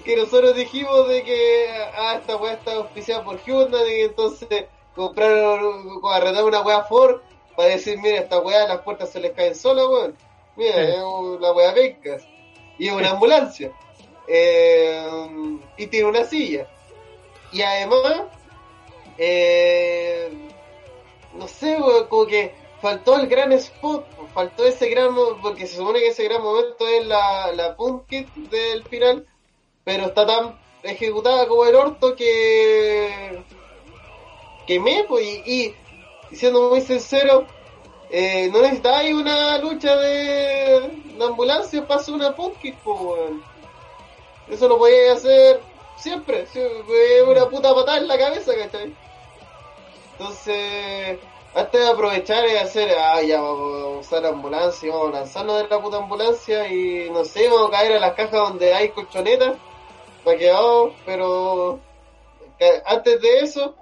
que 0.04 0.16
nosotros 0.16 0.56
dijimos 0.56 1.08
de 1.08 1.22
que 1.22 1.66
ah, 1.96 2.16
esta 2.18 2.36
weá 2.36 2.54
está 2.54 2.74
auspiciada 2.74 3.22
por 3.22 3.42
Hyundai 3.42 4.00
y 4.00 4.02
entonces 4.02 4.64
compraron, 4.94 6.00
arrendaron 6.10 6.48
una 6.48 6.62
weá 6.62 6.84
Ford 6.84 7.20
para 7.56 7.70
decir, 7.70 7.98
mira, 7.98 8.20
esta 8.20 8.40
weá 8.40 8.66
las 8.66 8.80
puertas 8.80 9.10
se 9.10 9.20
les 9.20 9.32
caen 9.32 9.54
solas, 9.54 9.86
weón. 9.86 10.16
Mira, 10.56 10.82
es 10.82 10.98
una 10.98 11.52
weá 11.52 11.74
pescas. 11.74 12.26
Y 12.78 12.88
es 12.88 12.92
una 12.92 13.10
ambulancia. 13.10 13.72
Eh, 14.26 15.06
y 15.76 15.86
tiene 15.86 16.08
una 16.08 16.24
silla. 16.24 16.66
Y 17.52 17.62
además, 17.62 18.22
eh, 19.18 20.30
no 21.34 21.48
sé, 21.48 21.76
como 22.08 22.26
que 22.26 22.54
faltó 22.80 23.16
el 23.16 23.26
gran 23.28 23.52
spot, 23.52 24.06
faltó 24.34 24.64
ese 24.64 24.88
gran, 24.88 25.14
porque 25.40 25.66
se 25.66 25.76
supone 25.76 26.00
que 26.00 26.08
ese 26.08 26.24
gran 26.24 26.42
momento 26.42 26.86
es 26.88 27.06
la, 27.06 27.52
la 27.52 27.76
punk 27.76 28.06
kit 28.08 28.28
del 28.34 28.84
final, 28.84 29.26
pero 29.84 30.06
está 30.06 30.26
tan 30.26 30.58
ejecutada 30.82 31.46
como 31.46 31.64
el 31.64 31.76
orto 31.76 32.16
que 32.16 33.42
que 34.66 34.78
me, 34.78 35.04
pues, 35.08 35.24
y, 35.24 35.74
y 36.30 36.36
siendo 36.36 36.68
muy 36.70 36.80
sincero, 36.80 37.46
eh, 38.10 38.48
no 38.52 38.60
necesitáis 38.62 39.14
una 39.14 39.58
lucha 39.58 39.96
de, 39.96 40.90
de 41.16 41.24
ambulancia 41.24 41.86
para 41.86 42.00
hacer 42.00 42.14
una 42.14 42.34
punk 42.34 42.58
kit, 42.58 42.76
pues. 42.84 43.32
Eso 44.48 44.68
lo 44.68 44.78
podíais 44.78 45.12
hacer 45.12 45.60
siempre, 45.96 46.42
es 46.42 47.22
una 47.26 47.48
puta 47.48 47.74
patada 47.74 47.98
en 47.98 48.08
la 48.08 48.18
cabeza, 48.18 48.52
¿cachai? 48.54 48.92
Entonces, 50.22 51.18
antes 51.52 51.80
de 51.80 51.88
aprovechar 51.88 52.48
y 52.48 52.56
hacer, 52.56 52.94
ah, 52.96 53.20
ya 53.22 53.40
vamos 53.40 53.82
a 53.82 53.98
usar 53.98 54.24
ambulancia, 54.26 54.92
vamos 54.94 55.08
a 55.08 55.18
lanzarnos 55.18 55.62
de 55.62 55.68
la 55.68 55.82
puta 55.82 55.96
ambulancia 55.96 56.68
y 56.72 57.10
no 57.10 57.24
sé, 57.24 57.48
vamos 57.48 57.68
a 57.68 57.72
caer 57.72 57.92
a 57.94 57.98
las 58.00 58.12
cajas 58.14 58.30
donde 58.48 58.72
hay 58.72 58.90
colchonetas, 58.90 59.58
para 60.24 60.38
que 60.38 60.48
vamos, 60.52 60.92
pero 61.04 61.80
que 62.56 62.82
antes 62.86 63.20
de 63.20 63.40
eso, 63.40 63.74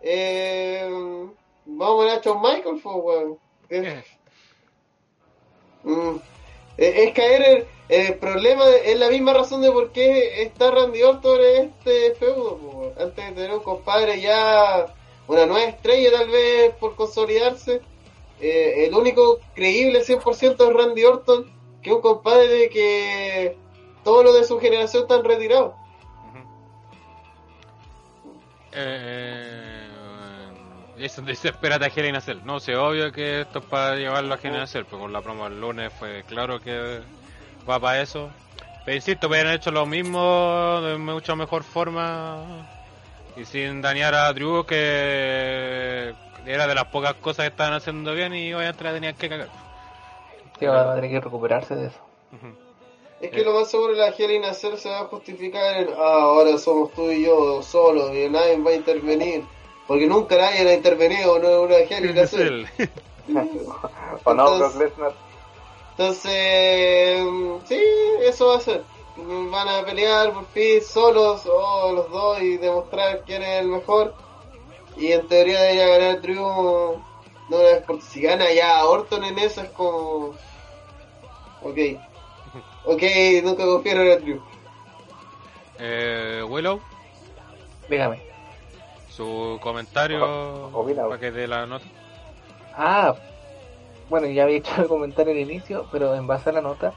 eh, 0.00 0.88
vamos 1.64 2.02
a 2.02 2.04
ver 2.06 2.18
a 2.18 2.22
Shawn 2.22 2.40
Michaels, 2.40 2.80
pues, 2.84 2.96
weón. 2.96 3.38
Es, 3.68 3.84
Eh, 3.86 4.04
mm, 5.82 6.16
es- 6.76 6.96
es 6.98 7.14
caer 7.14 7.66
en 7.88 8.06
el 8.06 8.14
problema, 8.18 8.64
es 8.84 8.96
la 8.96 9.08
misma 9.08 9.32
razón 9.32 9.60
de 9.60 9.72
por 9.72 9.90
qué 9.90 10.42
está 10.42 10.70
Randy 10.70 11.02
Orton 11.02 11.40
en 11.40 11.64
este 11.70 12.14
feudo, 12.14 12.58
pues, 12.58 12.96
antes 12.96 13.26
de 13.26 13.32
tener 13.32 13.52
un 13.54 13.64
compadre 13.64 14.20
ya 14.20 14.86
una 15.30 15.46
nueva 15.46 15.64
estrella 15.64 16.10
tal 16.10 16.28
vez 16.28 16.74
por 16.74 16.96
consolidarse. 16.96 17.80
Eh, 18.40 18.86
el 18.86 18.94
único 18.94 19.38
creíble 19.54 20.00
100% 20.00 20.68
es 20.68 20.74
Randy 20.74 21.04
Orton, 21.04 21.44
que 21.82 21.90
es 21.90 21.96
un 21.96 22.02
compadre 22.02 22.68
que 22.68 23.56
todos 24.02 24.24
los 24.24 24.34
de 24.34 24.44
su 24.44 24.58
generación 24.58 25.04
están 25.04 25.22
retirados. 25.22 25.74
ujú. 26.26 26.48
Eh, 28.72 29.86
eso 30.98 31.22
a 31.22 32.16
a 32.16 32.20
Cell. 32.20 32.38
No 32.44 32.58
sé, 32.58 32.76
obvio 32.76 33.12
que 33.12 33.42
esto 33.42 33.60
es 33.60 33.64
para 33.66 33.96
llevarlo 33.96 34.34
a 34.34 34.62
a 34.62 34.66
Cell, 34.66 34.84
pues 34.84 35.00
con 35.00 35.12
la 35.12 35.22
promo 35.22 35.46
el 35.46 35.60
lunes 35.60 35.92
fue 35.98 36.24
claro 36.24 36.60
que 36.60 37.00
va 37.68 37.78
para 37.78 38.02
eso. 38.02 38.30
Pero 38.84 38.96
insisto, 38.96 39.28
hubieran 39.28 39.54
hecho 39.54 39.70
lo 39.70 39.86
mismo 39.86 40.80
de 40.82 40.96
mucha 40.98 41.36
mejor 41.36 41.62
forma 41.62 42.79
y 43.36 43.44
sin 43.44 43.80
dañar 43.82 44.14
a 44.14 44.32
Drew, 44.32 44.64
que 44.64 46.14
era 46.46 46.66
de 46.66 46.74
las 46.74 46.84
pocas 46.86 47.14
cosas 47.14 47.44
que 47.44 47.50
estaban 47.50 47.74
haciendo 47.74 48.14
bien 48.14 48.34
y 48.34 48.52
obviamente 48.52 48.84
la 48.84 48.92
tenían 48.92 49.14
que 49.14 49.28
cagar. 49.28 49.48
Sí, 50.58 50.66
va 50.66 50.92
a 50.92 50.94
tener 50.96 51.10
que 51.10 51.20
recuperarse 51.20 51.74
de 51.74 51.86
eso. 51.86 51.98
Es 53.20 53.30
que 53.30 53.44
lo 53.44 53.52
más 53.52 53.70
seguro 53.70 53.92
la 53.92 54.06
a 54.08 54.54
Cell 54.54 54.76
se 54.76 54.88
va 54.88 55.00
a 55.00 55.04
justificar 55.04 55.76
en, 55.76 55.88
ah, 55.90 56.22
ahora 56.22 56.56
somos 56.56 56.90
tú 56.92 57.10
y 57.10 57.24
yo 57.24 57.62
solos 57.62 58.14
y 58.14 58.28
nadie 58.30 58.58
va 58.58 58.70
a 58.70 58.74
intervenir. 58.74 59.44
Porque 59.86 60.06
nunca 60.06 60.36
nadie 60.38 60.64
ha 60.70 60.74
intervenido, 60.74 61.38
no 61.38 61.48
es 61.48 61.88
una 61.88 61.98
Es 62.22 62.32
él. 62.34 62.66
¿O 64.24 64.34
no, 64.34 64.54
Entonces- 64.54 64.58
Brock 64.58 64.90
Lesnar? 64.90 65.12
Entonces, 65.90 67.20
mm, 67.20 67.56
sí, 67.66 67.82
eso 68.22 68.46
va 68.46 68.56
a 68.56 68.60
ser. 68.60 68.82
Van 69.50 69.68
a 69.68 69.84
pelear 69.84 70.32
por 70.32 70.46
fin 70.46 70.80
solos 70.82 71.42
o 71.46 71.92
los 71.92 72.10
dos 72.10 72.40
y 72.40 72.56
demostrar 72.56 73.22
quién 73.26 73.42
es 73.42 73.60
el 73.60 73.68
mejor. 73.68 74.14
Y 74.96 75.12
en 75.12 75.26
teoría 75.28 75.60
debería 75.60 75.86
ganar 75.98 76.20
Drew. 76.22 76.36
No 77.48 77.56
una 77.56 77.58
vez 77.64 77.82
por 77.84 78.00
si 78.00 78.20
gana 78.22 78.52
ya 78.52 78.84
Orton 78.86 79.24
en 79.24 79.38
eso 79.38 79.60
es 79.62 79.70
como. 79.70 80.34
Ok. 81.62 81.78
Ok, 82.86 83.02
nunca 83.42 83.64
confiaron 83.66 84.06
en 84.06 84.24
Drew. 84.24 84.40
Eh, 85.78 86.44
Willow, 86.48 86.80
Dígame. 87.88 88.20
su 89.10 89.58
comentario 89.62 90.24
O- 90.72 90.84
para 91.08 91.18
que 91.18 91.30
dé 91.30 91.46
la 91.48 91.66
nota. 91.66 91.86
Ah, 92.76 93.14
bueno, 94.08 94.26
ya 94.28 94.44
había 94.44 94.58
hecho 94.58 94.72
el 94.82 94.88
comentario 94.88 95.32
al 95.32 95.38
inicio, 95.38 95.86
pero 95.90 96.14
en 96.14 96.26
base 96.26 96.50
a 96.50 96.52
la 96.52 96.60
nota, 96.60 96.92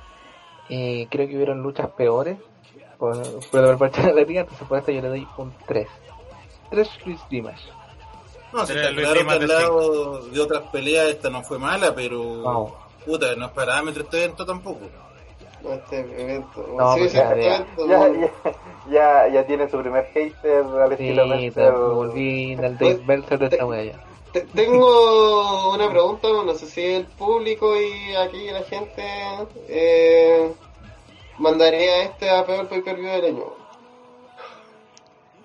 eh, 0.69 1.07
creo 1.09 1.27
que 1.27 1.35
hubieron 1.35 1.61
luchas 1.61 1.89
peores 1.91 2.37
por, 2.97 3.21
por 3.49 3.59
haber 3.63 3.77
parte 3.77 4.01
de 4.01 4.13
la 4.13 4.21
liga, 4.21 4.41
entonces 4.41 4.67
por 4.67 4.77
eso 4.79 4.91
yo 4.91 5.01
le 5.01 5.07
doy 5.09 5.27
un 5.37 5.53
3. 5.67 5.87
3 6.69 6.89
Chris 7.03 7.19
Dimas. 7.29 7.61
No, 8.51 8.65
si 8.65 8.73
Era 8.73 8.81
está 8.81 8.91
Luis 8.93 9.07
claro 9.07 9.13
que 9.13 9.19
Dimas 9.19 9.33
al 9.35 9.39
de 9.41 9.47
lado 9.47 10.21
de 10.25 10.39
otras 10.39 10.61
peleas 10.71 11.07
esta 11.07 11.29
no 11.29 11.41
fue 11.43 11.57
mala, 11.59 11.93
pero 11.95 12.19
Wow. 12.23 12.73
puta, 13.05 13.35
no 13.35 13.45
es 13.47 13.51
parámetro 13.51 14.03
este 14.03 14.23
evento 14.23 14.45
tampoco. 14.45 14.81
No, 15.63 15.73
este 15.73 15.99
evento. 15.99 16.67
No, 16.77 16.93
Sí, 16.93 16.99
pues 16.99 17.13
ya, 17.13 17.29
este 17.31 17.41
ya. 17.43 17.55
evento, 17.55 17.87
Ya, 17.87 17.97
no. 17.97 18.13
ya, 18.15 18.31
ya, 18.91 19.27
ya 19.33 19.45
tiene 19.47 19.69
su 19.69 19.79
primer 19.79 20.05
hater 20.07 20.65
al 20.65 20.89
Sí, 20.97 21.03
estilo 21.05 21.25
me 21.27 21.35
Meltzer. 21.37 21.71
volví 21.73 22.51
en 22.53 22.63
el 22.63 22.77
Dave 22.77 23.01
Meltzer 23.07 23.39
de 23.39 23.45
esta. 23.45 23.57
Te- 23.57 23.95
Tengo 24.41 25.71
una 25.73 25.89
pregunta, 25.89 26.27
no 26.29 26.53
sé 26.55 26.65
si 26.67 26.81
el 26.83 27.05
público 27.05 27.79
y 27.79 28.15
aquí 28.15 28.49
la 28.49 28.63
gente 28.63 29.03
eh, 29.67 30.51
mandaría 31.37 32.03
este 32.03 32.29
a 32.29 32.45
peor 32.45 32.67
pay 32.67 32.81
per 32.81 32.95
view 32.95 33.09
del 33.11 33.25
año. 33.25 33.45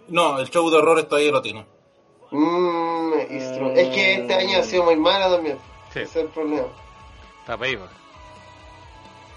No, 0.09 0.39
el 0.39 0.49
show 0.49 0.71
de 0.71 0.79
horrores 0.79 1.07
todavía 1.07 1.31
lo 1.33 1.43
tiene. 1.43 1.67
Mm, 2.31 3.13
Es 3.77 3.89
que 3.89 4.15
este 4.15 4.35
año 4.35 4.59
ha 4.59 4.63
sido 4.63 4.85
muy 4.85 4.97
malo 4.97 5.35
también. 5.35 5.59
Sí. 5.93 6.01
Ese 6.01 6.21
es 6.21 6.25
el 6.25 6.29
problema. 6.29 6.69
Está 7.41 7.57
payback. 7.59 7.91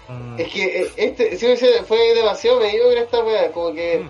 Mm, 0.08 0.40
Es 0.40 0.52
que 0.52 0.82
eh, 0.82 0.92
este 0.96 1.36
sí, 1.36 1.46
fue 1.86 2.14
demasiado 2.14 2.58
mediocre 2.58 3.00
esta 3.00 3.22
weá, 3.22 3.52
como 3.52 3.72
que 3.74 4.08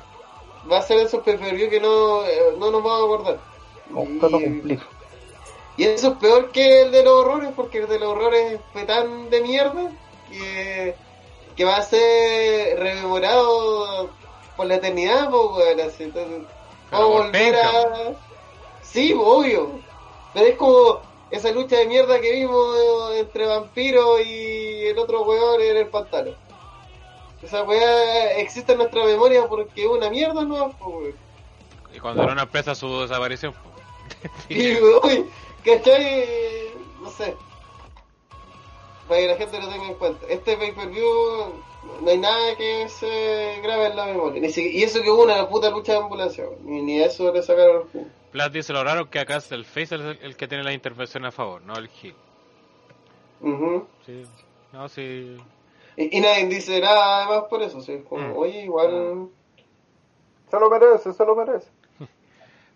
va 0.70 0.78
a 0.78 0.82
ser 0.82 0.98
esos 0.98 1.22
pay 1.24 1.36
per 1.36 1.54
view 1.56 1.68
que 1.68 1.80
no, 1.80 2.24
eh, 2.24 2.54
no 2.58 2.70
nos 2.70 2.82
vamos 2.82 3.00
a 3.00 3.04
acordar. 3.04 3.38
con 3.92 4.20
todo 4.20 4.38
Y- 4.40 4.44
cumplir. 4.44 4.80
Y 5.76 5.84
eso 5.84 6.08
es 6.08 6.18
peor 6.18 6.52
que 6.52 6.82
el 6.82 6.92
de 6.92 7.02
los 7.02 7.14
horrores, 7.14 7.50
porque 7.56 7.78
el 7.78 7.88
de 7.88 7.98
los 7.98 8.08
horrores 8.08 8.60
fue 8.72 8.84
tan 8.84 9.30
de 9.30 9.40
mierda 9.40 9.90
que, 10.28 10.94
que 11.56 11.64
va 11.64 11.76
a 11.76 11.82
ser 11.82 12.78
rememorado 12.78 14.10
por 14.56 14.66
la 14.66 14.74
eternidad, 14.76 15.30
pues, 15.30 15.50
weón. 15.56 15.80
Así, 15.80 16.04
entonces, 16.04 16.42
vamos 16.90 17.20
a 17.20 17.24
volver 17.24 17.56
a. 17.56 18.12
Sí, 18.82 19.14
obvio. 19.18 19.80
Pero 20.34 20.46
es 20.46 20.56
como 20.56 21.00
esa 21.30 21.50
lucha 21.50 21.76
de 21.76 21.86
mierda 21.86 22.20
que 22.20 22.32
vimos 22.32 22.76
entre 23.14 23.46
vampiro 23.46 24.20
y 24.20 24.86
el 24.86 24.98
otro 24.98 25.22
weón 25.22 25.60
en 25.62 25.76
el 25.78 25.86
pantano. 25.88 26.32
Esa 27.42 27.64
weá 27.64 28.34
existe 28.38 28.72
en 28.72 28.78
nuestra 28.78 29.04
memoria 29.04 29.48
porque 29.48 29.82
es 29.82 29.88
una 29.88 30.08
mierda, 30.10 30.44
¿no? 30.44 30.70
Pues. 30.78 31.14
Y 31.92 31.98
cuando 31.98 32.22
era 32.22 32.32
una 32.32 32.42
empresa 32.42 32.74
su 32.74 33.00
desaparición. 33.00 33.54
Y, 34.48 34.74
uy, 34.74 35.26
¿cachai? 35.64 36.24
No 37.00 37.10
sé. 37.10 37.36
Para 39.08 39.20
que 39.20 39.26
la 39.28 39.36
gente 39.36 39.60
lo 39.60 39.68
tenga 39.68 39.86
en 39.88 39.94
cuenta. 39.94 40.26
Este 40.28 40.56
pay-per-view 40.56 41.06
no 42.00 42.08
hay 42.10 42.18
nada 42.18 42.56
que 42.56 42.88
se 42.88 43.60
grabe 43.62 43.86
en 43.88 43.96
la 43.96 44.06
memoria. 44.06 44.40
Ni 44.40 44.50
si- 44.50 44.70
y 44.78 44.82
eso 44.82 45.02
que 45.02 45.10
hubo 45.10 45.24
una 45.24 45.48
puta 45.48 45.70
lucha 45.70 45.92
de 45.92 45.98
ambulancia. 45.98 46.44
Ni, 46.62 46.82
ni 46.82 47.00
eso 47.00 47.32
le 47.32 47.42
sacaron 47.42 47.82
el 47.82 47.88
jugo. 47.88 48.06
Plat 48.30 48.52
dice 48.52 48.72
lo 48.72 48.82
raro 48.82 49.10
que 49.10 49.18
acá 49.18 49.36
es 49.36 49.52
el 49.52 49.64
face 49.66 49.94
el, 49.94 50.18
el 50.22 50.36
que 50.36 50.48
tiene 50.48 50.64
la 50.64 50.72
intervención 50.72 51.24
a 51.26 51.32
favor, 51.32 51.60
no 51.62 51.74
el 51.76 51.90
heel. 52.02 52.14
Ujú. 53.42 53.86
Sí. 54.06 54.24
No, 54.72 54.88
sí. 54.88 55.36
y, 55.96 56.16
y 56.16 56.20
nadie 56.20 56.46
dice 56.46 56.80
nada 56.80 57.26
más 57.28 57.42
por 57.50 57.60
eso. 57.62 57.80
¿sí? 57.80 58.02
Como, 58.08 58.28
Mm. 58.28 58.36
Oye, 58.38 58.62
igual... 58.64 59.28
Se 60.50 60.60
lo 60.60 60.70
merece, 60.70 61.12
se 61.12 61.24
lo 61.24 61.34
merece. 61.34 61.68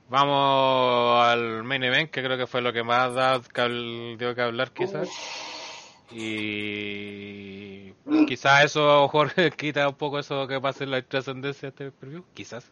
Vamos 0.09 1.25
al 1.27 1.65
main 1.65 1.83
event, 1.83 2.11
que 2.11 2.23
creo 2.23 2.39
que 2.39 2.47
fue 2.47 2.63
lo 2.63 2.73
que 2.73 2.85
más 2.85 3.13
da, 3.15 3.39
dio 3.39 4.35
que 4.35 4.43
hablar 4.43 4.71
quizás. 4.73 5.09
Y 6.11 7.93
quizás 8.27 8.65
eso, 8.67 9.09
Jorge, 9.09 9.51
quita 9.57 9.89
un 9.89 9.95
poco 9.97 10.19
eso 10.21 10.47
que 10.47 10.61
pasa 10.61 10.85
en 10.85 10.93
la 10.93 11.03
trascendencia 11.03 11.71
de 11.71 11.87
este 11.87 11.91
preview. 11.91 12.25
Quizás, 12.35 12.71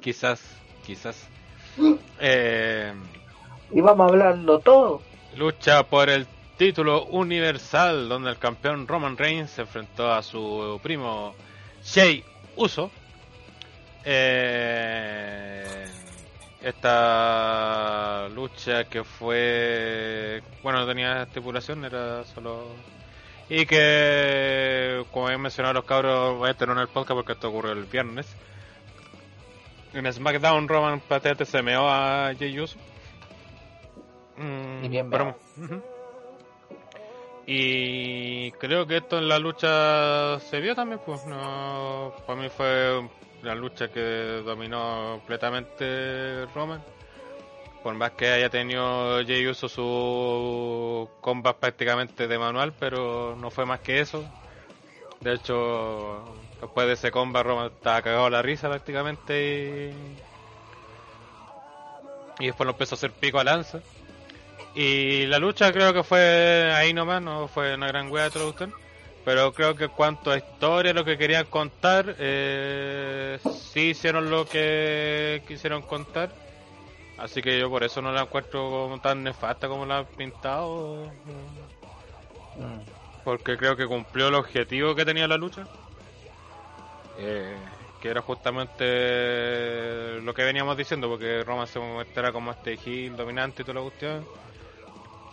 quizás, 0.00 0.40
quizás. 0.84 1.28
Eh, 2.20 2.92
Y 3.72 3.80
vamos 3.80 4.06
a 4.06 4.10
hablarlo 4.12 4.60
todo. 4.60 5.02
lucha 5.36 5.82
por 5.82 6.08
el 6.08 6.26
título 6.56 7.04
universal, 7.06 8.08
donde 8.08 8.30
el 8.30 8.38
campeón 8.38 8.86
Roman 8.86 9.16
Reigns 9.16 9.50
se 9.50 9.62
enfrentó 9.62 10.12
a 10.12 10.22
su 10.22 10.78
primo 10.82 11.34
Shea 11.82 12.22
Uso. 12.54 12.90
Eh, 14.04 15.84
esta 16.60 18.28
lucha 18.34 18.84
que 18.84 19.04
fue, 19.04 20.42
bueno, 20.62 20.80
no 20.80 20.86
tenía 20.86 21.22
estipulación, 21.22 21.84
era 21.84 22.24
solo... 22.24 22.66
Y 23.48 23.64
que, 23.66 25.04
como 25.12 25.30
he 25.30 25.38
mencionado 25.38 25.74
los 25.74 25.84
cabros, 25.84 26.36
voy 26.36 26.50
a 26.50 26.54
tener 26.54 26.74
en 26.74 26.82
el 26.82 26.88
podcast 26.88 27.12
porque 27.16 27.32
esto 27.32 27.48
ocurrió 27.48 27.72
el 27.72 27.84
viernes. 27.84 28.26
En 29.94 30.12
SmackDown, 30.12 30.66
Roman 30.66 31.00
prácticamente 31.00 31.44
se 31.44 31.62
meó 31.62 31.88
a 31.88 32.32
Jey 32.36 32.58
Uso. 32.58 32.76
Mm, 34.36 34.84
Y 34.84 34.88
bien 34.88 35.08
pero-. 35.10 35.36
Y 37.46 38.50
creo 38.52 38.86
que 38.86 38.96
esto 38.96 39.18
en 39.18 39.28
la 39.28 39.38
lucha 39.38 40.40
se 40.40 40.60
vio 40.60 40.74
también, 40.74 41.00
pues 41.06 41.24
no, 41.26 42.12
para 42.26 42.40
mí 42.40 42.48
fue 42.48 43.08
la 43.46 43.54
lucha 43.54 43.88
que 43.88 44.42
dominó 44.44 45.18
completamente 45.18 46.46
Roman. 46.54 46.82
Por 47.82 47.94
más 47.94 48.10
que 48.12 48.28
haya 48.28 48.50
tenido 48.50 49.24
Jey 49.24 49.46
Uso 49.46 49.68
su 49.68 51.08
combat 51.20 51.56
prácticamente 51.56 52.26
de 52.26 52.38
manual, 52.38 52.74
pero 52.78 53.36
no 53.36 53.50
fue 53.50 53.64
más 53.64 53.80
que 53.80 54.00
eso. 54.00 54.24
De 55.20 55.34
hecho, 55.34 56.24
después 56.60 56.88
de 56.88 56.94
ese 56.94 57.12
combat 57.12 57.46
Roman 57.46 57.66
estaba 57.66 58.02
cagado 58.02 58.28
la 58.28 58.42
risa 58.42 58.68
prácticamente 58.68 59.94
y, 62.40 62.42
y 62.42 62.46
después 62.46 62.66
lo 62.66 62.72
empezó 62.72 62.96
a 62.96 62.98
hacer 62.98 63.12
pico 63.12 63.38
a 63.38 63.44
lanza. 63.44 63.80
Y 64.74 65.26
la 65.26 65.38
lucha 65.38 65.72
creo 65.72 65.94
que 65.94 66.02
fue 66.02 66.72
ahí 66.74 66.92
nomás, 66.92 67.22
no 67.22 67.46
fue 67.46 67.74
una 67.76 67.86
gran 67.86 68.10
wea 68.10 68.24
de 68.24 68.30
traducción. 68.30 68.74
Pero 69.26 69.52
creo 69.52 69.74
que 69.74 69.86
en 69.86 69.90
cuanto 69.90 70.30
a 70.30 70.36
historia, 70.36 70.92
lo 70.92 71.04
que 71.04 71.18
querían 71.18 71.46
contar, 71.46 72.14
eh, 72.16 73.40
sí 73.42 73.88
hicieron 73.88 74.30
lo 74.30 74.46
que 74.46 75.42
quisieron 75.48 75.82
contar. 75.82 76.30
Así 77.18 77.42
que 77.42 77.58
yo 77.58 77.68
por 77.68 77.82
eso 77.82 78.00
no 78.00 78.12
la 78.12 78.22
encuentro 78.22 78.70
como 78.70 79.00
tan 79.00 79.24
nefasta 79.24 79.66
como 79.66 79.84
la 79.84 79.98
han 79.98 80.06
pintado. 80.06 81.10
Mm. 82.54 83.24
Porque 83.24 83.56
creo 83.56 83.76
que 83.76 83.88
cumplió 83.88 84.28
el 84.28 84.34
objetivo 84.36 84.94
que 84.94 85.04
tenía 85.04 85.26
la 85.26 85.36
lucha. 85.36 85.66
Eh, 87.18 87.56
que 88.00 88.08
era 88.08 88.22
justamente 88.22 90.20
lo 90.20 90.34
que 90.34 90.44
veníamos 90.44 90.76
diciendo, 90.76 91.08
porque 91.08 91.42
Roman 91.42 91.66
se 91.66 91.80
mostrara 91.80 92.30
como 92.30 92.52
este 92.52 92.74
heel 92.74 93.16
dominante 93.16 93.62
y 93.62 93.64
toda 93.64 93.80
la 93.80 93.86
cuestión. 93.90 94.24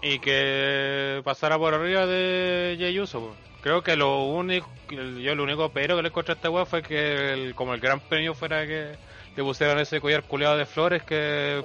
Y 0.02 0.18
que 0.18 1.22
pasara 1.24 1.60
por 1.60 1.76
arriba 1.76 2.08
de 2.08 2.76
Jey 2.80 3.00
Uso. 3.00 3.20
po. 3.20 3.53
Creo 3.64 3.82
que 3.82 3.96
lo 3.96 4.24
único, 4.26 4.68
yo 4.90 5.36
lo 5.36 5.44
único 5.44 5.70
pero 5.70 5.96
que 5.96 6.02
le 6.04 6.10
encontré 6.10 6.34
a 6.34 6.36
esta 6.36 6.50
weá 6.50 6.66
fue 6.66 6.84
que 6.84 7.32
el- 7.34 7.56
como 7.56 7.74
el 7.74 7.80
gran 7.80 8.00
premio 8.02 8.34
fuera 8.36 8.66
que 8.68 8.92
le 9.36 9.44
pusieran 9.44 9.80
ese 9.80 10.02
collar 10.02 10.24
culeado 10.24 10.58
de 10.58 10.66
flores 10.66 11.02
que 11.04 11.64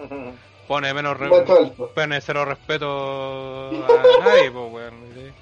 pone 0.68 0.94
menos 0.94 1.18
re- 1.18 1.28
pone 1.94 2.20
cero 2.20 2.44
respeto 2.44 3.68
a 4.20 4.24
nadie, 4.24 4.50
pues 4.50 4.72
weón. 4.72 4.94
¿sí? 5.14 5.32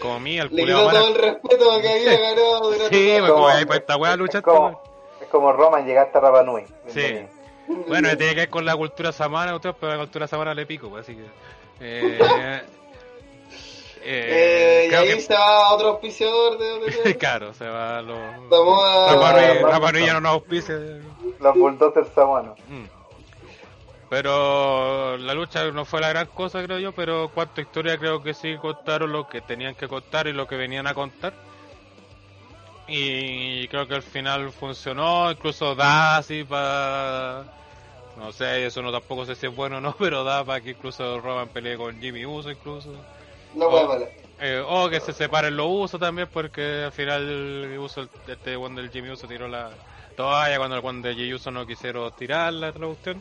Como 0.00 0.20
mí, 0.20 0.36
Le 0.38 0.48
culeado 0.48 0.88
quitó 0.88 0.90
todo 0.92 1.04
mala. 1.04 1.08
el 1.08 1.14
respeto 1.32 1.80
que 1.82 1.88
había 1.88 2.18
ganado 2.20 2.70
durante 2.72 2.96
Sí, 2.96 3.16
pues 3.18 3.32
como 3.32 3.48
ahí 3.48 3.64
para 3.64 3.78
esta 3.80 3.96
weá 3.96 4.12
Es 4.12 4.18
luchaste, 4.18 4.42
como, 4.42 4.60
weón. 4.66 4.76
es 5.20 5.28
como 5.28 5.52
Roman 5.52 5.84
llegaste 5.86 6.16
a 6.18 6.20
Rapa 6.20 6.42
Nui. 6.44 6.62
Sí. 6.86 7.18
Bueno, 7.88 8.08
tiene 8.16 8.34
que 8.34 8.40
ver 8.42 8.48
con 8.48 8.64
la 8.64 8.76
cultura 8.76 9.10
samana, 9.12 9.54
usted, 9.56 9.74
pero 9.78 9.92
la 9.92 9.98
cultura 9.98 10.26
samana 10.28 10.54
le 10.54 10.64
pico, 10.64 10.88
pues, 10.88 11.02
así 11.04 11.16
que. 11.16 11.26
Eh, 11.80 12.18
Eh, 14.02 14.84
eh, 14.84 14.88
y 14.90 14.94
ahí 14.94 15.08
que. 15.14 15.20
se 15.20 15.34
va 15.34 15.72
otro 15.74 15.88
auspiciador 15.88 16.58
de. 16.58 17.16
Claro, 17.18 17.52
se 17.54 17.66
va 17.68 17.98
a 17.98 18.02
los. 18.02 18.18
Vamos 18.48 18.80
a- 18.84 19.14
Rapa 19.14 19.32
Nui- 19.32 19.58
a- 19.64 19.68
Rapa 19.68 19.92
Nui 19.92 20.06
ya 20.06 20.12
no 20.14 20.20
nos 20.20 20.32
auspicia. 20.32 20.74
Los 21.40 21.54
bulldozers 21.54 22.08
samuanos. 22.14 22.58
Mm. 22.68 22.84
Pero 24.10 25.18
la 25.18 25.34
lucha 25.34 25.64
no 25.70 25.84
fue 25.84 26.00
la 26.00 26.08
gran 26.08 26.26
cosa, 26.28 26.62
creo 26.64 26.78
yo, 26.78 26.92
pero 26.92 27.28
cuarta 27.28 27.60
historia 27.60 27.98
creo 27.98 28.22
que 28.22 28.32
sí 28.32 28.56
contaron 28.56 29.12
lo 29.12 29.28
que 29.28 29.42
tenían 29.42 29.74
que 29.74 29.86
contar 29.86 30.26
y 30.28 30.32
lo 30.32 30.46
que 30.48 30.56
venían 30.56 30.86
a 30.86 30.94
contar. 30.94 31.34
Y 32.86 33.68
creo 33.68 33.86
que 33.86 33.94
al 33.96 34.02
final 34.02 34.50
funcionó, 34.50 35.30
incluso 35.30 35.74
da 35.74 36.16
así 36.16 36.42
para... 36.44 37.44
No 38.16 38.32
sé, 38.32 38.64
eso 38.66 38.80
no 38.82 38.90
tampoco 38.90 39.26
sé 39.26 39.34
si 39.34 39.46
es 39.46 39.54
bueno 39.54 39.76
o 39.76 39.80
no, 39.80 39.94
pero 39.98 40.24
da 40.24 40.42
para 40.42 40.60
que 40.62 40.70
incluso 40.70 41.20
Roman 41.20 41.48
pelee 41.48 41.76
con 41.76 42.00
Jimmy 42.00 42.24
Uso 42.24 42.50
incluso. 42.50 42.90
No 43.54 43.70
puede 43.70 43.86
valer. 43.86 44.28
Eh, 44.40 44.62
o 44.64 44.88
que 44.88 45.00
se 45.00 45.12
separen 45.12 45.56
los 45.56 45.66
usos 45.68 46.00
también, 46.00 46.28
porque 46.32 46.84
al 46.84 46.92
final 46.92 47.28
el 47.28 47.78
uso, 47.78 48.08
este 48.26 48.56
cuando 48.56 48.80
el 48.80 48.90
Jimmy 48.90 49.10
Uso 49.10 49.26
tiró 49.26 49.48
la 49.48 49.70
toalla, 50.16 50.58
cuando, 50.58 50.80
cuando 50.80 51.08
el 51.08 51.16
Jimmy 51.16 51.34
Uso 51.34 51.50
no 51.50 51.66
quisieron 51.66 52.10
tirar 52.12 52.52
la 52.52 52.72
traducción. 52.72 53.20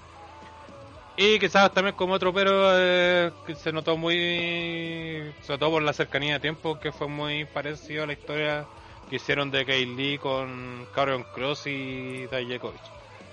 Y 1.19 1.39
quizás 1.39 1.73
también 1.73 1.95
como 1.95 2.13
otro 2.13 2.31
pero 2.31 2.69
eh, 2.77 3.31
que 3.47 3.55
se 3.55 3.71
notó 3.71 3.97
muy, 3.97 5.33
sobre 5.41 5.57
todo 5.57 5.71
por 5.71 5.81
la 5.81 5.93
cercanía 5.93 6.33
de 6.33 6.39
tiempo, 6.39 6.79
que 6.79 6.91
fue 6.91 7.07
muy 7.07 7.45
parecido 7.45 8.03
a 8.03 8.07
la 8.07 8.13
historia 8.13 8.67
que 9.09 9.15
hicieron 9.15 9.49
de 9.49 9.65
Kay 9.65 9.85
Lee 9.87 10.19
con 10.19 10.87
Karrion 10.93 11.23
Cross 11.33 11.65
y 11.65 12.27
Dajakovic, 12.27 12.81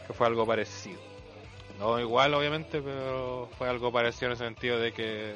que 0.07 0.13
fue 0.15 0.27
algo 0.27 0.47
parecido. 0.47 0.99
No 1.79 2.01
igual 2.01 2.33
obviamente, 2.33 2.81
pero 2.81 3.51
fue 3.59 3.69
algo 3.69 3.93
parecido 3.93 4.27
en 4.27 4.33
el 4.33 4.39
sentido 4.39 4.79
de 4.79 4.93
que 4.93 5.35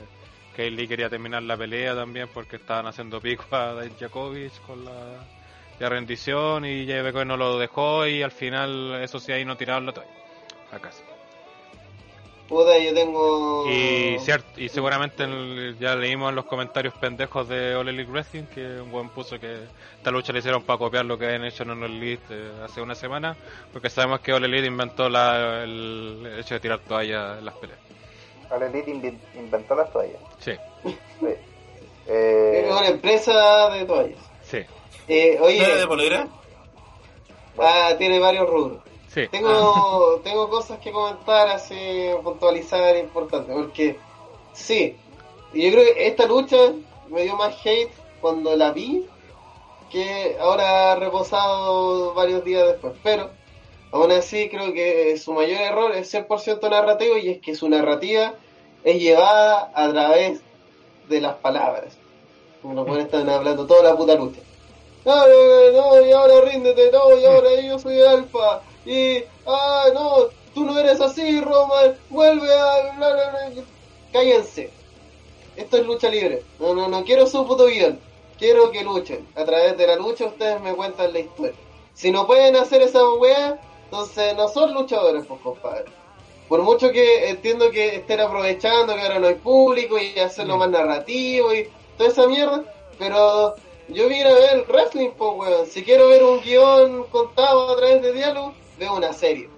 Kay 0.58 0.70
Lee 0.70 0.88
quería 0.88 1.08
terminar 1.08 1.40
la 1.44 1.56
pelea 1.56 1.94
también 1.94 2.26
porque 2.34 2.56
estaban 2.56 2.88
haciendo 2.88 3.20
pico 3.20 3.44
a 3.52 3.74
Dajakovic 3.74 4.60
con 4.66 4.84
la, 4.84 5.24
la 5.78 5.88
rendición 5.88 6.64
y 6.64 6.84
Jacob 6.84 7.24
no 7.24 7.36
lo 7.36 7.60
dejó 7.60 8.04
y 8.08 8.24
al 8.24 8.32
final 8.32 9.00
eso 9.00 9.20
sí 9.20 9.30
ahí 9.30 9.44
no 9.44 9.56
tiraron 9.56 9.86
la 9.86 9.92
toalla 9.92 10.10
a 10.72 10.80
casa. 10.80 11.04
Puta, 12.48 12.76
yo 12.76 12.92
tengo. 12.92 13.66
Y, 13.70 14.18
cierto, 14.18 14.60
y 14.60 14.68
seguramente 14.68 15.22
el- 15.22 15.76
ya 15.78 15.94
leímos 15.94 16.30
en 16.30 16.34
los 16.34 16.46
comentarios 16.46 16.94
pendejos 16.94 17.48
de 17.48 17.76
All 17.76 17.88
Elite 17.88 18.10
Wrestling 18.10 18.46
que 18.52 18.80
un 18.80 18.90
buen 18.90 19.10
puso 19.10 19.38
que 19.38 19.62
esta 19.98 20.10
lucha 20.10 20.32
le 20.32 20.40
hicieron 20.40 20.64
para 20.64 20.76
copiar 20.80 21.04
lo 21.04 21.16
que 21.16 21.26
habían 21.26 21.44
hecho 21.44 21.62
en 21.62 21.70
All 21.70 21.84
Elite 21.84 22.24
eh, 22.30 22.50
hace 22.64 22.82
una 22.82 22.96
semana, 22.96 23.36
porque 23.72 23.90
sabemos 23.90 24.18
que 24.22 24.32
All 24.32 24.44
Elite 24.44 24.66
inventó 24.66 25.08
la, 25.08 25.62
el 25.62 26.34
hecho 26.40 26.54
de 26.54 26.60
tirar 26.60 26.80
toallas 26.80 27.38
en 27.38 27.44
las 27.44 27.54
peleas. 27.54 27.87
All 28.50 28.62
Elite 28.62 28.90
invi- 28.92 29.18
inventó 29.34 29.74
las 29.74 29.92
toallas. 29.92 30.20
Sí, 30.38 30.52
Sí. 30.82 30.90
Es 32.06 32.14
Eh, 32.14 32.68
una 32.70 32.88
empresa 32.88 33.68
de 33.70 33.84
toallas. 33.84 34.18
sí, 34.42 34.58
Eh, 35.08 35.36
¿No 35.38 35.46
era 35.48 35.76
de 35.76 35.86
polera? 35.86 36.28
ah, 37.58 37.92
tiene 37.98 38.18
varios 38.18 38.48
rubros. 38.48 38.78
sí. 39.08 39.26
Tengo, 39.30 40.20
tengo 40.24 40.48
cosas 40.48 40.78
que 40.78 40.90
comentar, 40.90 41.48
así, 41.48 41.76
puntualizar 42.22 42.96
importantes, 42.96 43.54
porque 43.54 43.98
sí, 44.54 44.96
y 45.52 45.66
yo 45.66 45.72
creo 45.72 45.84
que 45.94 46.06
esta 46.06 46.26
lucha 46.26 46.56
me 47.10 47.22
dio 47.22 47.36
más 47.36 47.54
hate 47.64 47.92
cuando 48.20 48.56
la 48.56 48.70
vi 48.72 49.06
que 49.90 50.36
ahora 50.40 50.94
reposado 50.96 52.12
varios 52.14 52.44
días 52.44 52.66
después, 52.68 52.92
pero 53.02 53.30
aún 53.92 54.12
así 54.12 54.48
creo 54.48 54.72
que 54.72 55.16
su 55.18 55.32
mayor 55.32 55.60
error 55.60 55.92
es 55.94 56.12
100% 56.12 56.68
narrativo 56.70 57.16
y 57.16 57.30
es 57.30 57.40
que 57.40 57.54
su 57.54 57.68
narrativa 57.68 58.34
es 58.84 59.00
llevada 59.00 59.70
a 59.74 59.90
través 59.90 60.40
de 61.08 61.20
las 61.20 61.36
palabras. 61.36 61.96
Como 62.62 62.74
los 62.74 62.86
buenos 62.86 63.04
están 63.06 63.28
hablando 63.28 63.66
toda 63.66 63.82
la 63.82 63.96
puta 63.96 64.14
lucha. 64.14 64.40
No, 65.04 65.16
no, 65.16 65.72
no, 65.72 66.06
y 66.06 66.12
ahora 66.12 66.40
ríndete, 66.42 66.90
no, 66.92 67.18
y 67.18 67.24
ahora 67.24 67.60
yo 67.60 67.78
soy 67.78 68.00
alfa. 68.02 68.60
Y, 68.84 69.22
ah, 69.46 69.86
no, 69.94 70.26
tú 70.54 70.64
no 70.64 70.78
eres 70.78 71.00
así, 71.00 71.40
Roman, 71.40 71.96
vuelve 72.10 72.52
a... 72.52 72.96
bla, 72.96 73.12
bla, 73.12 73.50
bla. 73.50 73.62
Cállense. 74.12 74.70
Esto 75.56 75.76
es 75.76 75.86
lucha 75.86 76.08
libre. 76.08 76.42
No, 76.58 76.74
no, 76.74 76.88
no 76.88 77.04
quiero 77.04 77.26
su 77.26 77.46
puto 77.46 77.66
guion. 77.66 77.98
Quiero 78.38 78.70
que 78.70 78.84
luchen. 78.84 79.26
A 79.34 79.44
través 79.44 79.76
de 79.76 79.86
la 79.86 79.96
lucha 79.96 80.26
ustedes 80.26 80.60
me 80.60 80.74
cuentan 80.74 81.12
la 81.12 81.18
historia. 81.20 81.56
Si 81.94 82.12
no 82.12 82.26
pueden 82.26 82.56
hacer 82.56 82.82
esa 82.82 83.02
weá, 83.14 83.58
entonces 83.90 84.36
no 84.36 84.48
son 84.48 84.74
luchadores, 84.74 85.24
pues, 85.26 85.40
compadre. 85.40 85.86
Por 86.46 86.62
mucho 86.62 86.90
que 86.90 87.30
entiendo 87.30 87.70
que 87.70 87.96
estén 87.96 88.20
aprovechando 88.20 88.94
que 88.94 89.00
ahora 89.00 89.18
no 89.18 89.28
hay 89.28 89.36
público 89.36 89.98
y 89.98 90.18
hacerlo 90.18 90.58
más 90.58 90.68
narrativo 90.68 91.54
y 91.54 91.68
toda 91.96 92.10
esa 92.10 92.26
mierda, 92.26 92.64
pero 92.98 93.54
yo 93.88 94.08
vine 94.08 94.24
a 94.24 94.34
ver 94.34 94.66
wrestling, 94.68 95.10
pues, 95.16 95.30
weón. 95.36 95.66
Si 95.66 95.82
quiero 95.82 96.08
ver 96.08 96.22
un 96.22 96.40
guion 96.42 97.04
contado 97.04 97.70
a 97.70 97.76
través 97.76 98.02
de 98.02 98.12
diálogo, 98.12 98.52
veo 98.78 98.94
una 98.94 99.14
serie. 99.14 99.48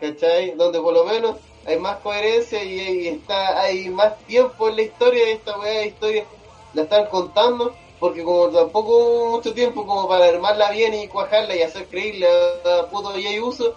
¿Cachai? 0.00 0.52
Donde 0.52 0.80
por 0.80 0.94
lo 0.94 1.04
menos 1.04 1.36
hay 1.66 1.78
más 1.78 1.98
coherencia 1.98 2.64
y, 2.64 2.80
y 2.80 3.08
está 3.08 3.60
hay 3.60 3.90
más 3.90 4.18
tiempo 4.20 4.70
en 4.70 4.76
la 4.76 4.82
historia 4.82 5.28
y 5.28 5.32
esta 5.32 5.58
weá 5.58 5.80
de 5.80 5.86
historia 5.88 6.24
la 6.72 6.82
están 6.82 7.06
contando 7.06 7.74
porque 8.00 8.24
como 8.24 8.48
tampoco 8.48 8.96
hubo 8.96 9.30
mucho 9.36 9.52
tiempo 9.52 9.86
como 9.86 10.08
para 10.08 10.24
armarla 10.26 10.70
bien 10.70 10.94
y 10.94 11.06
cuajarla 11.06 11.54
y 11.54 11.62
hacer 11.62 11.86
creíble 11.86 12.26
a, 12.26 12.86
puto 12.86 13.10
Jay 13.10 13.38
Uso 13.38 13.74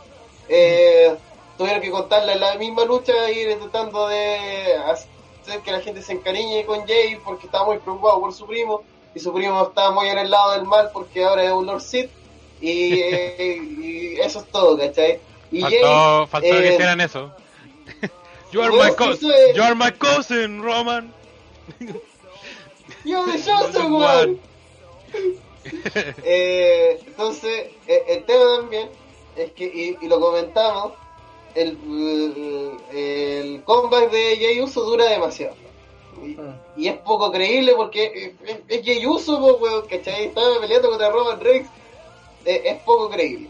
eh, 0.47 1.13
tuvieron 1.57 1.81
que 1.81 1.91
contarla 1.91 2.33
en 2.33 2.39
la 2.39 2.55
misma 2.55 2.85
lucha 2.85 3.29
y 3.29 3.39
ir 3.39 3.49
intentando 3.51 4.07
de 4.07 4.75
hacer 4.85 5.59
que 5.61 5.71
la 5.73 5.81
gente 5.81 6.01
se 6.01 6.13
encariñe 6.13 6.65
con 6.65 6.87
Jay 6.87 7.17
porque 7.23 7.47
estaba 7.47 7.65
muy 7.65 7.79
preocupado 7.79 8.21
por 8.21 8.33
su 8.33 8.47
primo 8.47 8.81
y 9.13 9.19
su 9.19 9.33
primo 9.33 9.61
estaba 9.61 9.91
muy 9.91 10.07
en 10.07 10.17
el 10.17 10.31
lado 10.31 10.53
del 10.53 10.63
mal 10.63 10.89
porque 10.93 11.25
ahora 11.25 11.43
es 11.43 11.51
un 11.51 11.65
Lord 11.65 11.81
Sith 11.81 12.09
y, 12.61 12.93
eh, 13.01 13.57
y 13.57 14.19
eso 14.21 14.39
es 14.39 14.45
todo, 14.45 14.77
¿cachai? 14.77 15.19
Y 15.51 15.61
Faltó, 15.61 16.27
faltó 16.27 16.49
que 16.49 16.67
eh, 16.69 16.73
hicieran 16.73 17.01
eso. 17.01 17.31
You 18.53 18.61
are 18.61 18.71
my 18.71 18.93
cousin, 18.95 19.31
you 19.55 19.63
are 19.63 19.73
my 19.73 19.91
cousin, 19.91 20.61
Roman. 20.61 21.11
Yo 23.05 23.25
de 23.25 23.41
Johnson, 23.41 23.93
weón. 23.93 24.39
Eh, 26.23 26.99
entonces, 27.05 27.67
eh, 27.87 28.03
el 28.07 28.23
tema 28.25 28.43
también 28.57 28.89
es 29.35 29.51
que, 29.53 29.65
y, 29.65 29.97
y 30.05 30.07
lo 30.07 30.19
comentamos, 30.19 30.93
el, 31.55 31.77
el, 32.91 32.97
el 32.97 33.63
comeback 33.63 34.11
de 34.11 34.37
Jay 34.37 34.61
Uso 34.61 34.81
dura 34.83 35.05
demasiado. 35.05 35.55
Y, 36.23 36.37
y 36.77 36.87
es 36.87 36.97
poco 36.99 37.31
creíble 37.31 37.73
porque 37.75 38.35
es, 38.43 38.49
es- 38.49 38.61
es 38.67 38.85
Jay 38.85 39.05
Uso, 39.05 39.39
po, 39.39 39.53
weón, 39.57 39.85
¿cachai? 39.87 40.25
Estaba 40.25 40.59
peleando 40.59 40.89
contra 40.89 41.09
Roman 41.09 41.39
Reigns. 41.39 41.69
Eh, 42.45 42.61
es 42.65 42.81
poco 42.83 43.09
creíble. 43.09 43.47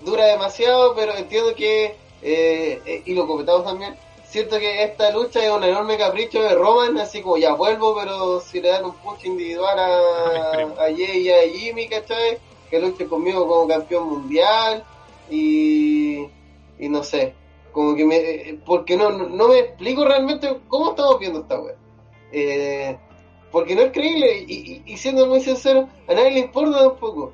Dura 0.00 0.26
demasiado, 0.26 0.94
pero 0.94 1.14
entiendo 1.14 1.54
que, 1.54 1.94
eh, 2.22 2.80
eh, 2.84 3.02
y 3.04 3.14
lo 3.14 3.26
comentamos 3.26 3.64
también, 3.64 3.94
siento 4.32 4.58
que 4.58 4.82
esta 4.82 5.10
lucha 5.12 5.44
es 5.44 5.50
un 5.50 5.62
enorme 5.62 5.98
capricho 5.98 6.42
de 6.42 6.54
Roman, 6.54 6.96
así 6.98 7.20
como 7.22 7.36
ya 7.36 7.52
vuelvo, 7.54 7.94
pero 7.94 8.40
si 8.40 8.60
le 8.60 8.70
dan 8.70 8.84
un 8.86 8.94
push 8.94 9.26
individual 9.26 9.78
a, 9.78 10.82
a 10.82 10.84
Jay 10.86 11.28
y 11.28 11.30
a 11.30 11.42
Jimmy, 11.52 11.86
¿cachai? 11.88 12.38
Que 12.70 12.80
luche 12.80 13.06
conmigo 13.06 13.46
como 13.46 13.68
campeón 13.68 14.08
mundial 14.08 14.84
y, 15.30 16.26
y 16.78 16.88
no 16.88 17.02
sé, 17.04 17.34
como 17.72 17.94
que 17.94 18.04
me, 18.04 18.16
eh, 18.16 18.58
porque 18.64 18.96
no, 18.96 19.10
no, 19.10 19.48
me 19.48 19.58
explico 19.58 20.04
realmente 20.04 20.60
cómo 20.68 20.90
estamos 20.90 21.18
viendo 21.18 21.40
esta 21.40 21.60
wea. 21.60 21.74
Eh, 22.32 22.98
porque 23.50 23.74
no 23.74 23.82
es 23.82 23.92
creíble 23.92 24.44
y, 24.48 24.82
y- 24.86 24.92
y 24.94 24.96
siendo 24.96 25.26
muy 25.26 25.40
sincero, 25.42 25.86
a 26.08 26.14
nadie 26.14 26.30
le 26.30 26.38
importa 26.40 26.78
tampoco. 26.78 27.32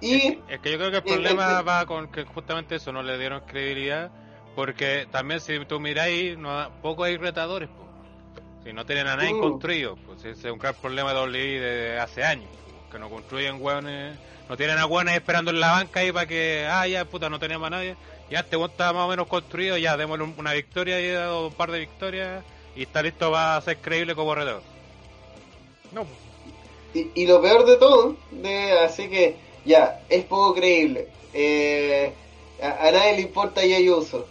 Y 0.00 0.40
Es 0.48 0.58
que 0.60 0.72
yo 0.72 0.78
creo 0.78 0.90
que 0.90 0.96
el 0.96 1.02
problema 1.04 1.62
va 1.62 1.86
con 1.86 2.10
que 2.10 2.24
justamente 2.24 2.74
eso 2.74 2.90
no 2.90 3.04
le 3.04 3.16
dieron 3.18 3.42
credibilidad, 3.46 4.10
porque 4.54 5.06
también 5.10 5.40
si 5.40 5.58
tú 5.64 5.80
miráis, 5.80 6.36
no, 6.38 6.70
poco 6.82 7.04
hay 7.04 7.16
retadores, 7.16 7.68
po. 7.68 7.82
si 8.64 8.72
no 8.72 8.84
tienen 8.86 9.06
a 9.08 9.16
nadie 9.16 9.34
Mm. 9.34 9.40
construido, 9.40 9.96
pues 10.06 10.20
ese 10.24 10.48
es 10.48 10.52
un 10.52 10.58
gran 10.58 10.74
problema 10.74 11.12
de 11.12 11.20
WWE 11.20 11.60
de 11.60 11.98
hace 11.98 12.22
años, 12.24 12.48
que 12.90 12.98
no 12.98 13.08
construyen 13.10 13.56
hueones, 13.60 14.16
no 14.48 14.56
tienen 14.56 14.78
a 14.78 14.86
hueones 14.86 15.14
esperando 15.14 15.50
en 15.50 15.60
la 15.60 15.72
banca 15.72 16.00
ahí 16.00 16.12
para 16.12 16.26
que, 16.26 16.66
ah, 16.70 16.86
ya 16.86 17.04
puta, 17.04 17.28
no 17.30 17.38
tenemos 17.38 17.66
a 17.66 17.70
nadie, 17.70 17.96
ya 18.30 18.40
este 18.40 18.56
hueón 18.56 18.70
está 18.70 18.92
más 18.92 19.04
o 19.04 19.08
menos 19.08 19.26
construido, 19.26 19.76
ya 19.78 19.96
démosle 19.96 20.24
un- 20.24 20.34
una 20.38 20.52
victoria 20.52 21.00
y 21.00 21.10
o 21.14 21.46
un 21.48 21.54
par 21.54 21.70
de 21.70 21.80
victorias 21.80 22.44
y 22.76 22.82
está 22.82 23.02
listo 23.02 23.30
para 23.32 23.60
ser 23.62 23.78
creíble 23.78 24.14
como 24.14 24.34
retador. 24.34 24.62
No, 25.92 26.04
pues. 26.04 26.18
Y, 26.94 27.22
y 27.22 27.26
lo 27.26 27.40
peor 27.40 27.64
de 27.64 27.76
todo, 27.78 28.16
de, 28.30 28.72
así 28.80 29.08
que 29.08 29.36
ya, 29.64 30.00
es 30.08 30.24
poco 30.24 30.54
creíble. 30.54 31.08
Eh, 31.34 32.12
a, 32.62 32.88
a 32.88 32.92
nadie 32.92 33.14
le 33.16 33.20
importa 33.22 33.60
Jay 33.62 33.88
Uso. 33.88 34.26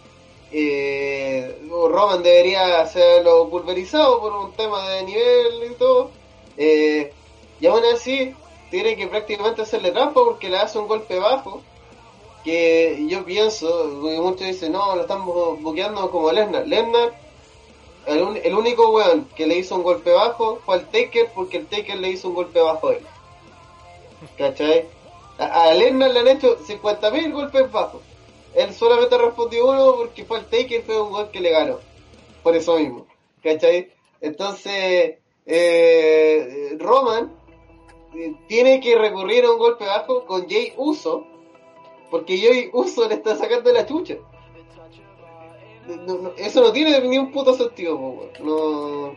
Eh, 0.52 1.58
Roman 1.68 2.22
debería 2.22 2.80
hacerlo 2.80 3.48
pulverizado 3.48 4.20
por 4.20 4.32
un 4.34 4.52
tema 4.52 4.88
de 4.90 5.02
nivel 5.04 5.70
y 5.70 5.74
todo. 5.74 6.10
Eh, 6.56 7.12
y 7.60 7.66
aún 7.66 7.82
así, 7.94 8.34
tiene 8.70 8.96
que 8.96 9.06
prácticamente 9.06 9.62
hacerle 9.62 9.90
trampa 9.92 10.22
porque 10.22 10.48
le 10.50 10.58
hace 10.58 10.78
un 10.78 10.88
golpe 10.88 11.18
bajo. 11.18 11.62
Que 12.44 13.04
yo 13.08 13.24
pienso, 13.24 13.88
porque 14.00 14.18
muchos 14.20 14.46
dicen, 14.46 14.72
no, 14.72 14.96
lo 14.96 15.02
están 15.02 15.22
bu- 15.24 15.60
buqueando 15.62 16.10
como 16.10 16.32
Lesnar. 16.32 16.66
Lesnar 16.66 17.14
el, 18.06 18.20
un- 18.22 18.36
el 18.42 18.54
único 18.54 18.90
weón 18.90 19.28
que 19.36 19.46
le 19.46 19.58
hizo 19.58 19.76
un 19.76 19.84
golpe 19.84 20.10
bajo 20.10 20.58
fue 20.66 20.74
al 20.74 20.86
Taker 20.90 21.30
porque 21.34 21.58
el 21.58 21.66
Taker 21.66 21.98
le 21.98 22.10
hizo 22.10 22.28
un 22.28 22.34
golpe 22.34 22.60
bajo 22.60 22.88
a 22.88 22.92
él. 22.94 23.06
¿Cachai? 24.38 24.86
A, 25.38 25.64
a 25.70 25.74
Lesnar 25.74 26.10
le 26.10 26.18
han 26.20 26.28
hecho 26.28 26.58
50.000 26.58 27.32
golpes 27.32 27.70
bajos. 27.70 28.02
Él 28.54 28.72
solamente 28.74 29.16
respondió 29.16 29.70
uno 29.70 29.96
porque 29.96 30.24
fue 30.24 30.38
el 30.38 30.46
Taker, 30.46 30.82
fue 30.82 31.00
un 31.00 31.10
gol 31.10 31.30
que 31.30 31.40
le 31.40 31.50
ganó. 31.50 31.78
Por 32.42 32.56
eso 32.56 32.78
mismo. 32.78 33.06
¿Cachai? 33.42 33.90
Entonces, 34.20 35.18
eh, 35.46 36.76
Roman 36.78 37.32
eh, 38.14 38.34
tiene 38.46 38.80
que 38.80 38.96
recurrir 38.96 39.44
a 39.44 39.52
un 39.52 39.58
golpe 39.58 39.84
bajo 39.84 40.24
con 40.26 40.48
Jay 40.48 40.72
Uso, 40.76 41.26
porque 42.10 42.38
Jay 42.38 42.70
Uso 42.72 43.08
le 43.08 43.14
está 43.14 43.36
sacando 43.36 43.72
la 43.72 43.86
chucha. 43.86 44.16
Eso 46.36 46.60
no 46.60 46.72
tiene 46.72 47.00
ni 47.00 47.18
un 47.18 47.32
puto 47.32 47.54
sentido, 47.54 48.30
no. 48.40 49.14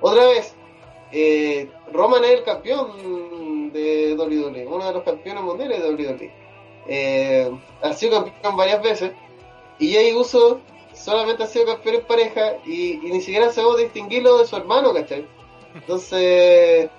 Otra 0.00 0.26
vez, 0.26 0.54
eh, 1.12 1.70
Roman 1.92 2.24
es 2.24 2.30
el 2.30 2.42
campeón 2.42 3.72
de 3.72 4.14
WWE, 4.14 4.66
uno 4.66 4.86
de 4.86 4.92
los 4.92 5.02
campeones 5.04 5.42
mundiales 5.44 5.82
de 5.82 5.90
WWE. 5.90 6.39
Eh, 6.92 7.48
ha 7.82 7.92
sido 7.92 8.24
campeón 8.24 8.56
varias 8.56 8.82
veces 8.82 9.12
y 9.78 9.94
Jay 9.94 10.12
Uso 10.12 10.60
solamente 10.92 11.44
ha 11.44 11.46
sido 11.46 11.66
campeón 11.66 11.94
en 11.94 12.04
pareja 12.04 12.56
y, 12.66 12.96
ni 12.96 13.20
siquiera 13.20 13.52
sabemos 13.52 13.78
distinguirlo 13.78 14.38
de 14.38 14.46
su 14.46 14.56
hermano, 14.56 14.92
¿cachai? 14.92 15.24
Entonces, 15.72 16.90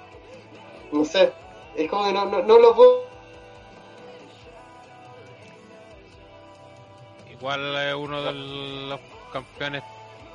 no 0.94 1.04
sé, 1.04 1.34
es 1.76 1.90
como 1.90 2.06
que 2.06 2.14
no, 2.14 2.24
no, 2.24 2.42
no 2.42 2.58
lo 2.58 2.74
puedo. 2.74 3.04
Igual 7.30 7.76
es 7.76 7.94
uno 7.94 8.22
de 8.22 8.32
los 8.32 9.00
campeones 9.34 9.84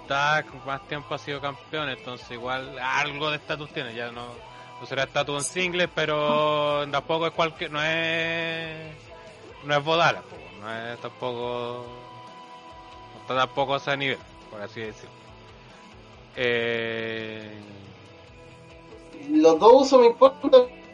tag 0.07 0.45
más 0.67 0.87
tiempo 0.87 1.15
ha 1.15 1.19
sido 1.19 1.41
campeón, 1.41 1.89
entonces 1.89 2.31
igual 2.31 2.79
algo 2.79 3.31
de 3.31 3.37
estatus 3.37 3.71
tiene, 3.71 3.95
ya 3.95 4.13
no, 4.13 4.27
no 4.79 4.87
será 4.87 5.05
estatus 5.05 5.37
en 5.37 5.63
singles, 5.63 5.89
pero 5.95 6.87
tampoco 6.91 7.27
es 7.27 7.33
cualquier, 7.33 7.71
no 7.71 7.83
es 7.83 9.06
no 9.67 9.77
es 9.77 9.85
Bodala, 9.85 10.23
no 10.61 10.73
es 10.93 10.99
tampoco 11.01 11.85
no 13.15 13.21
está 13.23 13.35
tampoco 13.37 13.75
a 13.75 13.77
ese 13.79 13.97
nivel, 13.97 14.19
por 14.51 14.63
así 14.63 14.81
decirlo. 14.81 15.11
Eh, 16.37 17.51
Los 19.31 19.59
dos 19.59 19.83
usos 19.83 20.01
me 20.01 20.07
importan 20.07 20.51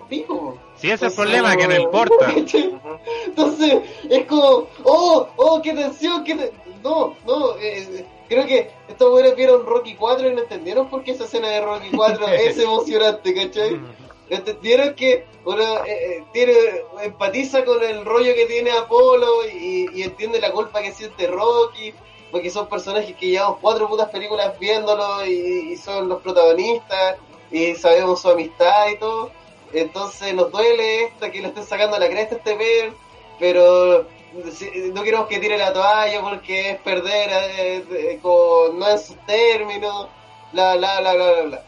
pico. 0.08 0.58
sí, 0.76 0.90
ese 0.90 1.06
es 1.06 1.12
el 1.12 1.16
problema, 1.24 1.56
que 1.56 1.68
no 1.68 1.76
importa. 1.76 2.32
Entonces, 3.26 3.82
es 4.10 4.26
como, 4.26 4.66
oh, 4.84 5.28
oh, 5.36 5.62
qué 5.62 5.72
tensión, 5.74 6.22
qué 6.24 6.34
te- 6.34 6.52
No, 6.82 7.16
no, 7.26 7.56
eh, 7.58 8.04
creo 8.28 8.46
que 8.46 8.70
estos 8.88 9.10
güeyes 9.10 9.34
vieron 9.36 9.64
Rocky 9.66 9.94
4 9.94 10.28
y 10.30 10.34
no 10.34 10.42
entendieron 10.42 10.88
por 10.88 11.02
qué 11.02 11.12
esa 11.12 11.24
escena 11.24 11.48
de 11.48 11.60
Rocky 11.62 11.90
4 11.94 12.28
es 12.28 12.58
emocionante, 12.58 13.34
¿cachai? 13.34 13.80
Entendieron 14.28 14.94
que 14.94 15.26
uno 15.44 15.84
eh, 15.84 16.18
eh, 16.18 16.24
tiene 16.32 16.54
empatiza 17.02 17.64
con 17.64 17.82
el 17.82 18.04
rollo 18.04 18.34
que 18.34 18.46
tiene 18.46 18.70
Apolo 18.70 19.46
y, 19.46 20.02
entiende 20.02 20.40
la 20.40 20.52
culpa 20.52 20.82
que 20.82 20.92
siente 20.92 21.26
Rocky 21.26 21.92
porque 22.30 22.50
son 22.50 22.66
personajes 22.68 23.14
que 23.16 23.26
llevamos 23.26 23.58
cuatro 23.60 23.88
putas 23.88 24.08
películas 24.08 24.58
viéndolo 24.58 25.24
y, 25.26 25.76
son 25.76 26.08
los 26.08 26.22
protagonistas 26.22 27.16
y 27.50 27.74
sabemos 27.74 28.22
su 28.22 28.30
amistad 28.30 28.88
y 28.90 28.96
todo. 28.96 29.30
Entonces 29.72 30.34
nos 30.34 30.50
duele 30.50 31.04
esta 31.04 31.30
que 31.30 31.40
le 31.40 31.48
estén 31.48 31.64
sacando 31.64 31.98
la 31.98 32.08
cresta 32.08 32.36
a 32.36 32.38
este 32.38 32.56
ver 32.56 32.92
pero 33.38 34.06
no 34.94 35.02
queremos 35.02 35.26
que 35.26 35.38
tire 35.38 35.58
la 35.58 35.72
toalla 35.72 36.20
porque 36.22 36.70
es 36.70 36.78
perder 36.80 37.30
eh, 37.58 38.18
con, 38.22 38.78
no 38.78 38.88
en 38.88 38.98
sus 38.98 39.16
términos 39.26 40.08
bla 40.52 40.76
bla 40.76 41.00
bla 41.00 41.14
bla 41.14 41.32
bla 41.32 41.42
bla 41.42 41.62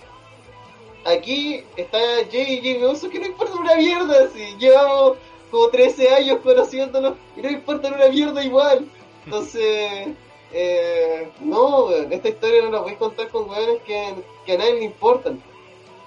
aquí 1.04 1.64
está 1.76 1.98
Jay 2.30 2.60
y 2.62 2.84
Uso 2.84 3.08
que 3.10 3.18
no 3.18 3.26
importa 3.26 3.54
una 3.54 3.76
mierda 3.76 4.28
si 4.30 4.56
llevamos 4.56 5.18
como 5.50 5.68
13 5.68 6.14
años 6.14 6.38
conociéndonos 6.42 7.14
y 7.36 7.42
no 7.42 7.50
importa 7.50 7.88
una 7.88 8.08
mierda 8.08 8.44
igual. 8.44 8.88
Entonces 9.24 10.08
eh, 10.52 11.28
no 11.40 11.86
weón, 11.86 12.12
esta 12.12 12.28
historia 12.28 12.62
no 12.62 12.70
la 12.70 12.80
voy 12.80 12.92
a 12.92 12.98
contar 12.98 13.28
con 13.28 13.48
weones 13.48 13.82
que, 13.82 14.14
que 14.46 14.52
a 14.52 14.58
nadie 14.58 14.74
le 14.74 14.84
importan. 14.84 15.42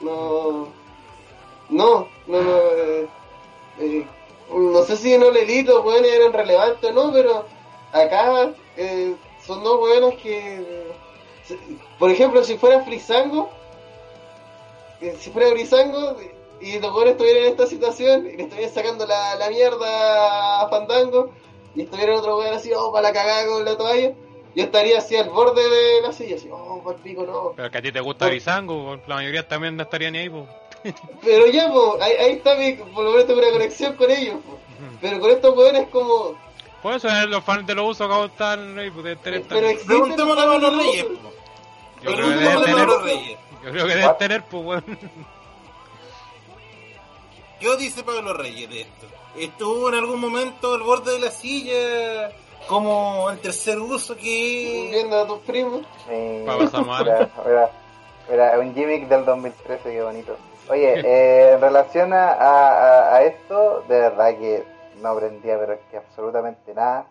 No 0.02 0.68
no 1.70 2.08
no 2.28 2.42
no 2.42 2.58
eh, 2.58 3.08
eh, 3.80 4.08
no 4.50 4.84
sé 4.84 4.96
si 4.96 5.14
en 5.14 5.24
Olelito 5.24 5.82
weones 5.82 6.12
eran 6.12 6.34
relevantes 6.34 6.90
o 6.90 6.94
no 6.94 7.12
pero 7.12 7.46
acá 7.92 8.54
eh, 8.78 9.16
son 9.46 9.64
dos 9.64 9.82
weones 9.82 10.18
que 10.20 10.88
por 12.00 12.10
ejemplo 12.10 12.44
si 12.44 12.58
fuera 12.58 12.84
Frisango 12.84 13.50
si 15.20 15.30
fuera 15.32 15.52
Brisango 15.52 16.16
y 16.60 16.80
los 16.80 16.92
goles 16.92 17.12
estuvieran 17.12 17.44
en 17.44 17.50
esta 17.52 17.68
situación 17.68 18.26
y 18.28 18.36
le 18.38 18.44
estuvieran 18.44 18.74
sacando 18.74 19.06
la, 19.06 19.36
la 19.36 19.50
mierda 19.50 20.62
a 20.62 20.70
Fandango 20.70 21.32
y 21.76 21.84
estuvieran 21.84 22.16
otro 22.18 22.38
weón 22.40 22.56
así, 22.56 22.72
oh, 22.76 22.92
para 22.92 23.10
la 23.10 23.14
cagada 23.14 23.46
con 23.48 23.64
la 23.64 23.78
toalla, 23.78 24.14
yo 24.56 24.64
estaría 24.64 24.98
así 24.98 25.16
al 25.16 25.30
borde 25.30 25.62
de 25.70 26.02
la 26.02 26.12
silla, 26.12 26.36
así, 26.36 26.50
oh, 26.52 26.82
para 26.84 26.98
el 26.98 27.04
pico, 27.04 27.24
no. 27.24 27.54
Pero 27.56 27.70
que 27.70 27.78
a 27.78 27.82
ti 27.82 27.92
te 27.92 28.00
gusta 28.00 28.28
Bizango, 28.28 28.98
la 29.08 29.16
mayoría 29.16 29.48
también 29.48 29.78
no 29.78 29.84
estaría 29.84 30.10
ni 30.10 30.18
ahí, 30.20 30.30
po. 30.30 30.48
Pero 31.24 31.46
ya, 31.48 31.72
po, 31.72 31.98
ahí, 32.02 32.14
ahí 32.14 32.32
está 32.34 32.56
mi, 32.56 32.74
por 32.74 33.04
lo 33.04 33.12
menos 33.12 33.28
tengo 33.28 33.40
una 33.40 33.52
conexión 33.52 33.96
con 33.96 34.10
ellos, 34.10 34.36
po. 34.46 34.58
pero 35.02 35.20
con 35.20 35.30
estos 35.32 35.56
weones 35.58 35.88
como... 35.90 36.36
Por 36.82 36.94
eso 36.96 37.08
eh, 37.10 37.26
los 37.28 37.44
fans 37.44 37.66
de 37.68 37.74
los 37.76 37.90
usos 37.92 38.02
acabo 38.06 38.22
de 38.24 38.28
estar 38.30 38.60
ahí, 38.60 38.90
pues, 38.92 39.04
deben 39.04 39.18
tener 39.20 39.42
Pero 39.44 39.48
también. 39.50 39.72
existen 39.72 39.98
Preguntémosle 39.98 40.42
a 40.42 40.46
los 40.46 40.78
Reyes. 40.78 41.04
de 41.04 41.10
los- 41.10 41.20
po. 41.20 41.32
Yo 42.04 42.14
creo 42.16 42.40
que 42.40 42.48
a 42.48 42.62
tener, 42.64 42.88
los 42.88 43.04
Reyes. 43.04 43.38
Yo 43.64 43.72
creo 43.72 43.88
que 43.88 43.96
deben 43.96 44.18
tener, 44.18 44.44
pues, 44.46 44.66
weón. 44.66 44.84
¿Qué 47.60 47.76
dice 47.78 48.04
Pablo 48.04 48.34
Reyes 48.34 48.70
de 48.70 48.82
esto? 48.82 49.08
¿Estuvo 49.36 49.90
en 49.90 49.96
algún 49.96 50.20
momento 50.20 50.74
al 50.76 50.84
borde 50.84 51.14
de 51.14 51.20
la 51.20 51.32
silla 51.32 52.32
como 52.68 53.30
el 53.32 53.40
tercer 53.40 53.80
uso 53.80 54.16
que... 54.16 54.90
Viendo 54.92 55.20
a 55.22 55.28
tus 55.28 55.40
primos. 55.40 55.82
Mal. 56.86 57.04
mira, 57.06 57.30
mira, 57.46 57.70
mira, 58.30 58.60
un 58.60 58.74
gimmick 58.76 59.08
del 59.08 59.26
2013, 59.26 59.92
qué 59.92 60.04
bonito. 60.04 60.36
Oye, 60.70 61.00
eh, 61.00 61.54
en 61.54 61.62
relación 61.62 62.14
a, 62.14 62.32
a- 62.34 63.16
a 63.16 63.24
esto, 63.24 63.84
de 63.88 64.00
verdad 64.02 64.38
que 64.38 64.64
no 65.02 65.10
aprendía, 65.10 65.58
pero 65.58 65.74
es 65.74 65.80
que 65.90 65.98
absolutamente 65.98 66.74
nada. 66.76 67.08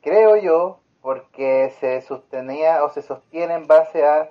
Creo 0.00 0.36
yo, 0.36 0.78
porque 1.02 1.74
se 1.80 2.00
sostenía 2.02 2.84
o 2.84 2.92
se 2.92 3.02
sostiene 3.02 3.54
en 3.54 3.66
base 3.66 4.06
a 4.06 4.28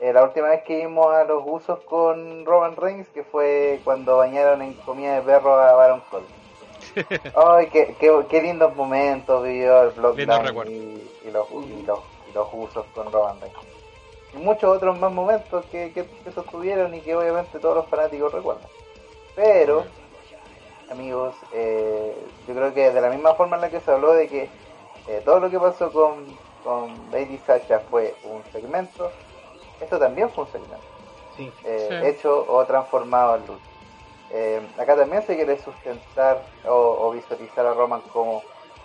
eh, 0.00 0.12
la 0.12 0.24
última 0.24 0.48
vez 0.48 0.62
que 0.64 0.76
vimos 0.76 1.06
a 1.14 1.24
los 1.24 1.42
usos 1.46 1.80
con 1.84 2.44
Roman 2.44 2.76
Reigns, 2.76 3.08
que 3.08 3.24
fue 3.24 3.80
cuando 3.84 4.18
bañaron 4.18 4.60
en 4.62 4.74
comida 4.74 5.16
de 5.16 5.22
perro 5.22 5.58
a 5.58 5.72
Baron 5.72 6.02
Corbin. 6.10 6.28
Ay, 7.34 7.68
qué, 7.68 7.96
qué, 7.98 8.12
qué 8.28 8.42
lindos 8.42 8.74
momentos 8.76 9.42
vivió 9.42 9.82
el 9.82 9.94
recuerdos. 9.94 10.72
y, 10.72 11.10
y 11.24 11.30
los, 11.30 11.50
y, 11.50 11.82
los, 11.82 12.00
y 12.28 12.32
los 12.34 12.48
usos 12.52 12.84
con 12.94 13.10
Roman 13.10 13.40
Reigns. 13.40 13.58
Y 14.34 14.38
muchos 14.38 14.76
otros 14.76 14.98
más 14.98 15.12
momentos 15.12 15.64
que, 15.66 15.92
que, 15.92 16.04
que 16.04 16.32
sostuvieron 16.32 16.94
y 16.94 17.00
que 17.00 17.16
obviamente 17.16 17.58
todos 17.58 17.76
los 17.76 17.86
fanáticos 17.86 18.32
recuerdan. 18.32 18.68
Pero, 19.34 19.84
amigos, 20.90 21.34
eh, 21.52 22.14
yo 22.46 22.54
creo 22.54 22.74
que 22.74 22.92
de 22.92 23.00
la 23.00 23.08
misma 23.08 23.34
forma 23.34 23.56
en 23.56 23.62
la 23.62 23.70
que 23.70 23.80
se 23.80 23.90
habló 23.90 24.12
de 24.12 24.28
que 24.28 24.48
eh, 25.08 25.22
todo 25.24 25.40
lo 25.40 25.50
que 25.50 25.58
pasó 25.58 25.90
con, 25.90 26.26
con 26.64 26.94
Lady 27.10 27.38
Sasha 27.46 27.80
fue 27.90 28.14
un 28.24 28.42
segmento, 28.52 29.10
esto 29.80 29.98
también 29.98 30.30
fue 30.30 30.44
un 30.44 30.50
segmento 30.50 30.76
Sí. 31.36 31.52
eh, 31.64 32.00
Sí. 32.00 32.06
hecho 32.08 32.46
o 32.48 32.64
transformado 32.64 33.36
en 33.36 33.46
luz. 33.46 33.60
Eh, 34.30 34.60
acá 34.78 34.96
también 34.96 35.22
se 35.22 35.36
quiere 35.36 35.56
sustentar 35.58 36.42
o, 36.64 36.72
o 36.74 37.10
visualizar 37.12 37.64
a 37.66 37.74
Roman 37.74 38.00
como 38.12 38.42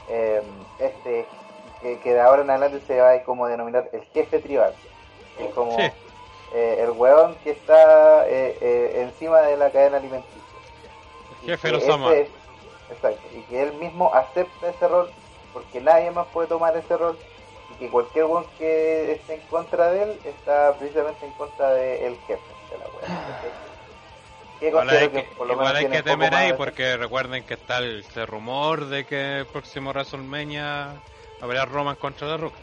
eh, 0.10 0.42
este 0.80 1.26
que, 1.82 2.00
que 2.00 2.14
de 2.14 2.20
ahora 2.22 2.44
en 2.44 2.50
adelante 2.52 2.86
se 2.86 3.00
va 3.00 3.12
a 3.12 3.24
como 3.24 3.48
denominar 3.48 3.90
el 3.92 4.02
jefe 4.14 4.40
tribal. 4.40 4.74
Es 5.40 5.54
como 5.54 5.78
Sí. 5.78 5.84
eh, 6.54 6.78
el 6.80 6.92
hueón 6.92 7.36
que 7.44 7.52
está 7.52 8.28
eh, 8.28 8.58
eh, 8.62 9.02
encima 9.02 9.42
de 9.42 9.58
la 9.58 9.72
cadena 9.72 9.98
alimenticia. 9.98 10.42
El 11.42 11.48
Y 11.48 11.52
jefe 11.52 11.68
que 11.70 11.74
los 11.74 11.90
ama. 11.90 12.14
Exacto, 12.90 13.30
y 13.34 13.42
que 13.44 13.64
él 13.64 13.74
mismo 13.76 14.14
acepta 14.14 14.70
ese 14.70 14.88
rol 14.88 15.10
porque 15.54 15.80
nadie 15.80 16.12
más 16.12 16.28
puede 16.28 16.50
tomar 16.50 16.76
ese 16.76 16.98
rol 16.98 17.18
y 17.82 17.86
que 17.86 17.92
cualquier 17.92 18.26
hueón 18.26 18.46
que 18.58 19.12
esté 19.14 19.34
en 19.34 19.42
contra 19.50 19.92
de 19.92 20.04
él 20.04 20.20
está 20.24 20.78
precisamente 20.78 21.26
en 21.26 21.32
contra 21.34 21.74
del 21.74 22.16
jefe 22.28 22.54
de 22.70 22.78
la 22.78 22.86
wea. 22.88 23.08
Que 24.60 24.68
Igual 24.68 24.90
hay 24.90 25.10
considero 25.10 25.30
que, 25.30 25.36
por 25.36 25.48
lo 25.48 25.54
igual 25.54 25.68
menos 25.76 25.82
hay 25.82 25.98
que 25.98 26.04
temer 26.04 26.36
ahí 26.36 26.52
de- 26.52 26.58
porque 26.58 26.98
recuerden 26.98 27.44
que 27.44 27.54
está 27.56 27.80
el, 27.80 28.00
ese 28.02 28.26
rumor 28.28 28.86
de 28.86 29.06
que 29.06 29.40
el 29.40 29.48
próximo 29.48 29.90
WrestleMania 29.90 31.02
habrá 31.42 31.66
Roman 31.66 31.96
contra 31.96 32.28
The 32.28 32.38
Rock. 32.38 32.54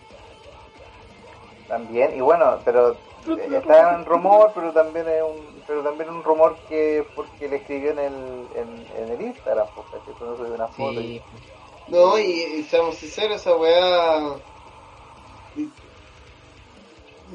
También, 1.67 2.17
y 2.17 2.21
bueno, 2.21 2.63
pero 2.65 2.93
eh, 2.93 3.49
está 3.53 3.95
en 3.95 4.05
rumor, 4.07 4.53
pero 4.55 4.73
también 4.73 5.07
es 5.09 5.23
un 5.23 5.63
pero 5.67 5.83
también 5.83 6.09
un 6.09 6.23
rumor 6.25 6.57
que 6.69 7.05
porque 7.15 7.49
le 7.49 7.57
escribió 7.57 7.91
en 7.91 7.99
el 7.99 8.49
en, 8.57 8.87
en 8.97 9.11
el 9.11 9.21
Instagram, 9.21 9.67
porque 9.75 9.97
así 9.97 10.11
no 10.21 10.37
subió 10.37 10.55
una 10.55 10.69
foto 10.69 11.01
Sí, 11.01 11.17
y- 11.17 11.93
No, 11.93 12.19
y, 12.19 12.23
y 12.23 12.63
seamos 12.63 12.97
sinceros, 12.97 13.41
esa 13.41 13.57
weá 13.57 14.41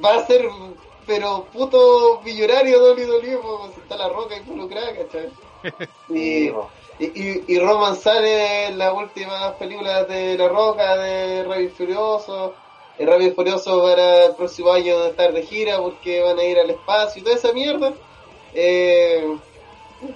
va 0.03 0.15
a 0.15 0.25
ser, 0.25 0.47
pero 1.05 1.45
puto 1.53 2.21
millonario 2.23 2.93
WWE, 2.93 3.37
pues 3.37 3.77
está 3.77 3.97
la 3.97 4.09
roca 4.09 4.37
involucrada, 4.37 4.95
¿cachai? 4.95 5.29
Sí, 6.07 6.47
Y. 6.47 6.53
Y, 6.99 7.05
y, 7.05 7.43
y 7.47 7.59
Roman 7.59 7.95
sale 7.95 8.67
en 8.67 8.77
las 8.77 8.93
últimas 8.93 9.53
películas 9.53 10.07
de 10.07 10.37
La 10.37 10.47
Roca, 10.47 10.95
de 10.97 11.63
y 11.63 11.67
Furioso. 11.69 12.53
El 12.99 13.21
y 13.23 13.31
Furioso 13.31 13.81
para 13.81 14.25
el 14.25 14.35
próximo 14.35 14.71
año 14.71 15.03
estar 15.05 15.33
de 15.33 15.41
gira 15.41 15.79
porque 15.79 16.21
van 16.21 16.37
a 16.37 16.43
ir 16.43 16.59
al 16.59 16.69
espacio 16.69 17.19
y 17.19 17.23
toda 17.23 17.35
esa 17.35 17.51
mierda. 17.51 17.93
Eh, 18.53 19.37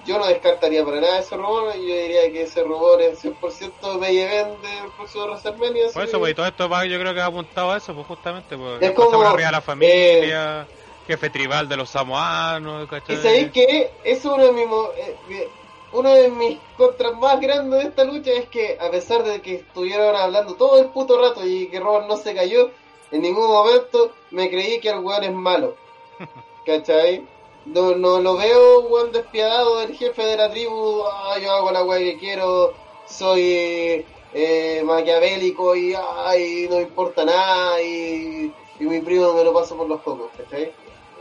yo 0.04 0.18
no 0.18 0.26
descartaría 0.26 0.84
para 0.84 1.00
nada 1.00 1.18
ese 1.18 1.36
rumor. 1.36 1.74
Yo 1.74 1.80
diría 1.80 2.30
que 2.32 2.42
ese 2.42 2.62
rumor 2.62 3.00
es 3.00 3.24
100% 3.24 3.98
me 3.98 4.12
lleven 4.12 4.60
del 4.62 4.90
próximo 4.96 5.24
WrestleMania. 5.24 5.86
Por 5.92 6.04
eso, 6.04 6.18
pues, 6.18 6.32
y 6.32 6.34
todo 6.34 6.46
esto 6.46 6.68
va, 6.68 6.84
yo 6.86 6.98
creo 6.98 7.14
que 7.14 7.20
ha 7.20 7.26
apuntado 7.26 7.72
a 7.72 7.76
eso, 7.76 7.94
pues 7.94 8.06
justamente, 8.06 8.56
pues, 8.56 8.82
Es 8.82 8.92
como, 8.92 9.36
de 9.36 9.52
la 9.52 9.60
familia, 9.60 10.66
jefe 11.06 11.30
tribal 11.30 11.68
de 11.68 11.76
los 11.76 11.90
samoanos, 11.90 12.88
¿cachai? 12.88 13.16
Y 13.16 13.18
sabéis 13.18 13.50
que 13.50 13.90
es 14.04 14.24
uno 14.24 14.44
de 14.44 14.52
mis 14.52 14.64
eh, 14.64 15.16
eh, 15.30 15.48
uno 15.92 16.14
de 16.14 16.28
mis 16.28 16.58
contras 16.76 17.16
más 17.16 17.40
grandes 17.40 17.82
de 17.82 17.88
esta 17.88 18.04
lucha 18.04 18.30
es 18.32 18.48
que 18.48 18.76
a 18.78 18.90
pesar 18.90 19.24
de 19.24 19.40
que 19.40 19.54
estuvieron 19.56 20.14
hablando 20.14 20.54
todo 20.54 20.80
el 20.80 20.90
puto 20.90 21.18
rato 21.20 21.46
y 21.46 21.68
que 21.68 21.80
Roman 21.80 22.08
no 22.08 22.16
se 22.16 22.34
cayó, 22.34 22.70
en 23.10 23.22
ningún 23.22 23.46
momento 23.46 24.12
me 24.30 24.50
creí 24.50 24.80
que 24.80 24.90
el 24.90 24.98
weón 24.98 25.24
es 25.24 25.32
malo. 25.32 25.76
¿Cachai? 26.66 27.26
No, 27.66 27.94
no 27.94 28.20
lo 28.20 28.36
veo 28.36 28.80
weón 28.80 29.12
despiadado 29.12 29.80
del 29.80 29.94
jefe 29.94 30.24
de 30.24 30.36
la 30.36 30.50
tribu, 30.50 31.02
ah, 31.04 31.38
yo 31.38 31.52
hago 31.52 31.70
la 31.70 31.84
weá 31.84 31.98
que 31.98 32.18
quiero, 32.18 32.72
soy 33.06 34.06
eh, 34.32 34.82
maquiavélico 34.84 35.76
y 35.76 35.94
ay, 35.94 36.66
no 36.70 36.80
importa 36.80 37.24
nada 37.24 37.82
y, 37.82 38.52
y 38.80 38.84
mi 38.84 39.00
primo 39.00 39.34
me 39.34 39.44
lo 39.44 39.52
paso 39.52 39.76
por 39.76 39.88
los 39.88 40.00
cocos, 40.00 40.30
¿cachai? 40.36 40.72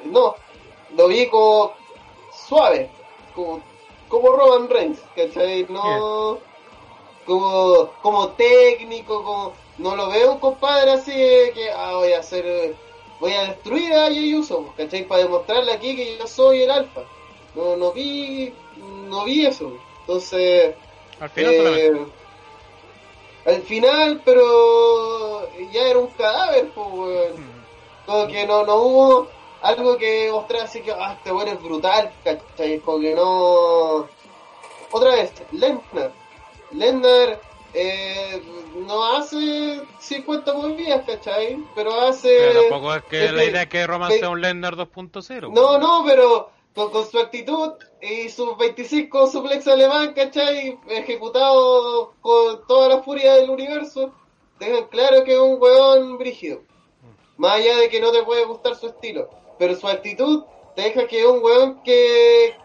No, 0.06 0.36
lo 0.96 1.08
vi 1.08 1.28
como 1.28 1.74
suave, 2.48 2.90
como, 3.36 3.62
como 4.08 4.32
Roman 4.32 4.70
Reigns, 4.70 5.00
¿cachai? 5.16 5.66
No 5.68 6.40
como, 7.28 7.90
como 8.02 8.30
técnico, 8.30 9.24
como 9.24 9.54
no 9.78 9.96
lo 9.96 10.10
veo 10.10 10.32
un 10.32 10.40
compadre 10.40 10.92
así 10.92 11.12
que 11.12 11.70
ah, 11.76 11.96
voy 11.96 12.14
a 12.14 12.20
hacer, 12.20 12.74
voy 13.20 13.34
a 13.34 13.50
destruir 13.50 13.94
a 13.94 14.08
Jey 14.10 14.36
Uso, 14.36 14.64
pues, 14.64 14.88
¿cachai? 14.88 15.08
Para 15.08 15.24
demostrarle 15.24 15.72
aquí 15.72 15.96
que 15.96 16.18
yo 16.18 16.28
soy 16.28 16.64
el 16.64 16.72
alfa. 16.72 17.02
No, 17.56 17.76
no 17.76 17.92
vi, 17.92 18.54
no 18.78 19.26
vi 19.26 19.46
eso. 19.46 19.74
Entonces, 20.02 20.76
Al 21.20 21.30
final 21.30 21.54
eh, 21.56 22.06
al 23.48 23.62
final, 23.62 24.22
pero 24.26 25.50
ya 25.72 25.88
era 25.88 26.00
un 26.00 26.08
cadáver, 26.08 26.70
pues, 26.76 26.88
weón. 26.92 27.58
Como 28.06 28.28
que 28.28 28.46
no, 28.46 28.66
no 28.66 28.76
hubo 28.76 29.28
algo 29.62 29.98
que 29.98 30.30
mostrar 30.32 30.64
así 30.64 30.82
que, 30.82 30.92
ah, 30.92 31.14
este 31.14 31.32
weón 31.32 31.48
es 31.48 31.64
brutal, 31.64 32.12
¿cachai? 32.24 32.80
Como 32.80 33.00
que 33.00 33.16
no... 33.16 34.08
Otra 34.92 35.12
vez, 35.12 35.32
Lesnar. 35.52 36.12
Lesnar 36.72 37.42
eh, 37.74 38.42
no 38.86 39.16
hace 39.16 39.82
50 40.00 40.54
movidas, 40.54 41.04
¿cachai? 41.06 41.58
Pero 41.76 42.00
hace... 42.02 42.30
Pero 42.30 42.62
tampoco 42.70 42.96
es 42.96 43.04
que 43.06 43.26
es 43.26 43.32
la 43.34 43.40
que- 43.44 43.50
idea 43.50 43.62
es 43.64 43.70
que 43.70 43.88
Roman 43.88 44.12
sea 44.12 44.30
un 44.30 44.42
Lesnar 44.42 44.76
2.0. 44.76 45.52
No, 45.54 45.78
no, 45.78 46.04
pero 46.06 46.50
con, 46.76 46.92
con 46.92 47.06
su 47.10 47.18
actitud 47.20 47.74
y 48.02 48.30
sus 48.30 48.58
25 48.58 49.28
suplex 49.28 49.68
alemán, 49.68 50.14
¿cachai? 50.14 50.78
Ejecutado 50.90 52.14
con 52.22 52.66
toda 52.68 52.90
la 52.90 53.04
furia 53.04 53.34
del 53.36 53.50
universo, 53.50 54.12
tengan 54.60 54.86
claro 54.88 55.24
que 55.24 55.34
es 55.34 55.40
un 55.40 55.62
weón 55.62 56.18
brígido. 56.18 56.62
Más 57.38 57.54
allá 57.54 57.78
de 57.78 57.90
que 57.90 58.00
no 58.02 58.12
te 58.12 58.24
puede 58.24 58.46
gustar 58.46 58.76
su 58.76 58.88
estilo. 58.88 59.30
Pero 59.60 59.76
su 59.76 59.88
actitud 59.88 60.44
te 60.76 60.84
deja 60.84 61.08
que 61.08 61.20
es 61.22 61.26
un 61.26 61.42
weón 61.44 61.82
que, 61.84 62.56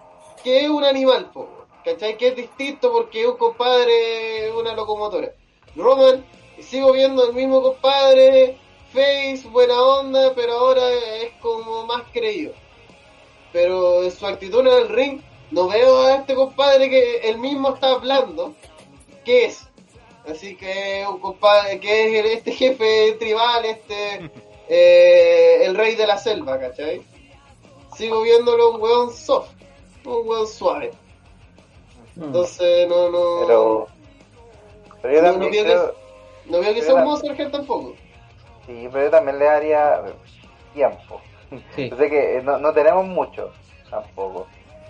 que 0.45 0.61
es 0.65 0.69
un 0.71 0.85
animal, 0.85 1.31
po, 1.33 1.49
¿cachai? 1.85 2.17
Que 2.19 2.29
es 2.29 2.37
distinto 2.37 2.93
porque 2.93 3.23
es 3.23 3.29
un 3.29 3.37
compadre, 3.37 4.51
una 4.53 4.75
locomotora. 4.75 5.33
Roman, 5.77 6.25
sigo 6.61 6.93
viendo 6.93 7.29
el 7.29 7.35
mismo 7.35 7.63
compadre, 7.63 8.57
face, 8.93 9.43
buena 9.51 9.81
onda, 9.83 10.33
pero 10.35 10.53
ahora 10.55 10.83
es 11.23 11.33
como 11.41 11.87
más 11.87 12.03
creído 12.13 12.53
pero 13.53 14.03
en 14.03 14.11
su 14.11 14.27
actitud 14.27 14.61
en 14.61 14.67
el 14.69 14.89
ring 14.89 15.21
no 15.51 15.69
veo 15.69 16.07
a 16.07 16.15
este 16.17 16.35
compadre 16.35 16.89
que 16.89 17.17
él 17.29 17.37
mismo 17.37 17.75
está 17.75 17.91
hablando 17.93 18.55
qué 19.27 19.45
es 19.47 19.69
así 20.27 20.57
que 20.57 21.05
un 21.07 21.19
compadre 21.21 21.79
que 21.79 22.05
es 22.19 22.25
el- 22.25 22.31
este 22.33 22.53
jefe 22.53 23.13
tribal 23.19 23.63
este 23.67 24.31
eh, 24.71 25.59
el 25.67 25.75
rey 25.77 25.97
de 25.97 26.07
la 26.07 26.17
selva 26.17 26.59
¿cachai? 26.59 27.03
sigo 27.95 28.23
viéndolo 28.23 28.71
un 28.71 28.81
weón 28.81 29.13
soft 29.13 29.51
un 30.07 30.27
weón 30.27 30.47
suave 30.47 30.91
Mm. 32.17 32.25
entonces 32.25 32.89
no 32.89 33.09
no 33.11 33.47
Pero, 33.47 33.87
pero 35.03 35.15
yo 35.15 35.23
No, 35.23 35.33
no 35.33 35.39
también 35.41 35.67
no 36.47 36.61
veo 36.61 36.75
que 36.75 36.83
sea 36.83 36.95
un 36.95 37.05
Monster 37.05 37.51
tampoco 37.51 37.95
sí, 38.67 38.89
pero 38.93 39.05
yo 39.05 39.11
también 39.11 39.39
le 39.39 39.45
daría 39.45 40.03
tiempo. 40.75 41.21
Sí. 41.75 41.91
Yo 41.91 41.97
sé 41.99 42.09
que 42.09 42.39
eh, 42.39 42.43
no, 42.43 42.59
no 42.59 42.73
tenemos 42.73 43.07
mucho 43.07 43.51
tampoco. 43.91 44.47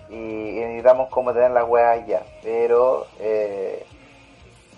Y, 0.09 0.15
y 0.15 0.59
necesitamos 0.59 1.09
como 1.09 1.33
tener 1.33 1.51
las 1.51 1.67
weas 1.67 2.05
ya. 2.07 2.23
Pero 2.41 3.07
eh, 3.19 3.83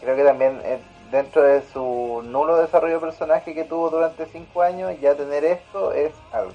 creo 0.01 0.15
que 0.15 0.23
también 0.23 0.61
eh, 0.63 0.79
dentro 1.11 1.43
de 1.43 1.61
su 1.73 2.21
nulo 2.25 2.57
desarrollo 2.57 2.95
de 2.95 2.99
personaje 3.05 3.53
que 3.53 3.63
tuvo 3.65 3.89
durante 3.89 4.25
cinco 4.27 4.61
años, 4.61 4.93
ya 5.01 5.15
tener 5.15 5.43
esto 5.45 5.91
es 5.91 6.13
algo. 6.31 6.53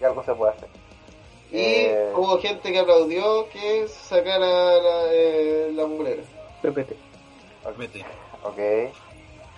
Y 0.00 0.04
algo 0.04 0.22
se 0.24 0.34
puede 0.34 0.52
hacer. 0.52 0.68
y 1.50 1.58
Eh, 1.58 2.12
hubo 2.14 2.38
gente 2.38 2.72
que 2.72 2.78
aplaudió 2.78 3.48
que 3.48 3.88
sacara 3.88 4.38
la, 4.38 5.04
eh, 5.10 5.72
la 5.74 5.86
mulera 5.86 6.22
Ok. 7.64 8.58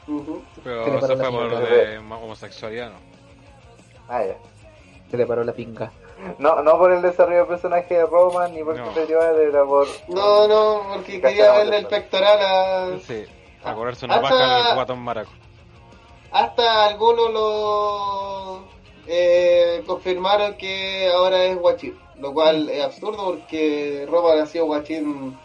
Ujú. 0.06 0.42
Pero 0.62 0.84
Se 0.84 0.90
le 0.90 0.96
eso 0.98 1.06
fue 1.06 1.16
la 1.16 1.30
por 1.30 1.68
de 1.68 1.98
homosexualidad, 1.98 2.90
¿no? 2.90 2.96
Ah, 4.08 4.22
ya. 4.24 4.36
Se 5.10 5.16
le 5.16 5.26
paró 5.26 5.44
la 5.44 5.52
pinga. 5.52 5.90
No, 6.38 6.62
no 6.62 6.78
por 6.78 6.92
el 6.92 7.02
desarrollo 7.02 7.40
de 7.40 7.44
personaje 7.46 7.94
de 7.94 8.06
Roman 8.06 8.52
ni 8.54 8.62
por 8.62 8.76
No. 8.76 8.92
su 8.94 9.04
rival, 9.06 9.38
era 9.40 9.64
por. 9.64 9.86
No, 10.08 10.46
no, 10.46 10.82
porque 10.94 11.20
quería 11.20 11.52
verle 11.52 11.78
el 11.78 11.82
no. 11.84 11.88
pectoral 11.88 12.38
a... 12.40 12.98
Sí, 13.00 13.24
a 13.64 13.74
cobrarse 13.74 14.04
una 14.06 14.16
Hasta- 14.16 14.30
vaca 14.34 14.68
al 14.68 14.74
guatón 14.74 14.98
maraco. 15.00 15.30
Hasta 16.30 16.86
algunos 16.86 17.30
lo 17.32 18.64
eh, 19.06 19.82
confirmaron 19.86 20.54
que 20.56 21.08
ahora 21.12 21.44
es 21.44 21.56
guachín, 21.58 21.98
lo 22.18 22.32
cual 22.32 22.68
es 22.68 22.82
absurdo 22.84 23.24
porque 23.26 24.06
Roman 24.10 24.40
ha 24.40 24.46
sido 24.46 24.66
guachín 24.66 25.38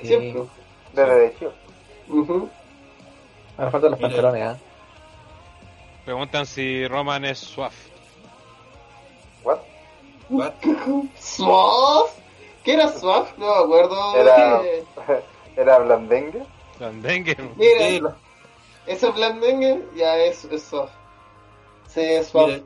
siempre. 0.00 0.42
Desde 0.92 1.14
de 1.14 1.26
hecho. 2.10 2.32
Ujú. 2.32 2.48
Ahora 3.56 3.70
faltan 3.70 3.90
los 3.90 4.00
Mira. 4.00 4.08
pantalones, 4.10 4.42
¿ah? 4.48 4.58
Preguntan 6.04 6.46
si 6.46 6.86
Roman 6.88 7.24
es 7.24 7.38
suave. 7.38 7.74
¿What? 9.44 9.58
What? 10.28 10.52
¿Swaf? 11.18 12.10
¿Qué 12.64 12.74
era 12.74 12.88
Swaf? 12.88 13.36
No 13.38 13.46
me 13.46 13.64
acuerdo. 13.64 14.16
Era. 14.16 14.62
Eh, 14.62 14.84
era 15.56 15.78
Blandengue. 15.78 16.42
Blandengue. 16.78 17.36
Mira, 17.56 18.16
¿eso 18.86 19.08
es 19.08 19.14
Blandengue? 19.14 19.84
Ya 19.94 20.16
es, 20.16 20.44
es 20.46 20.62
Swaf. 20.62 20.90
Sí, 21.88 22.00
es 22.00 22.28
Swaf. 22.28 22.48
Mira, 22.48 22.62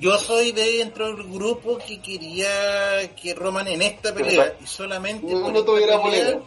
yo 0.00 0.16
soy 0.18 0.52
de 0.52 0.78
dentro 0.78 1.14
del 1.14 1.24
grupo 1.30 1.78
que 1.78 2.00
quería 2.00 3.14
que 3.14 3.34
Roman 3.34 3.68
en 3.68 3.82
esta 3.82 4.14
pelea 4.14 4.56
y 4.62 4.66
solamente 4.66 5.26
No, 5.32 5.50
no 5.52 5.62
tuviera 5.64 6.02
pelea, 6.02 6.40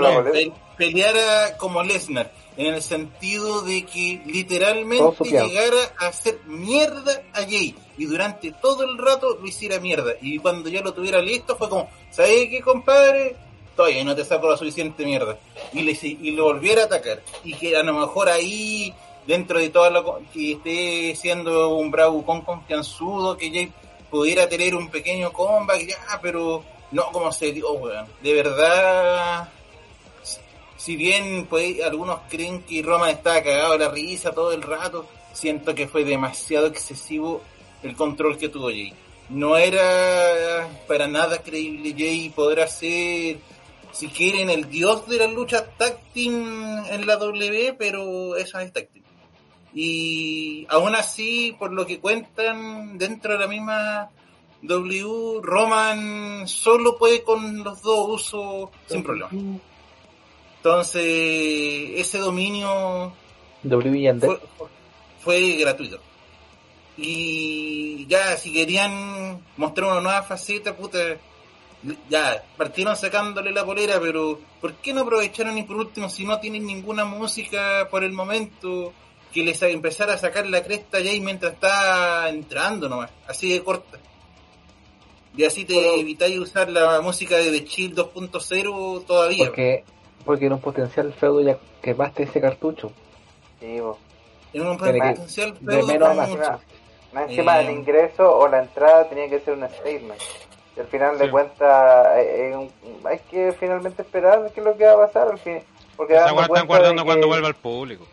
no, 0.00 0.24
pe- 0.32 0.52
peleara 0.78 1.56
como 1.58 1.82
Lesnar 1.82 2.32
en 2.56 2.72
el 2.74 2.80
sentido 2.82 3.60
de 3.62 3.84
que 3.84 4.22
literalmente 4.24 5.04
llegara 5.46 5.76
a 5.98 6.06
hacer 6.06 6.38
mierda 6.46 7.22
a 7.34 7.42
Jay 7.42 7.74
y 7.98 8.06
durante 8.06 8.52
todo 8.52 8.84
el 8.84 8.96
rato 8.96 9.36
lo 9.40 9.46
hiciera 9.46 9.78
mierda 9.78 10.12
y 10.22 10.38
cuando 10.38 10.70
ya 10.70 10.80
lo 10.80 10.94
tuviera 10.94 11.20
listo 11.20 11.56
fue 11.56 11.68
como 11.68 11.90
¿sabes 12.10 12.48
qué 12.48 12.62
compadre? 12.62 13.36
todavía 13.76 14.04
no 14.04 14.16
te 14.16 14.24
saco 14.24 14.48
la 14.50 14.56
suficiente 14.56 15.04
mierda 15.04 15.36
y 15.74 15.82
le 15.82 15.98
y 16.02 16.30
lo 16.30 16.44
volviera 16.44 16.82
a 16.82 16.86
atacar 16.86 17.22
y 17.44 17.52
que 17.52 17.76
a 17.76 17.82
lo 17.82 17.92
mejor 17.92 18.30
ahí 18.30 18.94
dentro 19.26 19.58
de 19.58 19.70
todo 19.70 19.90
lo 19.90 20.20
que 20.32 20.52
esté 20.52 21.14
siendo 21.16 21.74
un 21.74 21.90
bravucón 21.90 22.42
confianzudo 22.42 23.36
que 23.36 23.50
Jay 23.50 23.72
pudiera 24.10 24.48
tener 24.48 24.74
un 24.74 24.88
pequeño 24.88 25.32
comeback 25.32 25.86
ya 25.88 26.20
pero 26.22 26.62
no 26.92 27.10
como 27.12 27.32
se 27.32 27.52
dio 27.52 27.72
weón 27.72 28.06
de 28.22 28.32
verdad 28.34 29.48
si 30.86 30.94
bien 30.94 31.46
pues, 31.50 31.82
algunos 31.82 32.20
creen 32.28 32.62
que 32.62 32.80
Roman 32.80 33.10
estaba 33.10 33.42
cagado 33.42 33.72
de 33.72 33.78
la 33.80 33.90
risa 33.90 34.30
todo 34.30 34.52
el 34.52 34.62
rato, 34.62 35.04
siento 35.32 35.74
que 35.74 35.88
fue 35.88 36.04
demasiado 36.04 36.68
excesivo 36.68 37.42
el 37.82 37.96
control 37.96 38.38
que 38.38 38.48
tuvo 38.48 38.68
Jay. 38.68 38.94
No 39.28 39.56
era 39.56 40.68
para 40.86 41.08
nada 41.08 41.42
creíble 41.42 41.92
Jay 41.98 42.28
poder 42.30 42.68
ser, 42.68 43.38
si 43.90 44.06
quieren, 44.14 44.48
el 44.48 44.70
dios 44.70 45.08
de 45.08 45.16
las 45.16 45.32
luchas 45.32 45.64
tag 45.76 45.98
team 46.14 46.84
en 46.88 47.04
la 47.04 47.16
W, 47.16 47.74
pero 47.76 48.36
eso 48.36 48.60
es 48.60 48.72
team. 48.72 49.05
Y 49.78 50.66
aún 50.70 50.94
así, 50.94 51.54
por 51.58 51.70
lo 51.70 51.86
que 51.86 52.00
cuentan 52.00 52.96
dentro 52.96 53.34
de 53.34 53.38
la 53.38 53.46
misma 53.46 54.08
W, 54.62 55.40
Roman 55.42 56.48
solo 56.48 56.96
puede 56.96 57.22
con 57.22 57.62
los 57.62 57.82
dos 57.82 58.08
usos 58.08 58.70
sin 58.86 59.02
problema. 59.02 59.28
Entonces, 60.56 61.02
ese 61.04 62.18
dominio 62.18 63.12
W 63.64 64.18
fue, 64.18 64.40
fue 65.20 65.56
gratuito. 65.58 65.98
Y 66.96 68.06
ya, 68.06 68.34
si 68.38 68.54
querían 68.54 69.42
mostrar 69.58 69.90
una 69.90 70.00
nueva 70.00 70.22
faceta, 70.22 70.74
puta, 70.74 70.98
ya, 72.08 72.42
partieron 72.56 72.96
sacándole 72.96 73.52
la 73.52 73.66
polera, 73.66 74.00
pero 74.00 74.40
¿por 74.58 74.72
qué 74.76 74.94
no 74.94 75.02
aprovecharon 75.02 75.58
y 75.58 75.64
por 75.64 75.76
último, 75.76 76.08
si 76.08 76.24
no 76.24 76.40
tienen 76.40 76.64
ninguna 76.64 77.04
música 77.04 77.86
por 77.90 78.04
el 78.04 78.12
momento, 78.12 78.94
que 79.36 79.44
les 79.44 79.60
empezara 79.62 80.14
a 80.14 80.18
sacar 80.18 80.46
la 80.46 80.62
cresta 80.62 80.98
ya 81.00 81.12
y 81.12 81.20
mientras 81.20 81.52
está 81.52 82.28
entrando 82.30 82.88
nomás, 82.88 83.10
así 83.28 83.52
de 83.52 83.62
corta? 83.62 83.98
Y 85.36 85.44
así 85.44 85.64
te 85.66 85.74
Pero- 85.74 85.94
evitáis 85.96 86.38
usar 86.38 86.70
la 86.70 87.00
música 87.02 87.36
de 87.36 87.50
The 87.50 87.64
Chill 87.66 87.94
2.0 87.94 89.04
todavía. 89.06 89.46
Porque, 89.46 89.84
porque 90.24 90.46
en 90.46 90.54
un 90.54 90.60
potencial 90.60 91.12
feudo 91.12 91.42
ya 91.42 91.58
quemaste 91.82 92.22
ese 92.22 92.40
cartucho. 92.40 92.90
Sí, 93.60 93.76
po. 93.78 93.98
En 94.54 94.66
un 94.66 94.78
Tiene 94.78 94.92
que- 95.00 95.08
potencial 95.10 95.54
de 95.60 95.72
feudo 95.74 95.86
menos 95.86 96.08
a 96.08 96.08
con 96.08 96.16
más. 96.16 96.28
mucho. 96.30 96.60
Más 97.12 97.30
encima 97.30 97.60
Eh. 97.60 97.64
el 97.66 97.70
ingreso 97.72 98.36
o 98.38 98.48
la 98.48 98.62
entrada 98.62 99.08
tenía 99.08 99.28
que 99.28 99.40
ser 99.40 99.54
un 99.54 99.68
statement. 99.68 100.20
Y 100.76 100.80
al 100.80 100.86
final 100.86 101.18
de 101.18 101.24
Sí. 101.26 101.30
cuentas 101.30 102.06
eh, 102.18 102.50
eh, 102.52 102.56
un- 102.56 102.72
hay 103.06 103.18
que 103.30 103.52
finalmente 103.60 104.00
esperar 104.02 104.50
qué 104.54 104.60
es 104.60 104.66
lo 104.66 104.74
que 104.76 104.84
va 104.86 104.92
a 104.92 105.06
pasar. 105.06 105.28
Al 105.28 105.38
fin, 105.38 105.58
porque 105.96 106.14
cuenta 106.14 106.62
guardando 106.62 107.02
de 107.02 107.06
cuando 107.06 107.26
que- 107.26 107.28
vuelva 107.28 107.48
al 107.48 107.54
público. 107.56 108.06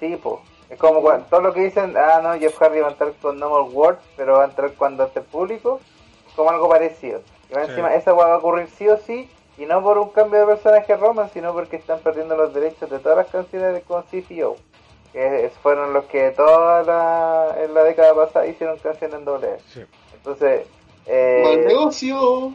Sí, 0.00 0.16
po. 0.16 0.40
Es 0.70 0.78
como 0.78 1.00
cuando, 1.00 1.26
todo 1.26 1.40
lo 1.40 1.52
que 1.54 1.60
dicen, 1.60 1.94
ah, 1.96 2.20
no, 2.22 2.38
Jeff 2.38 2.56
Hardy 2.58 2.80
va 2.80 2.88
a 2.88 2.90
entrar 2.90 3.12
con 3.22 3.38
No 3.38 3.48
More 3.48 3.70
Words, 3.70 4.00
pero 4.16 4.34
va 4.34 4.42
a 4.42 4.46
entrar 4.46 4.72
cuando 4.74 5.04
esté 5.04 5.22
público, 5.22 5.80
como 6.36 6.50
algo 6.50 6.68
parecido. 6.68 7.22
Y 7.50 7.54
más 7.54 7.64
Sí. 7.66 7.70
encima, 7.70 7.94
esa 7.94 8.12
va 8.12 8.34
a 8.34 8.36
ocurrir 8.38 8.68
sí 8.76 8.86
o 8.88 8.98
sí, 8.98 9.30
y 9.56 9.64
no 9.64 9.82
por 9.82 9.96
un 9.98 10.10
cambio 10.10 10.40
de 10.40 10.46
personaje 10.46 10.94
Roman, 10.96 11.30
sino 11.32 11.52
porque 11.54 11.76
están 11.76 12.00
perdiendo 12.00 12.36
los 12.36 12.52
derechos 12.52 12.90
de 12.90 12.98
todas 12.98 13.16
las 13.18 13.28
canciones 13.28 13.74
de- 13.74 13.80
con 13.82 14.02
CPO. 14.04 14.56
Que 15.12 15.46
es- 15.46 15.52
fueron 15.54 15.94
los 15.94 16.04
que 16.04 16.30
toda 16.32 16.82
la, 16.82 17.56
en 17.64 17.72
la 17.72 17.82
década 17.82 18.14
pasada 18.14 18.46
hicieron 18.46 18.78
canciones 18.78 19.16
en 19.18 19.24
doble. 19.24 19.56
Sí. 19.72 19.82
Entonces, 20.14 20.66
eh, 21.06 21.40
Mal 21.44 21.64
negocio. 21.66 22.52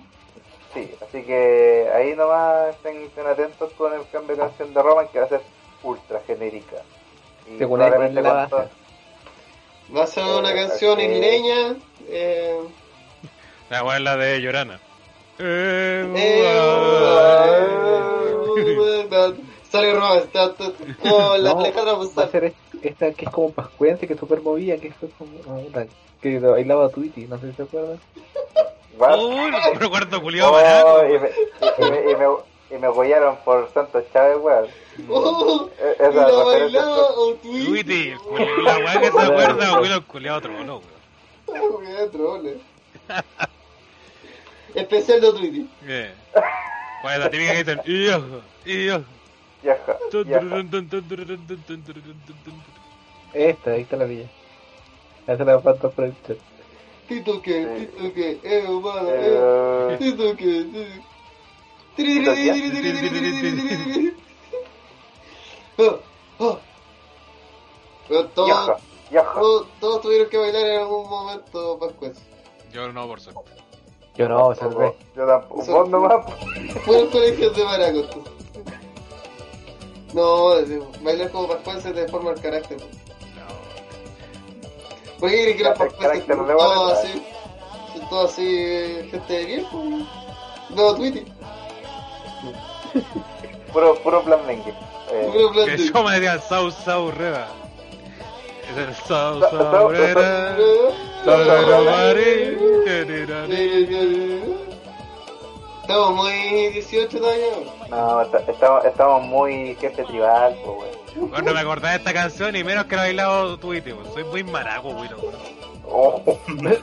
sí, 0.74 0.96
así 1.02 1.24
que 1.24 1.90
ahí 1.94 2.16
nomás 2.16 2.70
estén, 2.76 2.98
estén 3.02 3.26
atentos 3.26 3.74
con 3.74 3.92
el 3.92 4.08
cambio 4.12 4.36
de 4.36 4.44
canción 4.44 4.72
de 4.72 4.82
Roman, 4.84 5.08
que 5.08 5.20
va 5.20 5.26
a 5.26 5.30
ser 5.30 5.42
ultra 5.82 6.22
genérica. 6.28 6.78
Y 7.52 7.58
Según 7.58 7.82
él, 7.82 7.88
probablemente 7.90 8.20
él 8.20 8.24
la 8.26 8.34
va 8.34 8.44
a. 8.44 8.70
Va 9.96 10.04
a 10.04 10.08
ser 10.08 10.24
una 10.24 10.52
Eh, 10.52 10.56
canción 10.56 11.00
eh. 11.00 11.06
isleña. 11.14 11.76
Eh, 12.10 12.60
La 13.70 13.84
weá 13.84 13.98
es 13.98 14.02
la 14.04 14.18
de 14.18 14.42
Llorana. 14.42 14.80
Eh, 15.40 16.06
eh, 16.16 16.54
Sale 19.70 19.92
está- 20.18 20.54
como 21.02 21.36
la 21.38 21.52
Alejandra 21.52 21.94
Va 21.94 22.24
a 22.24 22.28
ser 22.30 22.44
es- 22.46 22.54
esta 22.84 23.12
que 23.14 23.26
es 23.26 23.32
como 23.32 23.52
pascuense, 23.52 24.06
que 24.06 24.14
es 24.14 24.20
super 24.20 24.40
movida, 24.42 24.78
que 24.78 24.92
fue 24.92 25.10
como 25.18 25.32
una- 25.40 25.88
que 26.22 26.38
bailaba 26.40 26.90
Tweety, 26.90 27.26
no 27.28 27.40
sé 27.40 27.50
si 27.50 27.56
se 27.58 27.64
acuerdan. 27.64 28.00
Uy, 28.96 29.52
no 29.52 29.80
recuerdo 29.80 30.22
culiado 30.22 30.54
Oh, 30.54 31.04
y, 31.06 31.18
me, 31.20 31.30
y, 31.30 31.90
me, 31.92 32.12
y, 32.12 32.16
me, 32.16 32.26
y 32.74 32.78
me 32.80 32.88
apoyaron 32.88 33.38
por 33.46 33.72
Santos 33.72 34.04
Chávez, 34.12 34.38
weón. 34.42 34.68
Oh, 35.10 35.70
e-, 35.80 35.92
Esa 35.94 36.12
y 36.12 36.16
la 36.16 36.44
bailaba 36.44 37.08
o 37.16 37.36
Twitty. 37.36 38.14
la 38.64 38.78
weá 38.78 39.00
que 39.00 39.12
se 39.12 39.22
acuerda, 39.22 39.74
weón, 39.74 39.92
el 39.92 40.04
culiado 40.04 40.42
troló, 40.42 40.82
weón. 41.48 41.72
Culiado 41.72 42.10
trole. 42.10 42.58
Especial 44.74 45.22
de 45.22 45.32
Twitty. 45.32 45.70
Bien. 45.82 46.14
Bueno, 47.04 47.20
la 47.20 47.30
típica 47.30 47.52
que 47.52 47.64
dicen, 47.64 47.82
¡Ijo! 47.86 48.42
¡Ijo! 48.66 49.04
Esta, 53.34 53.72
ahí 53.72 53.82
está 53.82 53.98
la 53.98 54.06
villa. 54.06 54.30
Ahí 55.28 55.34
está 55.34 55.44
la 55.46 55.60
falta 55.60 55.90
por 55.90 56.06
el 56.06 56.14
chat. 56.26 56.38
Tito 57.08 57.42
que, 57.42 57.66
Tito 57.66 58.14
que, 58.14 58.40
eh, 58.44 58.66
humano, 58.68 59.10
eh, 59.10 59.92
eh. 59.92 59.98
Tito 60.00 60.36
que, 60.36 60.46
Tito 60.46 60.72
que. 60.72 61.13
Todos, 68.36 68.68
todos, 69.36 69.68
todos 69.80 70.02
tuvieron 70.02 70.30
que 70.30 70.38
bailar 70.38 70.66
en 70.66 70.80
algún 70.82 71.10
momento 71.10 71.80
pascuas. 71.80 72.18
Yo 72.72 72.92
no, 72.92 73.08
por 73.08 73.20
suerte. 73.22 73.42
Yo 74.16 74.28
no, 74.30 74.54
salvé. 74.56 74.96
Yo 75.16 75.26
tampoco. 75.26 75.64
Son- 75.66 75.92
nomás. 75.92 76.26
Fueron 76.86 77.10
colegios 77.10 77.56
de 77.56 77.64
maracos. 77.66 78.08
No, 80.14 80.50
bailar 81.02 81.32
como 81.32 81.48
pascuenses 81.48 81.94
te 81.94 82.08
forma 82.08 82.32
el 82.32 82.42
carácter. 82.42 82.78
¿Por 85.20 85.30
qué 85.30 85.36
crees 85.44 85.58
que 85.58 85.64
pascuenses 85.64 85.98
carácter 86.00 86.36
son 86.36 86.48
Boneta. 86.48 86.92
así? 87.00 87.24
Son 88.10 88.26
así, 88.26 88.46
eh, 88.48 89.08
gente 89.10 89.34
de 89.34 89.46
bien, 89.46 89.66
pues. 89.72 89.86
No, 90.76 90.96
Tweety. 90.96 91.26
Puro, 93.74 93.96
puro 94.04 94.22
plan 94.24 94.40
mengue. 94.46 94.70
Eh, 95.12 95.30
Puro 95.32 95.52
plan 95.52 95.66
Que 95.66 95.78
yo 95.78 96.04
me 96.04 96.12
decía 96.20 96.40
Sau 96.40 96.70
Sau 96.72 97.12
Reba. 97.12 97.48
Es 98.72 98.78
el 98.78 98.94
Sau 99.08 99.40
Sau, 99.42 99.90
Reba. 99.90 100.56
Sau, 101.26 101.46
Sau, 101.46 102.14
Reba. 102.14 103.46
Estamos 105.82 106.16
muy 106.16 106.70
18 106.70 107.18
todavía. 107.20 107.46
No, 107.90 108.22
está- 108.22 108.40
estamos, 108.50 108.86
estamos 108.86 109.24
muy 109.26 109.76
jefe 109.82 110.04
tribal, 110.04 110.56
pues, 110.64 110.78
weón. 111.18 111.30
Cuando 111.30 111.54
me 111.54 111.60
acordaba 111.60 111.92
de 111.92 111.98
esta 111.98 112.14
canción 112.14 112.56
y 112.56 112.64
menos 112.64 112.86
que 112.86 112.96
la 112.96 113.04
he 113.04 113.06
bailado 113.08 113.58
weón. 113.94 114.14
Soy 114.14 114.24
muy 114.24 114.44
maraco, 114.44 114.90
weón. 114.90 115.16
Oh, 115.86 116.22
A 116.26 116.64
ver, 116.64 116.82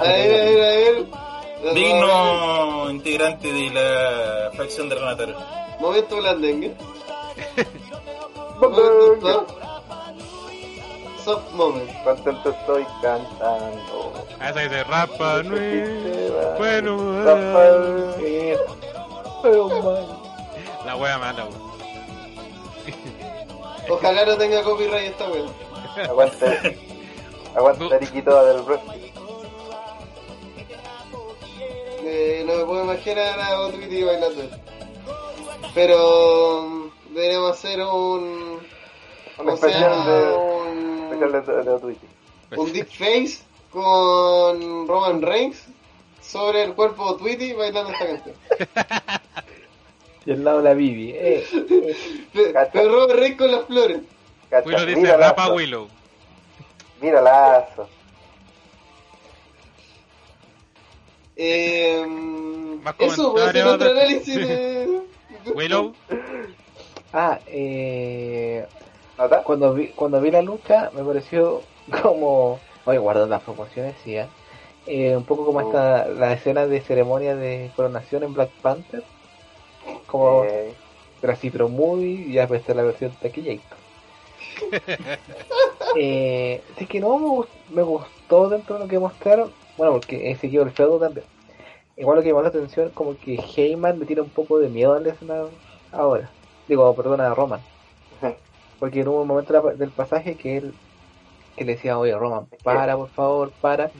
a 0.00 0.02
ver, 0.02 0.62
a 0.62 0.66
ver. 0.66 1.06
Digno 1.62 2.90
integrante 2.90 3.52
de 3.52 3.70
la 3.70 4.50
facción 4.56 4.88
de 4.88 4.94
Renataro. 4.94 5.34
Momento 5.78 6.16
blandengue. 6.16 6.74
Momento 8.60 9.18
top. 9.20 9.48
Soft 11.24 11.52
moment. 11.52 11.90
contento 12.02 12.50
estoy 12.50 12.84
cantando. 13.02 14.12
A 14.40 14.48
esa 14.50 14.60
dice 14.60 14.84
Rapa 14.84 15.42
Nui. 15.42 15.82
Bueno, 16.56 17.24
Rafael. 17.24 18.14
Eh, 18.20 18.58
Pero 19.42 19.68
mal. 19.68 20.06
la 20.86 20.96
wea 20.96 21.18
mala, 21.18 21.44
weón. 21.44 21.70
Ojalá 23.90 24.24
no 24.24 24.36
tenga 24.38 24.62
copyright 24.62 25.10
esta 25.10 25.28
wea. 25.28 26.04
Aguante. 26.08 26.78
Aguante 27.54 27.98
Riquito 27.98 28.44
del 28.46 28.62
wrestling. 28.62 28.99
Eh, 32.12 32.42
no 32.44 32.56
me 32.56 32.64
puedo 32.64 32.82
imaginar 32.84 33.38
a 33.38 33.60
Otwitty 33.60 34.02
bailando. 34.02 34.42
Pero 35.74 36.62
mm, 36.68 37.14
deberíamos 37.14 37.50
hacer 37.52 37.80
un. 37.82 38.58
Un 38.58 38.60
¿Cómo 39.36 39.56
se 39.56 39.66
especial 39.68 39.90
llama? 39.92 40.10
de. 40.10 40.32
Un, 40.34 41.02
Especial 41.04 41.32
de, 41.32 42.56
de 42.56 42.60
un 42.60 42.72
deep 42.72 42.88
face 42.88 43.44
con 43.70 44.88
Roman 44.88 45.22
Reigns 45.22 45.66
sobre 46.20 46.64
el 46.64 46.74
cuerpo 46.74 47.12
de 47.12 47.18
Tweety 47.20 47.52
bailando 47.52 47.92
esta 47.92 48.06
canción. 48.06 48.34
Y 50.26 50.32
al 50.32 50.44
lado 50.44 50.60
la 50.60 50.74
Bibi. 50.74 51.12
Eh, 51.14 51.46
Cacha. 52.52 52.70
Pero 52.72 52.90
Roman 52.92 53.16
Reigns 53.16 53.38
con 53.38 53.50
las 53.52 53.64
flores. 53.64 54.00
Cacha, 54.50 54.66
Willow 54.68 54.84
dice 54.86 55.00
mira 55.00 55.16
Rapa 55.16 55.48
Willow. 55.52 55.88
Mira 57.00 57.22
lazo. 57.22 57.88
Eh, 61.42 62.04
Más 62.82 62.94
eso, 62.98 63.32
voy 63.32 63.40
a 63.40 63.48
hacer 63.48 63.62
comentarios 63.64 63.74
otro 63.74 63.90
análisis 63.90 64.36
de. 64.36 65.00
Willow. 65.54 65.94
ah, 67.14 67.38
eh, 67.46 68.66
¿Nota? 69.16 69.42
cuando 69.42 69.72
vi, 69.72 69.88
cuando 69.88 70.20
vi 70.20 70.30
la 70.30 70.42
lucha 70.42 70.90
me 70.94 71.02
pareció 71.02 71.62
como, 72.02 72.58
oye, 72.84 72.98
guardando 72.98 73.30
las 73.34 73.42
proporciones, 73.42 73.94
sí, 74.04 74.16
¿eh? 74.16 74.26
Eh, 74.86 75.16
un 75.16 75.24
poco 75.24 75.46
como 75.46 75.60
Oh. 75.60 75.62
esta, 75.62 76.08
la 76.08 76.32
escena 76.34 76.66
de 76.66 76.80
ceremonia 76.82 77.34
de 77.36 77.70
coronación 77.74 78.22
en 78.24 78.34
Black 78.34 78.50
Panther, 78.62 79.02
como, 80.06 80.44
Eh, 80.44 80.74
pero 81.22 81.32
así, 81.32 81.50
pero 81.50 81.68
muy, 81.70 82.30
ya 82.32 82.46
puede 82.46 82.62
ser 82.62 82.76
la 82.76 82.82
versión 82.82 83.12
taquillator. 83.20 83.78
eh, 85.96 86.62
es 86.76 86.88
que 86.88 87.00
no 87.00 87.18
me, 87.18 87.26
gust- 87.26 87.48
me 87.70 87.82
gustó 87.82 88.48
dentro 88.48 88.76
de 88.76 88.82
lo 88.84 88.88
que 88.88 88.98
mostraron, 88.98 89.52
bueno, 89.80 89.94
porque 89.94 90.30
he 90.30 90.36
seguido 90.36 90.62
el 90.62 90.72
feudo 90.72 90.98
también. 90.98 91.24
Igual 91.96 92.18
lo 92.18 92.22
que 92.22 92.28
llamó 92.28 92.42
la 92.42 92.48
atención 92.48 92.88
es 92.88 92.92
como 92.92 93.16
que 93.18 93.36
Heyman 93.36 93.98
le 93.98 94.04
tiene 94.04 94.20
un 94.20 94.28
poco 94.28 94.58
de 94.58 94.68
miedo 94.68 94.92
al 94.92 95.06
escena 95.06 95.44
ahora. 95.90 96.28
Digo, 96.68 96.94
perdona, 96.94 97.28
a 97.28 97.34
Roman. 97.34 97.62
Porque 98.78 99.00
en 99.00 99.08
un 99.08 99.26
momento 99.26 99.58
del 99.78 99.88
pasaje 99.88 100.34
que 100.34 100.58
él 100.58 100.74
que 101.56 101.64
le 101.64 101.76
decía, 101.76 101.98
oye 101.98 102.14
Roman, 102.14 102.44
para 102.62 102.94
por 102.94 103.08
favor, 103.08 103.52
para. 103.62 103.90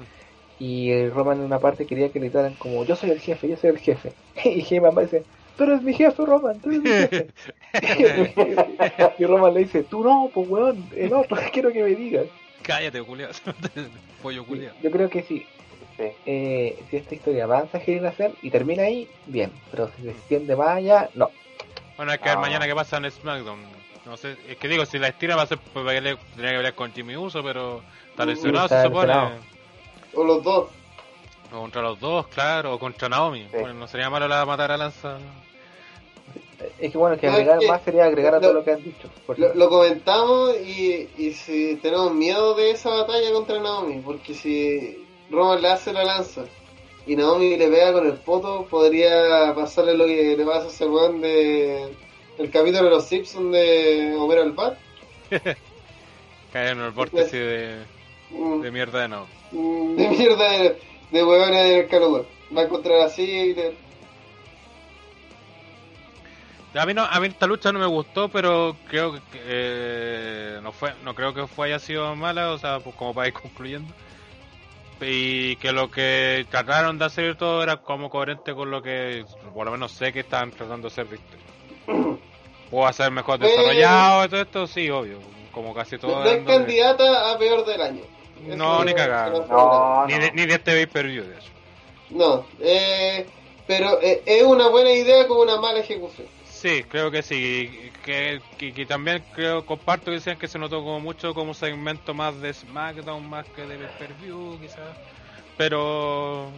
Y 0.58 1.08
Roman 1.08 1.38
en 1.38 1.46
una 1.46 1.60
parte 1.60 1.86
quería 1.86 2.10
que 2.10 2.20
le 2.20 2.26
gritaran 2.26 2.52
como 2.56 2.84
yo 2.84 2.94
soy 2.94 3.08
el 3.12 3.20
jefe, 3.20 3.48
yo 3.48 3.56
soy 3.56 3.70
el 3.70 3.78
jefe. 3.78 4.12
Y 4.44 4.60
Heyman 4.60 4.94
va 4.94 5.00
dice, 5.00 5.24
tú 5.56 5.64
eres 5.64 5.80
mi 5.80 5.94
jefe 5.94 6.26
Roman, 6.26 6.60
tú 6.60 6.68
eres 6.68 6.82
mi 6.82 6.90
jefe. 6.90 7.28
y 9.18 9.24
Roman 9.24 9.54
le 9.54 9.60
dice, 9.60 9.82
tú 9.82 10.04
no, 10.04 10.30
pues 10.34 10.46
weón, 10.46 10.86
el 10.94 11.14
otro, 11.14 11.38
quiero 11.54 11.72
que 11.72 11.82
me 11.82 11.94
digas. 11.94 12.26
Cállate, 12.60 13.02
culiao. 13.02 13.30
Pollo 14.22 14.44
culiao. 14.44 14.74
Yo 14.82 14.90
creo 14.90 15.08
que 15.08 15.22
sí. 15.22 15.46
Eh, 16.26 16.78
si 16.90 16.96
esta 16.96 17.14
historia 17.14 17.44
avanza 17.44 17.78
a 17.78 17.80
Cell 17.80 18.32
y 18.42 18.50
termina 18.50 18.84
ahí, 18.84 19.08
bien. 19.26 19.52
Pero 19.70 19.90
si 19.96 20.02
se 20.02 20.10
extiende 20.10 20.56
más 20.56 20.68
allá, 20.68 21.08
no. 21.14 21.30
Bueno, 21.96 22.12
hay 22.12 22.18
que 22.18 22.24
ver 22.28 22.38
Ah. 22.38 22.40
mañana 22.40 22.66
qué 22.66 22.74
pasa 22.74 22.96
en 22.96 23.10
SmackDown. 23.10 23.60
No 24.06 24.16
sé, 24.16 24.36
es 24.48 24.56
que 24.56 24.66
digo, 24.68 24.86
si 24.86 24.98
la 24.98 25.08
estira 25.08 25.36
va 25.36 25.42
a 25.42 25.46
ser 25.46 25.58
para 25.58 25.86
pelear, 25.86 26.16
tendría 26.30 26.50
que 26.52 26.56
pelear 26.56 26.74
con 26.74 26.92
Jimmy 26.92 27.16
Uso, 27.16 27.42
pero 27.42 27.82
está 28.10 28.24
lesionado, 28.24 28.68
se 28.68 28.82
supone. 28.82 29.14
O 30.14 30.24
los 30.24 30.42
dos. 30.42 30.68
O 31.52 31.58
contra 31.60 31.82
los 31.82 32.00
dos, 32.00 32.26
claro, 32.28 32.74
o 32.74 32.78
contra 32.78 33.08
Naomi. 33.08 33.42
Sí. 33.42 33.48
Bueno, 33.58 33.74
no 33.74 33.86
sería 33.86 34.08
malo 34.08 34.26
la 34.26 34.44
matar 34.46 34.72
a 34.72 34.76
Lanza. 34.78 35.18
Es 36.78 36.92
que 36.92 36.98
bueno, 36.98 37.16
que 37.18 37.26
agregar 37.26 37.58
que 37.58 37.66
más 37.68 37.82
sería 37.82 38.04
agregar 38.04 38.34
a 38.34 38.36
lo- 38.36 38.42
todo 38.42 38.52
lo 38.54 38.64
que 38.64 38.72
han 38.72 38.82
dicho. 38.84 39.08
Porque 39.26 39.40
Lo, 39.42 39.54
lo 39.54 39.68
comentamos 39.68 40.56
y, 40.60 41.08
y 41.16 41.32
si 41.32 41.76
tenemos 41.76 42.12
miedo 42.14 42.54
de 42.54 42.70
esa 42.72 42.90
batalla 42.90 43.32
contra 43.32 43.58
Naomi, 43.60 44.00
porque 44.04 44.34
si 44.34 45.06
Roman 45.30 45.60
le 45.62 45.68
hace 45.68 45.92
la 45.92 46.04
lanza 46.04 46.44
y 47.06 47.16
Naomi 47.16 47.56
le 47.56 47.68
pega 47.68 47.92
con 47.92 48.06
el 48.06 48.14
poto, 48.14 48.66
podría 48.68 49.52
pasarle 49.54 49.94
lo 49.96 50.04
que 50.06 50.36
le 50.36 50.44
pasa 50.44 50.66
a 50.66 50.68
ese 50.68 50.86
weón 50.86 51.20
de 51.20 51.94
el 52.38 52.50
capítulo 52.50 52.84
de 52.84 52.90
los 52.90 53.06
Simpsons 53.06 53.52
de 53.52 54.14
Homero 54.18 54.42
el 54.42 54.52
Bat. 54.52 54.78
Caer 56.52 56.72
en 56.76 56.80
el 56.80 56.90
vórtice 56.90 57.36
de, 57.36 58.00
Mm, 58.30 58.60
de 58.60 58.70
mierda 58.70 59.00
de 59.02 59.08
Naomi. 59.08 59.30
mm, 59.50 59.96
De 59.96 60.08
mierda 60.08 60.50
de, 60.52 60.76
de 61.10 61.88
calor. 61.90 62.26
Va 62.56 62.62
a 62.62 62.64
encontrar 62.64 63.00
así 63.00 63.22
y 63.22 63.54
le- 63.54 63.74
A 66.74 66.86
mí 66.86 66.94
no, 66.94 67.02
a 67.04 67.18
mí 67.18 67.26
esta 67.26 67.46
lucha 67.48 67.72
no 67.72 67.80
me 67.80 67.86
gustó, 67.86 68.28
pero 68.28 68.76
creo 68.88 69.14
que 69.14 69.20
eh, 69.34 70.60
no 70.62 70.70
fue, 70.70 70.94
no 71.02 71.14
creo 71.16 71.34
que 71.34 71.48
fue 71.48 71.66
haya 71.66 71.80
sido 71.80 72.14
mala, 72.14 72.52
o 72.52 72.58
sea, 72.58 72.78
pues 72.78 72.94
como 72.94 73.12
para 73.12 73.26
ir 73.26 73.34
concluyendo. 73.34 73.92
Y 75.00 75.56
que 75.56 75.72
lo 75.72 75.90
que 75.90 76.46
trataron 76.50 76.98
de 76.98 77.06
hacer 77.06 77.36
todo 77.36 77.62
era 77.62 77.78
como 77.78 78.10
coherente 78.10 78.54
con 78.54 78.70
lo 78.70 78.82
que, 78.82 79.24
por 79.54 79.64
lo 79.66 79.72
menos 79.72 79.92
sé 79.92 80.12
que 80.12 80.20
estaban 80.20 80.50
tratando 80.50 80.88
de 80.88 80.92
hacer. 80.92 81.06
¿Puedo 82.70 82.86
hacer 82.86 83.10
mejor 83.10 83.38
desarrollado 83.38 84.24
y 84.24 84.28
todo 84.28 84.40
esto? 84.42 84.66
Sí, 84.66 84.90
obvio, 84.90 85.18
como 85.52 85.74
casi 85.74 85.98
todo. 85.98 86.22
no 86.22 86.30
de- 86.30 86.44
candidata 86.44 87.30
a 87.32 87.38
peor 87.38 87.64
del 87.64 87.80
año. 87.80 88.02
No, 88.56 88.84
ni 88.84 88.94
cagar. 88.94 89.34
es 89.34 89.48
No, 89.48 90.06
Ni 90.06 90.14
no. 90.14 90.20
de, 90.20 90.32
ni 90.32 90.46
de 90.46 90.54
este 90.54 90.72
pay-per-view, 90.72 91.24
de 91.24 91.34
hecho. 91.36 91.50
No, 92.10 92.46
eh, 92.60 93.26
pero 93.66 94.00
eh, 94.00 94.22
es 94.24 94.42
una 94.42 94.68
buena 94.68 94.90
idea 94.92 95.26
con 95.28 95.38
una 95.38 95.60
mala 95.60 95.80
ejecución. 95.80 96.26
Sí, 96.44 96.82
creo 96.88 97.10
que 97.10 97.22
sí. 97.22 97.90
Que, 98.04 98.40
que, 98.56 98.72
que 98.72 98.86
también 98.86 99.22
creo, 99.32 99.66
comparto 99.66 100.06
que 100.06 100.12
decían 100.12 100.38
que 100.38 100.48
se 100.48 100.58
notó 100.58 100.78
como 100.82 101.00
mucho 101.00 101.34
como 101.34 101.52
segmento 101.52 102.14
más 102.14 102.40
de 102.40 102.52
SmackDown 102.54 103.28
más 103.28 103.46
que 103.48 103.66
de 103.66 103.76
pay-per-view, 103.76 104.58
quizás. 104.60 104.96
Pero 105.56 106.50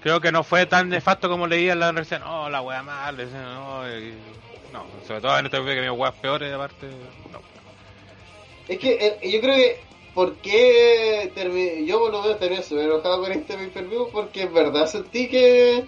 creo 0.00 0.20
que 0.20 0.32
no 0.32 0.42
fue 0.42 0.66
tan 0.66 0.88
nefasto 0.88 1.28
como 1.28 1.46
leía 1.46 1.74
en 1.74 1.80
la 1.80 1.90
universidad. 1.90 2.20
No, 2.20 2.50
la 2.50 2.60
wea 2.60 2.82
mal, 2.82 3.16
decían, 3.16 3.44
no, 3.54 3.88
y- 3.88 4.14
no, 4.72 4.84
sobre 5.06 5.20
todo 5.20 5.38
en 5.38 5.46
este 5.46 5.64
que 5.64 5.80
mi 5.80 5.90
weas 5.90 6.14
peores, 6.14 6.52
aparte. 6.52 6.86
No. 7.32 7.40
Es 8.68 8.78
que 8.78 8.94
eh, 8.94 9.30
yo 9.30 9.40
creo 9.40 9.54
que, 9.54 9.80
¿por 10.12 10.34
qué 10.38 11.30
termi- 11.36 11.86
yo 11.86 12.00
por 12.00 12.10
lo 12.10 12.22
menos 12.22 12.38
terminé 12.40 12.62
súper 12.62 12.86
enojado 12.86 13.20
con 13.20 13.30
este 13.30 13.54
pay-per-view? 13.54 14.10
Porque 14.12 14.42
en 14.42 14.52
verdad 14.54 14.86
sentí 14.86 15.28
que 15.28 15.84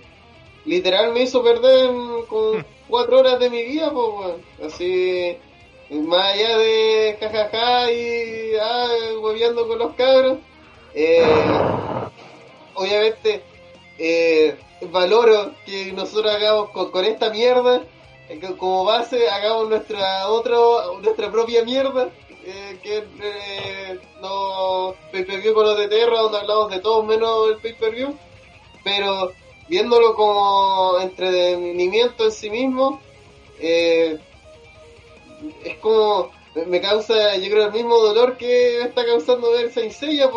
literal 0.64 1.12
me 1.12 1.22
hizo 1.22 1.42
perder 1.42 1.90
con 2.28 2.77
cuatro 2.88 3.20
horas 3.20 3.38
de 3.38 3.50
mi 3.50 3.62
vida, 3.64 3.92
pues. 3.92 4.72
Así, 4.72 5.36
más 5.90 6.34
allá 6.34 6.58
de 6.58 7.18
jajaja 7.20 7.92
y 7.92 8.52
ah, 8.60 8.88
hueveando 9.20 9.68
con 9.68 9.78
los 9.78 9.94
cabros, 9.94 10.38
eh, 10.94 11.22
obviamente 12.74 13.42
eh, 13.98 14.56
valoro 14.90 15.52
que 15.66 15.92
nosotros 15.92 16.32
hagamos 16.34 16.70
con, 16.70 17.04
esta 17.04 17.30
mierda 17.30 17.82
eh, 18.28 18.40
como 18.56 18.84
base 18.84 19.28
hagamos 19.28 19.68
nuestra 19.68 20.28
otro 20.28 21.00
nuestra 21.00 21.30
propia 21.30 21.64
mierda 21.64 22.08
que 22.82 23.04
eh, 23.20 23.98
los 24.22 24.94
pay-per-view 25.12 25.52
con 25.52 25.66
los 25.66 25.76
de 25.76 25.88
Terra 25.88 26.20
donde 26.20 26.38
hablamos 26.38 26.70
de 26.70 26.80
todo 26.80 27.02
menos 27.02 27.50
el 27.50 27.56
pay-per-view 27.56 28.16
pero 28.84 29.32
viéndolo 29.68 30.14
como 30.14 30.98
entretenimiento 31.00 32.24
en 32.24 32.32
sí 32.32 32.50
mismo 32.50 33.00
eh, 33.60 34.18
es 35.64 35.76
como 35.78 36.30
me 36.66 36.80
causa 36.80 37.36
yo 37.36 37.50
creo 37.50 37.66
el 37.66 37.72
mismo 37.72 37.96
dolor 37.98 38.36
que 38.36 38.82
está 38.82 39.04
causando 39.04 39.52
ver 39.52 39.72
Saint 39.72 39.92
Seiya 39.92 40.30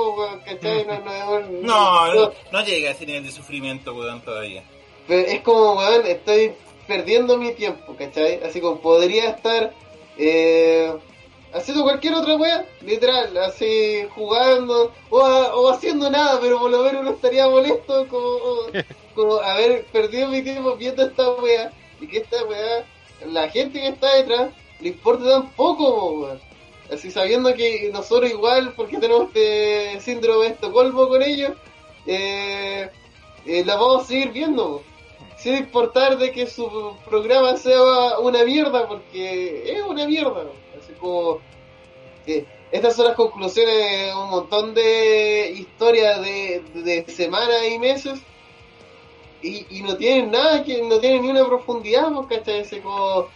¿cachai? 0.45 0.85
No, 0.85 0.99
no, 0.99 1.39
No, 1.61 2.13
no, 2.13 2.31
no 2.51 2.65
llega 2.65 2.89
a 2.89 2.91
ese 2.91 3.05
nivel 3.05 3.23
de 3.23 3.31
sufrimiento, 3.31 3.93
weón, 3.95 4.21
todavía. 4.21 4.63
Pero 5.07 5.27
es 5.27 5.41
como, 5.41 5.73
weón, 5.73 6.05
estoy 6.05 6.53
perdiendo 6.87 7.37
mi 7.37 7.53
tiempo, 7.53 7.95
¿cachai? 7.95 8.43
Así 8.43 8.61
como 8.61 8.79
podría 8.81 9.29
estar 9.29 9.73
eh, 10.17 10.93
haciendo 11.53 11.83
cualquier 11.83 12.13
otra 12.15 12.35
wea, 12.35 12.65
literal, 12.81 13.35
así 13.37 14.05
jugando 14.15 14.91
o, 15.09 15.17
o 15.19 15.69
haciendo 15.71 16.09
nada, 16.09 16.39
pero 16.41 16.59
por 16.59 16.71
lo 16.71 16.83
menos 16.83 17.03
no 17.03 17.11
estaría 17.11 17.47
molesto 17.47 18.07
como, 18.07 18.29
como 19.15 19.35
haber 19.39 19.85
perdido 19.85 20.29
mi 20.29 20.41
tiempo 20.41 20.75
viendo 20.75 21.03
esta 21.03 21.29
wea 21.31 21.71
y 21.99 22.07
que 22.07 22.19
esta 22.19 22.43
wea, 22.45 22.85
la 23.27 23.49
gente 23.49 23.79
que 23.79 23.87
está 23.89 24.15
detrás, 24.15 24.49
le 24.79 24.89
importa 24.89 25.29
tan 25.29 25.51
poco, 25.51 25.95
po, 25.95 26.11
weón. 26.11 26.41
Así 26.91 27.09
sabiendo 27.09 27.53
que 27.53 27.89
nosotros 27.93 28.29
igual, 28.29 28.73
porque 28.75 28.97
tenemos 28.97 29.27
este 29.27 29.99
síndrome 30.01 30.45
de 30.45 30.51
Estocolmo 30.51 31.07
con 31.07 31.21
ellos, 31.21 31.51
eh, 32.05 32.89
eh, 33.45 33.63
la 33.65 33.75
vamos 33.75 34.03
a 34.03 34.07
seguir 34.07 34.31
viendo. 34.31 34.79
po 34.79 34.91
sin 35.41 35.55
importar 35.55 36.19
de 36.19 36.31
que 36.31 36.45
su 36.45 36.95
programa 37.03 37.57
sea 37.57 38.19
una 38.19 38.43
mierda, 38.43 38.87
porque 38.87 39.73
es 39.73 39.81
una 39.81 40.05
mierda. 40.05 40.45
Estas 42.71 42.95
son 42.95 43.07
las 43.07 43.15
conclusiones 43.15 43.75
de 43.75 44.15
un 44.15 44.29
montón 44.29 44.73
de 44.73 45.51
historias 45.51 46.21
de, 46.21 47.05
semanas 47.07 47.57
y 47.69 47.77
meses 47.79 48.19
y, 49.41 49.81
no 49.81 49.97
tienen 49.97 50.31
nada, 50.31 50.63
que 50.63 50.81
no 50.83 50.99
tienen 50.99 51.23
ni 51.23 51.29
una 51.29 51.45
profundidad, 51.45 52.11
pues, 52.11 52.39
¿cachai? 52.39 52.61
Así 52.61 52.79
como, 52.79 53.27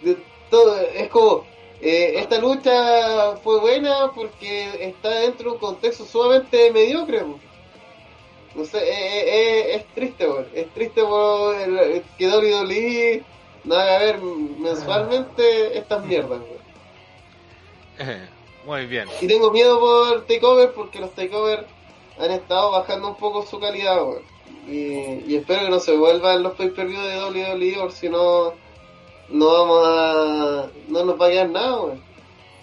de 0.00 0.16
todo, 0.48 0.80
es 0.80 1.08
como, 1.08 1.44
eh, 1.80 2.14
esta 2.16 2.38
lucha 2.38 3.36
fue 3.42 3.58
buena 3.58 4.12
porque 4.14 4.68
está 4.86 5.10
dentro 5.10 5.50
de 5.50 5.54
un 5.56 5.60
contexto 5.60 6.04
sumamente 6.04 6.70
mediocre. 6.70 7.20
pues. 7.20 7.42
No 8.54 8.64
sé, 8.64 8.78
eh, 8.78 9.24
eh, 9.26 9.74
es 9.76 9.86
triste. 9.94 10.26
Es 10.54 10.68
triste 10.74 11.00
el, 11.00 12.02
que 12.18 12.28
WWE 12.28 13.24
no 13.64 13.74
haga 13.74 13.98
ver 13.98 14.20
mensualmente 14.20 15.78
estas 15.78 16.04
mierdas. 16.04 16.40
Muy 18.66 18.86
bien. 18.86 19.08
Y 19.20 19.26
tengo 19.26 19.50
miedo 19.50 19.80
por 19.80 20.26
Takeover 20.26 20.72
porque 20.72 21.00
los 21.00 21.10
Takeover 21.12 21.66
han 22.18 22.30
estado 22.30 22.72
bajando 22.72 23.08
un 23.08 23.14
poco 23.16 23.42
su 23.46 23.58
calidad, 23.58 24.02
weón. 24.02 24.22
Y, 24.68 25.24
y 25.32 25.36
espero 25.36 25.62
que 25.64 25.70
no 25.70 25.80
se 25.80 25.96
vuelvan 25.96 26.42
los 26.42 26.54
pay-per-view 26.54 27.00
de 27.00 27.18
WWE, 27.54 27.80
por 27.80 27.92
si 27.92 28.08
no, 28.10 28.52
no 29.30 29.46
vamos 29.46 29.82
a. 29.88 30.66
no 30.88 31.04
nos 31.04 31.20
va 31.20 31.26
a 31.26 31.30
quedar 31.30 31.48
nada, 31.48 31.80
weón. 31.80 32.02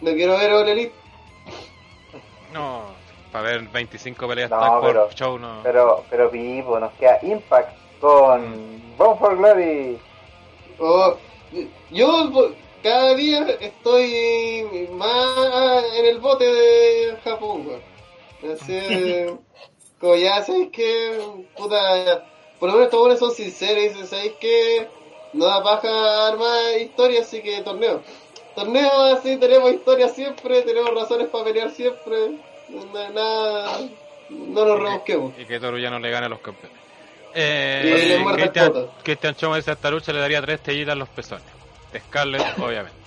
No 0.01 0.11
quiero 0.11 0.37
ver 0.37 0.51
All 0.53 0.69
Elite. 0.69 0.93
No, 2.53 2.83
para 3.31 3.49
ver 3.49 3.61
25 3.69 4.27
peleas 4.27 4.49
No, 4.49 4.59
tag 4.59 4.71
por 4.79 4.81
pero- 4.87 5.09
show 5.13 5.39
no. 5.39 5.61
Pero, 5.63 6.03
pero 6.09 6.29
vivo, 6.29 6.79
nos 6.79 6.93
queda 6.93 7.19
Impact 7.23 7.75
con 7.99 8.95
Bound 8.97 9.19
for 9.19 9.35
Glory. 9.37 9.97
Oh, 10.79 11.15
yo 11.89 12.29
cada 12.87 13.15
día 13.15 13.45
estoy 13.59 14.87
más 14.91 15.83
en 15.97 16.05
el 16.05 16.19
bote 16.19 16.45
de 16.45 17.17
Japón, 17.21 17.67
weón. 17.67 18.53
Así, 18.53 18.79
como 19.99 20.15
ya 20.15 20.41
sabéis 20.41 20.69
que, 20.71 21.19
puta, 21.57 22.23
por 22.59 22.69
lo 22.69 22.75
menos 22.75 22.85
estos 22.85 22.99
buenos 23.01 23.19
son 23.19 23.31
sinceros 23.31 23.83
y 23.83 23.87
dicen, 23.89 24.07
sabéis 24.07 24.33
que 24.39 24.87
no 25.33 25.45
da 25.45 25.61
paja 25.61 26.27
armar 26.27 26.79
historia, 26.79 27.21
así 27.21 27.41
que 27.41 27.61
torneo. 27.61 28.01
Torneo 28.55 29.01
así, 29.13 29.35
tenemos 29.35 29.69
historia 29.73 30.07
siempre, 30.07 30.61
tenemos 30.61 30.95
razones 30.95 31.27
para 31.27 31.43
pelear 31.43 31.71
siempre, 31.71 32.37
no, 32.69 33.09
nada, 33.11 33.81
no 34.29 34.65
nos 34.65 34.79
rebusquemos. 34.79 35.33
Y 35.37 35.45
que 35.45 35.59
Toru 35.59 35.77
ya 35.77 35.89
no 35.89 35.99
le 35.99 36.09
gane 36.09 36.27
a 36.27 36.29
los 36.29 36.39
campeones. 36.39 36.77
Eh. 37.33 38.23
Christian 39.03 39.35
Choma 39.35 39.57
dice 39.57 39.71
a 39.71 39.73
esta 39.73 39.91
lucha 39.91 40.13
le 40.13 40.19
daría 40.19 40.41
tres 40.41 40.61
tellitas 40.61 40.93
en 40.93 40.99
los 40.99 41.09
pezones. 41.09 41.56
De 41.91 41.99
Scarlett, 41.99 42.59
obviamente. 42.59 42.97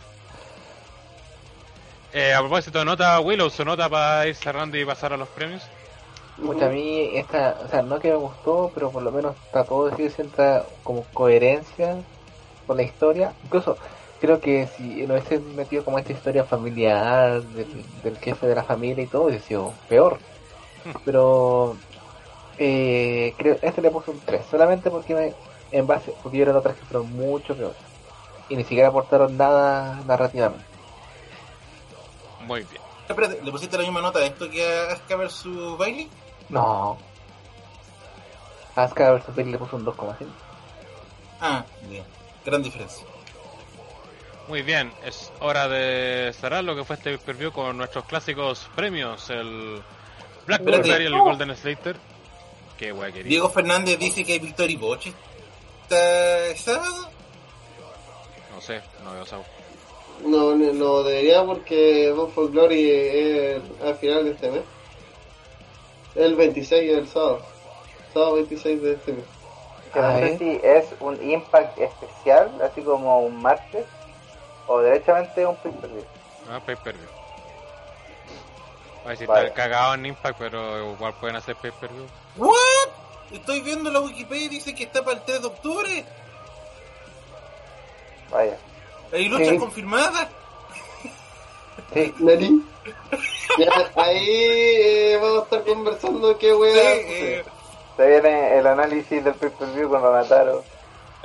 Eh, 2.13 2.35
a 2.35 2.41
propósito, 2.41 2.85
nota 2.85 3.21
Willow, 3.21 3.51
su 3.51 3.65
nota 3.65 3.89
para 3.89 4.27
ir 4.27 4.35
cerrando 4.35 4.77
y 4.77 4.85
pasar 4.85 5.13
a 5.13 5.17
los 5.17 5.29
premios. 5.29 5.63
Mucha 6.39 6.67
a 6.67 6.69
mí 6.71 7.11
esta, 7.15 7.59
o 7.65 7.69
sea, 7.69 7.83
no 7.83 8.01
que 8.01 8.11
me 8.11 8.17
gustó, 8.17 8.71
pero 8.75 8.91
por 8.91 9.03
lo 9.03 9.13
menos 9.13 9.37
trató 9.53 9.85
de 9.85 9.91
decir 9.91 10.11
sienta 10.11 10.65
como 10.83 11.05
coherencia 11.13 11.99
con 12.67 12.79
la 12.79 12.83
historia. 12.83 13.33
Incluso 13.45 13.77
creo 14.21 14.41
que 14.41 14.67
si 14.67 15.07
lo 15.07 15.15
hubiese 15.15 15.39
metido 15.39 15.85
como 15.85 15.99
esta 15.99 16.13
historia 16.13 16.45
familiar 16.45 17.43
del, 17.43 17.85
del 18.03 18.19
jefe 18.19 18.47
de 18.47 18.55
la 18.55 18.65
familia 18.65 19.05
y 19.05 19.07
todo, 19.07 19.25
hubiese 19.25 19.47
sido 19.47 19.73
peor. 19.89 20.19
Pero 21.05 21.77
eh, 22.59 23.35
creo 23.39 23.57
este 23.63 23.83
le 23.83 23.91
puse 23.91 24.11
un 24.11 24.21
3, 24.21 24.43
solamente 24.51 24.91
porque 24.91 25.15
me, 25.15 25.35
en 25.73 25.87
base, 25.87 26.13
porque 26.23 26.43
otras 26.43 26.77
que 26.77 26.85
fueron 26.85 27.11
mucho 27.13 27.55
peores. 27.57 27.90
Y 28.51 28.57
ni 28.57 28.65
siquiera 28.65 28.89
aportaron 28.89 29.37
nada 29.39 30.03
narrativamente. 30.07 30.65
Muy 32.47 32.65
bien. 32.65 32.83
Espérate, 33.09 33.41
¿le 33.43 33.51
pusiste 33.51 33.79
la 33.79 33.85
misma 33.85 34.03
nota 34.03 34.19
a 34.19 34.27
esto 34.27 34.51
que 34.51 34.63
a 34.67 34.93
Asuka 34.93 35.17
vs 35.17 35.79
Bailey? 35.79 36.11
No. 36.49 36.99
Asuka 38.75 39.13
vs 39.13 39.35
Bailey 39.35 39.53
le 39.53 39.59
puso 39.59 39.77
un 39.77 39.87
2,5. 39.87 40.27
Ah, 41.41 41.65
bien. 41.89 42.05
Gran 42.45 42.63
diferencia. 42.63 43.07
Muy 44.49 44.63
bien, 44.63 44.93
es 45.05 45.33
hora 45.39 45.69
de 45.69 46.33
cerrar 46.33 46.65
lo 46.65 46.75
que 46.75 46.85
fue 46.85 46.97
este 46.97 47.17
preview 47.19 47.53
con 47.53 47.77
nuestros 47.77 48.05
clásicos 48.05 48.69
premios, 48.75 49.31
el 49.31 49.81
Black. 50.47 50.65
Panther 50.65 51.03
y 51.03 51.07
el 51.07 51.17
Golden 51.17 51.57
Slater. 51.57 51.97
Qué 52.77 52.93
wea 52.93 53.13
querido. 53.13 53.29
Diego 53.29 53.51
Fernández 53.51 53.99
dice 53.99 54.25
que 54.25 54.33
hay 54.33 54.39
Victory 54.41 54.75
Boche 54.75 55.15
este 55.83 56.57
sábado. 56.57 57.11
No 58.61 58.67
sé, 58.67 58.83
no 59.03 59.13
veo 59.15 59.25
sábado. 59.25 59.49
No, 60.23 60.55
no, 60.55 61.03
debería 61.03 61.43
porque 61.47 62.13
Bound 62.15 62.35
for 62.35 62.51
Glory 62.51 62.91
es 62.91 63.63
al 63.83 63.95
final 63.95 64.25
de 64.25 64.33
este 64.33 64.51
mes. 64.51 64.63
El 66.15 66.35
26 66.35 66.95
del 66.95 67.09
sábado. 67.09 67.41
Sábado 68.13 68.35
26 68.35 68.83
de 68.83 68.93
este 68.93 69.13
mes. 69.15 69.25
Que 69.95 70.01
no 70.01 70.19
sé 70.19 70.37
si 70.37 70.61
es 70.63 70.85
un 71.01 71.31
impact 71.31 71.79
especial, 71.79 72.51
así 72.63 72.83
como 72.83 73.21
un 73.21 73.41
martes, 73.41 73.87
o 74.67 74.81
derechamente 74.81 75.47
un 75.47 75.57
pay 75.57 75.73
per 75.73 75.89
view. 75.89 76.05
Ah, 76.51 76.61
pay 76.61 76.77
per 76.77 76.95
view. 76.95 77.09
A 79.07 79.09
ver 79.09 79.17
si 79.17 79.25
Vale. 79.25 79.49
está 79.49 79.55
cagado 79.55 79.95
en 79.95 80.05
Impact, 80.05 80.39
pero 80.39 80.93
igual 80.93 81.15
pueden 81.15 81.37
hacer 81.37 81.57
pay 81.57 81.71
per 81.81 81.89
view. 81.91 82.07
¿What? 82.37 82.53
Estoy 83.33 83.63
viendo 83.63 83.91
la 83.91 84.01
Wikipedia 84.01 84.45
y 84.45 84.49
dice 84.51 84.75
que 84.75 84.85
está 84.85 85.03
para 85.03 85.17
el 85.17 85.25
3 85.25 85.41
de 85.41 85.47
octubre. 85.47 86.05
Vaya. 88.31 88.57
Hay 89.13 89.29
luchas 89.29 89.49
Sí. 89.49 89.59
confirmadas. 89.59 90.29
Sí, 91.95 92.15
Nani. 92.21 92.63
Ya, 93.59 93.91
ahí 93.97 94.29
eh, 94.29 95.19
vamos 95.21 95.41
a 95.41 95.43
estar 95.45 95.65
conversando 95.65 96.39
qué 96.39 96.47
Sí, 96.51 96.53
wea. 96.53 96.95
eh, 96.95 97.45
Se 97.97 98.07
viene 98.07 98.59
el 98.59 98.67
análisis 98.69 99.25
del 99.25 99.35
pay 99.35 99.51
per 99.51 99.69
view 99.73 99.89
con 99.89 100.01
Donataro. 100.01 100.63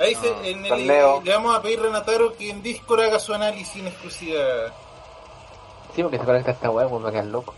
ahí 0.00 0.14
se, 0.16 0.50
en 0.50 0.66
el, 0.66 0.86
le 0.88 1.02
vamos 1.02 1.54
a 1.56 1.62
pedir 1.62 1.78
a 1.78 1.82
Renataro 1.84 2.34
que 2.36 2.50
en 2.50 2.62
Discord 2.64 3.00
haga 3.02 3.20
su 3.20 3.32
análisis 3.32 3.76
en 3.76 3.86
exclusiva. 3.86 4.42
sí, 5.94 6.02
porque 6.02 6.18
se 6.18 6.24
conecta 6.24 6.50
esta 6.50 6.70
weá, 6.70 6.88
pues 6.88 7.04
quedar 7.12 7.24
loco. 7.26 7.54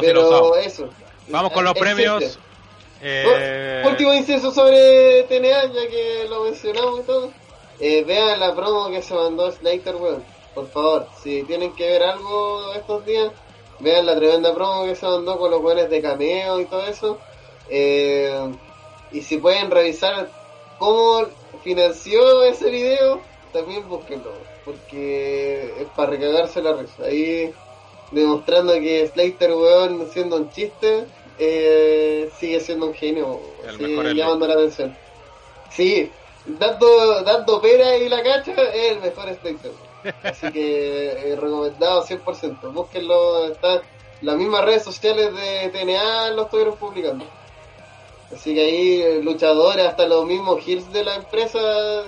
Pero 0.00 0.56
eso. 0.56 0.88
Vamos 1.28 1.52
con 1.52 1.64
los 1.64 1.76
Existe. 1.76 2.38
Eh, 3.04 3.82
último 3.84 4.14
inciso 4.14 4.52
sobre 4.52 5.24
TNA, 5.24 5.72
ya 5.72 5.88
que 5.88 6.26
lo 6.28 6.44
mencionamos 6.44 7.00
y 7.00 7.02
todo. 7.02 7.30
Eh, 7.80 8.04
vean 8.04 8.38
la 8.38 8.54
promo 8.54 8.90
que 8.90 9.02
se 9.02 9.12
mandó 9.12 9.50
Slater, 9.50 9.96
weón. 9.96 10.22
Por 10.54 10.68
favor, 10.68 11.08
si 11.20 11.42
tienen 11.42 11.74
que 11.74 11.84
ver 11.90 12.02
algo 12.04 12.72
estos 12.74 13.04
días, 13.04 13.32
vean 13.80 14.06
la 14.06 14.14
tremenda 14.14 14.54
promo 14.54 14.84
que 14.84 14.94
se 14.94 15.06
mandó 15.06 15.36
con 15.36 15.50
los 15.50 15.60
weones 15.60 15.90
de 15.90 16.00
cameo 16.00 16.60
y 16.60 16.66
todo 16.66 16.86
eso. 16.86 17.18
Eh, 17.68 18.52
y 19.10 19.22
si 19.22 19.38
pueden 19.38 19.70
revisar 19.70 20.30
cómo 20.78 21.26
financió 21.64 22.44
ese 22.44 22.70
video, 22.70 23.20
también 23.52 23.88
búsquenlo. 23.88 24.30
Porque 24.64 25.74
es 25.80 25.88
para 25.96 26.10
recagarse 26.10 26.62
la 26.62 26.74
risa. 26.74 27.04
Ahí 27.04 27.52
demostrando 28.12 28.74
que 28.74 29.08
Slater, 29.08 29.54
weón, 29.54 30.08
siendo 30.12 30.36
un 30.36 30.50
chiste, 30.50 31.06
eh, 31.38 32.30
sigue 32.38 32.60
siendo 32.60 32.86
un 32.86 32.94
genio. 32.94 33.40
El 33.66 33.76
sigue 33.76 33.88
mejor 33.88 34.14
llamando 34.14 34.46
la 34.46 34.54
atención. 34.54 34.96
Sí, 35.70 36.10
dando, 36.46 37.22
dando 37.22 37.60
pera 37.60 37.96
y 37.96 38.08
la 38.08 38.22
cacha, 38.22 38.52
es 38.52 38.92
el 38.92 39.00
mejor 39.00 39.34
Slater. 39.34 39.72
Así 40.22 40.50
que 40.50 41.32
eh, 41.32 41.36
recomendado 41.36 42.04
100%. 42.04 42.72
Búsquenlo, 42.72 43.52
está 43.52 43.82
las 44.22 44.36
mismas 44.36 44.64
redes 44.64 44.84
sociales 44.84 45.34
de 45.34 45.68
TNA 45.70 46.30
lo 46.30 46.44
estuvieron 46.44 46.76
publicando. 46.76 47.24
Así 48.32 48.54
que 48.54 48.60
ahí 48.64 49.02
eh, 49.02 49.20
luchadores, 49.22 49.84
hasta 49.84 50.06
los 50.06 50.24
mismos 50.26 50.66
heels 50.66 50.90
de 50.92 51.04
la 51.04 51.16
empresa, 51.16 51.58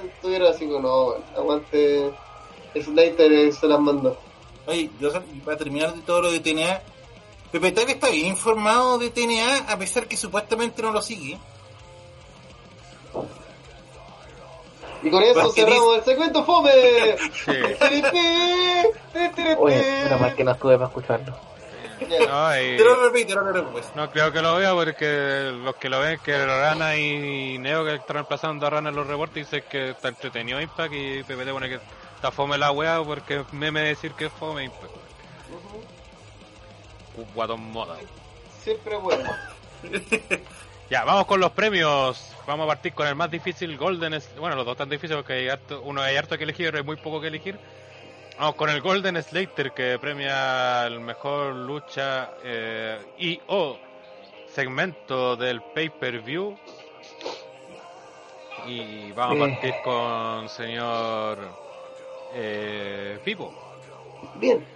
estuvieron 0.05 0.49
así 0.49 0.67
como, 0.67 0.78
no, 0.81 1.15
aguante, 1.36 2.12
Slater 2.75 3.53
se 3.53 3.67
las 3.67 3.81
mandó. 3.81 4.17
Oye, 4.67 4.91
yo 5.01 5.11
para 5.44 5.59
terminar 5.59 5.93
de 5.93 6.01
todo 6.03 6.23
lo 6.23 6.33
de 6.33 6.41
TNA, 6.41 6.83
Pepe 7.55 7.70
Tag 7.70 7.89
está 7.89 8.10
bien 8.10 8.26
informado 8.26 8.99
de 8.99 9.10
TNA 9.10 9.70
a 9.73 9.78
pesar 9.78 10.08
que 10.08 10.16
supuestamente 10.16 10.83
no 10.83 10.91
lo 10.91 11.00
sigue. 11.00 11.39
Y 15.05 15.08
con 15.08 15.23
eso 15.23 15.52
cerramos 15.52 15.99
el 15.99 16.05
segmento 16.05 16.44
FOME. 16.44 16.73
Sí. 17.33 17.52
Oye, 19.58 20.02
menos 20.02 20.20
mal 20.20 20.34
que 20.34 20.42
no 20.42 20.50
estuve 20.50 20.74
para 20.76 20.89
escucharlo. 20.89 21.36
No, 22.26 22.60
y- 22.60 22.76
Te 22.76 22.83
lo 22.84 22.97
repito, 23.08 23.36
no 23.36 23.42
lo 23.42 23.52
repito. 23.52 23.86
no 23.94 24.10
creo 24.10 24.33
que 24.33 24.42
lo 24.42 24.57
vea 24.57 24.74
porque 24.74 25.52
los 25.55 25.76
que 25.76 25.89
lo 25.89 26.00
ven, 26.00 26.18
que 26.24 26.44
Rana 26.44 26.97
y 26.97 27.57
Neo 27.58 27.84
que 27.84 27.94
están 27.94 28.15
reemplazando 28.16 28.66
a 28.66 28.70
Rana 28.70 28.89
en 28.89 28.97
los 28.97 29.07
reportes, 29.07 29.49
dicen 29.49 29.62
que 29.70 29.91
está 29.91 30.08
entretenido 30.08 30.60
Impact 30.60 30.92
y 30.92 31.23
PPT 31.23 31.52
pone 31.52 31.68
que 31.68 31.78
está 32.16 32.33
fome 32.33 32.58
la 32.58 32.73
wea 32.73 33.00
porque 33.05 33.44
meme 33.52 33.81
decir 33.83 34.10
que 34.15 34.24
es 34.26 34.33
fome 34.33 34.65
Impact. 34.65 35.03
Guatón 37.34 37.60
moda. 37.73 37.97
Siempre 38.62 38.97
bueno. 38.97 39.31
Ya, 40.91 41.02
vamos 41.02 41.26
con 41.26 41.41
los 41.41 41.51
premios. 41.52 42.31
Vamos 42.47 42.65
a 42.65 42.68
partir 42.68 42.93
con 42.93 43.07
el 43.07 43.15
más 43.15 43.31
difícil, 43.31 43.76
Golden. 43.78 44.20
Bueno, 44.39 44.55
los 44.55 44.67
dos 44.67 44.76
tan 44.76 44.91
difíciles 44.91 45.17
porque 45.17 45.33
hay 45.33 45.49
harto, 45.49 45.81
uno 45.83 46.02
hay 46.02 46.17
harto 46.17 46.36
que 46.36 46.44
elegir, 46.44 46.67
pero 46.67 46.78
hay 46.78 46.84
muy 46.84 46.97
poco 46.97 47.23
que 47.23 47.28
elegir. 47.28 47.59
Vamos 48.39 48.57
con 48.57 48.68
el 48.68 48.81
Golden 48.83 49.20
Slater 49.23 49.73
que 49.73 49.99
premia 49.99 50.86
el 50.86 51.01
mejor 51.01 51.55
lucha 51.55 52.33
eh, 52.43 52.99
y 53.18 53.41
o 53.47 53.78
segmento 54.52 55.36
del 55.36 55.62
pay-per-view. 55.62 56.57
Y 58.67 59.12
vamos 59.12 59.36
a 59.36 59.51
partir 59.51 59.75
con 59.83 60.49
señor 60.49 61.39
eh, 62.34 63.18
Pipo. 63.25 63.55
Bien. 64.36 64.74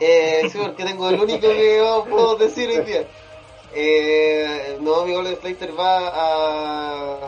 Eh, 0.00 0.48
sí, 0.50 0.58
porque 0.58 0.84
tengo 0.84 1.08
el 1.08 1.20
único 1.20 1.48
que 1.48 1.82
puedo 2.08 2.36
decir 2.36 2.68
hoy 2.68 2.80
día. 2.80 3.04
Eh, 3.74 4.78
no, 4.80 5.04
mi 5.04 5.14
Golden 5.14 5.36
Slater 5.36 5.78
va 5.78 6.08
a, 6.08 7.18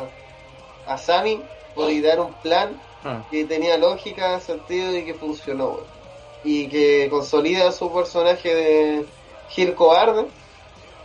a 0.87 0.99
Sammy 0.99 1.43
por 1.75 1.91
idear 1.91 2.21
un 2.21 2.33
plan 2.35 2.81
Mm. 3.05 3.31
que 3.31 3.45
tenía 3.45 3.79
lógica, 3.79 4.41
sentido 4.41 4.97
y 4.97 5.05
que 5.05 5.15
funcionó. 5.15 5.79
Y 6.43 6.67
que 6.69 7.09
consolida 7.09 7.71
su 7.71 7.93
personaje 7.93 8.53
de 8.53 9.07
Gil 9.51 9.75
Cobarde, 9.77 10.27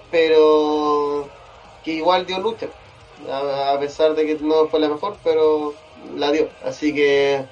pero 0.10 1.28
que 1.84 1.92
igual 1.92 2.26
dio 2.26 2.40
lucha. 2.40 2.68
A, 3.30 3.74
a 3.74 3.80
pesar 3.80 4.16
de 4.16 4.26
que 4.26 4.36
no 4.44 4.68
fue 4.70 4.80
la 4.80 4.90
mejor, 4.90 5.18
pero 5.24 5.74
la 6.16 6.32
dio. 6.32 6.50
Así 6.66 6.94
que 6.96 7.46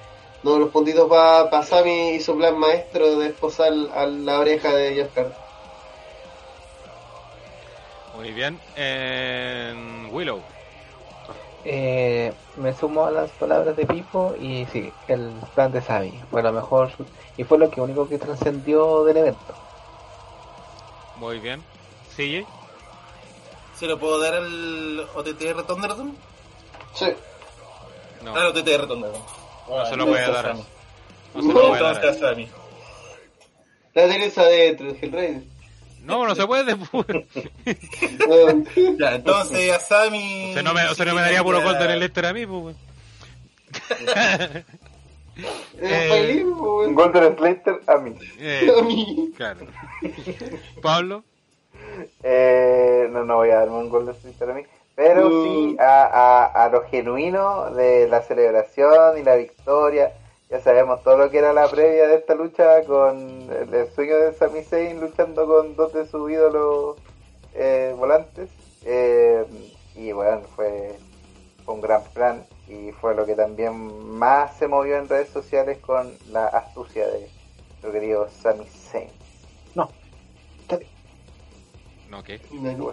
no, 0.44 0.58
los 0.58 0.70
puntitos 0.70 1.08
para 1.08 1.50
pa 1.50 1.64
Sammy 1.64 2.12
y 2.12 2.20
su 2.20 2.36
plan 2.36 2.58
maestro 2.58 3.20
de 3.20 3.28
esposar 3.28 3.72
a 3.94 4.06
la 4.08 4.40
oreja 4.40 4.74
de 4.74 4.96
Jeff. 4.96 5.18
Muy 8.16 8.32
bien. 8.32 8.60
En 8.76 10.10
Willow. 10.12 10.42
Eh, 11.64 12.34
me 12.58 12.74
sumo 12.74 13.06
a 13.06 13.12
las 13.12 13.30
palabras 13.32 13.78
de 13.78 13.86
Pipo 13.86 14.36
y 14.40 14.66
sí, 14.72 14.92
el 15.08 15.32
plan 15.54 15.72
de 15.72 15.82
Sabi 15.82 16.20
fue 16.32 16.42
lo 16.42 16.52
mejor 16.52 16.92
y 17.38 17.44
fue 17.44 17.60
lo 17.60 17.70
que 17.70 17.82
único 17.82 18.10
que 18.10 18.18
trascendió 18.18 19.04
del 19.04 19.18
evento. 19.18 19.54
Muy 21.18 21.40
bien. 21.40 21.64
CJ. 22.16 22.48
¿Se 23.78 23.86
lo 23.86 24.00
puedo 24.00 24.20
dar 24.20 24.34
al 24.34 25.08
OTTR 25.16 25.64
Thunderdome? 25.68 26.14
Sí. 26.96 27.14
No, 28.24 28.36
Al 28.36 28.48
OTTR 28.48 28.88
Thunderdome. 28.88 29.41
No 29.80 29.86
se 29.86 29.96
lo 29.98 30.06
dar. 30.28 30.46
a- 30.46 30.50
Sammy. 30.50 30.64
No 31.36 31.42
se 31.42 31.48
lo 31.48 31.54
puede 31.70 31.84
dar. 31.84 32.06
a- 32.06 32.14
Sammy. 32.14 32.50
La 33.94 34.08
Teresa 34.08 34.44
de 34.46 34.74
Hell 35.02 35.12
Raider. 35.12 35.44
No, 36.04 36.26
no 36.26 36.34
se 36.36 36.48
puede. 36.48 36.76
pues. 36.76 37.06
Ya, 38.98 39.16
entonces 39.16 39.72
a 39.72 39.80
Sammy. 39.80 40.52
O 40.52 40.54
sea, 40.54 40.64
no 40.64 40.74
me, 40.74 40.86
o 40.88 40.96
sea, 40.96 41.06
no 41.06 41.14
me 41.16 41.22
daría 41.22 41.44
puro 41.44 41.62
gol 41.62 41.76
en 41.80 41.92
el 41.92 42.04
a 42.26 42.34
mí, 42.34 42.46
pues. 42.46 42.76
Eh, 45.82 46.44
weón. 46.46 46.94
Golden 46.94 47.38
Slater 47.38 47.80
a 47.88 47.98
mí. 47.98 48.16
Eh, 48.40 48.70
A 48.78 48.82
mí. 48.84 49.32
claro. 49.36 49.66
Pablo. 50.82 51.24
Eh, 52.24 53.08
no, 53.12 53.24
no 53.24 53.38
voy 53.38 53.50
a 53.50 53.56
darme 53.60 53.76
un 53.78 53.90
Golden 53.90 54.16
Slater 54.16 54.50
a 54.52 54.54
mí. 54.54 54.64
Pero 54.96 55.30
Mm. 55.30 55.44
sí 55.44 55.78
a, 55.80 56.04
a, 56.04 56.64
a 56.66 56.70
lo 56.70 56.84
genuino 56.84 57.72
de 57.72 58.08
la 58.08 58.22
celebración 58.22 59.18
y 59.18 59.24
la 59.24 59.36
victoria. 59.36 60.12
Ya 60.50 60.60
sabemos 60.60 61.02
todo 61.04 61.18
lo 61.18 61.30
que 61.32 61.38
era 61.38 61.54
la 61.54 61.70
previa 61.70 62.08
de 62.08 62.16
esta 62.16 62.36
lucha 62.36 62.84
con 62.84 63.18
el, 63.50 63.74
el 63.74 63.90
sueño 63.94 64.18
de 64.18 64.34
Sami 64.34 64.64
Zayn 64.64 65.00
luchando 65.00 65.48
con 65.48 65.76
dos 65.78 65.94
de 65.94 66.06
sus 66.08 66.30
ídolos 66.30 66.98
eh, 67.54 67.94
volantes. 67.98 68.50
Eh, 68.84 69.46
y 69.96 70.12
bueno, 70.12 70.42
fue, 70.56 70.94
fue 71.64 71.74
un 71.74 71.82
gran 71.82 72.04
plan 72.14 72.44
y 72.68 72.92
fue 72.92 73.16
lo 73.16 73.26
que 73.26 73.36
también 73.36 73.74
más 74.18 74.58
se 74.58 74.68
movió 74.68 74.98
en 74.98 75.08
redes 75.08 75.30
sociales 75.30 75.78
con 75.80 76.12
la 76.32 76.48
astucia 76.48 77.08
de 77.08 77.30
nuestro 77.70 77.92
querido 77.94 78.28
Sami 78.30 78.66
Zayn. 78.68 79.10
No, 79.76 79.90
No, 82.10 82.22
¿qué? 82.24 82.42
Nadie. 82.52 82.90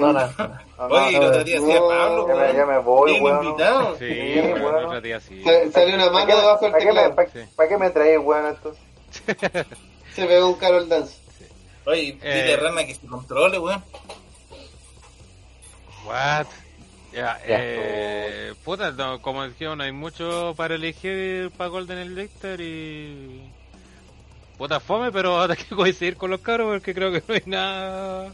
No, 0.00 0.12
Nadie. 0.12 0.34
nada. 0.38 0.64
No, 0.78 0.88
no, 0.88 0.94
Oye, 0.94 1.16
el 1.16 1.22
otro 1.24 1.44
día 1.44 1.60
no, 1.60 1.88
Pablo, 1.88 2.28
ya, 2.28 2.34
me, 2.34 2.40
ya 2.40 2.52
weón. 2.54 2.68
me 2.68 2.78
voy, 2.78 3.10
Bien 3.12 3.24
weón. 3.24 3.44
invitado. 3.44 3.96
Sí, 3.98 4.08
Sí, 4.08 4.40
bueno, 4.40 4.62
bueno. 4.62 4.78
el 4.78 4.84
otro 4.86 5.00
día 5.00 5.20
sí. 5.20 5.42
Sa- 5.44 5.70
Salió 5.72 5.94
una 5.94 6.10
mano 6.10 6.36
debajo 6.36 6.60
del 6.64 6.72
¿Para 6.72 6.84
qué, 6.84 6.92
me, 6.92 7.00
teclado. 7.02 7.14
pa- 7.16 7.26
Sí. 7.26 7.40
pa' 7.56 7.68
qué 7.68 7.78
me 7.78 7.90
traes, 7.90 8.18
weón, 8.22 8.46
entonces? 8.46 8.82
Se 10.14 10.26
pegó 10.26 10.48
un 10.48 10.54
Carol 10.54 10.88
Dance. 10.88 11.16
Oye, 11.86 12.12
dile 12.12 12.52
Eh. 12.52 12.56
Rana 12.56 12.84
que 12.84 12.94
se 12.94 13.06
controle, 13.06 13.58
weón. 13.58 13.82
What? 16.06 16.46
Ya, 17.12 17.38
Ya. 17.46 17.58
eh, 17.60 18.54
puta, 18.64 18.90
no, 18.90 19.20
como 19.20 19.46
dijeron, 19.46 19.80
hay 19.82 19.92
mucho 19.92 20.54
para 20.56 20.74
elegir 20.76 21.50
para 21.56 21.68
Golden 21.68 21.98
Elector 21.98 22.60
y. 22.60 23.42
Puta 24.56 24.80
fome, 24.80 25.12
pero 25.12 25.40
hay 25.42 25.48
que 25.56 25.74
coincidir 25.74 26.16
con 26.16 26.30
los 26.30 26.40
caros 26.40 26.68
porque 26.72 26.94
creo 26.94 27.12
que 27.12 27.22
no 27.26 27.34
hay 27.34 27.42
nada 27.46 28.32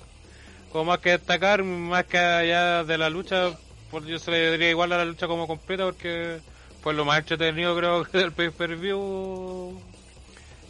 como 0.73 0.85
más 0.87 0.99
que 0.99 1.11
destacar, 1.11 1.63
más 1.63 2.05
que 2.05 2.19
allá 2.19 2.85
de 2.85 2.99
la 2.99 3.11
lucha. 3.11 3.59
Pues 3.91 4.05
yo 4.05 4.19
se 4.19 4.31
le 4.31 4.53
diría 4.53 4.71
igual 4.71 4.93
a 4.93 4.99
la 4.99 5.05
lucha 5.05 5.27
como 5.27 5.47
completa 5.47 5.85
porque 5.85 6.41
fue 6.83 6.95
lo 6.95 7.05
más 7.05 7.19
entretenido, 7.19 7.77
creo 7.77 8.05
que 8.05 8.19
del 8.19 8.33
pay 8.33 8.51
per 8.51 8.77
view 8.77 9.81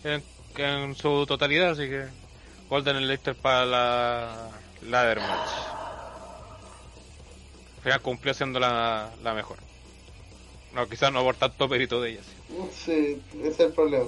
en, 0.05 0.95
su 0.95 1.27
totalidad. 1.27 1.71
Así 1.71 1.89
que 1.89 2.07
Golden 2.69 2.97
Elector 2.97 3.35
para 3.35 3.67
la 3.67 4.51
ladder 4.83 5.21
match. 5.21 5.51
Al 7.85 8.03
cumplió 8.03 8.35
siendo 8.35 8.61
la, 8.61 9.11
la 9.23 9.33
mejor. 9.33 9.57
No, 10.75 10.87
quizás 10.87 11.11
no 11.11 11.23
por 11.23 11.37
tanto 11.37 11.69
perito 11.69 12.03
de 12.03 12.11
ella. 12.11 12.21
sí. 12.23 12.35
Sí, 12.85 13.23
ese 13.41 13.49
es 13.49 13.61
el 13.61 13.73
problema. 13.73 14.07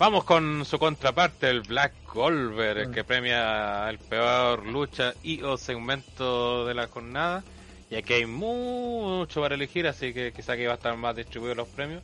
Vamos 0.00 0.24
con 0.24 0.64
su 0.64 0.78
contraparte, 0.78 1.50
el 1.50 1.60
Black 1.60 1.92
Golver, 2.14 2.90
que 2.90 3.04
premia 3.04 3.86
el 3.90 3.98
peor 3.98 4.64
lucha 4.64 5.12
y 5.22 5.42
o 5.42 5.58
segmento 5.58 6.64
de 6.64 6.72
la 6.72 6.86
jornada. 6.86 7.44
Y 7.90 7.96
aquí 7.96 8.14
hay 8.14 8.24
mucho 8.24 9.42
para 9.42 9.56
elegir, 9.56 9.86
así 9.86 10.14
que 10.14 10.32
quizá 10.32 10.54
aquí 10.54 10.64
va 10.64 10.72
a 10.72 10.76
estar 10.76 10.96
más 10.96 11.14
distribuidos 11.14 11.58
los 11.58 11.68
premios. 11.68 12.02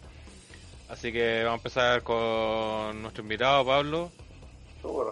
Así 0.90 1.10
que 1.10 1.42
vamos 1.44 1.54
a 1.54 1.60
empezar 1.60 2.02
con 2.02 3.00
nuestro 3.00 3.22
invitado 3.22 3.64
Pablo, 3.64 4.10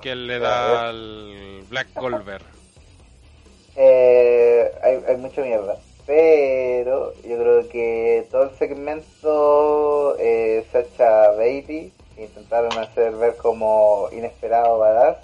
que 0.02 0.14
le 0.14 0.38
da 0.38 0.90
al 0.90 1.62
Black 1.70 1.88
Golver. 1.94 2.42
Eh, 3.76 4.70
hay, 4.84 5.00
hay 5.08 5.16
mucha 5.16 5.42
mierda. 5.42 5.76
Pero 6.06 7.12
yo 7.22 7.36
creo 7.38 7.68
que 7.68 8.24
todo 8.30 8.44
el 8.44 8.56
segmento 8.56 10.16
eh, 10.20 10.64
Sacha 10.70 11.32
Intentaron 12.16 12.78
hacer 12.78 13.16
ver 13.16 13.36
como 13.36 14.08
inesperado 14.12 14.78
badass. 14.78 15.18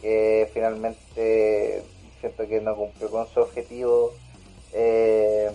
Que 0.00 0.50
finalmente 0.54 1.84
siento 2.20 2.46
que 2.48 2.60
no 2.60 2.76
cumplió 2.76 3.10
con 3.10 3.26
su 3.28 3.40
objetivo. 3.40 4.18
eh, 4.72 5.50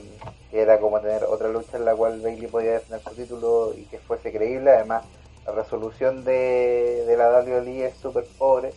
que 0.49 0.61
era 0.61 0.79
como 0.79 1.01
tener 1.01 1.23
otra 1.25 1.49
lucha 1.49 1.77
en 1.77 1.85
la 1.85 1.95
cual 1.95 2.21
Bailey 2.21 2.47
podía 2.47 2.73
defender 2.73 3.01
su 3.03 3.15
título 3.15 3.73
y 3.75 3.87
que 3.87 3.99
fuese 3.99 4.31
creíble. 4.31 4.71
Además, 4.71 5.05
la 5.45 5.53
resolución 5.53 6.23
de, 6.23 7.03
de 7.05 7.17
la 7.17 7.29
WWE 7.43 7.85
es 7.87 7.97
súper 7.97 8.27
pobre 8.37 8.75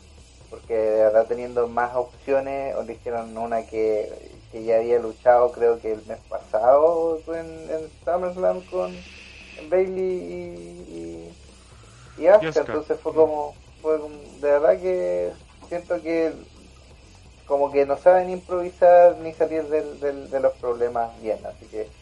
porque 0.48 0.74
de 0.74 1.02
verdad 1.04 1.26
teniendo 1.28 1.68
más 1.68 1.94
opciones, 1.96 2.74
o 2.76 2.82
eligieron 2.82 3.36
una 3.36 3.66
que, 3.66 4.40
que 4.50 4.64
ya 4.64 4.76
había 4.76 4.98
luchado 5.00 5.50
creo 5.52 5.80
que 5.80 5.92
el 5.92 6.04
mes 6.06 6.20
pasado 6.28 7.22
en, 7.34 7.70
en 7.70 7.90
SummerSlam 8.04 8.64
con 8.64 9.04
Bailey 9.70 10.04
y, 10.04 11.15
y 12.16 12.26
Asuka, 12.26 12.48
Asuka. 12.48 12.72
entonces 12.72 13.00
fue 13.00 13.14
como, 13.14 13.58
fue 13.80 14.00
como- 14.00 14.38
de 14.40 14.50
verdad 14.50 14.80
que 14.80 15.34
siento 15.68 16.02
que 16.02 16.34
como 17.44 17.70
que 17.70 17.86
no 17.86 17.96
saben 17.96 18.30
improvisar 18.30 19.18
ni 19.18 19.32
salir 19.32 19.68
del, 19.68 20.00
del- 20.00 20.30
de 20.30 20.40
los 20.40 20.54
problemas 20.54 21.18
bien, 21.20 21.44
así 21.46 21.68
que 21.68 21.92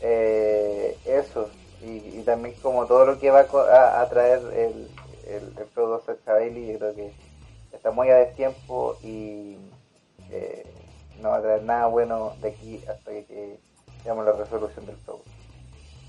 eh, 0.00 1.00
eso, 1.04 1.52
y, 1.80 2.20
y 2.20 2.24
también 2.24 2.56
como 2.60 2.86
todo 2.86 3.06
lo 3.06 3.18
que 3.18 3.30
va 3.30 3.40
a, 3.40 3.48
co- 3.48 3.60
a, 3.60 4.08
traer 4.08 4.40
el, 4.54 4.90
el, 5.24 5.54
el 5.58 6.00
Sacha 6.02 6.34
Bailey, 6.34 6.72
yo 6.72 6.78
creo 6.78 6.94
que 6.96 7.14
está 7.72 7.90
muy 7.90 8.10
a 8.10 8.16
destiempo 8.16 8.98
y 9.02 9.58
eh, 10.30 10.74
no 11.16 11.30
va 11.30 11.38
a 11.38 11.42
traer 11.42 11.62
nada 11.64 11.86
bueno 11.88 12.36
de 12.40 12.48
aquí 12.50 12.84
hasta 12.88 13.10
que, 13.12 13.26
que 13.26 13.60
veamos 14.04 14.24
la 14.24 14.32
resolución 14.32 14.86
del 14.86 14.98
feudo. 14.98 15.26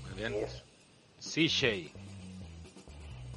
Muy 0.02 0.14
Y 0.28 0.34
eso. 0.36 0.64
CJ. 1.20 1.94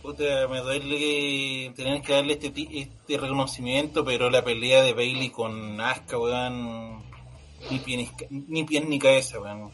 Puta, 0.06 0.48
me 0.48 0.60
duele 0.62 0.98
que 1.00 1.74
tener 1.76 2.02
que 2.04 2.14
darle 2.14 2.34
este, 2.34 2.52
ti- 2.52 2.70
este 2.80 3.18
reconocimiento, 3.18 4.06
pero 4.06 4.30
la 4.30 4.44
pelea 4.44 4.84
de 4.84 4.94
Bailey 4.94 5.32
con 5.32 5.82
Asuka, 5.82 6.20
weón, 6.20 7.00
ni 7.70 8.64
pies 8.64 8.88
ni 8.88 9.00
cabeza, 9.00 9.40
weón. 9.40 9.72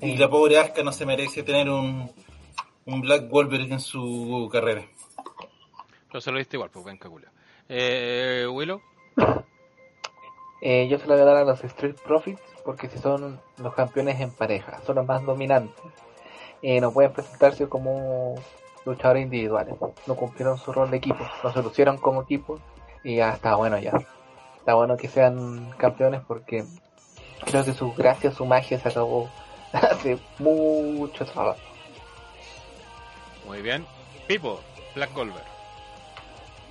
Y 0.00 0.16
la 0.16 0.28
pobre 0.30 0.58
Asuka 0.58 0.84
no 0.84 0.92
se 0.92 1.04
merece 1.04 1.42
tener 1.42 1.68
un, 1.68 2.08
un 2.84 3.00
Black 3.00 3.28
Wolverine 3.28 3.74
en 3.74 3.80
su 3.80 4.48
carrera. 4.52 4.86
Pero 6.08 6.20
se 6.20 6.30
lo 6.30 6.38
diste 6.38 6.56
igual, 6.56 6.70
pues 6.70 6.84
ven 6.84 6.98
Julio. 7.00 7.28
Eh, 7.68 8.46
Willow. 8.48 8.80
Eh, 10.60 10.86
yo 10.88 10.98
se 10.98 11.06
lo 11.06 11.14
voy 11.14 11.22
a 11.22 11.26
dar 11.26 11.36
a 11.38 11.44
los 11.44 11.62
Street 11.64 11.96
Profits 12.04 12.40
porque 12.64 12.88
si 12.88 12.98
son 12.98 13.40
los 13.58 13.74
campeones 13.74 14.20
en 14.20 14.30
pareja, 14.30 14.80
son 14.86 14.94
los 14.96 15.06
más 15.06 15.24
dominantes. 15.24 15.84
Eh, 16.62 16.80
no 16.80 16.90
pueden 16.92 17.12
presentarse 17.12 17.68
como 17.68 18.34
luchadores 18.84 19.22
individuales. 19.24 19.74
No 20.06 20.14
cumplieron 20.16 20.58
su 20.58 20.72
rol 20.72 20.90
de 20.90 20.96
equipo, 20.98 21.26
no 21.42 21.52
se 21.52 21.62
lucieron 21.62 21.98
como 21.98 22.22
equipo 22.22 22.58
y 23.04 23.16
ya 23.16 23.32
está 23.32 23.54
bueno 23.56 23.78
ya. 23.78 23.92
Está 24.58 24.74
bueno 24.74 24.96
que 24.96 25.08
sean 25.08 25.70
campeones 25.76 26.22
porque 26.26 26.64
creo 27.44 27.64
que 27.64 27.72
su 27.72 27.92
gracia, 27.92 28.32
su 28.32 28.44
magia 28.46 28.78
se 28.80 28.88
acabó 28.88 29.28
hace 29.72 30.18
mucho 30.38 31.24
trabajo. 31.24 31.60
Muy 33.46 33.62
bien. 33.62 33.86
Pipo. 34.26 34.60
Black 34.94 35.12
Golver. 35.14 35.42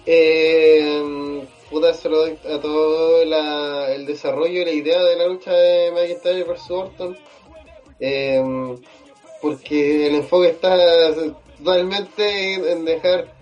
Eh, 0.05 1.47
puta, 1.69 1.93
se 1.93 2.09
lo 2.09 2.17
doy 2.17 2.38
a 2.53 2.59
todo 2.59 3.25
la- 3.25 3.91
el 3.93 4.05
desarrollo 4.05 4.61
y 4.61 4.65
la 4.65 4.72
idea 4.72 5.01
de 5.03 5.15
la 5.15 5.27
lucha 5.27 5.51
de 5.53 5.91
McIntyre 5.91 6.43
versus 6.43 6.72
Orton. 6.72 7.17
Eh, 7.99 8.43
porque 9.41 10.07
el 10.07 10.15
enfoque 10.15 10.49
está 10.49 10.75
totalmente 11.57 12.72
en, 12.72 12.85
dejar 12.85 13.33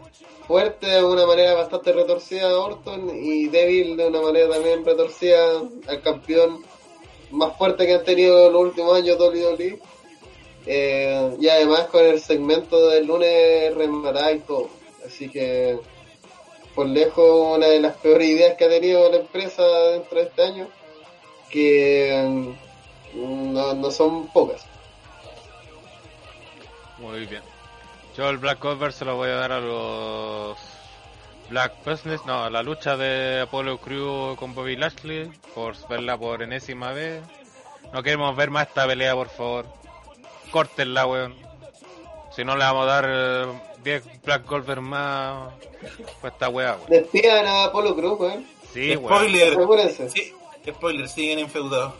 fuerte 0.47 0.87
de 0.87 1.03
una 1.03 1.25
manera 1.25 1.53
bastante 1.53 1.93
retorcida 1.93 2.49
a 2.49 2.59
Orton 2.59 3.09
y 3.15 3.47
débil 3.47 3.97
de 3.97 4.07
una 4.07 4.21
manera 4.21 4.49
también 4.49 4.85
retorcida 4.85 5.61
al 5.87 6.01
campeón 6.01 6.63
más 7.31 7.57
fuerte 7.57 7.85
que 7.85 7.95
han 7.95 8.03
tenido 8.03 8.47
en 8.47 8.53
los 8.53 8.61
últimos 8.61 8.95
años 8.95 9.19
WWE. 9.19 9.79
Eh, 10.65 11.35
y 11.41 11.49
además 11.49 11.87
con 11.87 12.05
el 12.05 12.21
segmento 12.21 12.87
del 12.89 13.07
lunes 13.07 13.73
remará 13.75 14.31
y 14.31 14.39
todo. 14.39 14.69
Así 15.05 15.29
que 15.29 15.77
por 16.75 16.87
lejos 16.87 17.57
una 17.57 17.67
de 17.67 17.79
las 17.79 17.97
peores 17.97 18.29
ideas 18.29 18.55
que 18.55 18.65
ha 18.65 18.69
tenido 18.69 19.09
la 19.09 19.17
empresa 19.17 19.63
dentro 19.91 20.19
de 20.19 20.25
este 20.25 20.43
año, 20.43 20.67
que 21.49 22.53
mm, 23.15 23.53
no 23.53 23.91
son 23.91 24.27
pocas. 24.27 24.65
Muy 27.03 27.25
bien. 27.25 27.43
Yo 28.17 28.29
el 28.29 28.37
Black 28.37 28.61
Golver 28.61 28.93
se 28.93 29.03
lo 29.05 29.15
voy 29.17 29.29
a 29.29 29.35
dar 29.35 29.51
a 29.51 29.59
los 29.59 30.57
Black 31.49 31.73
Business, 31.85 32.21
no, 32.25 32.43
a 32.45 32.49
la 32.49 32.63
lucha 32.63 32.95
de 32.95 33.41
Apollo 33.41 33.77
Crew 33.79 34.35
con 34.37 34.55
Bobby 34.55 34.75
Lashley, 34.77 35.29
por 35.53 35.75
verla 35.89 36.17
por 36.17 36.41
enésima 36.41 36.93
vez. 36.93 37.21
No 37.91 38.01
queremos 38.01 38.35
ver 38.35 38.49
más 38.51 38.67
esta 38.67 38.87
pelea, 38.87 39.13
por 39.15 39.29
favor. 39.29 39.65
Córtenla, 40.51 41.05
weón. 41.05 41.35
Si 42.35 42.43
no 42.45 42.55
le 42.55 42.63
vamos 42.63 42.83
a 42.83 43.01
dar 43.01 43.05
eh, 43.07 43.61
10 43.83 44.21
Black 44.23 44.47
Golver 44.47 44.79
más, 44.81 45.53
pues 46.21 46.33
esta 46.33 46.49
weá, 46.49 46.75
weón. 46.75 46.89
Despidan 46.89 47.45
a 47.45 47.65
Apolo 47.65 47.95
Cruz, 47.95 48.19
weón. 48.19 48.47
Sí, 48.71 48.95
weón. 48.95 49.17
Spoiler, 49.17 49.53
Asegúrense, 49.53 50.09
sí, 50.09 50.33
spoiler, 50.67 51.09
siguen 51.09 51.39
enfeudados. 51.39 51.95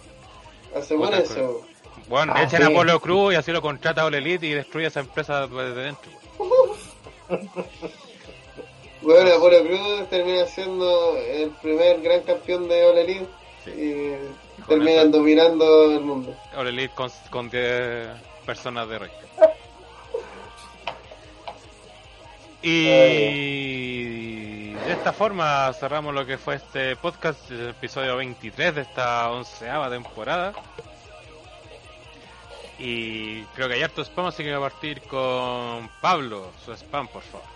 asegúrense. 0.75 1.41
weón. 1.41 1.72
Bueno, 2.13 2.33
Ah, 2.35 2.43
echen 2.43 2.59
sí. 2.59 2.63
a 2.63 2.67
Apolo 2.67 2.99
Cruz 2.99 3.33
y 3.33 3.37
así 3.37 3.51
lo 3.51 3.59
contrata 3.59 4.05
All 4.05 4.13
Elite 4.13 4.45
y 4.45 4.51
destruye 4.51 4.85
esa 4.85 4.99
empresa 4.99 5.47
desde 5.47 5.73
dentro. 5.73 6.11
Bueno, 9.01 9.33
Apolo 9.35 9.63
Cruz 9.65 10.07
termina 10.11 10.45
siendo 10.45 11.17
el 11.17 11.49
primer 11.61 11.99
gran 12.01 12.21
campeón 12.21 12.67
de 12.69 12.85
All 12.85 12.97
Elite 12.99 13.25
Sí. 13.65 13.71
y 13.71 14.61
Con 14.61 14.67
terminan 14.79 15.07
eso. 15.09 15.17
dominando 15.17 15.91
el 15.91 16.01
mundo. 16.01 16.35
All 16.55 16.67
Elite 16.67 16.93
con, 16.93 17.09
con 17.31 17.49
10 17.49 18.09
personas 18.45 18.87
de 18.87 18.99
rey. 18.99 19.11
Y 22.61 24.73
de 24.73 24.91
esta 24.91 25.11
forma 25.13 25.73
cerramos 25.73 26.13
lo 26.13 26.25
que 26.27 26.37
fue 26.37 26.55
este 26.55 26.95
podcast, 26.95 27.49
el 27.51 27.69
episodio 27.69 28.15
23 28.17 28.75
de 28.75 28.81
esta 28.81 29.29
onceava 29.31 29.89
temporada. 29.89 30.53
Y 32.79 33.43
creo 33.55 33.67
que 33.67 33.75
hay 33.75 33.83
harto 33.83 34.01
spam, 34.03 34.25
así 34.25 34.43
que 34.43 34.55
voy 34.55 34.65
a 34.65 34.69
partir 34.69 35.01
con 35.03 35.89
Pablo, 36.01 36.47
su 36.65 36.73
spam, 36.73 37.07
por 37.07 37.21
favor. 37.21 37.47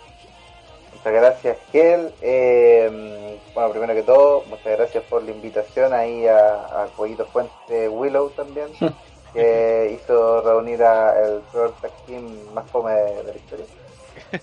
Muchas 0.93 1.13
gracias, 1.13 1.57
Kel. 1.71 2.13
Eh, 2.21 3.39
bueno, 3.53 3.69
primero 3.71 3.93
que 3.93 4.03
todo, 4.03 4.43
muchas 4.47 4.77
gracias 4.77 5.03
por 5.05 5.23
la 5.23 5.31
invitación 5.31 5.93
ahí 5.93 6.27
a, 6.27 6.83
a 6.83 6.87
Jueguito 6.95 7.25
Fuente 7.25 7.89
Willow 7.89 8.29
también, 8.31 8.67
que 9.33 9.99
hizo 9.99 10.41
reunir 10.41 10.83
a 10.83 11.19
el 11.23 11.41
peor 11.51 11.73
tag 11.81 11.91
team 12.05 12.53
más 12.53 12.69
fome 12.69 12.93
de, 12.93 13.15
de 13.15 13.23
la 13.23 13.35
historia. 13.35 13.65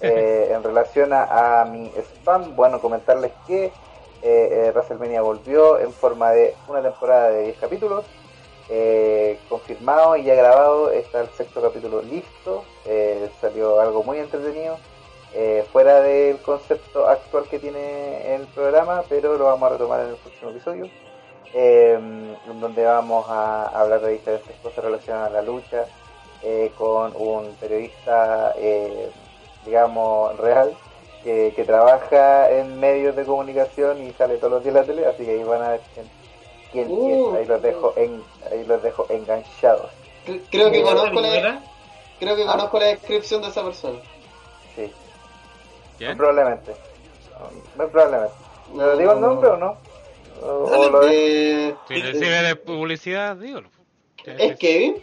Eh, 0.00 0.50
en 0.52 0.62
relación 0.62 1.12
a, 1.12 1.60
a 1.60 1.64
mi 1.64 1.90
spam, 1.96 2.54
bueno, 2.56 2.80
comentarles 2.80 3.32
que 3.46 3.66
eh, 3.66 3.72
eh, 4.22 4.70
WrestleMania 4.72 5.20
volvió 5.20 5.78
en 5.78 5.92
forma 5.92 6.30
de 6.30 6.54
una 6.68 6.80
temporada 6.82 7.30
de 7.30 7.44
10 7.44 7.58
capítulos. 7.58 8.04
Eh, 8.68 9.38
confirmado 9.48 10.16
y 10.16 10.24
ya 10.24 10.34
grabado, 10.34 10.90
está 10.90 11.20
el 11.20 11.28
sexto 11.30 11.60
capítulo 11.60 12.02
listo, 12.02 12.64
eh, 12.86 13.28
salió 13.40 13.80
algo 13.80 14.02
muy 14.02 14.18
entretenido, 14.18 14.78
eh, 15.36 15.64
fuera 15.72 16.00
del 16.00 16.38
concepto 16.38 17.08
actual 17.08 17.44
que 17.50 17.58
tiene 17.58 18.36
el 18.36 18.46
programa, 18.46 19.02
pero 19.08 19.36
lo 19.36 19.46
vamos 19.46 19.68
a 19.68 19.72
retomar 19.72 20.00
en 20.00 20.10
el 20.10 20.14
próximo 20.14 20.50
episodio, 20.50 20.88
eh, 21.52 21.98
donde 22.60 22.84
vamos 22.84 23.26
a 23.28 23.66
hablar 23.66 24.00
de 24.00 24.12
diferentes 24.12 24.54
cosas 24.62 24.84
relacionadas 24.84 25.30
a 25.30 25.34
la 25.34 25.42
lucha, 25.42 25.86
eh, 26.42 26.70
con 26.78 27.12
un 27.16 27.52
periodista, 27.54 28.54
digamos, 29.66 30.36
real, 30.38 30.76
que, 31.24 31.52
que 31.56 31.64
trabaja 31.64 32.50
en 32.50 32.78
medios 32.78 33.16
de 33.16 33.24
comunicación 33.24 34.06
y 34.06 34.12
sale 34.12 34.36
todos 34.36 34.52
los 34.52 34.62
días 34.62 34.76
en 34.76 34.80
la 34.80 34.86
tele, 34.86 35.06
así 35.06 35.24
que 35.24 35.32
ahí 35.32 35.42
van 35.42 35.62
a 35.62 35.70
ver 35.70 35.80
quién, 35.94 36.06
quién 36.74 36.88
Uh. 36.90 37.34
es. 37.34 37.40
ahí 37.40 37.46
los 37.46 37.62
dejo 37.62 37.94
en, 37.96 38.22
ahí 38.52 38.64
los 38.66 38.82
dejo 38.82 39.06
enganchados. 39.08 39.90
Cre- 40.26 40.42
Creo 40.50 40.70
que 40.70 40.82
¿Cómo 40.82 40.96
conozco 40.96 41.20
la, 41.22 41.62
creo 42.18 42.36
que 42.36 42.44
conozco 42.44 42.78
la 42.78 42.86
descripción 42.86 43.40
de 43.42 43.48
esa 43.48 43.64
persona. 43.64 43.98
Sí, 44.74 44.82
muy 44.82 44.92
¿Quién? 45.98 46.16
probablemente. 46.16 46.72
Muy 47.76 47.86
probablemente. 47.86 48.34
¿Le 48.74 48.98
digo 48.98 49.12
el 49.12 49.20
nombre 49.20 49.48
o 49.50 49.56
no? 49.56 49.76
O, 50.42 50.46
o 50.46 50.70
Dale, 50.70 50.90
lo 50.90 51.00
de- 51.06 51.74
Si 51.88 52.02
recibe 52.02 52.42
de 52.42 52.56
publicidad, 52.56 53.36
dígalo. 53.36 53.68
¿Es 54.26 54.58
Kevin? 54.58 54.96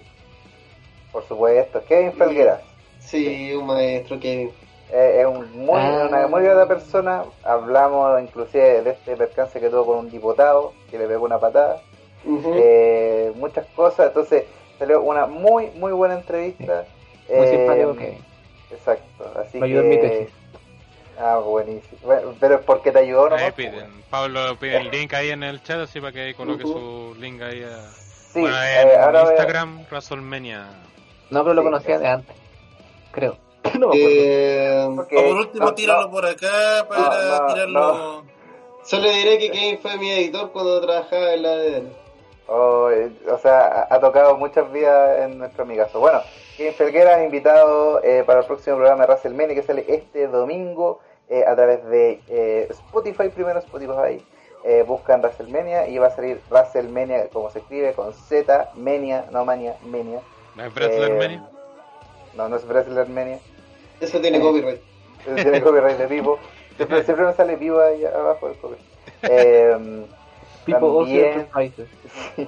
Por 1.11 1.27
supuesto, 1.27 1.83
Kevin 1.87 2.13
Felgueras. 2.13 2.61
Sí, 2.99 3.53
un 3.53 3.65
maestro 3.67 4.19
Kevin. 4.19 4.51
Eh, 4.91 5.21
es 5.21 5.25
un 5.25 5.65
muy, 5.65 5.79
Ah. 5.79 6.05
una 6.09 6.27
muy 6.27 6.41
buena 6.43 6.65
persona. 6.67 7.23
Hablamos 7.43 8.21
inclusive 8.21 8.81
de 8.81 8.89
este 8.91 9.15
percance 9.15 9.59
que 9.59 9.69
tuvo 9.69 9.85
con 9.85 9.97
un 9.99 10.09
diputado 10.11 10.73
que 10.89 10.97
le 10.99 11.07
pegó 11.07 11.25
una 11.25 11.39
patada. 11.39 11.81
Eh, 12.25 13.31
muchas 13.35 13.65
cosas. 13.75 14.07
Entonces 14.07 14.43
salió 14.77 15.01
una 15.01 15.25
muy, 15.27 15.67
muy 15.75 15.91
buena 15.93 16.15
entrevista. 16.15 16.85
Muy 17.29 17.45
Eh, 17.47 17.49
simpático 17.57 17.95
que 17.95 18.17
Exacto. 18.71 19.31
Así 19.39 19.59
me 19.59 19.65
ayudó 19.67 19.81
en 19.81 19.89
mi 19.89 19.95
que... 19.99 20.07
tesis. 20.07 20.33
Ah, 21.19 21.37
buenísimo. 21.37 21.97
Bueno, 22.03 22.33
pero 22.39 22.55
es 22.55 22.61
porque 22.61 22.91
te 22.91 22.99
ayudó, 22.99 23.29
¿no? 23.29 23.35
Ahí 23.35 23.51
piden. 23.51 24.01
Pablo 24.09 24.57
pide 24.59 24.77
el 24.77 24.89
link 24.89 25.13
ahí 25.13 25.29
en 25.29 25.43
el 25.43 25.61
chat, 25.61 25.79
así 25.81 25.99
para 25.99 26.13
que 26.13 26.33
coloque 26.33 26.63
su 26.63 27.15
link 27.19 27.41
ahí. 27.41 27.63
A... 27.63 27.77
Sí, 28.33 28.39
bueno, 28.41 28.55
eh, 28.63 28.93
en 28.93 29.01
ahora 29.01 29.21
Instagram, 29.23 29.85
WrestleMania. 29.89 30.65
No, 31.29 31.43
pero 31.43 31.53
lo 31.53 31.61
Sí, 31.61 31.65
conocía 31.65 31.97
sí. 31.97 32.03
de 32.03 32.09
antes. 32.09 32.35
Creo. 33.11 33.37
No 33.79 33.87
me 33.89 33.95
acuerdo. 33.95 33.95
Eh, 33.95 34.89
porque- 34.95 35.17
O 35.17 35.21
por 35.21 35.35
último, 35.37 35.65
no, 35.65 35.73
tíralo 35.75 36.01
no, 36.03 36.11
por 36.11 36.25
acá 36.25 36.85
para 36.89 37.25
No, 37.25 37.39
no, 37.47 37.53
tirarlo. 37.53 38.23
solo 38.83 39.09
diré 39.11 39.37
que 39.37 39.51
Kevin 39.51 39.79
fue 39.79 39.97
mi 39.97 40.11
editor 40.11 40.51
cuando 40.51 40.81
trabajaba 40.81 41.33
en 41.33 41.43
la 41.43 41.49
ADN. 41.49 41.89
Oh, 42.47 42.89
eh, 42.91 43.11
o 43.31 43.37
sea, 43.37 43.61
ha, 43.89 43.95
ha 43.95 43.99
tocado 43.99 44.35
muchas 44.35 44.69
vidas 44.73 45.19
en 45.21 45.37
nuestro 45.37 45.63
amigazo. 45.63 45.99
Bueno, 45.99 46.21
Kevin 46.57 46.73
Felguera 46.73 47.23
invitado 47.23 48.03
eh, 48.03 48.23
para 48.25 48.41
el 48.41 48.45
próximo 48.45 48.75
programa 48.77 49.03
de 49.03 49.07
WrestleMania 49.07 49.55
que 49.55 49.63
sale 49.63 49.85
este 49.87 50.27
domingo 50.27 50.99
eh, 51.29 51.45
a 51.47 51.55
través 51.55 51.85
de 51.85 52.19
eh, 52.27 52.67
Spotify, 52.71 53.29
primero 53.29 53.59
Spotify. 53.59 54.21
Eh, 54.63 54.83
buscan 54.85 55.21
WrestleMania 55.21 55.87
y 55.87 55.97
va 55.97 56.07
a 56.07 56.11
salir 56.15 56.39
WrestleMania 56.49 57.29
como 57.29 57.49
se 57.49 57.59
escribe 57.59 57.93
con 57.93 58.13
Z, 58.13 58.71
Mania, 58.75 59.25
no 59.31 59.43
Mania, 59.45 59.75
Mania. 59.85 60.19
¿No 60.55 60.63
es 60.65 60.73
WrestleMania? 60.75 61.37
Eh, 61.37 61.57
no, 62.35 62.49
no 62.49 62.57
es 62.57 62.67
WrestleMania. 62.67 63.39
Eso 64.01 64.19
tiene 64.19 64.37
Eh. 64.37 64.41
copyright. 64.41 64.81
Tiene 65.35 65.61
copyright 65.61 65.97
de 65.97 66.07
vivo. 66.07 66.39
Siempre, 66.75 67.03
siempre 67.03 67.25
me 67.25 67.33
sale 67.33 67.55
vivo 67.55 67.79
ahí 67.79 68.03
abajo 68.05 68.47
del 68.49 68.57
copyright. 68.57 68.85
Eh, 69.23 70.05
también- 70.65 71.33
Surprises. 71.45 71.89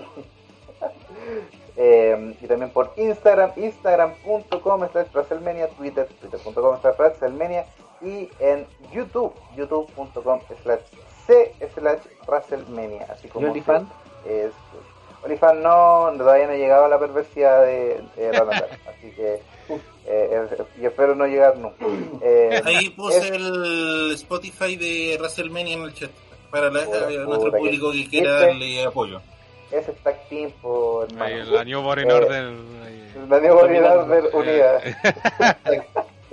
Eh, 1.75 2.35
y 2.39 2.45
también 2.47 2.69
por 2.71 2.93
Instagram, 2.97 3.51
instagram.com 3.55 4.87
slash 4.91 5.07
WrestleMania, 5.11 5.69
Twitter, 5.69 6.07
twitter.com 6.21 6.79
slash 6.81 6.95
WrestleMania 6.97 7.65
y 8.01 8.29
en 8.39 8.67
YouTube, 8.91 9.33
youtube.com 9.55 10.39
slash 10.61 10.81
C 11.25 11.55
slash 11.73 12.01
WrestleMania. 12.27 13.07
Así 13.09 13.25
¿Y 13.25 13.29
como 13.31 13.47
es 13.47 14.53
OnlyFans 15.23 15.59
no, 15.61 16.11
todavía 16.17 16.47
no 16.47 16.53
he 16.53 16.57
llegado 16.57 16.85
a 16.85 16.89
la 16.89 16.99
perversidad 16.99 17.63
de, 17.65 18.01
de 18.15 18.31
Ronald, 18.33 18.63
así 18.87 19.11
que 19.15 19.33
eh, 19.35 19.39
eh, 20.05 20.47
y 20.81 20.85
espero 20.85 21.15
no 21.15 21.25
llegar 21.25 21.57
nunca. 21.57 21.85
Eh, 22.25 22.61
Ahí 22.65 22.89
puse 22.91 23.17
es- 23.19 23.31
el 23.31 24.11
Spotify 24.15 24.75
de 24.77 25.17
WrestleMania 25.19 25.73
en 25.75 25.81
el 25.83 25.93
chat 25.93 26.11
para 26.51 26.69
la- 26.69 26.81
a 26.83 27.09
nuestro 27.25 27.51
público 27.51 27.91
que 27.91 28.03
que- 28.03 28.09
quiera 28.09 28.33
este- 28.35 28.47
darle 28.47 28.83
apoyo. 28.85 29.21
ese 29.71 29.91
es 29.91 29.97
Tag 30.03 30.29
Team 30.29 30.51
por 30.61 31.11
la 31.11 31.63
New 31.65 31.81
Born 31.81 32.09
Eh, 32.09 32.13
Order. 32.13 32.43
ahí. 32.85 33.11
La 33.29 33.39
New 33.39 33.59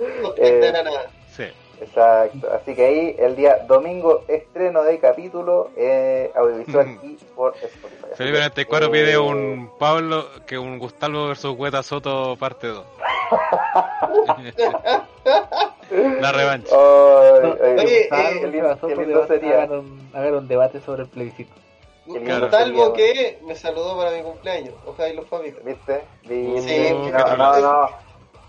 Eh. 0.37 0.59
te 0.61 0.71
nada. 0.71 1.09
Sí. 1.35 1.43
Exacto, 1.81 2.47
así 2.53 2.75
que 2.75 2.85
ahí 2.85 3.15
el 3.17 3.35
día 3.35 3.57
domingo 3.67 4.23
estreno 4.27 4.83
de 4.83 4.99
capítulo 4.99 5.71
eh, 5.75 6.31
audiovisual 6.35 6.99
y 7.01 7.15
por 7.35 7.55
Spotify. 7.55 8.03
Así 8.05 8.15
Felipe 8.17 8.37
que, 8.37 8.43
94 8.43 8.87
eh, 8.87 8.91
pide 8.91 9.17
un 9.17 9.71
Pablo 9.79 10.27
que 10.45 10.59
un 10.59 10.77
Gustavo 10.77 11.27
versus 11.27 11.57
Hueta 11.57 11.81
Soto 11.81 12.35
parte 12.37 12.67
2. 12.67 12.85
La 16.19 16.31
revancha. 16.31 16.73
ay, 16.75 17.77
Oye, 17.79 18.07
qué 18.09 18.09
eh, 18.11 18.47
lindo- 18.51 19.27
sería. 19.27 19.63
hagan, 19.63 19.79
un, 19.79 20.09
hagan 20.13 20.35
un 20.35 20.47
debate 20.47 20.79
sobre 20.81 21.03
el 21.03 21.09
plebiscito. 21.09 21.51
Sería, 22.11 22.49
que 22.93 23.39
me 23.45 23.55
saludó 23.55 23.97
para 23.97 24.11
mi 24.11 24.21
cumpleaños. 24.21 24.73
Ojalá 24.85 25.09
y 25.09 25.15
los 25.15 25.27
familias. 25.27 25.63
¿Viste? 25.63 26.01
Sí, 26.27 26.93
no, 27.11 27.59
no. 27.59 27.89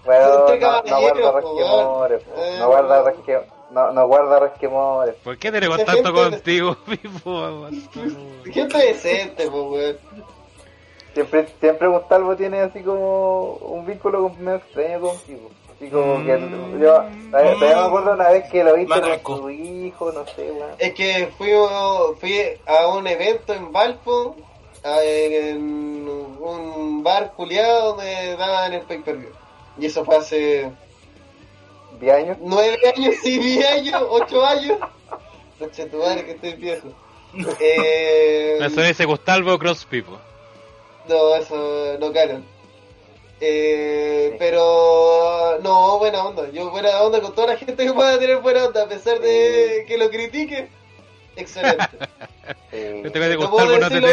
Bueno, 0.04 0.28
no, 0.60 0.82
no 0.82 1.00
guarda 1.00 1.32
resquemores, 1.32 2.22
weón. 2.36 2.58
no 2.58 2.66
guarda 2.68 3.04
resque- 3.04 3.44
no, 3.70 3.92
no 3.92 4.06
guarda 4.06 4.38
resquemores. 4.40 5.14
¿Por 5.24 5.38
qué 5.38 5.50
contacto 5.52 5.92
gente- 6.14 6.30
contigo, 6.30 6.76
Pipo? 6.86 7.68
Gente 8.52 8.78
decente, 8.78 9.50
pues, 9.50 9.62
weón. 9.70 9.98
Siempre, 11.14 11.46
siempre 11.60 11.88
Gustavo 11.88 12.34
tiene 12.36 12.60
así 12.60 12.80
como 12.82 13.52
un 13.54 13.84
vínculo 13.86 14.22
con- 14.22 14.42
medio 14.44 14.56
extraño 14.58 15.00
contigo. 15.00 15.50
Así 15.76 15.88
como 15.90 16.24
que 16.24 16.36
Mm. 16.36 16.80
yo, 16.80 17.02
todavía 17.30 17.54
todavía 17.54 17.76
me 17.76 17.86
acuerdo 17.86 18.12
una 18.12 18.28
vez 18.30 18.50
que 18.50 18.64
lo 18.64 18.74
viste 18.74 19.20
con 19.22 19.40
tu 19.40 19.50
hijo, 19.50 20.12
no 20.12 20.24
sé, 20.26 20.50
weón. 20.52 20.70
Es 20.78 20.94
que 20.94 21.28
fui, 21.38 21.50
fui 22.20 22.40
a 22.66 22.86
un 22.88 23.06
evento 23.06 23.52
en 23.52 23.72
Valpo, 23.72 24.36
en 24.84 26.08
un 26.40 27.02
bar 27.02 27.32
culiado 27.36 27.92
donde 27.94 28.36
daban 28.36 28.72
el 28.72 28.82
pay-per-view. 28.82 29.30
Y 29.78 29.86
eso 29.86 30.04
fue 30.04 30.16
hace 30.16 30.70
¿10 32.00 32.10
años? 32.14 32.36
nueve 32.40 32.78
años, 32.96 33.14
sí, 33.22 33.38
diez 33.38 33.66
años, 33.66 34.02
ocho 34.08 34.44
años. 34.44 34.78
Noche 35.60 35.86
tu 35.86 35.98
madre 35.98 36.24
que 36.24 36.32
estoy 36.32 36.54
viejo. 36.54 36.88
Eh, 37.60 38.58
Eso 38.60 38.82
dice 38.82 39.04
Gustavo 39.04 39.58
Cross 39.58 39.86
Pipo. 39.86 40.18
No, 41.08 41.34
eso 41.36 41.96
no 41.98 42.12
canon. 42.12 42.44
Eh, 43.40 44.36
pero 44.38 45.58
no, 45.62 45.98
buena 45.98 46.24
onda. 46.24 46.48
Yo 46.50 46.70
buena 46.70 47.00
onda 47.02 47.20
con 47.20 47.34
toda 47.34 47.48
la 47.48 47.56
gente 47.56 47.84
que 47.84 47.92
pueda 47.92 48.18
tener 48.18 48.38
buena 48.38 48.66
onda, 48.66 48.84
a 48.84 48.88
pesar 48.88 49.18
de 49.20 49.84
que 49.88 49.96
lo 49.98 50.10
critique. 50.10 50.68
Excelente. 51.36 51.88
Que 52.70 53.10
te 53.10 53.20
No 53.20 53.36
gustó 53.36 53.50
puedo 53.50 53.66
alguno 53.68 53.88
decir 53.88 54.02
lo 54.02 54.08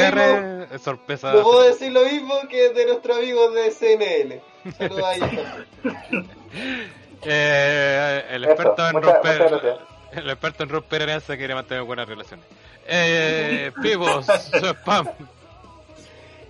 TTR, 0.67 0.75
es 0.75 0.81
sorpresa. 0.81 1.33
No 1.33 1.43
puedo 1.43 1.63
decir 1.63 1.91
lo 1.91 2.03
mismo 2.03 2.35
que 2.49 2.69
de 2.69 2.85
nuestro 2.87 3.15
amigo 3.15 3.49
de 3.51 3.71
CNL. 3.71 4.41
Saludos. 4.77 5.15
Eh, 7.25 8.23
el 8.31 8.43
Eso, 8.45 8.53
experto 8.53 8.87
en 8.87 8.93
muchas- 8.93 9.13
romper 9.13 9.51
muchas 9.51 9.77
el 10.13 10.29
experto 10.29 10.63
en 10.63 10.69
romper 10.69 11.01
alianzas 11.03 11.35
quiere 11.37 11.53
mantener 11.53 11.83
buenas 11.83 12.07
relaciones. 12.07 12.45
Eh, 12.87 13.71
Pibos, 13.81 14.25
su 14.25 14.65
spam. 14.65 15.07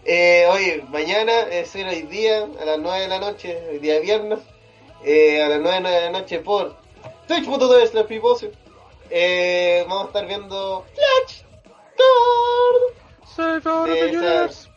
Eh, 0.06 0.46
oye, 0.50 0.84
mañana, 0.90 1.42
es 1.42 1.72
decir, 1.74 1.88
hoy 1.88 2.04
día, 2.04 2.48
a 2.62 2.66
las 2.66 2.78
9 2.80 3.02
de 3.02 3.08
la 3.08 3.20
noche, 3.20 3.60
hoy 3.70 3.80
día 3.80 4.00
viernes, 4.00 4.40
eh, 5.04 5.44
a 5.44 5.50
las 5.50 5.60
9 5.60 5.90
de 5.90 6.02
la 6.02 6.10
noche 6.12 6.40
por 6.40 6.76
twitch.tv 7.28 7.88
slash 7.88 8.46
eh, 9.10 9.84
vamos 9.88 10.04
a 10.06 10.08
estar 10.08 10.28
viendo 10.28 10.86
Flash 10.94 11.42
Thor, 11.98 13.62
Save 13.64 14.00
Eh, 14.00 14.06
universe. 14.06 14.69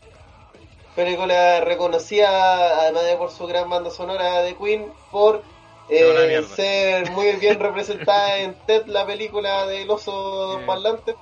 Película 0.94 1.60
reconocida, 1.60 2.80
además 2.80 3.04
de 3.04 3.16
por 3.16 3.30
su 3.30 3.46
gran 3.46 3.68
banda 3.70 3.90
sonora 3.90 4.42
de 4.42 4.56
Queen, 4.56 4.92
por 5.10 5.42
eh, 5.88 6.42
ser 6.54 7.10
muy 7.10 7.32
bien 7.32 7.58
representada 7.60 8.38
en 8.38 8.54
Ted, 8.66 8.86
la 8.86 9.06
película 9.06 9.66
del 9.66 9.90
oso 9.90 10.58
Sí. 10.60 10.66
parlante. 10.66 11.14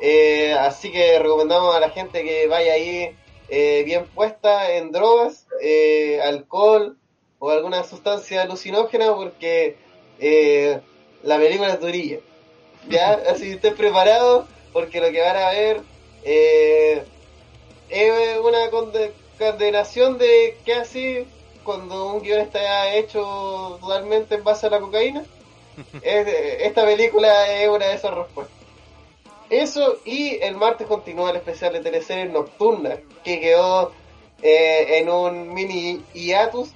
Eh, 0.00 0.52
así 0.58 0.90
que 0.90 1.18
recomendamos 1.18 1.74
a 1.74 1.80
la 1.80 1.90
gente 1.90 2.24
que 2.24 2.46
vaya 2.46 2.72
ahí 2.74 3.16
eh, 3.48 3.82
bien 3.84 4.06
puesta 4.06 4.72
en 4.72 4.90
drogas, 4.90 5.46
eh, 5.62 6.20
alcohol 6.22 6.96
o 7.38 7.50
alguna 7.50 7.84
sustancia 7.84 8.42
alucinógena 8.42 9.14
porque 9.14 9.76
la 11.22 11.38
película 11.38 11.74
es 11.74 11.80
durilla. 11.80 12.18
¿Ya? 12.88 13.12
Así 13.30 13.44
que 13.44 13.52
estén 13.52 13.74
preparados 13.76 14.46
porque 14.72 15.00
lo 15.00 15.10
que 15.10 15.20
van 15.20 15.36
a 15.36 15.50
ver 15.50 15.80
eh, 16.24 17.04
es 17.88 18.38
una 18.38 18.70
conde- 18.70 19.12
condenación 19.38 20.18
de 20.18 20.56
que 20.64 20.74
así 20.74 21.26
cuando 21.64 22.12
un 22.14 22.22
guion 22.22 22.40
está 22.40 22.94
hecho 22.94 23.78
totalmente 23.80 24.34
en 24.36 24.44
base 24.44 24.66
a 24.66 24.70
la 24.70 24.80
cocaína. 24.80 25.24
Es- 26.02 26.28
esta 26.60 26.84
película 26.84 27.52
es 27.62 27.68
una 27.68 27.86
de 27.86 27.94
esas 27.94 28.14
respuestas. 28.14 28.54
Eso 29.50 29.98
y 30.04 30.36
el 30.42 30.56
martes 30.56 30.86
continúa 30.86 31.30
el 31.30 31.36
especial 31.36 31.72
de 31.72 31.80
teleseries 31.80 32.30
nocturna 32.32 32.98
que 33.24 33.40
quedó 33.40 33.92
eh, 34.42 34.98
en 34.98 35.08
un 35.08 35.52
mini 35.52 36.02
hiatus 36.14 36.70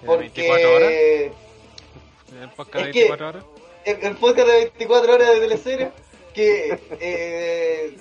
¿De 0.00 0.06
porque 0.06 0.42
24 0.42 0.74
horas? 0.76 0.92
El 2.40 2.48
podcast 2.56 2.74
de 2.84 2.90
es 2.90 2.92
que- 2.92 3.00
24 3.08 3.28
horas. 3.28 3.44
el, 3.84 4.04
el 4.04 4.16
podcast 4.16 4.48
de 4.48 4.54
24 4.54 5.14
horas 5.14 5.28
de 5.34 5.40
teleseries 5.40 5.88
que 6.34 6.78
eh, 7.00 7.96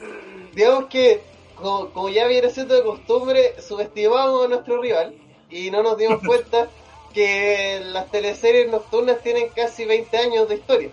digamos 0.54 0.86
que 0.86 1.22
como, 1.60 1.90
como 1.90 2.10
ya 2.10 2.28
viene 2.28 2.50
siendo 2.50 2.76
de 2.76 2.84
costumbre 2.84 3.56
subestimamos 3.62 4.46
a 4.46 4.48
nuestro 4.48 4.82
rival 4.82 5.14
y 5.50 5.72
no 5.72 5.84
nos 5.84 5.98
dimos 5.98 6.20
cuenta 6.26 6.68
que 7.14 7.82
las 7.84 8.10
teleseries 8.12 8.70
nocturnas 8.70 9.20
tienen 9.22 9.50
casi 9.50 9.86
20 9.86 10.18
años 10.18 10.50
de 10.50 10.56
historia 10.56 10.90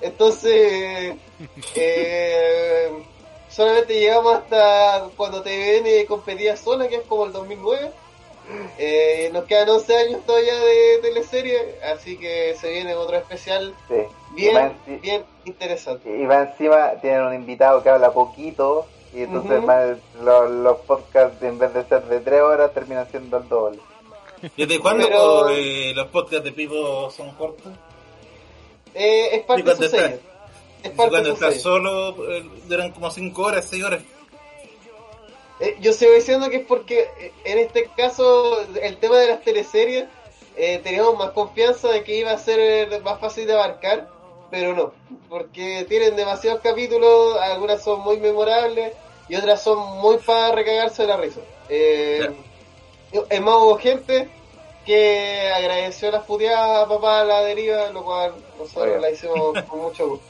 entonces 0.00 1.16
eh, 1.74 2.90
solamente 3.48 3.98
llegamos 3.98 4.36
hasta 4.36 5.08
cuando 5.16 5.42
TVN 5.42 6.06
competía 6.06 6.56
sola 6.56 6.88
que 6.88 6.96
es 6.96 7.02
como 7.02 7.26
el 7.26 7.32
2009 7.32 7.90
eh, 8.78 9.30
nos 9.32 9.44
quedan 9.44 9.68
11 9.68 9.96
años 9.96 10.26
todavía 10.26 10.54
de 10.54 10.98
teleserie 11.02 11.78
así 11.92 12.16
que 12.16 12.54
se 12.58 12.70
viene 12.70 12.94
otro 12.94 13.16
especial 13.16 13.74
sí. 13.88 13.94
bien, 14.34 14.72
bien 15.02 15.24
interesante. 15.48 16.16
Y 16.16 16.26
va 16.26 16.42
encima, 16.42 16.92
tienen 17.00 17.22
un 17.22 17.34
invitado 17.34 17.82
que 17.82 17.88
habla 17.88 18.12
poquito. 18.12 18.86
Y 19.14 19.22
entonces 19.22 19.62
más 19.62 19.96
los, 20.22 20.50
los 20.50 20.76
podcasts, 20.80 21.42
en 21.42 21.58
vez 21.58 21.72
de 21.74 21.84
ser 21.84 22.02
de 22.04 22.20
3 22.20 22.40
horas, 22.42 22.72
terminan 22.74 23.08
siendo 23.10 23.38
el 23.38 23.48
doble. 23.48 23.78
¿Desde 24.56 24.78
cuándo 24.78 25.06
Pero- 25.06 25.48
eh, 25.50 25.92
los 25.94 26.08
podcasts 26.08 26.44
de 26.44 26.52
Pipo 26.52 27.10
son 27.10 27.30
cortos? 27.32 27.72
Eh, 28.94 29.36
es 29.36 29.42
parte 29.44 29.62
Y 29.62 29.64
de 29.64 29.70
cuando 29.70 29.88
su 29.88 29.96
sello. 29.96 30.18
Es 30.82 30.90
parte 30.90 31.10
Cuando 31.10 31.32
estás 31.32 31.60
solo, 31.60 32.30
eh, 32.32 32.44
duran 32.68 32.92
como 32.92 33.10
5 33.10 33.42
horas, 33.42 33.66
6 33.68 33.82
horas. 33.84 34.02
Eh, 35.60 35.76
yo 35.80 35.92
sigo 35.92 36.12
diciendo 36.12 36.48
que 36.50 36.56
es 36.58 36.66
porque 36.66 37.00
eh, 37.18 37.32
en 37.44 37.58
este 37.58 37.90
caso 37.96 38.60
el 38.80 38.96
tema 38.98 39.16
de 39.18 39.26
las 39.26 39.42
teleseries 39.42 40.04
eh, 40.56 40.78
teníamos 40.84 41.18
más 41.18 41.30
confianza 41.30 41.88
de 41.88 42.04
que 42.04 42.16
iba 42.16 42.30
a 42.30 42.38
ser 42.38 43.02
más 43.02 43.18
fácil 43.18 43.46
de 43.46 43.54
abarcar, 43.54 44.08
pero 44.50 44.74
no, 44.74 44.92
porque 45.28 45.84
tienen 45.88 46.16
demasiados 46.16 46.60
capítulos, 46.62 47.36
algunas 47.40 47.82
son 47.82 48.00
muy 48.00 48.18
memorables 48.18 48.94
y 49.28 49.36
otras 49.36 49.62
son 49.62 49.98
muy 49.98 50.16
para 50.18 50.52
recagarse 50.54 51.02
de 51.02 51.08
la 51.08 51.16
risa. 51.16 51.40
Eh, 51.68 52.30
Es 53.30 53.40
más, 53.40 53.54
hubo 53.56 53.76
gente 53.78 54.28
que 54.86 55.50
agradeció 55.54 56.10
las 56.10 56.24
puteadas 56.24 56.84
a 56.84 56.88
papá 56.88 57.20
a 57.20 57.24
la 57.24 57.40
deriva, 57.42 57.90
lo 57.90 58.02
cual 58.04 58.34
nosotros 58.58 59.00
la 59.00 59.10
hicimos 59.10 59.62
con 59.68 59.80
mucho 59.82 60.08
gusto. 60.08 60.26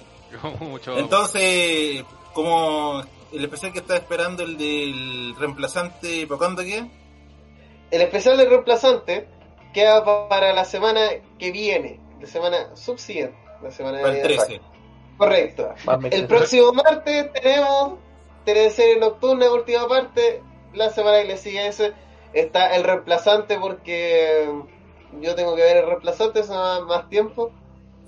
Mucho. 0.60 0.98
Entonces, 0.98 2.05
como 2.34 3.02
el 3.32 3.44
especial 3.44 3.72
que 3.72 3.78
estaba 3.78 3.98
esperando, 3.98 4.42
el 4.42 4.56
del 4.58 5.34
reemplazante, 5.38 6.26
¿para 6.26 6.38
cuándo 6.38 6.62
queda? 6.64 6.86
El 7.90 8.02
especial 8.02 8.36
del 8.36 8.50
reemplazante 8.50 9.26
queda 9.72 10.05
pa- 10.05 10.28
para 10.28 10.52
la 10.52 10.64
semana 10.64 11.00
que 11.38 11.50
viene, 11.52 12.00
la 12.20 12.26
semana 12.26 12.76
subsiguiente, 12.76 13.36
la 13.62 13.70
semana 13.70 14.00
Para 14.00 14.16
el 14.16 14.22
13. 14.22 14.60
Correcto. 15.16 15.74
Más. 15.84 15.98
El 16.10 16.26
próximo 16.26 16.72
martes 16.72 17.32
tenemos 17.32 17.94
teleserie 18.44 18.98
nocturna, 18.98 19.50
última 19.52 19.88
parte. 19.88 20.42
La 20.74 20.90
semana 20.90 21.22
que 21.22 21.28
le 21.28 21.36
sigue 21.36 21.66
ese 21.66 21.92
está 22.32 22.74
el 22.76 22.84
reemplazante 22.84 23.58
porque 23.58 24.48
yo 25.20 25.34
tengo 25.34 25.56
que 25.56 25.62
ver 25.62 25.78
el 25.78 25.86
reemplazante, 25.86 26.40
eso 26.40 26.54
da 26.54 26.80
más 26.82 27.08
tiempo. 27.08 27.50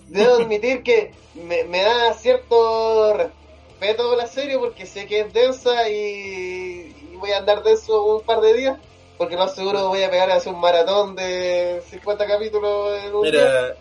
Debo 0.06 0.34
admitir 0.42 0.82
que 0.82 1.12
me, 1.34 1.64
me 1.64 1.82
da 1.82 2.12
cierto 2.14 3.14
respeto 3.14 4.14
la 4.16 4.26
serie 4.26 4.58
porque 4.58 4.86
sé 4.86 5.06
que 5.06 5.20
es 5.20 5.32
densa 5.32 5.88
y, 5.88 6.94
y 7.12 7.16
voy 7.16 7.32
a 7.32 7.38
andar 7.38 7.62
denso 7.62 8.04
un 8.04 8.22
par 8.22 8.40
de 8.40 8.54
días. 8.54 8.78
Porque 9.18 9.36
lo 9.36 9.48
seguro 9.48 9.88
voy 9.88 10.02
a 10.02 10.10
pegar 10.10 10.30
a 10.30 10.36
hacer 10.36 10.54
un 10.54 10.60
maratón 10.60 11.14
de 11.14 11.82
50 11.90 12.26
capítulos 12.26 13.04
en 13.04 13.14
un 13.14 13.30
día. 13.30 13.76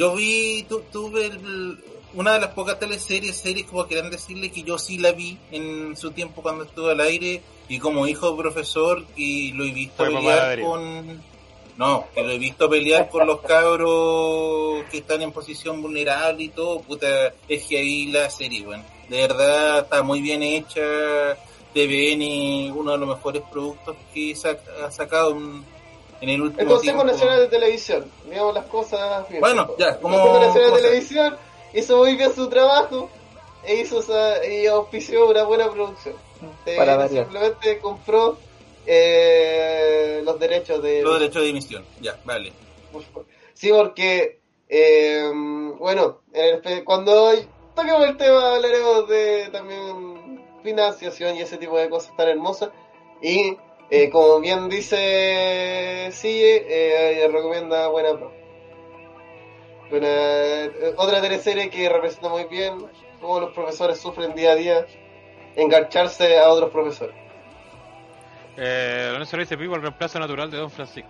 Yo 0.00 0.14
vi, 0.14 0.62
tu- 0.66 0.80
tuve 0.90 1.26
el- 1.26 1.76
una 2.14 2.32
de 2.32 2.40
las 2.40 2.50
pocas 2.54 2.78
teleseries, 2.78 3.36
series 3.36 3.66
como 3.66 3.86
quieran 3.86 4.10
decirle 4.10 4.50
que 4.50 4.62
yo 4.62 4.78
sí 4.78 4.96
la 4.96 5.12
vi 5.12 5.36
en 5.50 5.94
su 5.94 6.10
tiempo 6.12 6.40
cuando 6.40 6.64
estuve 6.64 6.92
al 6.92 7.00
aire 7.00 7.42
y 7.68 7.78
como 7.78 8.06
hijo 8.06 8.34
profesor 8.34 9.04
y 9.14 9.52
lo 9.52 9.62
he 9.64 9.70
visto 9.72 10.02
Fue 10.06 10.14
pelear 10.14 10.58
con... 10.62 11.22
No, 11.76 12.06
que 12.14 12.22
lo 12.22 12.30
he 12.30 12.38
visto 12.38 12.68
pelear 12.70 13.10
con 13.10 13.26
los 13.26 13.40
cabros 13.42 14.84
que 14.90 14.98
están 14.98 15.20
en 15.20 15.32
posición 15.32 15.82
vulnerable 15.82 16.44
y 16.44 16.48
todo, 16.48 16.80
puta, 16.80 17.34
es 17.46 17.64
que 17.66 17.76
ahí 17.78 18.06
la 18.06 18.30
serie, 18.30 18.64
bueno. 18.64 18.82
De 19.10 19.18
verdad 19.20 19.80
está 19.80 20.02
muy 20.02 20.22
bien 20.22 20.42
hecha, 20.42 20.80
TVN, 21.74 22.72
uno 22.74 22.92
de 22.92 22.98
los 22.98 23.08
mejores 23.08 23.42
productos 23.52 23.96
que 24.14 24.32
sac- 24.34 24.66
ha 24.82 24.90
sacado 24.90 25.36
en 26.20 26.28
el 26.28 26.42
último 26.42 26.60
El 26.62 26.66
Consejo 26.68 26.96
tiempo. 26.98 27.04
Nacional 27.12 27.38
de 27.40 27.46
Televisión, 27.48 28.10
digamos 28.28 28.54
las 28.54 28.64
cosas 28.66 29.28
bien. 29.28 29.40
Bueno, 29.40 29.70
ya, 29.78 29.88
El 29.90 29.98
como 30.00 30.16
Consejo 30.20 30.40
Nacional 30.46 30.70
de. 30.74 30.82
Televisión 30.82 31.36
hizo 31.74 31.96
muy 31.98 32.16
bien 32.16 32.34
su 32.34 32.48
trabajo 32.48 33.08
e 33.64 33.76
hizo 33.76 34.00
esa- 34.00 34.44
y 34.46 34.66
auspició 34.66 35.28
una 35.28 35.44
buena 35.44 35.70
producción. 35.70 36.14
Eh, 36.66 36.76
Para 36.76 36.96
variar. 36.96 37.24
simplemente 37.24 37.78
compró 37.78 38.38
eh, 38.86 40.22
los 40.24 40.38
derechos 40.40 40.82
de 40.82 41.02
Los 41.02 41.18
derechos 41.20 41.42
de 41.42 41.50
emisión, 41.50 41.84
ya, 42.00 42.18
vale. 42.24 42.52
Sí, 43.54 43.70
porque 43.70 44.40
eh, 44.68 45.30
bueno, 45.78 46.20
el 46.32 46.84
cuando 46.84 47.30
toquemos 47.74 48.04
el 48.06 48.16
tema 48.16 48.54
hablaremos 48.54 49.08
de 49.08 49.48
también 49.52 50.42
financiación 50.62 51.36
y 51.36 51.42
ese 51.42 51.56
tipo 51.56 51.76
de 51.78 51.88
cosas 51.90 52.16
tan 52.16 52.28
hermosas. 52.28 52.70
Y 53.22 53.56
eh, 53.90 54.08
como 54.10 54.40
bien 54.40 54.68
dice 54.68 56.08
Sigue, 56.12 56.64
eh, 57.24 57.28
recomienda 57.28 57.88
Buena 57.88 58.10
Pro. 58.16 58.32
Buena- 59.90 60.06
eh, 60.08 60.94
otra 60.96 61.20
teleserie 61.20 61.68
que 61.70 61.88
representa 61.88 62.28
muy 62.28 62.44
bien 62.44 62.78
cómo 63.20 63.40
los 63.40 63.50
profesores 63.52 63.98
sufren 63.98 64.34
día 64.34 64.52
a 64.52 64.54
día 64.54 64.86
engancharse 65.56 66.38
a 66.38 66.48
otros 66.48 66.70
profesores. 66.70 67.14
Eh, 68.56 69.08
Lorenzo 69.12 69.36
dice 69.36 69.56
Pipo 69.58 69.74
el 69.74 69.82
reemplazo 69.82 70.18
natural 70.18 70.50
de 70.50 70.58
Don 70.58 70.70
Francisco. 70.70 71.08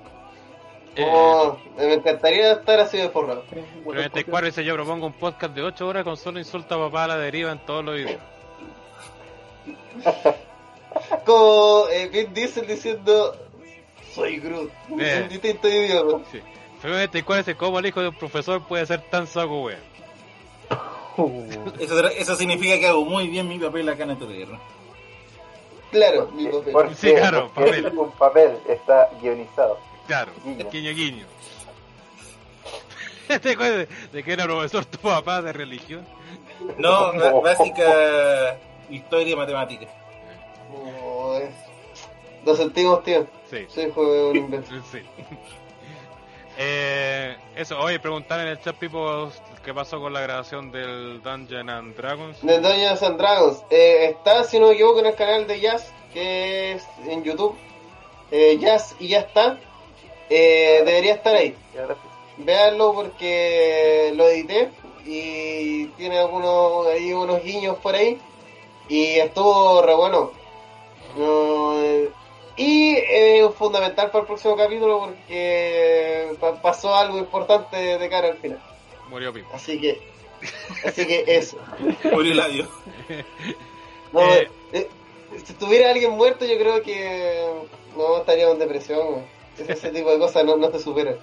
Eh, 0.97 1.05
Oh, 1.07 1.57
me 1.77 1.95
encantaría 1.95 2.53
estar 2.53 2.81
así 2.81 2.97
de 2.99 3.09
forrado. 3.11 3.45
94 3.85 4.47
dice 4.47 4.65
yo 4.65 4.75
propongo 4.75 5.07
un 5.07 5.13
podcast 5.13 5.55
de 5.55 5.63
8 5.63 5.87
horas 5.87 6.05
con 6.05 6.17
solo 6.17 6.39
insulta 6.39 6.75
a 6.75 6.79
papá 6.79 7.05
a 7.05 7.09
la 7.09 7.17
deriva 7.19 7.53
en 7.53 7.59
todos 7.61 7.85
los 7.85 7.97
idiomas. 7.99 8.27
Como 11.27 11.87
eh, 11.91 12.09
Vin 12.09 12.33
Diesel 12.35 12.67
diciendo 12.67 13.37
soy 14.15 14.39
Groot 14.41 14.71
Eh. 14.99 15.17
en 15.23 15.29
distintos 15.29 15.71
idiomas. 15.71 16.23
Sí. 16.33 16.41
Fue 16.81 16.91
94 16.91 17.37
dice 17.45 17.57
cómo 17.57 17.79
el 17.79 17.87
hijo 17.87 18.01
de 18.01 18.09
un 18.09 18.15
profesor 18.15 18.63
puede 18.67 18.87
ser 18.87 19.03
tan 19.11 19.27
saco 19.27 19.63
wea. 19.63 19.79
Eso, 21.79 22.09
eso 22.09 22.37
significa 22.37 22.79
que 22.79 22.87
hago 22.89 23.05
muy 23.05 23.29
bien 23.29 23.47
mi 23.47 23.59
papel 23.59 23.89
acá 23.89 24.05
en 24.05 24.17
TTR. 24.19 24.59
Claro, 25.91 26.29
mi 26.33 26.47
papel. 26.47 26.73
¿Por 26.73 26.95
Sí, 26.95 27.13
claro, 27.13 27.51
Porque 27.55 27.71
papel. 27.71 27.87
es 27.87 27.93
un 27.93 28.11
papel, 28.13 28.59
está 28.69 29.11
guionizado. 29.21 29.79
Claro, 30.07 30.33
Guiño. 30.45 30.71
guiño 30.71 30.91
guiño. 30.95 31.27
¿Te 33.43 33.51
acuerdas 33.53 33.87
de 34.13 34.23
que 34.23 34.33
era 34.33 34.45
profesor 34.45 34.85
tu 34.87 34.99
papá 34.99 35.43
de 35.43 35.53
religión? 35.53 36.07
No, 36.79 37.13
básica 37.43 38.57
historia 38.89 39.33
y 39.33 39.37
matemática. 39.37 39.87
Es- 41.43 42.45
Lo 42.45 42.55
sentimos, 42.57 43.03
tío. 43.05 43.27
Sí, 43.51 43.67
Sí, 43.69 43.89
fue 43.95 44.31
un 44.31 44.37
invento. 44.37 44.71
sí. 44.93 45.01
Eh, 46.59 47.37
eso, 47.57 47.79
oye, 47.79 47.99
preguntar 48.01 48.41
en 48.41 48.49
el 48.49 48.61
chat, 48.61 48.77
Pipo, 48.77 49.31
qué 49.65 49.73
pasó 49.73 50.01
con 50.01 50.13
la 50.13 50.21
grabación 50.21 50.71
del 50.71 51.23
Dungeon 51.23 51.71
and 51.71 51.97
Dragons. 51.97 52.43
De 52.43 52.59
Dungeons 52.61 53.03
and 53.03 53.19
Dragons. 53.19 53.63
Eh, 53.71 54.11
está, 54.11 54.45
si 54.45 54.59
no 54.59 54.69
me 54.69 54.75
equivoco, 54.75 55.01
en 55.01 55.07
el 55.07 55.15
canal 55.15 55.47
de 55.47 55.61
Jazz, 55.61 55.93
que 56.13 56.73
es 56.73 56.87
en 57.07 57.23
YouTube. 57.25 57.57
Eh, 58.31 58.59
Jazz 58.61 58.95
y 58.99 59.09
ya 59.09 59.21
está. 59.21 59.59
Debería 60.29 61.15
estar 61.15 61.35
ahí. 61.35 61.57
Véanlo 62.37 62.93
porque 62.95 64.13
lo 64.15 64.29
edité 64.29 64.71
y 65.05 65.87
tiene 65.97 66.19
algunos 66.21 66.87
ahí 66.87 67.13
unos 67.13 67.43
guiños 67.43 67.77
por 67.79 67.95
ahí 67.97 68.19
y 68.89 69.15
estuvo 69.19 69.83
re 69.83 69.95
bueno. 69.95 70.31
No, 71.17 71.83
y 72.57 72.97
es 72.97 73.55
fundamental 73.55 74.11
para 74.11 74.21
el 74.23 74.27
próximo 74.27 74.57
capítulo 74.57 75.01
porque 75.01 76.33
pa- 76.41 76.61
pasó 76.61 76.95
algo 76.95 77.19
importante 77.19 77.77
de 77.99 78.09
cara 78.09 78.29
al 78.29 78.37
final. 78.39 78.61
Murió 79.09 79.33
Pipo. 79.33 79.49
Así 79.55 79.81
que, 79.81 80.01
así 80.85 81.07
que 81.07 81.25
eso. 81.27 81.57
Murió 82.13 82.33
Eladio. 82.33 82.69
No, 84.13 84.21
Eh. 84.23 84.51
eh, 84.73 84.89
si 85.45 85.53
tuviera 85.55 85.91
alguien 85.91 86.11
muerto, 86.11 86.45
yo 86.45 86.59
creo 86.59 86.83
que 86.83 87.47
no 87.97 88.19
estaríamos 88.19 88.55
en 88.55 88.59
depresión. 88.61 89.25
Ese, 89.57 89.73
ese 89.73 89.91
tipo 89.91 90.11
de 90.11 90.19
cosas 90.19 90.45
no, 90.45 90.57
no 90.57 90.69
se 90.73 90.81
superan. 90.81 91.17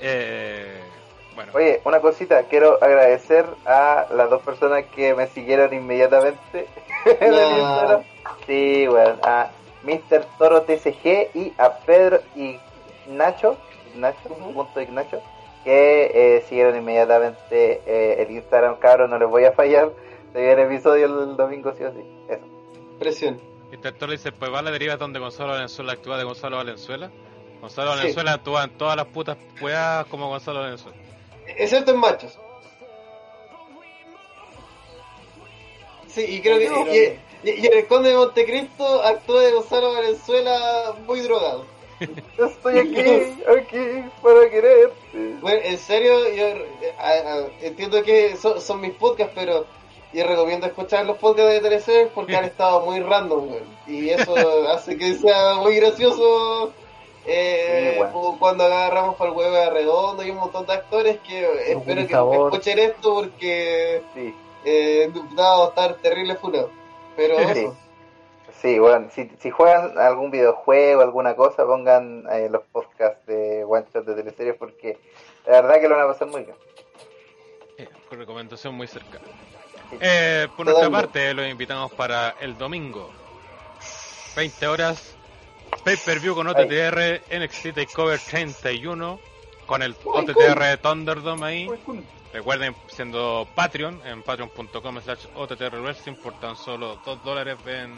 Eh, 0.00 0.81
bueno, 1.34 1.52
Oye, 1.54 1.80
una 1.84 2.00
cosita, 2.00 2.42
quiero 2.44 2.82
agradecer 2.82 3.46
a 3.64 4.06
las 4.14 4.30
dos 4.30 4.42
personas 4.42 4.84
que 4.94 5.14
me 5.14 5.26
siguieron 5.28 5.72
inmediatamente 5.72 6.68
No. 7.20 8.04
Sí, 8.46 8.86
bueno, 8.86 9.16
a 9.22 9.50
Mr. 9.82 10.24
Toro 10.38 10.62
TCG 10.62 11.30
y 11.34 11.52
a 11.58 11.78
Pedro 11.78 12.20
y 12.36 12.58
Nacho, 13.08 13.56
Ignacio, 13.92 14.30
punto 14.34 14.80
Ignacio, 14.80 15.20
que 15.64 16.10
eh, 16.14 16.44
siguieron 16.48 16.76
inmediatamente 16.76 17.82
eh, 17.86 18.22
el 18.22 18.30
Instagram, 18.30 18.76
cabros, 18.78 19.10
no 19.10 19.18
les 19.18 19.28
voy 19.28 19.44
a 19.44 19.52
fallar. 19.52 19.90
Se 20.32 20.38
viene 20.38 20.62
el 20.62 20.72
episodio 20.72 21.06
el 21.06 21.36
domingo, 21.36 21.72
sí 21.76 21.84
o 21.84 21.92
sí. 21.92 22.00
Eso. 22.28 22.44
Presión. 22.98 23.40
Intertor 23.72 24.10
dice, 24.10 24.32
pues 24.32 24.52
va 24.52 24.62
la 24.62 24.70
deriva 24.70 24.96
donde 24.96 25.18
Gonzalo 25.18 25.52
Valenzuela 25.52 25.92
actúa 25.92 26.18
de 26.18 26.24
Gonzalo 26.24 26.56
Valenzuela. 26.56 27.10
Gonzalo 27.60 27.92
Sí. 27.92 27.98
Valenzuela 27.98 28.32
actúa 28.34 28.64
en 28.64 28.70
todas 28.76 28.96
las 28.96 29.06
putas 29.06 29.36
weas 29.60 30.06
como 30.06 30.28
Gonzalo 30.28 30.60
Valenzuela. 30.60 30.96
Excepto 31.46 31.92
en 31.92 31.98
machos. 31.98 32.38
Sí, 36.08 36.24
y 36.28 36.40
creo 36.42 36.58
que. 36.58 37.18
Y, 37.44 37.48
y- 37.50 37.60
y 37.62 37.66
en 37.66 37.72
el 37.78 37.86
Conde 37.86 38.10
de 38.10 38.16
Montecristo 38.16 39.02
actúa 39.02 39.40
de 39.42 39.52
Gonzalo 39.52 39.92
Valenzuela 39.94 40.94
muy 41.06 41.20
drogado. 41.20 41.64
Yo 42.36 42.46
estoy 42.46 42.78
aquí, 42.78 43.34
aquí, 43.58 44.04
para 44.22 44.50
quererte. 44.50 44.92
Bueno, 45.40 45.60
en 45.64 45.78
serio, 45.78 46.28
yo 46.34 46.46
a- 46.98 47.08
a- 47.10 47.46
entiendo 47.62 48.02
que 48.02 48.36
son, 48.36 48.60
son 48.60 48.80
mis 48.80 48.92
podcasts, 48.94 49.32
pero 49.34 49.66
yo 50.12 50.26
recomiendo 50.26 50.66
escuchar 50.66 51.06
los 51.06 51.16
podcasts 51.18 51.52
de 51.52 51.60
TLC 51.60 52.10
porque 52.14 52.36
han 52.36 52.44
estado 52.44 52.80
muy 52.84 53.00
random, 53.00 53.46
güey. 53.48 53.62
Y 53.86 54.10
eso 54.10 54.34
hace 54.68 54.96
que 54.98 55.14
sea 55.14 55.54
muy 55.56 55.76
gracioso. 55.76 56.72
Eh, 57.26 57.90
Sí, 57.92 57.98
bueno. 57.98 58.12
como 58.12 58.38
cuando 58.38 58.64
agarramos 58.64 59.16
para 59.16 59.30
el 59.30 59.36
huevo 59.36 59.54
de 59.54 59.70
redondo 59.70 60.22
y 60.24 60.30
un 60.30 60.38
montón 60.38 60.66
de 60.66 60.72
actores 60.72 61.18
que 61.20 61.72
espero 61.72 62.06
que 62.06 62.12
sabor. 62.12 62.52
escuchen 62.52 62.78
esto 62.78 63.14
porque 63.14 64.02
Sí. 64.14 64.34
eh, 64.64 65.10
dado 65.34 65.68
estar 65.70 65.94
terrible 65.96 66.36
funado. 66.36 66.70
Pero 67.16 67.36
Sí. 67.38 67.44
eso. 67.60 67.76
Sí, 68.60 68.78
bueno, 68.78 69.08
si, 69.12 69.28
si 69.40 69.50
juegan 69.50 69.98
algún 69.98 70.30
videojuego, 70.30 71.02
alguna 71.02 71.34
cosa, 71.34 71.64
pongan 71.66 72.24
eh, 72.32 72.48
los 72.50 72.62
podcasts 72.70 73.26
de 73.26 73.64
One 73.64 73.86
Shot 73.92 74.04
de 74.04 74.14
teleseries 74.14 74.54
porque 74.56 74.98
la 75.46 75.60
verdad 75.62 75.80
que 75.80 75.88
lo 75.88 75.96
van 75.96 76.04
a 76.04 76.12
pasar 76.12 76.28
muy 76.28 76.42
bien. 76.42 76.56
Eh, 77.78 77.88
con 78.08 78.18
recomendación 78.18 78.74
muy 78.74 78.86
cercana. 78.86 79.24
Eh, 80.00 80.46
por 80.56 80.66
nuestra 80.66 80.90
parte, 80.90 81.34
los 81.34 81.46
invitamos 81.48 81.90
para 81.92 82.34
el 82.40 82.56
domingo, 82.56 83.10
20 84.36 84.66
horas, 84.68 85.16
pay 85.84 85.96
per 85.96 86.20
view 86.20 86.34
con 86.34 86.46
OTTR, 86.46 87.22
NXT 87.30 87.74
Takeover 87.74 88.18
31, 88.18 89.18
con 89.66 89.82
el 89.82 89.96
OTTR 90.04 90.78
Thunderdome 90.80 91.46
ahí. 91.46 91.68
Recuerden, 92.32 92.74
siendo 92.88 93.46
Patreon, 93.54 94.00
en 94.06 94.22
patreon.com 94.22 95.00
slash 95.02 95.26
OTTR 95.34 95.80
Wrestling, 95.80 96.14
por 96.14 96.38
tan 96.40 96.56
solo 96.56 96.98
2 97.04 97.24
dólares 97.24 97.56
ven 97.64 97.94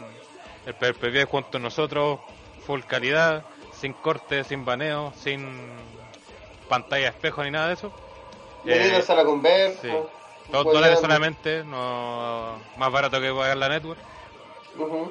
el 0.65 0.73
pay 0.73 0.93
per 0.93 1.11
view 1.11 1.25
junto 1.27 1.57
a 1.57 1.61
nosotros, 1.61 2.19
full 2.65 2.81
calidad, 2.81 3.45
sin 3.79 3.93
corte, 3.93 4.43
sin 4.43 4.65
baneo, 4.65 5.13
sin 5.15 5.47
pantalla 6.67 7.09
espejo 7.09 7.43
ni 7.43 7.51
nada 7.51 7.67
de 7.67 7.73
eso. 7.75 7.93
Bienvenidos 8.63 9.09
a 9.09 9.15
la 9.15 9.23
conversa. 9.23 9.81
sí. 9.81 9.89
Dos 10.51 10.63
dólares 10.63 10.99
solamente, 10.99 11.63
no 11.63 12.59
más 12.77 12.91
barato 12.91 13.19
que 13.19 13.31
pagar 13.31 13.57
la 13.57 13.69
network. 13.69 13.99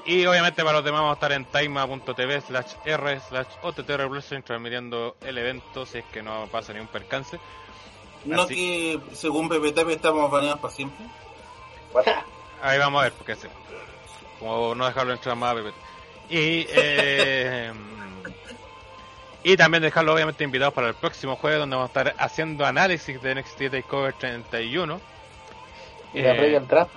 Y 0.06 0.26
obviamente 0.26 0.62
para 0.62 0.76
los 0.76 0.84
demás 0.84 1.00
vamos 1.00 1.12
a 1.12 1.14
estar 1.14 1.32
en 1.32 1.44
taima.tv 1.46 2.40
slash 2.42 2.72
r 2.84 3.20
slash 3.20 3.46
OTTR 3.62 4.06
Wrestling 4.08 4.42
transmitiendo 4.42 5.16
el 5.22 5.38
evento 5.38 5.86
si 5.86 5.98
es 5.98 6.04
que 6.06 6.22
no 6.22 6.46
pasa 6.50 6.72
ni 6.72 6.80
un 6.80 6.86
percance. 6.86 7.38
No 8.24 8.42
Así- 8.42 8.54
que 8.54 9.14
según 9.16 9.48
PPTP 9.48 9.90
estamos 9.90 10.30
baneados 10.30 10.60
para 10.60 10.72
siempre. 10.74 11.04
What? 11.92 12.04
Ahí 12.62 12.78
vamos 12.78 13.00
a 13.00 13.04
ver, 13.04 13.12
porque 13.12 13.34
sé. 13.36 13.48
Como 14.38 14.74
no 14.74 14.86
dejarlo 14.86 15.12
entrar 15.12 15.36
más 15.36 15.52
a 15.52 15.54
PPT. 15.60 15.74
Y, 16.30 16.66
eh, 16.70 17.72
y 19.44 19.56
también 19.56 19.82
dejarlo 19.82 20.14
obviamente 20.14 20.44
invitados 20.44 20.72
para 20.74 20.88
el 20.88 20.94
próximo 20.94 21.36
jueves 21.36 21.58
donde 21.60 21.76
vamos 21.76 21.90
a 21.94 22.00
estar 22.00 22.14
haciendo 22.18 22.64
análisis 22.64 23.20
de 23.22 23.34
NXT 23.34 23.70
Takeover 23.70 24.14
31. 24.14 25.00
Y 26.14 26.22
la 26.22 26.32
Eh, 26.32 26.34
previa 26.38 26.58
al 26.58 26.68
draft. 26.68 26.92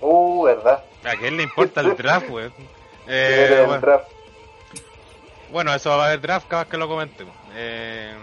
Uh, 0.00 0.42
¿verdad? 0.44 0.84
¿A 1.04 1.16
quién 1.16 1.36
le 1.36 1.42
importa 1.42 1.80
el 1.80 1.96
draft, 1.96 2.28
weón? 2.30 2.52
Eh, 3.06 3.62
bueno, 3.66 3.80
draft. 3.82 4.08
bueno, 5.50 5.74
eso 5.74 5.90
va 5.90 6.04
a 6.04 6.06
haber 6.06 6.22
draft 6.22 6.48
cada 6.48 6.62
vez 6.62 6.70
que 6.70 6.78
lo 6.78 6.88
comentemos. 6.88 7.34
Eh, 7.54 8.14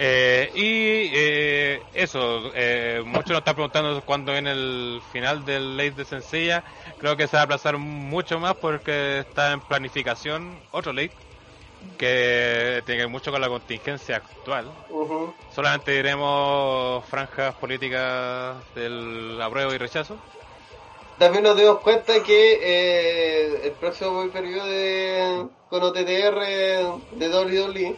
eh, 0.00 0.50
y 0.54 1.10
eh, 1.12 1.82
eso, 1.92 2.52
eh, 2.54 3.02
muchos 3.04 3.30
nos 3.30 3.38
están 3.38 3.54
preguntando 3.56 4.00
cuándo 4.02 4.30
viene 4.32 4.52
el 4.52 5.02
final 5.12 5.44
del 5.44 5.76
Late 5.76 5.90
de 5.90 6.04
Sencilla. 6.04 6.62
Creo 6.98 7.16
que 7.16 7.26
se 7.26 7.36
va 7.36 7.40
a 7.40 7.44
aplazar 7.44 7.78
mucho 7.78 8.38
más 8.38 8.54
porque 8.54 9.20
está 9.20 9.50
en 9.52 9.60
planificación 9.60 10.56
otro 10.70 10.92
Late 10.92 11.12
que 11.96 12.82
tiene 12.86 13.08
mucho 13.08 13.32
con 13.32 13.40
la 13.40 13.48
contingencia 13.48 14.16
actual. 14.16 14.70
Solamente 15.52 15.90
diremos 15.92 17.04
franjas 17.06 17.54
políticas 17.56 18.56
del 18.76 19.40
apruebo 19.42 19.74
y 19.74 19.78
rechazo. 19.78 20.16
También 21.18 21.42
nos 21.44 21.56
dimos 21.56 21.78
cuenta 21.80 22.22
que 22.22 22.58
eh, 22.62 23.60
el 23.64 23.72
próximo 23.72 24.20
pay 24.20 24.28
per 24.30 24.42
view 24.44 24.64
de 24.64 25.46
con 25.68 25.82
OTTR 25.82 26.40
de 27.12 27.28
WWE, 27.28 27.96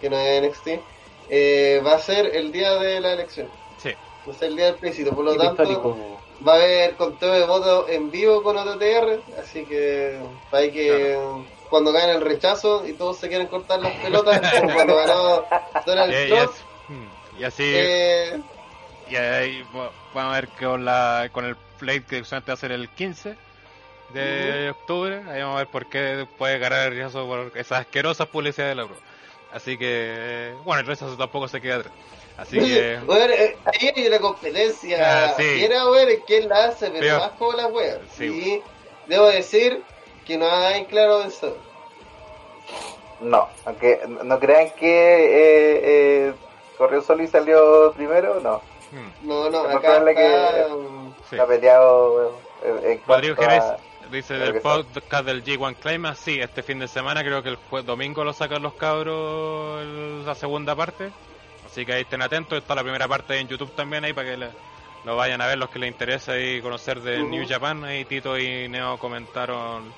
que 0.00 0.10
no 0.10 0.18
es 0.18 0.42
NXT, 0.42 0.68
eh, 1.30 1.82
va 1.84 1.94
a 1.94 1.98
ser 1.98 2.26
el 2.36 2.52
día 2.52 2.74
de 2.74 3.00
la 3.00 3.12
elección. 3.14 3.48
Sí. 3.78 3.92
Va 4.28 4.32
a 4.32 4.36
ser 4.36 4.48
el 4.48 4.56
día 4.56 4.66
del 4.66 4.74
plebiscito. 4.76 5.14
Por 5.14 5.24
lo 5.24 5.36
tanto, 5.36 5.62
histórico. 5.62 5.96
va 6.46 6.52
a 6.52 6.56
haber 6.56 6.94
conteo 6.96 7.32
de 7.32 7.44
votos 7.46 7.86
en 7.88 8.10
vivo 8.10 8.42
con 8.42 8.56
OTTR. 8.58 9.20
Así 9.40 9.64
que 9.64 10.18
hay 10.52 10.70
que. 10.70 11.18
Cuando 11.70 11.92
ganen 11.92 12.16
el 12.16 12.20
rechazo 12.22 12.84
y 12.86 12.94
todos 12.94 13.16
se 13.16 13.28
quieren 13.28 13.46
cortar 13.46 13.80
las 13.80 13.92
pelotas, 14.02 14.40
como 14.60 14.74
cuando 14.74 14.96
ganó 14.96 15.44
Donald 15.86 16.12
Y, 16.12 16.16
y 16.16 16.28
Trump, 16.28 16.50
así, 16.50 16.62
mm, 16.92 17.40
y 17.40 17.44
así 17.44 17.62
eh, 17.64 18.40
Y 19.08 19.14
ahí 19.16 19.62
va- 19.74 19.92
vamos 20.12 20.32
a 20.32 20.40
ver 20.40 20.48
que 20.48 20.64
con, 20.66 20.84
la, 20.84 21.28
con 21.32 21.44
el 21.44 21.56
plate 21.80 22.02
que 22.02 22.24
solamente 22.24 22.50
va 22.52 22.54
a 22.54 22.56
ser 22.58 22.72
el 22.72 22.88
15 22.88 23.36
de 24.14 24.70
octubre, 24.70 25.22
ahí 25.28 25.40
vamos 25.40 25.54
a 25.56 25.58
ver 25.58 25.66
por 25.68 25.86
qué 25.88 26.26
puede 26.38 26.58
ganar 26.58 26.88
el 26.88 26.96
rechazo 26.98 27.26
por 27.26 27.52
esas 27.56 27.80
asquerosas 27.80 28.26
publicidades 28.28 28.76
de 28.76 28.82
la 28.82 28.86
prueba. 28.88 29.04
Así 29.52 29.76
que, 29.78 29.86
eh, 29.88 30.54
bueno, 30.64 30.80
el 30.80 30.86
rechazo 30.86 31.16
tampoco 31.16 31.48
se 31.48 31.60
queda 31.60 31.76
atrás. 31.76 31.92
Así 32.36 32.58
que, 32.58 32.98
Bueno, 33.04 33.32
eh, 33.34 33.56
ahí 33.66 33.92
hay 33.94 34.06
una 34.06 34.18
competencia 34.18 35.26
Ah, 35.26 35.34
sí. 35.36 35.44
quién 36.26 36.48
la 36.48 36.66
hace, 36.66 36.90
pero 36.90 37.18
más 37.18 37.30
como 37.32 37.52
las 37.52 37.70
weas. 37.70 37.98
Sí. 38.16 38.24
Y 38.24 38.62
debo 39.10 39.26
decir 39.28 39.82
que 40.26 40.38
no 40.38 40.50
hay 40.50 40.84
claro 40.86 41.18
vencedor. 41.18 41.58
No, 43.20 43.48
aunque 43.66 44.00
no 44.24 44.38
crean 44.40 44.70
que 44.78 44.86
eh, 44.88 45.80
eh, 46.28 46.32
corrió 46.78 47.02
solo 47.02 47.22
y 47.22 47.26
salió 47.26 47.92
primero, 47.92 48.40
no. 48.40 48.62
Hmm. 48.92 49.28
No, 49.28 49.50
no, 49.50 49.60
acá 49.60 49.98
que- 50.04 50.66
Sí. 51.30 51.38
Ha 51.38 51.46
peleado 51.46 52.32
en, 52.64 52.90
en 52.92 53.00
Rodrigo 53.06 53.36
Jerez 53.36 53.62
a- 53.62 53.76
dice 54.10 54.34
del 54.34 54.60
podcast 54.60 55.24
del 55.24 55.44
G1 55.44 55.76
Climax, 55.76 56.18
sí, 56.18 56.40
este 56.40 56.62
fin 56.64 56.80
de 56.80 56.88
semana 56.88 57.22
creo 57.22 57.42
que 57.42 57.50
el 57.50 57.58
jue- 57.70 57.82
domingo 57.84 58.24
lo 58.24 58.32
sacan 58.32 58.60
los 58.62 58.74
cabros 58.74 59.80
el- 59.82 60.26
la 60.26 60.34
segunda 60.34 60.74
parte, 60.74 61.10
así 61.64 61.86
que 61.86 61.92
ahí 61.92 62.00
estén 62.02 62.20
atentos, 62.20 62.58
está 62.58 62.74
la 62.74 62.82
primera 62.82 63.06
parte 63.06 63.38
en 63.38 63.46
YouTube 63.46 63.70
también 63.76 64.04
ahí 64.04 64.12
para 64.12 64.30
que 64.30 64.36
le- 64.36 64.50
lo 65.04 65.14
vayan 65.16 65.40
a 65.40 65.46
ver 65.46 65.56
los 65.58 65.70
que 65.70 65.78
les 65.78 65.90
interesa 65.90 66.36
y 66.38 66.60
conocer 66.60 67.00
de 67.00 67.20
Ujú. 67.22 67.30
New 67.30 67.46
Japan, 67.48 67.84
ahí 67.84 68.04
Tito 68.04 68.36
y 68.36 68.68
Neo 68.68 68.98
comentaron 68.98 69.92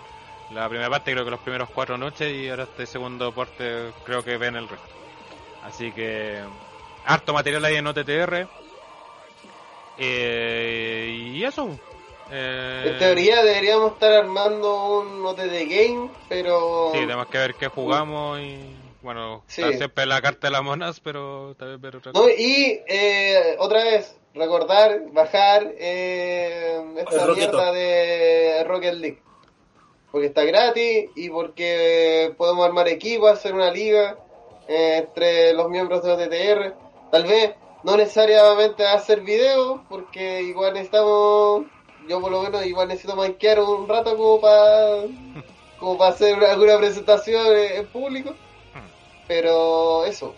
la 0.51 0.69
primera 0.69 0.91
parte, 0.91 1.13
creo 1.13 1.25
que 1.25 1.31
los 1.31 1.41
primeros 1.41 1.71
cuatro 1.71 1.97
noches 1.97 2.31
y 2.31 2.51
ahora 2.51 2.65
este 2.65 2.85
segundo 2.85 3.33
parte 3.33 3.93
creo 4.05 4.23
que 4.23 4.37
ven 4.37 4.55
el 4.57 4.69
resto. 4.69 4.87
Así 5.65 5.91
que 5.93 6.41
harto 7.07 7.33
material 7.33 7.65
ahí 7.65 7.77
en 7.77 7.87
OTTR. 7.87 8.47
Eh, 9.99 11.09
y 11.35 11.45
eso. 11.45 11.79
Eh, 12.31 12.85
En 12.87 12.99
teoría 12.99 13.43
deberíamos 13.45 13.93
estar 13.93 14.13
armando 14.13 15.01
un 15.01 15.25
OTD 15.25 15.67
game, 15.69 16.11
pero 16.29 16.91
Sí, 16.93 17.01
tenemos 17.01 17.27
que 17.27 17.39
ver 17.39 17.55
qué 17.55 17.69
jugamos 17.69 18.41
y 18.41 18.59
bueno, 19.03 19.43
Sí. 19.47 19.61
está 19.63 19.77
siempre 19.77 20.07
la 20.07 20.23
carta 20.23 20.47
de 20.47 20.53
las 20.53 20.63
monas, 20.63 21.01
pero 21.01 21.55
también 21.59 21.81
ver 21.81 21.97
otra 21.97 22.13
No, 22.13 22.29
y 22.29 22.81
eh, 22.89 23.57
otra 23.59 23.83
vez, 23.85 24.17
recordar, 24.35 25.03
bajar 25.13 25.73
eh, 25.77 26.81
esta 26.99 27.25
El 27.27 27.37
mierda 27.37 27.73
de 27.73 28.65
Rocket 28.67 28.95
League. 28.95 29.23
Porque 30.11 30.27
está 30.29 30.45
gratis 30.45 31.11
y 31.17 31.29
porque 31.31 32.33
podemos 32.37 32.65
armar 32.67 32.87
equipo, 32.89 33.29
hacer 33.29 33.55
una 33.55 33.71
liga 33.71 34.17
eh, 34.69 35.05
entre 35.07 35.53
los 35.55 35.69
miembros 35.69 36.03
de 36.03 36.13
OTTR. 36.13 36.75
Tal 37.11 37.25
vez 37.25 37.55
no 37.85 37.97
necesariamente 37.97 38.87
hacer 38.87 39.21
videos, 39.23 39.81
porque 39.89 40.43
igual 40.43 40.75
necesitamos, 40.75 41.65
yo 42.09 42.21
por 42.21 42.31
lo 42.31 42.43
menos 42.43 42.65
igual 42.67 42.89
necesito 42.89 43.17
manquear 43.17 43.61
un 43.61 43.89
rato 43.89 44.17
como 44.17 44.41
para 44.41 45.03
como 45.79 45.99
para 45.99 46.11
hacer 46.15 46.35
una- 46.37 46.53
alguna 46.53 46.79
presentación 46.79 47.45
en 47.57 47.87
público. 47.89 48.35
Pero 49.29 50.05
eso, 50.05 50.35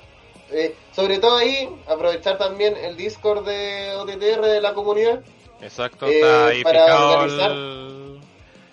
eh, 0.51 0.75
sobre 0.95 1.19
todo 1.19 1.37
ahí, 1.37 1.69
aprovechar 1.87 2.39
también 2.39 2.77
el 2.77 2.97
Discord 2.97 3.45
de 3.47 3.95
OTTR 3.97 4.47
de 4.47 4.61
la 4.61 4.75
comunidad. 4.75 5.23
Exacto, 5.61 6.07
Eh, 6.07 6.19
está 6.21 6.47
ahí 6.47 6.63
organizar. 6.65 7.51
el, 7.51 8.21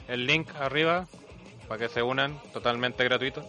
el 0.10 0.26
link 0.28 0.50
arriba 0.60 1.08
para 1.68 1.80
que 1.80 1.90
se 1.90 2.02
unan, 2.04 2.40
totalmente 2.54 3.04
gratuito. 3.04 3.44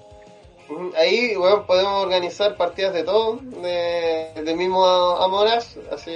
Ahí 0.96 1.34
bueno, 1.36 1.66
podemos 1.66 2.04
organizar 2.04 2.56
partidas 2.56 2.94
de 2.94 3.04
todo, 3.04 3.36
de, 3.42 4.32
del 4.42 4.56
mismo 4.56 4.84
Among 4.86 5.48
Us, 5.58 5.76
así 5.92 6.10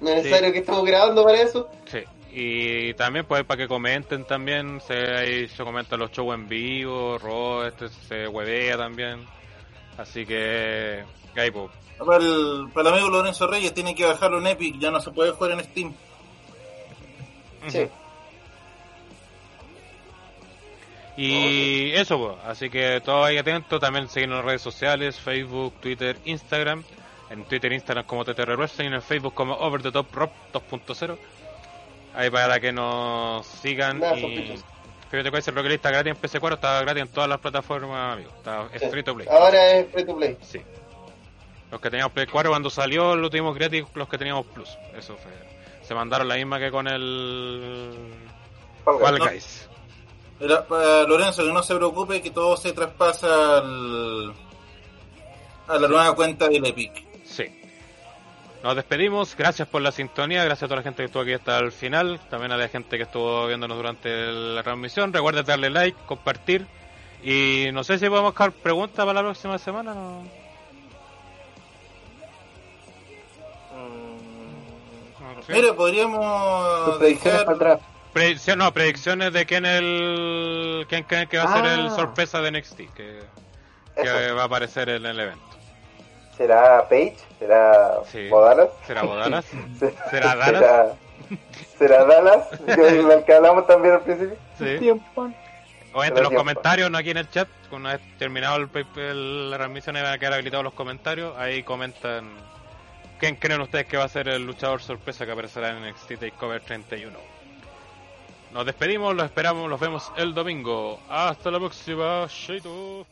no 0.00 0.10
es 0.10 0.16
necesario 0.16 0.48
Sí. 0.48 0.52
que 0.52 0.58
estemos 0.60 0.84
grabando 0.84 1.24
para 1.24 1.40
eso. 1.40 1.68
Sí. 1.86 1.98
Y 2.30 2.92
también 2.94 3.24
pues 3.24 3.44
para 3.44 3.58
que 3.62 3.66
comenten 3.68 4.24
también, 4.24 4.80
se, 4.86 4.94
ahí 4.94 5.48
se 5.48 5.64
comentan 5.64 5.98
los 5.98 6.10
shows 6.12 6.34
en 6.34 6.46
vivo, 6.48 7.16
Ro, 7.18 7.66
este 7.66 7.88
se 7.88 8.28
huevea 8.28 8.76
también. 8.76 9.24
Así 9.96 10.26
que 10.26 11.02
ahí 11.34 11.50
pues. 11.50 11.70
Para 11.98 12.18
el, 12.22 12.68
para 12.74 12.90
el 12.90 12.94
amigo 12.96 13.08
Lorenzo 13.10 13.46
Reyes 13.46 13.72
tiene 13.72 13.94
que 13.94 14.04
bajarlo 14.04 14.38
en 14.38 14.48
Epic, 14.48 14.78
ya 14.78 14.90
no 14.90 15.00
se 15.00 15.10
puede 15.12 15.30
jugar 15.32 15.52
en 15.52 15.64
Steam. 15.64 15.94
Sí. 17.68 17.88
Y 21.16 21.92
eso, 21.92 22.18
pues. 22.18 22.36
así 22.46 22.68
que 22.68 23.00
todo 23.00 23.24
ahí 23.24 23.38
atento. 23.38 23.78
También 23.78 24.08
seguirnos 24.08 24.40
en 24.40 24.46
redes 24.46 24.62
sociales: 24.62 25.18
Facebook, 25.18 25.74
Twitter, 25.80 26.16
Instagram. 26.24 26.84
En 27.30 27.44
Twitter, 27.44 27.72
Instagram 27.72 28.04
como 28.06 28.24
TTR 28.24 28.56
Wrestling. 28.56 28.92
En 28.92 29.02
Facebook 29.02 29.34
como 29.34 29.54
Over 29.54 29.82
the 29.82 29.90
Top 29.92 30.14
Rock 30.14 30.30
2.0. 30.52 31.16
Ahí 32.14 32.30
para 32.30 32.60
que 32.60 32.72
nos 32.72 33.46
sigan. 33.46 33.98
Y 33.98 34.54
fíjate 35.10 35.30
que 35.30 35.38
ese 35.38 35.50
Rocket 35.50 35.64
League 35.68 35.74
está 35.76 35.90
gratis 35.90 36.12
en 36.12 36.20
PC4, 36.20 36.54
está 36.54 36.80
gratis 36.82 37.02
en 37.02 37.08
todas 37.08 37.28
las 37.28 37.38
plataformas, 37.38 38.14
amigo. 38.14 38.30
Está 38.36 38.68
es 38.72 38.82
Sí. 38.82 38.88
free 38.90 39.02
to 39.02 39.14
play. 39.14 39.26
Ahora 39.30 39.72
es 39.72 39.90
free 39.92 40.04
to 40.04 40.16
play. 40.16 40.36
Sí. 40.42 40.60
Los 41.70 41.80
que 41.80 41.90
teníamos 41.90 42.12
Play 42.12 42.26
4 42.26 42.50
cuando 42.50 42.70
salió 42.70 43.16
lo 43.16 43.28
tuvimos 43.28 43.54
gratis, 43.56 43.84
los 43.94 44.08
que 44.08 44.16
teníamos 44.18 44.46
Plus. 44.46 44.68
Eso 44.96 45.16
fue. 45.16 45.32
Se 45.82 45.94
mandaron 45.94 46.28
la 46.28 46.36
misma 46.36 46.58
que 46.60 46.70
con 46.70 46.86
el 46.86 47.92
Fall 48.84 49.18
Guys. 49.18 49.68
Era 50.38 50.66
para 50.66 51.04
Lorenzo 51.04 51.44
que 51.44 51.52
no 51.52 51.62
se 51.62 51.74
preocupe 51.74 52.20
que 52.20 52.30
todo 52.30 52.56
se 52.56 52.72
traspasa 52.72 53.58
al, 53.58 54.34
a 55.68 55.78
la 55.78 55.88
nueva 55.88 56.14
cuenta 56.14 56.48
del 56.48 56.66
Epic. 56.66 57.24
Sí. 57.24 57.44
Nos 58.62 58.76
despedimos, 58.76 59.36
gracias 59.36 59.68
por 59.68 59.80
la 59.80 59.92
sintonía, 59.92 60.44
gracias 60.44 60.64
a 60.64 60.66
toda 60.66 60.80
la 60.80 60.82
gente 60.82 61.02
que 61.02 61.06
estuvo 61.06 61.22
aquí 61.22 61.32
hasta 61.32 61.58
el 61.58 61.72
final, 61.72 62.20
también 62.28 62.52
a 62.52 62.56
la 62.56 62.68
gente 62.68 62.96
que 62.96 63.04
estuvo 63.04 63.46
viéndonos 63.46 63.76
durante 63.76 64.10
la 64.32 64.62
transmisión. 64.62 65.12
Recuerda 65.12 65.42
darle 65.42 65.70
like, 65.70 65.98
compartir 66.06 66.66
y 67.22 67.68
no 67.72 67.84
sé 67.84 67.98
si 67.98 68.08
podemos 68.08 68.32
dejar 68.34 68.52
preguntas 68.52 69.06
para 69.06 69.14
la 69.14 69.22
próxima 69.22 69.58
semana. 69.58 69.94
¿no? 69.94 70.22
No 75.36 75.42
sé. 75.42 75.52
Mira, 75.52 75.74
podríamos 75.74 77.00
dejar... 77.00 77.44
para 77.44 77.58
draft. 77.58 77.95
Predicción, 78.16 78.58
no, 78.60 78.72
predicciones 78.72 79.30
de 79.34 79.44
quién 79.44 79.66
el 79.66 80.86
quién 80.88 81.02
creen 81.04 81.28
que 81.28 81.36
va 81.36 81.44
a 81.44 81.52
ser 81.54 81.64
Ah. 81.66 81.74
el 81.74 81.90
sorpresa 81.90 82.40
de 82.40 82.50
NXT 82.50 82.76
que, 82.94 83.20
que 83.94 84.32
va 84.32 84.42
a 84.42 84.44
aparecer 84.46 84.88
en 84.88 85.04
el 85.04 85.20
evento. 85.20 85.44
¿Será 86.34 86.88
Page? 86.88 87.16
¿Será 87.38 87.98
Sí. 88.10 88.26
Modalas? 88.30 88.68
¿Será 88.86 89.02
Bodalas? 89.02 89.44
Se- 89.78 89.94
¿Será 90.10 90.34
Dallas? 90.34 90.62
¿Será, 90.62 91.36
será 91.78 92.04
Dallas? 92.06 92.48
Lo 93.04 93.22
que 93.26 93.34
hablamos 93.34 93.66
también 93.66 93.94
al 93.96 94.00
principio. 94.00 94.36
Sí. 94.58 94.78
Tiempo. 94.78 95.30
Obviamente 95.92 96.22
los 96.22 96.32
comentarios, 96.32 96.90
no 96.90 96.96
aquí 96.96 97.10
en 97.10 97.18
el 97.18 97.28
chat, 97.28 97.48
una 97.70 97.92
vez 97.96 98.00
terminado 98.18 98.56
el, 98.56 98.68
el- 98.96 99.50
la 99.50 99.58
transmisión 99.58 99.94
van 99.94 100.06
a 100.06 100.18
quedar 100.18 100.32
habilitados 100.32 100.64
los 100.64 100.72
comentarios, 100.72 101.36
ahí 101.36 101.62
comentan 101.62 102.30
quién 103.18 103.36
creen 103.36 103.60
ustedes 103.60 103.84
que 103.84 103.98
va 103.98 104.04
a 104.04 104.08
ser 104.08 104.28
el 104.28 104.46
luchador 104.46 104.80
sorpresa 104.80 105.26
que 105.26 105.32
aparecerá 105.32 105.68
en 105.70 105.82
NXT 105.86 106.16
TakeOver 106.18 106.62
31. 106.62 107.35
Nos 108.56 108.64
despedimos, 108.64 109.14
los 109.14 109.26
esperamos, 109.26 109.68
los 109.68 109.78
vemos 109.78 110.10
el 110.16 110.32
domingo. 110.32 110.98
Hasta 111.10 111.50
la 111.50 111.58
próxima, 111.58 112.26
Shaito. 112.26 113.06